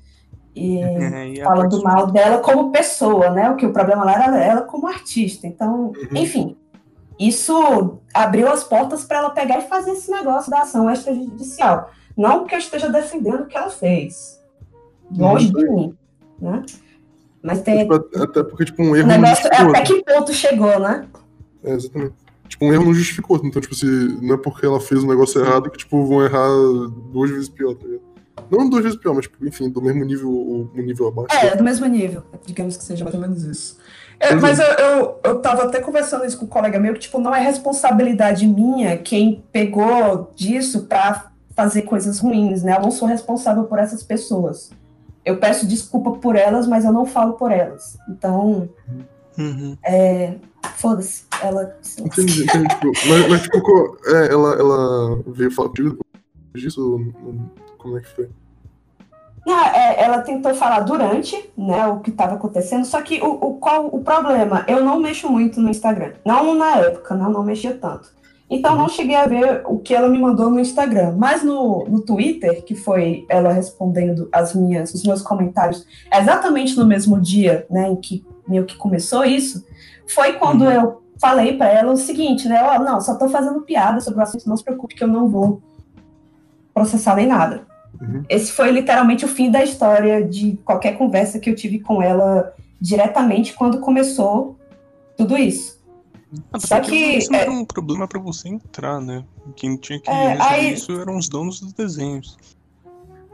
E 0.55 0.81
É, 0.81 1.27
e 1.29 1.43
falando 1.43 1.83
mal 1.83 2.07
dela 2.07 2.37
como 2.37 2.71
pessoa, 2.71 3.29
né? 3.29 3.49
O 3.49 3.55
que 3.57 3.65
o 3.65 3.73
problema 3.73 4.05
lá 4.05 4.13
era 4.13 4.37
ela 4.43 4.61
como 4.61 4.87
artista. 4.87 5.45
Então, 5.45 5.91
enfim, 6.13 6.55
isso 7.19 7.99
abriu 8.13 8.47
as 8.49 8.63
portas 8.63 9.03
para 9.03 9.17
ela 9.17 9.29
pegar 9.31 9.59
e 9.59 9.67
fazer 9.67 9.91
esse 9.91 10.09
negócio 10.09 10.49
da 10.49 10.61
ação 10.61 10.89
extrajudicial. 10.89 11.91
Não 12.15 12.45
que 12.45 12.55
eu 12.55 12.59
esteja 12.59 12.89
defendendo 12.89 13.41
o 13.41 13.45
que 13.47 13.57
ela 13.57 13.69
fez. 13.69 14.41
Longe 15.11 15.51
de 15.51 15.69
mim, 15.69 15.95
né? 16.39 16.63
Mas 17.43 17.61
tem 17.61 17.79
Tipo, 17.79 17.93
até- 18.23 18.43
porque, 18.43 18.65
tipo, 18.65 18.81
um 18.81 18.95
erro 18.95 19.07
não 19.07 19.19
negócio 19.19 19.47
é 19.47 19.57
até 19.57 19.81
que 19.81 20.03
ponto 20.03 20.33
chegou, 20.33 20.79
né? 20.79 21.05
É, 21.63 21.73
exatamente. 21.73 22.13
Tipo, 22.47 22.65
um 22.65 22.73
erro 22.73 22.85
não 22.85 22.93
justificou. 22.93 23.39
Então, 23.43 23.61
tipo, 23.61 23.75
se 23.75 23.85
não 24.21 24.35
é 24.35 24.37
porque 24.37 24.65
ela 24.65 24.79
fez 24.79 25.03
um 25.03 25.07
negócio 25.07 25.41
errado 25.41 25.69
que, 25.69 25.77
tipo, 25.77 26.05
vão 26.05 26.23
errar 26.23 26.47
duas 27.11 27.29
vezes 27.29 27.49
pior, 27.49 27.75
tá 27.75 27.85
ligado? 27.85 28.04
Não 28.51 28.69
duas 28.69 28.83
vezes 28.83 28.97
pior, 28.99 29.13
mas, 29.13 29.25
tipo, 29.25 29.45
enfim, 29.45 29.69
do 29.69 29.81
mesmo 29.81 30.03
nível 30.03 30.29
um 30.29 30.69
nível 30.75 31.07
abaixo. 31.07 31.33
É, 31.33 31.55
do 31.55 31.63
mesmo 31.63 31.85
nível. 31.85 32.23
Digamos 32.45 32.77
que 32.77 32.83
seja 32.83 33.03
mais 33.03 33.15
ou 33.15 33.21
menos 33.21 33.43
isso. 33.43 33.77
É, 34.19 34.29
é. 34.29 34.35
mas 34.35 34.59
eu, 34.59 34.65
eu, 34.65 35.19
eu 35.23 35.39
tava 35.39 35.63
até 35.63 35.79
conversando 35.79 36.25
isso 36.25 36.37
com 36.37 36.45
um 36.45 36.49
colega 36.49 36.79
meu, 36.79 36.93
que, 36.93 36.99
tipo, 36.99 37.19
não 37.19 37.33
é 37.33 37.39
responsabilidade 37.39 38.47
minha 38.47 38.97
quem 38.97 39.43
pegou 39.51 40.31
disso 40.35 40.85
pra 40.85 41.31
fazer 41.55 41.83
coisas 41.83 42.19
ruins, 42.19 42.61
né? 42.63 42.75
Eu 42.75 42.81
não 42.81 42.91
sou 42.91 43.07
responsável 43.07 43.63
por 43.63 43.79
essas 43.79 44.03
pessoas. 44.03 44.71
Eu 45.23 45.37
peço 45.37 45.65
desculpa 45.65 46.11
por 46.11 46.35
elas, 46.35 46.67
mas 46.67 46.85
eu 46.85 46.91
não 46.91 47.05
falo 47.05 47.33
por 47.33 47.51
elas. 47.51 47.97
Então, 48.09 48.69
Uhum. 49.37 49.77
foda-se. 50.77 51.23
Ela. 51.41 51.75
Entendi, 51.99 52.43
entendi. 52.43 52.67
Tipo, 52.67 52.91
mas, 53.07 53.29
mas, 53.29 53.41
tipo, 53.41 53.97
é, 54.05 54.31
ela, 54.31 54.53
ela 54.55 55.23
veio 55.27 55.51
falar 55.51 55.71
disso? 56.53 57.01
Como 57.85 57.99
é 57.99 58.01
que 58.01 58.07
foi? 58.15 58.29
É, 59.47 60.03
ela 60.03 60.23
tentou 60.23 60.55
falar 60.55 60.79
durante, 60.79 61.51
né, 61.55 61.85
o 61.85 61.99
que 61.99 62.09
estava 62.09 62.33
acontecendo, 62.33 62.83
só 62.83 62.99
que 62.99 63.21
o, 63.21 63.29
o, 63.29 63.53
qual 63.57 63.85
o 63.85 64.03
problema? 64.03 64.65
Eu 64.67 64.83
não 64.83 64.99
mexo 64.99 65.29
muito 65.31 65.61
no 65.61 65.69
Instagram. 65.69 66.13
Não 66.25 66.55
na 66.55 66.77
época, 66.77 67.13
né, 67.13 67.25
eu 67.25 67.29
não 67.29 67.43
mexia 67.43 67.75
tanto. 67.75 68.09
Então 68.49 68.75
não 68.75 68.89
cheguei 68.89 69.15
a 69.15 69.27
ver 69.27 69.61
o 69.67 69.77
que 69.77 69.93
ela 69.93 70.09
me 70.09 70.17
mandou 70.17 70.49
no 70.49 70.59
Instagram. 70.59 71.13
Mas 71.15 71.43
no, 71.43 71.85
no 71.85 72.01
Twitter, 72.01 72.63
que 72.65 72.73
foi 72.73 73.23
ela 73.29 73.51
respondendo 73.51 74.27
as 74.31 74.55
minhas, 74.55 74.91
os 74.95 75.03
meus 75.03 75.21
comentários, 75.21 75.85
exatamente 76.11 76.75
no 76.75 76.87
mesmo 76.87 77.21
dia, 77.21 77.67
né, 77.69 77.87
em 77.87 77.95
que 77.95 78.25
meio 78.47 78.65
que 78.65 78.75
começou 78.75 79.23
isso, 79.23 79.63
foi 80.07 80.33
quando 80.33 80.63
Uhum. 80.63 80.71
eu 80.71 81.03
falei 81.21 81.55
para 81.55 81.69
ela 81.69 81.93
o 81.93 81.97
seguinte, 81.97 82.47
né, 82.47 82.63
ó, 82.63 82.79
não, 82.79 82.99
só 82.99 83.13
tô 83.13 83.29
fazendo 83.29 83.61
piada 83.61 84.01
sobre 84.01 84.21
o 84.21 84.23
assunto, 84.23 84.49
não 84.49 84.57
se 84.57 84.63
preocupe 84.63 84.95
que 84.95 85.03
eu 85.03 85.07
não 85.07 85.29
vou 85.29 85.61
processar 86.73 87.15
nem 87.15 87.27
nada. 87.27 87.74
Uhum. 88.07 88.23
Esse 88.29 88.51
foi 88.51 88.71
literalmente 88.71 89.25
o 89.25 89.27
fim 89.27 89.49
da 89.49 89.63
história 89.63 90.23
de 90.23 90.57
qualquer 90.63 90.97
conversa 90.97 91.39
que 91.39 91.49
eu 91.49 91.55
tive 91.55 91.79
com 91.79 92.01
ela 92.01 92.53
diretamente 92.79 93.53
quando 93.53 93.79
começou 93.79 94.57
tudo 95.17 95.37
isso. 95.37 95.75
Até 96.51 96.67
Só 96.67 96.79
que, 96.81 96.95
Isso 96.95 97.31
não 97.31 97.39
é- 97.39 97.41
era 97.43 97.51
um 97.51 97.63
problema 97.65 98.07
pra 98.07 98.19
você 98.19 98.49
entrar, 98.49 98.99
né? 98.99 99.23
Quem 99.55 99.77
tinha 99.77 99.99
que 99.99 100.09
É, 100.09 100.37
aí- 100.41 100.73
isso 100.73 100.91
eram 100.91 101.17
os 101.17 101.29
donos 101.29 101.59
dos 101.59 101.71
desenhos. 101.73 102.37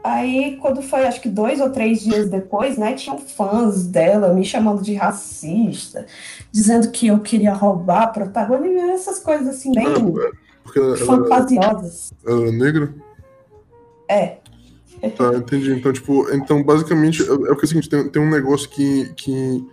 Aí, 0.04 0.56
quando 0.60 0.82
foi, 0.82 1.06
acho 1.06 1.20
que 1.20 1.28
dois 1.28 1.60
ou 1.60 1.70
três 1.70 2.00
dias 2.00 2.28
depois, 2.28 2.76
né, 2.76 2.92
tinham 2.94 3.18
fãs 3.18 3.86
dela 3.86 4.32
me 4.34 4.44
chamando 4.44 4.82
de 4.82 4.94
racista, 4.94 6.06
dizendo 6.50 6.90
que 6.90 7.06
eu 7.06 7.20
queria 7.20 7.52
roubar 7.52 8.12
protagonismo, 8.12 8.90
essas 8.90 9.20
coisas 9.20 9.46
assim, 9.46 9.70
bem 9.72 9.86
Ah, 9.86 9.90
ela, 10.76 10.86
ela, 10.86 10.96
fantasiosas. 10.96 12.12
ela 12.26 12.42
era 12.42 12.52
negra? 12.52 12.94
É. 14.08 14.38
Tá, 15.10 15.34
entendi. 15.34 15.72
Então, 15.72 15.92
tipo, 15.92 16.30
então, 16.32 16.62
basicamente, 16.62 17.22
é, 17.22 17.24
é 17.24 17.36
porque 17.36 17.62
é 17.62 17.64
o 17.64 17.66
seguinte, 17.66 17.88
tem, 17.88 18.08
tem 18.08 18.22
um 18.22 18.30
negócio 18.30 18.68
que. 18.68 19.12
que 19.14 19.66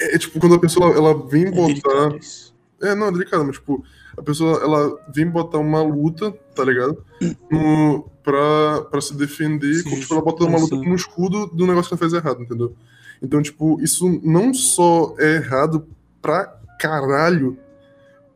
é, 0.00 0.14
é, 0.14 0.18
tipo, 0.18 0.40
quando 0.40 0.54
a 0.54 0.58
pessoa 0.58 0.94
ela, 0.94 1.26
vem 1.26 1.46
É 1.46 1.50
botar. 1.50 2.16
É, 2.82 2.94
não, 2.94 3.08
é 3.08 3.12
delicado, 3.12 3.44
mas, 3.44 3.56
tipo, 3.56 3.84
a 4.16 4.22
pessoa, 4.22 4.58
ela 4.62 4.98
vem 5.14 5.26
botar 5.26 5.58
uma 5.58 5.82
luta, 5.82 6.32
tá 6.54 6.64
ligado? 6.64 7.04
No, 7.50 8.10
pra, 8.22 8.82
pra 8.90 9.00
se 9.00 9.14
defender, 9.14 9.74
Sim, 9.74 9.84
como, 9.84 10.00
tipo, 10.00 10.14
ela 10.14 10.22
bota 10.22 10.44
uma 10.44 10.58
luta 10.58 10.76
sim. 10.76 10.88
no 10.88 10.94
escudo 10.94 11.46
do 11.46 11.66
negócio 11.66 11.88
que 11.88 11.94
ela 11.94 12.10
fez 12.10 12.12
errado, 12.14 12.42
entendeu? 12.42 12.74
Então, 13.22 13.42
tipo, 13.42 13.78
isso 13.82 14.20
não 14.22 14.54
só 14.54 15.14
é 15.18 15.36
errado 15.36 15.86
pra 16.22 16.58
caralho, 16.78 17.58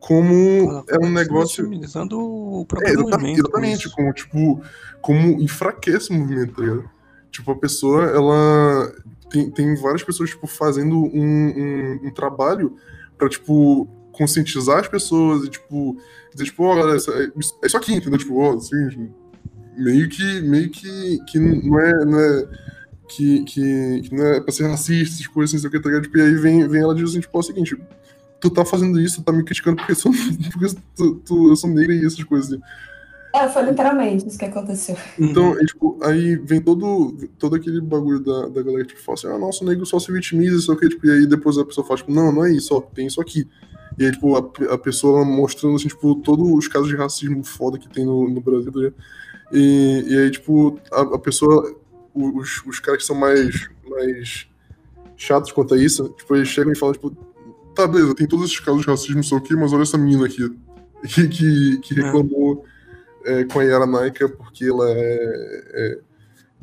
como 0.07 0.83
é 0.87 0.97
um 1.03 1.09
negócio... 1.11 1.63
maximizando 1.63 2.19
o 2.19 2.61
É, 2.61 2.65
próprio 2.65 2.89
exatamente, 2.99 3.41
com 3.41 3.47
exatamente 3.47 3.87
isso. 3.87 3.95
como, 3.95 4.13
tipo, 4.13 4.61
como 5.01 5.41
enfraquece 5.41 6.11
o 6.11 6.13
movimento, 6.13 6.53
tá 6.53 6.61
ligado? 6.61 6.89
Tipo, 7.31 7.51
a 7.51 7.55
pessoa, 7.55 8.03
ela. 8.05 8.93
Tem, 9.29 9.49
tem 9.49 9.75
várias 9.75 10.03
pessoas, 10.03 10.29
tipo, 10.29 10.45
fazendo 10.47 10.95
um, 10.95 11.09
um, 11.17 11.99
um 12.07 12.11
trabalho 12.13 12.75
pra, 13.17 13.27
tipo, 13.27 13.87
conscientizar 14.11 14.79
as 14.79 14.87
pessoas 14.87 15.43
e, 15.43 15.49
tipo, 15.49 15.97
dizer, 16.31 16.45
tipo, 16.45 16.63
ó, 16.63 16.75
galera, 16.75 16.93
é, 16.95 16.97
isso- 16.97 17.57
é 17.63 17.67
isso 17.67 17.77
aqui, 17.77 17.95
entendeu? 17.95 18.19
Tipo, 18.19 18.37
ó, 18.37 18.53
assim, 18.55 19.11
meio 19.75 20.07
que, 20.07 20.41
meio 20.41 20.69
que, 20.69 21.19
que 21.27 21.39
não 21.39 21.79
é. 21.79 22.05
Não 22.05 22.19
é 22.19 22.47
que, 23.07 23.43
que, 23.43 24.01
que 24.03 24.15
não 24.15 24.25
é 24.25 24.39
pra 24.41 24.51
ser 24.51 24.67
racista, 24.67 25.15
essas 25.15 25.27
coisas, 25.27 25.53
assim, 25.53 25.61
sei 25.61 25.67
o 25.67 25.71
que, 25.71 25.79
tá 25.79 25.89
ligado? 25.89 26.03
Tipo, 26.03 26.17
e 26.17 26.21
aí 26.21 26.35
vem, 26.35 26.67
vem 26.67 26.81
ela 26.81 26.93
e 26.93 26.97
diz 26.97 27.09
assim, 27.11 27.19
tipo, 27.19 27.37
ó, 27.37 27.39
é 27.39 27.43
o 27.43 27.43
seguinte, 27.43 27.77
tu 28.49 28.53
tá 28.55 28.65
fazendo 28.65 28.99
isso, 28.99 29.21
tu 29.21 29.25
tá 29.25 29.31
me 29.31 29.43
criticando 29.43 29.77
porque, 29.77 29.91
eu 29.91 29.95
sou, 29.95 30.11
porque 30.51 30.75
tu, 30.95 31.15
tu- 31.15 31.49
eu 31.49 31.55
sou 31.55 31.69
negra 31.69 31.93
e 31.93 32.05
essas 32.05 32.23
coisas. 32.23 32.59
É, 33.33 33.49
foi 33.49 33.63
literalmente 33.63 34.25
isso 34.27 34.37
que 34.39 34.45
aconteceu. 34.45 34.95
Então, 35.19 35.59
é, 35.59 35.65
tipo, 35.65 35.99
aí 36.01 36.37
vem 36.37 36.61
todo, 36.61 37.17
todo 37.37 37.55
aquele 37.55 37.81
bagulho 37.81 38.19
da, 38.21 38.47
da 38.47 38.63
galera 38.63 38.85
que 38.85 38.93
tipo, 38.93 39.01
fala 39.01 39.17
assim, 39.17 39.27
ah, 39.27 39.37
nossa, 39.37 39.63
o 39.63 39.67
negro 39.67 39.85
só 39.85 39.99
se 39.99 40.09
vitimiza, 40.11 40.71
o 40.71 40.77
que, 40.77 40.87
tipo, 40.87 41.05
e 41.05 41.11
aí 41.11 41.27
depois 41.27 41.57
a 41.57 41.65
pessoa 41.65 41.85
fala, 41.85 41.97
tipo, 41.97 42.13
não, 42.13 42.31
não 42.31 42.45
é 42.45 42.51
isso, 42.53 42.73
ó, 42.73 42.79
tem 42.79 43.07
isso 43.07 43.19
aqui. 43.19 43.45
E 43.97 44.05
aí, 44.05 44.11
tipo, 44.11 44.35
a, 44.37 44.73
a 44.73 44.77
pessoa 44.77 45.25
mostrando, 45.25 45.75
assim, 45.75 45.87
tipo, 45.89 46.15
todos 46.15 46.49
os 46.49 46.67
casos 46.67 46.87
de 46.87 46.95
racismo 46.95 47.43
foda 47.43 47.77
que 47.77 47.89
tem 47.89 48.05
no, 48.05 48.29
no 48.29 48.39
Brasil, 48.39 48.71
ligado? 48.73 48.95
E, 49.51 50.05
e 50.07 50.17
aí, 50.17 50.31
tipo, 50.31 50.79
a, 50.91 51.01
a 51.01 51.19
pessoa, 51.19 51.75
os, 52.13 52.63
os 52.65 52.79
caras 52.79 53.01
que 53.01 53.05
são 53.07 53.15
mais, 53.17 53.69
mais 53.89 54.47
chatos 55.17 55.51
quanto 55.51 55.73
a 55.73 55.77
isso, 55.77 56.07
tipo, 56.17 56.35
eles 56.35 56.47
chegam 56.47 56.71
e 56.71 56.77
falam, 56.77 56.93
tipo, 56.93 57.15
tá, 57.75 57.87
beleza, 57.87 58.15
tem 58.15 58.27
todos 58.27 58.45
esses 58.45 58.59
casos 58.59 58.81
de 58.81 58.87
racismo, 58.87 59.23
sei 59.23 59.37
o 59.37 59.41
que, 59.41 59.55
mas 59.55 59.73
olha 59.73 59.83
essa 59.83 59.97
menina 59.97 60.25
aqui, 60.25 60.49
que, 61.07 61.27
que, 61.27 61.77
que 61.79 61.99
É. 61.99 62.03
reclamou 62.03 62.65
é, 63.25 63.43
com 63.43 63.59
a 63.59 63.63
Yara 63.63 63.85
Naika 63.85 64.29
porque 64.29 64.65
ela 64.65 64.87
é, 64.89 65.63
é, 65.73 65.99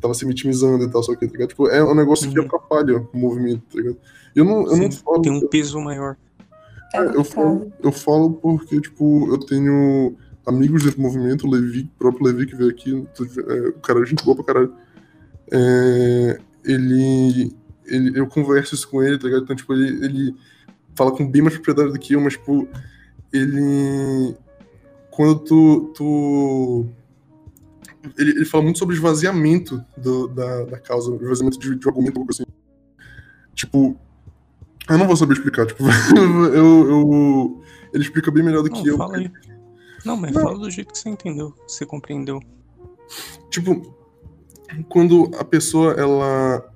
tava 0.01 0.15
se 0.15 0.25
vitimizando 0.25 0.85
e 0.85 0.91
tal, 0.91 1.03
só 1.03 1.15
que, 1.15 1.27
tá 1.27 1.33
ligado? 1.33 1.49
Tipo, 1.51 1.69
é 1.69 1.83
um 1.85 1.95
negócio 1.95 2.31
que 2.31 2.39
Uhum. 2.39 2.47
atrapalha 2.47 2.97
o 3.13 3.17
movimento, 3.19 3.63
tá 3.71 3.79
ligado? 3.79 3.97
Eu 4.35 4.45
não, 4.45 4.67
eu 4.67 4.77
não 4.77 4.91
Sim, 4.91 4.99
falo. 5.05 5.23
Tem 5.23 5.33
um 5.33 5.47
peso 5.47 5.79
maior. 5.81 6.17
É 6.95 6.99
É, 6.99 7.17
eu, 7.17 7.25
falo, 7.25 7.73
eu 7.83 7.93
falo 7.93 8.33
porque, 8.33 8.81
tipo, 8.81 9.29
eu 9.31 9.39
tenho 9.39 10.15
amigos 10.47 10.83
desse 10.85 11.01
movimento, 11.01 11.47
o 11.47 11.51
Levi, 11.51 11.83
o 11.95 11.99
próprio 11.99 12.27
Levi 12.27 12.47
que 12.47 12.57
veio 12.57 12.71
aqui, 12.71 12.93
é, 12.93 13.69
o 13.69 13.73
cara 13.81 14.01
é 14.03 14.07
gente 14.07 14.25
boa 14.25 14.35
pra 14.37 14.45
caralho. 14.45 14.75
É, 15.51 16.39
ele, 16.65 17.55
ele. 17.87 18.19
Eu 18.19 18.27
converso 18.27 18.75
isso 18.75 18.89
com 18.89 19.03
ele, 19.03 19.19
tá 19.19 19.27
ligado? 19.27 19.45
Então, 19.45 19.57
tipo, 19.57 19.73
ele, 19.73 20.05
ele 20.05 20.35
fala 20.95 21.13
com 21.13 21.29
bem 21.29 21.43
mais 21.43 21.55
propriedade 21.55 21.93
do 21.93 21.99
que 21.99 22.15
eu, 22.15 22.21
mas, 22.21 22.35
tipo, 22.35 22.69
ele. 23.33 24.37
Quando 25.11 25.39
tu. 25.41 25.93
tu 25.95 26.87
ele, 28.19 28.31
ele 28.31 28.45
fala 28.45 28.65
muito 28.65 28.79
sobre 28.79 28.97
esvaziamento 28.97 29.83
do, 29.97 30.27
da, 30.29 30.65
da 30.65 30.79
causa, 30.79 31.15
esvaziamento 31.17 31.59
de, 31.59 31.77
de 31.77 31.87
um 31.87 31.91
argumento, 31.91 32.19
algo 32.19 32.31
assim. 32.33 32.45
Tipo, 33.55 33.97
eu 34.89 34.99
não 34.99 35.07
vou 35.07 35.17
saber 35.17 35.35
explicar, 35.35 35.67
tipo, 35.67 35.85
eu, 36.17 36.91
eu, 36.91 37.63
ele 37.93 38.03
explica 38.03 38.31
bem 38.31 38.43
melhor 38.43 38.63
do 38.63 38.71
Não, 38.71 38.83
que 38.83 38.89
eu. 38.89 38.97
fala 38.97 39.17
aí. 39.17 39.31
Não, 40.05 40.17
mas 40.17 40.33
Não. 40.33 40.43
fala 40.43 40.59
do 40.59 40.71
jeito 40.71 40.93
que 40.93 40.99
você 40.99 41.09
entendeu, 41.09 41.53
que 41.53 41.73
você 41.73 41.87
compreendeu. 41.87 42.41
Tipo, 43.51 43.95
quando 44.89 45.31
a 45.39 45.45
pessoa, 45.45 45.93
ela. 45.93 46.72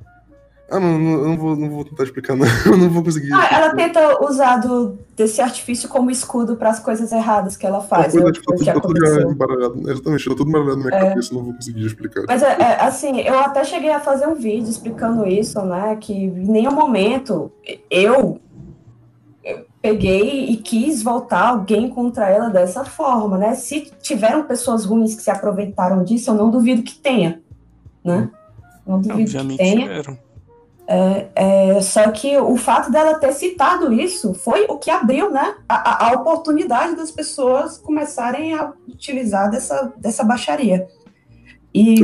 Ah, 0.69 0.81
não, 0.81 0.99
não, 0.99 1.13
eu 1.13 1.29
não 1.29 1.37
vou, 1.37 1.57
não 1.57 1.71
vou 1.71 1.85
tentar 1.85 2.03
explicar, 2.03 2.35
não. 2.35 2.45
Eu 2.67 2.77
não 2.77 2.91
vou 2.91 3.05
conseguir. 3.05 3.33
Ah, 3.33 3.49
ela 3.53 3.75
tenta 3.77 4.21
usar 4.25 4.57
do, 4.57 4.99
desse 5.15 5.41
artifício 5.41 5.89
como 5.89 6.11
escudo 6.11 6.57
para 6.57 6.71
as 6.71 6.81
coisas 6.81 7.13
erradas 7.13 7.57
que 7.57 7.65
ela 7.65 7.81
faz. 7.81 8.13
Coisa, 8.13 8.33
tipo, 8.33 8.53
que 8.57 8.65
tá 8.65 8.73
tudo, 8.81 8.95
tá 8.95 9.11
tudo 9.15 9.31
embaralhado. 9.31 9.91
Exatamente, 9.91 10.29
tá 10.29 10.35
tudo 10.35 10.49
embaralhado 10.49 10.79
na 10.79 10.85
minha 10.87 10.97
É. 10.97 11.09
cabeça, 11.11 11.33
não 11.35 11.45
vou 11.45 11.55
conseguir 11.55 11.87
explicar. 11.87 12.25
Mas 12.27 12.43
é, 12.43 12.57
é, 12.61 12.81
assim, 12.83 13.21
eu 13.21 13.39
até 13.39 13.63
cheguei 13.65 13.91
a 13.93 14.01
fazer 14.01 14.27
um 14.27 14.35
vídeo 14.35 14.69
explicando 14.69 15.25
isso, 15.25 15.61
né? 15.63 15.97
Que 16.01 16.13
em 16.13 16.31
nenhum 16.31 16.73
momento 16.73 17.53
eu, 17.89 18.41
eu 19.45 19.67
peguei 19.81 20.47
e 20.47 20.57
quis 20.57 21.01
voltar 21.01 21.47
alguém 21.47 21.89
contra 21.89 22.29
ela 22.29 22.49
dessa 22.49 22.85
forma, 22.85 23.39
né? 23.39 23.55
Se 23.55 23.93
tiveram 24.03 24.43
pessoas 24.43 24.85
ruins 24.85 25.15
que 25.15 25.23
se 25.23 25.31
aproveitaram 25.31 26.03
disso, 26.03 26.31
eu 26.31 26.35
não 26.35 26.51
duvido 26.51 26.83
que 26.83 26.97
tenha, 26.97 27.41
né? 28.03 28.29
Não 28.85 28.97
duvido 29.01 29.15
que 29.19 29.23
Obviamente 29.23 29.59
tenha. 29.59 29.81
tiveram. 29.83 30.26
É, 30.89 31.81
só 31.83 32.09
que 32.13 32.37
o 32.39 32.57
fato 32.57 32.93
dela 32.93 33.19
ter 33.19 33.33
citado 33.33 33.93
isso 33.93 34.33
foi 34.35 34.67
o 34.69 34.79
que 34.79 34.89
abriu, 34.89 35.31
né, 35.33 35.57
a, 35.69 36.07
a- 36.07 36.13
oportunidade 36.13 36.95
das 36.95 37.11
pessoas 37.11 37.77
começarem 37.79 38.55
a 38.55 38.73
utilizar 38.89 39.51
dessa, 39.51 39.93
dessa 39.97 40.23
baixaria. 40.23 40.87
E, 41.75 41.97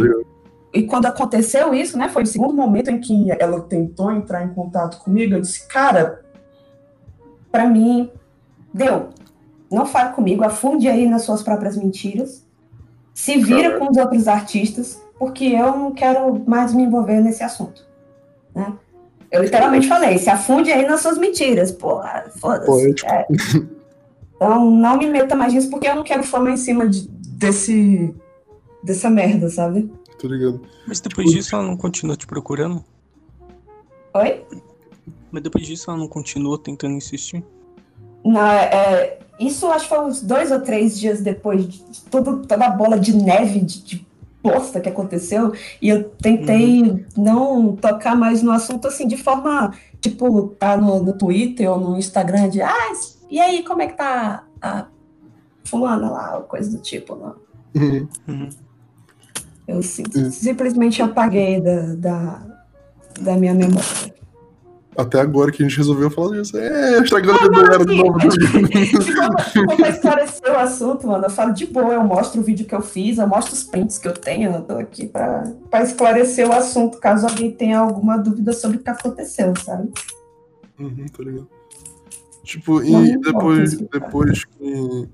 e 0.75 0.83
quando 0.83 1.07
aconteceu 1.07 1.73
isso, 1.73 1.97
né, 1.97 2.09
foi 2.09 2.25
o 2.25 2.27
segundo 2.27 2.55
momento 2.55 2.91
em 2.91 2.99
que 3.01 3.31
ela 3.39 3.61
tentou 3.61 4.11
entrar 4.11 4.43
em 4.45 4.53
contato 4.53 4.99
comigo, 4.99 5.35
eu 5.35 5.41
disse, 5.41 5.69
cara, 5.69 6.25
pra 7.53 7.67
mim, 7.67 8.11
deu. 8.75 9.11
Não 9.71 9.87
fale 9.87 10.13
comigo, 10.13 10.43
afunde 10.45 10.89
aí 10.89 11.07
nas 11.09 11.23
suas 11.23 11.43
próprias 11.43 11.77
mentiras. 11.77 12.45
Se 13.15 13.37
vira 13.39 13.79
com 13.79 13.91
os 13.91 13.97
outros 13.97 14.27
artistas, 14.27 15.01
porque 15.19 15.45
eu 15.45 15.77
não 15.77 15.93
quero 15.93 16.43
mais 16.47 16.75
me 16.75 16.83
envolver 16.83 17.21
nesse 17.21 17.45
assunto. 17.45 17.87
Né? 18.55 18.73
Eu 19.31 19.43
literalmente 19.43 19.89
falei, 19.89 20.19
se 20.19 20.29
afunde 20.29 20.71
aí 20.71 20.87
nas 20.87 21.01
suas 21.01 21.17
mentiras, 21.19 21.71
porra, 21.73 22.25
foda-se. 22.39 22.95
É. 23.07 23.27
Então 24.37 24.71
não 24.71 24.99
me 24.99 25.07
meta 25.09 25.35
mais 25.35 25.53
nisso, 25.55 25.71
porque 25.71 25.87
eu 25.89 25.95
não 25.95 26.03
quero 26.03 26.23
fama 26.23 26.51
em 26.51 26.57
cima 26.57 26.87
de- 26.89 27.09
desse, 27.09 28.15
dessa 28.83 29.09
merda, 29.09 29.49
sabe? 29.49 29.91
Tô 30.19 30.29
ligado. 30.29 30.61
Mas 30.87 31.01
depois 31.01 31.31
disso 31.31 31.55
ela 31.55 31.65
não 31.65 31.77
continua 31.77 32.17
te 32.17 32.27
procurando? 32.27 32.85
Oi? 34.15 34.45
Mas 35.31 35.43
depois 35.43 35.67
disso 35.67 35.91
ela 35.91 35.99
não 35.99 36.09
continuou 36.09 36.59
tentando 36.59 36.95
insistir? 36.95 37.43
Não, 38.25 38.41
é, 38.47 38.65
é, 38.67 39.19
isso 39.41 39.67
acho 39.69 39.85
que 39.89 39.95
foi 39.95 40.05
uns 40.05 40.23
dois 40.23 40.51
ou 40.53 40.61
três 40.61 40.99
dias 40.99 41.21
depois 41.23 41.67
de 41.67 41.83
tudo, 42.11 42.45
toda 42.47 42.67
a 42.67 42.71
bola 42.71 42.99
de 42.99 43.17
neve, 43.17 43.61
de, 43.61 43.83
de 43.83 44.07
bosta 44.43 44.81
que 44.81 44.89
aconteceu, 44.89 45.53
e 45.81 45.89
eu 45.89 46.05
tentei 46.05 47.07
não 47.17 47.77
tocar 47.77 48.17
mais 48.17 48.43
no 48.43 48.51
assunto 48.51 48.89
assim, 48.89 49.07
de 49.07 49.17
forma, 49.17 49.73
tipo, 50.01 50.49
tá 50.59 50.77
no, 50.77 51.03
no 51.03 51.13
Twitter 51.13 51.71
ou 51.71 51.79
no 51.79 51.97
Instagram, 51.97 52.49
de 52.49 52.61
ah, 52.61 52.93
e 53.31 53.41
aí, 53.41 53.63
como 53.63 53.83
é 53.83 53.87
que 53.87 53.97
tá 53.97 54.45
a 54.61 54.87
fulana 55.65 56.11
lá, 56.11 56.37
ou 56.39 56.43
coisa 56.43 56.71
do 56.71 56.83
tipo, 56.83 57.15
não. 57.15 57.35
Uhum. 57.75 58.09
Uhum. 58.29 58.49
Eu 59.67 59.83
sim- 59.83 60.31
simplesmente 60.31 61.01
apaguei 61.01 61.61
da, 61.61 61.95
da, 61.95 62.43
da 63.21 63.37
minha 63.37 63.55
memória. 63.55 64.13
Até 64.97 65.21
agora 65.21 65.51
que 65.51 65.63
a 65.63 65.67
gente 65.67 65.79
resolveu 65.79 66.11
falar 66.11 66.37
disso. 66.41 66.57
É, 66.59 66.99
estragando 66.99 67.39
a 67.39 67.43
memória 67.49 67.79
de 67.87 67.97
novo. 67.97 68.21
Se 68.21 69.13
for- 69.15 69.41
se 69.41 69.65
for 69.65 69.77
pra 69.77 69.89
esclarecer 69.89 70.53
o 70.53 70.59
assunto, 70.59 71.07
mano, 71.07 71.25
eu 71.25 71.31
falo 71.31 71.55
de 71.55 71.67
boa, 71.67 71.95
eu 71.95 72.05
mostro 72.05 72.41
o 72.41 72.45
vídeo 72.45 72.67
que 72.67 72.75
eu 72.75 72.83
fiz, 72.83 73.17
eu 73.17 73.27
mostro 73.27 73.55
os 73.55 73.65
prints 73.65 73.97
que 73.97 74.07
eu 74.07 74.13
tenho, 74.13 74.53
eu 74.53 74.63
tô 74.63 74.75
aqui 74.75 75.07
pra, 75.07 75.45
pra 75.71 75.83
esclarecer 75.83 76.47
o 76.47 76.53
assunto, 76.53 76.99
caso 76.99 77.27
alguém 77.27 77.51
tenha 77.51 77.79
alguma 77.79 78.19
dúvida 78.19 78.53
sobre 78.53 78.77
o 78.77 78.81
que 78.81 78.91
aconteceu, 78.91 79.55
sabe? 79.65 79.91
Uhum, 80.79 81.07
tô 81.11 81.23
ligado. 81.23 81.49
Tipo, 82.45 82.81
Não 82.83 83.05
e 83.07 83.17
depois, 83.19 83.77
depois 83.77 84.45
que, 84.45 85.09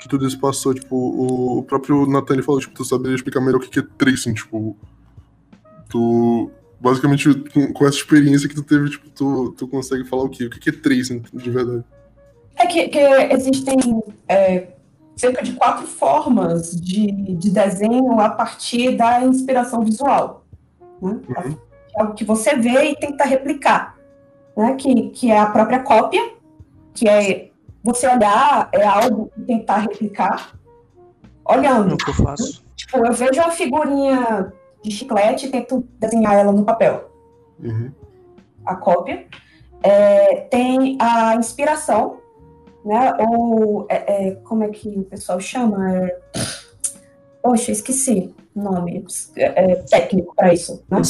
que 0.00 0.08
tudo 0.08 0.26
isso 0.26 0.40
passou, 0.40 0.74
tipo, 0.74 0.96
o, 0.96 1.58
o 1.58 1.62
próprio 1.62 2.04
Nathan 2.06 2.42
falou, 2.42 2.60
tipo, 2.60 2.74
tu 2.74 2.84
saberia 2.84 3.14
explicar 3.14 3.40
melhor 3.40 3.58
o 3.58 3.60
que 3.60 3.68
que 3.68 3.78
é 3.78 3.86
tracing, 3.96 4.32
tipo, 4.34 4.76
tu, 5.88 6.50
basicamente, 6.80 7.34
com, 7.52 7.72
com 7.72 7.86
essa 7.86 7.96
experiência 7.96 8.48
que 8.48 8.54
tu 8.54 8.62
teve, 8.62 8.90
tipo, 8.90 9.08
tu, 9.10 9.52
tu 9.52 9.68
consegue 9.68 10.04
falar 10.04 10.24
o 10.24 10.28
quê? 10.28 10.44
O 10.44 10.50
que 10.50 10.70
é 10.70 10.72
tracing, 10.72 11.22
de 11.32 11.50
verdade? 11.50 11.84
É 12.56 12.66
que, 12.66 12.88
que 12.88 12.98
existem 12.98 14.02
é, 14.28 14.68
cerca 15.16 15.42
de 15.42 15.52
quatro 15.52 15.86
formas 15.86 16.72
de, 16.80 17.10
de 17.10 17.50
desenho 17.50 18.20
a 18.20 18.30
partir 18.30 18.96
da 18.96 19.24
inspiração 19.24 19.84
visual. 19.84 20.44
Né? 21.02 21.20
Uhum. 21.28 21.58
É 21.96 22.00
algo 22.00 22.14
que 22.14 22.24
você 22.24 22.56
vê 22.56 22.90
e 22.90 22.96
tenta 22.96 23.24
replicar. 23.24 23.96
Né? 24.56 24.74
Que, 24.74 25.10
que 25.10 25.30
é 25.30 25.38
a 25.38 25.46
própria 25.46 25.80
cópia, 25.80 26.32
que 26.94 27.08
é 27.08 27.50
você 27.82 28.06
olhar 28.08 28.68
é 28.72 28.84
algo 28.84 29.30
e 29.36 29.42
tentar 29.42 29.78
replicar, 29.78 30.52
É 31.48 31.56
olhando. 31.56 31.94
o 31.94 31.96
que 31.96 32.10
eu 32.10 32.14
faço. 32.14 32.64
Tipo, 32.76 32.98
eu 32.98 33.12
vejo 33.12 33.40
uma 33.40 33.50
figurinha 33.50 34.52
de 34.82 34.90
chiclete 34.90 35.46
e 35.46 35.50
tento 35.50 35.86
desenhar 35.98 36.34
ela 36.34 36.52
no 36.52 36.64
papel. 36.64 37.10
Uhum. 37.62 37.90
a 38.64 38.76
cópia. 38.76 39.26
É, 39.82 40.42
tem 40.50 40.96
a 41.00 41.34
inspiração, 41.34 42.18
né? 42.84 43.16
Ou 43.18 43.86
é, 43.88 44.28
é, 44.28 44.30
como 44.44 44.64
é 44.64 44.68
que 44.68 44.88
o 44.88 45.04
pessoal 45.04 45.40
chama? 45.40 45.96
É... 45.96 46.18
Poxa, 47.42 47.72
esqueci 47.72 48.34
o 48.54 48.62
nome 48.62 49.04
é, 49.36 49.72
é, 49.72 49.74
técnico 49.76 50.34
para 50.34 50.52
isso. 50.52 50.84
Né? 50.90 51.00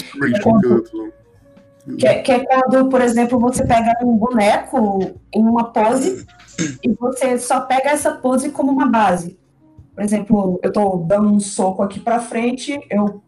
Que 1.99 2.07
é- 2.07 2.23
que 2.23 2.33
é 2.33 2.45
quando, 2.45 2.89
por 2.91 3.01
exemplo, 3.01 3.41
você 3.41 3.67
pega 3.67 3.97
um 4.05 4.17
boneco 4.17 5.15
em 5.33 5.43
uma 5.43 5.73
pose 5.73 6.27
e 6.83 6.93
você 6.93 7.39
só 7.39 7.63
pega 7.63 7.91
essa 7.91 8.13
pose 8.13 8.51
como 8.51 8.71
uma 8.71 8.87
base. 8.87 9.39
Por 9.95 10.05
exemplo, 10.05 10.61
eu 10.63 10.71
tô 10.71 10.99
dando 10.99 11.29
um 11.29 11.41
soco 11.41 11.83
aqui 11.83 11.99
para 11.99 12.21
frente, 12.21 12.79
eu 12.91 13.23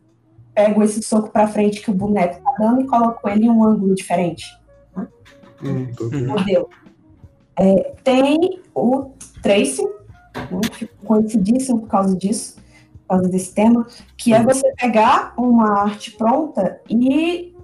pego 0.55 0.82
esse 0.82 1.02
soco 1.02 1.31
para 1.31 1.47
frente 1.48 1.81
que 1.81 1.90
o 1.90 1.94
boneco 1.94 2.43
tá 2.43 2.55
dando 2.59 2.81
e 2.82 2.86
coloco 2.86 3.28
ele 3.28 3.47
em 3.47 3.51
um 3.51 3.64
ângulo 3.64 3.94
diferente. 3.94 4.47
Hum, 5.62 5.89
bom. 5.98 6.05
Uhum. 6.05 6.27
modelo. 6.28 6.68
É, 7.56 7.94
tem 8.02 8.60
o 8.74 9.10
tracing, 9.43 9.89
né, 10.35 10.89
conhecidíssimo 11.05 11.81
por 11.81 11.89
causa 11.89 12.16
disso, 12.16 12.56
por 13.02 13.16
causa 13.16 13.28
desse 13.28 13.55
tema, 13.55 13.86
que 14.16 14.32
é 14.32 14.43
você 14.43 14.72
pegar 14.77 15.35
uma 15.36 15.82
arte 15.82 16.12
pronta 16.12 16.81
e 16.89 17.55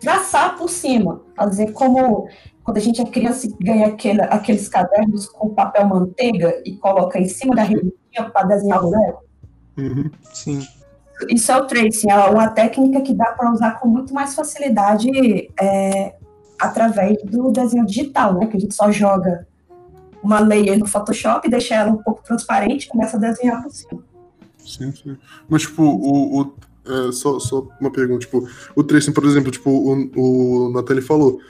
traçar 0.00 0.56
por 0.56 0.68
cima, 0.68 1.22
fazer 1.34 1.72
como 1.72 2.28
quando 2.62 2.76
a 2.78 2.80
gente 2.80 3.00
é 3.00 3.04
criança 3.04 3.46
e 3.46 3.64
ganha 3.64 3.86
aquele, 3.86 4.20
aqueles 4.22 4.68
cadernos 4.68 5.26
com 5.26 5.54
papel 5.54 5.86
manteiga 5.86 6.62
e 6.64 6.76
coloca 6.76 7.18
em 7.18 7.28
cima 7.28 7.54
da 7.54 7.62
revistinha 7.62 8.30
para 8.32 8.46
desenhar 8.46 8.84
o 8.84 8.90
boneco. 8.90 9.24
Uhum. 9.78 10.10
Sim. 10.32 10.66
Isso 11.28 11.50
é 11.50 11.56
o 11.56 11.66
tracing, 11.66 12.10
é 12.10 12.16
uma 12.28 12.48
técnica 12.48 13.00
que 13.00 13.14
dá 13.14 13.26
para 13.32 13.50
usar 13.52 13.80
com 13.80 13.88
muito 13.88 14.12
mais 14.12 14.34
facilidade 14.34 15.08
é, 15.60 16.14
através 16.58 17.16
do 17.24 17.50
desenho 17.50 17.86
digital, 17.86 18.34
né? 18.34 18.46
Que 18.46 18.56
a 18.56 18.60
gente 18.60 18.74
só 18.74 18.90
joga 18.90 19.46
uma 20.22 20.40
layer 20.40 20.78
no 20.78 20.86
Photoshop, 20.86 21.48
deixa 21.48 21.74
ela 21.74 21.90
um 21.90 22.02
pouco 22.02 22.22
transparente 22.22 22.84
e 22.84 22.88
começa 22.88 23.16
a 23.16 23.20
desenhar 23.20 23.62
por 23.62 23.70
cima. 23.70 24.02
Sim, 24.64 24.92
sim. 24.92 25.16
Mas, 25.48 25.62
tipo, 25.62 25.82
o. 25.82 26.42
o 26.42 26.54
é, 26.88 27.10
só, 27.10 27.40
só 27.40 27.66
uma 27.80 27.90
pergunta, 27.90 28.20
tipo, 28.20 28.48
o 28.76 28.84
tracing, 28.84 29.12
por 29.12 29.24
exemplo, 29.24 29.50
tipo, 29.50 29.70
o, 29.70 30.66
o 30.66 30.72
Nathalie 30.72 31.02
falou. 31.02 31.40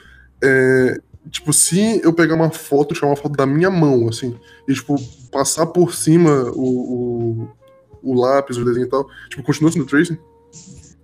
É, 0.43 0.99
tipo, 1.31 1.53
se 1.53 2.01
eu 2.03 2.13
pegar 2.13 2.35
uma 2.35 2.51
foto, 2.51 2.95
tirar 2.95 3.09
uma 3.09 3.17
foto 3.17 3.37
da 3.37 3.47
minha 3.47 3.71
mão, 3.71 4.09
assim, 4.09 4.35
e, 4.67 4.73
tipo, 4.73 4.97
passar 5.31 5.67
por 5.67 5.95
cima 5.95 6.51
o, 6.55 7.43
o, 7.43 7.49
o 8.07 8.15
lápis, 8.15 8.57
o 8.57 8.65
desenho 8.65 8.87
e 8.87 8.91
tal, 8.91 9.07
tipo, 9.29 9.43
continua 9.43 9.73
sendo 9.73 9.87
tracing? 9.87 10.19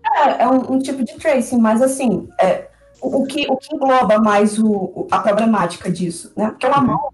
É, 0.05 0.43
é 0.43 0.49
um, 0.49 0.75
um 0.75 0.79
tipo 0.79 1.05
de 1.05 1.15
tracing, 1.15 1.59
mas 1.59 1.81
assim, 1.83 2.29
é, 2.41 2.69
o, 3.01 3.25
que, 3.25 3.47
o 3.51 3.57
que 3.57 3.75
engloba 3.75 4.19
mais 4.19 4.59
o, 4.59 5.07
a 5.11 5.19
problemática 5.19 5.91
disso, 5.91 6.33
né? 6.37 6.51
Porque 6.51 6.67
uma 6.67 6.81
uhum. 6.81 6.87
mão, 6.87 7.09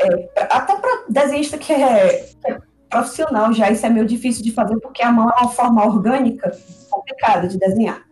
é, 0.00 0.46
até 0.50 0.76
para 0.76 1.04
desenhista 1.08 1.58
que 1.58 1.72
é, 1.72 2.30
que 2.40 2.50
é, 2.50 2.58
profissional 2.88 3.52
já, 3.52 3.70
isso 3.70 3.84
é 3.84 3.90
meio 3.90 4.06
difícil 4.06 4.42
de 4.42 4.52
fazer, 4.52 4.78
porque 4.80 5.02
a 5.02 5.12
mão 5.12 5.28
é 5.30 5.40
uma 5.42 5.50
forma 5.50 5.84
orgânica 5.84 6.56
complicada 6.90 7.48
de 7.48 7.58
desenhar. 7.58 8.02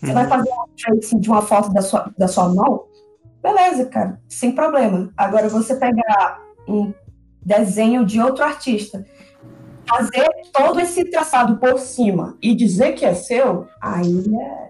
Você 0.00 0.06
uhum. 0.06 0.14
vai 0.14 0.28
fazer 0.28 0.50
um 0.50 0.68
tracing 0.76 1.18
de 1.18 1.28
uma 1.28 1.42
foto 1.42 1.72
da 1.72 1.82
sua, 1.82 2.12
da 2.16 2.28
sua 2.28 2.48
mão, 2.48 2.86
beleza, 3.42 3.86
cara, 3.86 4.20
sem 4.28 4.52
problema. 4.52 5.10
Agora, 5.16 5.48
você 5.48 5.74
pegar 5.74 6.40
um 6.68 6.92
desenho 7.42 8.04
de 8.04 8.20
outro 8.20 8.44
artista, 8.44 9.04
fazer 9.88 10.26
todo 10.52 10.80
esse 10.80 11.04
traçado 11.04 11.56
por 11.58 11.78
cima 11.78 12.36
e 12.42 12.54
dizer 12.54 12.92
que 12.92 13.04
é 13.04 13.14
seu, 13.14 13.66
aí 13.80 14.24
é 14.34 14.66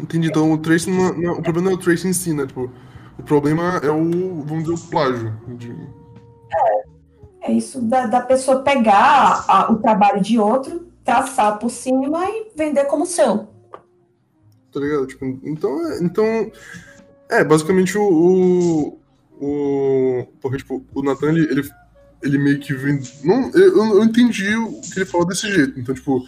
Entendi. 0.00 0.28
Então 0.28 0.52
o 0.52 0.58
tracing 0.58 0.92
não, 0.92 1.06
é, 1.06 1.12
não, 1.16 1.32
o 1.34 1.42
problema 1.42 1.70
não 1.70 1.72
é 1.72 1.74
o 1.74 1.82
tracing 1.82 2.08
em 2.08 2.12
si, 2.12 2.32
né? 2.32 2.46
Tipo, 2.46 2.70
o 3.18 3.22
problema 3.22 3.80
é 3.82 3.90
o, 3.90 4.42
vamos 4.42 4.64
dizer, 4.64 4.74
o 4.74 4.90
plágio. 4.90 5.34
De... 5.48 5.72
É, 5.72 7.50
é 7.50 7.52
isso 7.52 7.80
da, 7.80 8.06
da 8.06 8.20
pessoa 8.20 8.62
pegar 8.62 9.44
a, 9.48 9.72
o 9.72 9.76
trabalho 9.76 10.20
de 10.20 10.38
outro, 10.38 10.86
traçar 11.04 11.58
por 11.58 11.70
cima 11.70 12.24
e 12.28 12.52
vender 12.54 12.84
como 12.84 13.06
seu. 13.06 13.48
Tá 14.72 14.80
ligado? 14.80 15.06
Tipo, 15.06 15.24
então, 15.42 15.86
é, 15.86 15.98
então 16.02 16.24
é, 17.30 17.42
basicamente 17.42 17.96
o, 17.96 18.02
o, 18.02 18.98
o 19.40 20.26
porque, 20.40 20.58
tipo, 20.58 20.84
o 20.94 21.02
Nathan, 21.02 21.30
ele, 21.30 21.50
ele, 21.50 21.70
ele 22.22 22.38
meio 22.38 22.58
que 22.58 22.74
vem, 22.74 23.00
não, 23.22 23.50
eu, 23.50 23.96
eu 23.96 24.04
entendi 24.04 24.54
o 24.56 24.80
que 24.80 24.98
ele 24.98 25.06
falou 25.06 25.26
desse 25.26 25.52
jeito, 25.52 25.78
então, 25.78 25.94
tipo, 25.94 26.26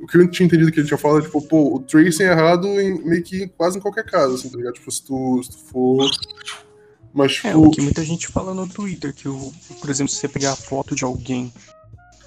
o 0.00 0.06
que 0.06 0.16
eu 0.16 0.30
tinha 0.30 0.46
entendido 0.46 0.72
que 0.72 0.80
ele 0.80 0.86
tinha 0.86 0.98
falado 0.98 1.20
é, 1.20 1.22
tipo, 1.22 1.42
pô, 1.42 1.76
o 1.76 1.80
tracing 1.80 2.24
é 2.24 2.32
errado 2.32 2.66
em 2.80 3.02
meio 3.04 3.22
que 3.22 3.46
quase 3.48 3.78
em 3.78 3.80
qualquer 3.80 4.04
caso, 4.04 4.34
assim, 4.34 4.48
tá 4.48 4.56
ligado? 4.56 4.74
Tipo, 4.74 4.90
se 4.90 5.02
tu, 5.02 5.42
se 5.42 5.50
tu 5.50 5.58
for. 5.58 6.10
Mas, 7.12 7.34
tipo... 7.34 7.48
É, 7.48 7.56
o 7.56 7.70
que 7.70 7.82
muita 7.82 8.02
gente 8.02 8.28
fala 8.28 8.54
no 8.54 8.66
Twitter, 8.66 9.12
que, 9.12 9.28
o, 9.28 9.52
por 9.80 9.90
exemplo, 9.90 10.10
se 10.10 10.18
você 10.18 10.28
pegar 10.28 10.52
a 10.52 10.56
foto 10.56 10.94
de 10.94 11.04
alguém 11.04 11.52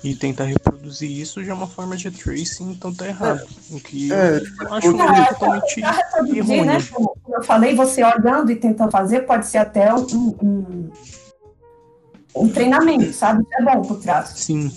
e 0.04 0.14
tentar 0.14 0.44
reproduzir 0.44 1.10
isso, 1.10 1.44
já 1.44 1.54
é 1.54 1.56
uma 1.56 1.66
forma 1.66 1.96
de 1.96 2.12
tracing, 2.12 2.72
então 2.72 2.94
tá 2.94 3.08
errado. 3.08 3.40
É, 3.40 3.76
o 3.76 3.80
que 3.80 4.12
é, 4.12 4.36
eu 4.36 4.44
tipo, 4.44 4.74
acho 4.74 4.88
é, 4.88 5.20
é, 5.20 5.26
totalmente 5.26 5.82
errôneo. 6.38 6.66
Né? 6.66 6.78
Como 6.92 7.16
eu 7.34 7.44
falei, 7.44 7.74
você 7.74 8.04
olhando 8.04 8.52
e 8.52 8.56
tentando 8.56 8.92
fazer, 8.92 9.22
pode 9.22 9.48
ser 9.48 9.60
até 9.60 9.94
um, 9.94 10.36
um, 10.44 10.92
um 12.36 12.50
treinamento, 12.50 13.14
sabe? 13.14 13.46
É 13.54 13.64
bom 13.64 13.82
pro 13.82 13.98
traço. 13.98 14.38
Sim. 14.38 14.72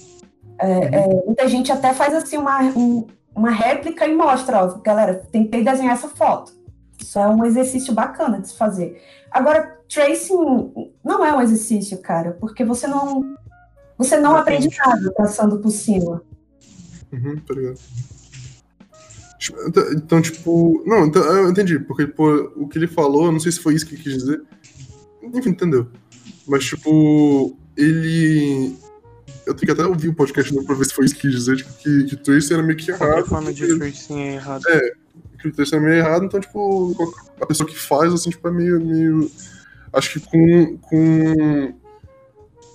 É, 0.58 1.00
é, 1.00 1.24
muita 1.24 1.48
gente 1.48 1.70
até 1.70 1.92
faz 1.92 2.14
assim 2.14 2.36
uma, 2.36 2.62
um, 2.62 3.06
uma 3.34 3.50
réplica 3.50 4.06
e 4.06 4.14
mostra, 4.14 4.64
ó, 4.64 4.78
galera, 4.78 5.14
tentei 5.30 5.62
desenhar 5.62 5.94
essa 5.94 6.08
foto. 6.08 6.52
Isso 6.98 7.18
é 7.18 7.28
um 7.28 7.44
exercício 7.44 7.92
bacana 7.92 8.40
de 8.40 8.48
se 8.48 8.56
fazer. 8.56 9.02
Agora, 9.30 9.78
tracing 9.88 10.72
não 11.04 11.24
é 11.24 11.34
um 11.34 11.42
exercício, 11.42 11.98
cara, 11.98 12.32
porque 12.40 12.64
você 12.64 12.86
não 12.86 13.36
você 13.98 14.18
não 14.18 14.36
aprende 14.36 14.68
nada 14.78 15.12
passando 15.12 15.58
por 15.58 15.70
cima. 15.70 16.22
Uhum, 17.12 17.36
tá 17.46 17.54
ligado. 17.54 17.78
Então, 19.68 19.92
então, 19.92 20.22
tipo. 20.22 20.82
Não, 20.86 21.06
então, 21.06 21.22
eu 21.22 21.50
entendi, 21.50 21.78
porque 21.78 22.06
tipo, 22.06 22.24
o 22.56 22.68
que 22.68 22.78
ele 22.78 22.86
falou, 22.86 23.26
eu 23.26 23.32
não 23.32 23.40
sei 23.40 23.52
se 23.52 23.60
foi 23.60 23.74
isso 23.74 23.86
que 23.86 23.94
ele 23.94 24.02
quis 24.02 24.14
dizer. 24.14 24.42
Enfim, 25.22 25.50
entendeu? 25.50 25.88
Mas, 26.46 26.64
tipo, 26.64 27.56
ele 27.76 28.76
eu 29.46 29.54
tenho 29.54 29.72
que 29.74 29.80
até 29.80 29.88
ouvir 29.88 30.08
o 30.08 30.14
podcast 30.14 30.52
novo 30.52 30.66
pra 30.66 30.74
ver 30.74 30.84
se 30.86 30.92
foi 30.92 31.04
isso 31.06 31.14
que 31.14 31.22
quis 31.22 31.30
dizer, 31.30 31.56
tipo, 31.56 31.72
que, 31.74 32.04
que 32.04 32.14
o 32.14 32.18
Trace 32.18 32.52
era 32.52 32.62
meio 32.62 32.76
que 32.76 32.90
errado. 32.90 33.20
A 33.20 33.24
forma 33.24 33.52
de 33.52 33.64
porque... 33.64 33.78
tracing 33.78 34.20
é 34.20 34.34
errado. 34.34 34.64
É, 34.68 34.92
que 35.40 35.48
o 35.48 35.52
Trace 35.52 35.74
é 35.74 35.80
meio 35.80 35.94
errado, 35.94 36.24
então, 36.24 36.40
tipo, 36.40 37.14
a 37.40 37.46
pessoa 37.46 37.68
que 37.68 37.78
faz, 37.78 38.12
assim, 38.12 38.30
tipo, 38.30 38.46
é 38.48 38.50
meio. 38.50 38.80
meio 38.84 39.30
acho 39.92 40.18
que 40.18 40.20
com, 40.20 40.76
com 40.78 41.74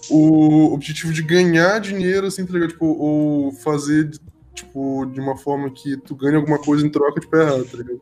o 0.10 0.74
objetivo 0.74 1.12
de 1.12 1.22
ganhar 1.22 1.80
dinheiro, 1.80 2.26
assim, 2.26 2.46
tá 2.46 2.54
ligado? 2.54 2.70
Tipo, 2.70 2.86
ou 2.86 3.52
fazer, 3.52 4.10
tipo, 4.54 5.06
de 5.08 5.20
uma 5.20 5.38
forma 5.38 5.70
que 5.70 5.98
tu 5.98 6.16
ganha 6.16 6.38
alguma 6.38 6.58
coisa 6.58 6.88
em 6.88 6.90
troca, 6.90 7.20
tipo, 7.20 7.36
é 7.36 7.42
errado, 7.42 7.66
tá 7.66 7.78
ligado? 7.78 8.02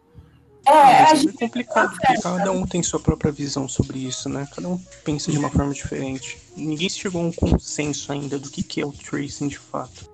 É, 0.70 1.14
é 1.14 1.32
complicado, 1.32 1.90
porque 1.90 2.22
cada 2.22 2.52
um 2.52 2.66
tem 2.66 2.84
sua 2.84 3.00
própria 3.00 3.32
visão 3.32 3.68
sobre 3.68 3.98
isso, 4.00 4.30
né? 4.30 4.48
Cada 4.54 4.68
um 4.68 4.80
pensa 5.04 5.32
de 5.32 5.38
uma 5.40 5.50
forma 5.50 5.74
diferente. 5.74 6.38
Ninguém 6.56 6.88
chegou 6.88 7.22
a 7.22 7.26
um 7.26 7.32
consenso 7.32 8.12
ainda 8.12 8.38
do 8.38 8.50
que, 8.52 8.62
que 8.62 8.80
é 8.80 8.86
o 8.86 8.92
tracing 8.92 9.48
de 9.48 9.58
fato. 9.58 10.08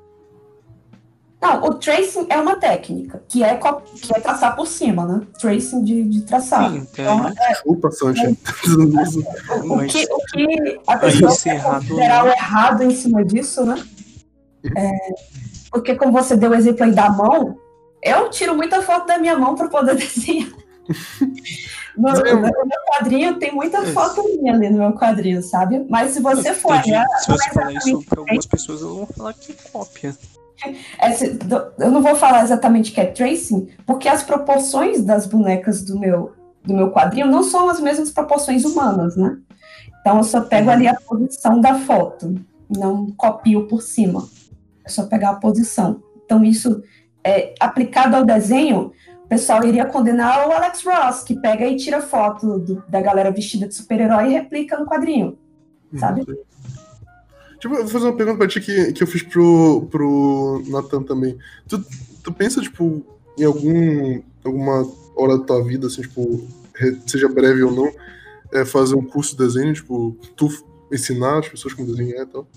Não, 1.42 1.62
o 1.66 1.74
tracing 1.74 2.26
é 2.30 2.38
uma 2.38 2.56
técnica, 2.56 3.22
que 3.28 3.44
é, 3.44 3.60
que 4.02 4.16
é 4.16 4.20
traçar 4.20 4.56
por 4.56 4.66
cima, 4.66 5.06
né? 5.06 5.28
Tracing 5.40 5.84
de, 5.84 6.04
de 6.04 6.22
traçar. 6.22 6.72
Sim, 6.72 6.88
então, 6.92 7.28
é, 7.28 7.50
Desculpa, 7.50 7.92
Sancha. 7.92 8.30
o, 8.30 9.86
que, 9.86 10.08
o 10.10 10.18
que 10.32 10.80
a 10.88 10.98
pessoa 10.98 11.32
considerar 11.32 12.24
o 12.24 12.30
errado 12.30 12.82
em 12.82 12.96
cima 12.96 13.26
disso, 13.26 13.66
né? 13.66 13.76
É, 14.76 14.90
porque 15.70 15.96
como 15.96 16.14
você 16.14 16.38
deu 16.38 16.52
o 16.52 16.56
exemplo 16.56 16.86
aí 16.86 16.94
da 16.94 17.10
mão, 17.10 17.58
eu 18.06 18.30
tiro 18.30 18.56
muita 18.56 18.82
foto 18.82 19.08
da 19.08 19.18
minha 19.18 19.38
mão 19.38 19.56
para 19.56 19.68
poder 19.68 19.96
desenhar. 19.98 20.50
No, 21.98 22.12
no, 22.12 22.42
meu 22.42 22.80
quadrinho 22.92 23.40
tem 23.40 23.52
muita 23.52 23.84
foto 23.88 24.24
minha 24.24 24.54
ali 24.54 24.70
no 24.70 24.78
meu 24.78 24.94
quadrinho, 24.94 25.42
sabe? 25.42 25.84
Mas 25.90 26.12
se 26.12 26.22
você 26.22 26.54
for 26.54 26.74
olhar. 26.74 27.08
Se 27.20 27.32
você 27.32 27.50
falar 27.50 27.74
isso 27.74 28.04
para 28.04 28.20
algumas 28.20 28.46
pessoas, 28.46 28.82
elas 28.82 28.94
vão 28.96 29.08
falar 29.08 29.34
que 29.34 29.54
cópia. 29.72 30.16
É, 31.00 31.84
eu 31.84 31.92
não 31.92 32.02
vou 32.02 32.16
falar 32.16 32.44
exatamente 32.44 32.92
que 32.92 33.02
é 33.02 33.06
tracing, 33.06 33.70
porque 33.86 34.08
as 34.08 34.24
proporções 34.24 35.04
das 35.04 35.26
bonecas 35.26 35.84
do 35.84 36.00
meu, 36.00 36.34
do 36.64 36.74
meu 36.74 36.92
quadrinho 36.92 37.28
não 37.28 37.44
são 37.44 37.70
as 37.70 37.80
mesmas 37.80 38.12
proporções 38.12 38.64
humanas, 38.64 39.16
né? 39.16 39.38
Então 40.00 40.18
eu 40.18 40.24
só 40.24 40.42
pego 40.42 40.70
ali 40.70 40.88
a 40.88 40.94
posição 40.94 41.60
da 41.60 41.80
foto, 41.80 42.36
não 42.70 43.12
copio 43.12 43.68
por 43.68 43.82
cima. 43.82 44.28
É 44.84 44.90
só 44.90 45.06
pegar 45.08 45.32
a 45.32 45.36
posição. 45.36 46.04
Então 46.24 46.44
isso 46.44 46.84
é, 47.26 47.56
aplicado 47.60 48.16
ao 48.16 48.24
desenho, 48.24 48.92
o 49.24 49.28
pessoal 49.28 49.64
iria 49.66 49.86
condenar 49.86 50.48
o 50.48 50.52
Alex 50.52 50.84
Ross, 50.86 51.24
que 51.24 51.36
pega 51.36 51.66
e 51.66 51.76
tira 51.76 52.00
foto 52.00 52.60
do, 52.60 52.84
da 52.88 53.02
galera 53.02 53.32
vestida 53.32 53.68
de 53.68 53.74
super-herói 53.74 54.28
e 54.30 54.34
replica 54.34 54.78
no 54.78 54.86
quadrinho, 54.86 55.36
uhum. 55.92 56.00
sabe? 56.00 56.24
Tipo, 57.60 57.74
eu 57.74 57.82
vou 57.82 57.88
fazer 57.88 58.06
uma 58.06 58.16
pergunta 58.16 58.38
pra 58.38 58.48
ti 58.48 58.62
que, 58.62 58.94
que 58.94 59.02
eu 59.02 59.08
fiz 59.08 59.24
pro, 59.24 59.88
pro 59.90 60.62
Nathan 60.68 61.02
também. 61.02 61.36
Tu, 61.68 61.84
tu 62.24 62.32
pensa, 62.32 62.62
tipo, 62.62 63.04
em 63.36 63.44
algum, 63.44 64.22
alguma 64.44 64.88
hora 65.16 65.40
da 65.40 65.44
tua 65.44 65.64
vida, 65.64 65.88
assim, 65.88 66.04
tipo, 66.04 66.48
seja 67.08 67.28
breve 67.28 67.64
ou 67.64 67.72
não, 67.72 67.92
é 68.54 68.64
fazer 68.64 68.94
um 68.94 69.04
curso 69.04 69.36
de 69.36 69.44
desenho, 69.44 69.74
tipo, 69.74 70.16
tu 70.36 70.48
ensinar 70.92 71.40
as 71.40 71.50
pessoas 71.50 71.74
como 71.74 71.88
desenhar 71.88 72.22
e 72.22 72.28
tal? 72.28 72.48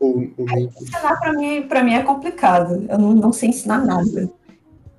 Ou, 0.00 0.28
ou 0.36 0.46
nem... 0.46 0.64
Ensinar 0.80 1.18
pra 1.18 1.32
mim, 1.32 1.62
pra 1.62 1.82
mim 1.82 1.94
é 1.94 2.02
complicado. 2.02 2.84
Eu 2.88 2.98
não, 2.98 3.14
não 3.14 3.32
sei 3.32 3.50
ensinar 3.50 3.84
nada. 3.84 4.30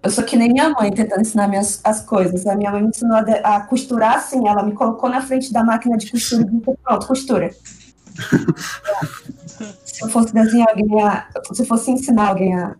Eu 0.04 0.12
sou 0.12 0.24
que 0.24 0.38
nem 0.38 0.52
minha 0.52 0.70
mãe 0.70 0.92
tentando 0.92 1.22
ensinar 1.22 1.48
minhas, 1.48 1.82
as 1.84 2.02
coisas. 2.02 2.46
A 2.46 2.56
minha 2.56 2.72
mãe 2.72 2.82
me 2.82 2.90
ensinou 2.90 3.18
a, 3.18 3.22
a, 3.56 3.62
costurar 3.62 4.16
assim, 4.18 4.48
ela 4.48 4.64
me 4.64 4.74
colocou 4.74 5.10
na 5.10 5.22
frente 5.22 5.52
da 5.52 5.64
máquina 5.64 5.98
de 5.98 6.10
costura 6.12 6.44
e 6.44 6.46
disse, 6.46 6.78
pronto, 6.84 7.08
costura. 7.08 7.52
se 9.86 10.04
eu 10.04 10.10
fosse 10.10 10.34
desenhar 10.34 10.70
alguém 10.70 11.04
a, 11.04 11.28
Se 11.52 11.62
eu 11.64 11.66
fosse 11.66 11.92
ensinar 11.92 12.30
alguém 12.30 12.56
a, 12.56 12.76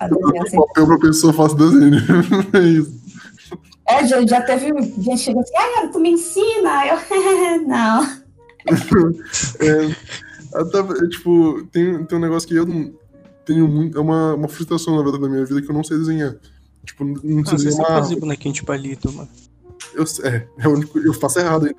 a 0.00 0.08
desenhar 0.08 0.46
assim. 0.46 0.56
papel 0.56 0.86
pra 0.86 0.98
pessoa 0.98 1.32
faço 1.32 1.54
desenho. 1.54 1.96
é 2.52 2.58
isso. 2.58 2.98
É, 3.88 4.06
já, 4.06 4.20
já 4.26 4.42
teve 4.42 4.70
gente 4.98 5.18
chegando 5.18 5.44
assim, 5.44 5.56
ah, 5.56 5.88
tu 5.90 5.98
me 5.98 6.10
ensina? 6.10 6.86
Eu, 6.86 6.98
não. 7.66 8.04
é, 9.60 9.96
até, 10.54 10.78
é, 10.78 11.08
tipo, 11.08 11.64
tem, 11.72 12.04
tem 12.04 12.18
um 12.18 12.20
negócio 12.20 12.48
que 12.48 12.54
eu 12.54 12.66
não 12.66 12.92
tenho 13.44 13.66
muito. 13.66 13.96
É 13.96 14.00
uma, 14.00 14.34
uma 14.34 14.48
frustração, 14.48 14.96
na 14.96 15.02
verdade, 15.02 15.22
da 15.22 15.28
minha 15.28 15.44
vida 15.44 15.62
que 15.62 15.70
eu 15.70 15.74
não 15.74 15.84
sei 15.84 15.98
desenhar. 15.98 16.36
Tipo, 16.84 17.04
não 17.04 17.44
sei 17.44 17.54
ah, 17.54 17.56
desenhar. 17.56 17.86
Você 17.86 17.92
fazer 17.92 18.16
bonequinho 18.16 18.54
de 18.54 18.62
palito, 18.62 19.12
mano. 19.12 19.28
Eu, 19.94 20.04
é, 20.24 20.46
é 20.58 20.68
o 20.68 20.72
único, 20.72 20.98
eu 20.98 21.14
faço 21.14 21.38
errado 21.38 21.66
ainda. 21.66 21.78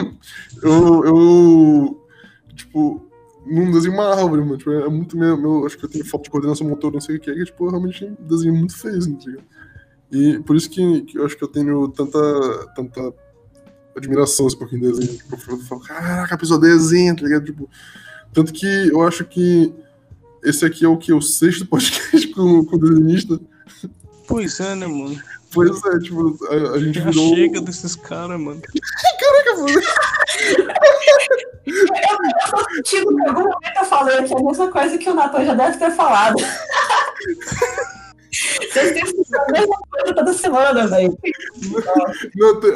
eu, 0.62 1.04
eu. 1.04 2.06
Tipo, 2.54 3.04
não 3.46 3.70
desenho 3.70 3.94
uma 3.94 4.14
árvore, 4.14 4.42
mano. 4.42 4.56
Tipo, 4.56 4.72
é 4.72 4.88
muito 4.88 5.16
meu, 5.16 5.36
meu. 5.36 5.66
Acho 5.66 5.76
que 5.76 5.84
eu 5.84 5.88
tenho 5.88 6.04
falta 6.04 6.24
de 6.24 6.30
coordenação 6.30 6.68
motor, 6.68 6.92
não 6.92 7.00
sei 7.00 7.16
o 7.16 7.20
que 7.20 7.30
é, 7.30 7.34
que 7.34 7.44
tipo, 7.44 7.64
eu 7.64 7.70
realmente 7.70 8.10
desenho 8.20 8.54
muito 8.54 8.76
feio, 8.76 8.98
assim, 8.98 9.14
tá 9.14 9.32
E 10.12 10.38
por 10.40 10.56
isso 10.56 10.70
que, 10.70 11.02
que 11.02 11.18
eu 11.18 11.26
acho 11.26 11.36
que 11.36 11.44
eu 11.44 11.48
tenho 11.48 11.88
tanta. 11.88 12.18
tanta 12.74 13.23
admiração 13.96 14.46
esse 14.46 14.56
pouquinho 14.56 14.82
de 14.82 14.92
desenho. 14.92 15.18
Tipo, 15.18 15.52
eu 15.52 15.58
falo, 15.58 15.80
caraca, 15.80 16.34
a 16.34 16.38
pessoa 16.38 16.60
desenha, 16.60 17.14
tá 17.14 17.22
ligado? 17.22 17.44
Tipo, 17.44 17.68
tanto 18.32 18.52
que 18.52 18.66
eu 18.66 19.02
acho 19.02 19.24
que 19.24 19.72
esse 20.42 20.64
aqui 20.64 20.84
é 20.84 20.88
o 20.88 20.96
que? 20.96 21.12
O 21.12 21.22
sexto 21.22 21.66
podcast 21.66 22.26
com, 22.28 22.64
com 22.64 22.76
o 22.76 22.78
desenhista. 22.78 23.40
Pois 24.26 24.58
é, 24.60 24.74
né, 24.74 24.86
mano? 24.86 25.20
Pois 25.52 25.84
é, 25.84 25.98
tipo, 26.00 26.36
a, 26.48 26.74
a 26.74 26.78
gente 26.80 26.98
Já 26.98 27.10
virou... 27.10 27.34
chega 27.34 27.60
desses 27.60 27.94
caras, 27.94 28.40
mano. 28.40 28.60
Caraca, 29.20 29.54
mano. 29.56 29.80
eu 31.66 32.50
tô 32.50 32.74
sentindo 32.74 33.16
que 33.16 33.22
em 33.22 33.28
algum 33.28 33.42
momento 33.42 33.76
eu 33.76 33.84
falei 33.84 34.18
aqui 34.18 34.34
a 34.34 34.42
mesma 34.42 34.70
coisa 34.70 34.98
que 34.98 35.08
o 35.08 35.14
Natan 35.14 35.44
já 35.44 35.54
deve 35.54 35.78
ter 35.78 35.92
falado. 35.92 36.36
Vocês 38.74 38.92
têm 38.92 39.04
que 39.04 39.24
fazer 39.24 39.36
a 39.38 39.52
mesma 39.52 39.78
coisa 39.88 40.14
toda 40.14 40.32
semana, 40.32 40.86
velho. 40.88 41.16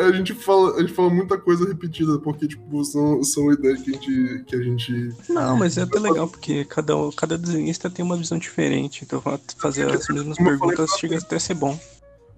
A 0.01 0.13
gente 0.13 0.33
fala, 0.33 0.77
a 0.77 0.81
gente 0.81 0.93
fala 0.93 1.11
muita 1.11 1.37
coisa 1.37 1.67
repetida, 1.67 2.19
porque, 2.21 2.47
tipo, 2.47 2.85
são, 2.85 3.23
são 3.25 3.53
ideias 3.53 3.83
que 3.83 3.91
a 3.91 3.93
gente. 3.95 4.45
Que 4.47 4.57
a 4.57 4.63
gente... 4.63 5.15
Não, 5.29 5.57
mas 5.57 5.77
é 5.77 5.83
até 5.83 5.99
legal, 5.99 6.29
porque 6.29 6.65
cada, 6.65 6.95
cada 7.17 7.37
desenhista 7.37 7.91
tem 7.91 8.05
uma 8.05 8.17
visão 8.17 8.39
diferente. 8.39 9.05
Então 9.05 9.21
fa- 9.21 9.41
fazer 9.59 9.89
as 9.89 10.09
mesmas 10.09 10.37
Como 10.37 10.51
eu 10.51 10.59
falei 10.59 10.77
perguntas 10.77 10.99
chega 11.01 11.19
até 11.19 11.37
a 11.37 11.41
ser 11.41 11.55
bom. 11.55 11.79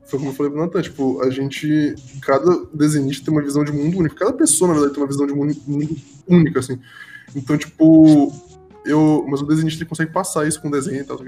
Foi 0.07 0.19
como 0.19 0.31
eu 0.31 0.35
falei 0.35 0.51
pro 0.51 0.61
Nathan, 0.61 0.83
tipo, 0.83 1.23
a 1.23 1.31
gente. 1.31 1.95
Cada 2.23 2.65
desenhista 2.73 3.27
tem 3.27 3.35
uma 3.35 3.43
visão 3.43 3.63
de 3.63 3.73
mundo 3.73 3.99
única. 3.99 4.15
Cada 4.15 4.33
pessoa, 4.33 4.69
na 4.69 4.75
verdade, 4.75 4.95
tem 4.95 5.03
uma 5.03 5.09
visão 5.09 5.27
de 5.27 5.35
mundo, 5.35 5.55
mundo 5.67 5.97
única, 6.27 6.61
assim. 6.61 6.81
Então, 7.37 7.59
tipo. 7.59 8.33
Eu, 8.83 9.27
mas 9.29 9.43
o 9.43 9.47
desenhista 9.47 9.83
ele 9.83 9.89
consegue 9.91 10.11
passar 10.11 10.49
isso 10.49 10.61
com 10.61 10.69
o 10.69 10.71
desenho 10.71 11.03
e 11.03 11.05
tal. 11.05 11.19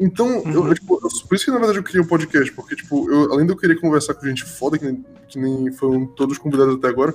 Então, 0.00 0.28
eu, 0.28 0.42
Uhum. 0.62 0.68
eu, 0.68 0.74
tipo, 0.74 0.94
eu- 0.94 1.26
por 1.28 1.34
isso 1.34 1.44
que 1.44 1.50
na 1.50 1.58
verdade 1.58 1.78
eu 1.78 1.82
criei 1.82 2.00
o 2.00 2.06
podcast, 2.06 2.52
porque, 2.52 2.76
tipo, 2.76 3.10
eu, 3.10 3.32
além 3.32 3.46
de 3.46 3.52
eu 3.52 3.56
querer 3.56 3.80
conversar 3.80 4.14
com 4.14 4.26
gente 4.26 4.44
foda, 4.44 4.78
que 4.78 4.84
nem, 4.84 5.04
que 5.28 5.38
nem 5.38 5.72
foram 5.72 6.06
todos 6.06 6.38
convidados 6.38 6.76
até 6.76 6.88
agora, 6.88 7.12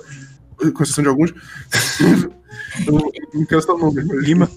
com 0.74 0.82
exceção 0.82 1.02
de 1.02 1.08
alguns, 1.08 1.32
eu 2.86 3.12
não 3.34 3.46
quero 3.46 3.60
citar 3.60 3.76
nome, 3.76 4.04
mas. 4.04 4.22
Lima? 4.24 4.50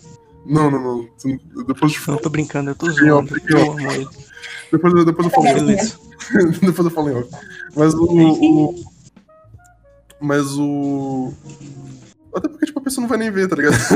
Não, 0.45 0.69
não, 0.71 0.79
não. 0.81 1.09
Não- 1.25 1.63
Depois 1.65 1.93
eu 2.07 2.13
Não, 2.13 2.21
tô 2.21 2.29
brincando, 2.29 2.69
eu 2.71 2.75
tô 2.75 2.89
zoando. 2.89 3.33
Depois, 4.71 4.93
eu- 4.93 5.05
depois 5.05 5.25
eu 5.27 5.31
falo. 5.31 5.43
Beleza. 5.53 5.97
Depois 6.61 6.85
eu 6.85 6.89
falo 6.91 7.09
em 7.09 7.15
off. 7.15 7.29
Mas 7.75 7.93
o, 7.93 8.03
o- 8.05 8.75
Mas 10.19 10.45
o. 10.57 11.33
Até 12.37 12.47
porque, 12.47 12.65
tipo, 12.65 12.79
a 12.79 12.83
pessoa 12.83 13.01
não 13.01 13.09
vai 13.09 13.17
nem 13.17 13.31
ver, 13.31 13.47
tá 13.47 13.55
ligado? 13.55 13.75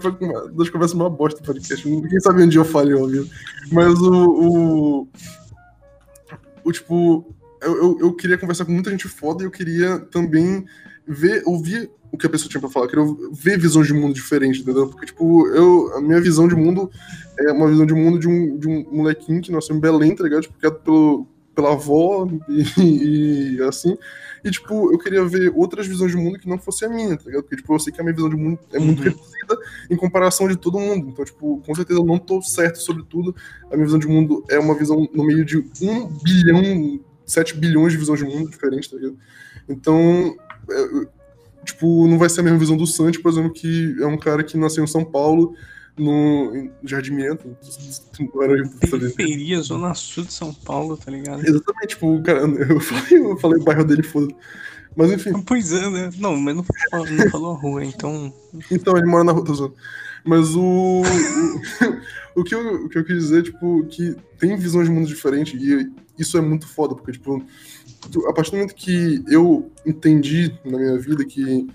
Foi 0.00 0.12
das 0.52 0.70
conversas 0.70 0.94
uma 0.94 1.10
bosta 1.10 1.40
do 1.40 1.46
podcast. 1.46 1.82
Quem 1.82 2.20
sabe 2.20 2.46
dia 2.46 2.60
eu 2.60 2.64
falei 2.64 2.94
ao 2.94 3.08
vivo. 3.08 3.28
Mas 3.70 3.98
o. 4.00 4.28
O, 5.04 5.08
o 6.64 6.72
tipo. 6.72 7.34
Eu, 7.60 7.76
eu, 7.76 7.98
eu 8.00 8.12
queria 8.12 8.38
conversar 8.38 8.64
com 8.64 8.72
muita 8.72 8.90
gente 8.90 9.08
foda 9.08 9.42
e 9.42 9.46
eu 9.46 9.50
queria 9.50 9.98
também 9.98 10.64
ver, 11.06 11.42
ouvir 11.46 11.90
o 12.10 12.18
que 12.18 12.26
a 12.26 12.30
pessoa 12.30 12.48
tinha 12.48 12.60
pra 12.60 12.70
falar. 12.70 12.86
Eu 12.86 12.90
queria 12.90 13.30
ver 13.32 13.58
visões 13.58 13.86
de 13.86 13.94
mundo 13.94 14.14
diferentes, 14.14 14.60
entendeu? 14.60 14.88
Porque, 14.88 15.06
tipo, 15.06 15.48
eu, 15.48 15.96
a 15.96 16.00
minha 16.00 16.20
visão 16.20 16.46
de 16.46 16.54
mundo 16.54 16.90
é 17.38 17.52
uma 17.52 17.68
visão 17.68 17.86
de 17.86 17.94
mundo 17.94 18.18
de 18.18 18.28
um, 18.28 18.58
de 18.58 18.68
um 18.68 18.86
molequinho 18.92 19.40
que 19.40 19.50
nasceu 19.50 19.74
em 19.74 19.80
Belém, 19.80 20.14
tá 20.14 20.24
ligado? 20.24 20.42
Tipo, 20.42 20.58
criado 20.58 20.80
pelo, 20.80 21.26
pela 21.54 21.72
avó 21.72 22.28
e, 22.48 23.56
e 23.58 23.62
assim. 23.62 23.96
E, 24.44 24.50
tipo, 24.50 24.92
eu 24.92 24.98
queria 24.98 25.24
ver 25.24 25.52
outras 25.54 25.86
visões 25.86 26.10
de 26.10 26.16
mundo 26.16 26.36
que 26.38 26.48
não 26.48 26.58
fosse 26.58 26.84
a 26.84 26.88
minha, 26.88 27.16
tá 27.16 27.24
ligado? 27.26 27.42
Porque, 27.42 27.56
tipo, 27.56 27.72
eu 27.72 27.78
sei 27.78 27.92
que 27.92 28.00
a 28.00 28.04
minha 28.04 28.14
visão 28.14 28.28
de 28.28 28.36
mundo 28.36 28.58
é 28.72 28.78
muito 28.80 28.98
Uhum. 28.98 29.04
reduzida 29.04 29.58
em 29.88 29.96
comparação 29.96 30.48
de 30.48 30.56
todo 30.56 30.80
mundo. 30.80 31.10
Então, 31.10 31.24
tipo, 31.24 31.62
com 31.64 31.74
certeza 31.74 32.00
eu 32.00 32.04
não 32.04 32.18
tô 32.18 32.42
certo 32.42 32.78
sobre 32.78 33.04
tudo. 33.04 33.34
A 33.70 33.74
minha 33.76 33.84
visão 33.86 34.00
de 34.00 34.08
mundo 34.08 34.44
é 34.50 34.58
uma 34.58 34.74
visão 34.74 35.08
no 35.14 35.24
meio 35.24 35.44
de 35.44 35.58
um 35.58 36.06
bilhão, 36.24 37.00
sete 37.24 37.56
bilhões 37.56 37.92
de 37.92 37.98
visões 37.98 38.18
de 38.18 38.24
mundo 38.24 38.50
diferentes, 38.50 38.90
tá 38.90 38.96
ligado? 38.96 39.16
Então, 39.68 40.34
é, 40.68 41.06
tipo, 41.64 42.08
não 42.08 42.18
vai 42.18 42.28
ser 42.28 42.40
a 42.40 42.42
mesma 42.42 42.58
visão 42.58 42.76
do 42.76 42.86
Santi, 42.86 43.20
por 43.20 43.30
exemplo, 43.30 43.52
que 43.52 43.94
é 44.00 44.06
um 44.06 44.18
cara 44.18 44.42
que 44.42 44.56
nasceu 44.58 44.82
em 44.82 44.88
São 44.88 45.04
Paulo, 45.04 45.54
no 45.96 46.70
Jardim 46.82 47.12
Mento, 47.12 47.56
Periferia, 48.90 49.60
Zona 49.60 49.94
Sul 49.94 50.24
de 50.24 50.32
São 50.32 50.52
Paulo, 50.52 50.96
tá 50.96 51.10
ligado? 51.10 51.46
Exatamente, 51.46 51.88
tipo, 51.88 52.16
o 52.16 52.22
cara, 52.22 52.40
eu 52.40 52.80
falei, 52.80 53.18
eu 53.18 53.36
falei 53.36 53.60
o 53.60 53.64
bairro 53.64 53.84
dele, 53.84 54.02
foda 54.02 54.34
Mas 54.96 55.12
enfim, 55.12 55.32
Pois 55.44 55.72
é, 55.72 55.88
né? 55.90 56.10
Não, 56.18 56.36
mas 56.36 56.56
não, 56.56 56.64
não 56.92 57.30
falou 57.30 57.54
a 57.54 57.58
rua, 57.58 57.84
então. 57.84 58.32
então 58.70 58.96
ele 58.96 59.06
mora 59.06 59.24
na 59.24 59.32
rua, 59.32 59.44
tô 59.44 59.54
zoando. 59.54 59.74
Mas 60.24 60.54
o. 60.54 61.02
O, 62.34 62.44
que 62.44 62.54
eu, 62.54 62.84
o 62.84 62.88
que 62.88 62.96
eu 62.96 63.04
quis 63.04 63.16
dizer, 63.16 63.42
tipo, 63.42 63.84
que 63.86 64.16
tem 64.38 64.56
visões 64.56 64.86
de 64.86 64.94
mundo 64.94 65.06
diferentes 65.06 65.60
e 65.60 65.92
isso 66.18 66.38
é 66.38 66.40
muito 66.40 66.66
foda, 66.66 66.94
porque, 66.94 67.12
tipo, 67.12 67.44
a 68.26 68.32
partir 68.32 68.52
do 68.52 68.56
momento 68.56 68.74
que 68.74 69.22
eu 69.28 69.70
entendi 69.84 70.56
na 70.64 70.78
minha 70.78 70.98
vida 70.98 71.24
que 71.24 71.66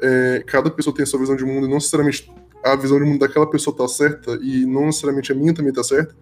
é, 0.00 0.44
cada 0.46 0.70
pessoa 0.70 0.94
tem 0.94 1.02
a 1.02 1.06
sua 1.06 1.18
visão 1.18 1.34
de 1.34 1.44
mundo 1.44 1.66
e 1.66 1.68
não 1.68 1.76
necessariamente 1.76 2.30
a 2.64 2.76
visão 2.76 2.98
de 2.98 3.04
mundo 3.04 3.20
daquela 3.20 3.48
pessoa 3.48 3.76
tá 3.76 3.86
certa 3.86 4.38
e 4.42 4.64
não 4.64 4.86
necessariamente 4.86 5.30
a 5.30 5.34
minha 5.34 5.54
também 5.54 5.72
tá 5.72 5.84
certa, 5.84 6.16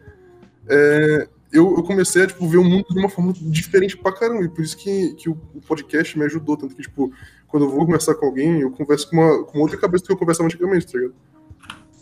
é, 0.68 1.28
eu, 1.52 1.76
eu 1.76 1.82
comecei 1.82 2.22
a 2.22 2.26
tipo, 2.26 2.48
ver 2.48 2.56
o 2.56 2.64
mundo 2.64 2.86
de 2.88 2.98
uma 2.98 3.10
forma 3.10 3.32
diferente 3.34 3.96
pra 3.96 4.12
caramba. 4.12 4.44
E 4.44 4.48
por 4.48 4.64
isso 4.64 4.76
que, 4.76 5.14
que 5.14 5.28
o, 5.28 5.38
o 5.54 5.60
podcast 5.60 6.18
me 6.18 6.24
ajudou. 6.24 6.56
Tanto 6.56 6.74
que, 6.74 6.82
tipo, 6.82 7.12
quando 7.46 7.66
eu 7.66 7.70
vou 7.70 7.84
conversar 7.84 8.14
com 8.14 8.26
alguém, 8.26 8.60
eu 8.60 8.70
converso 8.70 9.10
com 9.10 9.16
uma, 9.16 9.44
com 9.44 9.58
outra 9.58 9.76
cabeça 9.76 10.02
do 10.02 10.06
que 10.06 10.12
eu 10.14 10.18
conversava 10.18 10.46
antigamente, 10.46 10.90
tá 10.90 10.98
ligado? 10.98 11.14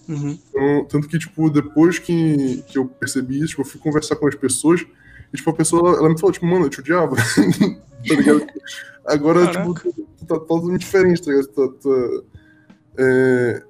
Uhum. 0.08 0.38
Então, 0.48 0.84
tanto 0.84 1.08
que, 1.08 1.18
tipo, 1.18 1.50
depois 1.50 1.98
que, 1.98 2.62
que 2.68 2.78
eu 2.78 2.86
percebi 2.86 3.38
isso, 3.38 3.48
tipo, 3.48 3.62
eu 3.62 3.66
fui 3.66 3.80
conversar 3.80 4.16
com 4.16 4.28
as 4.28 4.36
pessoas, 4.36 4.86
e, 5.32 5.36
tipo, 5.36 5.50
a 5.50 5.54
pessoa, 5.54 5.96
ela, 5.96 6.08
me 6.08 6.18
falou, 6.18 6.32
tipo, 6.32 6.46
mano, 6.46 6.66
eu 6.66 6.70
te 6.70 6.80
odiava, 6.80 7.16
tá 8.06 8.14
ligado? 8.14 8.46
Agora, 9.04 9.46
Caraca. 9.46 9.60
tipo, 9.60 9.92
tu, 9.92 10.08
tu 10.18 10.26
tá 10.26 10.38
totalmente 10.38 10.80
diferente, 10.80 11.22
tá 11.22 11.30
ligado? 11.32 11.48
Tá- 11.48 11.74
tu- 11.80 12.24
é... 12.96 13.62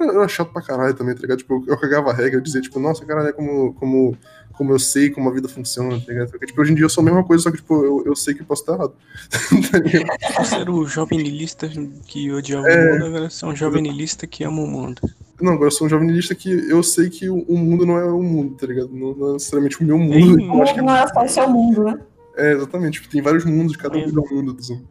Eu 0.00 0.10
era 0.20 0.28
chato 0.28 0.52
pra 0.52 0.62
caralho 0.62 0.94
também, 0.94 1.14
tá 1.14 1.20
ligado? 1.22 1.38
Tipo, 1.38 1.64
eu, 1.66 1.76
cagava 1.78 2.10
a 2.10 2.14
regra, 2.14 2.36
eu 2.38 2.40
dizia, 2.42 2.60
tipo, 2.60 2.78
nossa, 2.80 3.04
caralho, 3.04 3.28
é 3.28 3.32
como, 3.32 3.72
como, 3.74 4.16
como 4.52 4.72
eu 4.72 4.78
sei 4.78 5.10
como 5.10 5.28
a 5.28 5.32
vida 5.32 5.48
funciona, 5.48 5.98
tá 6.00 6.12
ligado? 6.12 6.30
Porque, 6.30 6.46
tipo, 6.46 6.60
hoje 6.60 6.72
em 6.72 6.74
dia 6.74 6.84
eu 6.84 6.90
sou 6.90 7.02
a 7.02 7.04
mesma 7.04 7.24
coisa, 7.24 7.42
só 7.44 7.50
que, 7.50 7.56
tipo, 7.58 7.84
eu, 7.84 8.02
eu 8.06 8.16
sei 8.16 8.34
que 8.34 8.42
eu 8.42 8.46
posso 8.46 8.62
estar 8.62 8.74
errado. 8.74 8.94
tá 9.70 9.78
ligado? 9.78 10.18
Você 10.38 10.54
era 10.56 10.72
o 10.72 10.86
jovem 10.86 11.18
niilista 11.22 11.68
que 12.06 12.30
odiava 12.32 12.68
É. 12.68 12.90
o 12.90 12.92
mundo, 12.94 13.06
agora 13.06 13.30
você 13.30 13.44
é 13.44 13.48
um 13.48 13.56
jovem 13.56 13.82
niilista 13.82 14.26
que 14.26 14.44
ama 14.44 14.62
o 14.62 14.66
mundo. 14.66 15.00
Não, 15.40 15.54
agora 15.54 15.66
eu 15.66 15.72
sou 15.72 15.88
um 15.88 15.90
jovenilista 15.90 16.36
que 16.36 16.48
eu 16.70 16.82
sei 16.84 17.10
que 17.10 17.28
o, 17.28 17.40
o 17.48 17.58
mundo 17.58 17.84
não 17.84 17.98
é 17.98 18.04
o 18.04 18.22
mundo, 18.22 18.54
tá 18.54 18.64
ligado? 18.64 18.90
Não, 18.92 19.12
não 19.12 19.30
é 19.30 19.32
necessariamente 19.32 19.82
o 19.82 19.84
meu 19.84 19.98
mundo. 19.98 20.40
Ih, 20.40 20.46
eu 20.46 20.62
acho 20.62 20.74
que 20.74 20.82
Não 20.82 20.94
é 20.96 21.08
só 21.08 21.24
o 21.24 21.28
seu 21.28 21.48
mundo, 21.50 21.82
né? 21.82 21.98
É, 22.36 22.52
exatamente. 22.52 23.00
Tipo, 23.00 23.08
tem 23.12 23.20
vários 23.20 23.44
mundos, 23.44 23.74
cada 23.76 23.96
um 23.98 24.00
É. 24.02 24.04
é 24.04 24.06
um 24.08 24.34
mundo. 24.36 24.56
Assim. 24.60 24.84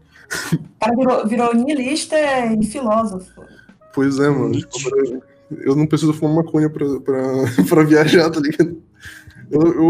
O 0.54 0.80
cara 0.80 0.96
virou, 0.96 1.26
virou 1.28 1.54
niilista 1.56 2.18
e 2.60 2.66
filósofo. 2.66 3.42
Pois 3.94 4.20
é, 4.20 4.30
mano. 4.30 4.52
Tipo, 4.54 4.90
eu 5.52 5.76
não 5.76 5.86
preciso 5.86 6.14
fumar 6.14 6.44
maconha 6.46 6.70
pra, 6.70 6.86
pra, 7.00 7.22
pra 7.70 7.84
viajar, 7.84 8.30
tá 8.30 8.40
ligado? 8.40 8.82
Eu, 9.50 9.62
eu 9.62 9.84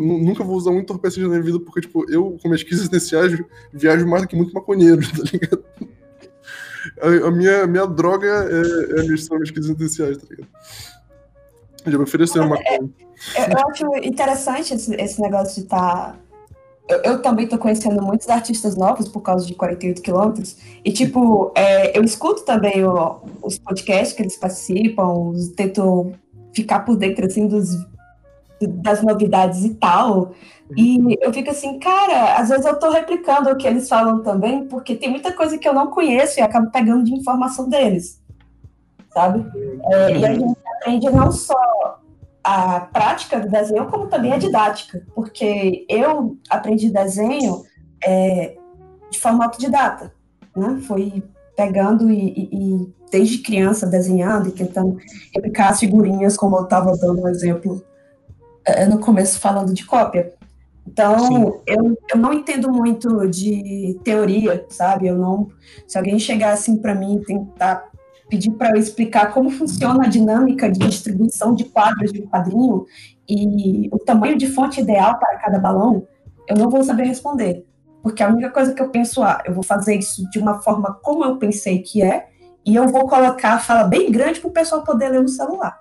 nu- 0.00 0.18
nunca 0.24 0.44
vou 0.44 0.56
usar 0.56 0.70
um 0.70 0.78
entorpecente 0.78 1.22
na 1.22 1.28
minha 1.30 1.42
vida, 1.42 1.58
porque, 1.58 1.80
tipo, 1.80 2.08
eu, 2.10 2.38
com 2.40 2.48
minhas 2.48 2.62
crises 2.62 2.82
existenciais, 2.82 3.36
viajo 3.72 4.06
mais 4.06 4.22
do 4.22 4.28
que 4.28 4.36
muito 4.36 4.54
maconheiro, 4.54 5.00
tá 5.10 5.22
ligado? 5.32 5.64
A, 7.02 7.26
a 7.28 7.30
minha, 7.30 7.66
minha 7.66 7.86
droga 7.86 8.26
é, 8.28 8.98
é 8.98 9.00
a 9.00 9.02
minha, 9.02 9.16
são 9.16 9.36
as 9.36 9.40
minhas 9.42 9.50
crises 9.50 9.70
existenciais, 9.70 10.16
tá 10.16 10.26
ligado? 10.30 10.48
Já 11.86 11.98
me 11.98 12.04
ofereceram 12.04 12.48
maconha. 12.48 12.78
Eu, 13.36 13.44
eu 13.44 13.68
acho 13.68 13.96
interessante 14.06 14.74
esse, 14.74 14.94
esse 14.94 15.20
negócio 15.20 15.56
de 15.56 15.60
estar. 15.62 16.18
Eu, 16.90 16.98
eu 17.12 17.22
também 17.22 17.46
tô 17.46 17.56
conhecendo 17.56 18.02
muitos 18.02 18.28
artistas 18.28 18.76
novos 18.76 19.08
por 19.08 19.20
causa 19.20 19.46
de 19.46 19.54
48 19.54 20.02
quilômetros. 20.02 20.56
E, 20.84 20.90
tipo, 20.92 21.52
é, 21.54 21.96
eu 21.96 22.02
escuto 22.02 22.44
também 22.44 22.84
o- 22.84 23.16
os 23.42 23.58
podcasts 23.58 24.12
que 24.16 24.22
eles 24.22 24.36
participam, 24.36 25.06
os- 25.30 25.48
tento 25.50 26.12
ficar 26.52 26.80
por 26.80 26.96
dentro, 26.96 27.24
assim, 27.26 27.46
dos, 27.46 27.68
das 28.60 29.02
novidades 29.02 29.64
e 29.64 29.74
tal. 29.74 30.32
E 30.76 31.16
eu 31.20 31.32
fico 31.32 31.50
assim, 31.50 31.78
cara, 31.78 32.36
às 32.36 32.48
vezes 32.48 32.64
eu 32.66 32.78
tô 32.78 32.90
replicando 32.90 33.50
o 33.50 33.56
que 33.56 33.66
eles 33.66 33.88
falam 33.88 34.22
também, 34.22 34.66
porque 34.66 34.94
tem 34.94 35.10
muita 35.10 35.32
coisa 35.32 35.56
que 35.58 35.68
eu 35.68 35.72
não 35.74 35.88
conheço 35.88 36.38
e 36.38 36.42
acabo 36.42 36.70
pegando 36.70 37.02
de 37.04 37.12
informação 37.14 37.68
deles, 37.68 38.20
sabe? 39.12 39.44
É, 39.92 40.18
E 40.18 40.24
a 40.26 40.32
gente 40.34 40.58
aprende 40.76 41.10
não 41.10 41.30
só 41.32 41.54
a 42.42 42.80
prática 42.80 43.38
do 43.38 43.48
desenho, 43.48 43.86
como 43.86 44.06
também 44.06 44.32
a 44.32 44.38
didática, 44.38 45.02
porque 45.14 45.84
eu 45.88 46.38
aprendi 46.48 46.90
desenho 46.90 47.62
é, 48.02 48.56
de 49.10 49.18
forma 49.18 49.44
autodidata, 49.44 50.12
né? 50.56 50.80
Foi 50.86 51.22
pegando 51.56 52.10
e, 52.10 52.16
e- 52.30 52.48
e 52.52 52.94
desde 53.10 53.38
criança 53.38 53.86
desenhando 53.86 54.48
e 54.48 54.52
tentando 54.52 54.96
replicar 55.34 55.68
as 55.70 55.80
figurinhas, 55.80 56.36
como 56.36 56.56
eu 56.56 56.64
estava 56.64 56.96
dando 56.96 57.22
um 57.22 57.28
exemplo 57.28 57.84
é, 58.64 58.86
no 58.86 58.98
começo 58.98 59.38
falando 59.38 59.74
de 59.74 59.84
cópia. 59.84 60.32
Então, 60.86 61.60
eu, 61.66 61.96
eu 62.10 62.18
não 62.18 62.32
entendo 62.32 62.72
muito 62.72 63.28
de 63.28 64.00
teoria, 64.02 64.64
sabe? 64.70 65.06
Eu 65.08 65.16
não. 65.18 65.48
Se 65.86 65.98
alguém 65.98 66.18
chegar 66.18 66.52
assim 66.52 66.76
para 66.78 66.94
mim 66.94 67.16
e 67.16 67.24
tentar 67.24 67.89
pedir 68.30 68.52
para 68.52 68.70
eu 68.70 68.76
explicar 68.76 69.34
como 69.34 69.50
funciona 69.50 70.04
a 70.04 70.08
dinâmica 70.08 70.70
de 70.70 70.78
distribuição 70.78 71.54
de 71.54 71.64
quadros 71.64 72.12
de 72.12 72.22
um 72.22 72.26
quadrinho 72.26 72.86
e 73.28 73.88
o 73.92 73.98
tamanho 73.98 74.38
de 74.38 74.46
fonte 74.46 74.80
ideal 74.80 75.18
para 75.18 75.36
cada 75.38 75.58
balão, 75.58 76.06
eu 76.48 76.56
não 76.56 76.70
vou 76.70 76.82
saber 76.82 77.04
responder. 77.04 77.66
Porque 78.02 78.22
a 78.22 78.28
única 78.28 78.50
coisa 78.50 78.72
que 78.72 78.80
eu 78.80 78.88
penso, 78.88 79.22
ah, 79.22 79.42
eu 79.44 79.52
vou 79.52 79.62
fazer 79.62 79.96
isso 79.96 80.28
de 80.30 80.38
uma 80.38 80.62
forma 80.62 80.98
como 81.02 81.24
eu 81.24 81.36
pensei 81.36 81.80
que 81.80 82.02
é, 82.02 82.28
e 82.64 82.76
eu 82.76 82.88
vou 82.88 83.08
colocar 83.08 83.54
a 83.54 83.58
fala 83.58 83.84
bem 83.84 84.10
grande 84.10 84.40
para 84.40 84.48
o 84.48 84.52
pessoal 84.52 84.84
poder 84.84 85.08
ler 85.08 85.22
no 85.22 85.28
celular. 85.28 85.78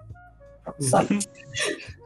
Só 0.80 1.02
isso. 1.04 1.28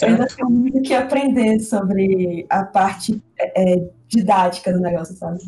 Eu 0.00 0.08
ainda 0.08 0.26
tenho 0.26 0.48
muito 0.48 0.80
que 0.80 0.94
aprender 0.94 1.60
sobre 1.60 2.46
a 2.48 2.64
parte 2.64 3.22
é, 3.38 3.82
didática 4.08 4.72
do 4.72 4.80
negócio, 4.80 5.14
sabe? 5.16 5.38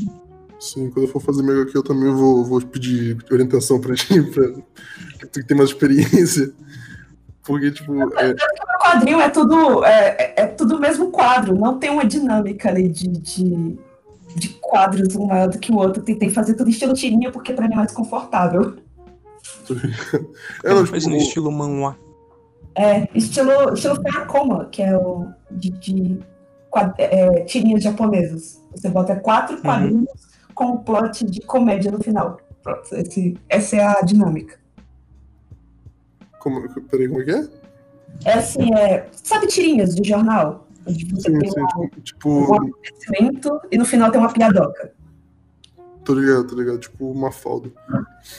Sim, 0.59 0.91
quando 0.91 1.07
eu 1.07 1.13
for 1.13 1.21
fazer 1.21 1.43
meu 1.43 1.63
aqui, 1.63 1.77
eu 1.77 1.83
também 1.83 2.11
vou, 2.13 2.45
vou 2.45 2.61
pedir 2.61 3.17
orientação 3.31 3.81
pra 3.81 3.95
ti, 3.95 4.23
pra 4.23 4.49
que 5.19 5.27
tu 5.27 5.41
que 5.41 5.47
tem 5.47 5.57
mais 5.57 5.71
experiência. 5.71 6.53
Porque, 7.45 7.71
tipo, 7.71 7.93
é, 8.19 8.31
Eu 8.31 8.37
quadrinho 8.81 9.21
é 9.21 9.29
tudo 9.29 9.85
é, 9.85 10.17
é, 10.19 10.35
é 10.43 10.47
tudo 10.47 10.77
o 10.77 10.81
mesmo 10.81 11.11
quadro, 11.11 11.55
não 11.55 11.79
tem 11.79 11.91
uma 11.91 12.05
dinâmica 12.05 12.69
ali 12.69 12.89
de, 12.89 13.07
de, 13.09 13.79
de 14.35 14.49
quadros 14.61 15.15
um 15.15 15.27
maior 15.27 15.49
do 15.49 15.59
que 15.59 15.71
o 15.71 15.77
outro. 15.77 16.03
Tentei 16.03 16.29
fazer 16.31 16.55
tudo 16.55 16.71
estilo 16.71 16.93
tirinha 16.95 17.31
porque 17.31 17.53
pra 17.53 17.69
mim 17.69 17.75
é 17.75 17.77
mais 17.77 17.93
confortável. 17.93 18.77
É, 20.65 20.75
não, 20.75 20.85
Faz 20.87 21.05
tipo, 21.05 21.15
no 21.15 21.21
estilo 21.21 21.53
manhwa. 21.53 21.97
É, 22.75 23.09
estilo, 23.15 23.73
estilo 23.75 23.97
Feakoma, 24.03 24.65
que 24.67 24.83
é 24.83 24.97
o 24.97 25.29
de, 25.51 25.71
de 25.71 26.19
quad- 26.69 26.95
é, 26.99 27.41
tirinhas 27.45 27.83
japonesas. 27.85 28.61
Você 28.73 28.89
bota 28.89 29.15
quatro 29.17 29.61
quadrinhos 29.63 30.09
com 30.57 30.65
um 30.73 30.77
plot 30.79 31.25
de 31.25 31.41
comédia 31.43 31.93
no 31.93 32.03
final. 32.03 32.41
Pronto, 32.63 32.93
esse, 32.97 33.39
essa 33.49 33.77
é 33.77 33.85
a 33.85 34.01
dinâmica. 34.01 34.59
como, 36.41 36.69
peraí, 36.85 37.07
como 37.09 37.21
é 37.21 37.25
que 37.25 37.31
é? 37.31 37.49
É 38.25 38.33
assim, 38.33 38.75
é, 38.75 39.07
sabe 39.13 39.47
tirinhas 39.47 39.95
de 39.95 40.09
jornal? 40.09 40.67
Onde 40.89 41.05
você 41.05 41.31
Sim, 41.31 41.39
tem 41.39 41.51
sim, 41.51 41.61
um 41.61 41.67
tipo, 41.67 42.01
tipo, 42.01 42.55
acontecimento 42.55 43.61
e 43.71 43.77
no 43.77 43.85
final 43.85 44.11
tem 44.11 44.21
uma 44.21 44.33
piadoca. 44.33 44.93
tô 46.05 46.15
ligado, 46.15 46.47
tô 46.47 46.55
ligado, 46.57 46.79
tipo 46.79 47.11
uma 47.11 47.31
falda. 47.31 47.71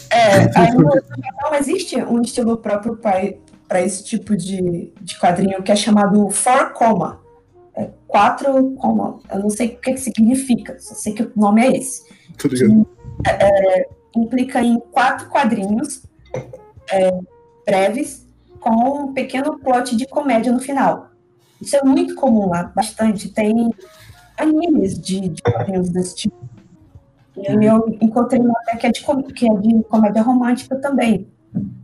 É, 0.10 0.60
aí 0.60 0.74
no 0.74 0.90
Japão 0.90 1.56
existe 1.60 1.98
um 1.98 2.22
estilo 2.22 2.58
próprio 2.58 2.98
para 2.98 3.82
esse 3.82 4.04
tipo 4.04 4.36
de, 4.36 4.94
de 5.02 5.20
quadrinho 5.20 5.62
que 5.62 5.72
é 5.72 5.76
chamado 5.76 6.30
four 6.30 6.72
coma. 6.72 7.20
É, 7.76 7.92
quatro 8.08 8.72
coma. 8.76 9.20
Eu 9.32 9.40
não 9.40 9.50
sei 9.50 9.68
o 9.68 9.78
que, 9.78 9.94
que 9.94 10.00
significa, 10.00 10.80
só 10.80 10.96
sei 10.96 11.14
que 11.14 11.24
o 11.24 11.32
nome 11.36 11.62
é 11.62 11.78
esse. 11.78 12.07
Tô 12.40 12.48
ligado. 12.48 12.88
Implica 14.16 14.62
em 14.62 14.80
quatro 14.80 15.30
quadrinhos 15.30 16.04
é, 16.92 17.12
breves 17.66 18.28
com 18.60 19.06
um 19.06 19.14
pequeno 19.14 19.60
plot 19.60 19.96
de 19.96 20.08
comédia 20.08 20.52
no 20.52 20.60
final. 20.60 21.12
Isso 21.62 21.76
é 21.76 21.84
muito 21.84 22.16
comum 22.16 22.50
lá, 22.50 22.64
bastante. 22.76 23.30
Tem 23.30 23.70
animes 24.38 25.00
de, 25.00 25.30
de 25.30 25.42
quadrinhos 25.42 25.90
desse 25.90 26.16
tipo. 26.16 26.36
E 27.36 27.48
aí 27.48 27.66
eu 27.66 27.98
encontrei 28.02 28.40
uma 28.40 28.54
até 28.62 28.78
que 28.78 28.88
é, 28.88 28.92
de, 28.92 29.34
que 29.34 29.50
é 29.50 29.54
de 29.56 29.84
comédia 29.84 30.22
romântica 30.22 30.76
também, 30.78 31.28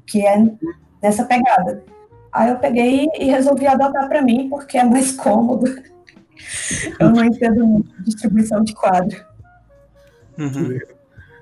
que 0.06 0.26
é 0.26 0.44
nessa 1.02 1.26
pegada. 1.26 1.84
Aí 2.32 2.50
eu 2.50 2.58
peguei 2.58 3.08
e 3.20 3.26
resolvi 3.26 3.68
adotar 3.68 4.08
para 4.08 4.22
mim, 4.22 4.50
porque 4.50 4.78
é 4.78 4.84
mais 4.84 5.12
cômodo. 5.18 5.66
Eu 7.00 7.12
não 7.12 7.24
entendo 7.24 7.66
muito 7.66 8.04
distribuição 8.04 8.64
de 8.64 8.74
quadro. 8.74 9.32
Uhum. 10.38 10.80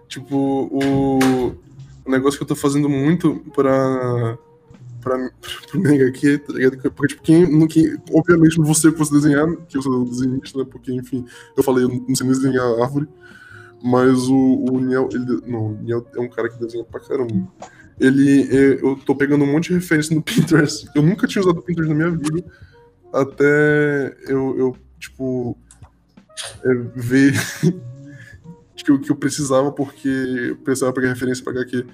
Tipo, 0.07 0.35
o, 0.35 1.55
o 2.05 2.11
negócio 2.11 2.37
que 2.37 2.43
eu 2.43 2.47
tô 2.47 2.55
fazendo 2.55 2.89
muito 2.89 3.35
pra. 3.53 4.37
pra 5.01 5.31
pro 5.71 5.81
Mega 5.81 6.07
aqui, 6.07 6.37
tá 6.37 6.53
ligado? 6.53 6.77
Porque, 6.91 7.07
tipo, 7.07 7.23
quem, 7.23 7.67
quem. 7.67 7.97
Obviamente, 8.11 8.57
não 8.57 8.65
você 8.65 8.91
que 8.91 8.97
fosse 8.97 9.13
desenhar, 9.13 9.47
que 9.67 9.77
eu 9.77 9.81
sou 9.81 10.03
desenhista, 10.05 10.59
né? 10.59 10.65
Porque, 10.69 10.91
enfim, 10.91 11.25
eu 11.55 11.63
falei, 11.63 11.85
eu 11.85 11.89
não 11.89 12.15
sei 12.15 12.27
nem 12.27 12.35
desenhar 12.35 12.81
árvore. 12.81 13.07
Mas 13.83 14.27
o, 14.27 14.65
o 14.69 14.79
Niel, 14.79 15.09
ele. 15.11 15.41
Não, 15.47 15.67
o 15.67 15.81
Niel 15.81 16.05
é 16.15 16.19
um 16.19 16.29
cara 16.29 16.49
que 16.49 16.59
desenha 16.59 16.83
pra 16.83 16.99
caramba. 16.99 17.47
Ele. 17.99 18.47
é, 18.51 18.83
eu 18.83 18.95
tô 18.97 19.15
pegando 19.15 19.43
um 19.43 19.51
monte 19.51 19.69
de 19.69 19.75
referência 19.75 20.15
no 20.15 20.21
Pinterest. 20.23 20.89
Eu 20.93 21.01
nunca 21.01 21.25
tinha 21.25 21.41
usado 21.41 21.61
Pinterest 21.61 21.93
na 21.93 21.95
minha 21.95 22.11
vida. 22.11 22.43
Até 23.13 24.15
eu, 24.27 24.57
eu 24.57 24.77
tipo. 24.99 25.57
é, 26.63 26.73
ver 26.95 27.33
que 28.83 28.91
eu, 28.91 28.99
que 28.99 29.11
eu 29.11 29.15
precisava, 29.15 29.71
porque 29.71 30.07
eu 30.07 30.55
precisava 30.57 30.93
pegar 30.93 31.09
referência 31.09 31.43
pra 31.43 31.53
HQ. 31.53 31.85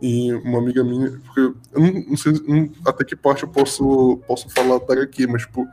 E 0.00 0.32
uma 0.32 0.58
amiga 0.58 0.84
minha, 0.84 1.10
porque 1.10 1.40
eu 1.40 1.54
não, 1.74 1.92
não 2.10 2.16
sei 2.16 2.32
não- 2.46 2.70
até 2.86 3.04
que 3.04 3.16
parte 3.16 3.42
eu 3.42 3.48
posso, 3.48 4.20
posso 4.28 4.48
falar 4.50 4.78
da 4.78 4.94
HQ, 4.94 5.26
mas, 5.26 5.42
tipo, 5.42 5.66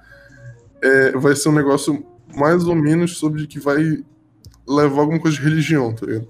é, 0.81 1.11
vai 1.11 1.35
ser 1.35 1.49
um 1.49 1.53
negócio 1.53 2.03
mais 2.35 2.65
ou 2.65 2.75
menos 2.75 3.17
sobre 3.17 3.45
que 3.45 3.59
vai 3.59 4.03
levar 4.67 5.01
alguma 5.01 5.19
coisa 5.19 5.37
de 5.37 5.43
religião, 5.43 5.93
tá 5.93 6.05
ligado? 6.05 6.27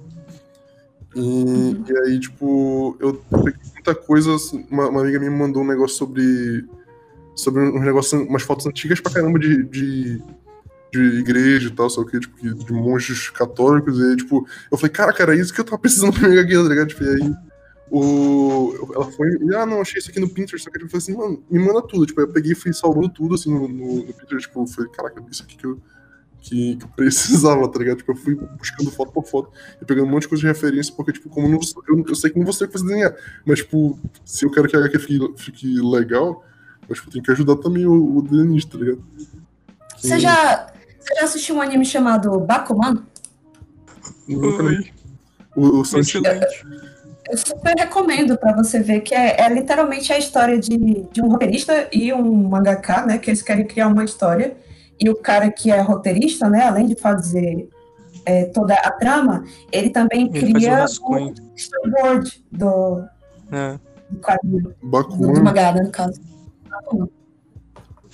E, 1.16 1.82
e 1.88 1.98
aí, 2.00 2.20
tipo, 2.20 2.98
eu 3.00 3.14
peguei 3.32 3.54
muita 3.74 3.96
coisa, 3.96 4.36
assim, 4.36 4.66
uma, 4.70 4.90
uma 4.90 5.02
amiga 5.02 5.18
minha 5.18 5.32
me 5.32 5.38
mandou 5.38 5.64
um 5.64 5.68
negócio 5.68 5.96
sobre, 5.98 6.66
sobre 7.34 7.62
um 7.62 7.80
negócio, 7.80 8.22
umas 8.28 8.44
fotos 8.44 8.66
antigas 8.68 9.00
pra 9.00 9.14
caramba 9.14 9.40
de, 9.40 9.64
de, 9.64 10.22
de 10.96 11.20
igreja 11.20 11.68
e 11.68 11.72
tal, 11.72 11.90
só 11.90 12.04
que, 12.04 12.20
tipo, 12.20 12.36
de 12.42 12.74
monges 12.74 13.30
católicos, 13.30 14.00
e 14.00 14.16
tipo, 14.18 14.48
eu 14.72 14.78
falei, 14.78 14.92
cara, 14.92 15.14
cara, 15.14 15.36
é 15.36 15.40
isso 15.40 15.54
que 15.54 15.60
eu 15.60 15.66
tava 15.66 15.78
precisando 15.82 16.14
pra 16.14 16.30
minha 16.30 16.44
guia, 16.44 16.62
tá 16.62 16.70
ligado? 16.70 16.88
Tipo, 16.88 17.04
e 17.04 17.10
aí, 17.10 17.34
o, 17.92 18.92
ela 18.94 19.12
foi, 19.12 19.30
e, 19.42 19.56
ah, 19.56 19.66
não, 19.66 19.82
achei 19.82 20.00
isso 20.00 20.10
aqui 20.10 20.20
no 20.20 20.30
Pinterest, 20.30 20.64
só 20.64 20.72
que 20.72 20.78
eu 20.78 20.90
falei 20.90 20.98
assim, 20.98 21.16
mano, 21.16 21.44
me 21.50 21.60
manda 21.60 21.82
tudo, 21.82 22.06
tipo, 22.06 22.20
eu 22.22 22.28
peguei 22.28 22.54
e 22.54 22.56
fui 22.56 22.74
salvando 22.74 23.10
tudo, 23.10 23.36
assim, 23.36 23.52
no, 23.54 23.68
no, 23.68 23.96
no 24.06 24.14
Pinterest, 24.14 24.48
tipo, 24.48 24.62
eu 24.62 24.68
falei, 24.68 24.92
caraca, 24.92 25.24
isso 25.30 25.44
aqui 25.44 25.56
que 25.56 25.66
eu, 25.66 25.80
que, 26.46 26.76
que 26.76 26.86
eu 26.86 26.90
precisava, 26.90 27.68
tá 27.68 27.80
ligado? 27.80 27.98
Tipo, 27.98 28.12
eu 28.12 28.16
fui 28.16 28.36
buscando 28.36 28.92
foto 28.92 29.12
por 29.12 29.26
foto 29.26 29.52
e 29.82 29.86
pegando 29.86 30.08
um 30.08 30.12
monte 30.12 30.24
de 30.24 30.30
coisa 30.30 30.42
de 30.42 30.48
referência, 30.48 30.94
porque, 30.96 31.12
tipo, 31.12 31.30
como 31.30 31.48
não, 31.48 31.60
eu, 31.88 32.06
eu 32.08 32.16
sei 32.16 32.30
que 32.30 32.40
não 32.40 32.46
você 32.46 32.68
que 32.68 32.74
faz 32.74 32.84
desenhar, 32.84 33.16
mas, 33.46 33.60
tipo, 33.60 34.00
se 34.24 34.46
eu 34.46 34.52
quero 34.52 34.68
que 34.68 34.76
a 34.76 34.80
HQ 34.80 35.00
fique, 35.00 35.34
fique 35.38 35.82
legal, 35.82 36.44
eu, 36.88 36.96
tipo, 36.96 37.10
tenho 37.10 37.24
que 37.24 37.32
ajudar 37.32 37.56
também 37.58 37.86
o, 37.86 38.18
o 38.18 38.22
tá 38.24 38.78
ligado? 38.78 39.04
Você 39.98 40.20
já, 40.20 40.68
você 41.06 41.16
já 41.16 41.24
assistiu 41.26 41.56
um 41.56 41.62
anime 41.62 41.86
chamado 41.86 42.40
Bakuman? 42.40 43.04
Nunca 44.28 44.64
O, 45.56 45.80
o 45.80 45.82
excelente. 45.82 46.66
Eu 47.30 47.38
super 47.38 47.74
recomendo 47.78 48.38
para 48.38 48.56
você 48.56 48.80
ver 48.80 49.02
que 49.02 49.14
é, 49.14 49.42
é 49.42 49.50
literalmente 49.50 50.12
a 50.12 50.18
história 50.18 50.60
de, 50.60 50.78
de 51.12 51.22
um 51.22 51.30
roteirista 51.30 51.88
e 51.92 52.12
um 52.14 52.50
mangaka, 52.50 53.06
né? 53.06 53.18
Que 53.18 53.30
eles 53.32 53.42
querem 53.42 53.66
criar 53.66 53.88
uma 53.88 54.04
história. 54.04 54.58
E 55.00 55.10
o 55.10 55.16
cara 55.16 55.52
que 55.52 55.72
é 55.72 55.82
roteirista, 55.82 56.50
né? 56.50 56.64
Além 56.64 56.88
de 56.88 56.96
fazer 56.96 57.68
é, 58.26 58.46
toda 58.46 58.74
a 58.74 58.92
trama, 58.92 59.44
ele 59.72 59.90
também 59.90 60.30
Ele 60.34 60.54
cria 60.54 60.86
o 60.86 61.34
storyboard 61.56 62.44
do, 62.52 63.04
É. 63.52 63.80
do 64.10 64.20
quadrinho, 64.20 64.62
do, 64.62 64.70
do 64.70 64.76
Bakuman, 64.84 65.44
mangá, 65.44 65.72
né, 65.72 65.82
no 65.82 65.92
caso. 65.92 66.20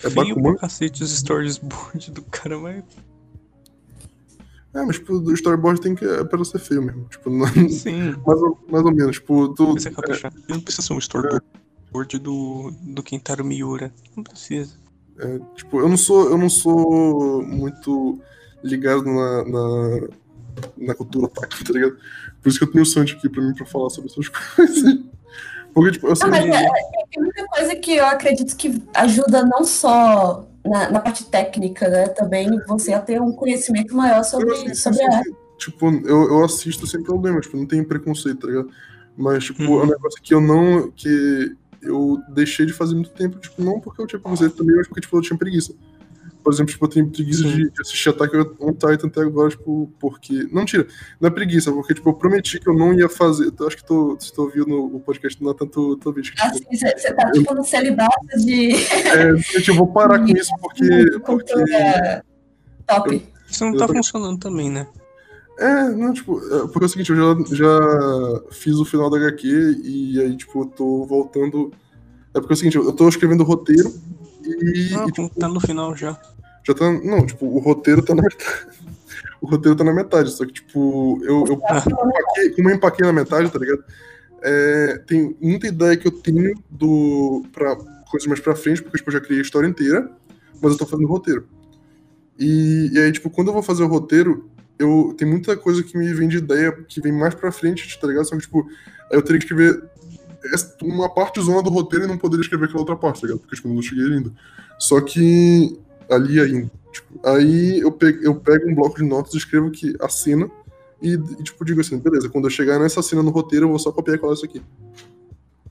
É 0.03 0.09
Feio 0.09 0.27
Bakuman? 0.27 0.51
pra 0.53 0.61
cacete 0.61 1.03
os 1.03 1.11
storyboard 1.11 2.11
do 2.11 2.21
cara, 2.23 2.57
mas. 2.59 2.83
É, 4.73 4.81
mas 4.85 4.95
tipo, 4.97 5.13
o 5.15 5.33
storyboard 5.33 5.81
tem 5.81 5.93
que 5.95 6.05
é 6.05 6.23
pra 6.23 6.43
ser 6.45 6.59
feio 6.59 6.81
mesmo. 6.81 7.05
Tipo, 7.09 7.29
não- 7.29 7.45
Sim, 7.69 8.15
mais, 8.25 8.41
ou, 8.41 8.57
mais 8.69 8.85
ou 8.85 8.91
menos. 8.93 9.15
Tipo, 9.17 9.49
tu, 9.49 9.75
caprichar. 9.93 10.33
Não 10.47 10.59
precisa 10.61 10.87
ser 10.87 10.93
um 10.93 10.97
storyboard 10.97 12.19
do, 12.19 12.71
do 12.81 13.03
Kentaro 13.03 13.43
Miura. 13.43 13.93
Não 14.15 14.23
precisa. 14.23 14.73
é, 15.19 15.39
tipo, 15.55 15.79
eu 15.79 15.89
não 15.89 15.97
sou, 15.97 16.29
eu 16.29 16.37
não 16.37 16.49
sou 16.49 17.43
muito 17.43 18.19
ligado 18.63 19.03
na, 19.03 19.43
na, 19.45 20.07
na 20.77 20.95
cultura 20.95 21.25
otaku, 21.25 21.63
tá 21.65 21.73
ligado? 21.73 21.97
Por 22.41 22.47
isso 22.49 22.57
que 22.57 22.63
eu 22.63 22.71
tenho 22.71 22.83
o 22.83 22.87
Santi 22.87 23.15
aqui 23.15 23.27
pra 23.27 23.41
mim 23.43 23.53
pra 23.53 23.65
falar 23.65 23.89
sobre 23.89 24.09
essas 24.09 24.29
coisas. 24.55 24.99
Porque, 25.73 25.91
tipo, 25.91 26.07
eu 26.07 26.15
sei 26.15 26.29
Não, 26.29 26.37
mas 26.37 26.45
que- 26.45 26.55
é, 26.55 26.63
é, 26.65 27.05
tem 27.11 27.23
muita 27.23 27.45
coisa 27.47 27.75
que 27.75 27.95
eu 27.95 28.05
acredito 28.05 28.55
que 28.55 28.81
ajuda 28.93 29.43
não 29.45 29.63
só 29.63 30.45
na, 30.65 30.89
na 30.89 30.99
parte 30.99 31.25
técnica, 31.25 31.87
né? 31.89 32.07
Também 32.09 32.49
você 32.67 32.93
a 32.93 32.99
ter 32.99 33.21
um 33.21 33.31
conhecimento 33.31 33.95
maior 33.95 34.19
eu 34.19 34.23
sobre, 34.23 34.55
sei, 34.55 34.75
sobre 34.75 35.03
a 35.03 35.23
sim. 35.23 35.31
Tipo, 35.57 35.91
eu, 36.05 36.23
eu 36.29 36.43
assisto 36.43 36.85
sem 36.87 37.03
problema, 37.03 37.39
tipo, 37.39 37.55
não 37.55 37.65
tenho 37.67 37.85
preconceito, 37.87 38.39
tá 38.41 38.47
ligado? 38.47 38.69
Mas, 39.15 39.43
tipo, 39.45 39.63
Uhum. 39.63 39.81
é 39.81 39.83
um 39.83 39.87
negócio 39.87 40.21
que 40.21 40.33
eu 40.33 40.41
não. 40.41 40.89
que 40.91 41.55
eu 41.83 42.19
deixei 42.29 42.65
de 42.65 42.73
fazer 42.73 42.93
muito 42.95 43.09
tempo, 43.11 43.39
tipo, 43.39 43.61
não 43.61 43.79
porque 43.79 44.01
eu 44.01 44.07
tinha 44.07 44.19
preconceito 44.19 44.55
também, 44.55 44.75
mas 44.75 44.87
porque, 44.87 45.01
tipo, 45.01 45.17
eu 45.17 45.21
tinha 45.21 45.37
preguiça. 45.37 45.73
Por 46.43 46.51
exemplo, 46.51 46.71
tipo, 46.71 46.85
eu 46.85 46.89
tenho 46.89 47.09
preguiça 47.09 47.43
de, 47.43 47.69
de 47.69 47.81
assistir 47.81 48.09
Attack 48.09 48.35
on 48.59 48.73
Titan 48.73 49.07
até 49.07 49.21
agora, 49.21 49.49
tipo, 49.49 49.91
porque. 49.99 50.47
Não, 50.51 50.65
tira, 50.65 50.87
não 51.19 51.27
é 51.27 51.31
preguiça, 51.31 51.71
porque, 51.71 51.93
tipo, 51.93 52.09
eu 52.09 52.13
prometi 52.13 52.59
que 52.59 52.67
eu 52.67 52.73
não 52.73 52.93
ia 52.93 53.07
fazer. 53.07 53.53
Eu 53.59 53.67
acho 53.67 53.77
que 53.77 53.85
tô, 53.85 54.17
se 54.19 54.33
tu 54.33 54.41
ouviu 54.41 54.65
no 54.65 54.95
o 54.95 54.99
podcast 54.99 55.39
do 55.39 55.45
Nathan, 55.45 55.67
tu, 55.67 55.97
tu 55.97 56.07
ouviu, 56.07 56.23
tipo, 56.23 56.41
Assim, 56.41 56.65
você 56.71 57.13
tá 57.13 57.31
tipo 57.31 57.53
no 57.53 57.63
celibato 57.63 58.25
de, 58.37 58.73
é, 58.73 59.37
gente, 59.37 59.69
eu 59.69 59.75
vou 59.75 59.87
parar 59.87 60.19
com 60.19 60.27
isso 60.27 60.51
porque. 60.59 61.19
porque 61.25 61.53
top. 62.87 63.31
Isso 63.47 63.65
não 63.65 63.77
tá 63.77 63.87
funcionando 63.87 64.39
também, 64.39 64.69
né? 64.69 64.87
É, 65.59 65.89
não, 65.89 66.11
tipo, 66.13 66.39
é, 66.39 66.61
porque 66.67 66.83
é 66.83 66.85
o 66.85 66.89
seguinte, 66.89 67.11
eu 67.11 67.17
já, 67.17 67.55
já 67.55 68.41
fiz 68.51 68.75
o 68.77 68.85
final 68.85 69.09
da 69.09 69.17
HQ 69.17 69.47
e 69.83 70.19
aí, 70.19 70.35
tipo, 70.35 70.61
eu 70.61 70.65
tô 70.65 71.05
voltando. 71.05 71.71
É 72.33 72.39
porque 72.39 72.53
é 72.53 72.55
o 72.55 72.57
seguinte, 72.57 72.77
eu 72.77 72.93
tô 72.93 73.07
escrevendo 73.07 73.41
o 73.41 73.45
roteiro 73.45 73.93
e, 74.51 74.95
Ah, 74.95 75.05
e, 75.07 75.11
tipo, 75.11 75.29
tá 75.39 75.47
no 75.47 75.59
final 75.59 75.95
já. 75.95 76.19
já 76.67 76.73
tá. 76.73 76.91
Não, 76.91 77.25
tipo, 77.25 77.45
o 77.45 77.59
roteiro 77.59 78.01
tá 78.03 78.13
na 78.15 78.21
metade. 78.23 78.67
O 79.41 79.47
roteiro 79.47 79.75
tá 79.75 79.83
na 79.83 79.93
metade, 79.93 80.31
só 80.31 80.45
que, 80.45 80.53
tipo, 80.53 81.19
eu, 81.23 81.45
eu 81.47 81.53
empaquei, 81.53 82.49
como 82.55 82.69
eu 82.69 82.75
empaquei 82.75 83.05
na 83.07 83.13
metade, 83.13 83.51
tá 83.51 83.57
ligado? 83.59 83.83
É, 84.43 84.97
tem 85.07 85.35
muita 85.41 85.67
ideia 85.67 85.97
que 85.97 86.07
eu 86.07 86.11
tenho 86.11 86.53
do. 86.69 87.43
pra 87.51 87.75
coisas 88.09 88.27
mais 88.27 88.39
pra 88.39 88.55
frente, 88.55 88.81
porque, 88.83 88.97
tipo, 88.97 89.09
eu 89.09 89.13
já 89.13 89.21
criei 89.21 89.39
a 89.39 89.43
história 89.43 89.67
inteira, 89.67 90.11
mas 90.61 90.71
eu 90.73 90.77
tô 90.77 90.85
fazendo 90.85 91.05
o 91.05 91.09
roteiro. 91.09 91.47
E, 92.37 92.89
e 92.93 92.99
aí, 92.99 93.11
tipo, 93.11 93.29
quando 93.29 93.47
eu 93.47 93.53
vou 93.53 93.63
fazer 93.63 93.83
o 93.83 93.87
roteiro, 93.87 94.49
eu 94.77 95.13
tem 95.17 95.27
muita 95.27 95.55
coisa 95.55 95.83
que 95.83 95.97
me 95.97 96.11
vem 96.13 96.27
de 96.27 96.37
ideia 96.37 96.71
que 96.87 96.99
vem 97.01 97.11
mais 97.11 97.33
pra 97.35 97.51
frente, 97.51 97.99
tá 97.99 98.07
ligado? 98.07 98.25
Só 98.25 98.35
que, 98.35 98.41
tipo, 98.41 98.67
aí 99.11 99.17
eu 99.17 99.21
teria 99.21 99.39
que 99.39 99.45
escrever 99.45 99.81
uma 100.81 101.09
parte 101.09 101.41
zona 101.41 101.61
do 101.61 101.69
roteiro 101.69 102.05
e 102.05 102.07
não 102.07 102.17
poderia 102.17 102.41
escrever 102.41 102.65
aquela 102.65 102.79
outra 102.79 102.95
parte, 102.95 103.21
tá 103.21 103.27
ligado? 103.27 103.41
Porque 103.41 103.55
tipo, 103.55 103.67
eu 103.67 103.73
não 103.73 103.81
cheguei 103.81 104.05
ainda. 104.05 104.31
Só 104.79 104.99
que 105.01 105.79
ali 106.09 106.39
ainda. 106.39 106.71
Tipo, 106.91 107.27
aí 107.27 107.79
eu 107.79 107.91
pego, 107.91 108.23
eu 108.23 108.35
pego 108.35 108.69
um 108.69 108.75
bloco 108.75 108.97
de 108.97 109.03
notas 109.03 109.33
e 109.33 109.37
escrevo 109.37 109.71
que 109.71 109.95
a 110.01 110.09
cena 110.09 110.49
e, 111.01 111.13
e, 111.13 111.43
tipo, 111.43 111.65
digo 111.65 111.81
assim, 111.81 111.97
beleza, 111.97 112.29
quando 112.29 112.45
eu 112.45 112.51
chegar 112.51 112.79
nessa 112.79 113.01
cena 113.01 113.23
no 113.23 113.31
roteiro, 113.31 113.65
eu 113.65 113.69
vou 113.69 113.79
só 113.79 113.91
copiar 113.91 114.17
e 114.17 114.19
colar 114.19 114.33
isso 114.33 114.45
aqui. 114.45 114.61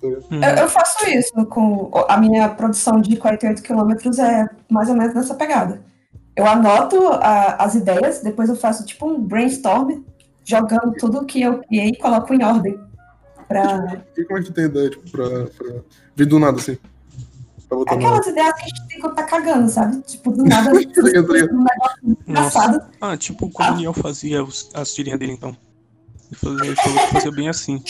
Tá 0.00 0.06
eu, 0.06 0.62
eu, 0.62 0.68
faço 0.68 1.08
isso 1.08 1.46
com 1.46 1.90
a 2.08 2.16
minha 2.16 2.48
produção 2.48 3.00
de 3.00 3.16
48 3.16 3.62
quilômetros 3.62 4.18
é 4.18 4.48
mais 4.68 4.88
ou 4.88 4.96
menos 4.96 5.14
nessa 5.14 5.34
pegada. 5.34 5.82
Eu 6.34 6.46
anoto 6.46 6.96
a, 7.12 7.62
as 7.62 7.74
ideias, 7.74 8.22
depois 8.22 8.48
eu 8.48 8.56
faço 8.56 8.84
tipo 8.86 9.06
um 9.06 9.20
brainstorm, 9.20 10.02
jogando 10.42 10.94
tudo 10.98 11.26
que 11.26 11.42
eu 11.42 11.58
criei 11.58 11.90
e 11.90 11.98
coloco 11.98 12.32
em 12.32 12.42
ordem. 12.42 12.78
Pra... 13.50 14.04
E 14.16 14.24
como 14.24 14.38
é 14.38 14.42
que 14.42 14.46
tu 14.48 14.54
tem 14.54 14.66
ideia, 14.66 14.90
tipo, 14.90 15.10
pra, 15.10 15.46
pra 15.46 15.80
vir 16.14 16.26
do 16.26 16.38
nada, 16.38 16.58
assim? 16.58 16.78
Aquelas 17.88 18.24
ideias 18.28 18.54
que 18.54 18.62
a 18.62 18.68
gente 18.68 18.88
tem 18.88 19.00
que 19.00 19.16
tá 19.16 19.24
cagando, 19.24 19.68
sabe? 19.68 20.00
Tipo, 20.02 20.30
do 20.30 20.44
nada, 20.44 20.70
tipo, 20.78 21.00
um 21.00 21.64
negócio 21.64 22.18
engraçado. 22.28 22.80
Ah, 23.00 23.16
tipo, 23.16 23.50
como 23.50 23.72
o 23.72 23.76
Niel 23.76 23.92
fazia 23.92 24.46
as 24.72 24.94
tirinhas 24.94 25.18
dele, 25.18 25.32
então. 25.32 25.56
Ele, 26.30 26.36
fazia, 26.36 26.66
ele 26.66 26.76
falou 26.76 26.98
que 26.98 27.12
fazia 27.12 27.32
bem 27.32 27.48
assim. 27.48 27.82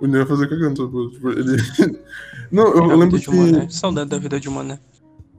O 0.00 0.08
Niel 0.08 0.26
fazia 0.26 0.48
cagando, 0.48 1.10
tipo, 1.10 1.30
ele... 1.30 1.56
Não, 2.50 2.66
eu, 2.66 2.90
eu 2.90 2.96
lembro 2.96 3.20
que... 3.20 3.30
Mané. 3.30 3.68
Saudade 3.70 4.10
da 4.10 4.18
vida 4.18 4.40
de 4.40 4.50
Mané. 4.50 4.80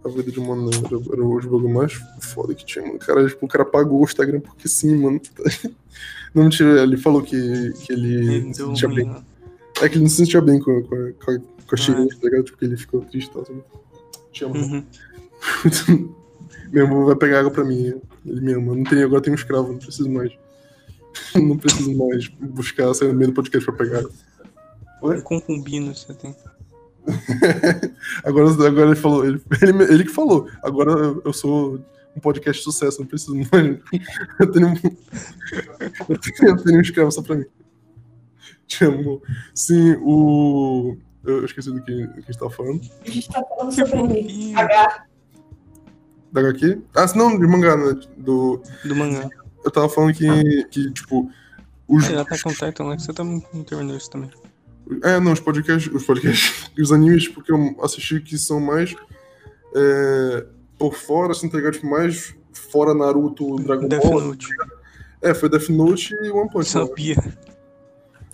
A 0.05 0.07
vida 0.07 0.31
de 0.31 0.39
Mané 0.39 0.77
era, 0.77 1.13
era 1.13 1.25
o 1.25 1.41
jogo 1.41 1.67
mais 1.67 1.91
foda 2.21 2.55
que 2.55 2.65
tinha, 2.65 2.85
mano. 2.85 2.99
Cara, 2.99 3.27
tipo, 3.27 3.45
o 3.45 3.49
cara 3.49 3.65
pagou 3.65 3.99
o 3.99 4.05
Instagram 4.05 4.39
porque 4.39 4.69
sim, 4.69 4.95
mano. 4.95 5.19
Não, 6.33 6.43
mentira, 6.43 6.83
ele 6.83 6.95
falou 6.95 7.21
que, 7.21 7.73
que 7.73 7.91
ele, 7.91 8.53
sentia 8.53 8.87
bem. 8.87 9.13
É 9.81 9.87
que 9.87 9.95
ele 9.95 10.03
não 10.03 10.09
se 10.09 10.17
sentia 10.17 10.41
bem 10.41 10.59
com, 10.59 10.81
com, 10.83 11.13
com, 11.13 11.39
com 11.39 11.75
a 11.75 11.77
Shirin, 11.77 12.07
ah, 12.09 12.13
é. 12.13 12.15
tá 12.15 12.23
ligado? 12.23 12.43
Tipo, 12.45 12.65
ele 12.65 12.77
ficou 12.77 13.01
triste 13.01 13.29
e 13.29 13.33
tal. 13.33 13.45
Te 14.31 14.43
amo. 14.45 14.55
Uhum. 14.55 14.85
Meu 16.71 16.83
irmão 16.83 17.05
vai 17.05 17.15
pegar 17.15 17.39
água 17.39 17.51
pra 17.51 17.63
mim. 17.63 17.93
Ele 18.25 18.41
me 18.41 18.53
ama. 18.53 18.75
Não 18.75 18.83
tem, 18.83 19.03
agora 19.03 19.21
tem 19.21 19.31
um 19.31 19.35
escravo, 19.35 19.71
não 19.71 19.77
preciso 19.77 20.09
mais. 20.09 20.31
não 21.35 21.57
preciso 21.57 21.95
mais 21.95 22.27
buscar 22.27 22.93
sair 22.93 23.09
no 23.09 23.13
meio 23.13 23.31
do 23.31 23.35
podcast 23.35 23.65
pra 23.65 23.75
pegar 23.75 23.99
água. 23.99 24.11
Oi? 25.01 25.21
concubino 25.21 25.93
você 25.93 26.13
tem. 26.13 26.35
agora, 28.25 28.49
agora 28.67 28.87
ele 28.87 28.95
falou, 28.95 29.25
ele, 29.25 29.41
ele, 29.61 29.83
ele, 29.83 30.03
que 30.03 30.11
falou. 30.11 30.49
Agora 30.63 30.91
eu 31.23 31.31
sou 31.31 31.79
um 32.15 32.19
podcast 32.19 32.59
de 32.59 32.63
sucesso, 32.63 32.99
não 32.99 33.07
preciso 33.07 33.35
mais. 33.35 33.79
Eu 34.39 34.51
tenho 34.51 34.67
um, 34.67 34.73
eu 36.09 36.17
tenho, 36.17 36.49
eu 36.49 36.63
tenho 36.63 36.77
um 36.79 36.81
escravo 36.81 37.11
só 37.11 37.21
pra 37.21 37.35
mim. 37.35 37.45
Te 38.67 38.85
amo. 38.85 39.21
Sim, 39.53 39.95
o. 40.01 40.97
Eu 41.23 41.43
esqueci 41.45 41.71
do 41.71 41.81
que, 41.81 42.05
do 42.07 42.13
que 42.13 42.19
a 42.19 42.21
gente 42.21 42.37
tava 42.37 42.51
falando. 42.51 42.81
A 43.05 43.09
gente 43.09 43.29
tá 43.29 43.43
falando 43.43 43.71
sobre 43.73 44.53
H. 44.55 45.05
Da 46.31 46.41
HQ? 46.41 46.81
Ah, 46.95 47.05
não, 47.15 47.39
de 47.39 47.47
mangá, 47.47 47.75
né? 47.75 47.99
Do, 48.17 48.61
do 48.83 48.95
mangá. 48.95 49.29
Eu 49.63 49.71
tava 49.71 49.89
falando 49.89 50.13
que, 50.13 50.63
que 50.65 50.91
tipo. 50.91 51.29
Os... 51.87 52.09
É, 52.09 52.23
tá 52.23 52.37
com 52.41 52.49
Titan, 52.49 52.89
né? 52.89 52.95
Que 52.97 53.01
você 53.01 53.13
tá, 53.13 53.23
não 53.23 53.41
terminou 53.63 53.95
isso 53.95 54.09
também. 54.09 54.29
É, 55.03 55.19
não, 55.19 55.33
os 55.33 55.39
podcasts, 55.39 55.93
os 55.93 56.05
podcasts, 56.05 56.69
os 56.77 56.91
animes, 56.91 57.27
porque 57.27 57.51
eu 57.51 57.75
assisti 57.81 58.21
que 58.21 58.37
são 58.37 58.59
mais 58.59 58.95
é, 59.75 60.45
por 60.77 60.93
fora, 60.95 61.31
assim, 61.31 61.49
tá 61.49 61.57
ligado? 61.57 61.73
Tipo, 61.73 61.87
mais 61.87 62.35
fora 62.53 62.93
Naruto, 62.93 63.55
Dragon 63.57 63.87
Death 63.87 64.03
Ball. 64.03 64.21
Note. 64.21 64.47
É, 65.21 65.33
foi 65.33 65.49
Death 65.49 65.69
Note 65.69 66.13
e 66.13 66.29
One 66.29 66.49
Punch 66.49 66.75
Man. 66.75 66.87
Sabia. 66.87 67.15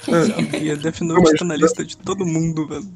É. 0.08 0.26
Sabia, 0.26 0.76
Death 0.78 1.02
Note 1.02 1.24
não, 1.24 1.38
tá 1.38 1.46
na 1.46 1.56
lista 1.56 1.84
de 1.84 1.98
todo 1.98 2.26
mundo, 2.26 2.68
velho. 2.68 2.88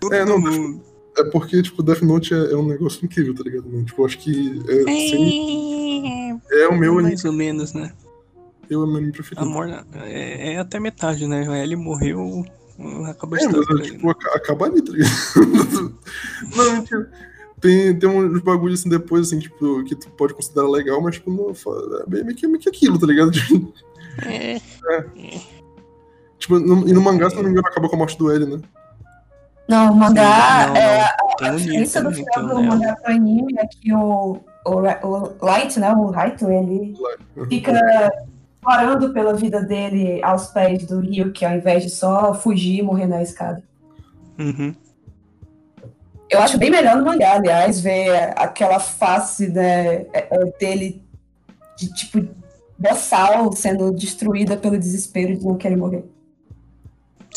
Todo 0.00 0.14
é, 0.14 0.24
não, 0.24 0.38
mundo. 0.38 0.82
É 1.16 1.24
porque, 1.24 1.62
tipo, 1.62 1.82
Death 1.82 2.02
Note 2.02 2.34
é, 2.34 2.52
é 2.52 2.56
um 2.56 2.66
negócio 2.66 3.04
incrível, 3.04 3.34
tá 3.34 3.42
ligado? 3.42 3.68
Mano? 3.68 3.84
Tipo, 3.84 4.04
acho 4.04 4.18
que. 4.18 4.60
É, 4.68 4.84
sim, 4.84 6.40
é 6.50 6.68
o 6.68 6.76
meu 6.76 6.94
Mais 6.94 7.24
ou 7.24 7.32
menos, 7.32 7.72
né? 7.72 7.92
Eu 8.68 8.82
é 8.82 8.84
o 8.84 8.86
meu 8.86 8.96
anime 8.96 9.12
preferido. 9.12 9.46
Amor, 9.46 9.68
é, 9.94 10.54
é 10.54 10.58
até 10.58 10.78
metade, 10.78 11.26
né? 11.26 11.62
Ele 11.62 11.76
morreu. 11.76 12.44
Acabou 13.06 13.38
de 13.38 13.44
é, 13.44 13.48
mas, 13.48 13.86
tipo, 13.86 14.08
né? 14.08 14.14
acaba 14.34 14.66
ali, 14.66 14.82
tá 14.82 14.92
ligado? 14.92 15.94
não, 16.54 16.72
mentira. 16.74 17.10
Tem, 17.58 17.98
tem 17.98 18.08
uns 18.08 18.42
bagulhos 18.42 18.80
assim 18.80 18.88
depois, 18.90 19.28
assim, 19.28 19.38
tipo, 19.38 19.82
que 19.84 19.96
tu 19.96 20.10
pode 20.10 20.34
considerar 20.34 20.68
legal, 20.68 21.00
mas, 21.00 21.14
tipo, 21.14 21.30
não, 21.30 21.50
é 21.50 22.24
meio 22.24 22.36
que, 22.36 22.46
meio 22.46 22.58
que 22.58 22.68
aquilo, 22.68 22.98
tá 22.98 23.06
ligado? 23.06 23.32
É. 24.24 24.56
é. 24.56 25.40
Tipo, 26.38 26.58
no, 26.58 26.88
e 26.88 26.92
no 26.92 27.00
mangá, 27.00 27.30
se 27.30 27.36
não 27.36 27.44
me 27.44 27.50
engano, 27.50 27.66
acaba 27.66 27.88
com 27.88 27.96
a 27.96 27.98
morte 27.98 28.18
do 28.18 28.30
L, 28.30 28.46
né? 28.46 28.60
Não, 29.68 29.92
o 29.92 29.96
mangá 29.96 30.68
não, 30.68 30.76
é 30.76 31.16
a 31.40 31.50
diferença 31.50 32.02
do 32.02 32.12
final 32.12 32.28
então, 32.36 32.48
do 32.48 32.60
né? 32.60 32.68
mangá 32.68 32.96
pro 32.96 33.12
anime 33.12 33.54
é 33.58 33.66
que 33.66 33.92
o, 33.92 34.38
o, 34.64 34.70
o 35.02 35.44
Light, 35.44 35.78
né? 35.80 35.92
O 35.92 36.10
Raito, 36.10 36.48
ele 36.50 36.94
Light. 36.98 37.48
fica 37.48 37.72
parando 38.62 39.12
pela 39.12 39.34
vida 39.34 39.60
dele 39.62 40.22
aos 40.22 40.48
pés 40.48 40.86
do 40.86 41.00
Rio, 41.00 41.32
que 41.32 41.44
ao 41.44 41.54
invés 41.54 41.82
de 41.82 41.90
só 41.90 42.32
fugir 42.34 42.78
e 42.78 42.82
morrer 42.82 43.06
na 43.06 43.22
escada. 43.22 43.62
Uhum. 44.38 44.74
Eu 46.28 46.40
acho 46.40 46.58
bem 46.58 46.70
melhor 46.70 46.96
no 46.96 47.04
mangá, 47.04 47.34
aliás, 47.34 47.80
ver 47.80 48.32
aquela 48.36 48.80
face 48.80 49.48
né, 49.48 50.06
é, 50.12 50.28
é, 50.30 50.44
dele 50.58 51.02
de 51.76 51.92
tipo 51.92 52.26
boçal 52.78 53.52
sendo 53.52 53.92
destruída 53.92 54.56
pelo 54.56 54.78
desespero 54.78 55.36
de 55.36 55.44
não 55.44 55.56
querer 55.56 55.76
morrer. 55.76 56.04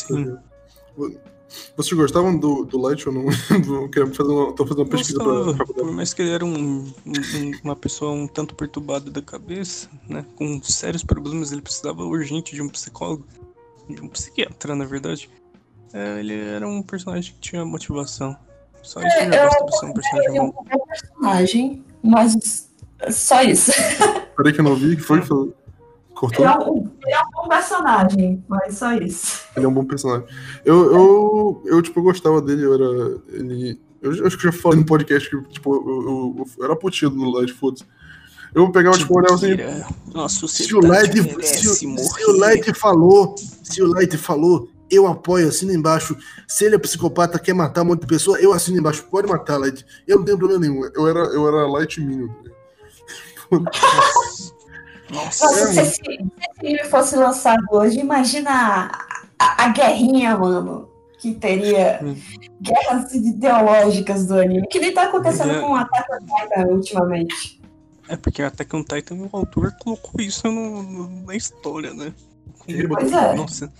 Sim. 0.07 0.37
Vocês 1.75 1.93
gostavam 1.93 2.37
do, 2.37 2.63
do 2.63 2.79
Light 2.79 3.07
ou 3.07 3.13
não? 3.13 3.25
Quero 3.89 4.13
fazer 4.13 4.31
uma, 4.31 4.53
tô 4.53 4.65
fazendo 4.65 4.83
uma 4.83 4.89
pesquisa 4.89 5.23
Gostava, 5.23 5.55
pra 5.55 5.65
Por 5.65 5.91
mais 5.91 6.13
que 6.13 6.21
ele 6.21 6.31
era 6.31 6.45
um, 6.45 6.83
um, 6.85 7.51
uma 7.63 7.75
pessoa 7.75 8.11
um 8.11 8.27
tanto 8.27 8.53
perturbada 8.53 9.09
da 9.09 9.21
cabeça, 9.21 9.89
né? 10.07 10.25
Com 10.35 10.61
sérios 10.61 11.03
problemas, 11.03 11.51
ele 11.51 11.61
precisava 11.61 12.03
urgente 12.03 12.53
de 12.53 12.61
um 12.61 12.69
psicólogo. 12.69 13.25
De 13.89 14.01
um 14.01 14.07
psiquiatra, 14.07 14.75
na 14.75 14.85
verdade. 14.85 15.29
É, 15.91 16.19
ele 16.19 16.39
era 16.39 16.67
um 16.67 16.83
personagem 16.83 17.33
que 17.33 17.39
tinha 17.39 17.65
motivação. 17.65 18.37
Só 18.83 19.01
isso 19.01 19.17
é, 19.17 19.31
já 19.31 19.45
basta 19.45 19.65
pra 19.65 19.77
ser 19.77 19.85
um 19.87 19.93
personagem 19.93 20.33
bom. 20.33 20.65
É 20.69 20.75
um 20.75 20.85
personagem, 20.85 21.85
mas 22.03 22.69
só 23.09 23.41
isso. 23.41 23.71
Peraí 24.37 24.53
que 24.53 24.59
eu 24.59 24.63
não 24.63 24.75
vi, 24.75 24.95
que 24.95 25.01
foi? 25.01 25.21
Falou. 25.23 25.53
Cortou? 26.19 26.45
Ele 26.45 26.53
é, 26.53 26.57
um, 26.57 26.91
ele 27.05 27.13
é 27.15 27.21
um 27.21 27.31
bom 27.31 27.47
personagem, 27.47 28.43
mas 28.45 28.75
só 28.75 28.91
isso. 28.93 29.47
Ele 29.55 29.65
é 29.65 29.69
um 29.69 29.73
bom 29.73 29.85
personagem. 29.85 30.27
Eu, 30.65 30.93
eu, 30.93 31.63
eu 31.65 31.81
tipo, 31.81 32.01
eu 32.01 32.03
gostava 32.03 32.41
dele, 32.41 32.65
eu 32.65 32.73
era. 32.73 33.21
Ele. 33.29 33.79
Eu, 34.01 34.13
eu 34.13 34.27
acho 34.27 34.35
que 34.35 34.43
já 34.43 34.51
falei 34.51 34.79
no 34.79 34.85
podcast 34.85 35.29
que, 35.29 35.41
tipo, 35.47 35.73
eu, 35.73 35.81
eu, 35.87 36.45
eu 36.57 36.65
era 36.65 36.75
putinho 36.75 37.09
do 37.09 37.31
Light 37.31 37.53
Foot. 37.53 37.87
Eu 38.53 38.69
pegava, 38.69 38.97
tipo, 38.97 39.17
olhava 39.17 39.35
assim. 39.35 39.55
Nossa, 40.13 40.45
se 40.45 40.75
o 40.75 40.85
Light, 40.85 41.13
se, 41.41 41.73
se, 41.73 41.85
o 41.85 42.37
Light 42.37 42.73
falou, 42.73 43.35
se 43.37 43.81
o 43.81 43.87
Light 43.87 44.17
falou, 44.17 44.69
eu 44.91 45.07
apoio, 45.07 45.47
assino 45.47 45.71
embaixo. 45.71 46.17
Se 46.45 46.65
ele 46.65 46.75
é 46.75 46.79
psicopata, 46.79 47.39
quer 47.39 47.53
matar 47.53 47.83
um 47.83 47.85
monte 47.85 48.01
de 48.01 48.07
pessoa, 48.07 48.37
eu 48.41 48.51
assino 48.51 48.77
embaixo. 48.77 49.05
Pode 49.09 49.25
matar, 49.25 49.57
Light. 49.57 49.85
Eu 50.05 50.17
não 50.17 50.25
tenho 50.25 50.37
problema 50.37 50.59
nenhum. 50.59 50.83
Eu 50.93 51.07
era, 51.07 51.19
eu 51.27 51.47
era 51.47 51.65
Light 51.65 52.01
Minion. 52.01 52.27
Nossa, 55.11 55.45
Nossa 55.45 55.73
se, 55.73 55.79
esse, 55.79 56.01
filme 56.59 56.83
fosse 56.85 57.15
lançado 57.15 57.63
hoje, 57.71 57.99
imagina 57.99 58.51
a, 58.51 59.05
a, 59.39 59.65
a 59.65 59.67
guerrinha, 59.69 60.37
mano, 60.37 60.89
que 61.19 61.33
teria 61.33 61.99
hum. 62.03 62.15
guerras 62.61 63.13
ideológicas 63.13 64.27
do 64.27 64.35
anime, 64.35 64.67
que 64.67 64.79
nem 64.79 64.93
tá 64.93 65.03
acontecendo 65.03 65.51
é... 65.51 65.59
com 65.61 65.71
o 65.71 65.75
Attack 65.75 66.11
on 66.13 66.25
Titan 66.25 66.67
ultimamente. 66.67 67.61
É 68.07 68.15
porque 68.15 68.41
Attack 68.41 68.75
on 68.75 68.83
Titan, 68.83 69.15
o 69.15 69.29
autor 69.31 69.71
colocou 69.79 70.19
isso 70.21 70.47
no, 70.47 70.81
no, 70.81 71.25
na 71.25 71.35
história, 71.35 71.93
né? 71.93 72.13
Pois 72.87 73.11
é. 73.11 73.35
Nossa, 73.35 73.71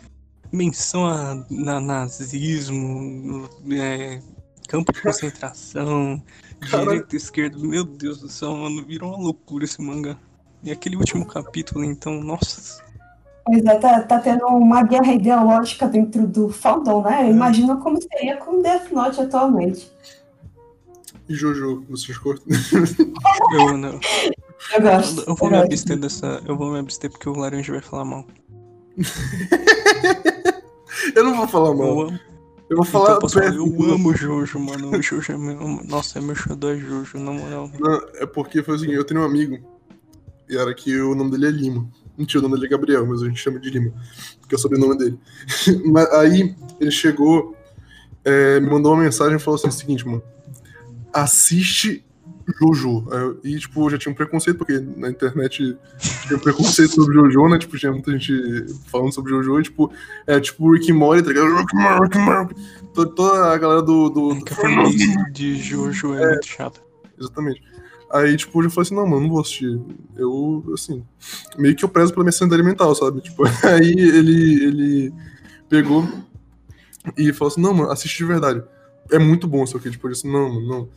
menção 0.52 1.06
a 1.06 1.46
na, 1.50 1.80
nazismo, 1.80 3.50
é, 3.72 4.22
campo 4.68 4.92
de 4.92 5.02
concentração, 5.02 6.22
direita 6.62 7.16
e 7.16 7.18
esquerda. 7.18 7.58
Meu 7.58 7.84
Deus 7.84 8.20
do 8.20 8.30
céu, 8.30 8.56
mano, 8.56 8.84
virou 8.86 9.10
uma 9.10 9.20
loucura 9.20 9.66
esse 9.66 9.82
mangá. 9.82 10.18
E 10.64 10.72
aquele 10.72 10.98
último 10.98 11.26
capítulo, 11.26 11.84
então, 11.84 12.22
nossa. 12.22 12.84
Pois 13.46 13.66
é, 13.66 13.80
tá, 13.80 14.02
tá 14.02 14.20
tendo 14.20 14.46
uma 14.46 14.84
guerra 14.84 15.14
ideológica 15.14 15.88
dentro 15.88 16.28
do 16.28 16.50
fandom, 16.50 17.02
né? 17.02 17.28
É. 17.28 17.32
Imagina 17.32 17.78
como 17.78 18.00
seria 18.02 18.38
com 18.38 18.62
Death 18.62 18.92
Note 18.92 19.22
atualmente. 19.22 19.92
E 21.28 21.34
Jojo, 21.34 21.86
vocês 21.90 22.18
curtem? 22.18 22.48
eu 23.54 23.78
não. 23.78 24.00
Eu 24.74 24.82
gosto. 24.82 25.24
Eu, 25.28 25.36
vou 25.36 25.48
eu 25.48 25.52
me 25.52 25.64
abster 25.64 25.98
dessa. 25.98 26.42
Eu 26.46 26.58
vou 26.58 26.72
me 26.72 26.80
abster 26.80 27.10
porque 27.10 27.30
o 27.30 27.34
laranja 27.34 27.72
vai 27.72 27.82
falar 27.82 28.06
mal. 28.06 28.26
eu 31.16 31.24
não 31.24 31.36
vou 31.36 31.48
falar 31.48 31.74
mal. 31.74 31.88
Eu 31.88 32.02
amo. 32.02 32.20
Eu 32.70 32.78
vou 32.78 32.86
falar. 32.86 33.16
Então, 33.16 33.30
falar 33.30 33.56
eu 33.56 33.64
amo 33.64 34.16
Jojo, 34.16 34.60
mano. 34.60 34.92
O 34.92 35.02
Jojo 35.02 35.32
é 35.32 35.38
meu. 35.38 35.82
Nossa, 35.86 36.20
é 36.20 36.22
meu 36.22 36.36
xodó 36.36 36.76
Jojo, 36.76 37.18
na 37.18 37.32
moral. 37.32 37.72
Não, 37.80 38.02
é 38.16 38.26
porque 38.26 38.62
foi 38.62 38.76
assim, 38.76 38.92
eu 38.92 39.04
tenho 39.04 39.22
um 39.22 39.26
amigo 39.26 39.79
e 40.50 40.58
era 40.58 40.74
que 40.74 41.00
o 41.00 41.16
nome 41.16 41.32
dele 41.32 41.48
é 41.48 41.52
Lima. 41.52 41.90
Mentira, 42.18 42.40
o 42.40 42.42
nome 42.44 42.56
dele 42.56 42.68
é 42.68 42.70
Gabriel, 42.78 43.06
mas 43.06 43.22
a 43.22 43.26
gente 43.26 43.40
chama 43.40 43.60
de 43.60 43.70
Lima, 43.70 43.94
que 44.48 44.56
é 44.56 44.58
o 44.58 44.60
sobrenome 44.60 44.98
dele. 44.98 45.20
mas 45.86 46.12
aí 46.12 46.56
ele 46.80 46.92
chegou 46.92 47.56
é, 48.24 48.60
me 48.60 48.70
mandou 48.70 48.94
uma 48.94 49.04
mensagem 49.04 49.36
e 49.36 49.40
falou 49.40 49.56
assim: 49.56 49.68
o 49.68 49.72
seguinte, 49.72 50.06
mano. 50.06 50.22
Assiste 51.12 52.06
Jojo. 52.60 53.08
E, 53.44 53.58
tipo, 53.58 53.86
eu 53.86 53.90
já 53.90 53.98
tinha 53.98 54.12
um 54.12 54.16
preconceito, 54.16 54.58
porque 54.58 54.80
na 54.80 55.10
internet 55.10 55.78
tinha 55.98 56.38
um 56.38 56.40
preconceito 56.40 56.94
sobre 56.94 57.16
Jojo, 57.16 57.48
né? 57.48 57.58
Tipo, 57.58 57.78
tinha 57.78 57.92
muita 57.92 58.12
gente 58.12 58.66
falando 58.88 59.12
sobre 59.12 59.32
Jojo, 59.32 59.60
e, 59.60 59.64
tipo, 59.64 59.92
é 60.28 60.40
tipo 60.40 60.72
Rick 60.72 60.92
Morty, 60.94 61.24
tá 61.24 61.30
ligado? 61.30 61.56
Rick 61.56 61.76
Morty, 61.76 62.04
Rick 62.04 62.18
Morty. 62.20 62.56
Toda, 62.94 63.54
a 63.54 63.58
galera 63.58 63.82
do. 63.82 64.10
do, 64.10 64.34
do 64.36 64.46
a 64.52 64.56
fanbase 64.56 65.32
de 65.32 65.56
Jojo 65.58 66.14
é, 66.14 66.30
muito 66.30 66.46
chata. 66.46 66.82
Exatamente. 67.20 67.62
Aí, 68.12 68.36
tipo, 68.36 68.64
eu 68.64 68.70
falei 68.72 68.88
assim, 68.88 68.96
não, 68.96 69.06
mano, 69.06 69.22
não 69.22 69.30
vou 69.30 69.42
assistir. 69.42 69.80
Eu, 70.16 70.64
assim, 70.74 71.04
meio 71.58 71.76
que 71.76 71.86
eu 71.86 71.90
prezo 71.90 72.12
pela 72.12 72.24
minha 72.24 72.32
sanidade 72.32 72.64
mental, 72.64 72.94
sabe? 72.96 73.22
Tipo, 73.22 73.44
aí 73.64 73.92
ele, 73.92 74.64
ele 74.64 75.14
pegou 75.70 76.08
e 77.16 77.32
falou 77.34 77.52
assim, 77.52 77.62
não, 77.62 77.74
mano, 77.74 77.92
assiste 77.92 78.18
de 78.18 78.26
verdade. 78.26 78.64
É 79.12 79.20
muito 79.20 79.48
bom 79.48 79.64
isso 79.64 79.78
aqui, 79.78 79.92
tipo, 79.92 80.08
eu 80.08 80.12
disse, 80.12 80.28
não, 80.28 80.50
mano, 80.50 80.68
não. 80.68 80.90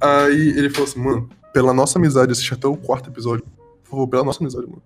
Aí 0.00 0.48
ele 0.56 0.70
falou 0.70 0.88
assim, 0.88 1.00
mano, 1.00 1.28
pela 1.52 1.74
nossa 1.74 1.98
amizade, 1.98 2.32
assiste 2.32 2.54
até 2.54 2.66
o 2.66 2.76
quarto 2.76 3.10
episódio. 3.10 3.44
Por 3.84 3.90
favor, 3.90 4.08
pela 4.08 4.24
nossa 4.24 4.42
amizade, 4.42 4.66
mano. 4.66 4.82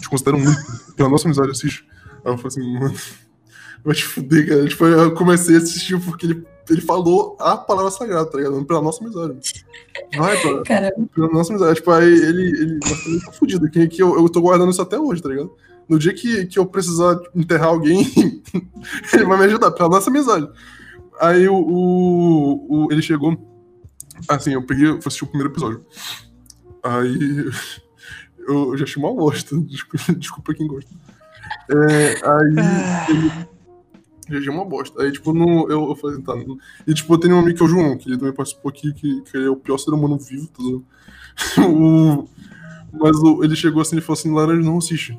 Te 0.00 0.08
considero 0.08 0.38
muito. 0.38 0.60
Pela 0.96 1.08
nossa 1.08 1.28
amizade, 1.28 1.50
assiste. 1.50 1.86
Aí 2.24 2.32
eu 2.32 2.36
falei 2.36 2.48
assim, 2.48 2.78
mano, 2.78 2.94
vai 3.84 3.94
te 3.94 4.04
fuder, 4.04 4.48
cara. 4.48 4.68
Tipo, 4.68 4.84
eu 4.84 5.14
comecei 5.14 5.54
a 5.54 5.58
assistir 5.58 6.00
porque 6.00 6.26
ele, 6.26 6.44
ele 6.70 6.80
falou 6.80 7.36
a 7.40 7.56
palavra 7.56 7.90
sagrada, 7.90 8.30
tá 8.30 8.38
ligado? 8.38 8.64
Pela 8.64 8.80
nossa 8.80 9.02
amizade. 9.04 9.34
Vai, 10.16 10.40
cara. 10.42 10.62
Cara, 10.62 10.94
Pela 11.14 11.28
nossa 11.28 11.52
amizade. 11.52 11.74
Tipo, 11.76 11.90
aí 11.90 12.06
ele, 12.12 12.42
ele, 12.60 12.78
nossa, 12.82 13.08
ele 13.08 13.20
tá 13.20 13.32
fudido. 13.32 13.70
Que, 13.70 13.88
que 13.88 14.02
eu, 14.02 14.16
eu 14.16 14.28
tô 14.28 14.40
guardando 14.40 14.70
isso 14.70 14.80
até 14.82 14.98
hoje, 14.98 15.20
tá 15.22 15.28
ligado? 15.28 15.50
No 15.88 15.98
dia 15.98 16.14
que, 16.14 16.46
que 16.46 16.58
eu 16.58 16.64
precisar 16.66 17.18
enterrar 17.34 17.68
alguém, 17.68 18.02
ele 19.12 19.24
vai 19.24 19.38
me 19.38 19.44
ajudar, 19.46 19.72
pela 19.72 19.88
nossa 19.88 20.08
amizade. 20.08 20.48
Aí 21.20 21.48
o, 21.48 21.54
o, 21.56 22.84
o- 22.86 22.92
ele 22.92 23.02
chegou. 23.02 23.36
Assim, 24.28 24.52
eu 24.54 24.64
peguei, 24.64 24.86
eu 24.88 24.98
assisti 24.98 25.24
o 25.24 25.26
primeiro 25.26 25.52
episódio. 25.52 25.84
Aí 26.82 27.44
eu, 28.46 28.70
eu 28.70 28.76
já 28.76 28.84
achei 28.84 29.02
uma 29.02 29.12
bosta. 29.14 29.56
Desculpa, 29.66 30.12
desculpa 30.14 30.54
quem 30.54 30.66
gosta. 30.66 30.90
É, 31.68 32.28
aí 32.28 33.08
ele 33.08 33.48
já 34.32 34.38
achei 34.38 34.50
uma 34.50 34.64
bosta. 34.64 35.02
Aí, 35.02 35.12
tipo, 35.12 35.32
no, 35.32 35.70
eu, 35.70 35.88
eu 35.90 35.96
falei, 35.96 36.20
tá. 36.22 36.34
não- 36.36 36.58
E 36.86 36.94
tipo, 36.94 37.12
eu 37.14 37.18
tenho 37.18 37.36
um 37.36 37.40
amigo 37.40 37.56
que 37.56 37.62
é 37.62 37.66
o 37.66 37.68
João, 37.68 37.96
que 37.96 38.08
ele 38.08 38.18
também 38.18 38.34
participou 38.34 38.70
aqui, 38.70 38.92
que, 38.92 39.20
que 39.22 39.36
ele 39.36 39.46
é 39.46 39.50
o 39.50 39.56
pior 39.56 39.78
ser 39.78 39.90
humano 39.92 40.18
vivo, 40.18 40.48
tá 40.48 40.62
o, 41.66 42.28
mas 42.92 43.16
o- 43.18 43.42
ele 43.44 43.54
chegou 43.56 43.80
assim 43.82 43.96
e 43.98 44.00
falou 44.00 44.18
assim, 44.18 44.32
Laranja, 44.32 44.62
não 44.62 44.78
assiste. 44.78 45.18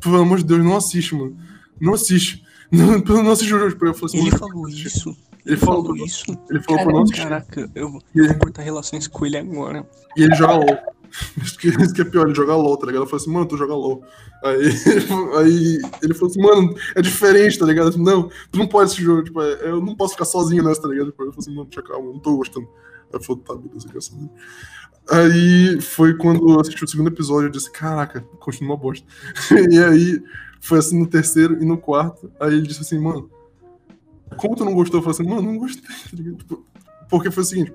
Pelo 0.00 0.16
amor 0.20 0.38
de 0.38 0.44
Deus, 0.44 0.62
não 0.64 0.76
assiste, 0.76 1.14
mano. 1.14 1.36
Não 1.80 1.94
assiste. 1.94 2.42
Não, 2.72 2.98
não 3.22 3.30
assiste 3.30 3.52
o 3.54 3.58
jogo. 3.58 3.70
Tipo, 3.70 3.86
Eu 3.86 3.94
falei 3.94 4.06
assim, 4.06 4.18
Ele 4.18 4.26
"Mano, 4.30 4.38
falou 4.38 4.68
isso. 4.68 5.16
Ele 5.46 5.56
falou, 5.56 5.84
pra- 5.84 6.04
isso. 6.04 6.24
ele 6.50 6.60
falou 6.62 6.82
pra 6.82 6.92
não 6.92 7.02
assistir. 7.02 7.22
Caraca, 7.22 7.70
eu 7.74 7.92
vou 7.92 8.02
ele, 8.14 8.34
cortar 8.34 8.62
relações 8.62 9.06
com 9.06 9.26
ele 9.26 9.36
agora. 9.36 9.86
e 10.16 10.22
ele 10.22 10.34
joga 10.34 10.54
LOL. 10.54 10.93
Isso 11.42 11.58
que, 11.58 11.68
isso 11.68 11.94
que 11.94 12.00
é 12.00 12.04
pior, 12.04 12.26
ele 12.26 12.34
joga 12.34 12.56
LOL, 12.56 12.76
tá 12.76 12.86
ligado? 12.86 13.02
Eu 13.02 13.06
falei 13.06 13.22
assim, 13.22 13.32
mano, 13.32 13.46
tu 13.46 13.56
joga 13.56 13.74
LOL. 13.74 14.04
Aí, 14.42 14.66
aí 15.38 15.78
ele 16.02 16.14
falou 16.14 16.30
assim, 16.30 16.42
mano, 16.42 16.74
é 16.94 17.02
diferente, 17.02 17.58
tá 17.58 17.66
ligado? 17.66 17.88
Eu 17.88 17.92
falei, 17.92 18.06
não, 18.06 18.28
tu 18.50 18.58
não 18.58 18.66
pode 18.66 18.90
esse 18.90 19.02
jogo, 19.02 19.22
tipo, 19.22 19.40
é- 19.40 19.70
eu 19.70 19.80
não 19.80 19.94
posso 19.94 20.14
ficar 20.14 20.24
sozinho 20.24 20.62
nessa, 20.64 20.82
tá 20.82 20.88
ligado? 20.88 21.10
Tipo, 21.10 21.22
Eu 21.22 21.32
falei 21.32 21.38
assim, 21.38 21.54
mano, 21.54 21.68
deixa 21.70 21.82
calma, 21.82 22.12
não 22.12 22.18
tô 22.18 22.36
gostando. 22.36 22.68
Aí 23.12 23.22
falou, 23.22 23.42
tá, 23.42 23.54
beleza, 23.54 23.88
a 23.88 23.92
Deus. 23.92 24.12
Aí 25.10 25.80
foi 25.80 26.14
quando 26.16 26.50
eu 26.50 26.60
assisti 26.60 26.82
o 26.82 26.88
segundo 26.88 27.08
episódio, 27.08 27.46
eu 27.46 27.52
disse, 27.52 27.70
caraca, 27.70 28.20
continua 28.40 28.74
uma 28.74 28.80
bosta. 28.80 29.06
E 29.70 29.78
aí 29.78 30.22
foi 30.60 30.78
assim 30.78 30.98
no 30.98 31.06
terceiro 31.06 31.62
e 31.62 31.64
no 31.64 31.76
quarto. 31.76 32.32
Aí 32.40 32.54
ele 32.54 32.66
disse 32.66 32.80
assim, 32.80 32.98
mano, 32.98 33.30
como 34.36 34.56
tu 34.56 34.64
não 34.64 34.74
gostou? 34.74 34.98
Eu 34.98 35.04
falei 35.04 35.14
assim, 35.20 35.28
mano, 35.28 35.42
não 35.42 35.58
gostei, 35.58 35.82
tá 35.82 36.10
ligado? 36.16 36.38
Tipo, 36.38 36.66
porque 37.08 37.30
foi 37.30 37.42
o 37.42 37.46
seguinte, 37.46 37.74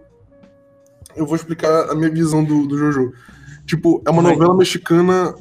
eu 1.15 1.25
vou 1.25 1.35
explicar 1.35 1.89
a 1.89 1.95
minha 1.95 2.09
visão 2.09 2.43
do, 2.43 2.65
do 2.67 2.77
Jojo. 2.77 3.11
Tipo, 3.65 4.01
é 4.05 4.09
uma 4.09 4.21
Vai. 4.21 4.33
novela 4.33 4.55
mexicana 4.57 5.35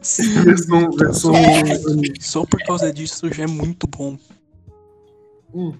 Sim. 0.00 0.42
versão. 0.42 0.90
versão 0.90 1.32
Só 2.20 2.44
por 2.44 2.62
causa 2.64 2.92
disso 2.92 3.32
já 3.32 3.44
é 3.44 3.46
muito 3.46 3.86
bom. 3.86 4.18
Hum. 5.54 5.72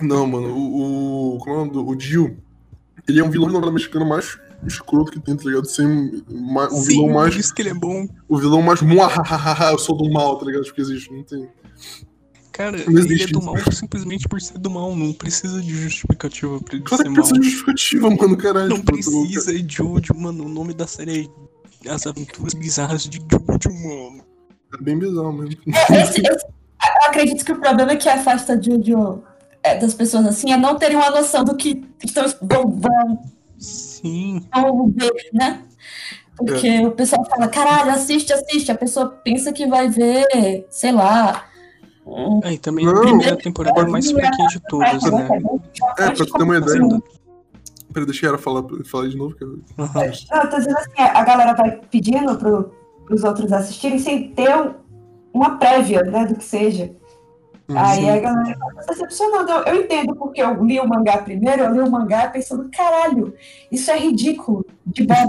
Não, 0.00 0.26
mano, 0.26 0.48
o. 0.54 1.34
o 1.34 1.38
como 1.38 1.50
é 1.50 1.54
o 1.54 1.58
nome 1.64 1.70
do. 1.72 1.86
O. 1.88 2.36
Ele 3.08 3.20
é 3.20 3.24
um 3.24 3.30
vilão 3.30 3.48
de 3.48 3.54
novela 3.54 3.72
mexicana 3.72 4.04
mais 4.04 4.38
escroto 4.64 5.10
que 5.10 5.18
tem, 5.20 5.36
tá 5.36 5.44
ligado? 5.44 5.66
Sem, 5.66 6.22
ma- 6.30 6.66
o 6.68 6.70
Sim, 6.76 6.86
vilão 6.88 7.06
por 7.08 7.14
mais. 7.14 7.34
isso 7.34 7.52
que 7.52 7.62
ele 7.62 7.70
é 7.70 7.74
bom. 7.74 8.06
O 8.28 8.36
vilão 8.38 8.62
mais. 8.62 8.80
muahahaha, 8.82 9.72
Eu 9.72 9.78
sou 9.78 9.96
do 9.96 10.08
mal, 10.10 10.38
tá 10.38 10.46
ligado? 10.46 10.62
Tipo, 10.62 10.76
que 10.76 10.80
existe. 10.82 11.12
Não 11.12 11.24
tem. 11.24 11.48
Cara, 12.52 12.76
Não 12.86 13.00
ele 13.00 13.22
é 13.22 13.26
do 13.28 13.42
mal 13.42 13.54
simplesmente 13.72 14.28
por 14.28 14.40
ser 14.40 14.58
do 14.58 14.70
mal. 14.70 14.94
Não 14.94 15.12
precisa 15.12 15.60
de 15.62 15.74
justificativa 15.74 16.60
pra 16.60 16.74
ele 16.74 16.84
Claro 16.84 17.02
ser 17.02 17.08
que 17.08 17.08
mal. 17.08 17.14
precisa 17.16 17.40
de 17.40 17.48
justificativa, 17.50 18.10
mano, 18.10 18.36
caralho. 18.36 18.68
Não 18.68 18.76
eu 18.76 18.82
precisa 18.84 19.52
de 19.62 19.74
Jojo, 19.74 20.14
mano. 20.14 20.44
O 20.44 20.48
nome 20.48 20.74
da 20.74 20.86
série 20.86 21.30
é 21.84 21.90
As 21.90 22.06
Aventuras 22.06 22.52
Bizarras 22.54 23.04
de 23.04 23.18
Jojo, 23.18 23.74
mano. 23.82 24.22
É 24.78 24.82
bem 24.82 24.98
bizarro 24.98 25.32
mesmo. 25.32 25.56
esse- 25.66 26.20
esse- 26.20 26.46
eu 26.46 27.06
acredito 27.08 27.44
que 27.44 27.52
o 27.52 27.58
problema 27.60 27.96
que 27.96 28.08
afasta 28.08 28.60
Jojo 28.60 29.22
é, 29.62 29.76
das 29.78 29.94
pessoas 29.94 30.26
assim 30.26 30.52
é 30.52 30.56
não 30.56 30.76
terem 30.76 30.96
uma 30.96 31.10
noção 31.10 31.44
do 31.44 31.54
que 31.56 31.82
estão 32.04 32.24
vão, 32.42 33.22
Sim. 33.58 34.44
vão 34.52 34.90
ver, 34.90 35.12
né? 35.32 35.62
Porque 36.36 36.80
o 36.84 36.90
pessoal 36.90 37.24
fala, 37.24 37.46
caralho, 37.48 37.90
assiste, 37.92 38.32
assiste. 38.32 38.72
A 38.72 38.74
pessoa 38.74 39.08
pensa 39.08 39.52
que 39.52 39.66
vai 39.66 39.88
ver, 39.88 40.26
sei 40.70 40.90
lá. 40.90 41.44
Um- 42.06 42.40
Aí 42.44 42.58
também 42.58 42.84
Não. 42.86 42.96
a 42.96 43.00
primeira 43.00 43.36
temporada 43.36 43.80
é 43.80 43.86
mais 43.86 44.10
fraquinha 44.10 44.48
de 44.48 44.60
todas, 44.68 45.02
né? 45.04 45.28
É, 45.98 46.10
pra 46.10 46.12
tu 46.12 46.26
ter 46.26 46.42
uma 46.42 46.58
ideia. 46.58 46.80
Peraí, 47.92 48.06
deixa 48.06 48.26
ela 48.26 48.38
falar, 48.38 48.64
falar 48.86 49.08
de 49.08 49.16
novo. 49.16 49.34
Que 49.34 49.44
eu... 49.44 49.58
Aham. 49.78 50.10
Não, 50.30 50.42
eu 50.42 50.50
tô 50.50 50.56
dizendo 50.56 50.78
assim, 50.78 50.90
a 50.98 51.22
galera 51.24 51.52
vai 51.54 51.78
pedindo 51.90 52.36
pro, 52.38 52.72
pros 53.04 53.22
outros 53.22 53.52
assistirem 53.52 53.98
sem 53.98 54.30
ter 54.30 54.54
um- 54.56 54.74
uma 55.34 55.58
prévia, 55.58 56.02
né, 56.02 56.24
do 56.26 56.36
que 56.36 56.44
seja. 56.44 56.90
Aí 57.74 58.10
a 58.10 58.18
galera 58.18 58.54
fica 58.54 58.84
decepcionada. 58.88 59.52
Eu, 59.52 59.74
eu 59.76 59.82
entendo 59.82 60.14
porque 60.16 60.42
eu 60.42 60.62
li 60.64 60.78
o 60.80 60.86
mangá 60.88 61.18
primeiro, 61.18 61.62
eu 61.62 61.72
li 61.72 61.80
o 61.80 61.90
mangá 61.90 62.28
pensando, 62.28 62.68
caralho, 62.74 63.34
isso 63.70 63.90
é 63.90 63.98
ridículo, 63.98 64.64
de 64.86 65.06
bom. 65.06 65.28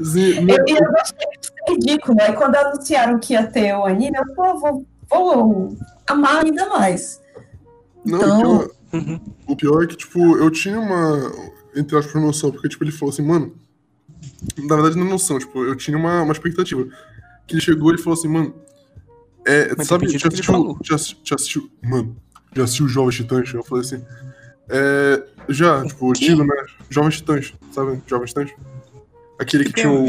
Sim, 0.00 0.34
Eu, 0.48 0.64
e 0.66 0.72
eu 0.72 0.96
achei 0.96 1.16
isso 1.40 1.52
ridículo, 1.68 2.14
né? 2.16 2.32
Quando 2.32 2.56
anunciaram 2.56 3.18
que 3.18 3.32
ia 3.34 3.46
ter 3.46 3.74
o 3.74 3.84
anime, 3.84 4.16
eu 4.16 4.34
pô, 4.34 4.58
vou, 4.58 4.86
vou 5.10 5.76
amar 6.08 6.44
ainda 6.44 6.68
mais. 6.68 7.20
Não, 8.04 8.18
Então- 8.18 8.38
o, 8.38 8.40
pior, 8.58 8.70
Uhum. 8.92 9.20
o 9.48 9.56
pior 9.56 9.84
é 9.84 9.86
que, 9.86 9.96
tipo, 9.96 10.36
eu 10.36 10.50
tinha 10.50 10.78
uma, 10.78 11.32
entre 11.74 11.96
aspas, 11.98 12.20
noção, 12.22 12.50
porque, 12.52 12.68
tipo, 12.68 12.84
ele 12.84 12.92
falou 12.92 13.12
assim, 13.12 13.22
mano, 13.22 13.54
na 14.58 14.74
verdade 14.76 14.96
não 14.96 15.06
é 15.06 15.10
noção, 15.10 15.38
tipo, 15.38 15.64
eu 15.64 15.74
tinha 15.74 15.96
uma, 15.96 16.22
uma 16.22 16.32
expectativa, 16.32 16.86
que 17.46 17.54
ele 17.54 17.60
chegou 17.60 17.92
e 17.94 17.98
falou 17.98 18.18
assim, 18.18 18.28
mano, 18.28 18.54
é, 19.46 19.74
Mas 19.76 19.86
sabe, 19.88 20.06
já 20.08 20.18
que 20.28 20.34
assistiu, 20.34 20.78
já, 20.82 20.96
já 21.24 21.34
assistiu, 21.34 21.70
mano, 21.82 22.16
já 22.54 22.64
assistiu 22.64 22.88
Jovens 22.88 23.16
Titãs? 23.16 23.52
Eu 23.52 23.62
falei 23.64 23.84
assim, 23.84 24.02
é, 24.68 25.22
já, 25.48 25.84
tipo, 25.84 26.08
o 26.08 26.12
Que? 26.12 26.26
antigo, 26.26 26.44
né, 26.44 26.64
Jovens 26.88 27.16
Titãs, 27.16 27.52
sabe, 27.72 28.02
Jovens 28.06 28.28
Titãs? 28.30 28.50
Aquele 29.38 29.64
que 29.64 29.72
Tem 29.72 29.84
tinha 29.84 29.92
o 29.92 30.06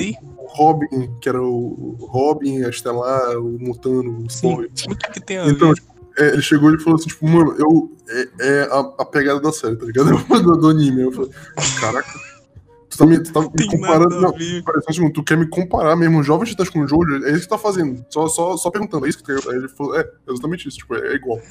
Robin, 0.48 1.10
que 1.20 1.30
era 1.30 1.42
o 1.42 1.98
Robin, 2.00 2.64
a 2.64 2.70
Estelar, 2.70 3.38
o 3.38 3.58
Mutano, 3.60 4.26
o 4.26 4.30
Sim. 4.30 4.54
O 4.54 4.96
que, 5.12 5.22
tem 5.22 5.40
a 5.40 5.48
então, 5.48 5.70
ver? 5.70 5.76
tipo, 5.76 5.96
é, 6.18 6.28
ele 6.30 6.42
chegou 6.42 6.74
e 6.74 6.80
falou 6.80 6.98
assim, 6.98 7.08
tipo, 7.08 7.28
mano, 7.28 7.56
eu. 7.58 7.92
É, 8.08 8.30
é 8.40 8.62
a, 8.72 8.80
a 9.00 9.06
pegada 9.06 9.40
da 9.40 9.52
série, 9.52 9.76
tá 9.76 9.86
ligado? 9.86 10.16
Do, 10.44 10.58
do 10.58 10.70
anime. 10.70 11.02
Eu 11.02 11.12
falei, 11.12 11.32
caraca, 11.80 12.12
tu 12.90 12.98
tá 12.98 13.06
me, 13.06 13.20
tu 13.20 13.34
tá 13.34 13.42
me 13.42 13.50
Tem 13.52 13.68
comparando. 13.68 14.22
Não, 14.22 14.32
parece 14.32 14.90
assim, 14.90 15.12
tu 15.12 15.24
quer 15.24 15.38
me 15.38 15.48
comparar 15.48 15.96
mesmo, 15.96 16.24
Jovens 16.24 16.50
Titãs 16.50 16.70
com 16.70 16.82
o 16.82 16.88
Jojo? 16.88 17.26
É 17.26 17.32
isso 17.32 17.42
que 17.42 17.48
tu 17.48 17.50
tá 17.50 17.58
fazendo. 17.58 18.06
Só, 18.10 18.28
só, 18.28 18.58
só 18.58 18.70
perguntando, 18.70 19.06
é 19.06 19.10
isso 19.10 19.18
que 19.18 19.24
tu 19.24 19.42
quer? 19.42 19.52
Aí 19.52 19.58
ele 19.58 19.68
falou, 19.68 20.00
é, 20.00 20.10
exatamente 20.28 20.68
isso, 20.68 20.78
tipo, 20.78 20.96
é, 20.96 21.14
é 21.14 21.16
igual. 21.16 21.40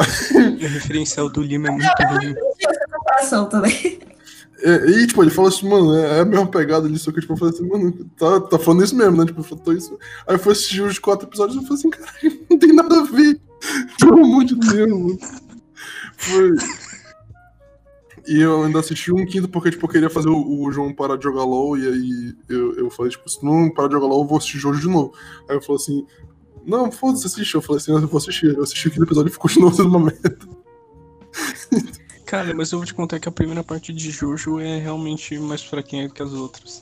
O 0.00 0.66
referencial 0.66 1.28
do 1.28 1.42
Lima 1.42 1.68
é 1.68 1.70
muito 1.72 1.86
ruim. 2.08 2.34
Essa 2.66 2.86
comparação 2.90 3.48
também. 3.48 4.00
É, 4.62 4.90
e, 4.90 5.06
tipo, 5.06 5.22
ele 5.22 5.30
falou 5.30 5.48
assim, 5.48 5.68
mano, 5.68 5.94
é, 5.96 6.18
é 6.18 6.20
a 6.20 6.24
mesma 6.24 6.46
pegada 6.46 6.86
ali, 6.86 6.98
só 6.98 7.10
que, 7.10 7.20
tipo, 7.20 7.32
eu 7.32 7.36
falei 7.36 7.54
assim, 7.54 7.66
mano, 7.66 7.92
tá, 8.16 8.40
tá 8.40 8.58
falando 8.58 8.84
isso 8.84 8.94
mesmo, 8.94 9.16
né? 9.16 9.26
Tipo, 9.26 9.42
faltou 9.42 9.72
isso. 9.72 9.98
Aí 10.26 10.34
eu 10.34 10.38
fui 10.38 10.52
assistir 10.52 10.82
os 10.82 10.98
quatro 10.98 11.26
episódios 11.26 11.56
e 11.56 11.60
eu 11.60 11.62
falei 11.62 11.78
assim, 11.78 11.90
caralho, 11.90 12.46
não 12.50 12.58
tem 12.58 12.72
nada 12.72 13.00
a 13.00 13.02
ver. 13.04 13.40
Pelo 13.98 14.24
amor 14.24 14.44
de 14.44 14.54
Deus, 14.54 14.90
mano. 14.90 15.18
Foi. 16.16 16.54
E 18.28 18.40
eu 18.40 18.62
ainda 18.62 18.80
assisti 18.80 19.12
um 19.12 19.24
quinto 19.24 19.48
porque, 19.48 19.70
tipo, 19.70 19.86
eu 19.86 19.90
queria 19.90 20.10
fazer 20.10 20.28
o, 20.28 20.62
o 20.62 20.70
João 20.70 20.94
parar 20.94 21.16
de 21.16 21.24
jogar 21.24 21.44
LOL, 21.44 21.78
e 21.78 21.88
aí 21.88 22.34
eu, 22.48 22.74
eu 22.76 22.90
falei, 22.90 23.10
tipo, 23.10 23.28
se 23.28 23.44
não 23.44 23.70
parar 23.70 23.88
de 23.88 23.94
jogar 23.94 24.06
LOL, 24.06 24.22
eu 24.22 24.28
vou 24.28 24.38
assistir 24.38 24.58
Jojo 24.58 24.80
de 24.80 24.88
novo. 24.88 25.12
Aí 25.48 25.56
eu 25.56 25.62
falei 25.62 25.76
assim, 25.76 26.06
não, 26.66 26.92
foda-se, 26.92 27.26
assiste. 27.26 27.54
Eu 27.54 27.62
falei 27.62 27.80
assim, 27.80 27.92
eu 27.92 28.06
vou 28.06 28.18
assistir. 28.18 28.54
Eu 28.54 28.62
assisti 28.62 28.88
o 28.88 28.90
quinto 28.90 29.04
episódio 29.04 29.30
e 29.30 29.32
ficou 29.32 29.48
continuou 29.48 29.72
sendo 29.72 29.88
uma 29.88 30.00
merda. 30.00 30.38
Cara, 32.30 32.54
mas 32.54 32.70
eu 32.70 32.78
vou 32.78 32.86
te 32.86 32.94
contar 32.94 33.18
que 33.18 33.28
a 33.28 33.32
primeira 33.32 33.64
parte 33.64 33.92
de 33.92 34.08
Jojo 34.08 34.60
é 34.60 34.78
realmente 34.78 35.36
mais 35.36 35.64
fraquinha 35.64 36.08
que 36.08 36.22
as 36.22 36.32
outras. 36.32 36.80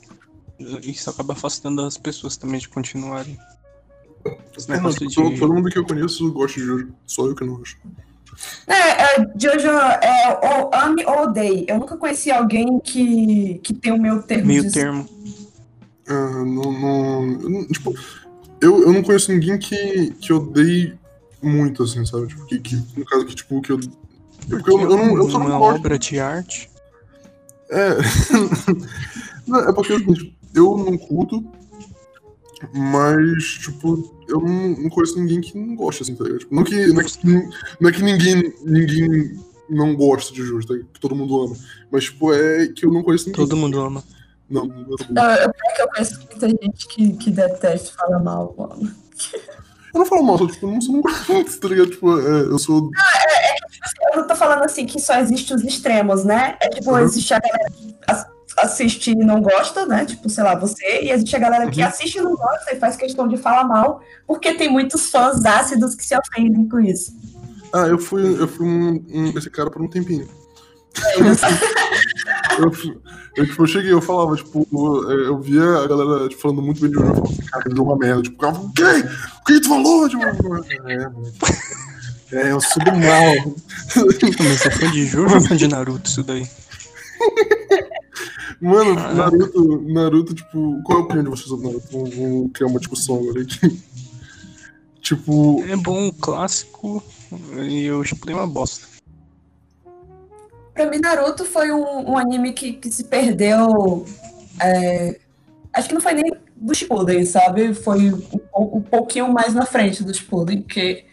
Isso 0.83 1.09
acaba 1.09 1.33
afastando 1.33 1.81
as 1.81 1.97
pessoas 1.97 2.37
também 2.37 2.61
de 2.61 2.69
continuarem. 2.69 3.39
Esse 4.55 4.71
É, 4.71 4.79
não, 4.79 4.91
de. 4.91 5.15
todo 5.41 5.55
mundo 5.55 5.71
que 5.71 5.79
eu 5.79 5.87
conheço 5.87 6.31
gosta 6.35 6.61
de 6.61 6.67
Jojo. 6.67 6.89
Só 7.07 7.27
eu 7.27 7.35
que 7.35 7.47
não 7.47 7.55
gosto. 7.55 7.79
É, 8.67 8.75
é, 8.75 9.27
Jojo 9.41 9.69
é 9.69 10.39
ou 10.61 10.71
ame 10.75 11.03
ou 11.07 11.23
odeie. 11.23 11.65
Eu 11.67 11.79
nunca 11.79 11.97
conheci 11.97 12.31
alguém 12.31 12.79
que, 12.81 13.59
que 13.65 13.73
tem 13.73 13.93
o 13.95 13.99
meu 13.99 14.23
termo 14.23 14.49
Meio 14.49 14.65
de- 14.65 14.71
termo. 14.73 15.09
Ah, 16.07 16.45
não, 16.45 17.39
não- 17.49 17.67
tipo, 17.69 17.95
eu, 18.61 18.83
eu 18.83 18.93
não 18.93 19.03
conheço 19.03 19.33
ninguém 19.33 19.59
que, 19.59 20.11
que 20.21 20.31
odeie 20.31 20.93
muito, 21.43 21.85
assim, 21.85 22.05
sabe? 22.05 22.27
Tipo, 22.27 22.45
que, 22.45 22.59
que, 22.61 22.77
no 22.99 23.07
caso 23.07 23.25
que, 23.25 23.35
tipo, 23.35 23.63
que 23.63 23.73
eu. 23.73 23.81
Porque 24.49 24.71
eu, 24.71 24.81
eu, 24.81 24.97
não, 24.97 25.17
eu 25.17 25.31
só 25.31 25.39
não 25.39 25.47
uma 25.47 25.59
gosto. 25.59 25.79
obra 25.79 25.99
de 25.99 26.19
arte. 26.19 26.71
É. 27.71 27.97
não, 29.47 29.61
é 29.61 29.73
porque 29.73 29.93
assim, 29.93 30.35
eu 30.55 30.77
não 30.77 30.97
curto, 30.97 31.45
mas, 32.73 33.45
tipo, 33.45 34.11
eu 34.29 34.41
não, 34.41 34.69
não 34.71 34.91
conheço 34.91 35.19
ninguém 35.19 35.41
que 35.41 35.57
não 35.57 35.77
gosta, 35.77 36.03
assim, 36.03 36.15
tá 36.15 36.25
ligado? 36.25 36.41
Tipo, 36.41 36.55
não, 36.55 36.65
que, 36.65 36.87
não, 36.87 37.01
é 37.01 37.05
que, 37.05 37.27
não 37.81 37.89
é 37.89 37.93
que 37.93 38.03
ninguém, 38.03 38.55
ninguém 38.65 39.39
não 39.69 39.95
gosta 39.95 40.33
de 40.33 40.43
Jojo, 40.43 40.67
tá? 40.67 40.75
ligado? 40.75 40.91
Que 40.93 41.01
todo 41.01 41.15
mundo 41.15 41.41
ama. 41.41 41.57
Mas, 41.91 42.05
tipo, 42.05 42.33
é 42.33 42.69
que 42.69 42.87
eu 42.87 42.93
não 42.93 43.03
conheço 43.03 43.27
ninguém. 43.27 43.45
Todo 43.45 43.57
mundo 43.57 43.81
ama. 43.81 44.03
Não, 44.49 44.65
não 44.65 44.81
é 44.81 44.85
todo 44.85 45.07
mundo. 45.09 45.19
Eu, 45.19 45.25
eu, 45.25 45.51
é 45.51 45.73
que 45.75 45.83
eu 45.83 45.89
conheço 45.89 46.19
muita 46.19 46.49
gente 46.49 46.89
que, 46.89 47.13
que 47.13 47.31
detesta 47.31 47.93
falar 47.93 48.19
mal, 48.19 48.55
mano. 48.57 48.95
Eu 49.95 50.01
não 50.01 50.07
falo 50.07 50.23
mal, 50.23 50.39
só, 50.39 50.47
tipo, 50.47 50.67
eu 50.67 50.71
não 50.73 50.81
sou 50.81 50.95
não 50.95 51.03
gosto, 51.03 51.61
tá 51.61 51.69
ligado? 51.69 51.91
Tipo, 51.91 52.19
é, 52.19 52.43
eu 52.43 52.59
sou. 52.59 52.91
Eu 54.13 54.17
não 54.21 54.27
tô 54.27 54.35
falando 54.35 54.65
assim 54.65 54.87
que 54.87 55.01
só 55.01 55.19
existe 55.19 55.53
os 55.55 55.63
extremos, 55.65 56.25
né? 56.25 56.57
É 56.61 56.69
tipo, 56.69 56.91
Uhum. 56.91 56.99
existe 56.99 57.33
a 57.35 57.39
galera 57.41 57.71
que 57.73 57.95
as- 58.07 58.27
assiste 58.59 59.13
e 59.13 59.15
não 59.15 59.41
gosta, 59.41 59.87
né? 59.87 60.05
Tipo, 60.05 60.29
sei 60.29 60.43
lá, 60.45 60.55
você, 60.57 61.03
e 61.03 61.11
existe 61.11 61.37
a 61.37 61.39
galera 61.39 61.71
que 61.71 61.81
Uhum. 61.81 61.87
assiste 61.89 62.17
e 62.19 62.21
não 62.23 62.35
gosta 62.35 62.73
e 62.75 62.77
faz 62.81 62.97
questão 62.97 63.29
de 63.29 63.37
falar 63.37 63.65
mal, 63.65 64.01
porque 64.27 64.55
tem 64.55 64.69
muitos 64.69 65.11
fãs 65.11 65.45
ácidos 65.45 65.95
que 65.95 66.05
se 66.05 66.17
ofendem 66.17 66.69
com 66.69 66.81
isso. 66.81 67.13
Ah, 67.73 67.87
eu 67.87 67.99
fui, 67.99 68.23
eu 68.41 68.49
fui 68.49 68.67
um, 68.67 69.05
um- 69.13 69.39
esse 69.39 69.49
cara 69.51 69.71
por 69.71 69.81
um 69.83 69.89
tempinho. 69.89 70.27
Eu, 72.59 72.73
eu, 73.37 73.47
tipo, 73.47 73.63
eu 73.63 73.67
cheguei, 73.67 73.93
eu 73.93 74.01
falava, 74.01 74.35
tipo, 74.35 74.67
é, 75.11 75.29
eu 75.29 75.39
via 75.39 75.63
a 75.63 75.87
galera 75.87 76.29
tipo, 76.29 76.41
falando 76.43 76.63
muito 76.63 76.81
bem 76.81 76.91
de 76.91 76.97
jogo, 76.97 77.09
eu 77.09 77.15
falava, 77.15 77.37
cara, 77.53 77.77
jogo 77.77 77.91
é 77.91 77.95
uma 77.95 77.99
merda. 77.99 78.23
Tipo, 78.23 78.37
o 78.37 78.39
cara 78.41 78.55
falou, 78.55 78.69
o 78.69 78.73
quê? 78.73 78.83
O 79.41 79.45
que 79.45 79.61
tu 79.61 79.69
falou? 79.69 80.09
Tipo, 80.09 80.25
é. 80.25 81.11
É, 82.33 82.53
eu 82.53 82.61
sou 82.61 82.83
do 82.85 82.93
mal. 82.93 83.57
Mas 84.39 84.67
é 84.67 84.71
fã 84.71 84.91
de 84.91 85.07
Jojo 85.07 85.35
ou 85.35 85.41
fã 85.41 85.57
de 85.57 85.69
Naruto 85.69 86.09
isso 86.09 86.23
daí? 86.23 86.49
Mano, 88.61 88.97
Caraca. 88.97 89.15
Naruto, 89.15 89.83
Naruto, 89.93 90.35
tipo, 90.35 90.83
qual 90.83 90.99
é 90.99 91.03
a 91.03 91.05
opinião 91.05 91.25
de 91.25 91.31
vocês 91.31 91.49
sobre 91.49 91.67
Naruto? 91.67 91.87
Vamos, 91.93 92.15
vamos 92.15 92.51
criar 92.53 92.67
uma 92.69 92.81
discussão 92.81 93.17
agora 93.17 93.43
aqui. 93.43 93.83
tipo, 95.01 95.65
É 95.69 95.77
bom, 95.77 96.11
clássico, 96.13 97.03
e 97.57 97.85
eu 97.85 98.03
chupei 98.05 98.35
uma 98.35 98.47
bosta. 98.47 98.87
Pra 100.75 100.91
mim, 100.91 100.99
Naruto 100.99 101.45
foi 101.45 101.71
um, 101.73 102.11
um 102.11 102.19
anime 102.19 102.53
que, 102.53 102.73
que 102.75 102.91
se 102.91 103.05
perdeu. 103.05 104.05
é, 104.61 105.19
acho 105.73 105.89
que 105.89 105.95
não 105.95 106.01
foi 106.01 106.15
nem 106.15 106.33
do 106.57 106.75
Shippuden, 106.75 107.25
sabe? 107.25 107.75
Foi 107.75 108.13
um, 108.13 108.23
um 108.57 108.81
pouquinho 108.83 109.33
mais 109.33 109.55
na 109.55 109.65
frente 109.67 110.03
do 110.03 110.13
Shippuden, 110.13 110.63
que 110.63 111.05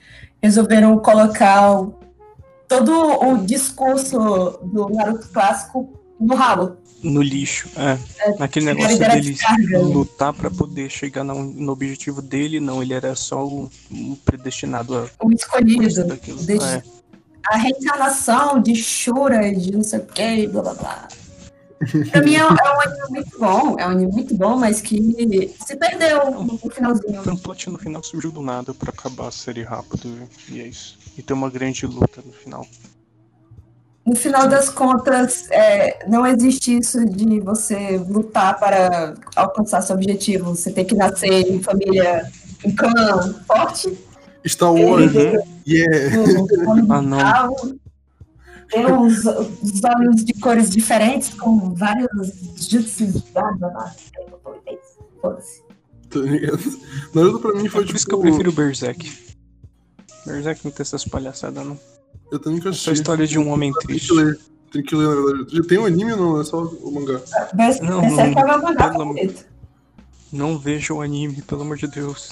resolveram 0.45 0.97
colocar 0.99 1.79
o- 1.81 1.93
todo 2.67 2.91
o 2.91 3.37
discurso 3.45 4.17
do 4.63 4.89
Naruto 4.89 5.27
clássico 5.29 5.89
no 6.19 6.35
ralo. 6.35 6.77
No 7.03 7.21
lixo, 7.21 7.69
é. 7.77 7.99
Aquele 8.43 8.69
Ele 8.69 8.79
negócio 8.79 8.97
dele 8.97 9.37
lutar 9.83 10.33
pra 10.33 10.49
poder 10.49 10.89
chegar 10.89 11.23
no, 11.23 11.43
no 11.43 11.71
objetivo 11.71 12.19
dele, 12.21 12.59
não, 12.59 12.81
ele 12.81 12.93
era 12.93 13.13
só 13.15 13.45
o, 13.45 13.69
o 13.91 14.15
predestinado 14.25 14.95
a 14.97 15.05
O 15.23 15.31
escolhido. 15.31 16.03
daquilo. 16.05 16.39
É. 16.63 16.81
A 17.47 17.57
reencarnação 17.57 18.59
de 18.59 18.73
Shura, 18.75 19.53
de 19.53 19.71
não 19.71 19.83
sei 19.83 19.99
o 19.99 20.05
que, 20.05 20.47
blá 20.47 20.61
blá 20.63 20.73
blá. 20.73 21.07
Pra 22.11 22.21
mim 22.21 22.35
é 22.35 22.45
um, 22.45 22.49
é 22.55 22.77
um 22.77 22.81
anime 22.81 23.09
muito 23.09 23.39
bom, 23.39 23.75
é 23.79 23.85
um 23.87 23.91
anime 23.91 24.11
muito 24.11 24.35
bom, 24.35 24.57
mas 24.57 24.81
que 24.81 25.53
se 25.65 25.75
perdeu 25.75 26.31
no 26.41 26.57
finalzinho. 26.71 27.19
Então, 27.21 27.33
o 27.33 27.39
plot 27.39 27.69
no 27.69 27.77
final 27.77 28.01
surgiu 28.03 28.31
do 28.31 28.41
nada 28.41 28.73
pra 28.73 28.91
acabar 28.91 29.27
a 29.27 29.31
série 29.31 29.61
rápido, 29.63 30.27
e 30.49 30.61
é 30.61 30.67
isso. 30.67 30.97
E 31.17 31.21
tem 31.21 31.35
uma 31.35 31.49
grande 31.49 31.85
luta 31.85 32.21
no 32.25 32.31
final. 32.31 32.65
No 34.05 34.15
final 34.15 34.47
das 34.47 34.69
contas, 34.69 35.49
é, 35.49 36.07
não 36.07 36.25
existe 36.27 36.77
isso 36.77 37.03
de 37.05 37.39
você 37.39 37.97
lutar 38.07 38.57
para 38.59 39.15
alcançar 39.35 39.81
seu 39.81 39.95
objetivo. 39.95 40.55
Você 40.55 40.71
tem 40.71 40.85
que 40.85 40.93
nascer 40.95 41.51
em 41.51 41.61
família, 41.61 42.31
em 42.63 42.71
clã 42.75 43.33
forte, 43.47 43.97
Star 44.47 44.71
Wars, 44.71 45.11
Uhum. 45.13 45.41
yeah. 45.67 46.19
um 46.21 46.85
Ah, 46.93 47.01
não. 47.01 47.55
Ter 48.69 48.85
os, 48.91 49.25
os 49.25 49.83
olhos 49.83 50.23
de 50.25 50.33
cores 50.33 50.69
diferentes, 50.69 51.33
com 51.33 51.73
vários 51.73 52.07
jutsus. 52.57 53.23
Foda-se. 55.21 55.63
Naruto 57.13 57.39
pra 57.39 57.53
mim 57.53 57.65
É 57.65 57.69
foi, 57.69 57.81
por 57.81 57.85
tipo, 57.87 57.97
isso 57.97 58.05
que 58.07 58.13
eu 58.13 58.19
prefiro 58.19 58.51
Berserk. 58.51 59.11
Berserk 60.25 60.61
não 60.63 60.71
tem 60.71 60.81
essas 60.81 61.03
palhaçadas, 61.05 61.65
não. 61.65 61.77
eu 62.31 62.39
também 62.39 62.57
nunca 62.59 62.69
É 62.69 62.73
só 62.73 62.89
a 62.89 62.93
assisti. 62.93 62.93
história 62.93 63.27
de 63.27 63.37
um 63.37 63.49
homem 63.49 63.71
Tem 63.73 63.81
que 63.81 63.87
triste. 63.87 64.13
ler. 64.13 64.39
Tem 64.71 64.83
que 64.83 64.95
ler, 64.95 65.07
na 65.07 65.15
verdade. 65.21 65.55
Já 65.57 65.63
tem 65.63 65.77
um 65.77 65.85
anime 65.85 66.13
ou 66.13 66.17
não? 66.17 66.41
É 66.41 66.43
só 66.43 66.63
o 66.63 66.91
mangá. 66.91 67.21
Berserk 67.53 67.85
Não, 67.85 68.03
é 68.03 68.55
o 68.55 68.61
mangá 68.63 68.89
pelo-. 68.91 69.15
Não 70.31 70.57
veja 70.57 70.93
o 70.93 71.01
anime, 71.01 71.41
pelo 71.41 71.61
amor 71.61 71.77
de 71.77 71.87
Deus. 71.87 72.31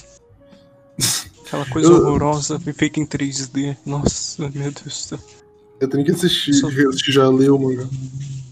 Aquela 1.45 1.65
coisa 1.67 1.89
Eu- 1.89 1.95
horrorosa, 1.97 2.59
feita 2.59 2.99
em 2.99 3.05
3D. 3.05 3.77
Nossa, 3.85 4.41
meu 4.49 4.71
Deus 4.71 4.73
do 4.83 4.89
céu. 4.91 5.19
Eu 5.83 5.89
tenho 5.89 6.05
que 6.05 6.11
assistir, 6.11 6.53
Só- 6.53 6.67
assistir 6.67 7.11
já 7.11 7.27
leu 7.27 7.55
o 7.57 7.59
mangá. 7.61 7.85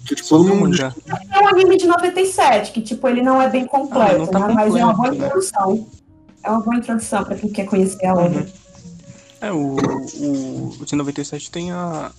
Que, 0.05 0.15
tipo, 0.15 0.27
todo 0.27 0.43
mundo 0.43 0.61
mangá. 0.69 0.93
É 1.31 1.39
um 1.39 1.47
anime 1.47 1.77
de 1.77 1.87
97, 1.87 2.71
que 2.73 2.81
tipo, 2.81 3.07
ele 3.07 3.21
não 3.21 3.41
é 3.41 3.49
bem 3.49 3.65
completo, 3.65 4.15
Ah, 4.15 4.17
não 4.17 4.27
tá 4.27 4.47
né? 4.47 4.53
mas 4.53 4.75
é 4.75 4.83
uma 4.83 4.93
boa 4.93 4.95
completo, 5.09 5.17
né? 5.21 5.25
introdução. 5.27 5.87
É 6.43 6.49
uma 6.51 6.59
boa 6.61 6.75
introdução 6.75 7.23
para 7.23 7.35
quem 7.35 7.49
quer 7.49 7.65
conhecer 7.65 8.05
a 8.05 8.13
obra. 8.13 8.41
Uhum. 8.41 8.47
É, 9.39 9.51
o, 9.51 9.75
o, 9.77 10.73
o 10.81 10.85
de 10.85 10.95
97 10.95 11.49
tem 11.49 11.71
a. 11.71 12.11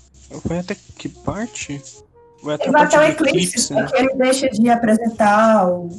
Vai 0.46 0.60
até 0.60 0.74
que 0.96 1.08
parte? 1.10 1.82
Vai 2.42 2.54
até 2.54 2.64
Ele 2.64 2.72
vai 2.72 2.82
até 2.84 2.98
o 2.98 3.02
Eclipse, 3.02 3.38
Eclipse, 3.38 3.74
né? 3.74 3.82
porque 3.82 3.98
ele 4.02 4.14
deixa 4.14 4.48
de 4.48 4.68
apresentar 4.70 5.68
o- 5.68 5.90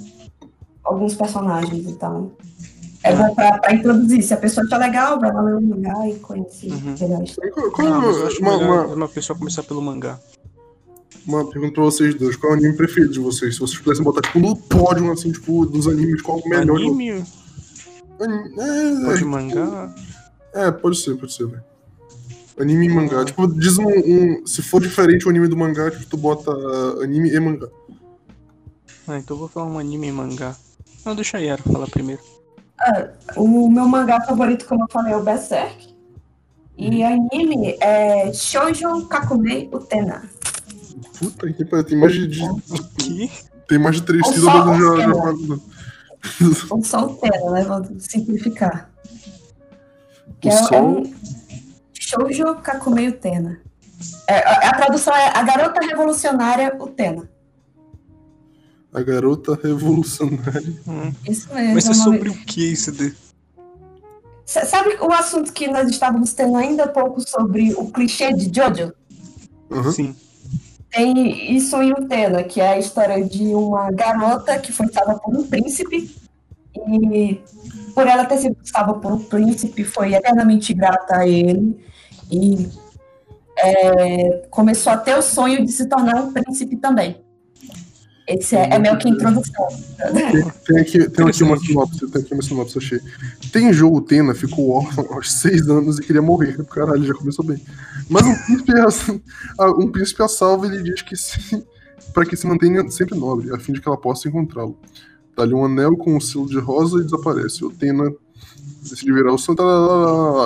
alguns 0.83 1.13
personagens, 1.13 1.85
então. 1.87 2.31
É, 2.39 2.72
É. 3.03 3.15
bom 3.15 3.35
pra, 3.35 3.57
pra 3.59 3.73
introduzir. 3.73 4.23
Se 4.23 4.33
a 4.33 4.37
pessoa 4.37 4.65
achar 4.65 4.77
legal, 4.77 5.19
vai 5.19 5.31
lá 5.33 5.41
ler 5.41 5.55
o 5.55 5.61
mangá 5.61 6.07
e 6.07 6.15
conhecer 6.19 6.71
Uhum. 6.71 6.95
Qual, 7.71 7.87
Ah, 7.87 8.23
é 8.23 8.27
acho 8.27 8.41
uma, 8.41 8.57
uma, 8.57 8.85
uma 8.87 9.07
pessoa 9.09 9.37
começar 9.37 9.63
pelo 9.63 9.81
mangá. 9.81 10.19
uma 11.27 11.49
pergunta 11.49 11.73
pra 11.73 11.83
vocês 11.83 12.15
dois. 12.15 12.35
Qual 12.35 12.53
é 12.53 12.55
o 12.55 12.57
anime 12.59 12.75
preferido 12.77 13.11
de 13.13 13.19
vocês? 13.19 13.55
Se 13.55 13.59
vocês 13.59 13.79
pudessem 13.79 14.03
botar, 14.03 14.21
tipo, 14.21 14.39
no 14.39 14.55
pódio, 14.55 15.11
assim, 15.11 15.31
tipo, 15.31 15.65
dos 15.65 15.87
animes, 15.87 16.21
qual 16.21 16.39
o 16.39 16.47
melhor? 16.49 16.77
Anime, 16.77 17.23
Anime- 18.19 19.05
pode 19.05 19.21
É, 19.23 19.25
mangá. 19.25 19.95
é, 20.53 20.71
pode 20.71 20.97
ser, 20.97 21.15
pode 21.17 21.33
ser, 21.33 21.47
velho. 21.47 21.63
Anime 22.59 22.85
e 22.85 22.89
mangá. 22.89 23.25
Tipo, 23.25 23.47
diz 23.47 23.77
um, 23.79 23.87
um- 23.87 24.45
Se 24.45 24.61
for 24.61 24.79
diferente 24.81 25.25
o 25.25 25.29
anime 25.29 25.47
do 25.47 25.57
mangá, 25.57 25.89
tipo, 25.91 26.05
tu 26.05 26.15
bota 26.17 26.51
anime 27.01 27.29
e 27.33 27.39
mangá. 27.39 27.67
Ah, 29.07 29.17
então 29.17 29.35
eu 29.35 29.39
vou 29.39 29.47
falar 29.49 29.65
um 29.65 29.79
anime 29.79 30.07
e 30.07 30.11
mangá. 30.11 30.55
Não, 31.05 31.15
deixa 31.15 31.37
a 31.37 31.41
Yara 31.41 31.61
falar 31.63 31.87
primeiro. 31.87 32.21
O 33.35 33.69
meu 33.69 33.87
mangá 33.87 34.19
favorito, 34.21 34.65
como 34.65 34.83
eu 34.83 34.87
falei, 34.91 35.13
é 35.13 35.17
o 35.17 35.23
Berserk. 35.23 35.93
E 36.77 37.03
anime 37.03 37.77
é 37.79 38.33
Shoujo 38.33 39.07
Kakumei 39.07 39.69
Utena. 39.71 40.23
Puta 41.19 41.51
que 41.53 41.63
pariu, 41.65 41.83
tem 41.85 41.97
mais 41.97 42.13
de. 42.13 42.27
de- 42.27 42.49
Que? 42.97 43.31
tem 43.67 43.77
mais 43.79 43.95
de 43.97 44.01
três 44.03 44.27
sílabas 44.27 44.77
só- 44.77 44.97
já. 44.97 45.07
já 45.07 45.13
ou 46.69 46.83
só 46.83 47.05
Utena, 47.05 47.51
né? 47.51 47.63
Vou 47.63 47.85
simplificar. 47.99 48.89
Que 50.41 50.49
O 50.49 50.51
é, 50.51 50.53
é 50.55 50.57
sol? 50.63 50.87
um 51.01 51.13
Shoujo 51.93 52.55
Kakumei 52.55 53.07
Utena. 53.09 53.59
É, 54.27 54.37
a, 54.39 54.69
a 54.69 54.73
tradução 54.75 55.15
é 55.15 55.27
A 55.37 55.43
Garota 55.43 55.79
Revolucionária 55.85 56.75
Utena. 56.79 57.29
A 58.93 59.01
garota 59.01 59.57
revolucionária. 59.61 60.73
Hum. 60.87 61.11
Isso 61.27 61.51
mesmo. 61.53 61.81
Ser 61.81 61.91
é 61.91 61.93
sobre 61.93 62.29
o 62.29 62.33
que 62.45 62.71
esse 62.71 62.91
D? 62.91 63.13
Sa- 64.45 64.65
Sabe 64.65 64.95
o 65.01 65.11
assunto 65.11 65.51
que 65.51 65.67
nós 65.67 65.89
estávamos 65.89 66.33
tendo 66.33 66.55
ainda 66.57 66.83
há 66.83 66.87
pouco 66.87 67.21
sobre 67.27 67.73
o 67.73 67.89
clichê 67.91 68.31
de 68.33 68.51
Jojo? 68.55 68.93
Aham. 69.71 69.91
Sim. 69.91 70.15
Tem 70.91 71.55
isso 71.55 71.81
em 71.81 71.91
Utena, 71.91 72.43
que 72.43 72.61
é 72.61 72.73
a 72.73 72.77
história 72.77 73.23
de 73.25 73.43
uma 73.55 73.89
garota 73.91 74.59
que 74.59 74.71
foi 74.71 74.87
salva 74.93 75.15
por 75.19 75.35
um 75.35 75.47
príncipe 75.47 76.15
e 76.75 77.41
por 77.95 78.05
ela 78.05 78.25
ter 78.25 78.37
sido 78.37 78.57
salva 78.63 78.93
por 78.99 79.11
um 79.13 79.23
príncipe 79.23 79.83
foi 79.83 80.13
eternamente 80.13 80.71
grata 80.73 81.17
a 81.17 81.27
ele 81.27 81.83
e 82.31 82.69
é, 83.57 84.45
começou 84.51 84.93
a 84.93 84.97
ter 84.97 85.15
o 85.17 85.21
sonho 85.23 85.65
de 85.65 85.71
se 85.71 85.87
tornar 85.87 86.15
um 86.21 86.31
príncipe 86.31 86.75
também. 86.77 87.22
Esse 88.27 88.55
é, 88.55 88.69
é 88.73 88.79
meio 88.79 88.97
que 88.97 89.09
introdução. 89.09 89.67
Tem, 89.97 90.51
tem 90.65 90.79
aqui, 90.79 91.09
tem 91.09 91.27
aqui 91.27 91.43
uma 91.43 91.57
sinopse, 91.57 92.07
tem 92.07 92.21
aqui 92.21 92.33
uma 92.33 92.41
sinopse, 92.41 92.77
achei. 92.77 93.01
Tem 93.51 93.73
jogo, 93.73 94.01
Tena 94.01 94.33
ficou 94.33 94.69
órfão 94.69 95.05
aos 95.11 95.31
seis 95.41 95.67
anos 95.69 95.99
e 95.99 96.01
queria 96.01 96.21
morrer. 96.21 96.63
Caralho, 96.65 97.03
já 97.03 97.13
começou 97.13 97.43
bem. 97.43 97.61
Mas 98.09 98.25
um 98.25 98.63
príncipe, 98.63 99.21
a, 99.59 99.71
um 99.71 99.91
príncipe 99.91 100.23
a 100.23 100.27
salva 100.29 100.67
ele 100.67 100.81
diz 100.83 101.01
que 101.01 101.17
se, 101.17 101.65
para 102.13 102.25
que 102.25 102.37
se 102.37 102.47
mantenha 102.47 102.89
sempre 102.89 103.17
nobre, 103.17 103.53
a 103.53 103.59
fim 103.59 103.73
de 103.73 103.81
que 103.81 103.87
ela 103.87 103.97
possa 103.97 104.29
encontrá-lo. 104.29 104.77
Dá-lhe 105.35 105.53
um 105.53 105.65
anel 105.65 105.97
com 105.97 106.15
um 106.15 106.21
selo 106.21 106.47
de 106.47 106.59
rosa 106.59 106.99
e 106.99 107.03
desaparece. 107.03 107.65
O 107.65 107.71
Tena 107.71 108.09
decide 108.81 109.11
virar 109.11 109.33
o 109.33 109.37
santo, 109.37 109.63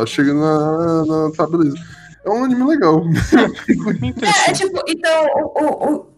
chega 0.07 0.33
na, 0.33 1.05
na. 1.05 1.31
Tá, 1.31 1.45
beleza. 1.45 1.77
É 2.25 2.29
um 2.29 2.43
anime 2.43 2.63
legal. 2.63 3.03
é, 4.47 4.51
tipo, 4.53 4.81
então, 4.87 5.25
o, 5.35 5.63
o, 5.63 5.95
o 5.95 6.16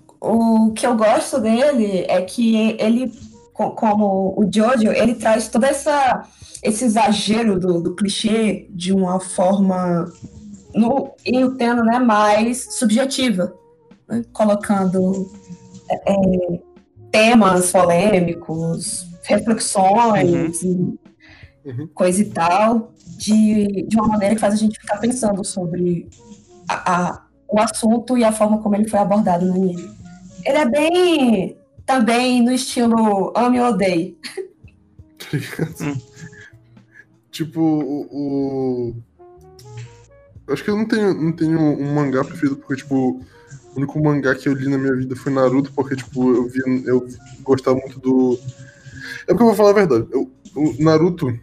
que 0.75 0.85
eu 0.85 0.95
gosto 0.95 1.39
dele 1.39 2.05
é 2.07 2.21
que 2.21 2.75
ele, 2.79 3.11
como 3.53 4.33
o 4.37 4.49
Jojo, 4.51 4.91
ele 4.91 5.15
traz 5.15 5.47
toda 5.47 5.67
essa 5.67 6.27
esse 6.61 6.83
exagero 6.83 7.57
do, 7.57 7.81
do 7.81 7.95
clichê 7.95 8.67
de 8.71 8.91
uma 8.91 9.19
forma 9.19 10.11
no, 10.75 11.13
e 11.25 11.43
o 11.43 11.55
Teno 11.55 11.83
né, 11.83 11.99
mais 11.99 12.75
subjetiva, 12.75 13.53
né, 14.07 14.23
colocando 14.33 15.31
é, 15.89 16.13
é, 16.13 16.61
temas 17.11 17.71
polêmicos, 17.71 19.07
reflexões, 19.23 20.61
uhum. 20.63 20.97
E 21.65 21.71
uhum. 21.71 21.87
coisa 21.93 22.21
e 22.21 22.25
tal, 22.25 22.93
de, 23.17 23.85
de 23.87 23.97
uma 23.97 24.07
maneira 24.07 24.35
que 24.35 24.41
faz 24.41 24.53
a 24.53 24.57
gente 24.57 24.79
ficar 24.79 24.97
pensando 24.97 25.43
sobre 25.43 26.07
a, 26.67 26.93
a, 26.93 27.25
o 27.49 27.59
assunto 27.59 28.17
e 28.17 28.23
a 28.23 28.31
forma 28.31 28.59
como 28.59 28.75
ele 28.75 28.87
foi 28.87 28.99
abordado 28.99 29.45
no 29.45 29.53
anime. 29.53 29.89
Ele 30.45 30.57
é 30.57 30.69
bem 30.69 31.57
também 31.85 32.41
no 32.43 32.51
estilo 32.51 33.33
ame 33.35 33.59
ou 33.59 33.67
odeie. 33.67 34.17
hum. 35.81 35.97
Tipo, 37.31 37.61
o, 37.61 38.07
o, 38.11 38.95
Acho 40.51 40.63
que 40.63 40.69
eu 40.69 40.75
não 40.75 40.85
tenho, 40.85 41.13
não 41.13 41.31
tenho 41.31 41.59
um 41.59 41.93
mangá 41.93 42.23
preferido, 42.23 42.57
porque, 42.57 42.77
tipo, 42.77 42.95
o 42.95 43.77
único 43.77 44.01
mangá 44.01 44.33
que 44.33 44.49
eu 44.49 44.53
li 44.53 44.67
na 44.67 44.77
minha 44.77 44.95
vida 44.95 45.15
foi 45.15 45.31
Naruto, 45.31 45.71
porque, 45.73 45.95
tipo, 45.95 46.33
eu 46.33 46.47
vi, 46.47 46.59
eu 46.85 47.07
gostava 47.43 47.77
muito 47.77 47.99
do. 47.99 48.39
É 49.27 49.27
porque 49.27 49.43
eu 49.43 49.47
vou 49.47 49.55
falar 49.55 49.69
a 49.69 49.73
verdade. 49.73 50.07
Eu, 50.11 50.31
o 50.55 50.83
Naruto 50.83 51.39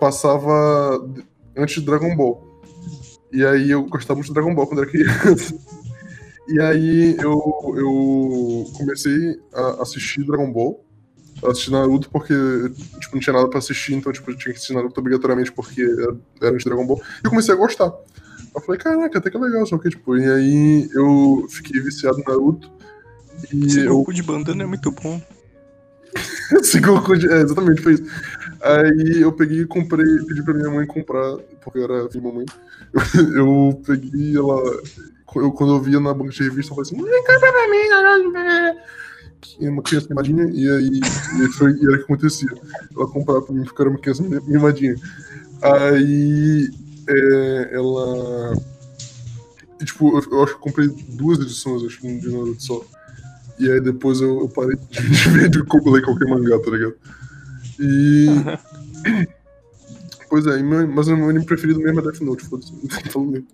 passava 0.00 1.08
antes 1.56 1.76
de 1.76 1.86
Dragon 1.86 2.16
Ball. 2.16 2.44
E 3.32 3.44
aí 3.44 3.70
eu 3.70 3.84
gostava 3.84 4.16
muito 4.16 4.28
de 4.28 4.34
Dragon 4.34 4.54
Ball 4.54 4.66
quando 4.66 4.82
era 4.82 4.90
criança. 4.90 5.54
E 6.48 6.58
aí 6.60 7.16
eu, 7.18 7.74
eu 7.76 8.66
comecei 8.74 9.38
a 9.52 9.82
assistir 9.82 10.24
Dragon 10.24 10.50
Ball, 10.50 10.82
assistir 11.44 11.70
Naruto 11.70 12.08
porque 12.10 12.32
tipo, 13.00 13.14
não 13.14 13.20
tinha 13.20 13.34
nada 13.34 13.48
pra 13.48 13.58
assistir, 13.58 13.94
então 13.94 14.10
tipo, 14.10 14.30
eu 14.30 14.36
tinha 14.36 14.52
que 14.52 14.56
assistir 14.58 14.72
Naruto 14.72 14.98
obrigatoriamente 14.98 15.52
porque 15.52 15.82
era 16.40 16.56
de 16.56 16.64
Dragon 16.64 16.86
Ball. 16.86 17.02
E 17.22 17.26
eu 17.26 17.30
comecei 17.30 17.52
a 17.52 17.56
gostar. 17.56 17.92
Eu 18.54 18.62
falei, 18.62 18.80
caraca, 18.80 19.18
até 19.18 19.30
que 19.30 19.36
é 19.36 19.40
legal, 19.40 19.66
só 19.66 19.76
que, 19.76 19.90
tipo, 19.90 20.16
e 20.16 20.24
aí 20.24 20.88
eu 20.94 21.46
fiquei 21.50 21.80
viciado 21.82 22.18
em 22.18 22.24
Naruto. 22.24 22.70
E 23.52 23.66
Esse 23.66 23.80
eu... 23.80 23.98
Goku 23.98 24.14
de 24.14 24.22
bandana 24.22 24.62
é 24.62 24.66
muito 24.66 24.90
bom. 24.90 25.20
Esse 26.58 26.80
Goku 26.80 27.16
de... 27.16 27.30
É, 27.30 27.42
exatamente, 27.42 27.82
foi 27.82 27.92
isso. 27.92 28.04
Aí 28.62 29.20
eu 29.20 29.32
peguei 29.32 29.60
e 29.60 29.66
comprei, 29.66 30.18
pedi 30.26 30.42
pra 30.42 30.54
minha 30.54 30.70
mãe 30.70 30.86
comprar, 30.86 31.36
porque 31.62 31.78
eu 31.78 31.84
era 31.84 32.08
filho 32.08 32.24
mamãe. 32.24 32.46
Eu, 33.14 33.36
eu 33.36 33.82
peguei 33.84 34.34
ela 34.34 34.62
eu, 35.36 35.52
quando 35.52 35.74
eu 35.74 35.80
via 35.80 36.00
na 36.00 36.14
banca 36.14 36.30
de 36.30 36.42
revista, 36.42 36.72
eu 36.72 36.76
falei 36.76 36.90
assim, 36.90 36.96
mãe, 36.96 37.24
compra 37.24 37.52
pra 37.52 37.68
mim, 37.68 37.88
caralho. 37.88 38.78
Uma 39.60 39.82
criança 39.82 40.08
mimadinha, 40.08 40.44
e 40.52 40.68
aí 40.68 41.00
e 41.44 41.48
foi, 41.52 41.72
e 41.72 41.86
era 41.86 41.94
o 41.94 41.98
que 41.98 42.04
acontecia. 42.04 42.48
Ela 42.96 43.06
comprava 43.06 43.42
pra 43.42 43.54
mim 43.54 43.64
porque 43.64 43.82
era 43.82 43.90
uma 43.90 43.98
criança 43.98 44.22
mimadinha. 44.22 44.96
Aí 45.62 46.70
é, 47.08 47.70
ela. 47.72 48.54
E, 49.80 49.84
tipo, 49.84 50.08
eu, 50.08 50.24
eu, 50.30 50.42
acho 50.42 50.54
que 50.54 50.58
eu 50.58 50.62
comprei 50.62 50.88
duas 50.88 51.38
edições, 51.38 51.84
acho, 51.84 52.00
de 52.00 52.30
Naruto 52.30 52.62
só. 52.62 52.84
E 53.58 53.70
aí 53.70 53.80
depois 53.80 54.20
eu, 54.20 54.40
eu 54.40 54.48
parei 54.48 54.76
de 54.76 55.00
ver 55.30 55.48
de 55.48 55.58
ler 55.58 56.02
qualquer 56.02 56.28
mangá, 56.28 56.58
tá 56.58 56.70
ligado? 56.70 56.94
E. 57.78 58.26
pois 60.28 60.46
é, 60.46 60.62
mas 60.62 61.08
o 61.08 61.16
meu 61.16 61.28
anime 61.28 61.44
preferido 61.44 61.80
mesmo 61.80 62.00
é 62.00 62.02
Death 62.02 62.20
Note, 62.20 62.44
foda-se, 62.44 62.72
falando 63.10 63.32
mesmo. 63.32 63.48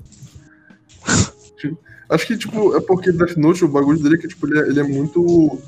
Acho 2.08 2.26
que, 2.26 2.36
tipo, 2.36 2.76
é 2.76 2.80
porque 2.80 3.10
Death 3.10 3.36
Note, 3.36 3.64
o 3.64 3.68
bagulho 3.68 3.98
dele 3.98 4.16
é 4.16 4.18
que, 4.18 4.28
tipo, 4.28 4.46
ele 4.46 4.58
é, 4.58 4.62
ele 4.68 4.80
é 4.80 4.82
muito 4.82 5.58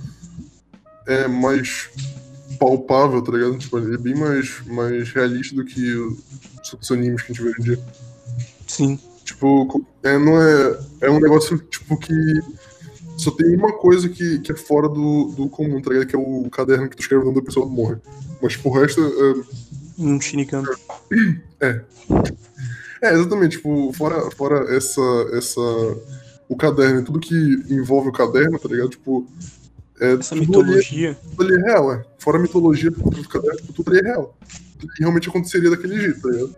é, 1.06 1.26
mais 1.28 1.88
palpável, 2.58 3.22
tá 3.22 3.32
ligado? 3.32 3.58
Tipo, 3.58 3.78
ele 3.78 3.94
é 3.94 3.98
bem 3.98 4.14
mais, 4.14 4.62
mais 4.66 5.10
realista 5.10 5.54
do 5.54 5.64
que 5.64 5.94
os 5.94 6.72
outros 6.72 6.90
animes 6.92 7.22
que 7.22 7.32
a 7.32 7.34
gente 7.34 7.42
vê 7.42 7.50
hoje 7.50 7.60
em 7.60 7.64
dia. 7.64 7.80
Sim. 8.66 9.00
Tipo, 9.24 9.84
é, 10.02 10.18
não 10.18 10.40
é, 10.40 10.78
é 11.02 11.10
um 11.10 11.20
negócio, 11.20 11.58
tipo, 11.58 11.96
que 11.98 12.12
só 13.16 13.30
tem 13.30 13.56
uma 13.56 13.72
coisa 13.72 14.08
que, 14.08 14.38
que 14.40 14.52
é 14.52 14.56
fora 14.56 14.88
do, 14.88 15.32
do 15.36 15.48
comum, 15.48 15.80
tá 15.80 15.90
ligado? 15.90 16.06
Que 16.06 16.16
é 16.16 16.18
o 16.18 16.48
caderno 16.50 16.88
que 16.88 16.96
tu 16.96 17.00
escreve 17.00 17.24
quando 17.24 17.40
a 17.40 17.44
pessoa 17.44 17.66
morre. 17.66 17.96
Mas, 18.42 18.52
tipo, 18.52 18.68
o 18.68 18.72
resto 18.72 19.00
é... 19.00 20.02
Um 20.02 20.20
Shinigami. 20.20 20.68
É. 21.60 21.66
É, 21.68 21.82
exatamente, 23.02 23.56
tipo, 23.56 23.92
fora, 23.92 24.30
fora 24.30 24.74
essa, 24.74 25.00
essa. 25.32 25.60
O 26.48 26.56
caderno, 26.56 27.02
tudo 27.02 27.18
que 27.18 27.34
envolve 27.68 28.08
o 28.08 28.12
caderno, 28.12 28.58
tá 28.58 28.68
ligado? 28.68 28.90
Tipo. 28.90 29.26
É, 29.98 30.12
essa 30.12 30.36
mitologia. 30.36 31.10
Ali, 31.10 31.18
tudo 31.30 31.42
ali 31.42 31.54
é 31.54 31.66
real, 31.66 31.92
é. 31.92 32.04
Fora 32.18 32.38
a 32.38 32.42
mitologia 32.42 32.90
do 32.90 33.28
caderno, 33.28 33.56
tipo, 33.56 33.72
tudo 33.72 33.90
ali 33.90 34.00
é 34.00 34.02
real. 34.02 34.36
Tudo 34.78 34.92
realmente 34.98 35.28
aconteceria 35.28 35.70
daquele 35.70 35.98
jeito, 35.98 36.20
tá 36.20 36.28
ligado? 36.28 36.56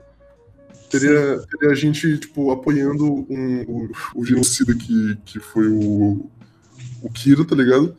Teria, 0.91 1.39
teria 1.51 1.71
a 1.71 1.75
gente, 1.75 2.19
tipo, 2.19 2.51
apoiando 2.51 3.05
um, 3.05 3.63
o, 3.69 3.91
o 4.15 4.25
genocida 4.25 4.75
que, 4.75 5.19
que 5.25 5.39
foi 5.39 5.69
o, 5.69 6.31
o 7.03 7.11
Kira, 7.11 7.45
tá 7.45 7.55
ligado? 7.55 7.95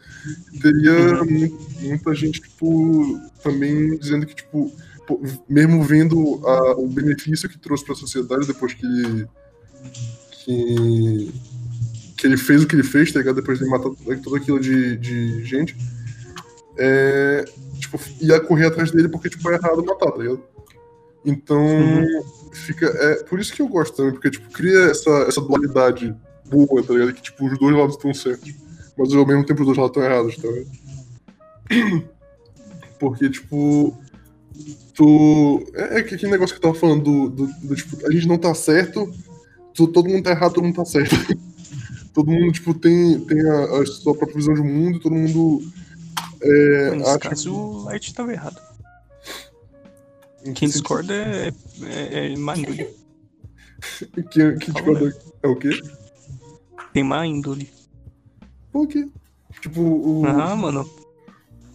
E 0.54 0.60
teria 0.60 1.22
uhum. 1.22 1.58
muita 1.82 2.14
gente, 2.16 2.42
tipo, 2.42 3.20
também 3.44 3.98
dizendo 3.98 4.26
que, 4.26 4.36
tipo, 4.36 4.72
mesmo 5.48 5.84
vendo 5.84 6.42
a, 6.46 6.74
o 6.74 6.88
benefício 6.88 7.50
que 7.50 7.58
trouxe 7.58 7.86
para 7.86 7.94
a 7.94 7.98
sociedade 7.98 8.46
depois 8.46 8.74
que 8.74 8.86
ele, 8.86 9.28
que, 10.32 11.34
que 12.18 12.28
ele 12.28 12.38
fez 12.38 12.64
o 12.64 12.68
que 12.68 12.76
ele 12.76 12.84
fez, 12.84 13.12
tá 13.12 13.20
ligado? 13.20 13.36
Depois 13.36 13.60
de 13.60 13.66
matar 13.66 13.90
todo 14.24 14.36
aquilo 14.36 14.60
de, 14.60 14.98
de 14.98 15.46
gente, 15.46 15.76
é, 16.78 17.46
tipo, 17.80 18.00
ia 18.22 18.40
correr 18.40 18.68
atrás 18.68 18.92
dele 18.92 19.10
porque 19.10 19.30
tipo, 19.30 19.50
é 19.50 19.56
errado 19.56 19.84
matar, 19.84 20.12
tá 20.12 20.18
ligado? 20.18 20.42
Então, 21.26 21.62
uhum. 21.62 22.24
fica. 22.54 22.86
É 22.86 23.24
por 23.24 23.40
isso 23.40 23.54
que 23.54 23.62
eu 23.62 23.68
gosto 23.68 23.96
também, 23.96 24.14
porque 24.14 24.30
tipo, 24.32 24.50
cria 24.52 24.92
essa, 24.92 25.10
essa 25.28 25.42
dualidade 25.42 26.16
boa, 26.50 26.82
tá 26.84 26.94
ligado? 26.94 27.14
Que 27.14 27.22
tipo, 27.22 27.46
os 27.46 27.58
dois 27.60 27.76
lados 27.76 27.96
estão 27.96 28.14
certos, 28.14 28.54
mas 28.98 29.14
ao 29.14 29.26
mesmo 29.26 29.46
tempo 29.46 29.62
os 29.62 29.66
dois 29.68 29.78
lados 29.78 29.96
estão 29.96 30.04
errados, 30.04 30.36
tá 30.38 30.48
ligado? 30.48 32.10
Porque, 33.00 33.30
tipo, 33.30 33.98
tu. 34.94 35.64
É, 35.74 35.96
é 35.96 36.00
aquele 36.00 36.32
negócio 36.32 36.56
que 36.56 36.66
eu 36.66 36.72
tava 36.72 36.80
falando 36.80 37.04
do, 37.04 37.30
do, 37.30 37.54
do, 37.68 37.76
tipo, 37.76 38.06
a 38.06 38.12
gente 38.12 38.28
não 38.28 38.38
tá 38.38 38.54
certo, 38.54 39.12
tu, 39.74 39.88
todo 39.88 40.10
mundo 40.10 40.24
tá 40.24 40.32
errado, 40.32 40.54
todo 40.54 40.64
mundo 40.64 40.76
tá 40.76 40.86
certo. 40.86 41.16
todo 42.14 42.32
mundo, 42.32 42.52
tipo, 42.52 42.74
tem, 42.74 43.20
tem 43.22 43.42
a, 43.50 43.82
a, 43.82 43.86
sua 43.86 44.16
própria 44.16 44.38
visão 44.38 44.54
de 44.54 44.62
mundo, 44.62 45.00
todo 45.00 45.16
mundo. 45.16 45.62
É, 46.42 46.92
Nesse 46.92 47.10
acha 47.10 47.20
caso, 47.20 47.54
o 47.54 47.84
Light 47.84 48.14
tava 48.14 48.32
errado. 48.32 48.62
Quem 50.56 50.70
discorda 50.70 51.14
é, 51.14 51.52
é, 51.84 52.34
é 52.34 52.38
má 52.38 52.58
índole. 52.58 52.88
Quem, 54.32 54.58
quem 54.58 54.74
discorda 54.74 55.18
é 55.42 55.48
o 55.48 55.56
quê? 55.56 55.70
Tem 56.92 57.04
má 57.04 57.26
índole. 57.26 57.70
Por 58.72 58.88
quê? 58.88 59.08
Tipo, 59.62 59.82
o. 59.82 60.26
Ah, 60.26 60.56
mano, 60.56 60.90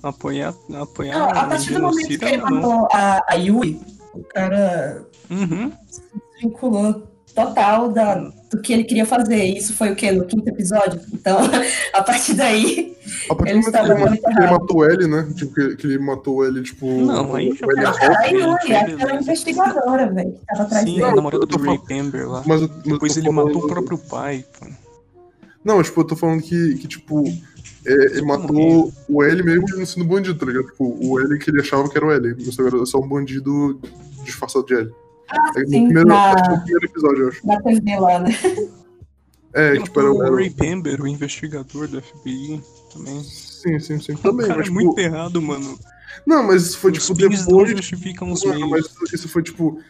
Apoiar, 0.05 0.55
apoiar 0.74 1.18
não, 1.18 1.31
a 1.31 1.44
partir 1.47 1.72
do 1.72 1.81
momento 1.81 2.18
que 2.18 2.24
ele 2.24 2.36
matou 2.36 2.86
a, 2.93 3.24
a 3.26 3.35
Yui, 3.36 3.81
o 4.12 4.22
cara 4.22 5.02
uhum. 5.31 5.72
se 5.86 6.02
vinculou 6.43 7.09
total 7.35 7.89
da, 7.90 8.16
do 8.51 8.60
que 8.60 8.72
ele 8.72 8.85
queria 8.85 9.06
fazer. 9.06 9.43
Isso 9.44 9.72
foi 9.72 9.93
o 9.93 9.97
quê? 9.97 10.12
No 10.12 10.26
quinto 10.26 10.47
episódio? 10.47 11.01
Então, 11.10 11.39
a 11.94 12.02
partir 12.02 12.35
daí. 12.35 12.94
A 13.31 13.35
partir 13.35 13.52
ele 13.52 13.62
do 13.62 13.98
momento 13.98 14.22
que 14.22 14.39
ele, 14.39 14.51
matou 14.51 14.90
ele, 14.90 15.06
né? 15.06 15.32
Tipo, 15.35 15.55
que, 15.55 15.76
que, 15.76 15.86
ele 15.86 15.98
matou 15.98 16.47
ele, 16.47 16.62
tipo. 16.62 16.86
Não, 16.86 17.35
aí 17.35 17.55
já 17.55 17.66
não, 17.66 17.93
cara, 17.94 18.18
a 18.18 18.26
Yui, 18.26 18.74
aquela 18.74 19.16
investigadora, 19.16 20.12
velho, 20.12 20.32
que 20.32 20.47
tava 20.47 20.62
atrás 20.64 20.85
Sim, 20.85 20.97
dele. 20.97 21.05
a 21.05 21.14
namorada 21.14 21.47
do 21.47 21.59
Ray 21.59 21.78
Pember 21.78 22.28
lá. 22.28 22.43
Mas, 22.47 22.60
mas 22.60 22.70
Depois 22.82 23.16
ele 23.16 23.26
falando... 23.26 23.47
matou 23.47 23.64
o 23.64 23.66
próprio 23.66 23.97
pai, 23.97 24.44
pô. 24.59 24.66
Não, 25.64 25.82
tipo, 25.82 26.02
eu 26.02 26.05
tô 26.05 26.14
falando 26.14 26.43
que, 26.43 26.74
que 26.74 26.86
tipo 26.86 27.24
é, 27.86 27.92
ele 27.92 28.22
matou 28.22 28.92
o 29.08 29.22
L 29.22 29.42
mesmo 29.42 29.66
não 29.76 29.86
sendo 29.86 30.06
bandido, 30.06 30.38
tá 30.38 30.46
ligado? 30.46 30.66
Tipo, 30.66 30.96
o 31.00 31.20
L 31.20 31.38
que 31.38 31.50
ele 31.50 31.60
achava 31.60 31.88
que 31.88 31.96
era 31.96 32.06
o 32.06 32.10
L, 32.10 32.36
mas 32.44 32.58
era 32.58 32.86
só 32.86 32.98
um 32.98 33.08
bandido 33.08 33.80
disfarçado 34.24 34.66
de 34.66 34.74
L. 34.74 34.90
Ah, 35.30 35.50
é, 35.56 35.66
sim, 35.66 35.80
no, 35.80 35.84
primeiro, 35.86 36.08
na... 36.08 36.34
no 36.50 36.58
primeiro 36.62 36.84
episódio, 36.86 37.22
eu 37.22 37.28
acho. 37.28 37.46
Na 37.46 38.00
lá, 38.00 38.18
né? 38.20 38.30
É, 39.54 39.78
tipo, 39.78 40.00
era 40.00 40.12
o 40.12 40.34
Ray 40.34 40.50
Pember, 40.50 41.00
o 41.00 41.06
investigador 41.06 41.86
da 41.86 42.02
FBI. 42.02 42.60
também. 42.92 43.22
Sim, 43.22 43.78
sim, 43.78 44.00
sim. 44.00 44.12
O 44.14 44.18
Também, 44.18 44.48
cara 44.48 44.58
mas, 44.58 44.66
é 44.66 44.70
tipo, 44.70 44.74
muito 44.84 44.98
errado, 44.98 45.40
mano. 45.40 45.78
Não, 46.26 46.42
mas 46.42 46.62
isso 46.62 46.78
foi, 46.78 46.90
Os 46.92 47.06
tipo, 47.06 47.16
fins 47.16 47.40
não 47.46 47.58
depois. 47.58 47.70
justificam 47.70 48.32
os 48.32 48.44
Não, 48.44 48.52
meios. 48.68 48.90
mas 49.00 49.12
isso 49.12 49.28
foi, 49.28 49.42
tipo, 49.42 49.80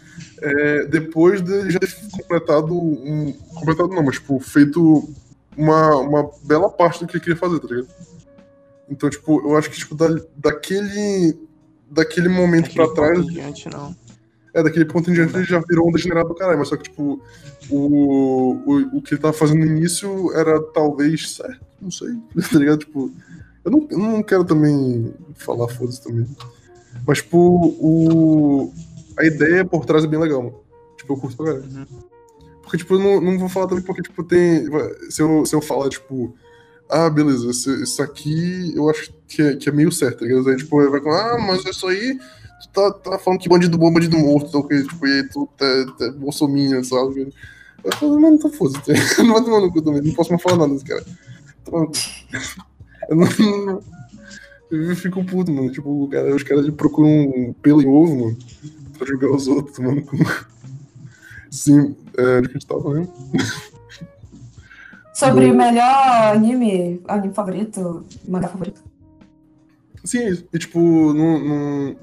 é, 0.40 0.84
depois 0.86 1.40
de 1.42 1.70
já 1.70 1.78
ter 1.78 1.94
completado 2.10 2.74
um. 2.74 3.32
Completado 3.54 3.88
não, 3.88 4.02
mas, 4.02 4.16
tipo, 4.16 4.38
feito 4.38 5.08
uma, 5.56 5.96
uma 5.96 6.30
bela 6.42 6.68
parte 6.70 7.00
do 7.00 7.06
que 7.06 7.16
ele 7.16 7.24
queria 7.24 7.38
fazer, 7.38 7.60
tá 7.60 7.66
ligado? 7.68 7.88
Então, 8.88 9.08
tipo, 9.08 9.40
eu 9.40 9.56
acho 9.56 9.70
que, 9.70 9.76
tipo, 9.78 9.94
da, 9.94 10.08
daquele. 10.36 11.38
Daquele 11.90 12.28
momento 12.28 12.64
Daquele 12.64 12.86
pra 12.86 12.94
trás. 12.94 13.18
ponto 13.18 13.30
em 13.30 13.34
diante, 13.34 13.68
não. 13.68 13.96
É, 14.52 14.62
daquele 14.62 14.84
ponto 14.84 15.10
em 15.10 15.14
diante 15.14 15.34
ele 15.34 15.44
já 15.44 15.60
virou 15.60 15.88
um 15.88 15.92
degenerado 15.92 16.28
do 16.28 16.34
caralho, 16.34 16.58
mas 16.58 16.68
só 16.68 16.76
que, 16.76 16.84
tipo, 16.84 17.20
o, 17.70 18.52
o, 18.66 18.98
o 18.98 19.02
que 19.02 19.14
ele 19.14 19.20
tava 19.20 19.32
fazendo 19.34 19.60
no 19.60 19.66
início 19.66 20.32
era 20.32 20.60
talvez 20.72 21.34
certo, 21.34 21.60
não 21.80 21.90
sei, 21.90 22.08
tá 22.52 22.58
ligado? 22.58 22.78
Tipo, 22.78 23.10
eu 23.64 23.70
não, 23.70 23.86
eu 23.90 23.98
não 23.98 24.22
quero 24.22 24.44
também 24.44 25.12
falar 25.34 25.68
foda-se 25.68 26.02
também. 26.02 26.26
Mas, 27.06 27.18
tipo, 27.18 27.38
o, 27.38 28.72
a 29.18 29.24
ideia 29.24 29.64
por 29.64 29.84
trás 29.84 30.04
é 30.04 30.06
bem 30.06 30.20
legal, 30.20 30.42
mano. 30.42 30.54
Tipo, 30.96 31.14
eu 31.14 31.16
curto 31.16 31.36
pra 31.36 31.46
caralho. 31.46 31.64
Uhum. 31.64 31.86
Porque, 32.74 32.78
tipo, 32.78 32.94
eu 32.94 32.98
não, 32.98 33.20
não 33.20 33.38
vou 33.38 33.48
falar 33.48 33.68
também 33.68 33.84
porque, 33.84 34.02
tipo, 34.02 34.24
tem. 34.24 34.66
Se 35.08 35.22
eu, 35.22 35.46
se 35.46 35.54
eu 35.54 35.60
falar, 35.62 35.88
tipo, 35.88 36.34
ah, 36.90 37.08
beleza, 37.08 37.48
isso, 37.48 38.02
aqui 38.02 38.72
eu 38.74 38.90
acho 38.90 39.14
que 39.28 39.40
é, 39.40 39.56
que 39.56 39.68
é 39.68 39.72
meio 39.72 39.92
certo, 39.92 40.20
tá 40.20 40.24
ligado? 40.24 40.48
Aí, 40.48 40.56
tipo, 40.56 40.90
vai 40.90 41.00
falar, 41.00 41.34
ah, 41.34 41.38
mas 41.38 41.64
isso 41.64 41.86
aí, 41.86 42.18
tu 42.60 42.68
tá, 42.72 42.90
tá 42.92 43.18
falando 43.18 43.38
que 43.38 43.48
bandido 43.48 43.78
bom, 43.78 43.92
bandido 43.92 44.18
morto, 44.18 44.50
tá 44.50 44.58
ok? 44.58 44.82
Tipo, 44.82 45.06
e 45.06 45.12
aí 45.12 45.28
tu 45.28 45.48
tá, 45.56 45.66
tá 45.96 46.10
bolsominha, 46.12 46.82
sabe? 46.82 47.32
Eu 47.84 47.92
falo, 47.92 48.20
mano, 48.20 48.40
tá 48.40 48.48
foda 48.48 48.76
não 49.18 49.34
vai 49.34 49.44
tomar 49.44 49.60
no 49.60 49.72
cu 49.72 49.80
também, 49.80 50.02
não 50.02 50.14
posso 50.14 50.30
mais 50.30 50.42
falar 50.42 50.56
nada 50.56 50.72
desse 50.72 50.84
cara. 50.84 51.04
Então, 51.62 51.92
eu 53.08 53.16
não. 53.16 53.82
eu 54.68 54.96
fico 54.96 55.24
puto, 55.24 55.52
mano. 55.52 55.70
Tipo, 55.70 56.08
cara, 56.08 56.34
os 56.34 56.42
caras 56.42 56.68
procuram 56.70 57.08
um 57.08 57.54
pelo 57.62 57.82
em 57.82 57.86
ovo, 57.86 58.16
mano, 58.16 58.38
pra 58.98 59.06
jogar 59.06 59.30
os 59.30 59.46
outros, 59.46 59.78
mano. 59.78 60.04
Sim, 61.48 61.94
é, 62.16 62.40
de 62.40 62.48
que 62.48 62.50
a 62.50 62.58
gente 62.58 62.66
tava 62.66 62.82
falando. 62.82 63.10
Sobre 65.14 65.48
Do- 65.48 65.54
melhor 65.54 66.34
anime, 66.34 67.00
anime 67.06 67.32
favorito, 67.34 68.04
mangá 68.26 68.48
favorito. 68.48 68.82
Sim, 70.04 70.18
é 70.18 70.30
isso. 70.30 70.46
E 70.52 70.58
tipo, 70.58 70.78
não. 70.80 71.38
não... 71.38 71.96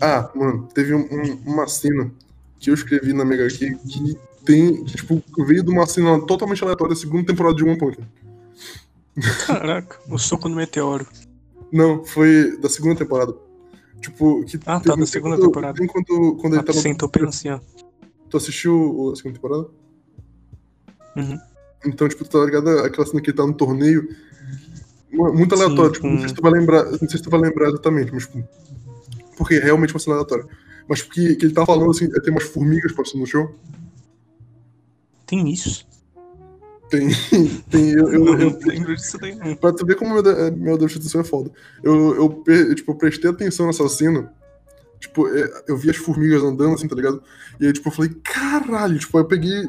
Ah, 0.00 0.30
mano, 0.34 0.68
teve 0.74 0.94
um- 0.94 1.06
um- 1.10 1.40
uma 1.46 1.66
cena 1.66 2.10
que 2.58 2.70
eu 2.70 2.74
escrevi 2.74 3.12
na 3.12 3.24
Mega 3.24 3.46
aqui 3.46 3.74
que 3.76 4.16
tem. 4.44 4.84
Que, 4.84 4.96
tipo, 4.96 5.22
veio 5.46 5.62
de 5.62 5.70
uma 5.70 5.86
cena 5.86 6.20
totalmente 6.26 6.62
aleatória 6.62 6.94
da 6.94 7.00
segunda 7.00 7.24
temporada 7.26 7.54
de 7.56 7.64
One 7.64 7.78
Punch. 7.78 7.98
Caraca, 9.46 9.98
o 10.08 10.18
soco 10.18 10.48
no 10.48 10.56
meteoro. 10.56 11.06
Não, 11.72 12.04
foi 12.04 12.56
da 12.58 12.68
segunda 12.68 12.96
temporada. 12.96 13.34
Tipo, 14.00 14.44
que 14.44 14.58
Ah, 14.66 14.80
tá, 14.80 14.94
da 14.96 15.06
segunda 15.06 15.36
quando- 15.36 15.46
temporada. 15.46 15.78
Tem 15.78 15.86
quando, 15.86 16.36
quando 16.36 16.54
ele 16.56 16.64
no. 16.66 16.74
Sentou 16.74 17.08
pensando. 17.08 17.62
Tu 18.32 18.36
assistiu 18.38 19.10
a 19.12 19.16
segunda 19.16 19.34
temporada? 19.38 19.68
Uhum. 21.14 21.38
Então, 21.84 22.08
tipo, 22.08 22.24
tu 22.24 22.30
tá 22.30 22.42
ligado 22.46 22.66
aquela 22.78 23.06
cena 23.06 23.20
que 23.20 23.28
ele 23.28 23.36
tá 23.36 23.46
no 23.46 23.52
torneio. 23.52 24.08
Mu- 25.12 25.34
Muito 25.34 25.54
Sim, 25.54 25.62
aleatório, 25.64 25.92
tipo, 25.92 26.06
não 26.06 26.14
com- 26.14 26.20
sei 26.20 26.28
se 26.30 26.34
tu 26.34 26.40
vai 26.42 26.50
lembrar, 26.52 26.84
não 26.90 26.98
sei 26.98 27.08
se 27.08 27.22
tu 27.22 27.28
vai 27.28 27.40
lembrar 27.40 27.68
exatamente, 27.68 28.10
mas 28.10 28.26
tipo. 28.26 28.42
Porque 29.36 29.56
é 29.56 29.60
realmente 29.64 29.92
uma 29.92 30.00
cena 30.00 30.16
aleatória. 30.16 30.46
Mas 30.88 31.02
porque 31.02 31.36
que 31.36 31.44
ele 31.44 31.52
tá 31.52 31.66
falando 31.66 31.90
assim, 31.90 32.06
é, 32.06 32.20
tem 32.20 32.30
umas 32.32 32.44
formigas 32.44 32.92
passando 32.92 33.20
no 33.20 33.26
chão. 33.26 33.54
Tem 35.26 35.46
isso? 35.50 35.86
Tem. 36.88 37.08
tem 37.70 37.90
eu, 37.90 38.12
eu, 38.14 38.24
não 38.24 38.38
eu- 38.40 38.58
lembro 38.64 38.96
disso 38.96 39.18
daí, 39.18 39.34
não. 39.34 39.54
Pra 39.56 39.72
tu 39.74 39.84
ver 39.84 39.96
como 39.96 40.14
meu, 40.14 40.22
meu 40.56 40.78
Deus 40.78 40.92
de 40.92 40.98
atenção 40.98 41.20
é 41.20 41.24
foda. 41.24 41.50
Eu, 41.82 42.14
eu, 42.14 42.44
eu, 42.46 42.74
tipo, 42.74 42.92
eu 42.92 42.96
prestei 42.96 43.28
atenção 43.30 43.66
nessa 43.66 43.86
cena. 43.90 44.32
Tipo, 45.02 45.26
é, 45.28 45.64
eu 45.66 45.76
vi 45.76 45.90
as 45.90 45.96
formigas 45.96 46.42
andando, 46.42 46.74
assim, 46.74 46.86
tá 46.88 46.94
ligado? 46.94 47.20
E 47.60 47.66
aí, 47.66 47.72
tipo, 47.72 47.88
eu 47.88 47.92
falei, 47.92 48.12
caralho, 48.22 48.98
tipo, 48.98 49.18
eu 49.18 49.24
peguei. 49.24 49.68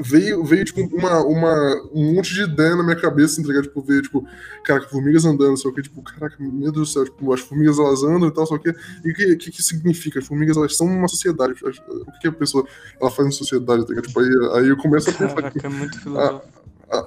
Veio, 0.00 0.44
veio 0.44 0.64
tipo, 0.64 0.80
uma, 0.96 1.24
uma, 1.24 1.74
um 1.92 2.14
monte 2.14 2.32
de 2.32 2.42
ideia 2.42 2.76
na 2.76 2.84
minha 2.84 2.94
cabeça, 2.94 3.32
assim, 3.32 3.42
tá 3.42 3.48
ligado? 3.48 3.64
Tipo, 3.64 3.80
veio, 3.82 4.00
tipo, 4.00 4.24
caraca, 4.62 4.88
formigas 4.88 5.24
andando, 5.24 5.56
só 5.56 5.72
que, 5.72 5.82
tipo, 5.82 6.00
caraca, 6.02 6.36
meu 6.38 6.70
Deus 6.70 6.88
do 6.90 6.92
céu, 6.92 7.04
tipo, 7.04 7.32
as 7.32 7.40
formigas 7.40 7.80
elas 7.80 8.04
andam 8.04 8.28
e 8.28 8.32
tal, 8.32 8.46
só 8.46 8.56
que. 8.58 8.68
E 9.04 9.10
o 9.10 9.14
que, 9.14 9.34
que, 9.36 9.50
que 9.50 9.60
significa? 9.62 10.20
As 10.20 10.26
formigas 10.26 10.56
elas 10.56 10.76
são 10.76 10.86
uma 10.86 11.08
sociedade. 11.08 11.54
As- 11.66 11.78
O 11.78 12.12
que, 12.12 12.18
que 12.20 12.28
a 12.28 12.32
pessoa 12.32 12.64
ela 13.00 13.10
faz 13.10 13.26
em 13.28 13.32
sociedade, 13.32 13.82
tá 13.82 13.88
ligado? 13.88 14.06
Tipo, 14.06 14.20
aí, 14.20 14.28
aí 14.62 14.68
eu 14.68 14.76
começo 14.76 15.10
a 15.10 15.12
pensar, 15.12 15.28
tipo, 15.34 15.42
Caraca, 15.42 15.66
é 15.66 15.70
muito 15.70 16.00
filosófico. 16.00 16.42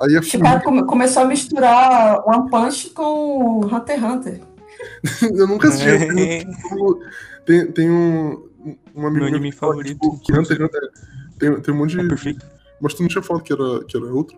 aí 0.01 0.15
a 0.15 0.19
O 0.19 0.23
formiga. 0.23 0.49
cara 0.49 0.59
come- 0.61 0.85
começou 0.85 1.21
a 1.23 1.25
misturar 1.25 2.19
One 2.27 2.49
Punch 2.49 2.89
com 2.89 3.61
Hunter 3.67 3.95
x 3.99 4.03
Hunter. 4.03 4.41
eu 5.35 5.47
nunca 5.47 5.67
assisti. 5.69 5.87
É, 5.89 6.43
Tipo, 6.45 6.99
Tem, 7.45 7.71
tem 7.71 7.89
um, 7.89 8.47
um 8.95 9.07
amigo 9.07 9.25
Meu 9.25 9.25
anime 9.27 9.51
que 9.51 9.57
fala, 9.57 9.73
favorito, 9.73 9.99
tipo, 9.99 10.19
que 10.19 10.33
Hunter 10.33 10.69
tem, 11.39 11.61
tem 11.61 11.73
um 11.73 11.77
monte 11.77 11.97
é 11.99 12.03
de. 12.03 12.07
perfeito. 12.09 12.45
Mas 12.79 12.93
tu 12.93 13.01
não 13.01 13.09
tinha 13.09 13.21
falado 13.23 13.43
que 13.43 13.53
era, 13.53 13.83
que 13.85 13.95
era 13.97 14.05
outro? 14.13 14.37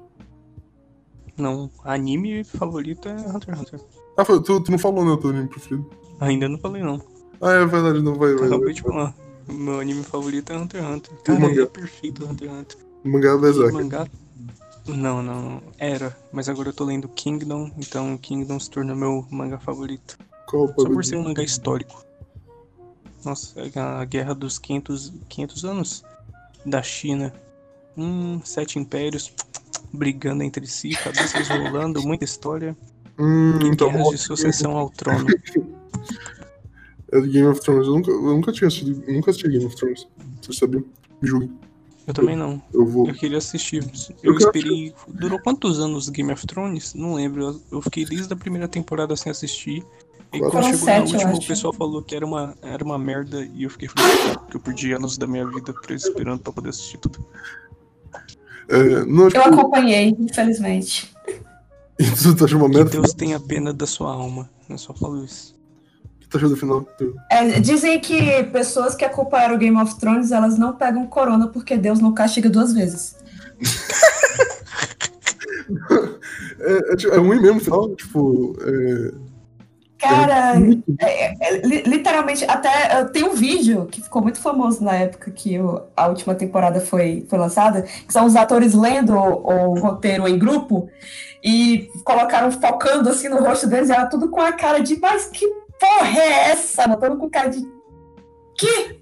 Não, 1.38 1.70
anime 1.84 2.44
favorito 2.44 3.08
é 3.10 3.14
Hunter 3.14 3.56
x 3.56 3.60
Hunter. 3.62 3.80
Ah, 4.18 4.24
foi- 4.26 4.42
tu, 4.44 4.62
tu 4.62 4.72
não 4.72 4.78
falou, 4.78 5.04
né, 5.04 5.12
o 5.12 5.18
teu 5.18 5.32
anime 5.32 5.48
preferido? 5.48 5.90
Ainda 6.20 6.48
não 6.48 6.60
falei, 6.60 6.84
não. 6.84 7.02
Ah, 7.42 7.52
é 7.54 7.66
verdade, 7.66 8.02
não 8.02 8.14
vai. 8.16 8.34
vai, 8.36 8.48
Acabei 8.48 8.74
de 8.74 8.82
falar. 8.82 9.14
O 9.50 9.54
meu 9.54 9.80
anime 9.80 10.04
favorito 10.04 10.54
é 10.54 10.58
Hunter 10.58 10.82
x 10.84 10.90
Hunter. 10.92 11.14
o 11.14 11.24
Cara, 11.24 11.40
mangá? 11.40 11.62
é 11.64 11.66
perfeito 11.66 12.26
Hunter 12.26 12.50
x 12.50 12.58
Hunter. 12.60 12.78
O 13.04 13.10
mangá 13.10 13.30
é 13.32 13.38
Berserk. 13.38 13.74
mangá. 13.74 14.08
Não, 14.88 15.24
não. 15.24 15.62
Era. 15.78 16.16
Mas 16.32 16.48
agora 16.50 16.70
eu 16.70 16.74
tô 16.74 16.84
lendo 16.86 17.08
Kingdom, 17.10 17.72
então 17.78 18.18
Kingdom 18.18 18.60
se 18.60 18.70
tornou 18.70 18.96
meu 18.96 19.26
mangá 19.32 19.58
favorito. 19.58 20.18
Qual 20.54 20.68
Só 20.68 20.86
por 20.86 21.04
ser 21.04 21.16
um 21.16 21.24
mangá 21.24 21.42
histórico. 21.42 22.06
Nossa, 23.26 23.56
a 23.76 24.06
guerra 24.06 24.36
dos 24.36 24.60
500, 24.60 25.12
500 25.28 25.66
anos 25.66 26.04
da 26.64 26.84
China. 26.84 27.34
Hum, 27.98 28.40
sete 28.44 28.78
impérios 28.78 29.34
brigando 29.92 30.44
entre 30.44 30.68
si, 30.68 30.92
cabeças 30.92 31.48
rolando, 31.48 32.02
muita 32.06 32.24
história 32.24 32.76
Hum, 33.18 33.60
e 33.62 33.68
então, 33.68 33.92
guerras 33.92 34.10
de 34.10 34.18
sucessão 34.20 34.78
ao 34.78 34.90
trono. 34.92 35.26
é 37.12 37.20
do 37.20 37.28
Game 37.28 37.48
of 37.48 37.62
Thrones. 37.62 37.88
Eu 37.88 37.94
nunca, 37.94 38.12
eu 38.12 38.22
nunca 38.22 38.52
tinha 38.52 38.68
assistido, 38.68 39.04
nunca 39.12 39.32
assisti 39.32 39.50
Game 39.50 39.66
of 39.66 39.76
Thrones. 39.76 40.08
Vocês 40.42 40.58
sabiam? 40.58 40.84
Me 41.20 41.28
julguem. 41.28 41.52
Eu 42.06 42.14
também 42.14 42.36
não. 42.36 42.62
Eu 42.74 42.86
vou. 42.86 43.08
Eu 43.08 43.14
queria 43.14 43.38
assistir. 43.38 43.84
Eu 44.22 44.34
Eu 44.34 44.38
esperei. 44.38 44.94
Durou 45.08 45.40
quantos 45.40 45.80
anos 45.80 46.10
Game 46.10 46.32
of 46.32 46.46
Thrones? 46.46 46.94
Não 46.94 47.14
lembro. 47.14 47.62
Eu 47.72 47.82
fiquei 47.82 48.06
desde 48.06 48.34
a 48.34 48.36
primeira 48.36 48.68
temporada 48.68 49.16
sem 49.16 49.32
assistir. 49.32 49.86
E 50.34 50.40
quando 50.40 50.52
Foram 50.52 50.64
chegou 50.64 50.80
sete, 50.80 51.14
na 51.14 51.20
última, 51.20 51.34
o 51.36 51.48
pessoal 51.48 51.74
falou 51.74 52.02
que 52.02 52.16
era 52.16 52.26
uma, 52.26 52.56
era 52.64 52.84
uma 52.84 52.98
merda 52.98 53.48
e 53.54 53.64
eu 53.64 53.70
fiquei 53.70 53.88
frustrado, 53.88 54.40
porque 54.40 54.58
eu 54.58 54.62
perdi 54.62 54.92
anos 54.92 55.16
da 55.16 55.28
minha 55.28 55.46
vida 55.48 55.74
esperando 55.92 56.40
pra 56.40 56.52
poder 56.52 56.70
assistir 56.70 56.98
tudo. 56.98 57.24
É, 58.68 59.06
não, 59.06 59.30
Eu 59.30 59.44
acompanhei, 59.44 60.16
infelizmente. 60.18 61.14
tu 62.22 62.36
tá 62.36 62.46
achando 62.46 62.62
uma 62.62 62.70
Que 62.70 62.76
merda? 62.78 62.90
Deus 62.90 63.14
tenha 63.14 63.40
pena 63.40 63.72
da 63.72 63.86
sua 63.86 64.12
alma. 64.12 64.50
Eu 64.68 64.78
só 64.80 64.92
falo 64.94 65.24
isso. 65.24 65.56
O 66.16 66.20
que 66.22 66.28
tu 66.28 66.38
achou 66.38 66.50
do 66.50 66.58
final? 66.58 66.88
É, 67.30 67.60
dizem 67.60 68.00
que 68.00 68.44
pessoas 68.46 68.96
que 68.96 69.06
acompanharam 69.06 69.54
o 69.54 69.60
Game 69.60 69.78
of 69.78 70.00
Thrones, 70.00 70.32
elas 70.32 70.58
não 70.58 70.76
pegam 70.76 71.06
corona 71.06 71.48
porque 71.48 71.78
Deus 71.78 72.00
não 72.00 72.12
castiga 72.12 72.50
duas 72.50 72.74
vezes. 72.74 73.16
É, 76.60 76.94
é, 76.94 76.96
tipo, 76.96 77.14
é 77.14 77.18
ruim 77.18 77.42
mesmo 77.42 77.58
o 77.58 77.62
final? 77.62 77.96
Tipo, 77.96 78.56
é, 78.62 79.12
Cara, 80.04 80.54
é- 81.00 81.34
é- 81.40 81.58
li- 81.66 81.84
literalmente, 81.84 82.44
até 82.46 83.02
uh, 83.02 83.10
tem 83.10 83.24
um 83.24 83.34
vídeo 83.34 83.86
que 83.86 84.02
ficou 84.02 84.22
muito 84.22 84.40
famoso 84.40 84.84
na 84.84 84.94
época 84.96 85.32
que 85.32 85.60
o- 85.60 85.82
a 85.96 86.08
última 86.08 86.36
temporada 86.36 86.80
foi, 86.82 87.26
foi 87.30 87.40
lançada, 87.40 87.84
que 87.84 88.12
são 88.14 88.26
os 88.26 88.36
atores 88.36 88.74
lendo 88.74 89.14
o, 89.14 89.72
o 89.72 89.80
roteiro 89.80 90.28
em 90.28 90.38
grupo 90.38 90.90
e 91.44 91.90
colocaram 92.04 92.52
focando 92.52 93.10
assim 93.10 93.30
no 93.30 93.38
rosto 93.44 93.68
deles, 93.68 93.90
e 93.90 93.94
era 93.94 94.06
tudo 94.08 94.30
com 94.30 94.40
a 94.42 94.52
cara 94.52 94.80
de, 94.80 95.00
mas 95.00 95.26
que 95.26 95.46
porra 95.80 96.18
é 96.20 96.52
essa? 96.52 96.88
Todo 96.98 97.18
com 97.18 97.30
cara 97.30 97.50
de. 97.50 97.62
Que? 98.58 99.00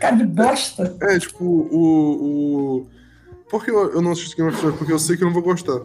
Cara 0.00 0.16
de 0.16 0.24
bosta. 0.26 0.94
É, 1.00 1.18
tipo, 1.18 1.44
o. 1.44 2.80
o... 2.82 2.86
Por 3.48 3.64
que 3.64 3.70
eu, 3.70 3.92
eu 3.92 4.02
não 4.02 4.12
assisto 4.12 4.36
Game 4.36 4.50
of 4.50 4.58
Thrones? 4.58 4.76
Porque 4.78 4.92
eu 4.92 4.98
sei 4.98 5.16
que 5.16 5.22
eu 5.22 5.26
não 5.28 5.34
vou 5.34 5.42
gostar. 5.42 5.80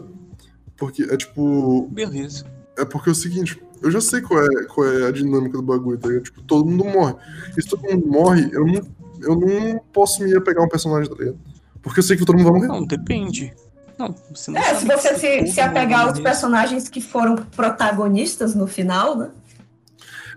Porque 0.76 1.03
é 1.03 1.16
tipo. 1.16 1.88
Beleza. 1.91 2.45
É 2.78 2.84
porque 2.84 3.10
é 3.10 3.12
o 3.12 3.16
seguinte, 3.16 3.62
eu 3.82 3.91
já 3.91 3.99
sei 3.99 4.22
qual 4.22 4.44
é, 4.44 4.66
qual 4.66 4.88
é 4.88 5.08
a 5.08 5.12
dinâmica 5.12 5.58
do 5.58 5.64
bagulho, 5.64 5.98
tá 5.98 6.08
ligado? 6.08 6.24
Tipo, 6.24 6.41
todo 6.44 6.70
mundo 6.70 6.86
morre. 6.86 7.16
E 7.58 7.62
se 7.62 7.68
todo 7.68 7.82
mundo 7.84 8.08
morre, 8.08 8.49
eu 8.53 8.66
não, 8.66 8.82
eu 9.22 9.36
não 9.36 9.82
posso 9.91 10.24
me 10.24 10.36
apegar 10.36 10.64
a 10.64 10.66
um 10.66 10.70
personagem, 10.70 11.10
tá 11.10 11.16
ligado? 11.18 11.40
Porque 11.82 11.99
eu 11.99 12.03
sei 12.03 12.16
que 12.16 12.26
todo 12.26 12.38
mundo 12.38 12.52
vai 12.52 12.60
morrer. 12.60 12.68
Não, 12.68 12.86
depende. 12.86 13.53
Não, 13.98 14.16
você 14.34 14.52
não 14.52 14.60
É, 14.60 14.64
sabe 14.64 14.80
se 14.80 14.86
você 14.86 15.16
se, 15.16 15.53
se 15.53 15.62
apegar 15.62 16.08
aos 16.08 16.20
personagens 16.20 16.88
que 16.88 17.02
foram 17.02 17.36
protagonistas 17.36 18.56
no 18.56 18.68
final, 18.68 19.18
né? 19.18 19.30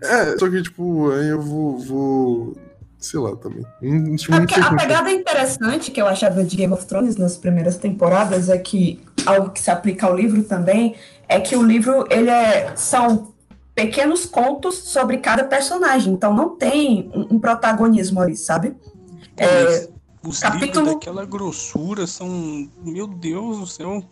É, 0.02 0.36
só 0.38 0.48
que, 0.50 0.62
tipo, 0.62 1.10
aí 1.12 1.28
eu 1.28 1.40
vou. 1.40 1.78
vou 1.78 2.56
sei 2.98 3.20
lá 3.20 3.36
também. 3.36 3.64
Não, 3.82 4.38
É 4.38 4.60
a 4.62 4.74
pegada 4.74 5.10
interessante 5.10 5.90
que 5.90 6.00
eu 6.00 6.06
achava 6.06 6.42
de 6.42 6.56
Game 6.56 6.72
of 6.72 6.86
Thrones 6.86 7.16
nas 7.16 7.36
primeiras 7.36 7.76
temporadas 7.76 8.48
é 8.48 8.56
que 8.56 8.98
algo 9.26 9.50
que 9.50 9.60
se 9.60 9.70
aplica 9.70 10.06
ao 10.06 10.16
livro 10.16 10.42
também, 10.42 10.94
é 11.28 11.38
que 11.38 11.54
o 11.54 11.62
livro 11.62 12.06
ele 12.10 12.30
é, 12.30 12.72
são 12.76 13.33
pequenos 13.74 14.24
contos 14.24 14.76
sobre 14.76 15.18
cada 15.18 15.44
personagem, 15.44 16.12
então 16.12 16.32
não 16.32 16.56
tem 16.56 17.10
um, 17.14 17.34
um 17.34 17.38
protagonismo 17.40 18.20
ali, 18.20 18.36
sabe? 18.36 18.76
É, 19.36 19.88
os 20.22 20.38
capítulo... 20.38 20.66
livros 20.66 20.94
daquela 20.94 21.24
grossura 21.24 22.06
são, 22.06 22.68
meu 22.82 23.06
Deus 23.06 23.58
do 23.58 23.66
céu, 23.66 24.02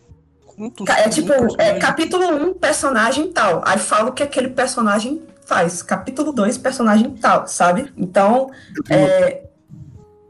contos. 0.45 0.89
É 0.89 1.09
tipo, 1.09 1.33
é, 1.59 1.79
capítulo 1.79 2.25
1, 2.25 2.43
um, 2.43 2.55
personagem 2.55 3.33
tal. 3.33 3.63
Aí 3.65 3.79
fala 3.79 4.11
o 4.11 4.13
que 4.13 4.23
aquele 4.23 4.49
personagem 4.49 5.23
faz. 5.45 5.83
Capítulo 5.83 6.33
2, 6.33 6.59
personagem 6.59 7.11
tal, 7.11 7.47
sabe? 7.47 7.93
Então, 7.97 8.51
é, 8.91 9.45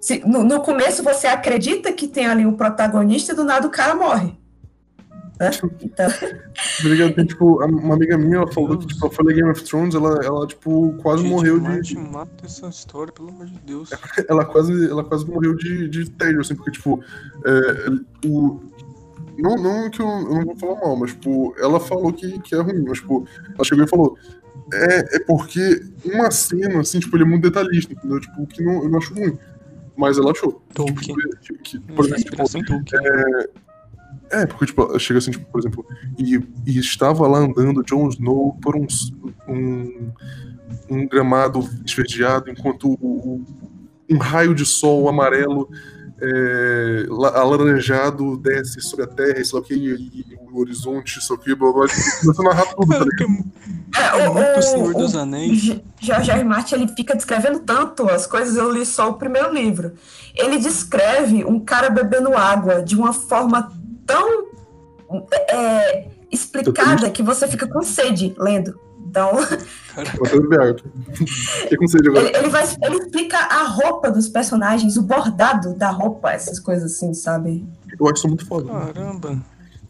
se, 0.00 0.20
no, 0.26 0.44
no, 0.44 0.60
começo 0.60 1.02
você 1.02 1.26
acredita 1.26 1.92
que 1.92 2.06
tem 2.06 2.26
ali 2.26 2.46
um 2.46 2.54
protagonista 2.54 3.32
e 3.32 3.36
do 3.36 3.44
nada 3.44 3.66
o 3.66 3.70
cara 3.70 3.94
morre. 3.94 4.36
Né? 5.42 5.50
Então... 5.82 6.06
Obrigado, 6.80 7.26
tipo, 7.26 7.64
uma 7.64 7.94
amiga 7.94 8.16
minha 8.16 8.36
ela 8.36 8.52
falou 8.52 8.78
que 8.78 8.86
tipo, 8.86 9.10
foi 9.10 9.34
Game 9.34 9.50
of 9.50 9.64
Thrones, 9.64 9.94
ela, 9.94 10.24
ela 10.24 10.46
tipo, 10.46 10.94
quase 11.02 11.22
Gente, 11.22 11.32
morreu 11.32 11.80
de. 11.80 11.98
mata 11.98 12.46
essa 12.46 12.68
história, 12.68 13.12
pelo 13.12 13.30
amor 13.30 13.46
de 13.46 13.58
Deus. 13.60 13.90
ela, 14.28 14.44
quase, 14.44 14.88
ela 14.88 15.02
quase 15.02 15.26
morreu 15.26 15.56
de, 15.56 15.88
de 15.88 16.08
tédio, 16.10 16.40
assim, 16.40 16.54
porque, 16.54 16.70
tipo, 16.70 17.02
é, 17.44 18.28
o, 18.28 18.60
não, 19.36 19.56
não 19.56 19.90
que 19.90 20.00
eu, 20.00 20.06
eu, 20.06 20.34
não 20.34 20.44
vou 20.44 20.56
falar 20.56 20.80
mal, 20.80 20.96
mas, 20.96 21.10
tipo, 21.10 21.54
ela 21.58 21.80
falou 21.80 22.12
que, 22.12 22.38
que 22.40 22.54
é 22.54 22.60
ruim, 22.60 22.84
mas, 22.86 22.98
tipo, 22.98 23.26
ela 23.54 23.64
chegou 23.64 23.84
e 23.84 23.88
falou. 23.88 24.16
É, 24.72 25.16
é 25.16 25.18
porque 25.20 25.82
uma 26.04 26.30
cena, 26.30 26.80
assim, 26.80 27.00
tipo, 27.00 27.16
ele 27.16 27.24
é 27.24 27.26
muito 27.26 27.42
detalhista, 27.42 27.92
entendeu? 27.92 28.20
Tipo, 28.20 28.46
que 28.46 28.62
não, 28.62 28.84
eu 28.84 28.88
não 28.88 28.98
acho 28.98 29.12
ruim. 29.12 29.36
Mas 29.96 30.16
ela 30.18 30.30
achou. 30.30 30.62
Tolkien. 30.72 31.14
Tipo, 31.14 31.58
que, 31.62 31.78
que, 31.78 31.92
por 31.92 32.06
exemplo, 32.06 32.44
tipo, 32.46 32.96
é, 32.96 33.48
é, 34.32 34.46
porque, 34.46 34.66
tipo, 34.66 34.98
chega 34.98 35.18
assim, 35.18 35.30
tipo, 35.30 35.44
por 35.50 35.60
exemplo, 35.60 35.86
e, 36.18 36.40
e 36.66 36.78
estava 36.78 37.26
lá 37.28 37.38
andando 37.38 37.82
Jon 37.84 38.08
Snow 38.08 38.58
por 38.62 38.74
um, 38.74 38.86
um, 39.46 40.12
um 40.88 41.06
gramado 41.06 41.68
esverdeado, 41.84 42.50
enquanto 42.50 42.88
o, 42.88 42.94
o, 42.94 43.44
um 44.10 44.16
raio 44.18 44.54
de 44.54 44.64
sol 44.64 45.08
amarelo 45.08 45.68
é, 46.22 47.06
alaranjado 47.34 48.36
desce 48.38 48.80
sobre 48.80 49.04
a 49.04 49.08
terra, 49.08 49.40
isso 49.40 49.56
aqui, 49.56 49.74
e, 49.74 50.20
e 50.20 50.38
o 50.50 50.60
horizonte, 50.60 51.18
isso 51.18 51.34
aqui, 51.34 51.54
blá 51.54 51.72
blá, 51.72 51.86
começa 52.20 52.42
a 52.42 52.44
narrar 52.44 52.74
tudo, 52.74 52.88
tá 52.88 53.04
ligado? 53.04 53.52
É, 53.94 54.28
o, 54.28 54.58
o, 54.58 54.62
Senhor 54.62 54.94
dos 54.94 55.16
Anéis. 55.16 55.80
George 56.00 56.30
R. 56.30 56.44
Martin, 56.44 56.76
ele 56.76 56.88
fica 56.88 57.14
descrevendo 57.14 57.60
tanto 57.60 58.08
as 58.08 58.26
coisas, 58.26 58.56
eu 58.56 58.70
li 58.72 58.86
só 58.86 59.10
o 59.10 59.14
primeiro 59.14 59.52
livro. 59.52 59.92
Ele 60.34 60.58
descreve 60.58 61.44
um 61.44 61.60
cara 61.60 61.90
bebendo 61.90 62.34
água 62.34 62.82
de 62.82 62.96
uma 62.96 63.12
forma 63.12 63.70
tão 64.12 65.22
é, 65.50 66.08
explicada 66.30 67.10
que 67.10 67.22
você 67.22 67.48
fica 67.48 67.66
com 67.66 67.82
sede 67.82 68.34
lendo. 68.38 68.78
Então. 69.06 69.32
ele, 69.96 70.08
ele, 72.34 72.48
vai, 72.48 72.64
ele 72.82 72.96
explica 72.96 73.36
a 73.36 73.64
roupa 73.64 74.10
dos 74.10 74.28
personagens, 74.28 74.96
o 74.96 75.02
bordado 75.02 75.74
da 75.74 75.90
roupa, 75.90 76.32
essas 76.32 76.58
coisas 76.58 76.92
assim, 76.92 77.12
sabe? 77.12 77.66
Eu 77.98 78.06
acho 78.06 78.18
isso 78.18 78.28
muito 78.28 78.46
foda. 78.46 78.70
Caramba. 78.70 79.38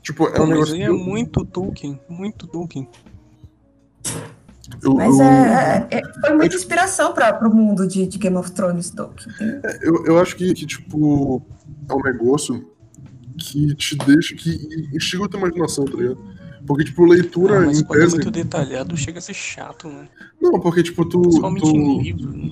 Tipo, 0.03 0.27
é 0.28 0.40
um 0.40 0.47
negócio. 0.47 0.74
Aí 0.74 0.82
é 0.82 0.90
muito 0.90 1.44
Tolkien, 1.44 2.01
muito 2.09 2.47
Tolkien. 2.47 2.89
Eu, 4.82 4.94
Mas 4.94 5.19
eu... 5.19 5.24
É, 5.24 5.86
é, 5.90 5.99
é, 5.99 6.20
foi 6.20 6.35
muita 6.35 6.57
inspiração 6.57 7.12
para 7.12 7.47
o 7.47 7.55
mundo 7.55 7.86
de, 7.86 8.07
de, 8.07 8.19
Game 8.19 8.36
of 8.36 8.51
Thrones, 8.51 8.90
Tolkien. 8.90 9.32
É, 9.62 9.78
eu, 9.89 10.05
eu 10.07 10.19
acho 10.19 10.35
que, 10.35 10.53
que, 10.55 10.66
tipo, 10.66 11.43
é 11.89 11.94
um 11.94 12.03
negócio 12.03 12.72
que 13.39 13.75
te 13.75 13.97
deixa, 13.97 14.35
que 14.35 14.51
instiga 14.93 15.25
a 15.25 15.29
tua 15.29 15.41
imaginação, 15.41 15.85
tá 15.85 15.97
ligado? 15.97 16.19
Porque, 16.67 16.85
tipo, 16.85 17.05
leitura. 17.05 17.59
Ah, 17.59 17.67
mas 17.67 17.81
em 17.81 17.85
quando 17.85 18.01
é 18.01 18.05
é 18.05 18.09
muito 18.09 18.31
detalhado, 18.31 18.97
chega 18.97 19.19
a 19.19 19.23
ser 19.23 19.35
chato, 19.35 19.89
né? 19.89 20.09
Não, 20.41 20.61
porque, 20.61 20.83
tipo, 20.83 21.05
tu. 21.05 21.21
Principalmente 21.21 21.63
tu... 21.63 21.77
em 21.77 22.03
livro. 22.03 22.33
Né? 22.37 22.51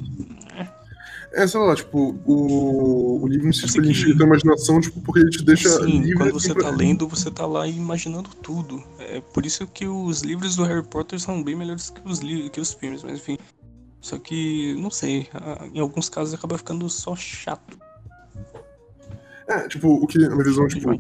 É, 1.33 1.47
sei 1.47 1.61
lá, 1.61 1.77
tipo, 1.77 2.21
o, 2.27 3.23
o 3.23 3.29
livro 3.29 3.49
em 3.49 3.53
si 3.53 3.65
tipo, 3.67 3.79
ele 3.79 3.91
enche 3.91 4.11
a 4.11 4.17
tua 4.17 4.27
imaginação, 4.27 4.81
tipo, 4.81 5.01
porque 5.01 5.21
ele 5.21 5.31
te 5.31 5.45
deixa 5.45 5.69
Sim, 5.69 6.01
livre. 6.01 6.15
Quando 6.15 6.33
você 6.33 6.53
tá 6.53 6.71
lendo, 6.71 7.07
você 7.07 7.31
tá 7.31 7.47
lá 7.47 7.69
imaginando 7.69 8.31
tudo. 8.43 8.83
É 8.99 9.21
por 9.21 9.47
isso 9.47 9.65
que 9.69 9.87
os 9.87 10.23
livros 10.23 10.57
do 10.57 10.65
Harry 10.65 10.85
Potter 10.85 11.21
são 11.21 11.43
bem 11.43 11.55
melhores 11.55 11.91
que 11.91 12.01
os, 12.05 12.19
que 12.19 12.61
os 12.61 12.73
filmes, 12.73 13.05
mas 13.05 13.15
enfim. 13.15 13.39
Só 14.01 14.19
que, 14.19 14.75
não 14.79 14.91
sei, 14.91 15.29
em 15.73 15.79
alguns 15.79 16.09
casos 16.09 16.35
acaba 16.35 16.59
ficando 16.59 16.89
só 16.89 17.15
chato. 17.15 17.79
É, 19.51 19.69
tipo, 19.69 19.89
o 19.89 20.07
que 20.07 20.25
a 20.25 20.31
minha 20.31 20.45
visão, 20.45 20.69
tipo, 20.69 20.91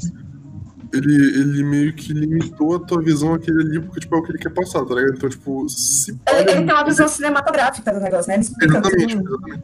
ele, 0.92 1.14
ele 1.14 1.62
meio 1.62 1.92
que 1.94 2.12
limitou 2.12 2.74
a 2.74 2.80
tua 2.80 3.00
visão 3.00 3.34
aquele 3.34 3.62
ali, 3.62 3.80
porque 3.80 4.00
tipo, 4.00 4.16
é 4.16 4.18
o 4.18 4.22
que 4.22 4.32
ele 4.32 4.38
quer 4.38 4.50
passar, 4.50 4.84
tá 4.84 4.94
ligado? 4.94 5.14
Então, 5.16 5.28
tipo, 5.28 5.68
se. 5.68 6.10
Ele, 6.28 6.50
ele 6.50 6.64
tem 6.66 6.74
uma 6.74 6.84
visão 6.84 7.06
cinematográfica 7.06 7.92
do 7.92 8.00
negócio, 8.00 8.28
né? 8.28 8.40
Exatamente, 8.40 9.14
exatamente. 9.14 9.62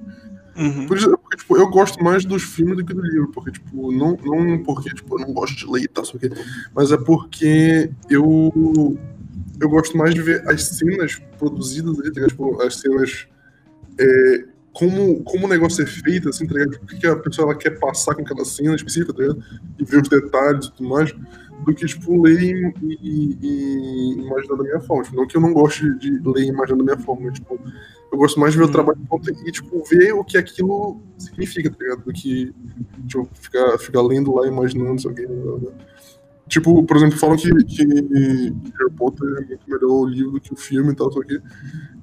Uhum. 0.56 0.86
Por 0.86 0.96
isso, 0.96 1.18
porque, 1.18 1.36
tipo, 1.36 1.56
eu 1.58 1.68
gosto 1.68 2.02
mais 2.02 2.24
dos 2.24 2.42
filmes 2.42 2.76
do 2.76 2.84
que 2.84 2.94
do 2.94 3.02
livro, 3.02 3.30
porque, 3.32 3.52
tipo, 3.52 3.92
não, 3.92 4.16
não 4.24 4.62
porque, 4.62 4.88
tipo, 4.90 5.18
eu 5.20 5.26
não 5.26 5.34
gosto 5.34 5.56
de 5.56 5.70
ler 5.70 5.82
e 5.82 5.88
tal, 5.88 6.04
só 6.04 6.16
que, 6.16 6.30
mas 6.74 6.92
é 6.92 6.96
porque 6.96 7.90
eu 8.08 8.96
eu 9.60 9.68
gosto 9.68 9.96
mais 9.96 10.14
de 10.14 10.22
ver 10.22 10.48
as 10.48 10.64
cenas 10.64 11.20
produzidas 11.38 11.98
ali, 11.98 12.08
tá 12.08 12.20
ligado? 12.20 12.30
Tipo, 12.30 12.62
as 12.62 12.76
cenas 12.76 13.26
é, 13.98 14.44
como, 14.76 15.24
como 15.24 15.46
o 15.46 15.48
negócio 15.48 15.82
é 15.82 15.86
feito, 15.86 16.28
assim, 16.28 16.46
tá 16.46 16.52
ligado? 16.52 16.74
O 16.74 16.86
que 16.86 17.06
a 17.06 17.16
pessoa 17.16 17.50
ela 17.50 17.58
quer 17.58 17.78
passar 17.78 18.14
com 18.14 18.20
aquela 18.20 18.44
cena 18.44 18.74
específica, 18.74 19.14
tá 19.14 19.22
ligado? 19.22 19.42
E 19.78 19.84
ver 19.84 20.02
os 20.02 20.08
detalhes 20.08 20.66
e 20.66 20.72
tudo 20.72 20.88
mais, 20.88 21.14
do 21.64 21.74
que, 21.74 21.86
tipo, 21.86 22.22
ler 22.22 22.74
e, 22.82 22.98
e, 23.02 23.38
e 23.40 24.12
imaginar 24.20 24.56
da 24.56 24.62
minha 24.62 24.80
forma. 24.80 25.02
Tipo, 25.04 25.16
não 25.16 25.26
que 25.26 25.36
eu 25.36 25.40
não 25.40 25.54
goste 25.54 25.98
de 25.98 26.10
ler 26.10 26.44
e 26.44 26.48
imaginar 26.48 26.76
da 26.76 26.84
minha 26.84 26.98
forma, 26.98 27.22
mas, 27.24 27.38
tipo, 27.38 27.58
eu 28.12 28.18
gosto 28.18 28.38
mais 28.38 28.52
de 28.52 28.58
ver 28.58 28.64
o 28.64 28.68
hum. 28.68 28.72
trabalho 28.72 28.98
e, 29.46 29.50
tipo, 29.50 29.82
ver 29.84 30.12
o 30.12 30.22
que 30.22 30.36
aquilo 30.36 31.00
significa, 31.16 31.70
tá 31.70 31.76
ligado? 31.80 32.04
Do 32.04 32.12
que, 32.12 32.52
tipo, 33.06 33.28
ficar, 33.32 33.78
ficar 33.78 34.02
lendo 34.02 34.34
lá, 34.34 34.46
imaginando, 34.46 35.00
sei 35.00 35.10
o 35.10 35.72
Tipo, 36.48 36.84
por 36.84 36.96
exemplo, 36.96 37.18
falam 37.18 37.36
que, 37.36 37.52
que 37.64 37.84
Harry 37.84 38.92
Potter 38.96 39.26
é 39.38 39.44
muito 39.46 39.68
melhor 39.68 39.90
o 39.90 40.06
livro 40.06 40.32
do 40.32 40.40
que 40.40 40.52
o 40.52 40.56
filme 40.56 40.92
e 40.92 40.94
tal, 40.94 41.12
só 41.12 41.20
que. 41.22 41.40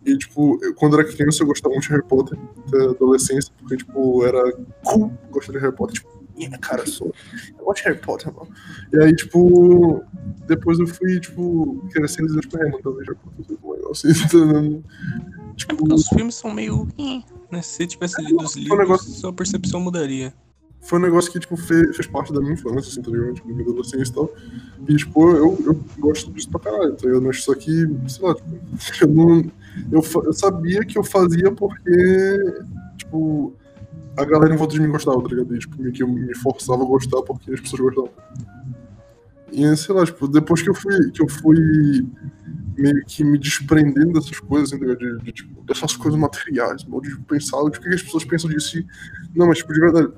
E, 0.06 0.18
tipo, 0.18 0.60
eu, 0.62 0.76
quando 0.76 1.00
era 1.00 1.08
criança 1.08 1.44
eu 1.44 1.48
gostava 1.48 1.74
muito 1.74 1.86
de 1.86 1.92
Harry 1.92 2.06
Potter, 2.06 2.38
da 2.70 2.92
adolescência, 2.92 3.54
porque, 3.58 3.78
tipo, 3.78 4.26
era 4.26 4.58
cool 4.84 5.14
gostar 5.32 5.54
de 5.54 5.60
Harry 5.60 5.74
Potter. 5.74 5.96
Tipo, 5.96 6.10
minha 6.36 6.58
cara, 6.58 6.86
sou. 6.86 7.14
Eu 7.58 7.64
gosto 7.64 7.84
de 7.84 7.90
Harry 7.90 8.02
Potter, 8.02 8.34
mano. 8.34 8.50
E 8.92 8.98
aí, 8.98 9.16
tipo, 9.16 10.04
depois 10.46 10.78
eu 10.78 10.88
fui, 10.88 11.20
tipo, 11.22 11.82
crescendo 11.92 12.28
dizendo, 12.28 12.42
tipo, 12.42 12.58
é, 12.58 12.70
mano, 12.70 12.84
talvez 12.84 13.08
Harry 13.08 13.20
Potter 13.24 13.46
seja 13.46 13.60
legal, 13.64 13.92
assim, 13.92 14.08
então, 14.26 14.84
tipo... 15.56 15.94
Os 15.94 16.08
filmes 16.10 16.36
são 16.36 16.54
meio. 16.54 16.86
Né? 17.50 17.62
Se 17.62 17.88
tivesse 17.88 18.22
lido 18.22 18.44
os 18.44 18.58
livros, 18.58 18.78
negócio... 18.78 19.10
sua 19.10 19.32
percepção 19.32 19.80
mudaria 19.80 20.34
foi 20.84 21.00
um 21.00 21.02
negócio 21.02 21.32
que, 21.32 21.40
tipo, 21.40 21.56
fez, 21.56 21.96
fez 21.96 22.08
parte 22.08 22.34
da 22.34 22.42
minha 22.42 22.54
infância, 22.54 22.92
assim, 22.92 23.02
tá 23.02 23.10
ligado? 23.10 23.36
Tipo, 23.36 23.48
minha 23.48 23.62
adolescência 23.62 24.12
e 24.12 24.14
tal. 24.14 24.30
E, 24.88 24.96
tipo, 24.98 25.32
eu, 25.32 25.58
eu 25.66 25.80
gosto 25.98 26.32
disso 26.32 26.50
pra 26.50 26.60
caralho, 26.60 26.94
tá 26.94 27.08
ligado? 27.08 27.24
Mas 27.24 27.42
só 27.42 27.56
que, 27.56 27.88
sei 28.08 28.28
lá, 28.28 28.36
tipo, 28.36 28.52
eu 29.02 29.08
não. 29.08 29.52
Eu, 29.92 30.04
eu 30.26 30.34
sabia 30.34 30.84
que 30.84 30.98
eu 30.98 31.04
fazia 31.04 31.52
porque, 31.52 32.38
tipo, 32.98 33.54
a 34.18 34.26
galera 34.26 34.54
em 34.54 34.58
volta 34.58 34.74
de 34.74 34.82
mim 34.82 34.90
gostava, 34.90 35.22
tá 35.22 35.30
ligado? 35.30 35.56
E, 35.56 35.60
tipo, 35.60 35.92
que 35.92 36.04
eu 36.04 36.08
me 36.08 36.36
forçava 36.36 36.84
a 36.84 36.86
gostar 36.86 37.22
porque 37.22 37.54
as 37.54 37.62
pessoas 37.62 37.82
gostavam. 37.82 38.12
E, 39.54 39.78
sei 39.78 39.96
lá, 39.96 40.06
tipo, 40.06 40.28
depois 40.28 40.62
que 40.62 40.70
eu 40.70 40.76
fui, 40.76 41.12
que 41.12 41.22
eu 41.22 41.30
fui 41.30 42.06
meio 42.78 43.06
que 43.06 43.24
me 43.24 43.38
desprendendo 43.38 44.14
dessas 44.14 44.40
coisas, 44.40 44.74
assim, 44.74 44.84
de, 44.84 45.18
de, 45.20 45.32
tipo, 45.32 45.64
dessas 45.64 45.96
coisas 45.96 46.20
materiais, 46.20 46.84
de 46.84 47.20
pensar 47.28 47.58
o 47.58 47.72
que 47.72 47.88
as 47.88 48.02
pessoas 48.02 48.26
pensam 48.26 48.50
disso. 48.50 48.80
E, 48.80 48.86
não, 49.34 49.48
mas, 49.48 49.60
tipo, 49.60 49.72
de 49.72 49.80
verdade, 49.80 50.12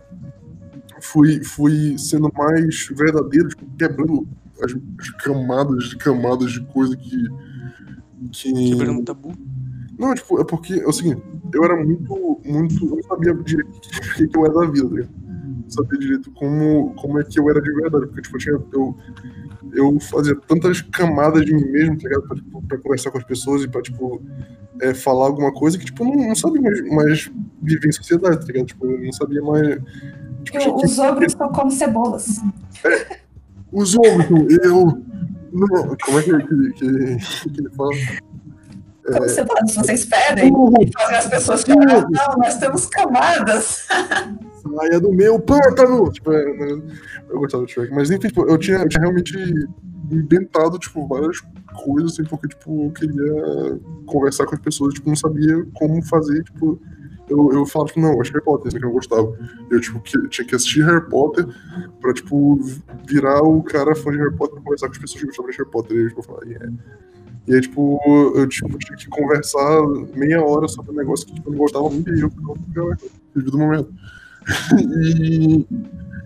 fui, 1.05 1.43
fui 1.43 1.97
sendo 1.97 2.31
mais 2.33 2.87
verdadeiro, 2.87 3.49
tipo, 3.49 3.65
quebrando 3.77 4.27
as, 4.61 4.75
as, 4.99 5.09
camadas 5.23 5.85
de 5.85 5.97
camadas 5.97 6.51
de 6.51 6.61
coisa 6.65 6.95
que. 6.95 7.29
que... 8.31 8.69
Quebrando 8.71 9.03
tabu? 9.03 9.33
Não, 9.97 10.13
tipo, 10.13 10.39
é 10.39 10.43
porque 10.43 10.73
é 10.73 10.87
o 10.87 10.91
seguinte, 10.91 11.21
eu 11.53 11.63
era 11.63 11.75
muito, 11.75 12.41
muito. 12.45 12.85
Eu 12.85 12.95
não 12.95 13.03
sabia 13.03 13.33
direito 13.33 13.69
o 13.69 14.15
que, 14.15 14.27
que 14.27 14.37
eu 14.37 14.45
era 14.45 14.53
da 14.53 14.65
vida, 14.65 14.89
né? 14.89 15.07
Não 15.63 15.69
sabia 15.69 15.99
direito 15.99 16.31
como, 16.31 16.93
como 16.95 17.19
é 17.19 17.23
que 17.23 17.39
eu 17.39 17.49
era 17.49 17.61
de 17.61 17.71
verdade, 17.71 18.07
porque, 18.07 18.21
tipo, 18.21 18.35
eu 18.35 18.39
tinha. 18.39 18.61
Eu, 18.73 18.97
eu 19.73 19.99
fazia 19.99 20.35
tantas 20.35 20.81
camadas 20.81 21.45
de 21.45 21.53
mim 21.53 21.65
mesmo, 21.71 21.97
tá 21.97 22.07
ligado? 22.07 22.27
Pra, 22.27 22.35
tipo, 22.35 22.61
pra 22.63 22.77
conversar 22.77 23.11
com 23.11 23.17
as 23.17 23.23
pessoas 23.23 23.63
e 23.63 23.67
pra, 23.67 23.81
tipo, 23.81 24.21
é, 24.81 24.93
falar 24.93 25.25
alguma 25.25 25.53
coisa 25.53 25.77
que, 25.77 25.85
tipo, 25.85 26.03
não, 26.03 26.27
não 26.27 26.35
sabia 26.35 26.61
mais, 26.61 26.81
mais 26.89 27.31
viver 27.61 27.87
em 27.87 27.91
sociedade, 27.91 28.39
tá 28.39 28.45
ligado? 28.45 28.67
Tipo, 28.67 28.85
eu 28.85 29.01
não 29.01 29.11
sabia 29.13 29.41
mais 29.41 29.79
os 30.83 30.99
ogros 30.99 31.33
são 31.33 31.49
como 31.49 31.71
cebolas. 31.71 32.41
É, 32.83 33.19
os 33.71 33.95
ogros, 33.95 34.57
eu. 34.63 35.01
Não, 35.51 35.95
como 36.03 36.19
é 36.19 36.23
que, 36.23 36.37
que, 36.37 36.71
que, 36.73 37.49
que 37.49 37.61
ele 37.61 37.69
fala? 37.69 37.91
Como 39.05 39.23
é... 39.23 39.27
cebolas, 39.27 39.75
vocês 39.75 40.05
pedem 40.05 40.51
e 40.81 40.91
fazem 40.91 41.17
as 41.17 41.27
pessoas 41.27 41.61
chorar. 41.61 42.07
Não, 42.09 42.37
nós 42.37 42.57
temos 42.57 42.85
camadas. 42.87 43.87
saia 44.73 44.99
do 44.99 45.11
meu 45.11 45.39
pântano! 45.39 46.11
Tipo, 46.11 46.31
é, 46.31 46.45
né? 46.57 46.81
eu 47.29 47.39
gostava 47.39 47.63
do 47.63 47.69
Shrek. 47.69 47.93
Mas 47.93 48.09
enfim, 48.09 48.27
tipo, 48.27 48.49
eu, 48.49 48.57
tinha, 48.57 48.77
eu 48.77 48.89
tinha 48.89 49.01
realmente 49.01 49.37
inventado, 50.11 50.77
tipo, 50.77 51.07
várias 51.07 51.39
coisas, 51.83 52.13
assim, 52.13 52.23
porque, 52.23 52.47
tipo, 52.47 52.85
eu 52.85 52.91
queria 52.91 53.79
conversar 54.05 54.45
com 54.45 54.55
as 54.55 54.61
pessoas, 54.61 54.93
tipo, 54.93 55.09
não 55.09 55.15
sabia 55.15 55.65
como 55.73 56.01
fazer, 56.03 56.43
tipo, 56.43 56.79
eu, 57.29 57.51
eu 57.51 57.65
falava, 57.65 57.89
tipo, 57.89 58.01
não, 58.01 58.21
acho 58.21 58.31
Harry 58.31 58.43
Potter, 58.43 58.67
isso 58.67 58.79
que 58.79 58.85
eu 58.85 58.91
gostava. 58.91 59.37
Eu, 59.69 59.81
tipo, 59.81 59.99
que, 60.01 60.29
tinha 60.29 60.47
que 60.47 60.55
assistir 60.55 60.83
Harry 60.85 61.09
Potter 61.09 61.47
pra, 61.99 62.13
tipo, 62.13 62.59
virar 63.07 63.41
o 63.41 63.63
cara 63.63 63.95
fã 63.95 64.11
de 64.11 64.17
Harry 64.17 64.35
Potter 64.35 64.55
pra 64.55 64.63
conversar 64.63 64.87
com 64.87 64.93
as 64.93 64.99
pessoas 64.99 65.21
que 65.21 65.27
gostavam 65.27 65.51
de 65.51 65.57
Harry 65.57 65.69
Potter. 65.69 65.97
E 65.97 66.07
tipo, 66.07 66.19
eu 66.19 66.23
falava, 66.23 66.45
yeah. 66.45 66.71
E 67.47 67.53
aí, 67.53 67.61
tipo, 67.61 68.01
eu 68.35 68.47
tipo, 68.47 68.77
tinha 68.77 68.97
que 68.97 69.07
conversar 69.07 69.85
meia 70.15 70.43
hora 70.43 70.67
sobre 70.67 70.91
um 70.91 70.95
negócio 70.95 71.27
que 71.27 71.33
tipo, 71.33 71.49
eu 71.49 71.51
não 71.53 71.59
gostava 71.59 71.89
muito 71.89 72.13
e 72.13 72.21
eu 72.21 72.29
ficava 72.29 72.55
do 73.35 73.57
momento. 73.57 73.93
e, 74.79 75.65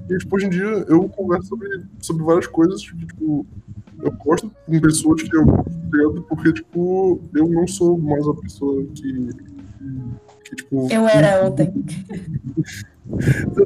e, 0.09 0.17
tipo, 0.17 0.35
hoje 0.35 0.45
em 0.45 0.49
dia 0.49 0.85
eu 0.87 1.07
converso 1.09 1.49
sobre, 1.49 1.81
sobre 1.99 2.23
várias 2.23 2.47
coisas 2.47 2.89
que, 2.89 3.05
tipo, 3.05 3.45
eu 4.01 4.11
gosto 4.11 4.51
com 4.65 4.79
pessoas 4.79 5.23
que 5.23 5.35
eu 5.35 5.45
gosto 5.45 5.79
porque, 6.29 6.53
tipo, 6.53 7.21
eu 7.33 7.47
não 7.49 7.67
sou 7.67 7.97
mais 7.97 8.25
a 8.27 8.33
pessoa 8.33 8.85
que. 8.95 9.29
Tipo, 10.55 10.87
eu 10.91 11.07
era 11.07 11.45
ontem. 11.45 11.73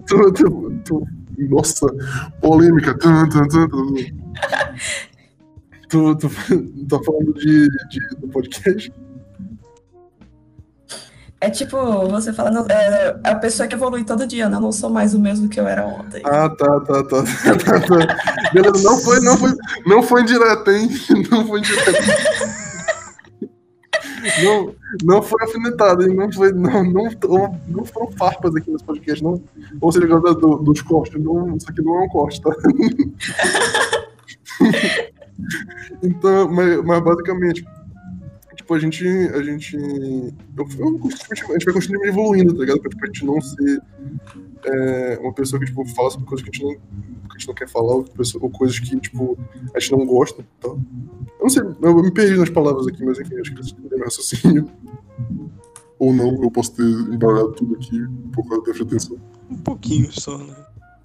tô, 0.07 0.31
tô, 0.31 0.71
tô, 0.85 1.07
nossa, 1.37 1.87
polêmica. 2.41 2.97
tu, 5.89 6.15
tu 6.15 6.29
tá 6.89 6.99
falando 7.03 7.33
de, 7.33 7.67
de, 7.89 8.15
do 8.19 8.27
podcast? 8.29 8.93
É 11.43 11.49
tipo, 11.49 11.77
você 12.07 12.31
falando, 12.31 12.65
é, 12.71 13.19
é 13.21 13.31
a 13.31 13.35
pessoa 13.35 13.67
que 13.67 13.75
evolui 13.75 14.05
todo 14.05 14.25
dia, 14.25 14.47
né? 14.47 14.55
Eu 14.55 14.61
não 14.61 14.71
sou 14.71 14.89
mais 14.89 15.13
o 15.13 15.19
mesmo 15.19 15.49
que 15.49 15.59
eu 15.59 15.67
era 15.67 15.85
ontem. 15.85 16.21
Ah, 16.23 16.47
tá, 16.47 16.79
tá, 16.79 17.03
tá. 17.03 17.21
tá, 17.21 17.79
tá. 17.81 18.51
Beleza, 18.53 18.81
não 18.81 18.97
foi, 18.97 19.19
não 19.19 19.37
foi, 19.37 19.51
não 19.85 20.01
foi 20.01 20.23
direto, 20.23 20.71
hein? 20.71 20.89
Não 21.29 21.45
foi 21.45 21.59
direto. 21.59 22.62
Não, 24.43 24.75
não 25.03 25.21
foi 25.21 25.41
alfinetado, 25.41 26.03
hein? 26.03 26.15
Não, 26.15 26.31
foi, 26.31 26.53
não, 26.53 26.83
não, 26.83 27.09
não 27.67 27.85
foram 27.85 28.11
farpas 28.11 28.55
aqui 28.55 28.71
nesse 28.71 28.83
podcast, 28.83 29.23
não. 29.23 29.41
Ou 29.81 29.91
seja, 29.91 30.07
do, 30.07 30.57
dos 30.57 30.81
cortes, 30.81 31.21
não, 31.21 31.55
isso 31.55 31.69
aqui 31.69 31.81
não 31.81 32.01
é 32.01 32.05
um 32.05 32.09
corte, 32.09 32.41
tá? 32.41 32.51
então, 36.01 36.49
mas, 36.49 36.83
mas 36.83 37.03
basicamente, 37.03 37.65
tipo, 38.63 38.73
a 38.73 38.79
gente. 38.79 39.05
A 39.05 39.43
gente. 39.43 39.75
Eu, 39.75 40.65
eu, 40.79 40.99
a 41.29 41.53
gente 41.53 41.65
vai 41.65 41.73
continuar 41.73 42.07
evoluindo, 42.07 42.53
tá 42.53 42.61
ligado? 42.61 42.79
Pra 42.79 42.89
tipo, 42.89 43.03
a 43.03 43.07
gente 43.07 43.25
não 43.25 43.41
ser 43.41 43.81
é, 44.65 45.19
uma 45.21 45.33
pessoa 45.33 45.59
que, 45.59 45.65
tipo, 45.65 45.85
fala 45.89 46.09
sobre 46.09 46.25
coisas 46.25 46.43
que 46.43 46.49
a 46.49 46.53
gente 46.53 46.63
não, 46.63 46.73
que 46.73 47.35
a 47.35 47.37
gente 47.37 47.47
não 47.47 47.53
quer 47.53 47.67
falar, 47.67 47.93
ou, 47.93 48.05
ou 48.41 48.49
coisas 48.49 48.79
que, 48.79 48.99
tipo, 48.99 49.37
a 49.75 49.79
gente 49.79 49.91
não 49.91 50.05
gosta. 50.05 50.43
Tá? 50.59 50.69
Eu 50.69 50.79
não 51.41 51.49
sei, 51.49 51.61
eu 51.61 51.95
me 52.01 52.11
perdi 52.11 52.37
nas 52.37 52.49
palavras 52.49 52.87
aqui, 52.87 53.03
mas 53.03 53.19
enfim, 53.19 53.39
acho 53.39 53.51
que 53.51 53.59
eles 53.59 53.71
entenderam 53.71 54.05
raciocínio. 54.05 54.69
Ou 55.99 56.13
não, 56.13 56.41
eu 56.41 56.51
posso 56.51 56.75
ter 56.75 56.83
embaralhado 56.83 57.53
tudo 57.53 57.75
aqui 57.75 58.05
por 58.33 58.47
causa 58.47 58.63
da 58.63 58.83
atenção. 58.83 59.17
Um 59.49 59.57
pouquinho 59.57 60.11
só, 60.11 60.37
né? 60.37 60.55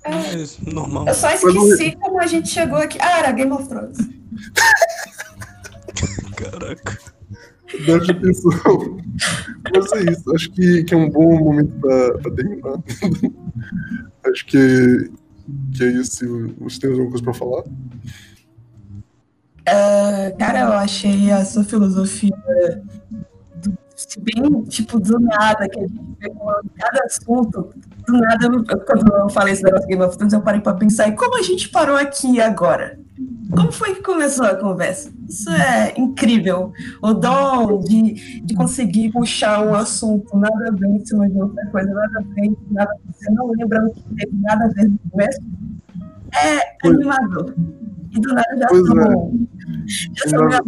É, 0.04 0.72
normal. 0.72 1.06
Eu 1.06 1.14
só 1.14 1.30
esqueci 1.30 1.96
como 1.96 2.20
a 2.20 2.26
gente 2.26 2.48
chegou 2.48 2.78
aqui. 2.78 2.98
Ah, 3.00 3.18
era 3.18 3.32
Game 3.32 3.52
of 3.52 3.68
Thrones. 3.68 3.98
Caraca. 6.36 7.17
Preste 7.70 8.10
atenção. 8.10 8.98
Mas 9.72 9.92
é 9.92 10.10
isso. 10.10 10.34
Acho 10.34 10.50
que, 10.50 10.84
que 10.84 10.94
é 10.94 10.96
um 10.96 11.10
bom 11.10 11.38
momento 11.38 11.72
para 11.80 12.34
terminar. 12.34 12.82
Acho 14.24 14.46
que, 14.46 15.10
que 15.74 15.84
é 15.84 15.92
isso. 15.92 16.54
Você 16.60 16.80
tem 16.80 16.90
alguma 16.90 17.10
coisa 17.10 17.24
para 17.24 17.34
falar? 17.34 17.64
Uh, 19.68 20.36
cara, 20.38 20.60
eu 20.60 20.72
achei 20.72 21.30
a 21.30 21.44
sua 21.44 21.62
filosofia 21.62 22.34
bem, 24.20 24.62
tipo, 24.64 25.00
do 25.00 25.18
nada, 25.18 25.68
que 25.68 25.78
a 25.80 25.82
gente 25.82 26.16
pegou 26.18 26.52
cada 26.78 27.04
assunto, 27.04 27.74
do 28.06 28.12
nada, 28.12 28.48
quando 28.86 29.12
eu 29.12 29.28
falei 29.28 29.54
esse 29.54 29.62
negócio 29.62 29.88
Game 29.88 30.02
of 30.02 30.16
Thrones, 30.16 30.32
eu 30.32 30.40
parei 30.40 30.60
pra 30.60 30.74
pensar, 30.74 31.08
e 31.08 31.16
como 31.16 31.36
a 31.36 31.42
gente 31.42 31.68
parou 31.68 31.96
aqui 31.96 32.40
agora? 32.40 32.98
Como 33.50 33.72
foi 33.72 33.94
que 33.94 34.02
começou 34.02 34.46
a 34.46 34.54
conversa? 34.54 35.10
Isso 35.28 35.50
é 35.50 35.94
incrível. 35.98 36.72
O 37.02 37.14
dom 37.14 37.80
de, 37.80 38.40
de 38.42 38.54
conseguir 38.54 39.10
puxar 39.10 39.66
um 39.66 39.74
assunto 39.74 40.36
nada 40.36 40.68
a 40.68 40.70
ver 40.70 40.86
em 40.88 41.04
cima 41.04 41.28
de 41.28 41.40
outra 41.40 41.66
coisa, 41.66 41.92
nada 41.92 42.18
a 42.18 42.34
ver, 42.34 42.56
nada 42.70 42.94
você 43.10 43.30
não 43.32 43.50
lembra 43.50 43.86
o 43.86 43.90
que 43.92 44.02
teve 44.14 44.36
nada 44.42 44.66
a 44.66 44.68
ver 44.68 44.88
no 44.88 44.98
começo, 45.10 45.40
é 46.34 46.86
animador. 46.86 47.54
E 48.10 48.20
do 48.20 48.28
nada 48.34 48.56
já 48.58 48.66
pois 48.68 48.88
é. 48.88 50.28
já 50.28 50.38
na, 50.38 50.60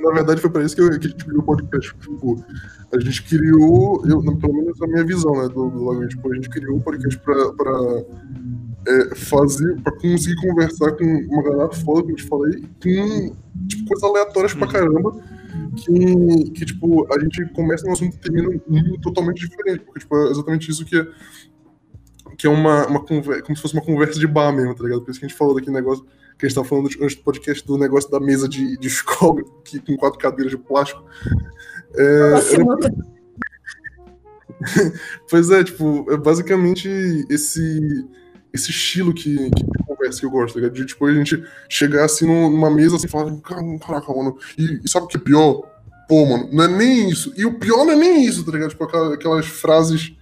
na 0.00 0.12
verdade, 0.14 0.40
foi 0.40 0.50
para 0.50 0.64
isso 0.64 0.74
que, 0.74 0.82
eu, 0.82 0.90
que 0.98 1.06
a 1.06 1.10
gente 1.10 1.24
criou 1.24 1.40
o 1.40 1.44
podcast. 1.44 1.94
Tipo, 1.98 2.44
a 2.92 3.00
gente 3.00 3.22
criou, 3.24 4.02
eu, 4.06 4.22
pelo 4.38 4.54
menos 4.54 4.80
a 4.82 4.86
minha 4.86 5.04
visão, 5.04 5.32
né, 5.32 5.48
do, 5.48 5.68
do 5.70 6.08
tipo, 6.08 6.32
a 6.32 6.34
gente 6.34 6.48
criou 6.48 6.78
o 6.78 6.80
podcast 6.80 7.18
para 7.20 8.04
é, 8.86 9.14
fazer, 9.14 9.80
para 9.82 9.92
conseguir 9.92 10.36
conversar 10.36 10.92
com 10.92 11.04
uma 11.04 11.42
galera 11.42 11.72
foda, 11.72 12.02
como 12.02 12.12
eu 12.12 12.16
te 12.16 12.24
falei, 12.24 12.62
com 12.82 13.36
tipo, 13.66 13.88
coisas 13.88 14.04
aleatórias 14.04 14.54
pra 14.54 14.66
caramba, 14.66 15.12
que, 15.76 16.50
que 16.52 16.64
tipo, 16.64 17.06
a 17.12 17.18
gente 17.18 17.44
começa 17.52 17.84
num 17.86 17.92
assunto 17.92 18.14
e 18.14 18.18
termina 18.18 18.48
um 18.68 19.00
totalmente 19.00 19.48
diferente, 19.48 19.84
porque 19.84 20.00
tipo, 20.00 20.16
é 20.16 20.30
exatamente 20.30 20.70
isso 20.70 20.84
que 20.84 20.98
é, 20.98 21.06
que 22.36 22.46
é 22.46 22.50
uma, 22.50 22.86
uma 22.86 23.04
conversa, 23.04 23.42
como 23.42 23.56
se 23.56 23.62
fosse 23.62 23.74
uma 23.74 23.84
conversa 23.84 24.18
de 24.18 24.26
bar 24.26 24.52
mesmo, 24.52 24.74
tá 24.74 24.84
ligado? 24.84 25.02
Por 25.02 25.10
isso 25.10 25.20
que 25.20 25.26
a 25.26 25.28
gente 25.28 25.38
falou 25.38 25.54
daquele 25.54 25.74
negócio 25.74 26.04
que 26.38 26.44
a 26.44 26.48
gente 26.48 26.54
tava 26.54 26.68
falando 26.68 26.88
antes 27.00 27.16
do 27.16 27.22
podcast 27.22 27.66
do 27.66 27.78
negócio 27.78 28.10
da 28.10 28.20
mesa 28.20 28.48
de, 28.48 28.76
de 28.76 28.88
escola, 28.88 29.42
que, 29.64 29.80
com 29.80 29.96
quatro 29.96 30.18
cadeiras 30.18 30.50
de 30.50 30.58
plástico. 30.58 31.02
É, 31.94 32.30
Nossa, 32.30 32.54
era... 32.54 32.66
pois 35.30 35.50
é, 35.50 35.64
tipo, 35.64 36.06
é 36.10 36.16
basicamente 36.16 36.88
esse 37.30 38.06
esse 38.52 38.70
estilo 38.70 39.12
que, 39.12 39.34
que 39.50 39.64
de 39.64 39.86
conversa 39.86 40.20
que 40.20 40.26
eu 40.26 40.30
gosto, 40.30 40.60
tá 40.60 40.68
De 40.68 40.84
tipo, 40.84 41.06
a 41.06 41.14
gente 41.14 41.42
chegar 41.68 42.04
assim 42.04 42.26
numa 42.26 42.70
mesa 42.70 42.96
assim 42.96 43.08
falar, 43.08 43.34
caraca, 43.40 44.12
mano, 44.14 44.36
e, 44.56 44.80
e, 44.84 44.88
sabe 44.88 45.06
o 45.06 45.08
que 45.08 45.16
é 45.16 45.20
pior? 45.20 45.62
Pô, 46.08 46.24
mano, 46.24 46.48
não 46.52 46.64
é 46.64 46.68
nem 46.68 47.10
isso. 47.10 47.32
E 47.36 47.44
o 47.44 47.58
pior 47.58 47.84
não 47.84 47.92
é 47.92 47.96
nem 47.96 48.24
isso, 48.24 48.44
tá 48.44 48.52
ligado? 48.52 48.70
Tipo, 48.70 48.84
aquelas, 48.84 49.12
aquelas 49.12 49.46
frases 49.46 50.16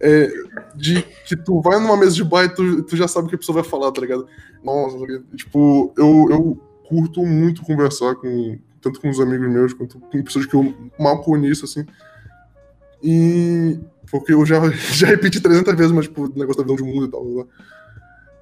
é, 0.00 0.28
de 0.74 1.02
que 1.26 1.36
tu 1.36 1.60
vai 1.60 1.78
numa 1.78 1.96
mesa 1.96 2.14
de 2.14 2.24
bar 2.24 2.44
e 2.44 2.48
tu, 2.48 2.82
tu 2.82 2.96
já 2.96 3.06
sabe 3.06 3.26
o 3.26 3.28
que 3.28 3.36
a 3.36 3.38
pessoa 3.38 3.60
vai 3.60 3.70
falar, 3.70 3.92
tá 3.92 4.00
ligado? 4.00 4.26
Nossa, 4.64 4.98
tá 4.98 5.06
tipo, 5.36 5.94
eu, 5.96 6.26
eu 6.30 6.60
curto 6.88 7.24
muito 7.24 7.62
conversar 7.62 8.16
com 8.16 8.58
tanto 8.80 9.00
com 9.00 9.10
os 9.10 9.20
amigos 9.20 9.48
meus 9.48 9.72
quanto 9.72 10.00
com 10.00 10.22
pessoas 10.22 10.46
que 10.46 10.54
eu 10.54 10.74
mal 10.98 11.22
conheço, 11.22 11.64
assim. 11.64 11.86
E 13.02 13.78
porque 14.10 14.32
eu 14.32 14.44
já, 14.44 14.60
já 14.92 15.06
repeti 15.06 15.40
300 15.40 15.74
vezes, 15.74 15.92
mas, 15.92 16.06
tipo, 16.06 16.24
o 16.24 16.38
negócio 16.38 16.62
da 16.62 16.72
visão 16.72 16.76
de 16.76 16.82
mundo 16.82 17.06
e 17.06 17.10
tal. 17.10 17.48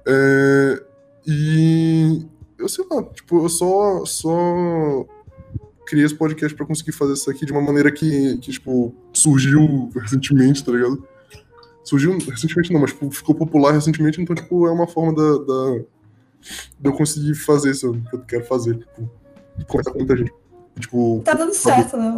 É, 0.07 0.83
e 1.27 2.25
eu 2.57 2.67
sei 2.67 2.85
lá, 2.89 3.03
tipo, 3.03 3.43
eu 3.43 3.49
só, 3.49 4.05
só 4.05 5.05
criei 5.85 6.05
esse 6.05 6.15
podcast 6.15 6.55
pra 6.55 6.65
conseguir 6.65 6.91
fazer 6.91 7.13
isso 7.13 7.29
aqui 7.29 7.45
de 7.45 7.51
uma 7.51 7.61
maneira 7.61 7.91
que, 7.91 8.37
que 8.37 8.51
tipo, 8.51 8.93
surgiu 9.13 9.89
recentemente, 9.95 10.63
tá 10.63 10.71
ligado? 10.71 11.07
Surgiu 11.83 12.17
recentemente 12.17 12.71
não, 12.71 12.81
mas 12.81 12.91
tipo, 12.91 13.09
ficou 13.11 13.35
popular 13.35 13.71
recentemente, 13.71 14.21
então, 14.21 14.35
tipo, 14.35 14.67
é 14.67 14.71
uma 14.71 14.87
forma 14.87 15.13
da, 15.13 15.37
da, 15.43 15.79
de 16.79 16.89
eu 16.89 16.93
conseguir 16.93 17.35
fazer 17.35 17.71
isso 17.71 17.93
que 18.09 18.15
eu 18.15 18.19
quero 18.21 18.45
fazer, 18.45 18.77
tipo, 18.77 19.09
conversar 19.67 19.91
com 19.91 19.99
muita 19.99 20.17
gente. 20.17 20.33
Tipo, 20.79 21.21
tá 21.25 21.33
dando 21.33 21.53
certo, 21.53 21.97
né? 21.97 22.11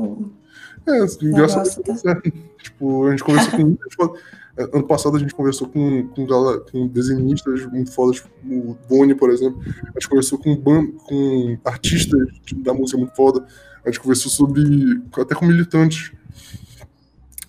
É, 0.87 1.25
engraçado 1.25 1.83
tá 1.83 1.95
certo. 1.95 2.31
Tipo, 2.61 3.07
a 3.07 3.11
gente 3.11 3.23
conversou 3.23 3.59
com 3.59 3.75
tipo, 3.75 4.17
Ano 4.57 4.85
passado 4.85 5.15
a 5.15 5.19
gente 5.19 5.33
conversou 5.33 5.67
com, 5.67 6.07
com, 6.09 6.27
com 6.71 6.87
desenhistas 6.87 7.65
muito 7.67 7.91
fodas, 7.91 8.17
tipo 8.17 8.29
o 8.45 8.77
Boni, 8.87 9.15
por 9.15 9.29
exemplo. 9.29 9.61
A 9.63 9.99
gente 9.99 10.09
conversou 10.09 10.37
com, 10.37 10.55
com 10.57 11.57
artistas 11.63 12.27
da 12.57 12.73
música 12.73 12.97
muito 12.97 13.15
foda. 13.15 13.45
A 13.85 13.89
gente 13.89 14.01
conversou 14.01 14.29
sobre. 14.29 15.01
até 15.17 15.33
com 15.33 15.45
militantes. 15.45 16.11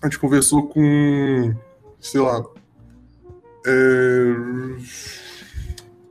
A 0.01 0.07
gente 0.07 0.17
conversou 0.17 0.67
com. 0.67 1.53
sei 1.99 2.21
lá. 2.21 2.43
É, 3.65 4.35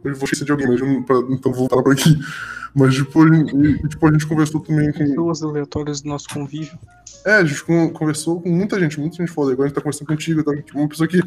eu 0.05 0.15
vou 0.15 0.25
esquecer 0.25 0.45
de 0.45 0.53
alguém, 0.53 0.69
mas 0.69 0.81
não, 0.81 1.03
pra, 1.03 1.19
então 1.31 1.53
vou 1.53 1.69
voltar 1.69 1.83
pra 1.83 1.93
aqui. 1.93 2.19
Mas 2.75 2.97
depois, 2.97 3.31
tipo, 3.89 4.09
a 4.09 4.13
gente 4.13 4.27
conversou 4.27 4.61
também 4.61 4.93
com. 4.93 4.99
Pessoas 4.99 5.43
aleatórias 5.43 6.03
do 6.03 6.09
nosso 6.09 6.29
convívio. 6.29 6.79
É, 7.25 7.35
a 7.35 7.45
gente 7.45 7.65
conversou 7.93 8.41
com 8.41 8.49
muita 8.49 8.79
gente, 8.81 8.99
muita 8.99 9.17
gente 9.17 9.31
foda. 9.31 9.53
Agora 9.53 9.67
a 9.67 9.69
gente 9.69 9.77
tá 9.77 9.81
conversando 9.81 10.09
contigo, 10.09 10.43
tá? 10.43 10.55
Tipo, 10.57 10.79
uma 10.79 10.89
pessoa 10.89 11.09
que, 11.09 11.21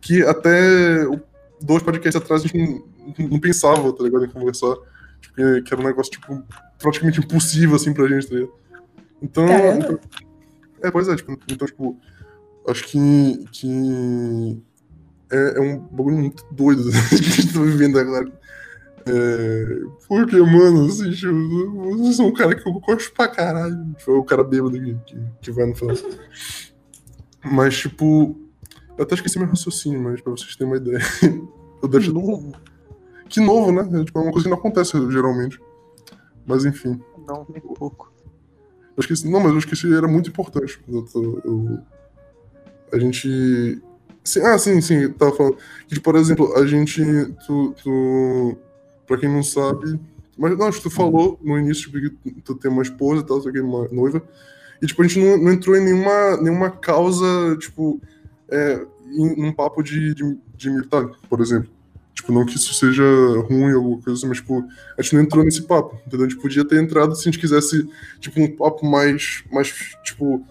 que 0.00 0.22
até 0.22 1.06
dois 1.60 1.82
podcasts 1.82 2.20
atrás 2.20 2.42
a 2.44 2.46
gente 2.48 2.84
não, 3.18 3.28
não 3.28 3.38
pensava, 3.38 3.92
tá 3.92 4.02
ligado? 4.02 4.24
Em 4.24 4.30
conversar. 4.30 4.74
Tipo, 5.20 5.62
que 5.62 5.72
era 5.72 5.80
um 5.80 5.86
negócio, 5.86 6.12
tipo, 6.12 6.42
praticamente 6.78 7.20
impossível, 7.20 7.76
assim, 7.76 7.92
pra 7.94 8.08
gente, 8.08 8.28
tá 8.28 8.34
ligado? 8.34 8.52
Então. 9.22 9.46
então 9.48 10.00
é, 10.82 10.90
pois 10.90 11.08
é, 11.08 11.16
tipo, 11.16 11.32
então, 11.48 11.66
tipo, 11.66 11.96
acho 12.68 12.84
que. 12.84 13.44
que 13.52 14.62
é, 15.30 15.58
é 15.58 15.60
um 15.60 15.78
bagulho 15.78 16.18
muito 16.18 16.44
doido 16.52 16.84
que 17.08 17.14
a 17.14 17.18
gente 17.18 17.52
tá 17.52 17.60
vivendo 17.60 17.98
agora. 17.98 18.30
É, 19.08 19.82
porque, 20.08 20.36
mano, 20.36 20.86
assim, 20.86 21.10
tipo, 21.12 21.32
vocês 21.96 22.16
são 22.16 22.26
um 22.26 22.34
cara 22.34 22.54
que 22.56 22.68
eu 22.68 22.72
gosto 22.74 23.12
pra 23.12 23.28
caralho. 23.28 23.94
Tipo, 23.96 24.10
é 24.10 24.18
o 24.18 24.24
cara 24.24 24.42
bêbado 24.42 24.72
que, 24.72 24.94
que, 25.06 25.16
que 25.42 25.50
vai 25.52 25.66
no 25.66 25.76
final. 25.76 25.96
Mas, 27.44 27.76
tipo, 27.78 28.36
eu 28.98 29.04
até 29.04 29.14
esqueci 29.14 29.38
meu 29.38 29.48
raciocínio, 29.48 30.00
mas 30.00 30.20
pra 30.20 30.32
vocês 30.32 30.56
terem 30.56 30.72
uma 30.72 30.78
ideia. 30.78 30.98
Eu 31.82 31.88
deixo... 31.88 32.12
novo. 32.12 32.52
Que 33.28 33.38
novo, 33.38 33.70
né? 33.70 34.00
É, 34.00 34.04
tipo, 34.04 34.18
é 34.18 34.22
uma 34.22 34.32
coisa 34.32 34.44
que 34.44 34.50
não 34.50 34.58
acontece 34.58 34.92
geralmente. 35.10 35.60
Mas 36.46 36.64
enfim. 36.64 37.00
Não, 37.26 37.46
nem 37.48 37.60
pouco. 37.60 38.12
Eu 38.96 39.00
esqueci, 39.00 39.28
não, 39.28 39.40
mas 39.40 39.52
eu 39.52 39.58
esqueci, 39.58 39.92
era 39.94 40.08
muito 40.08 40.30
importante. 40.30 40.80
Eu, 40.88 41.06
eu, 41.44 41.78
a 42.92 42.98
gente. 42.98 43.82
Sim, 44.24 44.40
ah, 44.40 44.58
sim, 44.58 44.80
sim, 44.80 45.12
tava 45.12 45.32
falando. 45.32 45.58
Que, 45.86 46.00
por 46.00 46.16
exemplo, 46.16 46.56
a 46.56 46.66
gente. 46.66 47.04
Tu, 47.46 47.74
tu, 47.82 48.58
pra 49.06 49.18
quem 49.18 49.28
não 49.28 49.42
sabe. 49.42 49.98
Mas 50.36 50.56
não, 50.58 50.66
acho 50.66 50.78
que 50.78 50.88
tu 50.88 50.90
falou 50.90 51.38
no 51.42 51.58
início 51.58 51.90
tipo, 51.90 52.20
que 52.22 52.40
tu 52.42 52.54
tem 52.54 52.70
uma 52.70 52.82
esposa 52.82 53.22
e 53.22 53.26
tal, 53.26 53.40
sei 53.40 53.60
uma 53.60 53.88
noiva. 53.88 54.22
E, 54.82 54.86
tipo, 54.86 55.02
a 55.02 55.06
gente 55.06 55.18
não, 55.18 55.38
não 55.38 55.52
entrou 55.52 55.76
em 55.76 55.84
nenhuma, 55.84 56.36
nenhuma 56.36 56.70
causa, 56.70 57.56
tipo, 57.58 58.00
é, 58.50 58.86
em, 59.12 59.40
num 59.40 59.52
papo 59.52 59.82
de, 59.82 60.14
de, 60.14 60.38
de 60.54 60.70
militar, 60.70 61.08
por 61.28 61.40
exemplo. 61.40 61.70
Tipo, 62.14 62.32
não 62.32 62.44
que 62.44 62.56
isso 62.56 62.74
seja 62.74 63.04
ruim 63.48 63.72
ou 63.72 63.76
alguma 63.76 64.02
coisa 64.02 64.18
assim, 64.18 64.28
mas, 64.28 64.38
tipo, 64.38 64.64
a 64.98 65.02
gente 65.02 65.14
não 65.14 65.22
entrou 65.22 65.44
nesse 65.44 65.62
papo, 65.62 65.96
entendeu? 66.06 66.26
A 66.26 66.28
gente 66.28 66.40
podia 66.40 66.64
ter 66.64 66.82
entrado 66.82 67.14
se 67.14 67.22
a 67.22 67.30
gente 67.30 67.40
quisesse, 67.40 67.88
tipo, 68.20 68.40
um 68.40 68.56
papo 68.56 68.86
mais, 68.86 69.44
mais 69.50 69.68
tipo, 70.02 70.44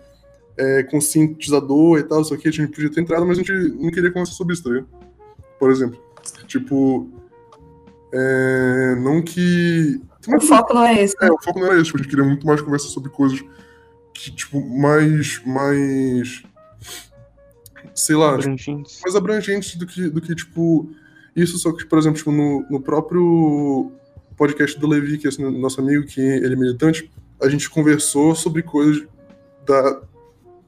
é, 0.58 0.84
conscientizador 0.84 2.00
e 2.00 2.04
tal, 2.04 2.24
só 2.24 2.38
que 2.38 2.48
a 2.48 2.52
gente 2.52 2.72
podia 2.72 2.90
ter 2.90 3.02
entrado, 3.02 3.26
mas 3.26 3.38
a 3.38 3.42
gente 3.42 3.52
não 3.52 3.92
queria 3.92 4.12
conversar 4.12 4.34
sobre 4.34 4.54
isso, 4.54 4.64
tá 4.64 4.70
ligado? 4.70 4.88
Por 5.60 5.72
exemplo. 5.72 6.00
Tipo, 6.48 7.10
é, 8.16 8.96
não 8.96 9.22
que... 9.22 10.02
O 10.28 10.42
foco 10.42 10.74
não 10.74 10.86
é 10.86 11.04
esse. 11.04 11.16
É, 11.22 11.32
o 11.32 11.38
foco 11.42 11.60
não 11.60 11.68
era 11.68 11.82
esse, 11.82 11.92
a 11.94 11.98
gente 11.98 12.08
queria 12.08 12.24
muito 12.24 12.48
mais 12.48 12.62
conversar 12.62 12.88
sobre 12.88 13.12
coisas 13.12 13.44
que, 14.14 14.32
tipo, 14.32 14.60
mais, 14.62 15.42
mais 15.46 16.44
sei 17.94 18.16
lá, 18.16 18.34
Abrangentes. 18.34 18.94
tipo, 18.94 19.04
mais 19.04 19.16
abrangentes 19.16 19.76
do 19.76 19.86
que, 19.86 20.10
do 20.10 20.22
que, 20.22 20.34
tipo, 20.36 20.90
isso, 21.36 21.58
só 21.58 21.72
que, 21.72 21.86
por 21.86 22.00
exemplo, 22.00 22.18
tipo, 22.18 22.32
no, 22.32 22.66
no 22.70 22.82
próprio 22.82 23.92
podcast 24.38 24.80
do 24.80 24.88
Levi, 24.88 25.18
que 25.18 25.28
é 25.28 25.30
esse 25.30 25.42
nosso 25.42 25.80
amigo, 25.80 26.06
que 26.06 26.20
ele 26.20 26.54
é 26.54 26.58
militante, 26.58 27.12
a 27.42 27.50
gente 27.50 27.70
conversou 27.70 28.36
sobre 28.36 28.64
coisas 28.64 29.06
da, 29.66 30.02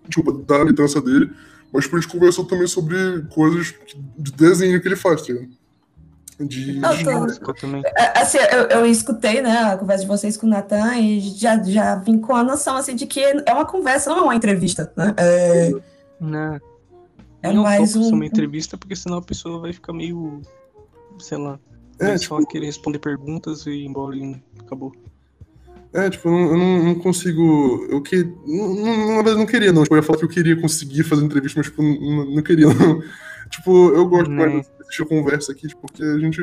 tipo, 0.09 0.31
da 0.31 0.59
militância 0.59 1.01
dele, 1.01 1.29
mas 1.71 1.83
tipo, 1.83 1.97
a 1.97 1.99
gente 1.99 2.11
conversou 2.11 2.45
também 2.45 2.67
sobre 2.67 3.23
coisas 3.33 3.73
de 4.17 4.31
desenho 4.31 4.81
que 4.81 4.87
ele 4.87 4.95
faz, 4.95 5.21
tá 5.21 5.33
ligado? 5.33 5.51
De, 6.39 6.79
também. 7.59 7.81
É, 7.83 8.19
Assim, 8.19 8.37
eu, 8.37 8.79
eu 8.79 8.85
escutei, 8.85 9.41
né, 9.41 9.57
a 9.57 9.77
conversa 9.77 10.03
de 10.03 10.07
vocês 10.07 10.37
com 10.37 10.45
o 10.45 10.49
Natan 10.49 10.95
e 10.97 11.19
já, 11.19 11.61
já 11.63 11.95
vim 11.95 12.19
com 12.19 12.35
a 12.35 12.43
noção, 12.43 12.77
assim, 12.77 12.95
de 12.95 13.07
que 13.07 13.19
é 13.19 13.53
uma 13.53 13.65
conversa, 13.65 14.11
não 14.11 14.19
é 14.19 14.21
uma 14.21 14.35
entrevista, 14.35 14.91
né? 14.95 15.15
É, 15.17 15.71
Não, 16.19 16.59
é 17.41 17.53
não 17.53 17.63
mais 17.63 17.95
um... 17.95 18.13
uma 18.13 18.25
entrevista, 18.25 18.77
porque 18.77 18.95
senão 18.95 19.17
a 19.17 19.21
pessoa 19.21 19.59
vai 19.59 19.73
ficar 19.73 19.93
meio. 19.93 20.41
sei 21.19 21.39
lá. 21.39 21.59
É, 21.99 22.17
tipo- 22.17 22.39
só 22.39 22.45
querer 22.45 22.67
responder 22.67 22.99
perguntas 22.99 23.65
e 23.65 23.71
ir 23.71 23.85
embora 23.85 24.15
e 24.15 24.39
acabou. 24.59 24.93
É, 25.93 26.09
tipo, 26.09 26.27
eu 26.29 26.55
não, 26.57 26.83
não, 26.83 26.95
consigo. 26.95 27.87
Eu 27.89 28.01
que. 28.01 28.23
Não, 28.45 29.23
não, 29.23 29.37
não 29.37 29.45
queria, 29.45 29.73
não. 29.73 29.83
Tipo, 29.83 29.95
eu 29.95 29.99
ia 29.99 30.03
falar 30.03 30.19
que 30.19 30.25
eu 30.25 30.29
queria 30.29 30.59
conseguir 30.59 31.03
fazer 31.03 31.23
entrevista, 31.25 31.59
mas, 31.59 31.67
tipo, 31.67 31.81
não, 31.81 32.25
não 32.35 32.43
queria, 32.43 32.67
não. 32.67 33.01
Tipo, 33.49 33.93
eu 33.93 34.05
gosto 34.09 34.29
Né. 34.29 34.61
Mais 34.87 34.97
dessa 34.97 35.05
conversa 35.05 35.51
aqui, 35.51 35.67
tipo, 35.67 35.81
porque 35.81 36.03
a 36.03 36.17
gente. 36.19 36.41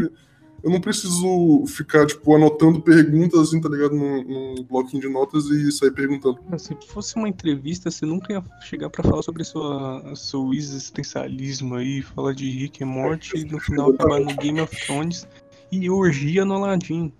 Eu 0.63 0.71
não 0.71 0.81
preciso 0.81 1.67
ficar, 1.67 2.07
tipo, 2.07 2.35
anotando 2.35 2.81
perguntas, 2.81 3.39
assim, 3.39 3.61
tá 3.61 3.69
ligado? 3.69 3.95
Num, 3.95 4.23
num 4.25 4.65
bloquinho 4.65 5.03
de 5.03 5.09
notas 5.11 5.45
e 5.45 5.71
sair 5.71 5.91
perguntando. 5.91 6.39
Se 6.57 6.75
fosse 6.89 7.17
uma 7.17 7.29
entrevista, 7.29 7.91
você 7.91 8.07
nunca 8.07 8.33
ia 8.33 8.43
chegar 8.63 8.89
pra 8.89 9.03
falar 9.05 9.23
sobre 9.23 9.45
sua, 9.45 10.15
seu 10.17 10.55
existencialismo 10.55 11.75
aí, 11.75 12.01
falar 12.01 12.33
de 12.33 12.49
Rick 12.49 12.83
e 12.83 12.87
Morty 12.87 13.41
e 13.41 13.45
no 13.45 13.61
final 13.61 13.91
acabar 13.93 14.21
no 14.21 14.35
Game 14.37 14.59
of 14.59 14.75
Thrones 14.87 15.29
e 15.71 15.91
orgia 15.91 16.47
no 16.47 16.55
Aladdin. 16.55 17.13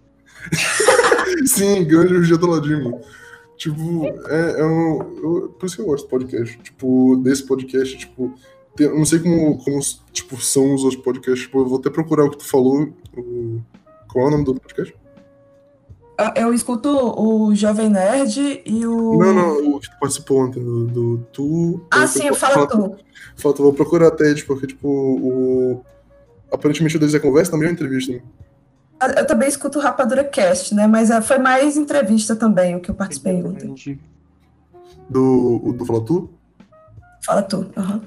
Sim, 1.45 1.85
grande 1.85 2.15
orgia 2.15 2.39
do 2.39 2.47
ladinho, 2.47 2.85
mano. 2.85 3.01
Tipo, 3.57 4.07
é, 4.29 4.61
é 4.61 4.65
um. 4.65 4.99
eu- 5.23 5.49
por 5.59 5.67
isso 5.67 5.77
que 5.77 5.83
eu 5.83 5.87
gosto 5.87 6.05
do 6.07 6.11
podcast. 6.11 6.59
Tipo, 6.59 7.17
desse 7.23 7.47
podcast, 7.47 7.97
tipo. 7.97 8.35
Eu 8.79 8.97
não 8.97 9.05
sei 9.05 9.19
como, 9.21 9.59
como 9.59 9.81
tipo, 10.13 10.41
são 10.41 10.75
os 10.75 10.83
outros 10.85 11.03
podcasts. 11.03 11.43
Tipo, 11.45 11.61
eu 11.61 11.67
vou 11.69 11.79
até 11.79 11.91
procurar 11.91 12.25
o 12.25 12.31
que 12.31 12.39
tu 12.39 12.45
falou. 12.45 12.89
O, 13.17 13.61
qual 14.13 14.27
é 14.27 14.29
o 14.29 14.31
nome 14.33 14.45
do 14.45 14.55
podcast? 14.55 14.95
Eu 16.37 16.55
escuto 16.55 16.89
o 16.89 17.53
Jovem 17.57 17.91
Nerd 17.91 18.63
e 18.65 18.87
o... 18.87 19.19
Não, 19.19 19.35
não, 19.35 19.75
o 19.77 19.81
que 19.81 19.91
tu 19.91 19.99
participou 19.99 20.45
ontem, 20.45 20.63
do, 20.63 20.87
do 20.87 21.19
tu. 21.33 21.81
Ah, 21.91 22.03
eu- 22.03 22.09
sim, 22.09 22.27
eu- 22.29 22.35
fala 22.37 22.69
tu. 22.69 22.95
Fala 23.37 23.55
tu, 23.55 23.63
vou 23.65 23.73
procurar 23.73 24.09
até, 24.09 24.33
tipo, 24.33 24.53
porque, 24.53 24.69
tipo, 24.69 24.89
o. 24.89 25.85
Aparentemente 26.53 26.97
o 26.97 27.01
deles 27.01 27.15
é 27.17 27.19
conversa, 27.19 27.51
também 27.51 27.67
é 27.67 27.71
uma 27.71 27.75
entrevista, 27.75 28.13
né? 28.13 28.23
Eu 29.19 29.27
também 29.27 29.49
escuto 29.49 29.81
o 29.81 29.83
Rapadura 29.83 30.23
Cast, 30.23 30.73
né? 30.73 30.87
Mas 30.87 31.11
é, 31.11 31.21
foi 31.21 31.39
mais 31.39 31.77
entrevista 31.77 32.37
também, 32.37 32.77
o 32.77 32.81
que 32.81 32.91
eu 32.93 32.95
participei 32.95 33.43
ontem. 33.43 33.67
Entendi. 33.67 33.99
Do, 35.11 35.61
o 35.65 35.73
do 35.73 35.85
Fala 35.85 36.01
Tu. 36.05 36.31
Fala 37.25 37.43
tu. 37.43 37.67
aham. 37.77 38.01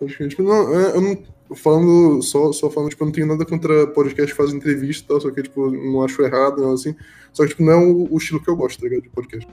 Pode 0.00 0.16
crer. 0.16 0.30
Tipo, 0.30 0.42
não, 0.42 0.74
é, 0.74 0.96
eu 0.96 1.00
não. 1.00 1.22
Falando, 1.54 2.22
só, 2.22 2.52
só 2.52 2.70
falando, 2.70 2.90
tipo, 2.90 3.02
eu 3.02 3.06
não 3.06 3.12
tenho 3.12 3.26
nada 3.26 3.44
contra 3.44 3.86
podcast 3.88 4.32
que 4.32 4.36
faz 4.36 4.54
entrevista 4.54 5.04
e 5.04 5.08
tal, 5.08 5.20
só 5.20 5.30
que, 5.32 5.42
tipo, 5.42 5.68
não 5.68 6.02
acho 6.02 6.22
errado, 6.22 6.62
não, 6.62 6.72
assim. 6.72 6.94
Só 7.32 7.42
que, 7.42 7.50
tipo, 7.50 7.64
não 7.64 7.72
é 7.72 7.76
o, 7.76 8.08
o 8.08 8.16
estilo 8.16 8.40
que 8.40 8.48
eu 8.48 8.56
gosto, 8.56 8.80
tá 8.80 8.86
ligado? 8.86 9.02
De 9.02 9.10
podcast. 9.10 9.48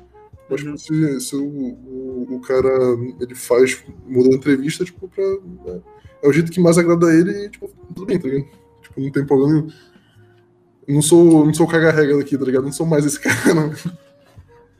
Mas, 0.49 0.61
tipo, 0.61 0.77
se, 0.77 1.19
se 1.19 1.35
o, 1.35 1.43
o, 1.43 2.35
o 2.35 2.39
cara, 2.39 2.69
ele 3.19 3.35
faz, 3.35 3.83
muda 4.05 4.29
a 4.29 4.35
entrevista, 4.35 4.85
tipo, 4.85 5.07
pra. 5.07 5.23
É, 5.23 5.81
é 6.23 6.27
o 6.27 6.31
jeito 6.31 6.51
que 6.51 6.59
mais 6.59 6.77
agrada 6.77 7.07
a 7.07 7.13
ele 7.13 7.31
e, 7.45 7.49
tipo, 7.49 7.67
tudo 7.93 8.05
bem, 8.05 8.19
tá 8.19 8.27
ligado? 8.27 8.47
Tipo, 8.83 9.01
não 9.01 9.11
tem 9.11 9.25
problema 9.25 9.53
nenhum. 9.53 9.67
Não 10.87 11.01
sou, 11.01 11.45
não 11.45 11.53
sou 11.53 11.65
o 11.65 11.69
caga-regra 11.69 12.17
daqui, 12.17 12.37
tá 12.37 12.45
ligado? 12.45 12.63
Não 12.63 12.71
sou 12.71 12.85
mais 12.85 13.05
esse 13.05 13.19
cara, 13.19 13.53
não. 13.53 13.73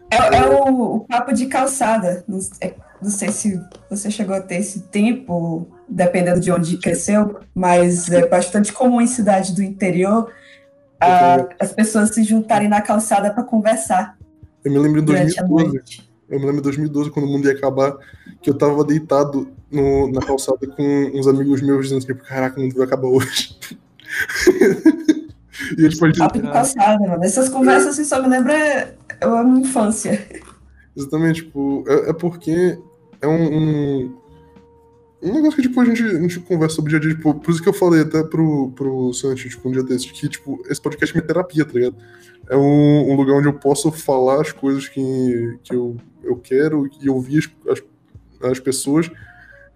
É, 0.10 0.38
é 0.38 0.50
o, 0.50 0.96
o 0.96 1.00
papo 1.02 1.34
de 1.34 1.48
calçada. 1.48 2.24
É- 2.62 2.76
não 3.02 3.10
sei 3.10 3.30
se 3.32 3.60
você 3.90 4.10
chegou 4.10 4.36
a 4.36 4.42
ter 4.42 4.56
esse 4.56 4.82
tempo, 4.82 5.68
dependendo 5.88 6.40
de 6.40 6.52
onde 6.52 6.78
cresceu, 6.78 7.40
mas 7.54 8.10
é 8.10 8.28
bastante 8.28 8.74
comum 8.74 9.00
em 9.02 9.08
cidade 9.08 9.54
do 9.56 9.62
interior 9.64 10.32
a- 11.00 11.48
as 11.60 11.72
pessoas 11.72 12.10
se 12.14 12.24
juntarem 12.24 12.68
na 12.68 12.82
calçada 12.82 13.32
para 13.32 13.44
conversar 13.44 14.18
Eu 14.66 14.72
me 14.72 14.80
lembro 14.80 15.02
a 15.02 15.06
2012. 15.06 15.66
noite. 15.68 16.10
Eu 16.30 16.40
me 16.40 16.46
lembro 16.46 16.60
em 16.60 16.64
2012, 16.64 17.10
quando 17.12 17.26
o 17.26 17.30
mundo 17.32 17.46
ia 17.48 17.54
acabar, 17.54 17.96
que 18.42 18.50
eu 18.50 18.58
tava 18.58 18.84
deitado 18.84 19.48
no- 19.72 20.12
na 20.12 20.20
calçada 20.22 20.66
com 20.68 21.12
uns 21.14 21.28
amigos 21.28 21.62
meus 21.62 21.88
dizendo 21.88 22.06
tipo, 22.06 22.24
caraca, 22.24 22.60
o 22.60 22.64
mundo 22.64 22.76
vai 22.76 22.86
acabar 22.86 23.08
hoje. 23.08 23.58
e 25.78 25.82
eles 25.84 25.98
tipo, 25.98 26.18
Papo 26.18 26.42
de 26.42 26.52
calçada, 26.52 27.00
mano. 27.08 27.24
Essas 27.24 27.48
conversas 27.50 27.90
assim, 27.90 28.04
só 28.04 28.22
me 28.22 28.28
lembra 28.28 28.96
a 29.22 29.44
minha 29.44 29.62
infância. 29.62 30.28
Exatamente, 30.96 31.44
tipo, 31.44 31.84
é, 31.88 32.10
é 32.10 32.14
porque 32.14 32.78
é 33.22 33.28
um, 33.28 33.58
um, 33.58 34.18
um 35.22 35.34
negócio 35.34 35.56
que, 35.56 35.68
tipo, 35.68 35.80
a 35.82 35.86
gente, 35.86 36.04
a 36.04 36.22
gente 36.22 36.40
conversa 36.42 36.76
sobre 36.76 36.90
dia 36.92 37.00
a 37.00 37.02
dia, 37.02 37.16
tipo, 37.16 37.34
por 37.34 37.52
isso 37.52 37.62
que 37.62 37.70
eu 37.70 37.74
falei 37.74 38.02
até 38.02 38.24
pro, 38.24 38.72
pro 38.72 39.14
Santi, 39.14 39.50
tipo, 39.50 39.68
um 39.68 39.72
dia 39.72 39.84
desses, 39.84 40.10
que, 40.12 40.30
tipo, 40.30 40.62
esse 40.70 40.82
podcast 40.82 41.16
é 41.16 41.20
minha 41.20 41.28
terapia, 41.28 41.66
tá 41.66 41.74
ligado? 41.74 41.96
É 42.50 42.56
um, 42.56 43.12
um 43.12 43.16
lugar 43.16 43.36
onde 43.38 43.48
eu 43.48 43.54
posso 43.54 43.92
falar 43.92 44.42
as 44.42 44.52
coisas 44.52 44.88
que, 44.88 45.60
que 45.64 45.74
eu, 45.74 45.98
eu 46.24 46.38
quero 46.38 46.90
e 47.02 47.10
ouvir 47.10 47.40
as, 47.40 47.72
as, 47.72 48.52
as 48.52 48.60
pessoas, 48.60 49.10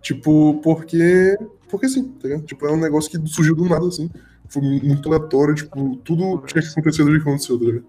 tipo, 0.01 0.59
porque, 0.63 1.37
porque 1.69 1.89
sim, 1.89 2.03
tá 2.03 2.27
ligado? 2.27 2.45
Tipo, 2.45 2.67
é 2.67 2.71
um 2.71 2.79
negócio 2.79 3.09
que 3.09 3.29
surgiu 3.29 3.55
do 3.55 3.65
nada, 3.65 3.87
assim, 3.87 4.09
foi 4.47 4.61
muito 4.61 5.07
aleatório, 5.09 5.55
tipo, 5.55 5.95
tudo 5.97 6.43
tinha 6.45 6.61
que 6.61 6.69
acontecer 6.69 7.03
desde 7.03 7.23
que 7.23 7.29
aconteceu, 7.29 7.57
tá 7.57 7.65
ligado? 7.65 7.85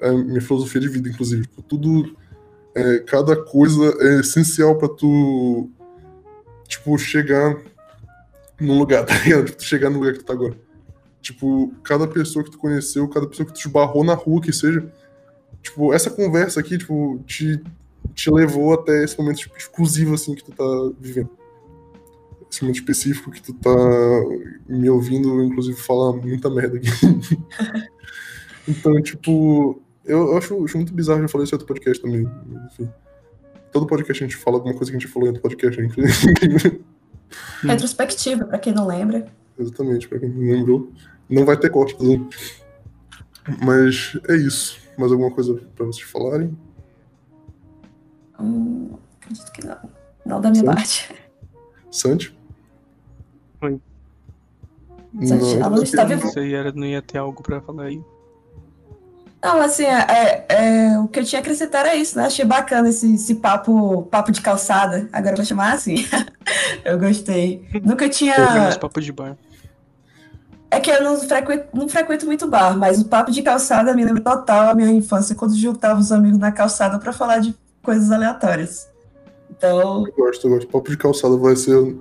É 0.00 0.12
minha 0.12 0.40
filosofia 0.40 0.80
de 0.80 0.88
vida, 0.88 1.08
inclusive, 1.08 1.42
tipo, 1.42 1.62
tudo 1.62 2.14
é, 2.74 2.98
cada 3.00 3.36
coisa 3.36 3.94
é 4.00 4.20
essencial 4.20 4.76
pra 4.76 4.88
tu, 4.88 5.70
tipo, 6.66 6.98
chegar 6.98 7.56
num 8.60 8.78
lugar, 8.78 9.04
tá 9.06 9.16
ligado? 9.18 9.46
Tipo, 9.46 9.58
tu 9.58 9.64
chegar 9.64 9.90
no 9.90 9.98
lugar 9.98 10.12
que 10.12 10.18
tu 10.20 10.24
tá 10.24 10.32
agora. 10.32 10.58
Tipo, 11.20 11.72
cada 11.82 12.06
pessoa 12.06 12.44
que 12.44 12.50
tu 12.50 12.58
conheceu, 12.58 13.08
cada 13.08 13.26
pessoa 13.26 13.46
que 13.46 13.54
tu 13.54 13.60
esbarrou 13.60 14.04
na 14.04 14.14
rua, 14.14 14.40
que 14.40 14.52
seja, 14.52 14.84
tipo, 15.62 15.94
essa 15.94 16.10
conversa 16.10 16.60
aqui, 16.60 16.76
tipo, 16.76 17.22
te, 17.26 17.62
te 18.12 18.30
levou 18.30 18.74
até 18.74 19.04
esse 19.04 19.18
momento 19.18 19.38
tipo, 19.38 19.56
exclusivo, 19.56 20.14
assim, 20.14 20.34
que 20.34 20.44
tu 20.44 20.52
tá 20.52 20.64
vivendo. 21.00 21.30
Esse 22.50 22.62
momento 22.62 22.76
específico 22.76 23.30
que 23.30 23.42
tu 23.42 23.54
tá 23.54 23.74
me 24.68 24.90
ouvindo, 24.90 25.42
inclusive, 25.42 25.78
falar 25.80 26.12
muita 26.12 26.50
merda 26.50 26.76
aqui. 26.76 26.88
então, 28.68 29.00
tipo, 29.00 29.80
eu, 30.04 30.18
eu 30.18 30.38
acho, 30.38 30.64
acho 30.64 30.76
muito 30.76 30.92
bizarro 30.92 31.22
já 31.22 31.28
falei 31.28 31.44
isso 31.44 31.54
em 31.54 31.58
outro 31.58 31.66
podcast 31.66 32.02
também. 32.02 32.28
Enfim. 32.66 32.90
Todo 33.72 33.86
podcast 33.86 34.22
a 34.22 34.26
gente 34.26 34.36
fala 34.36 34.56
alguma 34.56 34.74
coisa 34.74 34.90
que 34.90 34.96
a 34.96 35.00
gente 35.00 35.10
falou 35.10 35.26
em 35.26 35.30
outro 35.32 35.42
podcast, 35.42 35.80
né? 35.80 35.88
Retrospectiva, 37.62 38.44
pra 38.44 38.58
quem 38.58 38.72
não 38.72 38.86
lembra. 38.86 39.26
Exatamente, 39.58 40.08
pra 40.08 40.18
quem 40.18 40.28
não 40.28 40.52
lembrou. 40.52 40.92
Não 41.28 41.44
vai 41.44 41.56
ter 41.56 41.70
corte, 41.70 41.96
tá? 41.96 42.04
Mas 43.64 44.18
é 44.28 44.36
isso. 44.36 44.78
Mais 44.96 45.10
alguma 45.10 45.30
coisa 45.30 45.54
pra 45.74 45.86
vocês 45.86 46.08
falarem? 46.08 46.56
Hum, 48.38 48.92
acredito 49.20 49.52
que 49.52 49.66
não. 49.66 49.90
Não 50.24 50.40
da 50.40 50.50
minha 50.50 50.60
Sim. 50.60 50.66
parte. 50.66 51.14
Santi? 51.90 52.36
Oi. 53.62 53.80
Santi, 55.24 55.60
a 55.60 55.66
Luz 55.68 55.90
tá 55.90 56.04
vivo? 56.04 56.26
Isso 56.28 56.38
aí 56.38 56.54
era, 56.54 56.72
não 56.72 56.86
ia 56.86 57.02
ter 57.02 57.18
algo 57.18 57.42
pra 57.42 57.60
falar 57.60 57.84
aí. 57.84 58.02
Não, 59.44 59.60
assim, 59.60 59.84
é, 59.84 60.06
é- 60.08 60.46
é, 60.48 60.98
o 60.98 61.06
que 61.06 61.20
eu 61.20 61.24
tinha 61.24 61.38
a 61.38 61.42
acrescentar 61.42 61.84
era 61.84 61.94
isso, 61.94 62.16
né? 62.16 62.24
Achei 62.24 62.46
bacana 62.46 62.88
esse, 62.88 63.14
esse 63.14 63.34
papo, 63.34 64.04
papo 64.10 64.32
de 64.32 64.40
calçada. 64.40 65.06
Agora 65.12 65.34
eu 65.34 65.36
vou 65.36 65.44
chamar 65.44 65.74
assim. 65.74 65.96
eu 66.82 66.98
gostei. 66.98 67.68
Nunca 67.84 68.08
tinha. 68.08 68.34
Menos 68.54 68.78
papo 68.78 69.02
de 69.02 69.12
bar. 69.12 69.36
É 70.70 70.80
que 70.80 70.90
eu 70.90 71.02
não 71.04 71.18
frequento, 71.18 71.66
não 71.74 71.86
frequento 71.90 72.24
muito 72.24 72.48
bar, 72.48 72.74
mas 72.76 73.02
o 73.02 73.04
papo 73.04 73.30
de 73.30 73.42
calçada 73.42 73.92
me 73.94 74.02
lembra 74.02 74.22
total 74.22 74.70
a 74.70 74.74
minha 74.74 74.90
infância, 74.90 75.34
quando 75.34 75.54
juntava 75.54 76.00
os 76.00 76.10
amigos 76.10 76.38
na 76.38 76.50
calçada 76.50 76.98
pra 76.98 77.12
falar 77.12 77.38
de 77.40 77.54
coisas 77.82 78.10
aleatórias. 78.10 78.88
Então, 79.50 80.06
Eu 80.06 80.12
gosto, 80.14 80.46
eu 80.48 80.54
gosto. 80.54 80.68
Papo 80.68 80.90
de 80.90 80.96
calçada 80.96 81.36
vai 81.36 81.54
ser. 81.54 81.94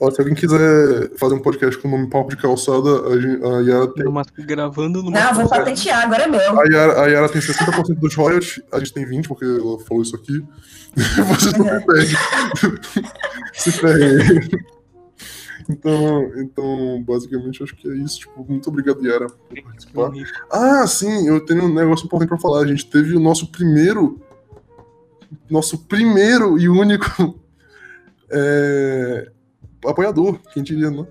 Ó, 0.00 0.10
se 0.10 0.20
alguém 0.20 0.34
quiser 0.34 1.10
fazer 1.16 1.34
um 1.34 1.40
podcast 1.40 1.78
com 1.80 1.88
o 1.88 1.90
nome 1.90 2.08
Papo 2.10 2.30
de 2.30 2.36
Calçada, 2.36 3.08
a, 3.08 3.20
gen- 3.20 3.40
a 3.44 3.60
Yara 3.60 3.86
tem. 3.92 4.04
Numa- 4.04 4.22
gravando 4.38 5.02
no 5.02 5.10
não, 5.10 5.34
vou 5.34 5.48
patentear, 5.48 6.04
agora 6.04 6.24
é 6.24 6.26
meu. 6.28 6.60
A 6.60 6.64
Yara, 6.64 7.02
a 7.02 7.06
Yara 7.06 7.28
tem 7.28 7.40
60% 7.40 7.94
dos 7.98 8.14
royalties, 8.14 8.60
a 8.72 8.78
gente 8.78 8.92
tem 8.92 9.04
20%, 9.06 9.28
porque 9.28 9.44
ela 9.44 9.78
falou 9.80 10.02
isso 10.02 10.16
aqui. 10.16 10.44
Vocês 10.96 11.52
não 11.54 11.64
se 11.66 11.86
perdem. 11.86 12.82
se 13.54 13.72
ferrem. 13.72 14.50
Então, 15.70 16.32
então, 16.38 17.02
basicamente, 17.06 17.62
acho 17.62 17.76
que 17.76 17.88
é 17.88 17.94
isso. 17.94 18.18
Tipo, 18.20 18.44
muito 18.48 18.68
obrigado, 18.68 19.04
Yara, 19.06 19.26
por 19.28 19.62
participar. 19.62 20.10
Ah, 20.50 20.86
sim, 20.86 21.28
eu 21.28 21.44
tenho 21.44 21.64
um 21.64 21.72
negócio 21.72 22.04
importante 22.04 22.28
pra 22.28 22.38
falar. 22.38 22.62
A 22.62 22.66
gente 22.66 22.84
teve 22.90 23.14
o 23.16 23.20
nosso 23.20 23.50
primeiro. 23.50 24.20
Nosso 25.48 25.78
primeiro 25.86 26.58
e 26.58 26.68
único 26.68 27.38
é, 28.30 29.30
apoiador, 29.86 30.38
quem 30.52 30.62
diria, 30.62 30.90
né? 30.90 31.06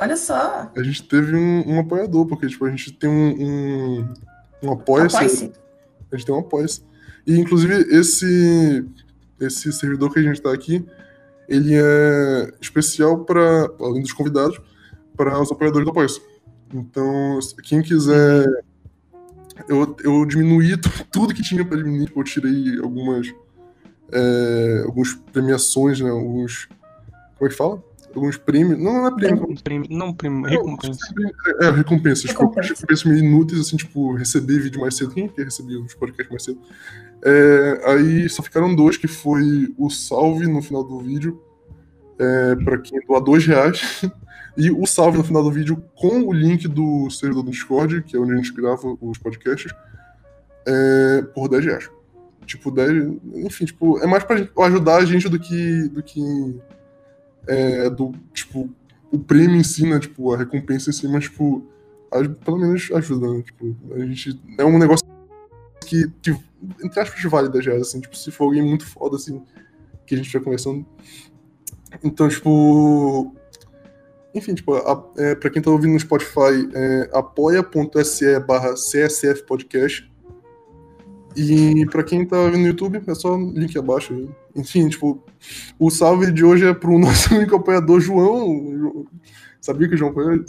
Olha 0.00 0.16
só. 0.16 0.70
A 0.76 0.82
gente 0.82 1.02
teve 1.08 1.34
um, 1.34 1.72
um 1.74 1.80
apoiador, 1.80 2.26
porque 2.26 2.46
tipo, 2.46 2.64
a 2.64 2.70
gente 2.70 2.92
tem 2.92 3.10
um, 3.10 3.34
um, 3.42 4.14
um 4.62 4.72
apoia-se. 4.72 5.16
Apoie-se. 5.16 5.52
A 6.12 6.16
gente 6.16 6.26
tem 6.26 6.34
um 6.34 6.38
apoia-se. 6.38 6.82
E 7.26 7.36
inclusive 7.38 7.74
esse, 7.90 8.86
esse 9.40 9.72
servidor 9.72 10.12
que 10.12 10.20
a 10.20 10.22
gente 10.22 10.40
tá 10.40 10.52
aqui, 10.52 10.84
ele 11.48 11.74
é 11.74 12.52
especial 12.60 13.24
para, 13.24 13.68
além 13.80 14.02
dos 14.02 14.12
convidados, 14.12 14.60
para 15.16 15.40
os 15.40 15.50
apoiadores 15.50 15.84
do 15.84 15.90
apoia-se. 15.90 16.20
Então, 16.72 17.38
quem 17.64 17.82
quiser. 17.82 18.46
Eu, 19.68 19.94
eu 20.02 20.24
diminuí 20.24 20.76
tu- 20.76 20.90
tudo 21.10 21.34
que 21.34 21.42
tinha 21.42 21.64
para 21.64 21.76
diminuir, 21.76 22.06
tipo, 22.06 22.20
eu 22.20 22.24
tirei 22.24 22.78
algumas. 22.80 23.26
É, 24.10 24.82
algumas 24.86 25.12
premiações, 25.32 26.00
né? 26.00 26.08
Alguns. 26.10 26.68
Como 27.42 27.48
é 27.48 27.50
que 27.50 27.56
fala? 27.56 27.82
Alguns 28.14 28.36
prêmios. 28.36 28.78
Não, 28.78 28.92
não 28.92 29.06
é 29.08 29.10
prêmio. 29.16 29.48
Não, 29.48 29.56
prêmio, 29.56 29.88
não, 29.90 30.14
prêmio, 30.14 30.42
recompensa. 30.42 31.00
É, 31.60 31.70
recompensas. 31.70 32.30
Tipo, 32.30 32.42
Recompensa. 32.42 32.68
recompensas 32.68 33.04
meio 33.04 33.18
inúteis, 33.18 33.60
assim, 33.60 33.76
tipo, 33.76 34.14
receber 34.14 34.60
vídeo 34.60 34.80
mais 34.80 34.96
cedo. 34.96 35.12
Quem 35.12 35.28
quer 35.28 35.46
receber 35.46 35.74
os 35.74 35.92
podcasts 35.92 36.30
mais 36.30 36.44
cedo? 36.44 36.60
É, 37.24 37.82
aí 37.86 38.28
só 38.28 38.44
ficaram 38.44 38.72
dois, 38.72 38.96
que 38.96 39.08
foi 39.08 39.74
o 39.76 39.90
salve 39.90 40.46
no 40.46 40.62
final 40.62 40.84
do 40.84 41.00
vídeo, 41.00 41.42
é, 42.16 42.54
pra 42.64 42.78
quem 42.78 43.00
doar 43.08 43.20
dois 43.20 43.44
reais, 43.44 44.02
e 44.56 44.70
o 44.70 44.86
salve 44.86 45.18
no 45.18 45.24
final 45.24 45.42
do 45.42 45.50
vídeo 45.50 45.82
com 45.96 46.20
o 46.20 46.32
link 46.32 46.68
do 46.68 47.10
servidor 47.10 47.42
do 47.42 47.50
Discord, 47.50 48.02
que 48.02 48.16
é 48.16 48.20
onde 48.20 48.34
a 48.34 48.36
gente 48.36 48.52
grava 48.52 48.96
os 49.00 49.18
podcasts, 49.18 49.72
é, 50.64 51.22
por 51.34 51.48
10 51.48 51.64
reais. 51.64 51.90
Tipo, 52.46 52.70
10. 52.70 53.14
Enfim, 53.34 53.64
tipo, 53.64 53.98
é 53.98 54.06
mais 54.06 54.22
pra 54.22 54.36
ajudar 54.66 54.98
a 54.98 55.04
gente 55.04 55.28
do 55.28 55.40
que. 55.40 55.88
do 55.88 56.02
que. 56.04 56.20
É, 57.46 57.90
do, 57.90 58.12
tipo, 58.32 58.70
o 59.10 59.18
prêmio 59.18 59.56
em 59.56 59.64
si, 59.64 59.86
né? 59.86 59.98
Tipo, 59.98 60.32
a 60.32 60.36
recompensa 60.38 60.90
em 60.90 60.92
si, 60.92 61.08
mas, 61.08 61.24
tipo, 61.24 61.64
aj- 62.10 62.28
pelo 62.44 62.58
menos 62.58 62.90
ajuda, 62.92 63.32
né? 63.32 63.42
Tipo, 63.42 63.76
a 63.94 63.98
gente. 64.06 64.40
É 64.58 64.64
um 64.64 64.78
negócio 64.78 65.04
que, 65.86 66.08
que 66.22 66.30
entre 66.82 67.00
aspas, 67.00 67.50
10 67.50 67.66
reais, 67.66 67.82
assim, 67.82 68.00
tipo, 68.00 68.16
se 68.16 68.30
for 68.30 68.44
alguém 68.44 68.62
muito 68.62 68.86
foda, 68.86 69.16
assim, 69.16 69.42
que 70.06 70.14
a 70.14 70.16
gente 70.16 70.26
estiver 70.26 70.44
conversando. 70.44 70.86
Então, 72.02 72.28
tipo. 72.28 73.34
Enfim, 74.34 74.54
tipo, 74.54 74.74
a, 74.74 75.04
é, 75.18 75.34
pra 75.34 75.50
quem 75.50 75.60
tá 75.60 75.70
ouvindo 75.70 75.92
no 75.92 76.00
Spotify, 76.00 76.68
é 76.72 77.10
apoia.se 77.12 78.40
barra 78.40 78.74
CSF 78.74 79.42
Podcast. 79.44 80.10
E 81.36 81.86
pra 81.86 82.02
quem 82.02 82.26
tá 82.26 82.50
no 82.50 82.66
YouTube, 82.66 83.02
é 83.06 83.14
só 83.14 83.36
link 83.36 83.76
abaixo. 83.78 84.28
Enfim, 84.54 84.88
tipo, 84.88 85.22
o 85.78 85.90
salve 85.90 86.30
de 86.32 86.44
hoje 86.44 86.66
é 86.66 86.74
pro 86.74 86.96
nosso 87.00 87.34
único 87.34 87.56
apoiador, 87.56 88.00
João. 88.00 88.46
Jo- 88.78 89.06
Sabia 89.60 89.88
que 89.88 89.94
o 89.94 89.98
João? 89.98 90.12
O 90.12 90.44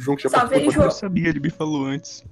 João 0.00 0.16
que 0.16 0.22
já 0.24 0.28
Salve 0.30 0.54
aí, 0.54 0.60
participou 0.60 0.62
do 0.64 0.68
Eu 0.68 0.72
João. 0.72 0.90
sabia, 0.90 1.28
ele 1.28 1.40
me 1.40 1.50
falou 1.50 1.86
antes. 1.86 2.24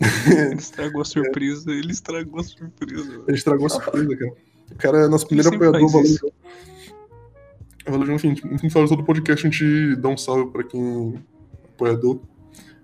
Ele 0.26 0.54
estragou 0.56 1.00
a 1.02 1.04
surpresa, 1.04 1.70
ele 1.70 1.92
estragou 1.92 2.40
a 2.40 2.42
surpresa. 2.42 3.04
velho. 3.08 3.24
Ele 3.28 3.36
estragou 3.36 3.66
a 3.66 3.68
surpresa, 3.68 4.16
cara. 4.16 4.32
O 4.70 4.74
cara 4.76 4.98
é 5.04 5.08
nosso 5.08 5.26
primeiro 5.26 5.54
apoiador, 5.54 5.88
valeu. 5.88 6.06
João. 6.16 6.32
Valeu, 7.86 8.06
João. 8.06 8.16
Enfim, 8.16 8.34
no 8.50 8.58
final 8.58 8.88
todo 8.88 9.04
podcast 9.04 9.46
a 9.46 9.50
gente 9.50 9.96
dá 9.96 10.08
um 10.08 10.16
salve 10.16 10.50
pra 10.50 10.64
quem 10.64 11.14
é 11.14 11.68
apoiador. 11.74 12.20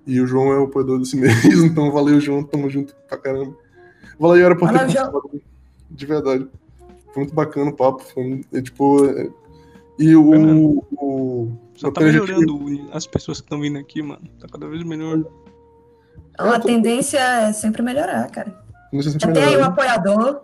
E 0.07 0.21
o 0.21 0.27
João 0.27 0.53
é 0.53 0.59
o 0.61 0.65
apoiador 0.65 0.99
desse 1.01 1.17
mês, 1.19 1.45
então 1.65 1.91
valeu, 1.91 2.21
João. 2.21 2.43
Tamo 2.45 2.71
junto 2.71 2.95
pra 3.09 3.19
caramba. 3.19 3.57
Valeu, 4.19 4.37
Yara, 4.43 4.57
por 4.57 4.69
ter 4.69 4.75
Valeu, 4.79 4.91
João. 4.91 5.13
participado. 5.13 5.43
De 5.91 6.07
verdade. 6.07 6.49
Foi 7.13 7.23
muito 7.23 7.35
bacana 7.35 7.71
o 7.71 7.77
papo. 7.77 8.03
Foi, 8.03 8.45
é, 8.53 8.61
tipo, 8.61 9.05
é, 9.07 9.31
e 9.99 10.15
o. 10.17 10.85
O 10.93 11.49
Só 11.77 11.91
tá 11.91 12.01
a 12.03 12.11
gente- 12.11 12.21
melhorando 12.23 12.89
as 12.93 13.07
pessoas 13.07 13.41
que 13.41 13.47
estão 13.47 13.61
vindo 13.61 13.79
aqui, 13.79 14.03
mano. 14.03 14.23
Tá 14.41 14.49
cada 14.51 14.67
vez 14.69 14.83
melhor. 14.85 15.25
Então, 16.33 16.53
a 16.53 16.61
tendência 16.61 17.19
é 17.19 17.53
sempre 17.53 17.83
melhorar, 17.83 18.31
cara. 18.31 18.55
Não 18.93 19.03
sei 19.03 19.13
se 19.13 19.19
Já 19.21 19.33
tem 19.33 19.43
aí 19.43 19.57
um 19.57 19.65
apoiador. 19.65 20.41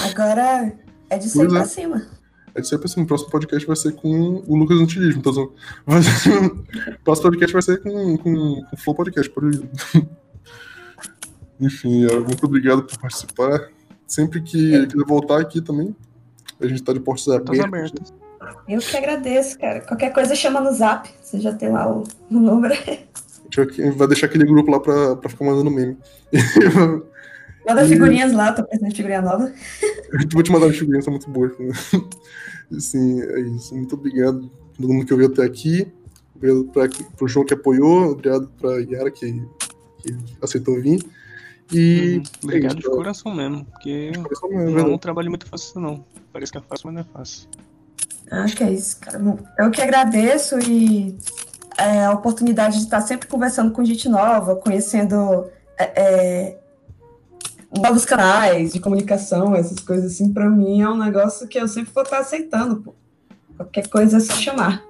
Agora 0.00 0.72
é 1.10 1.18
de 1.18 1.28
sair 1.28 1.46
Pois 1.46 1.52
é. 1.52 1.56
pra 1.58 1.64
cima. 1.66 2.06
É 2.54 2.60
de 2.60 2.68
sempre 2.68 2.86
assim, 2.86 3.02
o 3.02 3.06
próximo 3.06 3.30
podcast 3.30 3.66
vai 3.66 3.76
ser 3.76 3.92
com 3.92 4.42
o 4.46 4.56
Lucas 4.56 4.78
Antilismo, 4.78 5.22
tá 5.22 5.30
O 5.86 7.04
próximo 7.04 7.28
podcast 7.30 7.52
vai 7.52 7.62
ser 7.62 7.82
com, 7.82 8.18
com, 8.18 8.34
com 8.62 8.66
o 8.72 8.76
Flow 8.76 8.94
Podcast, 8.94 9.30
pode 9.30 9.56
ir. 9.56 9.68
Enfim, 11.60 12.06
é, 12.06 12.18
muito 12.18 12.44
obrigado 12.44 12.82
por 12.82 12.98
participar. 12.98 13.68
Sempre 14.06 14.42
que 14.42 14.86
quiser 14.86 15.06
voltar 15.06 15.40
aqui 15.40 15.60
também, 15.60 15.94
a 16.60 16.66
gente 16.66 16.82
tá 16.82 16.92
de 16.92 17.00
portas 17.00 17.28
abertas. 17.28 17.60
abertas. 17.60 18.14
Eu 18.68 18.80
que 18.80 18.96
agradeço, 18.96 19.58
cara. 19.58 19.80
Qualquer 19.80 20.12
coisa 20.12 20.34
chama 20.34 20.60
no 20.60 20.72
zap. 20.72 21.08
Você 21.22 21.40
já 21.40 21.52
tem 21.54 21.70
lá 21.70 21.90
o, 21.90 22.02
o 22.30 22.34
número. 22.40 22.74
A 22.74 23.62
gente 23.62 23.90
vai- 23.96 24.08
deixar 24.08 24.26
aquele 24.26 24.44
grupo 24.44 24.70
lá 24.70 24.80
pra, 24.80 25.16
pra 25.16 25.30
ficar 25.30 25.44
mandando 25.44 25.70
meme. 25.70 25.96
Manda 27.66 27.86
figurinhas 27.86 28.32
lá, 28.32 28.52
tô 28.52 28.64
pensando 28.64 28.88
em 28.88 28.94
figurinha 28.94 29.22
nova. 29.22 29.52
Eu 30.12 30.18
vou 30.32 30.42
te 30.42 30.50
mandar 30.50 30.66
uma 30.66 30.72
figurinha, 30.72 31.00
são 31.00 31.12
muito 31.12 31.30
boas. 31.30 31.52
Sim, 32.78 33.22
é 33.22 33.40
isso. 33.40 33.74
Muito 33.74 33.94
obrigado 33.94 34.50
a 34.74 34.76
todo 34.82 34.92
mundo 34.92 35.06
que 35.06 35.12
ouviu 35.12 35.28
até 35.28 35.44
aqui. 35.44 35.86
Obrigado 36.34 36.64
pra, 36.72 36.88
pro 37.16 37.28
João 37.28 37.46
que 37.46 37.54
apoiou. 37.54 38.10
Obrigado 38.10 38.50
pra 38.60 38.78
Yara 38.78 39.10
que, 39.12 39.40
que 39.98 40.16
aceitou 40.42 40.80
vir. 40.80 41.00
E. 41.72 42.16
Uhum. 42.16 42.22
Obrigado 42.44 42.72
é 42.72 42.80
de 42.80 42.82
coração 42.82 43.34
mesmo, 43.34 43.64
porque 43.64 44.12
Coração 44.22 44.50
não 44.50 44.60
é 44.60 44.64
mesmo, 44.66 44.92
um 44.92 44.98
trabalho 44.98 45.28
muito 45.30 45.46
fácil, 45.46 45.80
não. 45.80 46.04
Parece 46.32 46.52
que 46.52 46.58
é 46.58 46.60
fácil, 46.60 46.86
mas 46.86 46.94
não 46.94 47.00
é 47.00 47.04
fácil. 47.12 47.48
Acho 48.30 48.56
que 48.56 48.64
é 48.64 48.70
isso, 48.72 48.98
cara. 49.00 49.20
Eu 49.58 49.70
que 49.70 49.80
agradeço 49.82 50.58
e 50.60 51.16
é, 51.78 52.04
a 52.04 52.12
oportunidade 52.12 52.78
de 52.78 52.84
estar 52.84 53.00
sempre 53.02 53.28
conversando 53.28 53.72
com 53.72 53.84
gente 53.84 54.08
nova, 54.08 54.56
conhecendo 54.56 55.46
é, 55.78 56.02
é, 56.02 56.58
novos 57.76 58.04
canais 58.04 58.72
de 58.72 58.80
comunicação, 58.80 59.54
essas 59.54 59.80
coisas 59.80 60.12
assim, 60.12 60.32
pra 60.32 60.48
mim 60.48 60.80
é 60.80 60.88
um 60.88 60.96
negócio 60.96 61.46
que 61.46 61.58
eu 61.58 61.68
sempre 61.68 61.92
vou 61.92 62.02
estar 62.02 62.18
aceitando, 62.18 62.76
pô. 62.76 62.94
Qualquer 63.56 63.86
coisa 63.88 64.16
é 64.16 64.20
só 64.20 64.34
chamar. 64.34 64.82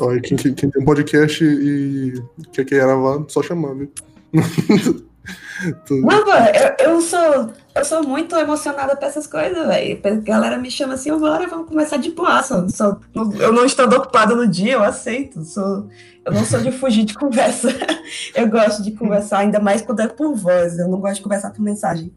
Ó, 0.00 0.12
e 0.12 0.20
quem, 0.20 0.36
quem- 0.36 0.54
tem 0.54 0.70
um 0.82 0.84
podcast 0.84 1.44
e 1.44 2.22
quer 2.52 2.64
que 2.64 2.78
vá, 2.78 3.24
só 3.28 3.42
chamar, 3.42 3.74
viu? 3.74 3.90
Pô, 5.88 5.94
eu, 5.94 6.92
eu 6.92 7.00
sou 7.00 7.50
eu 7.74 7.84
sou 7.84 8.04
muito 8.06 8.36
emocionada 8.36 8.94
pra 8.94 9.08
essas 9.08 9.26
coisas, 9.26 9.66
velho. 9.66 10.00
A 10.04 10.10
galera 10.20 10.58
me 10.58 10.70
chama 10.70 10.94
assim, 10.94 11.10
bora, 11.18 11.46
vamos 11.48 11.68
começar 11.68 11.96
de 11.96 12.10
boaça. 12.12 12.66
Sou, 12.68 12.98
eu 13.40 13.52
não 13.52 13.64
estou 13.64 13.86
ocupada 13.86 14.34
no 14.34 14.46
dia, 14.46 14.74
eu 14.74 14.82
aceito. 14.82 15.42
Sou, 15.44 15.88
eu 16.24 16.32
não 16.32 16.44
sou 16.44 16.60
de 16.60 16.70
fugir 16.70 17.04
de 17.04 17.14
conversa. 17.18 17.68
Eu 18.34 18.48
gosto 18.48 18.82
de 18.82 18.92
conversar, 18.92 19.38
ainda 19.38 19.58
mais 19.58 19.82
quando 19.82 20.00
é 20.00 20.08
por 20.08 20.34
voz. 20.34 20.78
Eu 20.78 20.88
não 20.88 21.00
gosto 21.00 21.16
de 21.16 21.22
conversar 21.22 21.50
por 21.50 21.62
mensagem. 21.62 22.12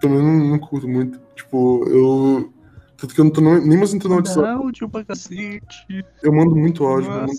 também 0.00 0.18
não, 0.22 0.50
não 0.50 0.58
curto 0.58 0.86
muito. 0.88 1.18
Tipo, 1.34 1.84
eu. 1.88 2.52
Tanto 2.96 3.12
que 3.14 3.20
eu 3.20 3.24
não 3.24 3.32
tô 3.32 3.40
nem 3.40 3.76
mais 3.76 3.92
entrando 3.92 4.12
no 4.12 4.16
WhatsApp. 4.18 4.46
áudio 4.48 4.88
pra 4.88 5.04
cacete. 5.04 6.04
Eu 6.22 6.32
mando 6.32 6.54
muito 6.54 6.84
áudio, 6.84 7.10
eu 7.10 7.20
mando, 7.22 7.32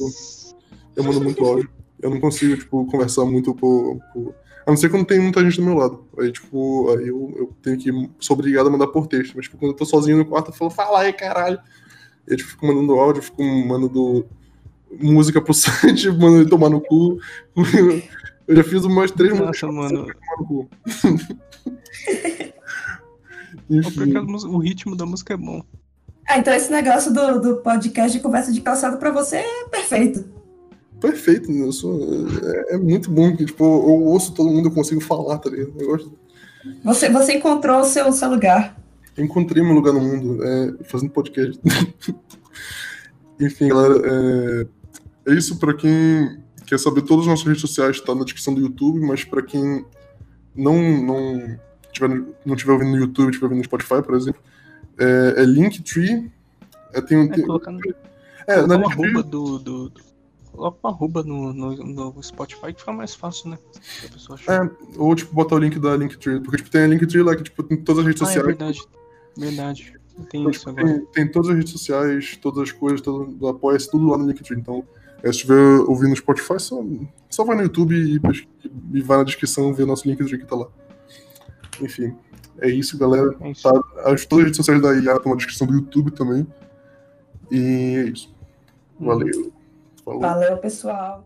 eu 0.98 1.03
mando 1.03 1.22
muito 1.22 1.45
áudio. 1.45 1.69
Eu 2.02 2.10
não 2.10 2.19
consigo, 2.19 2.58
tipo, 2.58 2.85
conversar 2.88 3.24
muito 3.26 3.56
por, 3.56 3.98
por- 4.11 4.35
A 4.66 4.72
não 4.72 4.77
ser 4.77 4.90
quando 4.90 5.06
tem 5.06 5.19
muita 5.19 5.42
gente 5.44 5.58
do 5.58 5.64
meu 5.64 5.76
lado. 5.76 6.03
Aí, 6.18 6.32
tipo, 6.32 6.90
aí 6.90 7.08
eu, 7.08 7.34
eu 7.38 7.53
tenho 7.61 7.77
que. 7.77 8.10
Sou 8.19 8.35
obrigado 8.35 8.68
a 8.68 8.72
mandar 8.72 8.88
por 8.88 9.06
texto. 9.08 9.34
Mas, 9.35 9.45
tipo, 9.45 9.58
quando 9.58 9.72
eu 9.72 9.77
tô 9.77 9.85
sozinho 9.85 10.18
no 10.18 10.26
quarto, 10.26 10.50
eu 10.50 10.53
falo, 10.53 10.72
fala 10.72 11.02
aí, 11.02 11.14
caralho. 11.14 11.60
E 12.27 12.32
eu 12.32 12.38
tipo, 12.38 12.50
fico 12.50 12.66
mandando 12.66 12.94
áudio, 12.94 13.22
fico 13.22 13.44
mandando 13.44 14.26
música 15.00 15.40
pro 15.40 15.53
site, 15.56 16.10
mandando 16.10 16.42
ele 16.42 16.50
tomar 16.50 16.69
no 16.69 16.82
cu. 16.82 17.19
Eu 18.48 18.58
já 18.58 18.64
fiz 18.64 18.84
umas 18.85 19.10
três 19.10 19.38
Nossa, 19.40 19.66
mano. 19.72 20.06
tomar 20.06 20.38
no 20.38 20.45
cu. 20.45 20.69
Enfim. 23.68 24.14
o 24.48 24.58
ritmo 24.60 24.95
da 24.95 25.03
música 25.03 25.34
é 25.34 25.38
bom. 25.38 25.64
Ah, 26.27 26.38
então 26.38 26.53
esse 26.53 26.72
negócio 26.72 27.11
do, 27.11 27.40
do 27.42 27.56
podcast 27.58 28.16
de 28.16 28.24
conversa 28.24 28.52
de 28.52 28.61
calçado 28.61 28.98
pra 28.98 29.10
você 29.11 29.38
é 29.38 29.68
perfeito. 29.69 30.26
Perfeito, 31.06 31.51
né? 31.51 31.61
eu 31.66 31.72
sou, 31.72 32.00
é, 32.43 32.75
é 32.75 32.77
muito 32.77 33.09
bom 33.11 33.35
que, 33.35 33.45
tipo, 33.45 33.64
eu 33.64 34.03
ouço 34.06 34.34
todo 34.34 34.50
mundo, 34.50 34.67
eu 34.69 34.72
consigo 34.74 35.01
falar, 35.01 35.38
tá 35.40 35.50
ligado? 35.50 35.74
Eu 35.80 35.88
gosto. 35.88 36.11
Você, 36.84 37.09
você 37.09 37.34
encontrou 37.34 37.80
o 37.82 37.84
seu, 37.85 38.11
seu 38.11 38.30
lugar. 38.30 38.75
Eu 39.16 39.24
encontrei 39.24 39.64
meu 39.64 39.74
lugar 39.74 39.93
no 39.93 40.01
mundo, 40.01 40.43
é, 40.43 40.74
fazendo 40.84 41.11
podcast. 41.11 41.59
Enfim, 43.40 43.67
galera, 43.69 44.01
é, 44.06 45.32
é 45.32 45.34
isso 45.34 45.58
pra 45.58 45.74
quem 45.74 46.38
quer 46.66 46.80
saber 46.80 47.01
todas 47.03 47.25
as 47.25 47.30
nossas 47.32 47.45
redes 47.45 47.61
sociais, 47.61 48.00
tá 48.01 48.16
na 48.16 48.24
descrição 48.24 48.53
do 48.53 48.61
YouTube, 48.61 49.00
mas 49.01 49.24
pra 49.24 49.42
quem 49.42 49.85
não 50.56 50.82
não 51.03 51.59
tiver, 51.92 52.24
não 52.45 52.56
tiver 52.56 52.72
ouvindo 52.74 52.92
no 52.92 52.98
YouTube, 52.98 53.32
tiver 53.32 53.45
ouvindo 53.45 53.59
no 53.59 53.64
Spotify, 53.66 54.01
por 54.01 54.16
exemplo, 54.16 54.42
é, 54.98 55.35
é 55.38 55.43
Linktree. 55.45 56.32
É, 56.93 57.01
tem, 57.01 57.17
um- 57.17 57.25
É, 57.25 57.27
tem, 57.30 57.45
colocar, 57.45 57.72
no- 57.72 57.80
é, 58.48 58.66
na 58.66 58.77
Linktree, 58.77 59.24
do, 59.24 59.59
do 59.59 59.92
coloca 60.56 60.77
um 60.84 60.88
arroba 60.90 61.24
no, 61.24 61.53
no, 61.53 61.75
no 62.14 62.24
Spotify 62.24 62.74
que 62.74 62.80
fica 62.80 62.92
mais 62.93 63.14
fácil, 63.16 63.50
né? 63.51 63.59
É, 64.48 64.98
ou 64.98 65.16
tipo, 65.16 65.34
botar 65.34 65.56
o 65.56 65.59
link 65.59 65.80
da 65.80 65.95
Linktree, 65.95 66.40
porque 66.42 66.58
tipo, 66.58 66.69
tem 66.69 66.84
a 66.84 66.88
Linktree 66.88 67.22
lá 67.24 67.35
que 67.35 67.43
tipo, 67.43 67.61
tem 67.64 67.77
todas 67.77 68.00
as 68.01 68.06
redes 68.08 68.22
Ah, 68.22 68.25
é 68.25 68.27
sociais. 68.27 68.48
verdade. 68.48 68.82
Verdade. 69.38 69.93
Tem 70.30 70.42
Então, 70.42 70.51
isso 70.51 70.59
tipo, 70.66 70.72
agora. 70.80 70.93
tem, 70.93 71.06
tem 71.08 71.32
todas 71.32 71.50
as 71.50 71.56
redes 71.58 71.72
sociais, 71.72 72.38
todas 72.42 72.59
as 72.64 72.72
coisas, 72.72 73.01
todo, 73.01 73.25
do 73.25 73.48
Apoia-se, 73.48 73.90
tudo 73.92 74.08
lá 74.08 74.17
no 74.17 74.25
Linktree. 74.27 74.58
Então, 74.59 74.84
é, 75.22 75.25
se 75.25 75.38
estiver 75.40 75.80
ouvindo 75.88 76.09
no 76.11 76.16
Spotify, 76.16 76.59
só, 76.59 76.82
só 77.30 77.43
vai 77.43 77.56
no 77.58 77.64
YouTube 77.64 77.93
e, 77.95 78.22
e 78.98 79.01
vai 79.01 79.17
na 79.17 79.24
descrição 79.24 79.74
ver 79.74 79.85
nosso 79.85 80.08
Linktree 80.08 80.38
que 80.40 80.45
tá 80.45 80.56
lá. 80.56 80.67
Enfim, 81.82 82.16
é 82.59 82.69
isso, 82.69 82.98
galera. 82.98 83.35
É 83.42 83.51
isso. 83.51 83.64
Tá, 83.64 83.77
as, 84.06 84.25
todas 84.25 84.43
as 84.43 84.45
redes 84.45 84.58
sociais 84.58 84.82
da 84.82 84.93
IA 84.95 85.16
estão 85.17 85.32
na 85.32 85.35
descrição 85.38 85.67
do 85.67 85.74
YouTube 85.74 86.11
também. 86.11 86.48
E 87.51 87.58
é 87.98 88.03
isso. 88.06 88.34
Valeu. 89.00 89.51
Falou. 90.06 90.22
Valeu, 90.22 90.58
pessoal. 90.59 91.25